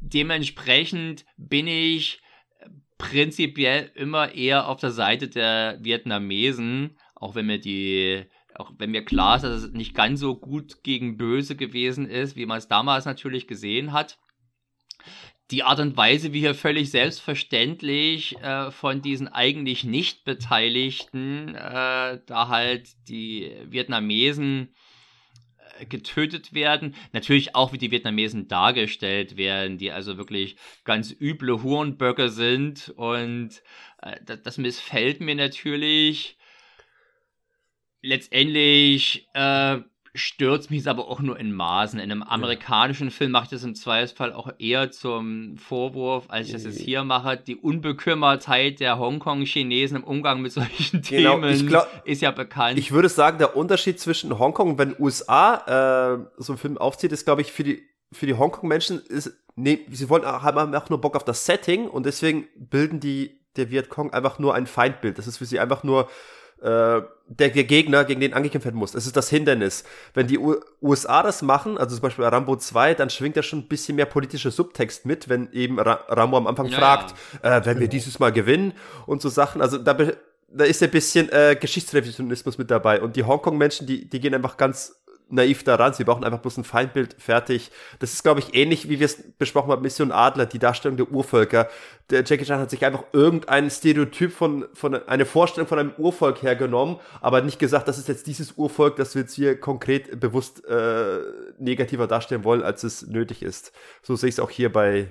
dementsprechend 0.01 1.25
bin 1.37 1.67
ich 1.67 2.21
prinzipiell 2.99 3.91
immer 3.95 4.35
eher 4.35 4.69
auf 4.69 4.81
der 4.81 4.91
Seite 4.91 5.29
der 5.29 5.79
Vietnamesen, 5.81 6.99
auch 7.15 7.35
wenn 7.35 7.47
mir 7.47 7.59
die 7.59 8.27
auch 8.55 8.73
wenn 8.79 8.91
mir 8.91 9.05
klar 9.05 9.37
ist, 9.37 9.43
dass 9.43 9.63
es 9.63 9.73
nicht 9.73 9.95
ganz 9.95 10.21
so 10.21 10.37
gut 10.37 10.83
gegen 10.83 11.17
böse 11.17 11.57
gewesen 11.57 12.07
ist, 12.07 12.37
wie 12.37 12.47
man 12.47 12.59
es 12.59 12.69
damals 12.69 13.07
natürlich 13.07 13.47
gesehen 13.47 13.93
hat. 13.93 14.19
Die 15.51 15.63
Art 15.63 15.81
und 15.81 15.97
Weise, 15.97 16.33
wie 16.33 16.41
hier 16.41 16.55
völlig 16.55 16.91
selbstverständlich 16.91 18.39
äh, 18.39 18.71
von 18.71 19.03
diesen 19.03 19.29
eigentlich 19.29 19.85
nicht 19.85 20.25
Beteiligten, 20.25 21.55
äh, 21.55 22.21
da 22.25 22.49
halt 22.49 22.89
die 23.09 23.51
Vietnamesen 23.65 24.75
getötet 25.89 26.53
werden. 26.55 26.95
Natürlich 27.13 27.55
auch, 27.55 27.73
wie 27.73 27.79
die 27.79 27.91
Vietnamesen 27.91 28.49
dargestellt 28.49 29.37
werden, 29.37 29.79
die 29.79 29.93
also 29.93 30.17
wirklich 30.17 30.57
ganz 30.85 31.15
üble 31.19 31.63
Hurenböcke 31.63 32.29
sind. 32.29 32.93
Und 32.97 33.63
äh, 34.03 34.17
das, 34.25 34.43
das, 34.43 34.59
missfällt 34.59 35.21
mir 35.21 35.35
natürlich 35.35 36.37
letztendlich 38.03 39.29
äh, 39.35 39.79
stört 40.15 40.71
mich 40.71 40.89
aber 40.89 41.09
auch 41.09 41.21
nur 41.21 41.39
in 41.39 41.53
Maßen. 41.53 41.99
In 42.01 42.11
einem 42.11 42.23
amerikanischen 42.23 43.09
ja. 43.09 43.11
Film 43.13 43.31
mache 43.31 43.45
ich 43.45 43.51
das 43.51 43.63
im 43.63 43.75
Zweifelsfall 43.75 44.33
auch 44.33 44.51
eher 44.59 44.91
zum 44.91 45.57
Vorwurf, 45.57 46.25
als 46.29 46.49
ich 46.49 46.53
das 46.53 46.65
jetzt 46.65 46.81
hier 46.81 47.05
mache. 47.05 47.37
Die 47.37 47.57
Unbekümmertheit 47.57 48.81
der 48.81 48.99
Hongkong-Chinesen 48.99 49.99
im 49.99 50.05
Umgang 50.05 50.43
mit 50.43 50.53
solchen 50.53 51.03
genau, 51.09 51.41
Themen 51.41 51.67
glaub, 51.67 51.89
ist 52.05 52.23
ja 52.23 52.31
bekannt. 52.33 52.79
Ich 52.79 52.93
würde 52.93 53.09
sagen, 53.09 53.39
der 53.39 53.57
Unterschied 53.57 54.01
zwischen 54.01 54.39
Hongkong, 54.39 54.79
wenn 54.79 54.97
USA 54.99 56.17
äh, 56.17 56.19
so 56.39 56.53
einen 56.53 56.59
Film 56.59 56.79
aufzieht, 56.79 57.13
ist, 57.13 57.25
glaube 57.25 57.43
ich, 57.43 57.53
für 57.53 57.63
die, 57.63 57.83
für 58.13 58.27
die 58.27 58.35
Hongkong-Menschen 58.35 59.01
ist, 59.07 59.33
nee, 59.55 59.81
sie 59.91 60.09
wollen 60.09 60.25
haben 60.25 60.75
auch 60.75 60.89
nur 60.91 61.01
Bock 61.01 61.15
auf 61.15 61.25
das 61.25 61.47
Setting 61.47 61.89
und 61.89 62.07
deswegen 62.07 62.49
bilden 62.57 62.99
die 62.99 63.41
der 63.57 63.71
Vietcong 63.71 64.13
einfach 64.13 64.39
nur 64.39 64.55
ein 64.55 64.67
Feindbild. 64.67 65.19
Das 65.19 65.27
ist 65.27 65.39
für 65.39 65.45
sie 65.45 65.59
einfach 65.59 65.83
nur 65.83 66.09
äh, 66.63 67.03
der, 67.29 67.49
der 67.51 67.65
Gegner, 67.65 68.05
gegen 68.05 68.21
den 68.21 68.35
angekämpft 68.35 68.65
werden 68.65 68.77
muss. 68.77 68.93
Das 68.93 69.07
ist 69.07 69.17
das 69.17 69.31
Hindernis. 69.31 69.85
Wenn 70.15 70.27
die 70.27 70.39
U 70.39 70.57
USA 70.83 71.23
das 71.23 71.43
machen, 71.43 71.79
also 71.79 71.95
zum 71.95 72.03
Beispiel 72.03 72.25
Rambo 72.25 72.57
2, 72.57 72.95
dann 72.95 73.09
schwingt 73.09 73.37
da 73.37 73.43
schon 73.43 73.61
ein 73.61 73.69
bisschen 73.69 73.97
mehr 73.97 74.07
politischer 74.07 74.51
Subtext 74.51 75.07
mit, 75.07 75.29
wenn 75.29 75.53
eben 75.53 75.79
Ra 75.79 76.01
Rambo 76.09 76.37
am 76.37 76.47
Anfang 76.47 76.67
ja, 76.67 76.79
fragt, 76.79 77.15
ja. 77.43 77.59
Äh, 77.59 77.67
wenn 77.67 77.79
wir 77.79 77.89
dieses 77.89 78.19
Mal 78.19 78.33
gewinnen 78.33 78.73
und 79.07 79.23
so 79.23 79.29
Sachen. 79.29 79.63
Also 79.63 79.79
da, 79.79 79.97
da 80.53 80.65
ist 80.65 80.83
ein 80.83 80.91
bisschen 80.91 81.29
äh, 81.31 81.57
Geschichtsrevisionismus 81.59 82.59
mit 82.59 82.71
dabei. 82.71 83.01
Und 83.01 83.15
die 83.15 83.23
Hongkong-Menschen, 83.23 83.87
die, 83.87 84.09
die 84.09 84.21
gehen 84.21 84.35
einfach 84.35 84.57
ganz 84.57 85.00
naiv 85.31 85.65
daran. 85.65 85.95
Sie 85.95 86.05
brauchen 86.05 86.25
einfach 86.25 86.41
bloß 86.41 86.59
ein 86.59 86.65
Feindbild 86.65 87.17
fertig. 87.19 87.71
Das 87.99 88.13
ist, 88.13 88.23
glaube 88.23 88.41
ich, 88.41 88.55
ähnlich, 88.55 88.89
wie 88.89 88.99
wir 88.99 89.07
es 89.07 89.23
besprochen 89.39 89.71
haben, 89.71 89.83
Mission 89.83 90.13
Adler, 90.13 90.47
die 90.47 90.59
Darstellung 90.59 90.97
der 90.97 91.11
Urvölker. 91.11 91.69
Der 92.11 92.25
Jackie 92.25 92.45
Chan 92.45 92.61
hat 92.61 92.71
sich 92.71 92.85
einfach 92.85 93.05
irgendein 93.13 93.71
Stereotyp 93.71 94.33
von, 94.33 94.67
von 94.75 94.95
eine 95.09 95.27
Vorstellung 95.27 95.69
von 95.69 95.79
einem 95.79 95.93
Urvolk 95.97 96.43
hergenommen, 96.43 96.97
aber 97.21 97.41
nicht 97.43 97.59
gesagt, 97.59 97.87
das 97.89 97.99
ist 97.99 98.09
jetzt 98.09 98.27
dieses 98.27 98.53
Urvolk, 98.53 98.97
das 98.97 99.15
wir 99.15 99.23
jetzt 99.23 99.35
hier 99.35 99.59
konkret 99.59 100.19
bewusst 100.19 100.65
äh, 100.67 101.19
negativer 101.59 102.07
darstellen 102.07 102.45
wollen, 102.45 102.63
als 102.63 102.83
es 102.83 103.07
nötig 103.07 103.43
ist. 103.43 103.73
So 104.03 104.17
sehe 104.17 104.29
ich 104.29 104.35
es 104.35 104.41
auch 104.41 104.51
hier 104.51 104.73
bei, 104.73 105.09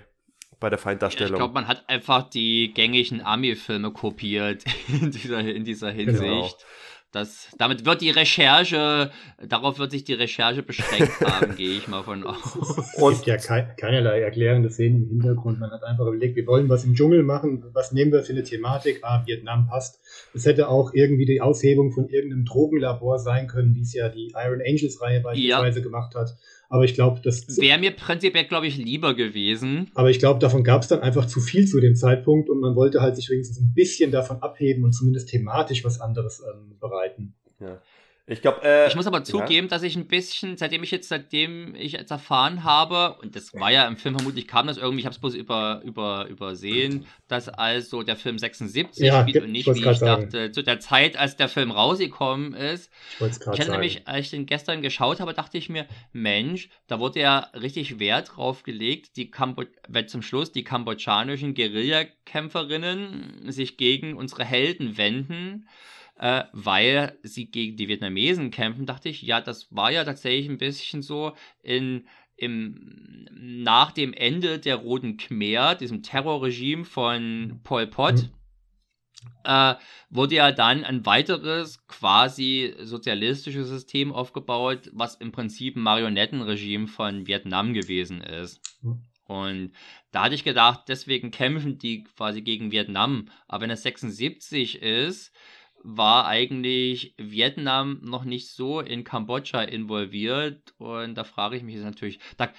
bei 0.60 0.70
der 0.70 0.80
Feinddarstellung. 0.80 1.34
Ich 1.34 1.40
glaube, 1.40 1.54
man 1.54 1.68
hat 1.68 1.88
einfach 1.88 2.30
die 2.30 2.74
gängigen 2.74 3.22
Army-Filme 3.22 3.92
kopiert 3.92 4.66
in 4.88 5.12
dieser, 5.12 5.40
in 5.40 5.64
dieser 5.64 5.94
genau. 5.94 6.12
Hinsicht. 6.12 6.58
Genau. 6.58 6.70
Das, 7.12 7.50
damit 7.58 7.86
wird 7.86 8.02
die 8.02 8.12
Recherche, 8.12 9.10
darauf 9.42 9.80
wird 9.80 9.90
sich 9.90 10.04
die 10.04 10.14
Recherche 10.14 10.62
beschränkt 10.62 11.20
haben, 11.22 11.56
gehe 11.58 11.72
ich 11.72 11.88
mal 11.88 12.04
von 12.04 12.24
aus. 12.24 12.56
Und 12.98 13.14
es 13.14 13.24
gibt 13.24 13.28
ja 13.28 13.38
kein, 13.38 13.76
keinerlei 13.78 14.22
erklärende 14.22 14.70
Szenen 14.70 15.04
im 15.04 15.10
Hintergrund. 15.10 15.60
Man 15.60 15.72
hat 15.72 15.84
einfach 15.84 16.06
überlegt, 16.06 16.36
wir 16.36 16.46
wollen 16.46 16.70
was 16.70 16.84
im 16.84 16.94
Dschungel 16.94 17.24
machen, 17.24 17.66
was 17.74 17.94
nehmen 17.94 18.12
wir 18.12 18.22
für 18.22 18.34
eine 18.34 18.44
Thematik? 18.44 19.00
Ah, 19.02 19.24
Vietnam 19.26 19.68
passt. 19.68 20.00
Es 20.36 20.46
hätte 20.46 20.70
auch 20.70 20.94
irgendwie 20.94 21.26
die 21.26 21.42
Aushebung 21.42 21.92
von 21.92 22.10
irgendeinem 22.10 22.46
Drogenlabor 22.46 23.18
sein 23.18 23.48
können, 23.48 23.74
wie 23.74 23.82
es 23.82 23.94
ja 23.94 24.10
die 24.10 24.32
Iron 24.36 24.62
Angels 24.62 25.02
Reihe 25.02 25.22
beispielsweise 25.22 25.80
ja. 25.80 25.84
gemacht 25.84 26.14
hat. 26.14 26.38
Aber 26.72 26.84
ich 26.84 26.94
glaube, 26.94 27.20
das 27.24 27.58
wäre 27.58 27.80
mir 27.80 27.92
prinzipiell, 27.92 28.46
glaube 28.46 28.68
ich, 28.68 28.78
lieber 28.78 29.16
gewesen. 29.16 29.90
Aber 29.96 30.12
ich 30.12 30.20
glaube, 30.20 30.40
davon 30.40 30.64
gab 30.64 30.84
es 30.84 30.88
dann 30.88 31.00
einfach 31.00 31.26
zu 31.26 31.42
viel 31.42 31.68
zu 31.68 31.80
dem 31.80 31.96
Zeitpunkt 31.96 32.48
und 32.48 32.60
man 32.60 32.76
wollte 32.76 33.02
halt 33.02 33.16
sich 33.16 33.28
wenigstens 33.30 33.60
ein 33.60 33.74
bisschen 33.74 34.12
davon 34.12 34.38
abheben 34.44 34.84
und 34.84 34.94
zumindest 34.94 35.30
thematisch 35.30 35.84
was 35.84 36.00
anderes 36.00 36.42
ähm, 36.42 36.78
bereiten. 36.80 37.34
Ja. 37.60 37.82
Ich, 38.30 38.42
glaub, 38.42 38.64
äh, 38.64 38.88
ich 38.88 38.96
muss 38.96 39.08
aber 39.08 39.24
zugeben, 39.24 39.66
ja. 39.68 39.72
dass 39.72 39.82
ich 39.82 39.96
ein 39.96 40.08
bisschen, 40.08 40.56
seitdem 40.56 40.84
ich 40.84 40.92
jetzt, 40.92 41.10
seitdem 41.10 41.74
ich 41.74 41.94
jetzt 41.94 42.12
erfahren 42.12 42.64
habe, 42.64 43.16
und 43.24 43.36
das 43.36 43.56
war 43.56 43.72
ja 43.72 43.88
im 43.88 43.98
Film 43.98 44.16
vermutlich 44.16 44.48
kam 44.48 44.68
das 44.68 44.78
irgendwie, 44.78 45.00
ich 45.00 45.06
habe 45.06 45.16
es 45.16 45.20
bloß 45.20 45.34
über, 45.34 45.82
über, 45.84 46.28
übersehen, 46.28 47.08
dass 47.28 47.50
also 47.50 48.04
der 48.04 48.16
Film 48.16 48.38
76 48.38 49.04
ja, 49.04 49.24
spielt 49.24 49.44
und 49.44 49.52
nicht, 49.52 49.66
wie 49.68 49.80
ich 49.80 49.98
sagen. 49.98 50.30
dachte, 50.30 50.52
zu 50.52 50.62
der 50.62 50.80
Zeit, 50.80 51.18
als 51.18 51.38
der 51.38 51.50
Film 51.50 51.72
rausgekommen 51.72 52.54
ist. 52.54 52.92
Ich, 53.20 53.26
ich 53.26 53.48
hatte 53.48 53.58
sagen. 53.58 53.72
nämlich, 53.72 54.08
als 54.08 54.26
ich 54.26 54.30
den 54.30 54.46
gestern 54.46 54.84
geschaut 54.84 55.20
habe, 55.20 55.34
dachte 55.34 55.58
ich 55.58 55.68
mir, 55.70 55.88
Mensch, 56.14 56.70
da 56.86 57.00
wurde 57.00 57.22
ja 57.22 57.50
richtig 57.60 58.00
Wert 58.00 58.36
drauf 58.36 58.62
gelegt, 58.62 59.18
die 59.18 59.32
Kambo 59.32 59.64
wenn 59.88 60.08
zum 60.08 60.22
Schluss 60.22 60.52
die 60.52 60.64
kambodschanischen 60.64 61.56
Guerillakämpferinnen 61.56 63.52
sich 63.52 63.78
gegen 63.78 64.16
unsere 64.16 64.46
Helden 64.46 64.98
wenden 64.98 65.68
äh, 66.20 66.44
weil 66.52 67.18
sie 67.24 67.50
gegen 67.50 67.78
die 67.78 67.88
Vietnamesen 67.88 68.52
kämpfen, 68.52 68.86
dachte 68.86 69.10
ich, 69.10 69.22
ja, 69.22 69.42
das 69.42 69.74
war 69.74 69.92
ja 69.92 70.04
tatsächlich 70.04 70.50
ein 70.50 70.58
bisschen 70.58 71.02
so 71.02 71.34
in 71.62 72.08
im, 72.40 73.28
nach 73.32 73.92
dem 73.92 74.14
Ende 74.14 74.60
der 74.60 74.78
Roten 74.78 75.18
Khmer, 75.18 75.76
diesem 75.76 76.04
Terrorregime 76.04 76.86
von 76.86 77.60
Pol 77.64 77.86
Pot, 77.88 78.16
mhm. 78.16 78.30
äh, 79.44 79.76
wurde 80.10 80.36
ja 80.36 80.52
dann 80.54 80.86
ein 80.86 81.06
weiteres 81.06 81.86
quasi 81.88 82.74
sozialistisches 82.80 83.68
System 83.68 84.14
aufgebaut, 84.14 84.90
was 84.94 85.16
im 85.16 85.34
Prinzip 85.34 85.76
ein 85.76 85.82
Marionettenregime 85.82 86.88
von 86.88 87.28
Vietnam 87.28 87.74
gewesen 87.74 88.22
ist. 88.22 88.62
Mhm. 88.82 89.04
Und 89.26 89.74
da 90.12 90.24
hatte 90.24 90.36
ich 90.36 90.44
gedacht, 90.44 90.86
deswegen 90.88 91.30
kämpfen 91.30 91.78
die 91.78 92.04
quasi 92.04 92.42
gegen 92.42 92.72
Vietnam. 92.72 93.30
Aber 93.48 93.62
wenn 93.62 93.70
es 93.70 93.84
76 93.84 94.82
ist, 94.82 95.32
war 95.84 96.28
eigentlich 96.28 97.14
Vietnam 97.18 98.00
noch 98.04 98.26
nicht 98.26 98.50
so 98.50 98.80
in 98.82 99.04
Kambodscha 99.04 99.62
involviert. 99.64 100.74
Und 100.78 101.16
da 101.16 101.24
frage 101.24 101.56
ich 101.58 101.64
mich 101.64 101.76
jetzt 101.76 101.84
natürlich, 101.86 102.20
da, 102.38 102.50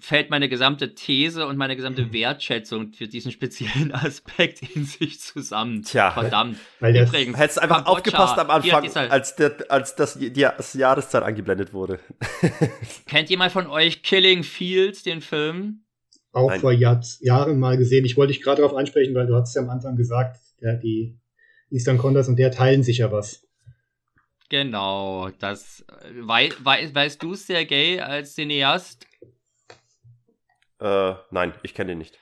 fällt 0.00 0.30
meine 0.30 0.48
gesamte 0.48 0.94
These 0.94 1.44
und 1.48 1.56
meine 1.56 1.74
gesamte 1.74 2.12
Wertschätzung 2.12 2.92
für 2.92 3.08
diesen 3.08 3.32
speziellen 3.32 3.92
Aspekt 3.92 4.62
in 4.76 4.84
sich 4.84 5.18
zusammen. 5.20 5.82
Tja. 5.82 6.12
Verdammt. 6.12 6.56
Weil 6.78 6.92
das- 6.92 7.10
Du 7.10 7.16
hättest 7.18 7.60
einfach 7.60 7.78
Kambodscha, 7.78 7.92
aufgepasst 7.98 8.38
am 8.38 8.48
Anfang, 8.50 8.82
dieser- 8.84 9.10
als, 9.10 9.34
der, 9.34 9.56
als 9.68 9.96
das, 9.96 10.16
die, 10.16 10.32
das 10.32 10.74
Jahreszeit 10.74 11.24
angeblendet 11.24 11.72
wurde. 11.72 11.98
Kennt 13.06 13.28
jemand 13.30 13.50
von 13.52 13.66
euch 13.66 14.02
Killing 14.02 14.44
Fields, 14.44 15.02
den 15.02 15.20
Film? 15.20 15.84
Auch 16.32 16.50
Nein. 16.50 16.60
vor 16.60 16.70
Jahr, 16.72 17.02
Jahren 17.20 17.58
mal 17.58 17.76
gesehen. 17.76 18.04
Ich 18.04 18.16
wollte 18.16 18.32
dich 18.34 18.42
gerade 18.42 18.62
darauf 18.62 18.76
ansprechen, 18.76 19.14
weil 19.16 19.26
du 19.26 19.34
hast 19.34 19.56
ja 19.56 19.62
am 19.62 19.70
Anfang 19.70 19.96
gesagt, 19.96 20.38
der, 20.60 20.74
die 20.76 21.18
Eastern 21.70 21.98
Condas 21.98 22.28
und 22.28 22.36
der 22.36 22.50
teilen 22.50 22.82
sich 22.82 22.98
ja 22.98 23.12
was. 23.12 23.46
Genau, 24.48 25.28
das 25.38 25.84
wei 26.22 26.50
wei 26.60 26.92
weißt 26.94 27.22
du, 27.22 27.34
Sergej, 27.34 28.00
als 28.00 28.34
Cineast, 28.34 29.06
Äh, 30.80 31.14
nein, 31.30 31.52
ich 31.62 31.74
kenne 31.74 31.90
den 31.92 31.98
nicht. 31.98 32.18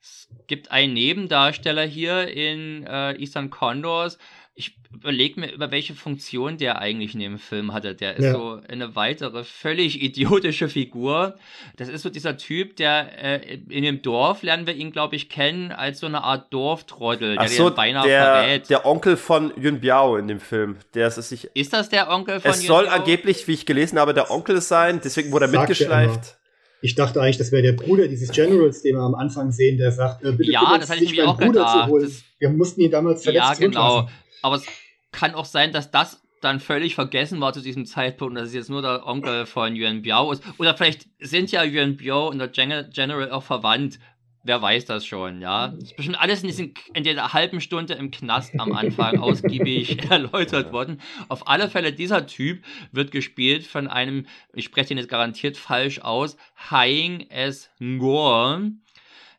es 0.00 0.28
gibt 0.46 0.70
einen 0.70 0.94
Nebendarsteller 0.94 1.84
hier 1.84 2.28
in 2.28 2.84
äh, 2.86 3.12
Eastern 3.20 3.50
Condors. 3.50 4.18
Ich 4.58 4.74
überlege 4.90 5.38
mir, 5.38 5.52
über 5.52 5.70
welche 5.70 5.94
Funktion 5.94 6.56
der 6.56 6.78
eigentlich 6.78 7.12
in 7.12 7.20
dem 7.20 7.38
Film 7.38 7.74
hatte. 7.74 7.94
Der 7.94 8.16
ist 8.16 8.24
Ja. 8.24 8.32
so 8.32 8.58
eine 8.68 8.96
weitere 8.96 9.44
völlig 9.44 10.00
idiotische 10.02 10.70
Figur. 10.70 11.34
Das 11.76 11.90
ist 11.90 12.00
so 12.00 12.08
dieser 12.08 12.38
Typ, 12.38 12.74
der 12.76 13.44
äh, 13.44 13.58
in 13.68 13.82
dem 13.84 14.00
Dorf 14.00 14.42
lernen 14.42 14.66
wir 14.66 14.74
ihn, 14.74 14.92
glaube 14.92 15.14
ich, 15.14 15.28
kennen 15.28 15.72
als 15.72 16.00
so 16.00 16.06
eine 16.06 16.24
Art 16.24 16.54
Dorftrottel, 16.54 17.36
der 17.36 17.48
so, 17.48 17.68
den 17.68 17.76
beinahe 17.76 18.06
der, 18.08 18.22
verrät. 18.24 18.70
der 18.70 18.86
Onkel 18.86 19.18
von 19.18 19.52
Yun 19.60 19.78
Biao 19.80 20.16
in 20.16 20.26
dem 20.26 20.40
Film. 20.40 20.76
Der 20.94 21.08
ist 21.08 21.18
es 21.18 21.28
sich. 21.28 21.50
ist 21.52 21.74
das 21.74 21.90
der 21.90 22.08
Onkel 22.08 22.40
von 22.40 22.50
Es 22.50 22.62
soll 22.62 22.84
Yuen 22.84 22.90
Biao? 22.92 22.98
angeblich, 23.00 23.46
wie 23.48 23.52
ich 23.52 23.66
gelesen 23.66 23.98
habe, 23.98 24.14
der 24.14 24.30
Onkel 24.30 24.62
sein, 24.62 25.02
deswegen 25.04 25.32
wurde 25.32 25.44
er 25.44 25.48
Sagt 25.48 25.56
er 25.56 25.60
mitgeschleift. 25.68 26.38
Ich 26.80 26.94
dachte 26.94 27.20
eigentlich, 27.20 27.38
das 27.38 27.52
wäre 27.52 27.62
der 27.62 27.72
Bruder 27.72 28.06
dieses 28.08 28.30
Generals, 28.30 28.80
den 28.82 28.96
wir 28.96 29.02
am 29.02 29.14
Anfang 29.14 29.50
sehen, 29.50 29.76
der 29.76 29.92
sagt, 29.92 30.22
äh, 30.24 30.32
bitte, 30.32 30.50
Ja, 30.52 30.60
bitte, 30.64 30.80
das 30.80 30.90
hatte 30.90 31.02
ich 31.02 31.08
sich 31.10 31.18
mir 31.18 31.24
meinen 31.24 31.34
auch 31.34 31.38
Bruder 31.38 31.52
gedacht. 31.60 31.84
zu 31.84 31.90
holen. 31.90 32.04
Das- 32.04 32.22
Wir 32.38 32.50
mussten 32.50 32.80
ihn 32.82 32.90
damals 32.90 33.22
verletzt 33.22 33.44
Ja, 33.48 33.54
genau. 33.54 34.08
Aber 34.42 34.56
es 34.56 34.66
kann 35.12 35.34
auch 35.34 35.44
sein, 35.44 35.72
dass 35.72 35.90
das 35.90 36.22
dann 36.42 36.60
völlig 36.60 36.94
vergessen 36.94 37.40
war 37.40 37.52
zu 37.52 37.60
diesem 37.60 37.86
Zeitpunkt, 37.86 38.36
dass 38.36 38.48
es 38.48 38.54
jetzt 38.54 38.70
nur 38.70 38.82
der 38.82 39.06
Onkel 39.06 39.46
von 39.46 39.74
Yuan 39.74 40.02
Biao 40.02 40.30
ist. 40.32 40.42
Oder 40.58 40.76
vielleicht 40.76 41.06
sind 41.18 41.50
ja 41.50 41.64
Yuan 41.64 41.96
Biao 41.96 42.28
und 42.28 42.38
der 42.38 42.48
Gen- 42.48 42.90
General 42.92 43.30
auch 43.30 43.42
verwandt. 43.42 43.98
Wer 44.42 44.62
weiß 44.62 44.84
das 44.84 45.04
schon, 45.04 45.40
ja. 45.40 45.68
Das 45.68 45.82
ist 45.82 45.96
bestimmt 45.96 46.20
alles 46.20 46.42
in, 46.42 46.46
diesen, 46.46 46.74
in 46.94 47.02
der 47.02 47.32
halben 47.32 47.60
Stunde 47.60 47.94
im 47.94 48.12
Knast 48.12 48.60
am 48.60 48.74
Anfang 48.74 49.18
ausgiebig 49.18 49.98
erläutert 50.10 50.72
worden. 50.72 51.00
Auf 51.28 51.48
alle 51.48 51.68
Fälle, 51.68 51.92
dieser 51.92 52.28
Typ 52.28 52.62
wird 52.92 53.10
gespielt 53.10 53.66
von 53.66 53.88
einem, 53.88 54.26
ich 54.54 54.66
spreche 54.66 54.88
den 54.88 54.98
jetzt 54.98 55.08
garantiert 55.08 55.56
falsch 55.56 55.98
aus, 55.98 56.36
Haing 56.70 57.28
S. 57.30 57.70
Ngor, 57.80 58.60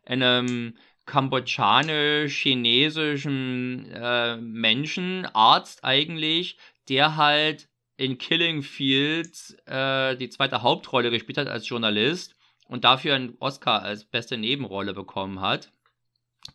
einem 0.05 0.75
kambodschanisch-chinesischen 1.07 3.91
äh, 3.91 4.37
Menschen, 4.37 5.25
Arzt 5.33 5.83
eigentlich, 5.83 6.57
der 6.89 7.15
halt 7.17 7.67
in 7.97 8.17
Killing 8.19 8.61
Fields 8.61 9.55
äh, 9.65 10.15
die 10.15 10.29
zweite 10.29 10.61
Hauptrolle 10.61 11.09
gespielt 11.09 11.39
hat 11.39 11.47
als 11.47 11.67
Journalist 11.67 12.35
und 12.67 12.83
dafür 12.83 13.15
einen 13.15 13.35
Oscar 13.39 13.81
als 13.81 14.05
beste 14.05 14.37
Nebenrolle 14.37 14.93
bekommen 14.93 15.41
hat. 15.41 15.71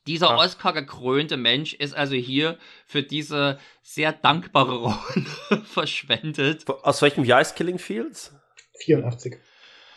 Dieser 0.06 0.30
Ach. 0.30 0.38
Oscar-gekrönte 0.38 1.36
Mensch 1.36 1.74
ist 1.74 1.94
also 1.94 2.14
hier 2.14 2.58
für 2.86 3.02
diese 3.02 3.58
sehr 3.82 4.12
dankbare 4.12 4.76
Rolle 4.76 5.62
verschwendet. 5.64 6.66
Aus 6.68 7.02
welchem 7.02 7.24
Jahr 7.24 7.40
ist 7.40 7.56
Killing 7.56 7.78
Fields? 7.78 8.32
84. 8.78 9.36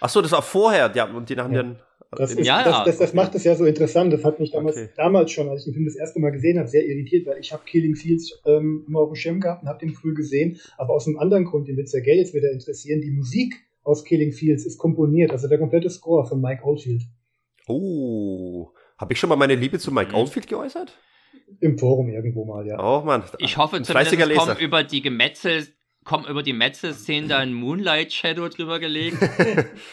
Achso, 0.01 0.21
das 0.21 0.31
war 0.31 0.41
vorher. 0.41 0.91
Ja, 0.95 1.05
und 1.05 1.29
den 1.29 1.39
haben 1.39 1.53
Ja. 1.53 1.63
dann. 1.63 1.79
Das, 2.17 2.31
ist, 2.31 2.45
Ja, 2.45 2.63
das, 2.63 2.83
das, 2.85 2.97
das 2.97 3.13
macht 3.13 3.35
es 3.35 3.43
ja 3.43 3.55
so 3.55 3.65
interessant. 3.65 4.11
Das 4.13 4.23
hat 4.23 4.39
mich 4.39 4.51
damals, 4.51 4.75
Okay. 4.77 4.89
damals 4.95 5.31
schon, 5.31 5.49
als 5.49 5.61
ich 5.61 5.65
den 5.65 5.73
Film 5.73 5.85
das 5.85 5.95
erste 5.95 6.19
Mal 6.19 6.31
gesehen 6.31 6.57
habe, 6.59 6.67
sehr 6.67 6.85
irritiert, 6.85 7.25
weil 7.27 7.39
ich 7.39 7.51
habe 7.53 7.63
Killing 7.65 7.95
Fields 7.95 8.39
ähm, 8.45 8.83
immer 8.87 8.99
auf 8.99 9.09
dem 9.09 9.15
Schirm 9.15 9.39
gehabt 9.39 9.63
und 9.63 9.69
habe 9.69 9.79
den 9.79 9.89
früh 9.93 10.13
gesehen. 10.13 10.59
Aber 10.77 10.93
aus 10.93 11.07
einem 11.07 11.17
anderen 11.19 11.45
Grund, 11.45 11.67
den 11.67 11.77
wird 11.77 11.89
Sergei 11.89 12.15
jetzt 12.15 12.33
wieder 12.33 12.51
interessieren, 12.51 13.01
die 13.01 13.11
Musik 13.11 13.53
aus 13.83 14.03
Killing 14.03 14.31
Fields 14.31 14.65
ist 14.65 14.77
komponiert, 14.79 15.31
also 15.31 15.47
der 15.47 15.59
komplette 15.59 15.89
Score 15.89 16.25
von 16.25 16.41
Mike 16.41 16.63
Oldfield. 16.63 17.03
Oh. 17.67 18.69
Habe 18.97 19.13
ich 19.13 19.19
schon 19.19 19.29
mal 19.29 19.35
meine 19.35 19.55
Liebe 19.55 19.79
zu 19.79 19.91
Mike 19.91 20.11
Mhm. 20.11 20.15
Oldfield 20.15 20.47
geäußert? 20.47 20.97
Im 21.59 21.77
Forum 21.77 22.09
irgendwo 22.09 22.45
mal, 22.45 22.65
ja. 22.65 22.77
Oh 22.79 23.03
Mann. 23.05 23.23
Ich 23.39 23.57
hoffe 23.57 23.81
zumindest, 23.81 24.13
es 24.13 24.19
kommen 24.19 24.29
Leser. 24.29 24.59
über 24.59 24.83
die 24.83 25.01
Gemetzel, 25.01 25.67
kommen 26.05 26.25
über 26.25 26.43
die 26.43 26.53
Metzel-Szenen 26.53 27.27
da 27.27 27.39
ein 27.39 27.53
Moonlight 27.53 28.13
Shadow 28.13 28.47
drüber 28.47 28.79
gelegt. 28.79 29.17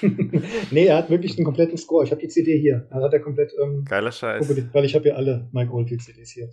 nee, 0.70 0.86
er 0.86 0.98
hat 0.98 1.10
wirklich 1.10 1.34
den 1.34 1.44
kompletten 1.44 1.76
Score. 1.76 2.04
Ich 2.04 2.10
habe 2.12 2.20
die 2.20 2.28
CD 2.28 2.58
hier. 2.58 2.86
Er 2.90 3.02
hat 3.02 3.12
er 3.12 3.20
komplett, 3.20 3.52
ähm, 3.60 3.84
Geiler 3.84 4.12
Scheiß. 4.12 4.48
weil 4.72 4.84
ich 4.84 4.94
habe 4.94 5.08
ja 5.08 5.14
alle 5.14 5.48
Mike 5.52 5.72
Oldfield 5.72 6.02
CDs 6.02 6.30
hier. 6.30 6.50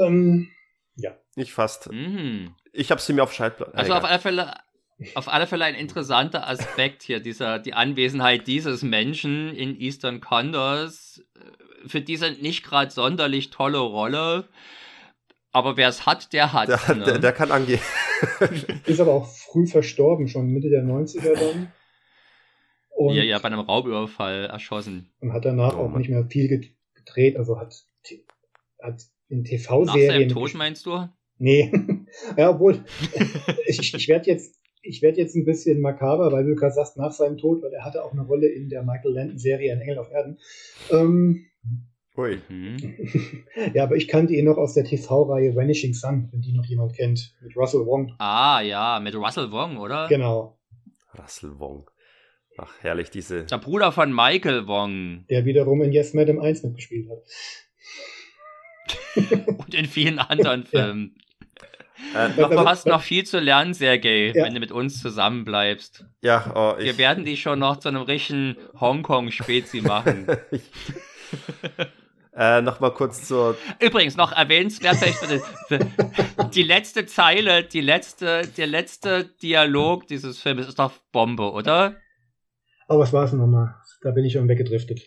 Ähm, 0.00 0.48
Nicht 1.36 1.52
fast. 1.52 1.92
Mhm. 1.92 2.54
Ich 2.72 2.90
habe 2.90 3.00
sie 3.00 3.12
mir 3.12 3.24
auf 3.24 3.32
Schallplatte. 3.32 3.76
Also 3.76 3.92
auf 3.92 4.04
alle 4.04 4.18
Fälle, 4.18 4.54
auf 5.14 5.28
alle 5.28 5.46
Fälle 5.46 5.64
ein 5.64 5.74
interessanter 5.74 6.48
Aspekt 6.48 7.02
hier, 7.02 7.20
dieser, 7.20 7.58
die 7.58 7.74
Anwesenheit 7.74 8.46
dieses 8.46 8.82
Menschen 8.82 9.52
in 9.54 9.78
Eastern 9.78 10.20
Condors 10.20 11.22
für 11.86 12.00
diese 12.00 12.30
nicht 12.32 12.64
gerade 12.64 12.90
sonderlich 12.90 13.50
tolle 13.50 13.78
Rolle. 13.78 14.48
Aber 15.52 15.76
wer 15.76 15.88
es 15.88 16.06
hat, 16.06 16.32
der 16.32 16.52
hat. 16.52 16.68
der, 16.68 16.94
ne? 16.96 17.04
der, 17.04 17.18
der 17.18 17.32
kann 17.32 17.50
angehen. 17.52 17.80
ist 18.86 19.00
aber 19.00 19.12
auch 19.12 19.28
früh 19.28 19.66
verstorben, 19.66 20.28
schon 20.28 20.46
Mitte 20.48 20.70
der 20.70 20.82
90er 20.84 21.34
dann. 21.34 21.72
Und, 22.94 23.14
ja, 23.14 23.22
ja, 23.22 23.38
bei 23.38 23.46
einem 23.46 23.60
Raubüberfall 23.60 24.46
erschossen. 24.46 25.10
und 25.20 25.32
hat 25.32 25.44
danach 25.44 25.76
Oh, 25.76 25.82
auch 25.86 25.96
nicht 25.96 26.08
mehr 26.10 26.24
viel 26.26 26.48
ge- 26.48 26.70
gedreht, 26.94 27.36
also 27.36 27.58
hat, 27.58 27.74
hat 28.80 29.02
in 29.28 29.42
Nach 29.42 29.48
seinem 29.48 29.86
TV-Serien. 29.86 30.28
Tod 30.28 30.54
meinst 30.54 30.86
du? 30.86 31.08
Nee. 31.38 31.72
ja, 32.36 32.50
obwohl, 32.50 32.84
ich, 33.66 33.94
ich 33.94 34.08
werde 34.08 34.30
jetzt, 34.30 34.54
ich 34.82 35.00
werde 35.02 35.18
jetzt 35.20 35.34
ein 35.34 35.44
bisschen 35.44 35.80
makaber, 35.80 36.30
weil 36.32 36.44
du 36.44 36.54
gerade 36.54 36.74
sagst, 36.74 36.96
nach 36.96 37.12
seinem 37.12 37.38
Tod, 37.38 37.62
weil 37.62 37.72
er 37.72 37.84
hatte 37.84 38.04
auch 38.04 38.12
eine 38.12 38.22
Rolle 38.22 38.46
in 38.48 38.68
der 38.68 38.82
Michael 38.82 39.14
Landon-Serie 39.14 39.72
Ein 39.72 39.80
Engel 39.80 39.98
auf 39.98 40.10
Erden. 40.10 40.38
Ähm, 40.90 41.46
Ui. 42.16 42.38
Mhm. 42.48 42.76
ja, 43.74 43.84
aber 43.84 43.96
ich 43.96 44.06
kannte 44.08 44.34
ihn 44.34 44.44
noch 44.44 44.58
aus 44.58 44.74
der 44.74 44.84
TV-Reihe 44.84 45.56
Vanishing 45.56 45.94
Sun, 45.94 46.28
wenn 46.30 46.42
die 46.42 46.52
noch 46.52 46.66
jemand 46.66 46.94
kennt, 46.94 47.34
mit 47.40 47.56
Russell 47.56 47.86
Wong. 47.86 48.14
Ah, 48.18 48.60
ja, 48.60 49.00
mit 49.00 49.14
Russell 49.14 49.50
Wong, 49.50 49.78
oder? 49.78 50.08
Genau. 50.08 50.58
Russell 51.18 51.58
Wong. 51.58 51.88
Ach, 52.58 52.70
herrlich, 52.82 53.08
diese. 53.10 53.44
Der 53.44 53.56
Bruder 53.58 53.92
von 53.92 54.12
Michael 54.14 54.66
Wong. 54.66 55.24
Der 55.30 55.46
wiederum 55.46 55.80
in 55.82 55.90
Yes 55.92 56.12
Madam 56.12 56.38
1 56.38 56.62
mitgespielt 56.64 57.08
hat. 57.08 57.22
Und 59.58 59.74
in 59.74 59.86
vielen 59.86 60.18
anderen 60.18 60.62
Ja. 60.70 60.84
Filmen. 60.84 61.16
Äh, 62.14 62.14
Ja, 62.14 62.28
Du 62.28 62.44
aber- 62.44 62.64
hast 62.68 62.86
noch 62.86 63.00
viel 63.00 63.24
zu 63.24 63.38
lernen, 63.38 63.72
Sergej, 63.74 64.32
Ja. 64.36 64.44
wenn 64.44 64.52
du 64.54 64.60
mit 64.60 64.72
uns 64.72 65.00
zusammenbleibst. 65.00 66.04
ja, 66.20 66.52
oh, 66.54 66.74
ich, 66.78 66.84
Wir 66.84 66.98
werden 66.98 67.24
dich 67.24 67.40
schon 67.40 67.58
noch 67.60 67.78
zu 67.78 67.88
einem 67.88 68.02
richtigen 68.02 68.56
Hongkong-Spezi 68.78 69.80
machen. 69.80 70.26
äh, 72.34 72.62
noch 72.62 72.80
mal 72.80 72.92
kurz 72.92 73.28
zur. 73.28 73.56
Übrigens, 73.78 74.16
noch 74.16 74.32
erwähnenswert 74.32 74.96
vielleicht 74.96 75.18
für 75.18 75.26
die, 75.26 75.40
für 75.68 76.44
die 76.46 76.62
letzte 76.62 77.06
Zeile, 77.06 77.62
die 77.62 77.80
letzte, 77.80 78.46
der 78.46 78.66
letzte 78.66 79.24
Dialog 79.24 80.06
dieses 80.06 80.40
Films 80.40 80.66
ist 80.66 80.78
doch 80.78 80.92
Bombe, 81.12 81.52
oder? 81.52 81.96
Aber 82.88 83.00
was 83.00 83.12
war 83.12 83.24
es 83.24 83.32
nochmal? 83.32 83.74
Da 84.02 84.10
bin 84.10 84.24
ich 84.24 84.32
schon 84.32 84.48
weggedriftet. 84.48 85.00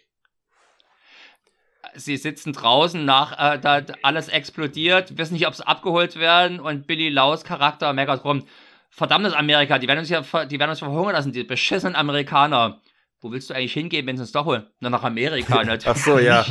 Sie 1.95 2.17
sitzen 2.17 2.51
draußen, 2.51 3.05
nach 3.05 3.55
äh, 3.55 3.59
da 3.59 3.81
alles 4.01 4.27
explodiert, 4.27 5.17
wissen 5.17 5.33
nicht, 5.33 5.47
ob 5.47 5.55
sie 5.55 5.65
abgeholt 5.65 6.17
werden 6.17 6.59
und 6.59 6.87
Billy 6.87 7.09
Laus 7.09 7.43
Charakter 7.43 7.93
meckert 7.93 8.25
rum. 8.25 8.43
Verdammtes 8.89 9.33
Amerika, 9.33 9.79
die 9.79 9.87
werden 9.87 9.99
uns 9.99 10.09
ja 10.09 10.21
die 10.45 10.59
werden 10.59 10.69
uns 10.69 10.79
verhungern 10.79 11.13
lassen, 11.13 11.31
die 11.31 11.43
beschissenen 11.43 11.95
Amerikaner. 11.95 12.81
Wo 13.25 13.31
willst 13.31 13.49
du 13.49 13.55
eigentlich 13.55 13.73
hingehen, 13.73 14.05
wenn 14.05 14.17
sie 14.17 14.21
uns 14.21 14.31
doch 14.33 14.45
holen? 14.45 14.67
Na, 14.81 14.91
nach 14.91 15.01
Amerika 15.01 15.63
natürlich. 15.63 15.87
Ach 15.87 15.95
so, 15.95 16.19
ja. 16.19 16.45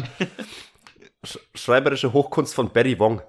Sch 1.24 1.38
schreiberische 1.54 2.12
Hochkunst 2.12 2.52
von 2.52 2.72
Barry 2.72 2.98
Wong. 2.98 3.22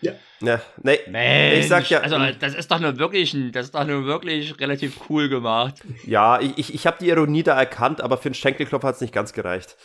Ja. 0.00 0.12
Ja, 0.40 0.60
nee, 0.80 1.00
Mensch, 1.08 1.58
Ich 1.64 1.68
sag 1.68 1.90
ja- 1.90 2.02
also 2.02 2.16
das 2.38 2.54
ist 2.54 2.70
doch 2.70 2.78
nur 2.78 2.96
wirklich, 3.00 3.36
das 3.50 3.66
ist 3.66 3.74
doch 3.74 3.84
nur 3.84 4.04
wirklich 4.04 4.60
relativ 4.60 5.10
cool 5.10 5.28
gemacht. 5.28 5.82
ja, 6.06 6.38
ich, 6.40 6.56
ich, 6.56 6.74
ich 6.74 6.86
habe 6.86 6.98
die 7.00 7.08
Ironie 7.08 7.42
da 7.42 7.58
erkannt, 7.58 8.00
aber 8.00 8.16
für 8.16 8.26
einen 8.26 8.34
Schenkelklopfer 8.36 8.86
hat 8.86 8.94
es 8.94 9.00
nicht 9.00 9.12
ganz 9.12 9.32
gereicht. 9.32 9.76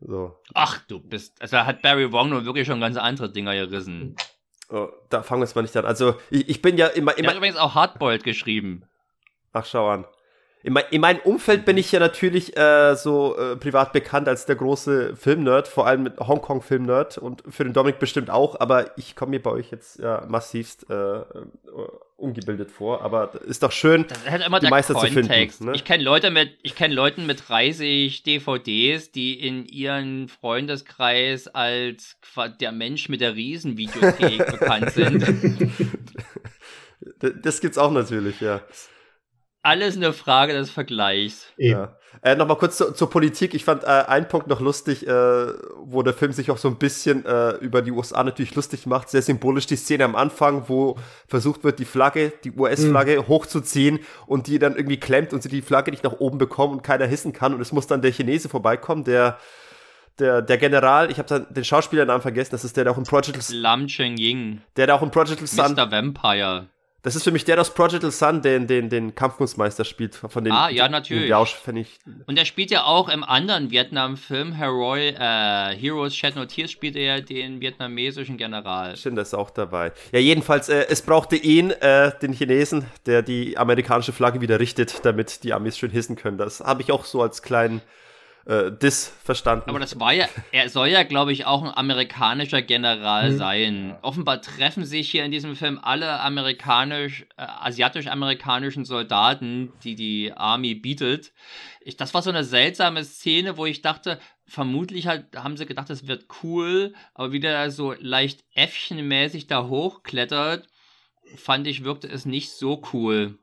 So, 0.00 0.36
Ach, 0.54 0.80
du 0.88 0.98
bist, 0.98 1.40
also 1.40 1.58
da 1.58 1.64
hat 1.66 1.80
Barry 1.80 2.10
Wong 2.10 2.30
nun 2.30 2.44
wirklich 2.44 2.66
schon 2.66 2.80
ganz 2.80 2.96
andere 2.96 3.30
Dinger 3.30 3.54
gerissen. 3.54 4.16
oh, 4.68 4.88
da 5.10 5.22
fangen 5.22 5.42
wir 5.42 5.46
jetzt 5.46 5.54
mal 5.54 5.62
nicht 5.62 5.76
an. 5.76 5.84
Also, 5.84 6.16
ich, 6.28 6.48
ich 6.48 6.60
bin 6.60 6.76
ja 6.76 6.88
immer, 6.88 7.12
Er 7.12 7.18
hat 7.18 7.22
immer, 7.24 7.34
übrigens 7.36 7.56
auch 7.56 7.76
Hardboiled 7.76 8.24
geschrieben. 8.24 8.82
ach, 9.52 9.64
schau 9.64 9.88
an. 9.88 10.06
In, 10.64 10.72
mein, 10.72 10.84
in 10.90 11.00
meinem 11.00 11.20
Umfeld 11.20 11.64
bin 11.64 11.76
ich 11.76 11.90
ja 11.90 11.98
natürlich 11.98 12.56
äh, 12.56 12.94
so 12.94 13.36
äh, 13.36 13.56
privat 13.56 13.92
bekannt 13.92 14.28
als 14.28 14.46
der 14.46 14.54
große 14.54 15.16
Filmnerd, 15.16 15.66
vor 15.66 15.86
allem 15.86 16.04
mit 16.04 16.20
Hongkong-Filmnerd 16.20 17.18
und 17.18 17.42
für 17.48 17.64
den 17.64 17.72
Dominik 17.72 17.98
bestimmt 17.98 18.30
auch, 18.30 18.60
aber 18.60 18.96
ich 18.96 19.16
komme 19.16 19.30
mir 19.30 19.42
bei 19.42 19.50
euch 19.50 19.72
jetzt 19.72 19.98
ja, 19.98 20.24
massivst 20.28 20.88
äh, 20.88 21.20
ungebildet 22.16 22.70
vor, 22.70 23.02
aber 23.02 23.34
ist 23.42 23.64
doch 23.64 23.72
schön, 23.72 24.06
das 24.08 24.18
ist 24.18 24.30
halt 24.30 24.46
immer 24.46 24.60
die 24.60 24.66
der 24.66 24.70
Meister 24.70 24.94
Kontext. 24.94 25.26
zu 25.26 25.32
finden. 25.32 25.64
Ne? 25.64 25.72
Ich 25.74 25.84
kenne 25.84 26.04
Leute 26.04 26.30
mit, 26.30 26.56
ich 26.62 26.76
kenne 26.76 26.94
Leuten 26.94 27.26
mit 27.26 27.48
30 27.48 28.22
DVDs, 28.22 29.10
die 29.10 29.40
in 29.40 29.66
ihren 29.66 30.28
Freundeskreis 30.28 31.48
als 31.48 32.16
der 32.60 32.70
Mensch 32.70 33.08
mit 33.08 33.20
der 33.20 33.34
Riesenvideothek 33.34 34.46
bekannt 34.46 34.90
sind. 34.92 35.26
das 37.42 37.60
gibt's 37.60 37.78
auch 37.78 37.90
natürlich, 37.90 38.40
ja. 38.40 38.60
Alles 39.62 39.96
eine 39.96 40.12
Frage 40.12 40.52
des 40.52 40.70
Vergleichs. 40.70 41.46
Ja. 41.56 41.96
Äh, 42.20 42.36
Nochmal 42.36 42.58
kurz 42.58 42.76
zu, 42.76 42.92
zur 42.92 43.08
Politik. 43.08 43.54
Ich 43.54 43.64
fand 43.64 43.84
äh, 43.84 43.86
einen 43.86 44.28
Punkt 44.28 44.48
noch 44.48 44.60
lustig, 44.60 45.06
äh, 45.06 45.10
wo 45.10 46.02
der 46.02 46.14
Film 46.14 46.32
sich 46.32 46.50
auch 46.50 46.58
so 46.58 46.68
ein 46.68 46.76
bisschen 46.76 47.24
äh, 47.24 47.52
über 47.56 47.80
die 47.80 47.92
USA 47.92 48.22
natürlich 48.24 48.54
lustig 48.54 48.86
macht. 48.86 49.08
Sehr 49.08 49.22
symbolisch 49.22 49.66
die 49.66 49.76
Szene 49.76 50.04
am 50.04 50.16
Anfang, 50.16 50.68
wo 50.68 50.98
versucht 51.26 51.64
wird, 51.64 51.78
die 51.78 51.84
Flagge, 51.84 52.32
die 52.44 52.52
US-Flagge 52.52 53.20
mhm. 53.20 53.28
hochzuziehen 53.28 54.00
und 54.26 54.48
die 54.48 54.58
dann 54.58 54.76
irgendwie 54.76 54.98
klemmt 54.98 55.32
und 55.32 55.42
sie 55.42 55.48
die 55.48 55.62
Flagge 55.62 55.90
nicht 55.90 56.04
nach 56.04 56.18
oben 56.20 56.38
bekommen 56.38 56.74
und 56.74 56.82
keiner 56.82 57.06
hissen 57.06 57.32
kann. 57.32 57.54
Und 57.54 57.60
es 57.60 57.72
muss 57.72 57.86
dann 57.86 58.02
der 58.02 58.12
Chinese 58.12 58.48
vorbeikommen, 58.48 59.04
der 59.04 59.38
der, 60.18 60.42
der 60.42 60.58
General, 60.58 61.10
ich 61.10 61.18
habe 61.18 61.46
den 61.48 61.64
Schauspielernamen 61.64 62.20
vergessen, 62.20 62.50
das 62.52 62.64
ist 62.64 62.76
der, 62.76 62.84
der 62.84 62.92
auch 62.92 62.98
im 62.98 63.04
Project 63.04 63.50
Lam 63.50 63.86
Cheng 63.86 64.18
Ying. 64.18 64.60
Der, 64.76 64.86
der 64.86 64.94
auch 64.94 65.02
im 65.02 65.10
Project 65.10 65.46
Sun. 65.48 65.72
Mr. 65.72 65.90
Vampire. 65.90 66.66
Das 67.02 67.16
ist 67.16 67.24
für 67.24 67.32
mich 67.32 67.44
der 67.44 67.60
aus 67.60 67.74
Prodigal 67.74 68.12
Sun, 68.12 68.42
den, 68.42 68.68
den, 68.68 68.88
den 68.88 69.16
Kampfkunstmeister 69.16 69.84
spielt. 69.84 70.14
Von 70.14 70.44
den, 70.44 70.52
ah, 70.52 70.68
ja, 70.68 70.88
natürlich. 70.88 71.28
Jausch, 71.28 71.56
ich. 71.74 71.98
Und 72.26 72.38
er 72.38 72.44
spielt 72.44 72.70
ja 72.70 72.84
auch 72.84 73.08
im 73.08 73.24
anderen 73.24 73.72
Vietnam-Film, 73.72 74.52
Heroy, 74.52 75.08
äh, 75.08 75.76
Heroes 75.76 76.14
Shed 76.14 76.36
No 76.36 76.44
Tears, 76.44 76.70
spielt 76.70 76.94
er 76.94 77.20
den 77.20 77.60
vietnamesischen 77.60 78.36
General. 78.36 78.96
Stimmt, 78.96 79.16
der 79.16 79.22
ist 79.22 79.34
auch 79.34 79.50
dabei. 79.50 79.92
Ja, 80.12 80.20
jedenfalls, 80.20 80.68
äh, 80.68 80.86
es 80.88 81.02
brauchte 81.02 81.34
ihn, 81.34 81.72
äh, 81.72 82.12
den 82.20 82.32
Chinesen, 82.32 82.86
der 83.06 83.22
die 83.22 83.58
amerikanische 83.58 84.12
Flagge 84.12 84.40
wieder 84.40 84.60
richtet, 84.60 85.04
damit 85.04 85.42
die 85.42 85.52
Amis 85.52 85.76
schön 85.76 85.90
hissen 85.90 86.14
können. 86.14 86.38
Das 86.38 86.60
habe 86.60 86.82
ich 86.82 86.92
auch 86.92 87.04
so 87.04 87.20
als 87.20 87.42
kleinen 87.42 87.82
äh, 88.46 88.72
Dis 88.72 89.12
verstanden. 89.22 89.70
Aber 89.70 89.78
das 89.78 89.98
war 90.00 90.12
ja, 90.12 90.26
er 90.50 90.68
soll 90.68 90.88
ja, 90.88 91.02
glaube 91.02 91.32
ich, 91.32 91.46
auch 91.46 91.62
ein 91.62 91.70
amerikanischer 91.70 92.62
General 92.62 93.30
mhm. 93.30 93.38
sein. 93.38 93.96
Offenbar 94.02 94.42
treffen 94.42 94.84
sich 94.84 95.10
hier 95.10 95.24
in 95.24 95.30
diesem 95.30 95.56
Film 95.56 95.78
alle 95.82 96.20
amerikanisch, 96.20 97.26
äh, 97.36 97.42
asiatisch-amerikanischen 97.42 98.84
Soldaten, 98.84 99.72
die 99.84 99.94
die 99.94 100.32
Army 100.32 100.74
bietet. 100.74 101.32
Ich, 101.80 101.96
das 101.96 102.14
war 102.14 102.22
so 102.22 102.30
eine 102.30 102.44
seltsame 102.44 103.04
Szene, 103.04 103.56
wo 103.56 103.66
ich 103.66 103.82
dachte, 103.82 104.18
vermutlich 104.46 105.06
halt, 105.06 105.36
haben 105.36 105.56
sie 105.56 105.66
gedacht, 105.66 105.90
es 105.90 106.06
wird 106.06 106.26
cool, 106.42 106.94
aber 107.14 107.32
wie 107.32 107.40
der 107.40 107.70
so 107.70 107.94
leicht 107.98 108.44
Äffchenmäßig 108.54 109.46
da 109.46 109.66
hochklettert, 109.66 110.68
fand 111.36 111.66
ich, 111.66 111.84
wirkte 111.84 112.08
es 112.08 112.26
nicht 112.26 112.50
so 112.50 112.82
cool. 112.92 113.38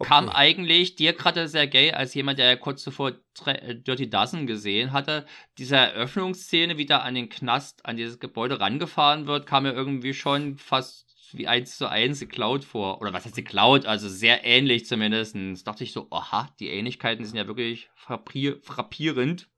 Okay. 0.00 0.08
Kam 0.08 0.30
eigentlich 0.30 0.94
dir 0.94 1.12
gerade 1.12 1.46
sehr 1.46 1.66
gay, 1.66 1.92
als 1.92 2.14
jemand, 2.14 2.38
der 2.38 2.46
ja 2.46 2.56
kurz 2.56 2.82
zuvor 2.82 3.12
äh, 3.44 3.74
Dirty 3.74 4.08
Dozen 4.08 4.46
gesehen 4.46 4.92
hatte, 4.94 5.26
diese 5.58 5.76
Eröffnungsszene, 5.76 6.78
wie 6.78 6.86
da 6.86 7.00
an 7.00 7.14
den 7.14 7.28
Knast, 7.28 7.84
an 7.84 7.98
dieses 7.98 8.18
Gebäude 8.18 8.60
rangefahren 8.60 9.26
wird, 9.26 9.44
kam 9.44 9.64
mir 9.64 9.74
irgendwie 9.74 10.14
schon 10.14 10.56
fast 10.56 11.34
wie 11.34 11.46
eins 11.46 11.76
zu 11.76 11.86
eins 11.86 12.18
geklaut 12.18 12.64
vor. 12.64 13.02
Oder 13.02 13.12
was 13.12 13.26
heißt 13.26 13.36
geklaut? 13.36 13.84
Also 13.84 14.08
sehr 14.08 14.42
ähnlich 14.42 14.86
zumindest. 14.86 15.34
Da 15.36 15.72
dachte 15.72 15.84
ich 15.84 15.92
so, 15.92 16.06
aha, 16.10 16.48
die 16.60 16.70
Ähnlichkeiten 16.70 17.26
sind 17.26 17.36
ja 17.36 17.46
wirklich 17.46 17.90
frappierend. 17.94 19.50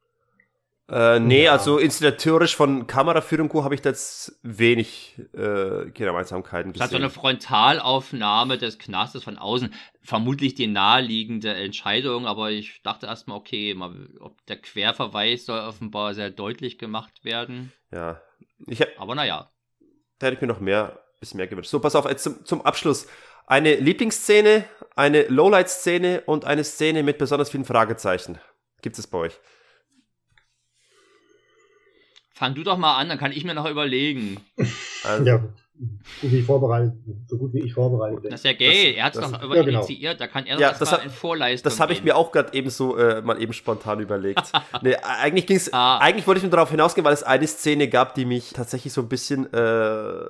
Äh, 0.90 1.20
nee, 1.20 1.44
ja. 1.44 1.52
also 1.52 1.78
inszenatorisch 1.78 2.56
von 2.56 2.86
Kameraführung 2.86 3.50
habe 3.62 3.74
ich 3.74 3.84
jetzt 3.84 4.38
wenig 4.42 5.18
äh, 5.32 5.90
Gemeinsamkeiten 5.90 6.72
gesehen. 6.72 6.80
Das 6.80 6.82
hat 6.82 6.90
so 6.90 6.96
eine 6.96 7.08
Frontalaufnahme 7.08 8.58
des 8.58 8.78
Knastes 8.78 9.24
von 9.24 9.38
außen. 9.38 9.72
Vermutlich 10.02 10.54
die 10.54 10.66
naheliegende 10.66 11.54
Entscheidung, 11.54 12.26
aber 12.26 12.50
ich 12.50 12.82
dachte 12.82 13.06
erstmal, 13.06 13.38
okay, 13.38 13.74
mal, 13.74 13.94
ob 14.20 14.44
der 14.46 14.56
Querverweis 14.56 15.46
soll 15.46 15.60
offenbar 15.60 16.14
sehr 16.14 16.30
deutlich 16.30 16.78
gemacht 16.78 17.24
werden. 17.24 17.72
Ja. 17.92 18.20
Ich 18.66 18.80
hab, 18.80 18.88
aber 18.98 19.14
naja. 19.14 19.50
Da 20.18 20.26
hätte 20.26 20.36
ich 20.36 20.42
mir 20.42 20.48
noch 20.48 20.60
mehr, 20.60 21.00
bisschen 21.20 21.38
mehr 21.38 21.46
gewünscht. 21.46 21.70
So, 21.70 21.80
pass 21.80 21.94
auf, 21.94 22.06
jetzt 22.06 22.24
zum, 22.24 22.44
zum 22.44 22.62
Abschluss. 22.62 23.06
Eine 23.46 23.76
Lieblingsszene, 23.76 24.64
eine 24.96 25.22
Lowlight-Szene 25.22 26.22
und 26.26 26.44
eine 26.44 26.64
Szene 26.64 27.02
mit 27.02 27.18
besonders 27.18 27.50
vielen 27.50 27.64
Fragezeichen. 27.64 28.38
Gibt 28.82 28.98
es 28.98 29.06
bei 29.06 29.18
euch? 29.18 29.40
Fang 32.42 32.56
du 32.56 32.64
doch 32.64 32.76
mal 32.76 32.96
an, 32.96 33.08
dann 33.08 33.18
kann 33.18 33.30
ich 33.30 33.44
mir 33.44 33.54
noch 33.54 33.70
überlegen. 33.70 34.36
Also, 35.04 35.24
ja, 35.24 35.36
gut 35.36 36.32
wie 36.32 36.40
ich 36.40 36.44
vorbereitet, 36.44 36.92
so 37.28 37.38
gut 37.38 37.54
wie 37.54 37.60
ich 37.60 37.72
vorbereitet 37.72 38.22
bin. 38.22 38.32
Das 38.32 38.40
ist 38.40 38.44
ja 38.44 38.52
gay, 38.52 38.88
das, 38.88 38.96
er 38.96 39.04
hat 39.04 39.14
es 39.14 39.20
doch 39.20 39.42
über 39.44 39.56
ja, 39.58 39.62
genau. 39.62 39.78
initiiert, 39.78 40.20
da 40.20 40.26
kann 40.26 40.44
er 40.46 40.58
ja, 40.58 40.72
doch 40.72 40.78
das 40.80 40.90
mal 40.90 40.96
in 41.04 41.10
Vorleistung 41.10 41.70
Das 41.70 41.78
habe 41.78 41.92
ich 41.92 42.02
mir 42.02 42.16
auch 42.16 42.32
gerade 42.32 42.52
eben 42.52 42.68
so 42.68 42.96
äh, 42.96 43.22
mal 43.22 43.40
eben 43.40 43.52
spontan 43.52 44.00
überlegt. 44.00 44.42
nee, 44.82 44.96
eigentlich 44.96 45.46
ging's, 45.46 45.72
ah. 45.72 45.98
eigentlich 45.98 46.26
wollte 46.26 46.38
ich 46.38 46.42
nur 46.42 46.50
darauf 46.50 46.72
hinausgehen, 46.72 47.04
weil 47.04 47.14
es 47.14 47.22
eine 47.22 47.46
Szene 47.46 47.86
gab, 47.86 48.16
die 48.16 48.24
mich 48.24 48.52
tatsächlich 48.54 48.92
so 48.92 49.02
ein 49.02 49.08
bisschen 49.08 49.46
äh, 49.52 50.24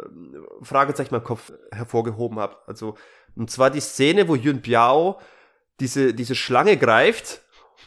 Fragezeichen 0.61 1.15
meinem 1.15 1.25
Kopf 1.25 1.51
hervorgehoben 1.71 2.39
hat. 2.41 2.59
Also, 2.67 2.95
und 3.37 3.51
zwar 3.51 3.71
die 3.71 3.81
Szene, 3.81 4.29
wo 4.29 4.35
Yun 4.35 4.61
Biao 4.61 5.19
diese, 5.81 6.13
diese 6.13 6.35
Schlange 6.35 6.77
greift 6.77 7.41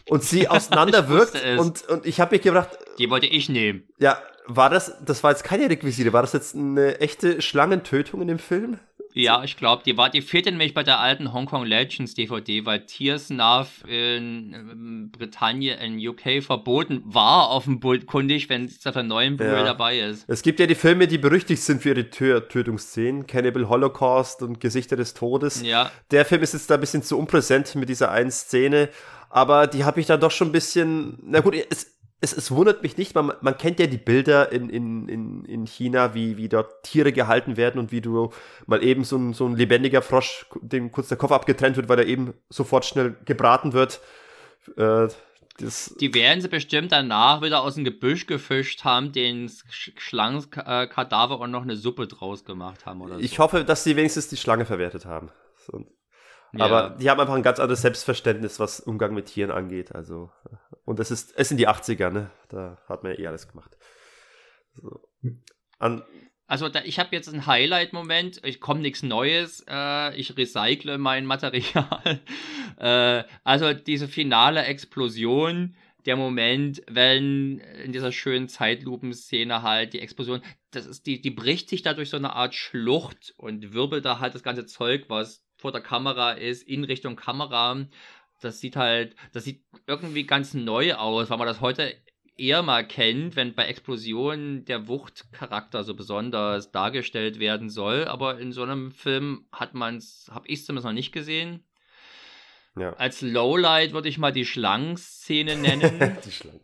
und 0.10 0.23
sie 0.23 0.48
auseinanderwirkt. 0.49 1.34
und, 1.57 1.88
und 1.88 2.06
ich 2.06 2.19
habe 2.19 2.36
mir 2.36 2.40
gedacht. 2.40 2.69
Die 2.99 3.10
wollte 3.10 3.27
ich 3.27 3.49
nehmen. 3.49 3.84
Ja, 3.99 4.19
war 4.48 4.69
das, 4.69 4.94
das 5.03 5.23
war 5.23 5.32
jetzt 5.32 5.44
keine 5.44 5.69
Requisite, 5.69 6.14
war 6.14 6.22
das 6.22 6.34
jetzt 6.34 6.56
eine 6.56 6.99
echte 6.99 7.41
Schlangentötung 7.41 8.22
in 8.22 8.27
dem 8.27 8.40
Film? 8.40 8.80
Ja, 9.18 9.45
ich 9.45 9.56
glaube, 9.56 9.82
die 9.86 9.95
war, 9.95 10.10
die 10.10 10.22
fehlte 10.22 10.52
nämlich 10.52 10.73
bei 10.73 10.84
der 10.84 10.99
alten 10.99 11.32
Hong 11.32 11.45
Kong 11.45 11.65
Legends 11.65 12.15
DVD, 12.15 12.65
weil 12.65 12.86
Tears 12.86 13.30
Nav 13.30 13.69
in, 13.88 14.53
in 14.53 15.10
Britannien, 15.10 15.80
in 15.80 16.06
UK 16.06 16.44
verboten 16.44 17.02
war, 17.06 17.49
offenkundig, 17.49 18.49
wenn 18.49 18.65
es 18.65 18.86
auf 18.86 18.94
der 18.94 19.03
neuen 19.03 19.38
Blu-ray 19.38 19.60
ja. 19.60 19.64
dabei 19.64 19.99
ist. 19.99 20.26
Es 20.27 20.41
gibt 20.41 20.60
ja 20.60 20.68
die 20.68 20.76
Filme, 20.76 21.07
die 21.07 21.18
berüchtigt 21.18 21.61
sind 21.61 21.82
für 21.82 21.90
ihre 21.90 22.10
Tö 22.10 22.41
Tötungsszenen, 22.41 23.26
Cannibal 23.26 23.69
Holocaust 23.69 24.41
und 24.41 24.60
Gesichter 24.60 24.98
des 24.98 25.14
Todes. 25.14 25.61
Ja. 25.61 25.90
Der 26.11 26.26
Film 26.26 26.44
ist 26.44 26.52
jetzt 26.52 26.69
da 26.69 26.73
ein 26.73 26.82
bisschen 26.82 27.02
zu 27.02 27.18
unpräsent 27.18 27.73
mit 27.76 27.88
dieser 27.88 28.11
einen 28.11 28.32
Szene, 28.32 28.90
aber 29.36 29.68
die 29.68 29.84
habe 29.84 29.99
ich 29.99 30.06
dann 30.06 30.22
doch 30.22 30.32
schon 30.32 30.48
ein 30.48 30.53
bisschen, 30.53 31.20
na 31.22 31.41
gut, 31.41 31.56
es, 31.70 31.98
es, 32.22 32.32
es 32.32 32.52
wundert 32.52 32.84
mich 32.84 32.95
nicht, 32.95 33.14
man, 33.16 33.34
man 33.41 33.57
kennt 33.57 33.82
ja 33.82 33.86
die 33.86 33.98
Bilder 33.98 34.49
in, 34.49 34.70
in, 34.70 35.10
in, 35.10 35.44
in 35.44 35.68
China, 35.68 36.14
wie, 36.14 36.38
wie 36.38 36.48
dort 36.48 36.84
Tiere 36.84 37.12
gehalten 37.12 37.57
werden 37.57 37.78
und 37.78 37.91
wie 37.91 37.99
du 37.99 38.32
mal 38.66 38.82
eben 38.82 39.03
so 39.03 39.18
ein, 39.18 39.34
so 39.34 39.45
ein 39.45 39.57
lebendiger 39.57 40.02
Frosch, 40.02 40.45
dem 40.62 40.90
kurz 40.90 41.10
der 41.10 41.18
Kopf 41.18 41.34
abgetrennt 41.34 41.76
wird, 41.76 41.90
weil 41.90 41.99
er 41.99 42.06
eben 42.06 42.34
sofort 42.48 42.86
schnell 42.86 43.18
gebraten 43.26 43.74
wird. 43.74 43.99
Äh, 44.78 45.10
das 45.57 45.94
die 45.99 46.14
werden 46.14 46.40
sie 46.40 46.48
bestimmt 46.48 46.94
danach 46.94 47.41
wieder 47.41 47.62
aus 47.62 47.76
dem 47.76 47.84
Gebüsch 47.84 48.28
gefischt 48.28 48.86
haben, 48.86 49.12
den 49.12 49.52
Schlangenkadaver 49.68 51.41
und 51.41 51.52
noch 51.52 51.64
eine 51.64 51.76
Suppe 51.76 52.07
draus 52.07 52.45
gemacht 52.45 52.86
haben 52.86 53.02
oder 53.02 53.16
so. 53.16 53.20
Ich 53.20 53.38
hoffe, 53.40 53.66
dass 53.66 53.84
sie 53.84 53.98
wenigstens 53.98 54.30
die 54.30 54.38
Schlange 54.38 54.66
verwertet 54.66 55.03
haben. 55.06 55.30
So. 55.57 55.86
Aber 56.61 56.95
die 56.99 57.10
haben 57.10 57.19
einfach 57.19 57.36
ein 57.36 57.44
ganz 57.44 57.60
anderes 57.60 57.82
Selbstverständnis, 57.82 58.60
was 58.60 58.80
Umgang 58.80 59.14
mit 59.14 59.27
Tieren 59.27 59.52
angeht. 59.52 59.94
Also, 59.94 60.32
und 60.86 60.99
es 60.99 61.11
ist, 61.11 61.34
es 61.38 61.49
sind 61.49 61.57
die 61.57 61.68
80er, 61.68 62.10
ne? 62.11 62.32
Da 62.49 62.77
hat 62.88 63.03
man 63.03 63.14
ja 63.14 63.19
eh 63.19 63.27
alles 63.27 63.48
gemacht. 63.48 63.77
So. 64.76 65.07
An, 65.80 66.03
also 66.48 66.69
da, 66.69 66.84
ich 66.84 66.99
habe 66.99 67.15
jetzt 67.15 67.27
einen 67.27 67.48
Highlight-Moment, 67.48 68.41
ich 68.44 68.60
komme 68.60 68.82
nichts 68.82 69.02
Neues, 69.02 69.65
äh, 69.68 70.15
ich 70.15 70.38
recycle 70.38 70.98
mein 70.98 71.26
Material. 71.26 72.22
äh, 72.77 73.23
also 73.44 73.73
diese 73.73 74.07
finale 74.07 74.64
Explosion, 74.64 75.76
der 76.06 76.15
Moment, 76.15 76.84
wenn 76.88 77.60
in 77.84 77.91
dieser 77.91 78.11
schönen 78.11 78.48
Zeitlupenszene 78.48 79.64
halt 79.64 79.94
die 79.94 80.02
Explosion, 80.02 80.41
das 80.69 80.86
ist, 80.86 81.07
die, 81.07 81.19
die 81.19 81.32
bricht 81.32 81.68
sich 81.68 81.82
da 81.82 81.95
durch 81.95 82.11
so 82.11 82.18
eine 82.18 82.34
Art 82.34 82.53
Schlucht 82.53 83.34
und 83.38 83.73
wirbelt 83.73 84.06
da 84.06 84.19
halt 84.19 84.36
das 84.36 84.44
ganze 84.44 84.68
Zeug, 84.68 85.06
was 85.07 85.44
vor 85.57 85.72
der 85.72 85.82
Kamera 85.82 86.32
ist, 86.32 86.64
in 86.64 86.84
Richtung 86.84 87.15
Kamera. 87.15 87.86
Das 88.41 88.60
sieht 88.60 88.76
halt, 88.76 89.15
das 89.34 89.44
sieht 89.44 89.64
irgendwie 89.88 90.26
ganz 90.26 90.53
neu 90.53 90.94
aus, 90.95 91.30
weil 91.30 91.38
man 91.38 91.48
das 91.48 91.61
heute 91.61 91.95
eher 92.38 92.64
mal 92.64 92.86
kennt, 92.86 93.36
wenn 93.36 93.56
bei 93.56 93.65
Explosionen 93.65 94.65
der 94.65 94.88
Wuchtcharakter 94.88 95.84
so 95.84 95.95
besonders 95.95 96.72
dargestellt 96.72 97.40
werden 97.40 97.69
soll. 97.69 98.06
Aber 98.06 98.40
in 98.40 98.52
so 98.52 98.64
einem 98.64 98.91
Film 98.91 99.45
hat 99.52 99.73
man 99.73 99.98
es, 99.98 100.30
habe 100.32 100.48
ich 100.48 100.60
es 100.60 100.65
zumindest 100.65 100.86
noch 100.86 100.94
nicht 100.94 101.11
gesehen. 101.11 101.64
Ja. 102.77 102.91
Als 102.94 103.22
Lowlight 103.22 103.94
würde 103.94 104.10
ich 104.10 104.18
mal 104.18 104.34
die 104.34 104.45
Schlangenszene 104.45 105.56
nennen. 105.56 106.18
die 106.26 106.32
Schlangen 106.32 106.60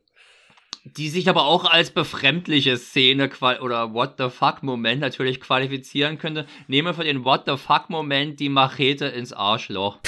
die 0.83 1.09
sich 1.09 1.29
aber 1.29 1.45
auch 1.45 1.65
als 1.65 1.91
befremdliche 1.91 2.77
Szene 2.77 3.29
oder 3.61 3.93
What 3.93 4.15
the 4.17 4.29
fuck 4.29 4.63
Moment 4.63 5.01
natürlich 5.01 5.39
qualifizieren 5.39 6.17
könnte. 6.17 6.45
Nehme 6.67 6.93
für 6.93 7.03
den 7.03 7.23
What 7.23 7.43
the 7.45 7.57
fuck 7.57 7.89
Moment 7.89 8.39
die 8.39 8.49
Machete 8.49 9.05
ins 9.05 9.31
Arschloch. 9.31 9.99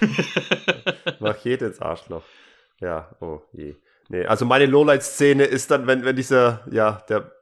Machete 1.20 1.66
ins 1.66 1.80
Arschloch. 1.80 2.22
Ja, 2.80 3.10
oh 3.20 3.40
je. 3.52 3.76
Nee, 4.08 4.26
also 4.26 4.44
meine 4.44 4.66
Lowlight-Szene 4.66 5.44
ist 5.44 5.70
dann, 5.70 5.86
wenn, 5.86 6.04
wenn 6.04 6.16
dieser, 6.16 6.62
ja, 6.70 7.02
der 7.08 7.32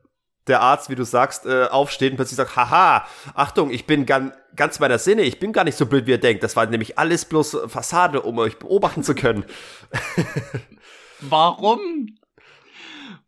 der 0.48 0.60
Arzt, 0.60 0.90
wie 0.90 0.94
du 0.94 1.04
sagst, 1.04 1.46
äh, 1.46 1.66
aufsteht 1.66 2.10
und 2.10 2.16
plötzlich 2.16 2.36
sagt, 2.36 2.56
haha, 2.56 3.06
Achtung, 3.34 3.70
ich 3.70 3.86
bin 3.86 4.06
ganz, 4.06 4.34
ganz 4.56 4.80
meiner 4.80 4.98
Sinne, 4.98 5.22
ich 5.22 5.38
bin 5.38 5.52
gar 5.52 5.64
nicht 5.64 5.78
so 5.78 5.86
blöd, 5.86 6.06
wie 6.06 6.10
ihr 6.10 6.18
denkt. 6.18 6.42
Das 6.42 6.56
war 6.56 6.66
nämlich 6.66 6.98
alles 6.98 7.24
bloß 7.24 7.58
Fassade, 7.68 8.22
um 8.22 8.38
euch 8.38 8.58
beobachten 8.58 9.04
zu 9.04 9.14
können. 9.14 9.44
Warum? 11.28 12.06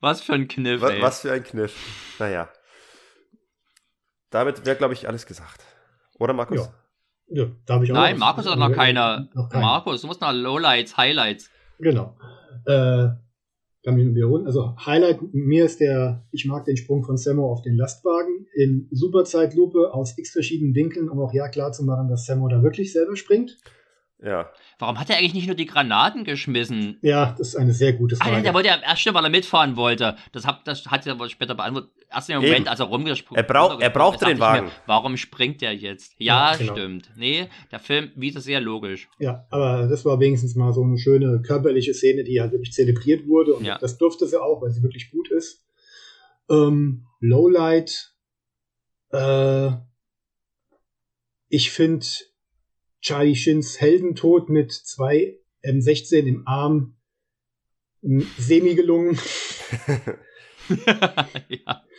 Was 0.00 0.20
für 0.20 0.34
ein 0.34 0.48
Kniff, 0.48 0.80
was, 0.80 0.90
ey. 0.90 1.02
was 1.02 1.20
für 1.20 1.32
ein 1.32 1.42
Kniff. 1.42 1.74
Naja. 2.18 2.48
Damit 4.30 4.66
wäre, 4.66 4.76
glaube 4.76 4.94
ich, 4.94 5.08
alles 5.08 5.26
gesagt. 5.26 5.62
Oder, 6.18 6.32
Markus? 6.32 6.58
Ja. 6.58 6.74
Ja, 7.28 7.46
da 7.64 7.74
habe 7.74 7.84
ich 7.84 7.90
auch 7.90 7.94
Nein, 7.94 8.14
was- 8.14 8.20
Markus 8.20 8.46
hat 8.46 8.58
noch 8.58 8.72
keine. 8.72 9.30
Noch 9.34 9.48
keine. 9.48 9.64
Markus, 9.64 10.02
du 10.02 10.06
musst 10.08 10.20
noch 10.20 10.32
Lowlights, 10.32 10.96
Highlights. 10.96 11.50
Genau. 11.78 12.16
Äh, 12.66 13.08
kann 13.82 13.94
mich 13.96 14.04
nur 14.04 14.14
wiederholen. 14.14 14.46
Also 14.46 14.76
Highlight 14.84 15.20
mir 15.32 15.64
ist 15.64 15.80
der, 15.80 16.26
ich 16.32 16.44
mag 16.46 16.64
den 16.64 16.76
Sprung 16.76 17.02
von 17.04 17.16
Sammo 17.16 17.50
auf 17.50 17.62
den 17.62 17.76
Lastwagen 17.76 18.46
in 18.54 18.88
Superzeitlupe 18.90 19.92
aus 19.92 20.16
x 20.18 20.30
verschiedenen 20.32 20.74
Winkeln, 20.74 21.08
um 21.08 21.18
auch 21.20 21.32
ja 21.32 21.48
klar 21.48 21.72
zu 21.72 21.84
machen, 21.84 22.08
dass 22.08 22.26
Sammo 22.26 22.48
da 22.48 22.62
wirklich 22.62 22.92
selber 22.92 23.16
springt. 23.16 23.58
Ja. 24.24 24.51
Warum 24.78 24.98
hat 24.98 25.10
er 25.10 25.18
eigentlich 25.18 25.34
nicht 25.34 25.46
nur 25.46 25.55
die 25.55 25.66
Granaten 25.66 26.24
geschmissen? 26.24 26.98
Ja, 27.02 27.34
das 27.36 27.48
ist 27.48 27.56
eine 27.56 27.72
sehr 27.74 27.92
gute 27.92 28.16
Frage. 28.16 28.36
ja, 28.36 28.40
der 28.42 28.55
wollte 28.55 28.68
ja 28.68 28.78
erst 28.82 29.05
weil 29.12 29.22
er 29.24 29.28
mitfahren 29.30 29.76
wollte. 29.76 30.16
Das, 30.32 30.46
hab, 30.46 30.64
das 30.64 30.86
hat 30.86 31.06
er 31.06 31.18
wohl 31.18 31.28
später 31.28 31.55
beantwortet. 31.55 31.90
Erst 32.10 32.30
im 32.30 32.36
Moment, 32.36 32.56
Eben. 32.60 32.68
als 32.68 32.80
er 32.80 32.86
rumgesprungen 32.86 33.36
Er 33.42 33.46
brauch- 33.46 33.80
er 33.80 33.90
brauchte 33.90 34.24
den 34.24 34.38
Wagen. 34.40 34.70
warum 34.86 35.16
springt 35.16 35.60
der 35.60 35.74
jetzt? 35.74 36.14
Ja, 36.18 36.52
Ja, 36.52 36.56
genau. 36.56 36.72
stimmt. 36.72 37.10
Nee, 37.16 37.48
der 37.70 37.80
Film 37.80 38.12
wieder 38.16 38.40
sehr 38.40 38.60
logisch. 38.60 39.09
Ja, 39.18 39.46
aber 39.51 39.86
das 39.88 40.05
war 40.05 40.18
wenigstens 40.20 40.55
mal 40.55 40.72
so 40.72 40.82
eine 40.82 40.96
schöne 40.96 41.42
körperliche 41.42 41.92
Szene, 41.92 42.24
die 42.24 42.40
halt 42.40 42.52
wirklich 42.52 42.72
zelebriert 42.72 43.26
wurde. 43.26 43.55
Und 43.55 43.64
Ja. 43.64 43.76
das 43.78 43.98
durfte 43.98 44.26
sie 44.26 44.40
auch, 44.40 44.62
weil 44.62 44.70
sie 44.70 44.82
wirklich 44.82 45.10
gut 45.10 45.30
ist. 45.30 45.64
Ähm, 46.48 47.06
Lowlight. 47.20 48.12
Äh, 49.12 49.70
ich 51.48 51.70
finde 51.70 52.05
Charlie 53.05 53.36
Shins 53.36 53.81
Heldentod 53.82 54.48
mit 54.48 54.72
zwei 54.72 55.39
M16 55.62 56.24
im 56.24 56.48
Arm 56.48 56.97
semi 58.01 58.74
gelungen. 58.74 59.18
ja. 61.48 61.82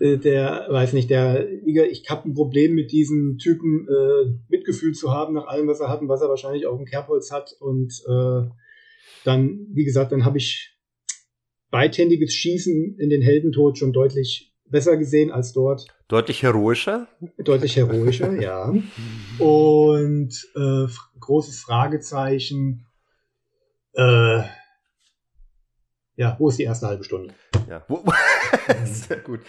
Äh, 0.00 0.18
der, 0.18 0.66
weiß 0.68 0.94
nicht, 0.94 1.10
der, 1.10 1.48
ich 1.64 2.08
habe 2.08 2.28
ein 2.28 2.34
Problem 2.34 2.74
mit 2.74 2.92
diesem 2.92 3.38
Typen, 3.38 3.86
äh, 3.88 4.32
Mitgefühl 4.48 4.94
zu 4.94 5.12
haben 5.12 5.34
nach 5.34 5.46
allem, 5.46 5.68
was 5.68 5.80
er 5.80 5.88
hat 5.88 6.00
und 6.00 6.08
was 6.08 6.22
er 6.22 6.28
wahrscheinlich 6.28 6.66
auch 6.66 6.78
im 6.78 6.86
Kerbholz 6.86 7.30
hat. 7.30 7.54
Und 7.60 7.92
äh, 8.08 8.48
dann, 9.24 9.66
wie 9.72 9.84
gesagt, 9.84 10.12
dann 10.12 10.24
habe 10.24 10.38
ich 10.38 10.76
beidhändiges 11.70 12.32
Schießen 12.32 12.98
in 12.98 13.10
den 13.10 13.22
Heldentod 13.22 13.78
schon 13.78 13.92
deutlich 13.92 14.53
besser 14.66 14.96
gesehen 14.96 15.30
als 15.30 15.52
dort. 15.52 15.86
Deutlich 16.08 16.42
heroischer. 16.42 17.06
Deutlich 17.38 17.76
heroischer, 17.76 18.32
ja. 18.40 18.72
Und 19.38 20.48
äh, 20.56 20.86
großes 21.20 21.60
Fragezeichen. 21.60 22.86
Äh, 23.92 24.42
ja, 26.16 26.36
wo 26.38 26.48
ist 26.48 26.58
die 26.58 26.64
erste 26.64 26.86
halbe 26.86 27.04
Stunde? 27.04 27.34
Ja. 27.68 27.84
Sehr 28.84 29.18
gut. 29.18 29.40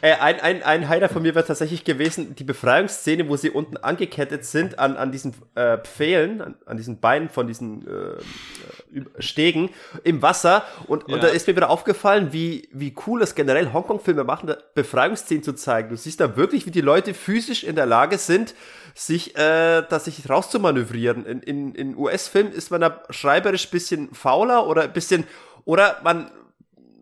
Äh, 0.00 0.14
ein, 0.14 0.40
ein, 0.40 0.62
ein 0.62 0.88
Highlight 0.88 1.12
von 1.12 1.22
mir 1.22 1.34
wäre 1.34 1.46
tatsächlich 1.46 1.84
gewesen, 1.84 2.34
die 2.34 2.44
Befreiungsszene, 2.44 3.28
wo 3.28 3.36
sie 3.36 3.50
unten 3.50 3.76
angekettet 3.76 4.44
sind 4.44 4.78
an, 4.78 4.96
an 4.96 5.12
diesen 5.12 5.34
äh, 5.54 5.78
Pfählen, 5.78 6.40
an, 6.40 6.54
an 6.66 6.76
diesen 6.76 7.00
Beinen 7.00 7.28
von 7.28 7.46
diesen 7.46 7.86
äh, 7.86 8.98
äh, 8.98 9.04
Stegen 9.18 9.70
im 10.02 10.22
Wasser. 10.22 10.64
Und, 10.86 11.04
Ja. 11.08 11.14
und 11.14 11.22
da 11.22 11.28
ist 11.28 11.46
mir 11.46 11.56
wieder 11.56 11.70
aufgefallen, 11.70 12.32
wie, 12.32 12.68
wie 12.72 12.94
cool 13.06 13.22
es 13.22 13.34
generell 13.34 13.72
Hongkong-Filme 13.72 14.24
machen, 14.24 14.52
Befreiungsszenen 14.74 15.42
zu 15.42 15.52
zeigen. 15.54 15.90
Du 15.90 15.96
siehst 15.96 16.20
da 16.20 16.36
wirklich, 16.36 16.66
wie 16.66 16.70
die 16.70 16.80
Leute 16.80 17.14
physisch 17.14 17.64
in 17.64 17.76
der 17.76 17.86
Lage 17.86 18.18
sind, 18.18 18.54
sich, 18.94 19.36
äh, 19.36 19.82
da 19.88 19.98
sich 19.98 20.28
rauszumanövrieren. 20.28 21.26
In, 21.26 21.40
in, 21.40 21.74
in 21.74 21.96
US-Filmen 21.96 22.52
ist 22.52 22.70
man 22.70 22.80
da 22.80 23.02
schreiberisch 23.10 23.66
ein 23.66 23.70
bisschen 23.70 24.14
fauler 24.14 24.66
oder 24.66 24.82
ein 24.82 24.92
bisschen, 24.92 25.24
oder 25.64 26.00
man 26.04 26.30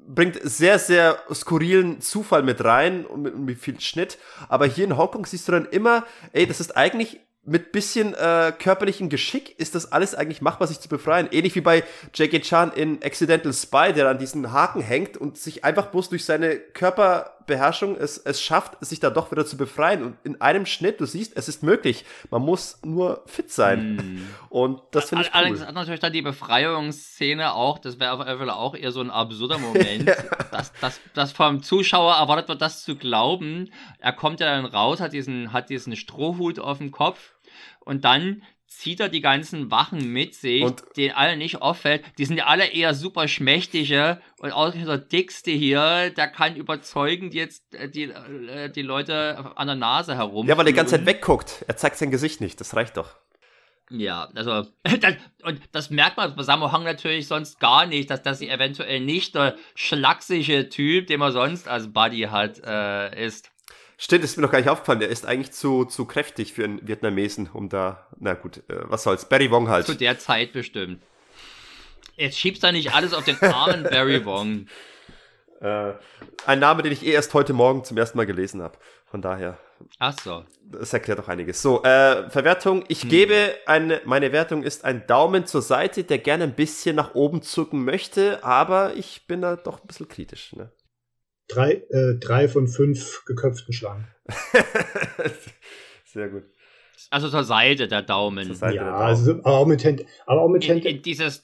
bringt 0.06 0.38
sehr, 0.42 0.78
sehr 0.78 1.18
skurrilen 1.32 2.00
Zufall 2.00 2.42
mit 2.42 2.64
rein 2.64 3.06
und 3.06 3.22
mit, 3.22 3.38
mit 3.38 3.58
viel 3.58 3.80
Schnitt. 3.80 4.18
Aber 4.48 4.66
hier 4.66 4.84
in 4.84 4.96
Hongkong 4.96 5.26
siehst 5.26 5.48
du 5.48 5.52
dann 5.52 5.66
immer, 5.66 6.04
ey, 6.32 6.46
das 6.46 6.60
ist 6.60 6.76
eigentlich 6.76 7.20
mit 7.44 7.72
bisschen 7.72 8.14
äh, 8.14 8.52
körperlichem 8.56 9.08
Geschick 9.08 9.58
ist 9.58 9.74
das 9.74 9.90
alles 9.90 10.14
eigentlich 10.14 10.42
machbar, 10.42 10.68
sich 10.68 10.78
zu 10.78 10.88
befreien. 10.88 11.28
Ähnlich 11.32 11.56
wie 11.56 11.60
bei 11.60 11.82
Jackie 12.14 12.40
Chan 12.40 12.72
in 12.72 13.02
Accidental 13.02 13.52
Spy, 13.52 13.92
der 13.92 14.08
an 14.08 14.18
diesen 14.18 14.52
Haken 14.52 14.80
hängt 14.80 15.16
und 15.16 15.36
sich 15.36 15.64
einfach 15.64 15.86
bloß 15.86 16.08
durch 16.10 16.24
seine 16.24 16.60
Körperbeherrschung 17.52 17.96
es, 17.96 18.18
es 18.18 18.40
schafft, 18.40 18.84
sich 18.84 19.00
da 19.00 19.10
doch 19.10 19.30
wieder 19.30 19.46
zu 19.46 19.56
befreien. 19.56 20.02
Und 20.02 20.16
in 20.24 20.40
einem 20.40 20.66
Schnitt, 20.66 21.00
du 21.00 21.06
siehst, 21.06 21.36
es 21.36 21.48
ist 21.48 21.62
möglich. 21.62 22.04
Man 22.30 22.42
muss 22.42 22.78
nur 22.84 23.22
fit 23.26 23.50
sein. 23.50 23.98
Hm. 23.98 24.28
Und 24.48 24.80
das 24.90 25.08
finde 25.08 25.24
ich 25.24 25.34
Allerdings 25.34 25.60
cool. 25.60 25.66
hat 25.66 25.74
natürlich 25.74 26.00
dann 26.00 26.12
die 26.12 26.22
Befreiungsszene 26.22 27.54
auch, 27.54 27.78
das 27.78 27.98
wäre 27.98 28.12
auf 28.12 28.26
jeden 28.26 28.50
auch 28.50 28.74
eher 28.74 28.92
so 28.92 29.00
ein 29.00 29.10
absurder 29.10 29.58
Moment, 29.58 30.08
dass, 30.50 30.72
dass, 30.80 31.00
dass 31.14 31.32
vom 31.32 31.62
Zuschauer 31.62 32.14
erwartet 32.14 32.48
wird, 32.48 32.62
das 32.62 32.82
zu 32.82 32.96
glauben. 32.96 33.70
Er 33.98 34.12
kommt 34.12 34.40
ja 34.40 34.46
dann 34.46 34.66
raus, 34.66 35.00
hat 35.00 35.12
diesen, 35.12 35.52
hat 35.52 35.70
diesen 35.70 35.96
Strohhut 35.96 36.58
auf 36.58 36.78
dem 36.78 36.90
Kopf 36.90 37.34
und 37.80 38.04
dann 38.04 38.42
zieht 38.77 39.01
er 39.01 39.09
die 39.09 39.20
ganzen 39.20 39.70
Wachen 39.70 40.12
mit 40.12 40.35
sich, 40.35 40.62
Und- 40.62 40.82
denen 40.97 41.15
allen 41.15 41.39
nicht 41.39 41.62
auffällt. 41.62 42.05
Die 42.19 42.24
sind 42.24 42.36
ja 42.36 42.47
alle 42.47 42.66
eher 42.66 42.94
super 42.94 43.28
schmächtige 43.28 44.20
und 44.39 44.53
auch 44.53 44.73
der 44.73 44.99
Dickste 44.99 45.51
hier, 45.51 46.11
der 46.11 46.28
kann 46.28 46.57
überzeugend 46.57 47.35
jetzt 47.35 47.74
äh, 47.74 47.89
die, 47.89 48.05
äh, 48.05 48.70
die 48.70 48.82
Leute 48.82 49.53
an 49.57 49.66
der 49.66 49.77
Nase 49.77 50.16
herum. 50.16 50.47
Ja, 50.49 50.57
weil 50.57 50.66
er 50.66 50.73
die 50.73 50.77
ganze 50.77 50.97
Zeit 50.97 51.07
wegguckt. 51.07 51.65
Er 51.69 51.77
zeigt 51.77 51.97
sein 51.97 52.11
Gesicht 52.11 52.40
nicht. 52.40 52.61
Das 52.61 52.74
reicht 52.77 52.97
doch. 52.97 53.16
Ja, 53.90 54.31
also, 54.35 54.66
das, 55.01 55.15
und 55.43 55.61
das 55.73 55.90
merkt 55.90 56.16
man 56.16 56.35
bei 56.35 56.43
Sammo 56.43 56.73
Hong 56.73 56.85
natürlich 56.85 57.27
sonst 57.28 57.61
gar 57.61 57.85
nicht, 57.86 58.11
dass 58.11 58.23
das 58.23 58.40
eventuell 58.40 59.01
nicht 59.01 59.35
der 59.35 59.57
schlachsige 59.74 60.69
Typ, 60.69 61.07
den 61.09 61.20
man 61.20 61.32
sonst 61.32 61.69
als 61.69 61.93
Buddy 61.93 62.23
hat, 62.23 62.59
äh, 62.65 63.27
ist. 63.27 63.51
Stimmt, 63.98 64.24
ist 64.24 64.36
mir 64.36 64.43
noch 64.43 64.51
gar 64.51 64.59
nicht 64.59 64.69
aufgefallen. 64.69 65.01
Der 65.01 65.09
ist 65.09 65.27
eigentlich 65.27 65.52
zu, 65.52 65.85
zu 65.85 66.06
kräftig 66.06 66.52
für 66.52 66.64
einen 66.64 66.86
Vietnamesen, 66.86 67.48
um 67.52 67.69
da. 67.69 68.06
Na 68.19 68.35
gut, 68.35 68.59
äh, 68.69 68.82
was 68.85 69.05
soll's. 69.05 69.28
Barry 69.28 69.51
Wong 69.51 69.69
halt. 69.69 69.86
Zu 69.86 69.94
der 69.94 70.19
Zeit 70.19 70.52
bestimmt. 70.52 71.02
Jetzt 72.16 72.39
schiebst 72.39 72.62
du 72.62 72.73
nicht 72.73 72.94
alles 72.94 73.14
auf 73.14 73.24
den 73.24 73.40
armen 73.40 73.82
Barry 73.90 74.24
Wong. 74.24 74.66
Äh, 75.60 75.93
ein 76.47 76.59
Name, 76.59 76.82
den 76.82 76.93
ich 76.93 77.06
eh 77.06 77.12
erst 77.12 77.32
heute 77.35 77.52
Morgen 77.52 77.85
zum 77.85 77.97
ersten 77.97 78.19
Mal 78.19 78.27
gelesen 78.27 78.60
habe. 78.62 78.77
Von 79.06 79.23
daher, 79.23 79.59
Ach 79.98 80.16
so. 80.24 80.44
das 80.64 80.93
erklärt 80.93 81.19
doch 81.19 81.28
einiges. 81.28 81.62
So, 81.62 81.82
äh, 81.85 82.28
Verwertung. 82.31 82.85
Ich 82.89 83.09
gebe 83.09 83.55
eine, 83.66 84.01
meine 84.05 84.32
Wertung 84.32 84.62
ist 84.62 84.85
ein 84.85 85.06
Daumen 85.06 85.47
zur 85.47 85.62
Seite, 85.62 86.02
der 86.05 86.19
gerne 86.19 86.44
ein 86.44 86.55
bisschen 86.55 86.97
nach 86.97 87.14
oben 87.14 87.43
zucken 87.43 87.85
möchte, 87.85 88.43
aber 88.43 88.94
ich 88.97 89.27
bin 89.27 89.43
da 89.43 89.56
doch 89.56 89.81
ein 89.82 89.86
bisschen 89.86 90.09
kritisch. 90.09 90.55
Ne? 90.55 90.70
Drei, 91.48 91.82
äh, 91.90 92.14
drei 92.19 92.48
von 92.48 92.66
fünf 92.69 93.24
geköpften 93.24 93.73
Schlangen. 93.74 94.06
Sehr 96.05 96.28
gut. 96.28 96.44
Also 97.10 97.28
zur 97.28 97.44
Seite 97.44 97.89
der 97.89 98.02
Daumen. 98.02 98.55
Seite. 98.55 98.77
ja, 98.77 98.85
der 98.85 98.93
Daumen. 98.93 99.05
also, 99.05 99.32
aber 99.32 99.59
auch 99.59 99.66
mit, 99.66 99.85
Hand, 99.85 100.05
aber 100.27 100.43
auch 100.43 100.48
mit 100.48 100.64
In, 100.64 100.77
Hand, 100.77 100.85
in 100.85 101.02
dieses 101.02 101.43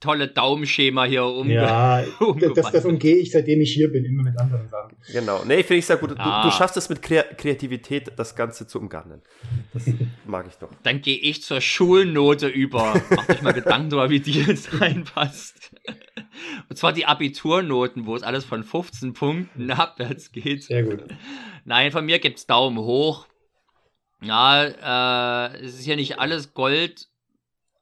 tolle 0.00 0.28
Daumenschema 0.28 1.04
hier 1.04 1.24
umge 1.24 1.54
Ja, 1.54 2.04
das, 2.54 2.72
das 2.72 2.84
umgehe 2.84 3.16
ich, 3.16 3.30
seitdem 3.32 3.60
ich 3.60 3.72
hier 3.72 3.90
bin, 3.90 4.04
immer 4.04 4.22
mit 4.22 4.38
anderen 4.38 4.68
Sachen. 4.68 4.96
Genau. 5.12 5.42
Nee, 5.44 5.62
finde 5.62 5.76
ich 5.78 5.86
sehr 5.86 5.96
gut. 5.96 6.10
Du, 6.10 6.14
Ah. 6.18 6.44
du 6.44 6.50
schaffst 6.50 6.76
es 6.76 6.88
mit 6.88 7.02
Krea 7.02 7.22
Kreativität, 7.22 8.12
das 8.16 8.36
Ganze 8.36 8.66
zu 8.66 8.78
umgarnen. 8.78 9.22
Das 9.72 9.84
mag 10.26 10.46
ich 10.48 10.54
doch. 10.56 10.70
Dann 10.82 11.00
gehe 11.02 11.18
ich 11.18 11.42
zur 11.42 11.60
Schulnote 11.60 12.46
über. 12.48 12.94
Macht 13.10 13.30
euch 13.30 13.42
mal 13.42 13.52
Gedanken 13.52 13.90
darüber, 13.90 14.10
wie 14.10 14.20
die 14.20 14.40
jetzt 14.42 14.68
reinpasst. 14.80 15.72
Und 16.68 16.76
zwar 16.76 16.92
die 16.92 17.06
Abiturnoten, 17.06 18.06
wo 18.06 18.14
es 18.14 18.22
alles 18.22 18.44
von 18.44 18.62
15 18.62 19.12
Punkten 19.14 19.70
abwärts 19.70 20.30
geht. 20.32 20.64
Sehr 20.64 20.84
gut. 20.84 21.02
Nein, 21.64 21.90
von 21.92 22.04
mir 22.06 22.18
gibt's 22.18 22.46
Daumen 22.46 22.78
hoch. 22.78 23.26
Ja, 24.22 24.64
äh, 25.52 25.56
es 25.64 25.74
ist 25.78 25.84
hier 25.84 25.96
nicht 25.96 26.18
alles 26.18 26.52
Gold, 26.54 27.06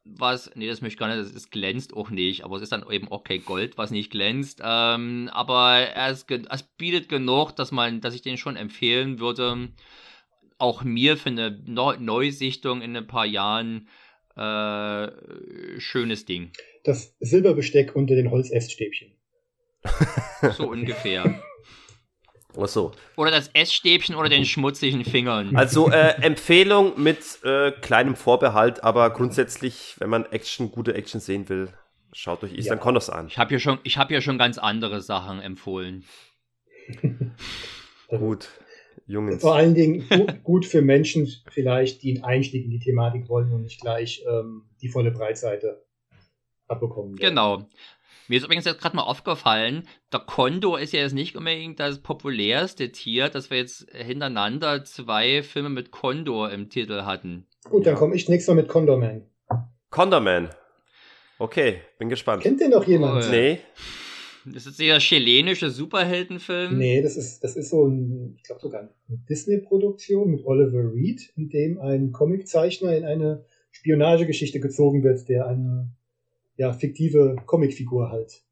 was, 0.08 0.50
nee, 0.54 0.66
das 0.68 0.80
möchte 0.80 0.94
ich 0.94 0.98
gar 0.98 1.08
nicht, 1.14 1.34
es 1.34 1.50
glänzt 1.50 1.94
auch 1.94 2.10
nicht, 2.10 2.44
aber 2.44 2.56
es 2.56 2.62
ist 2.62 2.72
dann 2.72 2.84
eben 2.90 3.10
auch 3.10 3.24
kein 3.24 3.44
Gold, 3.44 3.76
was 3.76 3.90
nicht 3.90 4.10
glänzt. 4.10 4.60
Ähm, 4.64 5.28
aber 5.32 5.78
er 5.78 6.14
ge- 6.26 6.44
es 6.50 6.62
bietet 6.62 7.08
genug, 7.08 7.52
dass 7.56 7.72
man, 7.72 8.00
dass 8.00 8.14
ich 8.14 8.22
den 8.22 8.36
schon 8.36 8.56
empfehlen 8.56 9.18
würde. 9.18 9.68
Auch 10.58 10.84
mir 10.84 11.16
für 11.16 11.28
eine 11.30 11.62
Neu 11.66 11.96
Neusichtung 11.98 12.80
in 12.82 12.96
ein 12.96 13.06
paar 13.06 13.26
Jahren 13.26 13.88
äh, 14.36 15.08
schönes 15.80 16.24
Ding. 16.24 16.50
Das 16.84 17.14
Silberbesteck 17.20 17.94
unter 17.96 18.14
den 18.14 18.30
Holzäststäbchen. 18.30 19.12
So 20.56 20.68
ungefähr. 20.70 21.24
Ach 22.58 22.68
so. 22.68 22.92
Oder 23.16 23.30
das 23.30 23.50
Essstäbchen 23.52 24.14
oder 24.14 24.28
den 24.28 24.44
schmutzigen 24.44 25.04
Fingern. 25.04 25.56
Also 25.56 25.90
äh, 25.90 26.20
Empfehlung 26.22 27.00
mit 27.02 27.18
äh, 27.44 27.72
kleinem 27.72 28.16
Vorbehalt, 28.16 28.82
aber 28.82 29.10
grundsätzlich, 29.10 29.94
wenn 29.98 30.10
man 30.10 30.24
Action, 30.26 30.70
gute 30.70 30.94
Action 30.94 31.20
sehen 31.20 31.48
will, 31.48 31.68
schaut 32.12 32.42
euch 32.42 32.52
Eastern 32.52 32.78
Ja. 32.78 32.82
Condos 32.82 33.10
an. 33.10 33.28
Ich 33.28 33.38
habe 33.38 33.50
hier 33.50 33.60
schon, 33.60 33.78
ich 33.82 33.98
habe 33.98 34.08
hier 34.14 34.20
schon 34.20 34.38
ganz 34.38 34.58
andere 34.58 35.00
Sachen 35.00 35.40
empfohlen. 35.40 36.04
Gut, 38.08 38.48
Jungs. 39.06 39.40
Vor 39.40 39.54
allen 39.56 39.74
Dingen 39.74 40.04
gut, 40.44 40.66
für 40.66 40.82
Menschen 40.82 41.28
vielleicht, 41.50 42.02
die 42.02 42.14
einen 42.14 42.24
Einstieg 42.24 42.64
in 42.64 42.70
die 42.70 42.78
Thematik 42.78 43.28
wollen 43.28 43.52
und 43.52 43.62
nicht 43.62 43.80
gleich 43.80 44.24
ähm, 44.28 44.68
die 44.80 44.88
volle 44.88 45.10
Breitseite 45.10 45.84
abbekommen. 46.68 47.16
Genau. 47.16 47.68
Mir 48.28 48.38
ist 48.38 48.44
übrigens 48.44 48.64
jetzt 48.64 48.80
gerade 48.80 48.96
mal 48.96 49.02
aufgefallen, 49.02 49.84
der 50.12 50.20
Kondor 50.20 50.80
ist 50.80 50.92
ja 50.92 51.00
jetzt 51.00 51.14
nicht 51.14 51.36
unbedingt 51.36 51.78
das 51.78 52.00
populärste 52.00 52.90
Tier, 52.90 53.28
dass 53.28 53.50
wir 53.50 53.58
jetzt 53.58 53.86
hintereinander 53.92 54.84
zwei 54.84 55.42
Filme 55.42 55.68
mit 55.68 55.92
Kondor 55.92 56.50
im 56.50 56.68
Titel 56.68 57.02
hatten. 57.02 57.46
Gut, 57.64 57.86
dann 57.86 57.94
komme 57.94 58.16
ich 58.16 58.28
nächstes 58.28 58.48
Mal 58.48 58.62
mit 58.62 58.68
Condorman. 58.68 59.22
Condorman. 59.90 60.50
Okay, 61.38 61.80
bin 61.98 62.08
gespannt. 62.08 62.42
Kennt 62.42 62.60
den 62.60 62.70
noch 62.70 62.86
jemand? 62.86 63.24
Cool. 63.24 63.30
Nee, 63.30 63.58
Das 64.46 64.66
ist 64.66 64.78
der 64.78 64.98
chilenische 64.98 65.70
Superheldenfilm. 65.70 66.78
Nee, 66.78 67.02
das 67.02 67.16
ist, 67.16 67.42
das 67.44 67.56
ist 67.56 67.70
so 67.70 67.86
ein, 67.86 68.34
ich 68.36 68.44
glaube 68.44 68.60
sogar 68.60 68.80
eine 68.80 68.90
Disney-Produktion 69.28 70.30
mit 70.30 70.44
Oliver 70.44 70.92
Reed, 70.92 71.32
in 71.36 71.48
dem 71.48 71.78
ein 71.80 72.12
Comiczeichner 72.12 72.96
in 72.96 73.04
eine 73.04 73.44
Spionagegeschichte 73.70 74.60
gezogen 74.60 75.02
wird, 75.02 75.28
der 75.28 75.46
eine 75.46 75.90
ja, 76.56 76.72
fiktive 76.72 77.36
Comicfigur 77.46 78.10
halt 78.10 78.42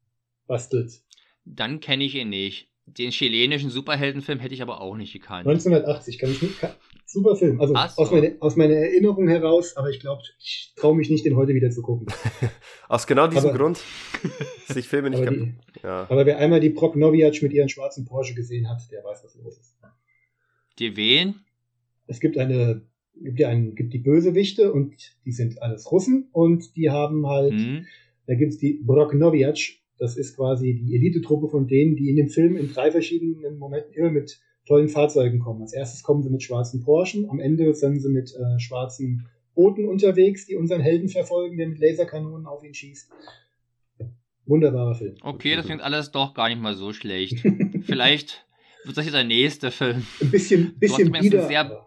bastelt. 0.47 1.01
Dann 1.45 1.79
kenne 1.79 2.03
ich 2.03 2.15
ihn 2.15 2.29
nicht. 2.29 2.69
Den 2.87 3.09
chilenischen 3.09 3.71
Superheldenfilm 3.71 4.39
hätte 4.39 4.53
ich 4.53 4.61
aber 4.61 4.79
auch 4.79 4.95
nicht 4.95 5.11
gekannt. 5.11 5.47
1980, 5.47 6.19
kann 6.19 6.29
ich 6.29 6.41
nicht, 6.43 6.59
kann, 6.59 6.71
super 7.07 7.35
Film. 7.35 7.59
Also 7.59 7.73
so. 7.73 7.79
aus, 7.79 8.11
meine, 8.11 8.35
aus 8.39 8.55
meiner 8.57 8.75
Erinnerung 8.75 9.27
heraus, 9.27 9.75
aber 9.75 9.89
ich 9.89 9.99
glaube, 9.99 10.21
ich 10.37 10.73
traue 10.75 10.95
mich 10.95 11.09
nicht, 11.09 11.25
den 11.25 11.35
heute 11.35 11.55
wieder 11.55 11.71
zu 11.71 11.81
gucken. 11.81 12.05
aus 12.87 13.07
genau 13.07 13.25
diesem 13.27 13.49
Aber- 13.49 13.57
Grund. 13.57 13.79
Sich 14.67 14.87
Filme 14.87 15.09
nicht 15.09 15.17
Aber, 15.23 15.31
kaputt. 15.31 15.49
die, 15.75 15.79
Ja. 15.81 16.03
aber 16.09 16.27
wer 16.27 16.37
einmal 16.37 16.59
die 16.59 16.69
Prognovic 16.69 17.41
mit 17.41 17.53
ihren 17.53 17.69
schwarzen 17.69 18.05
Porsche 18.05 18.35
gesehen 18.35 18.69
hat, 18.69 18.81
der 18.91 19.03
weiß, 19.03 19.23
was 19.23 19.35
los 19.35 19.57
ist. 19.57 19.77
Die 20.77 20.95
wen? 20.95 21.39
es 22.07 22.19
gibt 22.19 22.37
eine, 22.37 22.81
gibt 23.21 23.39
ja 23.39 23.49
einen, 23.49 23.75
gibt 23.75 23.93
die 23.93 23.99
Bösewichte 23.99 24.71
und 24.73 24.93
die 25.25 25.31
sind 25.31 25.61
alles 25.61 25.91
Russen 25.91 26.27
und 26.31 26.75
die 26.75 26.89
haben 26.89 27.27
halt, 27.27 27.53
Hm? 27.53 27.85
da 28.27 28.35
gibt's 28.35 28.57
die 28.57 28.81
Broknoviac, 28.83 29.57
das 29.97 30.17
ist 30.17 30.35
quasi 30.35 30.73
die 30.75 30.95
Elitetruppe 30.95 31.47
von 31.47 31.67
denen, 31.67 31.95
die 31.95 32.09
in 32.09 32.15
dem 32.17 32.27
Film 32.29 32.57
in 32.57 32.71
drei 32.73 32.91
verschiedenen 32.91 33.57
Momenten 33.57 33.93
immer 33.93 34.11
mit 34.11 34.39
tollen 34.67 34.89
Fahrzeugen 34.89 35.39
kommen. 35.39 35.61
Als 35.61 35.73
erstes 35.73 36.03
kommen 36.03 36.23
sie 36.23 36.29
mit 36.29 36.43
schwarzen 36.43 36.81
Porschen, 36.81 37.29
am 37.29 37.39
Ende 37.39 37.73
sind 37.73 37.99
sie 38.01 38.09
mit 38.09 38.33
äh, 38.35 38.59
schwarzen 38.59 39.27
Booten 39.53 39.87
unterwegs, 39.87 40.45
die 40.47 40.55
unseren 40.55 40.81
Helden 40.81 41.07
verfolgen, 41.07 41.57
der 41.57 41.67
mit 41.69 41.79
Laserkanonen 41.79 42.45
auf 42.45 42.63
ihn 42.63 42.73
schießt. 42.73 43.09
Wunderbarer 44.47 44.93
Film. 44.95 45.15
Okay, 45.23 45.55
das 45.55 45.65
klingt 45.65 45.81
alles 45.81 46.11
doch 46.11 46.33
gar 46.33 46.49
nicht 46.49 46.61
mal 46.61 46.75
so 46.75 46.93
schlecht. 46.93 47.39
Vielleicht 47.85 48.45
wird 48.83 48.97
das 48.97 49.05
jetzt 49.05 49.15
der 49.15 49.23
nächste 49.23 49.71
Film. 49.71 50.03
Ein 50.21 50.29
bisschen, 50.31 50.75
bisschen 50.77 51.13
wieder. 51.13 51.47
sehr- 51.47 51.85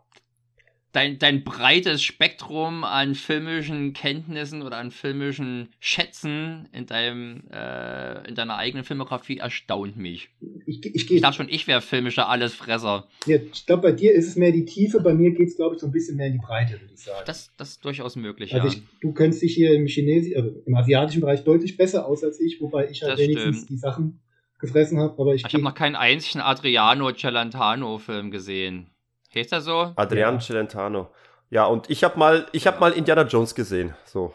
Dein, 0.99 1.17
dein 1.21 1.45
breites 1.45 2.03
Spektrum 2.03 2.83
an 2.83 3.15
filmischen 3.15 3.93
Kenntnissen 3.93 4.63
oder 4.63 4.79
an 4.79 4.91
filmischen 4.91 5.69
Schätzen 5.79 6.69
in, 6.73 6.87
deinem, 6.87 7.45
äh, 7.53 8.27
in 8.27 8.35
deiner 8.35 8.57
eigenen 8.57 8.83
Filmografie 8.83 9.39
erstaunt 9.39 9.97
mich. 9.97 10.31
ich, 10.67 10.85
ich, 10.85 11.09
Ich 11.09 11.21
dachte 11.21 11.37
schon, 11.37 11.49
ich 11.49 11.69
wäre 11.69 11.83
filmischer 11.83 12.29
Allesfresser. 12.29 13.07
Ja, 13.27 13.37
ich 13.37 13.65
glaube, 13.65 13.83
bei 13.83 13.93
dir 13.93 14.13
ist 14.13 14.27
es 14.27 14.35
mehr 14.35 14.51
die 14.51 14.65
Tiefe, 14.65 15.01
bei 15.01 15.15
mir 15.15 15.31
geht 15.31 15.47
es, 15.47 15.55
glaube 15.55 15.77
ich, 15.77 15.81
so 15.81 15.87
ein 15.87 15.93
bisschen 15.93 16.17
mehr 16.17 16.27
in 16.27 16.33
die 16.33 16.41
Breite, 16.45 16.73
würde 16.81 16.93
ich 16.93 17.05
sagen. 17.05 17.23
Das, 17.27 17.53
das 17.57 17.69
ist 17.69 17.85
durchaus 17.85 18.17
möglich, 18.17 18.53
also 18.53 18.67
ja. 18.67 18.73
ich, 18.73 18.83
du 19.01 19.13
kennst 19.13 19.41
dich 19.41 19.55
hier 19.55 19.75
im 19.75 19.87
Chinesi 19.87 20.35
also 20.35 20.51
im 20.67 20.75
asiatischen 20.75 21.21
Bereich 21.21 21.45
deutlich 21.45 21.77
besser 21.77 22.07
aus 22.07 22.25
als 22.25 22.41
ich, 22.41 22.61
wobei 22.61 22.89
ich 22.91 23.03
halt 23.03 23.13
Das 23.13 23.21
wenigstens 23.21 23.57
stimmt. 23.59 23.71
die 23.71 23.77
Sachen 23.77 24.21
gefressen 24.59 24.99
habe, 24.99 25.15
aber 25.17 25.37
ich, 25.37 25.45
Ich 25.47 25.55
habe 25.55 25.63
noch 25.63 25.75
keinen 25.75 25.95
einzigen 25.95 26.41
Adriano 26.41 27.13
Celentano-Film 27.13 28.33
gesehen. 28.33 28.91
Heißt 29.35 29.53
er 29.53 29.61
so? 29.61 29.93
Adrian 29.97 30.35
Ja. 30.35 30.41
Celentano. 30.41 31.09
Ja, 31.51 31.65
und 31.67 31.89
ich 31.91 32.05
habe 32.05 32.19
mal, 32.19 32.47
ich 32.53 32.67
habe 32.67 32.79
mal 32.79 32.93
Indiana 32.93 33.23
Jones 33.23 33.55
gesehen. 33.55 33.95
So. 34.05 34.35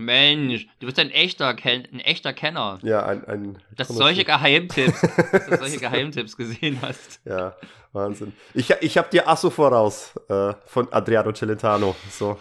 Mensch, 0.00 0.68
du 0.78 0.86
bist 0.86 0.98
ein 1.00 1.10
echter, 1.10 1.54
Ken 1.54 1.86
ein 1.92 1.98
echter 2.00 2.32
Kenner. 2.32 2.78
ja, 2.82 3.04
ein, 3.04 3.24
ein 3.24 3.58
Dass 3.76 3.88
du 3.88 3.94
solche 3.94 4.24
Geheimtipps, 4.24 5.00
dass 5.32 5.46
du 5.46 5.56
solche 5.56 5.78
Geheimtipps 5.80 6.36
gesehen 6.36 6.78
hast. 6.80 7.20
Ja, 7.24 7.56
Wahnsinn. 7.92 8.32
Ich, 8.54 8.70
ich 8.80 8.96
habe 8.96 9.08
dir 9.10 9.26
Asso 9.28 9.50
voraus 9.50 10.14
äh, 10.28 10.54
von 10.66 10.90
Adriano 10.92 11.32
Celentano. 11.32 11.96
So. 12.10 12.38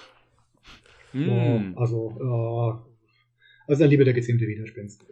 Hm. 1.13 1.73
Oh, 1.75 1.81
also, 1.81 2.83
äh, 2.85 3.71
also 3.71 3.81
dann 3.83 3.89
lieber 3.89 4.05
der 4.05 4.13
gezähmte 4.13 4.45
Widerspinst. 4.45 5.03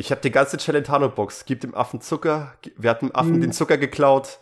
Ich 0.00 0.10
habe 0.10 0.22
die 0.22 0.30
ganze 0.30 0.56
Celentano-Box. 0.56 1.44
Gib 1.44 1.60
dem 1.60 1.74
Affen 1.74 2.00
Zucker. 2.00 2.54
Wir 2.78 2.88
hatten 2.88 3.08
dem 3.08 3.14
Affen 3.14 3.34
Hm. 3.34 3.40
den 3.42 3.52
Zucker 3.52 3.76
geklaut. 3.76 4.38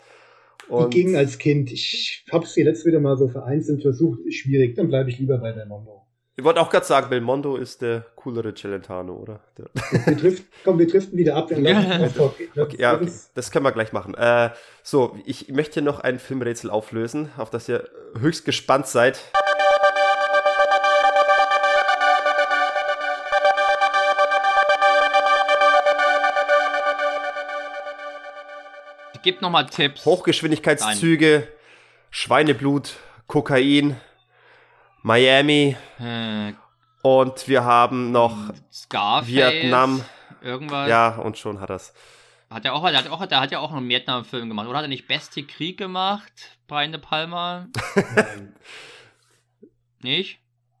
Die 0.67 0.71
Und 0.71 0.89
ging 0.93 1.17
als 1.17 1.37
Kind. 1.37 1.69
Ich 1.71 2.25
habe 2.31 2.45
es 2.45 2.55
jetzt 2.55 2.85
wieder 2.85 2.99
mal 3.01 3.17
so 3.17 3.27
vereinzelt 3.27 3.81
versucht. 3.81 4.19
Ist 4.25 4.35
schwierig. 4.37 4.75
Dann 4.75 4.87
bleibe 4.87 5.09
ich 5.09 5.19
lieber 5.19 5.37
bei 5.37 5.51
Belmondo. 5.51 6.05
ich 6.37 6.45
wollte 6.45 6.61
auch 6.61 6.69
gerade 6.69 6.85
sagen, 6.85 7.09
Belmondo 7.09 7.57
ist 7.57 7.81
der 7.81 8.05
coolere 8.15 8.53
Celentano, 8.53 9.13
oder? 9.17 9.41
Der, 9.57 9.65
Wir 10.05 10.15
drift, 10.15 10.43
komm, 10.63 10.79
wir 10.79 10.87
driften 10.87 11.17
wieder 11.17 11.35
ab. 11.35 11.49
Lassen 11.51 11.65
Ja. 11.65 11.99
uns 11.99 12.17
auf- 12.17 12.35
okay, 12.57 12.77
ja, 12.79 12.93
okay, 12.95 13.11
das 13.35 13.51
können 13.51 13.65
wir 13.65 13.73
gleich 13.73 13.91
machen. 13.91 14.13
Äh, 14.15 14.51
so, 14.81 15.17
ich 15.25 15.49
möchte 15.49 15.81
noch 15.81 15.99
ein 15.99 16.19
Filmrätsel 16.19 16.69
auflösen, 16.69 17.29
auf 17.35 17.49
das 17.49 17.67
ihr 17.67 17.89
höchst 18.17 18.45
gespannt 18.45 18.87
seid. 18.87 19.19
Gib 29.23 29.41
nochmal 29.41 29.65
Tipps. 29.65 30.05
Hochgeschwindigkeitszüge, 30.05 31.47
Schweineblut, 32.09 32.95
Kokain, 33.27 33.97
Miami 35.01 35.75
Äh, 35.99 36.53
und 37.01 37.47
wir 37.47 37.63
haben 37.63 38.11
noch 38.11 38.35
Scarface. 38.71 39.27
Vietnam. 39.29 40.03
Irgendwas. 40.41 40.89
Ja, 40.89 41.15
und 41.15 41.37
schon 41.37 41.59
hat 41.59 41.69
er's. 41.69 41.93
Hat 42.49 42.65
er 42.65 42.73
auch, 42.73 42.87
der 42.89 42.97
hat 42.97 43.09
auch, 43.09 43.25
der 43.25 43.41
hat 43.41 43.51
ja 43.51 43.59
auch 43.59 43.73
einen 43.73 43.87
Vietnam-Film 43.87 44.49
gemacht. 44.49 44.67
Oder 44.67 44.79
hat 44.79 44.85
er 44.85 44.89
nicht 44.89 45.07
Beste 45.07 45.43
Krieg 45.43 45.77
gemacht? 45.77 46.31
Brian 46.67 46.91
De 46.91 46.99
Palma? 46.99 47.67
Nein. 48.15 48.55
Nicht? 50.01 50.39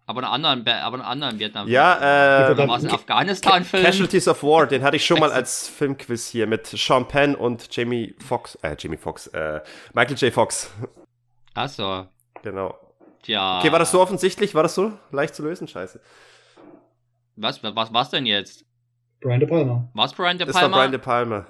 Aber 0.09 0.23
einen 0.23 0.31
anderen, 0.33 0.63
Be- 0.63 0.73
aber 0.81 0.95
einen 0.95 1.05
anderen 1.05 1.37
Vietnam-Film. 1.37 1.71
Ja, 1.71 1.97
Oder 1.97 2.63
äh, 2.63 2.67
war 2.67 2.77
es 2.77 2.83
ein 2.83 2.89
Afghanistan-Film? 2.91 3.83
Casualties 3.83 4.27
of 4.27 4.41
War, 4.41 4.65
den 4.65 4.81
hatte 4.81 4.95
ich 4.97 5.05
schon 5.05 5.19
mal 5.19 5.31
als 5.31 5.67
Filmquiz 5.67 6.27
hier 6.27 6.47
mit 6.47 6.65
Sean 6.65 7.07
Penn 7.07 7.35
und 7.35 7.67
Jamie 7.75 8.15
Foxx, 8.27 8.55
äh, 8.63 8.75
Jamie 8.79 8.97
Foxx, 8.97 9.27
äh, 9.27 9.61
Michael 9.93 10.17
J. 10.17 10.33
Fox. 10.33 10.71
Achso. 11.53 12.07
Genau. 12.41 12.73
Tja. 13.21 13.59
Okay, 13.59 13.71
war 13.71 13.77
das 13.77 13.91
so 13.91 14.01
offensichtlich? 14.01 14.55
War 14.55 14.63
das 14.63 14.73
so 14.73 14.93
leicht 15.11 15.35
zu 15.35 15.43
lösen? 15.43 15.67
Scheiße. 15.67 16.01
Was, 17.35 17.61
was 17.61 17.93
war's 17.93 18.09
denn 18.09 18.25
jetzt? 18.25 18.65
Brian 19.21 19.39
De 19.39 19.47
Palma. 19.47 19.87
War's 19.93 20.13
Brian 20.13 20.39
De 20.39 20.47
Das 20.47 20.55
war 20.55 20.61
Palma? 20.63 20.77
Brian 20.77 20.91
De 20.91 20.99
Palma. 20.99 21.45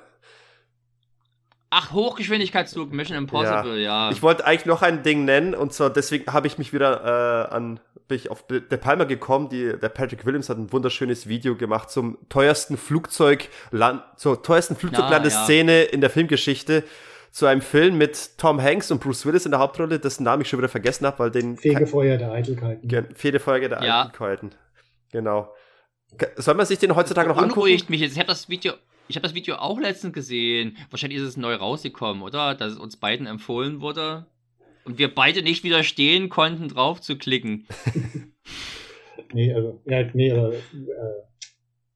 Ach, 1.71 1.91
Hochgeschwindigkeitszug, 1.91 2.91
Mission 2.91 3.17
Impossible, 3.17 3.79
ja. 3.79 4.09
Ich 4.11 4.23
wollte 4.23 4.45
eigentlich 4.45 4.65
noch 4.65 4.81
ein 4.81 5.03
Ding 5.03 5.25
nennen 5.25 5.53
und 5.53 5.71
zwar 5.71 5.89
deswegen 5.89 6.31
habe 6.33 6.47
ich 6.47 6.57
mich 6.57 6.73
wieder 6.73 7.47
äh, 7.51 7.53
an 7.53 7.79
bin 8.09 8.17
ich 8.17 8.31
auf 8.31 8.45
De 8.47 8.59
Palma 8.77 9.03
gekommen. 9.05 9.49
Die, 9.49 9.77
der 9.79 9.89
Patrick 9.89 10.25
Williams 10.25 10.49
hat 10.49 10.57
ein 10.57 10.73
wunderschönes 10.73 11.27
Video 11.29 11.55
gemacht 11.55 11.89
zum 11.89 12.17
teuersten 12.27 12.75
Flugzeug 12.75 13.47
zur 14.17 14.43
teuersten 14.43 14.75
Flugzeuglandeszene 14.75 15.83
in 15.83 16.01
der 16.01 16.09
Filmgeschichte. 16.09 16.83
Zu 17.31 17.45
einem 17.45 17.61
Film 17.61 17.99
mit 17.99 18.39
Tom 18.39 18.59
Hanks 18.59 18.89
und 18.89 19.01
Bruce 19.01 19.23
Willis 19.27 19.45
in 19.45 19.51
der 19.51 19.59
Hauptrolle, 19.59 19.99
dessen 19.99 20.23
Namen 20.23 20.41
ich 20.41 20.49
schon 20.49 20.57
wieder 20.57 20.67
vergessen 20.67 21.05
habe, 21.05 21.19
weil 21.19 21.29
den 21.29 21.57
Fegefeuer 21.57 22.17
der 22.17 22.31
Eitelkeiten. 22.31 23.15
Fegefeuer 23.15 23.69
der 23.69 23.83
Ja. 23.83 24.05
Eitelkeiten. 24.05 24.55
Genau. 25.11 25.53
Soll 26.37 26.55
man 26.55 26.65
sich 26.65 26.79
den 26.79 26.95
heutzutage 26.95 27.29
noch 27.29 27.37
angucken? 27.37 27.69
Mich 27.89 28.01
jetzt. 28.01 28.13
Ich 28.13 28.17
habe 28.17 28.29
das 28.29 28.49
Video, 28.49 28.73
ich 29.09 29.15
habe 29.15 29.23
das 29.23 29.35
Video 29.35 29.55
auch 29.55 29.79
letztens 29.79 30.13
gesehen. 30.13 30.77
Wahrscheinlich 30.89 31.19
ist 31.19 31.27
es 31.27 31.37
neu 31.37 31.55
rausgekommen, 31.55 32.23
oder? 32.23 32.55
Dass 32.55 32.73
es 32.73 32.79
uns 32.79 32.97
beiden 32.97 33.27
empfohlen 33.27 33.81
wurde. 33.81 34.27
Und 34.85 34.97
wir 34.97 35.13
beide 35.13 35.41
nicht 35.41 35.63
widerstehen 35.63 36.29
konnten, 36.29 36.69
drauf 36.69 37.01
zu 37.01 37.17
klicken. 37.17 37.65
Nee, 39.33 39.53
also, 39.53 39.79
ja, 39.85 40.09
nee, 40.13 40.31
aber 40.31 40.53
äh, 40.53 40.59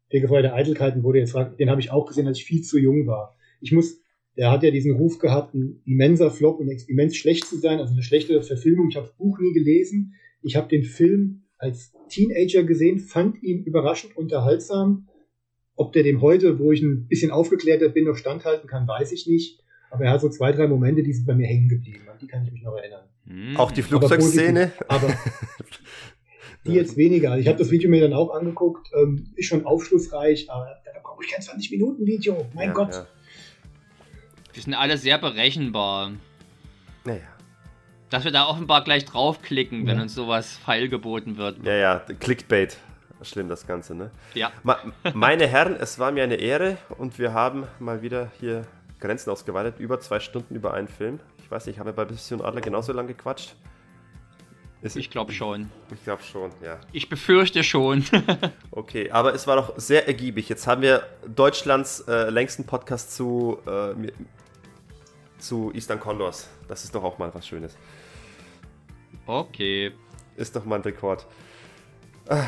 Fegefeuer 0.10 0.44
der 0.44 0.54
Eitelkeiten 0.54 1.04
wurde 1.04 1.20
jetzt, 1.20 1.34
den 1.34 1.70
habe 1.70 1.82
ich 1.82 1.92
auch 1.92 2.06
gesehen, 2.06 2.28
als 2.28 2.38
ich 2.38 2.46
viel 2.46 2.62
zu 2.62 2.78
jung 2.78 3.08
war. 3.08 3.36
Ich 3.60 3.72
muss, 3.72 4.00
der 4.38 4.52
hat 4.52 4.64
ja 4.64 4.72
diesen 4.72 4.96
Ruf 4.96 5.18
gehabt, 5.18 5.56
ein 5.56 5.82
immenser 5.86 6.30
Flop 6.30 6.60
und 6.60 6.70
immens 6.88 7.16
schlecht 7.16 7.46
zu 7.46 7.58
sein, 7.58 7.80
also 7.80 7.94
eine 7.94 8.04
schlechte 8.04 8.42
Verfilmung. 8.44 8.90
Ich 8.90 8.98
habe 8.98 9.08
das 9.08 9.16
Buch 9.16 9.40
nie 9.40 9.54
gelesen. 9.54 10.14
Ich 10.42 10.56
habe 10.56 10.68
den 10.68 10.84
Film 10.84 11.44
als 11.58 11.94
Teenager 12.10 12.64
gesehen, 12.64 13.00
fand 13.00 13.42
ihn 13.42 13.64
überraschend 13.64 14.16
unterhaltsam. 14.16 15.08
Ob 15.76 15.94
der 15.94 16.04
dem 16.04 16.22
heute, 16.22 16.60
wo 16.60 16.72
ich 16.72 16.82
ein 16.82 17.08
bisschen 17.08 17.32
aufgeklärter 17.32 17.90
bin, 17.90 18.06
noch 18.06 18.16
standhalten 18.16 18.68
kann, 18.70 18.88
weiß 18.88 19.12
ich 19.12 19.28
nicht. 19.28 19.60
Aber 19.90 20.06
er 20.06 20.12
hat 20.12 20.22
so 20.22 20.30
zwei, 20.30 20.52
drei 20.52 20.68
Momente, 20.68 21.04
die 21.04 21.14
sind 21.14 21.26
bei 21.26 21.36
mir 21.36 21.48
hängen 21.48 21.70
geblieben. 21.70 22.08
An 22.12 22.18
die 22.20 22.28
kann 22.28 22.44
ich 22.46 22.52
mich 22.52 22.64
noch 22.64 22.76
erinnern. 22.76 23.04
Hm. 23.28 23.58
Auch 23.58 23.72
die 23.72 23.82
Flugzeugszene. 23.84 24.72
Aber 24.88 25.08
die 26.66 26.74
jetzt 26.74 26.98
weniger. 26.98 27.32
Also 27.32 27.42
ich 27.42 27.48
habe 27.48 27.58
das 27.58 27.72
Video 27.72 27.90
mir 27.90 28.02
dann 28.02 28.14
auch 28.14 28.32
angeguckt, 28.34 28.90
ähm, 29.00 29.28
ist 29.36 29.48
schon 29.48 29.66
aufschlussreich, 29.66 30.50
aber 30.50 30.68
da 30.86 31.00
brauche 31.02 31.24
ich 31.24 31.32
kein 31.32 31.42
20-Minuten-Video. 31.42 32.46
Mein 32.54 32.70
Ja, 32.70 32.74
Gott. 32.74 32.94
ja. 32.94 33.08
Die 34.56 34.60
sind 34.60 34.74
alle 34.76 34.98
sehr 34.98 35.18
berechenbar. 35.18 36.12
Naja. 37.06 37.22
Dass 38.10 38.24
wir 38.24 38.32
da 38.32 38.46
offenbar 38.46 38.84
gleich 38.84 39.06
draufklicken, 39.06 39.88
wenn 39.88 39.98
Ja. 39.98 40.04
uns 40.04 40.14
sowas 40.14 40.56
feilgeboten 40.58 41.38
wird. 41.38 41.66
Ja, 41.66 41.76
ja, 41.76 42.00
Clickbait. 42.20 42.78
Schlimm 43.26 43.50
das 43.50 43.68
Ganze, 43.68 43.96
ne? 43.96 44.12
Ja. 44.34 44.52
Ma 44.64 44.78
meine 45.14 45.48
Herren, 45.48 45.76
es 45.76 46.00
war 46.00 46.12
mir 46.12 46.24
eine 46.24 46.36
Ehre 46.36 46.78
und 46.98 47.20
wir 47.20 47.34
haben 47.34 47.68
mal 47.80 48.02
wieder 48.02 48.32
hier 48.40 48.66
Grenzen 49.00 49.30
ausgeweitet. 49.30 49.80
Über 49.80 50.00
zwei 50.00 50.20
Stunden 50.20 50.56
über 50.56 50.74
einen 50.74 50.88
Film. 50.88 51.20
Ich 51.40 51.52
weiß 51.52 51.66
nicht, 51.68 51.80
haben 51.80 51.88
wir 51.88 51.94
bei 51.94 52.06
Mission 52.06 52.42
Adler 52.42 52.62
genauso 52.62 52.94
lange 52.94 53.10
gequatscht? 53.10 53.56
Ist, 54.82 54.98
Ich 54.98 55.10
glaube 55.10 55.32
schon. 55.32 55.70
Ich 55.94 56.04
glaube 56.04 56.22
schon, 56.24 56.52
ja. 56.62 56.78
Ich 56.92 57.08
befürchte 57.08 57.64
schon. 57.64 58.04
Okay, 58.72 59.12
aber 59.12 59.34
es 59.34 59.46
war 59.46 59.56
doch 59.56 59.78
sehr 59.78 60.08
ergiebig. 60.08 60.50
Jetzt 60.50 60.68
haben 60.68 60.82
wir 60.82 61.08
Deutschlands 61.28 62.02
äh, 62.02 62.30
längsten 62.30 62.66
Podcast 62.66 63.16
zu, 63.16 63.60
äh, 63.68 64.12
zu 65.38 65.72
Eastern 65.74 66.00
Condors. 66.00 66.50
Das 66.68 66.84
ist 66.84 66.94
doch 66.96 67.04
auch 67.04 67.18
mal 67.20 67.34
was 67.34 67.48
Schönes. 67.48 67.78
okay. 69.28 69.94
Ist 70.36 70.56
doch 70.56 70.66
mal 70.66 70.78
ein 70.78 70.82
Rekord. 70.82 71.28
Ah. 72.28 72.44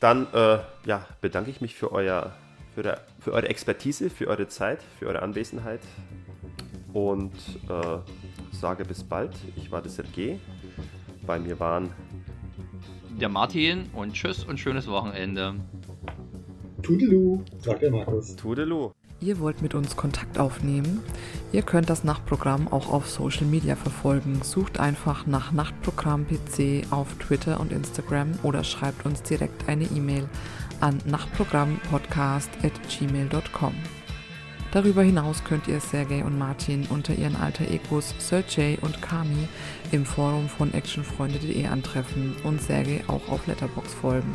Dann 0.00 0.26
äh, 0.32 0.58
ja, 0.86 1.06
bedanke 1.20 1.50
ich 1.50 1.60
mich 1.60 1.74
für, 1.74 1.92
euer, 1.92 2.32
für, 2.74 2.82
der, 2.82 3.00
für 3.18 3.32
eure 3.32 3.48
Expertise, 3.48 4.10
für 4.10 4.28
eure 4.28 4.48
Zeit, 4.48 4.80
für 4.98 5.06
eure 5.06 5.22
Anwesenheit 5.22 5.80
und 6.92 7.32
äh, 7.68 7.98
sage 8.52 8.84
bis 8.84 9.02
bald. 9.02 9.34
Ich 9.56 9.70
war 9.70 9.82
der 9.82 9.90
Sergej. 9.90 10.38
Bei 11.26 11.38
mir 11.38 11.58
waren 11.60 11.90
Der 13.20 13.28
Martin 13.28 13.90
und 13.92 14.14
tschüss 14.14 14.44
und 14.44 14.58
schönes 14.58 14.86
Wochenende. 14.86 15.54
Tudelu, 16.82 17.42
sagt 17.58 17.82
der 17.82 17.90
Markus. 17.90 18.36
Tudelu. 18.36 18.92
Ihr 19.20 19.40
wollt 19.40 19.62
mit 19.62 19.74
uns 19.74 19.96
Kontakt 19.96 20.38
aufnehmen? 20.38 21.02
Ihr 21.50 21.62
könnt 21.62 21.90
das 21.90 22.04
Nachtprogramm 22.04 22.68
auch 22.68 22.88
auf 22.88 23.10
Social 23.10 23.46
Media 23.46 23.74
verfolgen. 23.74 24.42
Sucht 24.44 24.78
einfach 24.78 25.26
nach 25.26 25.50
Nachtprogramm 25.50 26.24
PC 26.24 26.84
auf 26.90 27.14
Twitter 27.14 27.58
und 27.58 27.72
Instagram 27.72 28.38
oder 28.44 28.62
schreibt 28.62 29.04
uns 29.04 29.22
direkt 29.22 29.68
eine 29.68 29.86
E-Mail 29.86 30.28
an 30.80 30.98
nachtprogrammpodcast.gmail.com. 31.04 33.74
Darüber 34.70 35.02
hinaus 35.02 35.42
könnt 35.42 35.66
ihr 35.66 35.80
Sergej 35.80 36.22
und 36.22 36.38
Martin 36.38 36.86
unter 36.88 37.14
ihren 37.14 37.34
alter 37.34 37.68
Egos 37.68 38.14
Sergej 38.18 38.78
und 38.82 39.02
Kami 39.02 39.48
im 39.90 40.04
Forum 40.04 40.48
von 40.48 40.72
actionfreunde.de 40.72 41.66
antreffen 41.66 42.36
und 42.44 42.62
Sergej 42.62 43.02
auch 43.08 43.28
auf 43.28 43.48
Letterbox 43.48 43.94
folgen. 43.94 44.32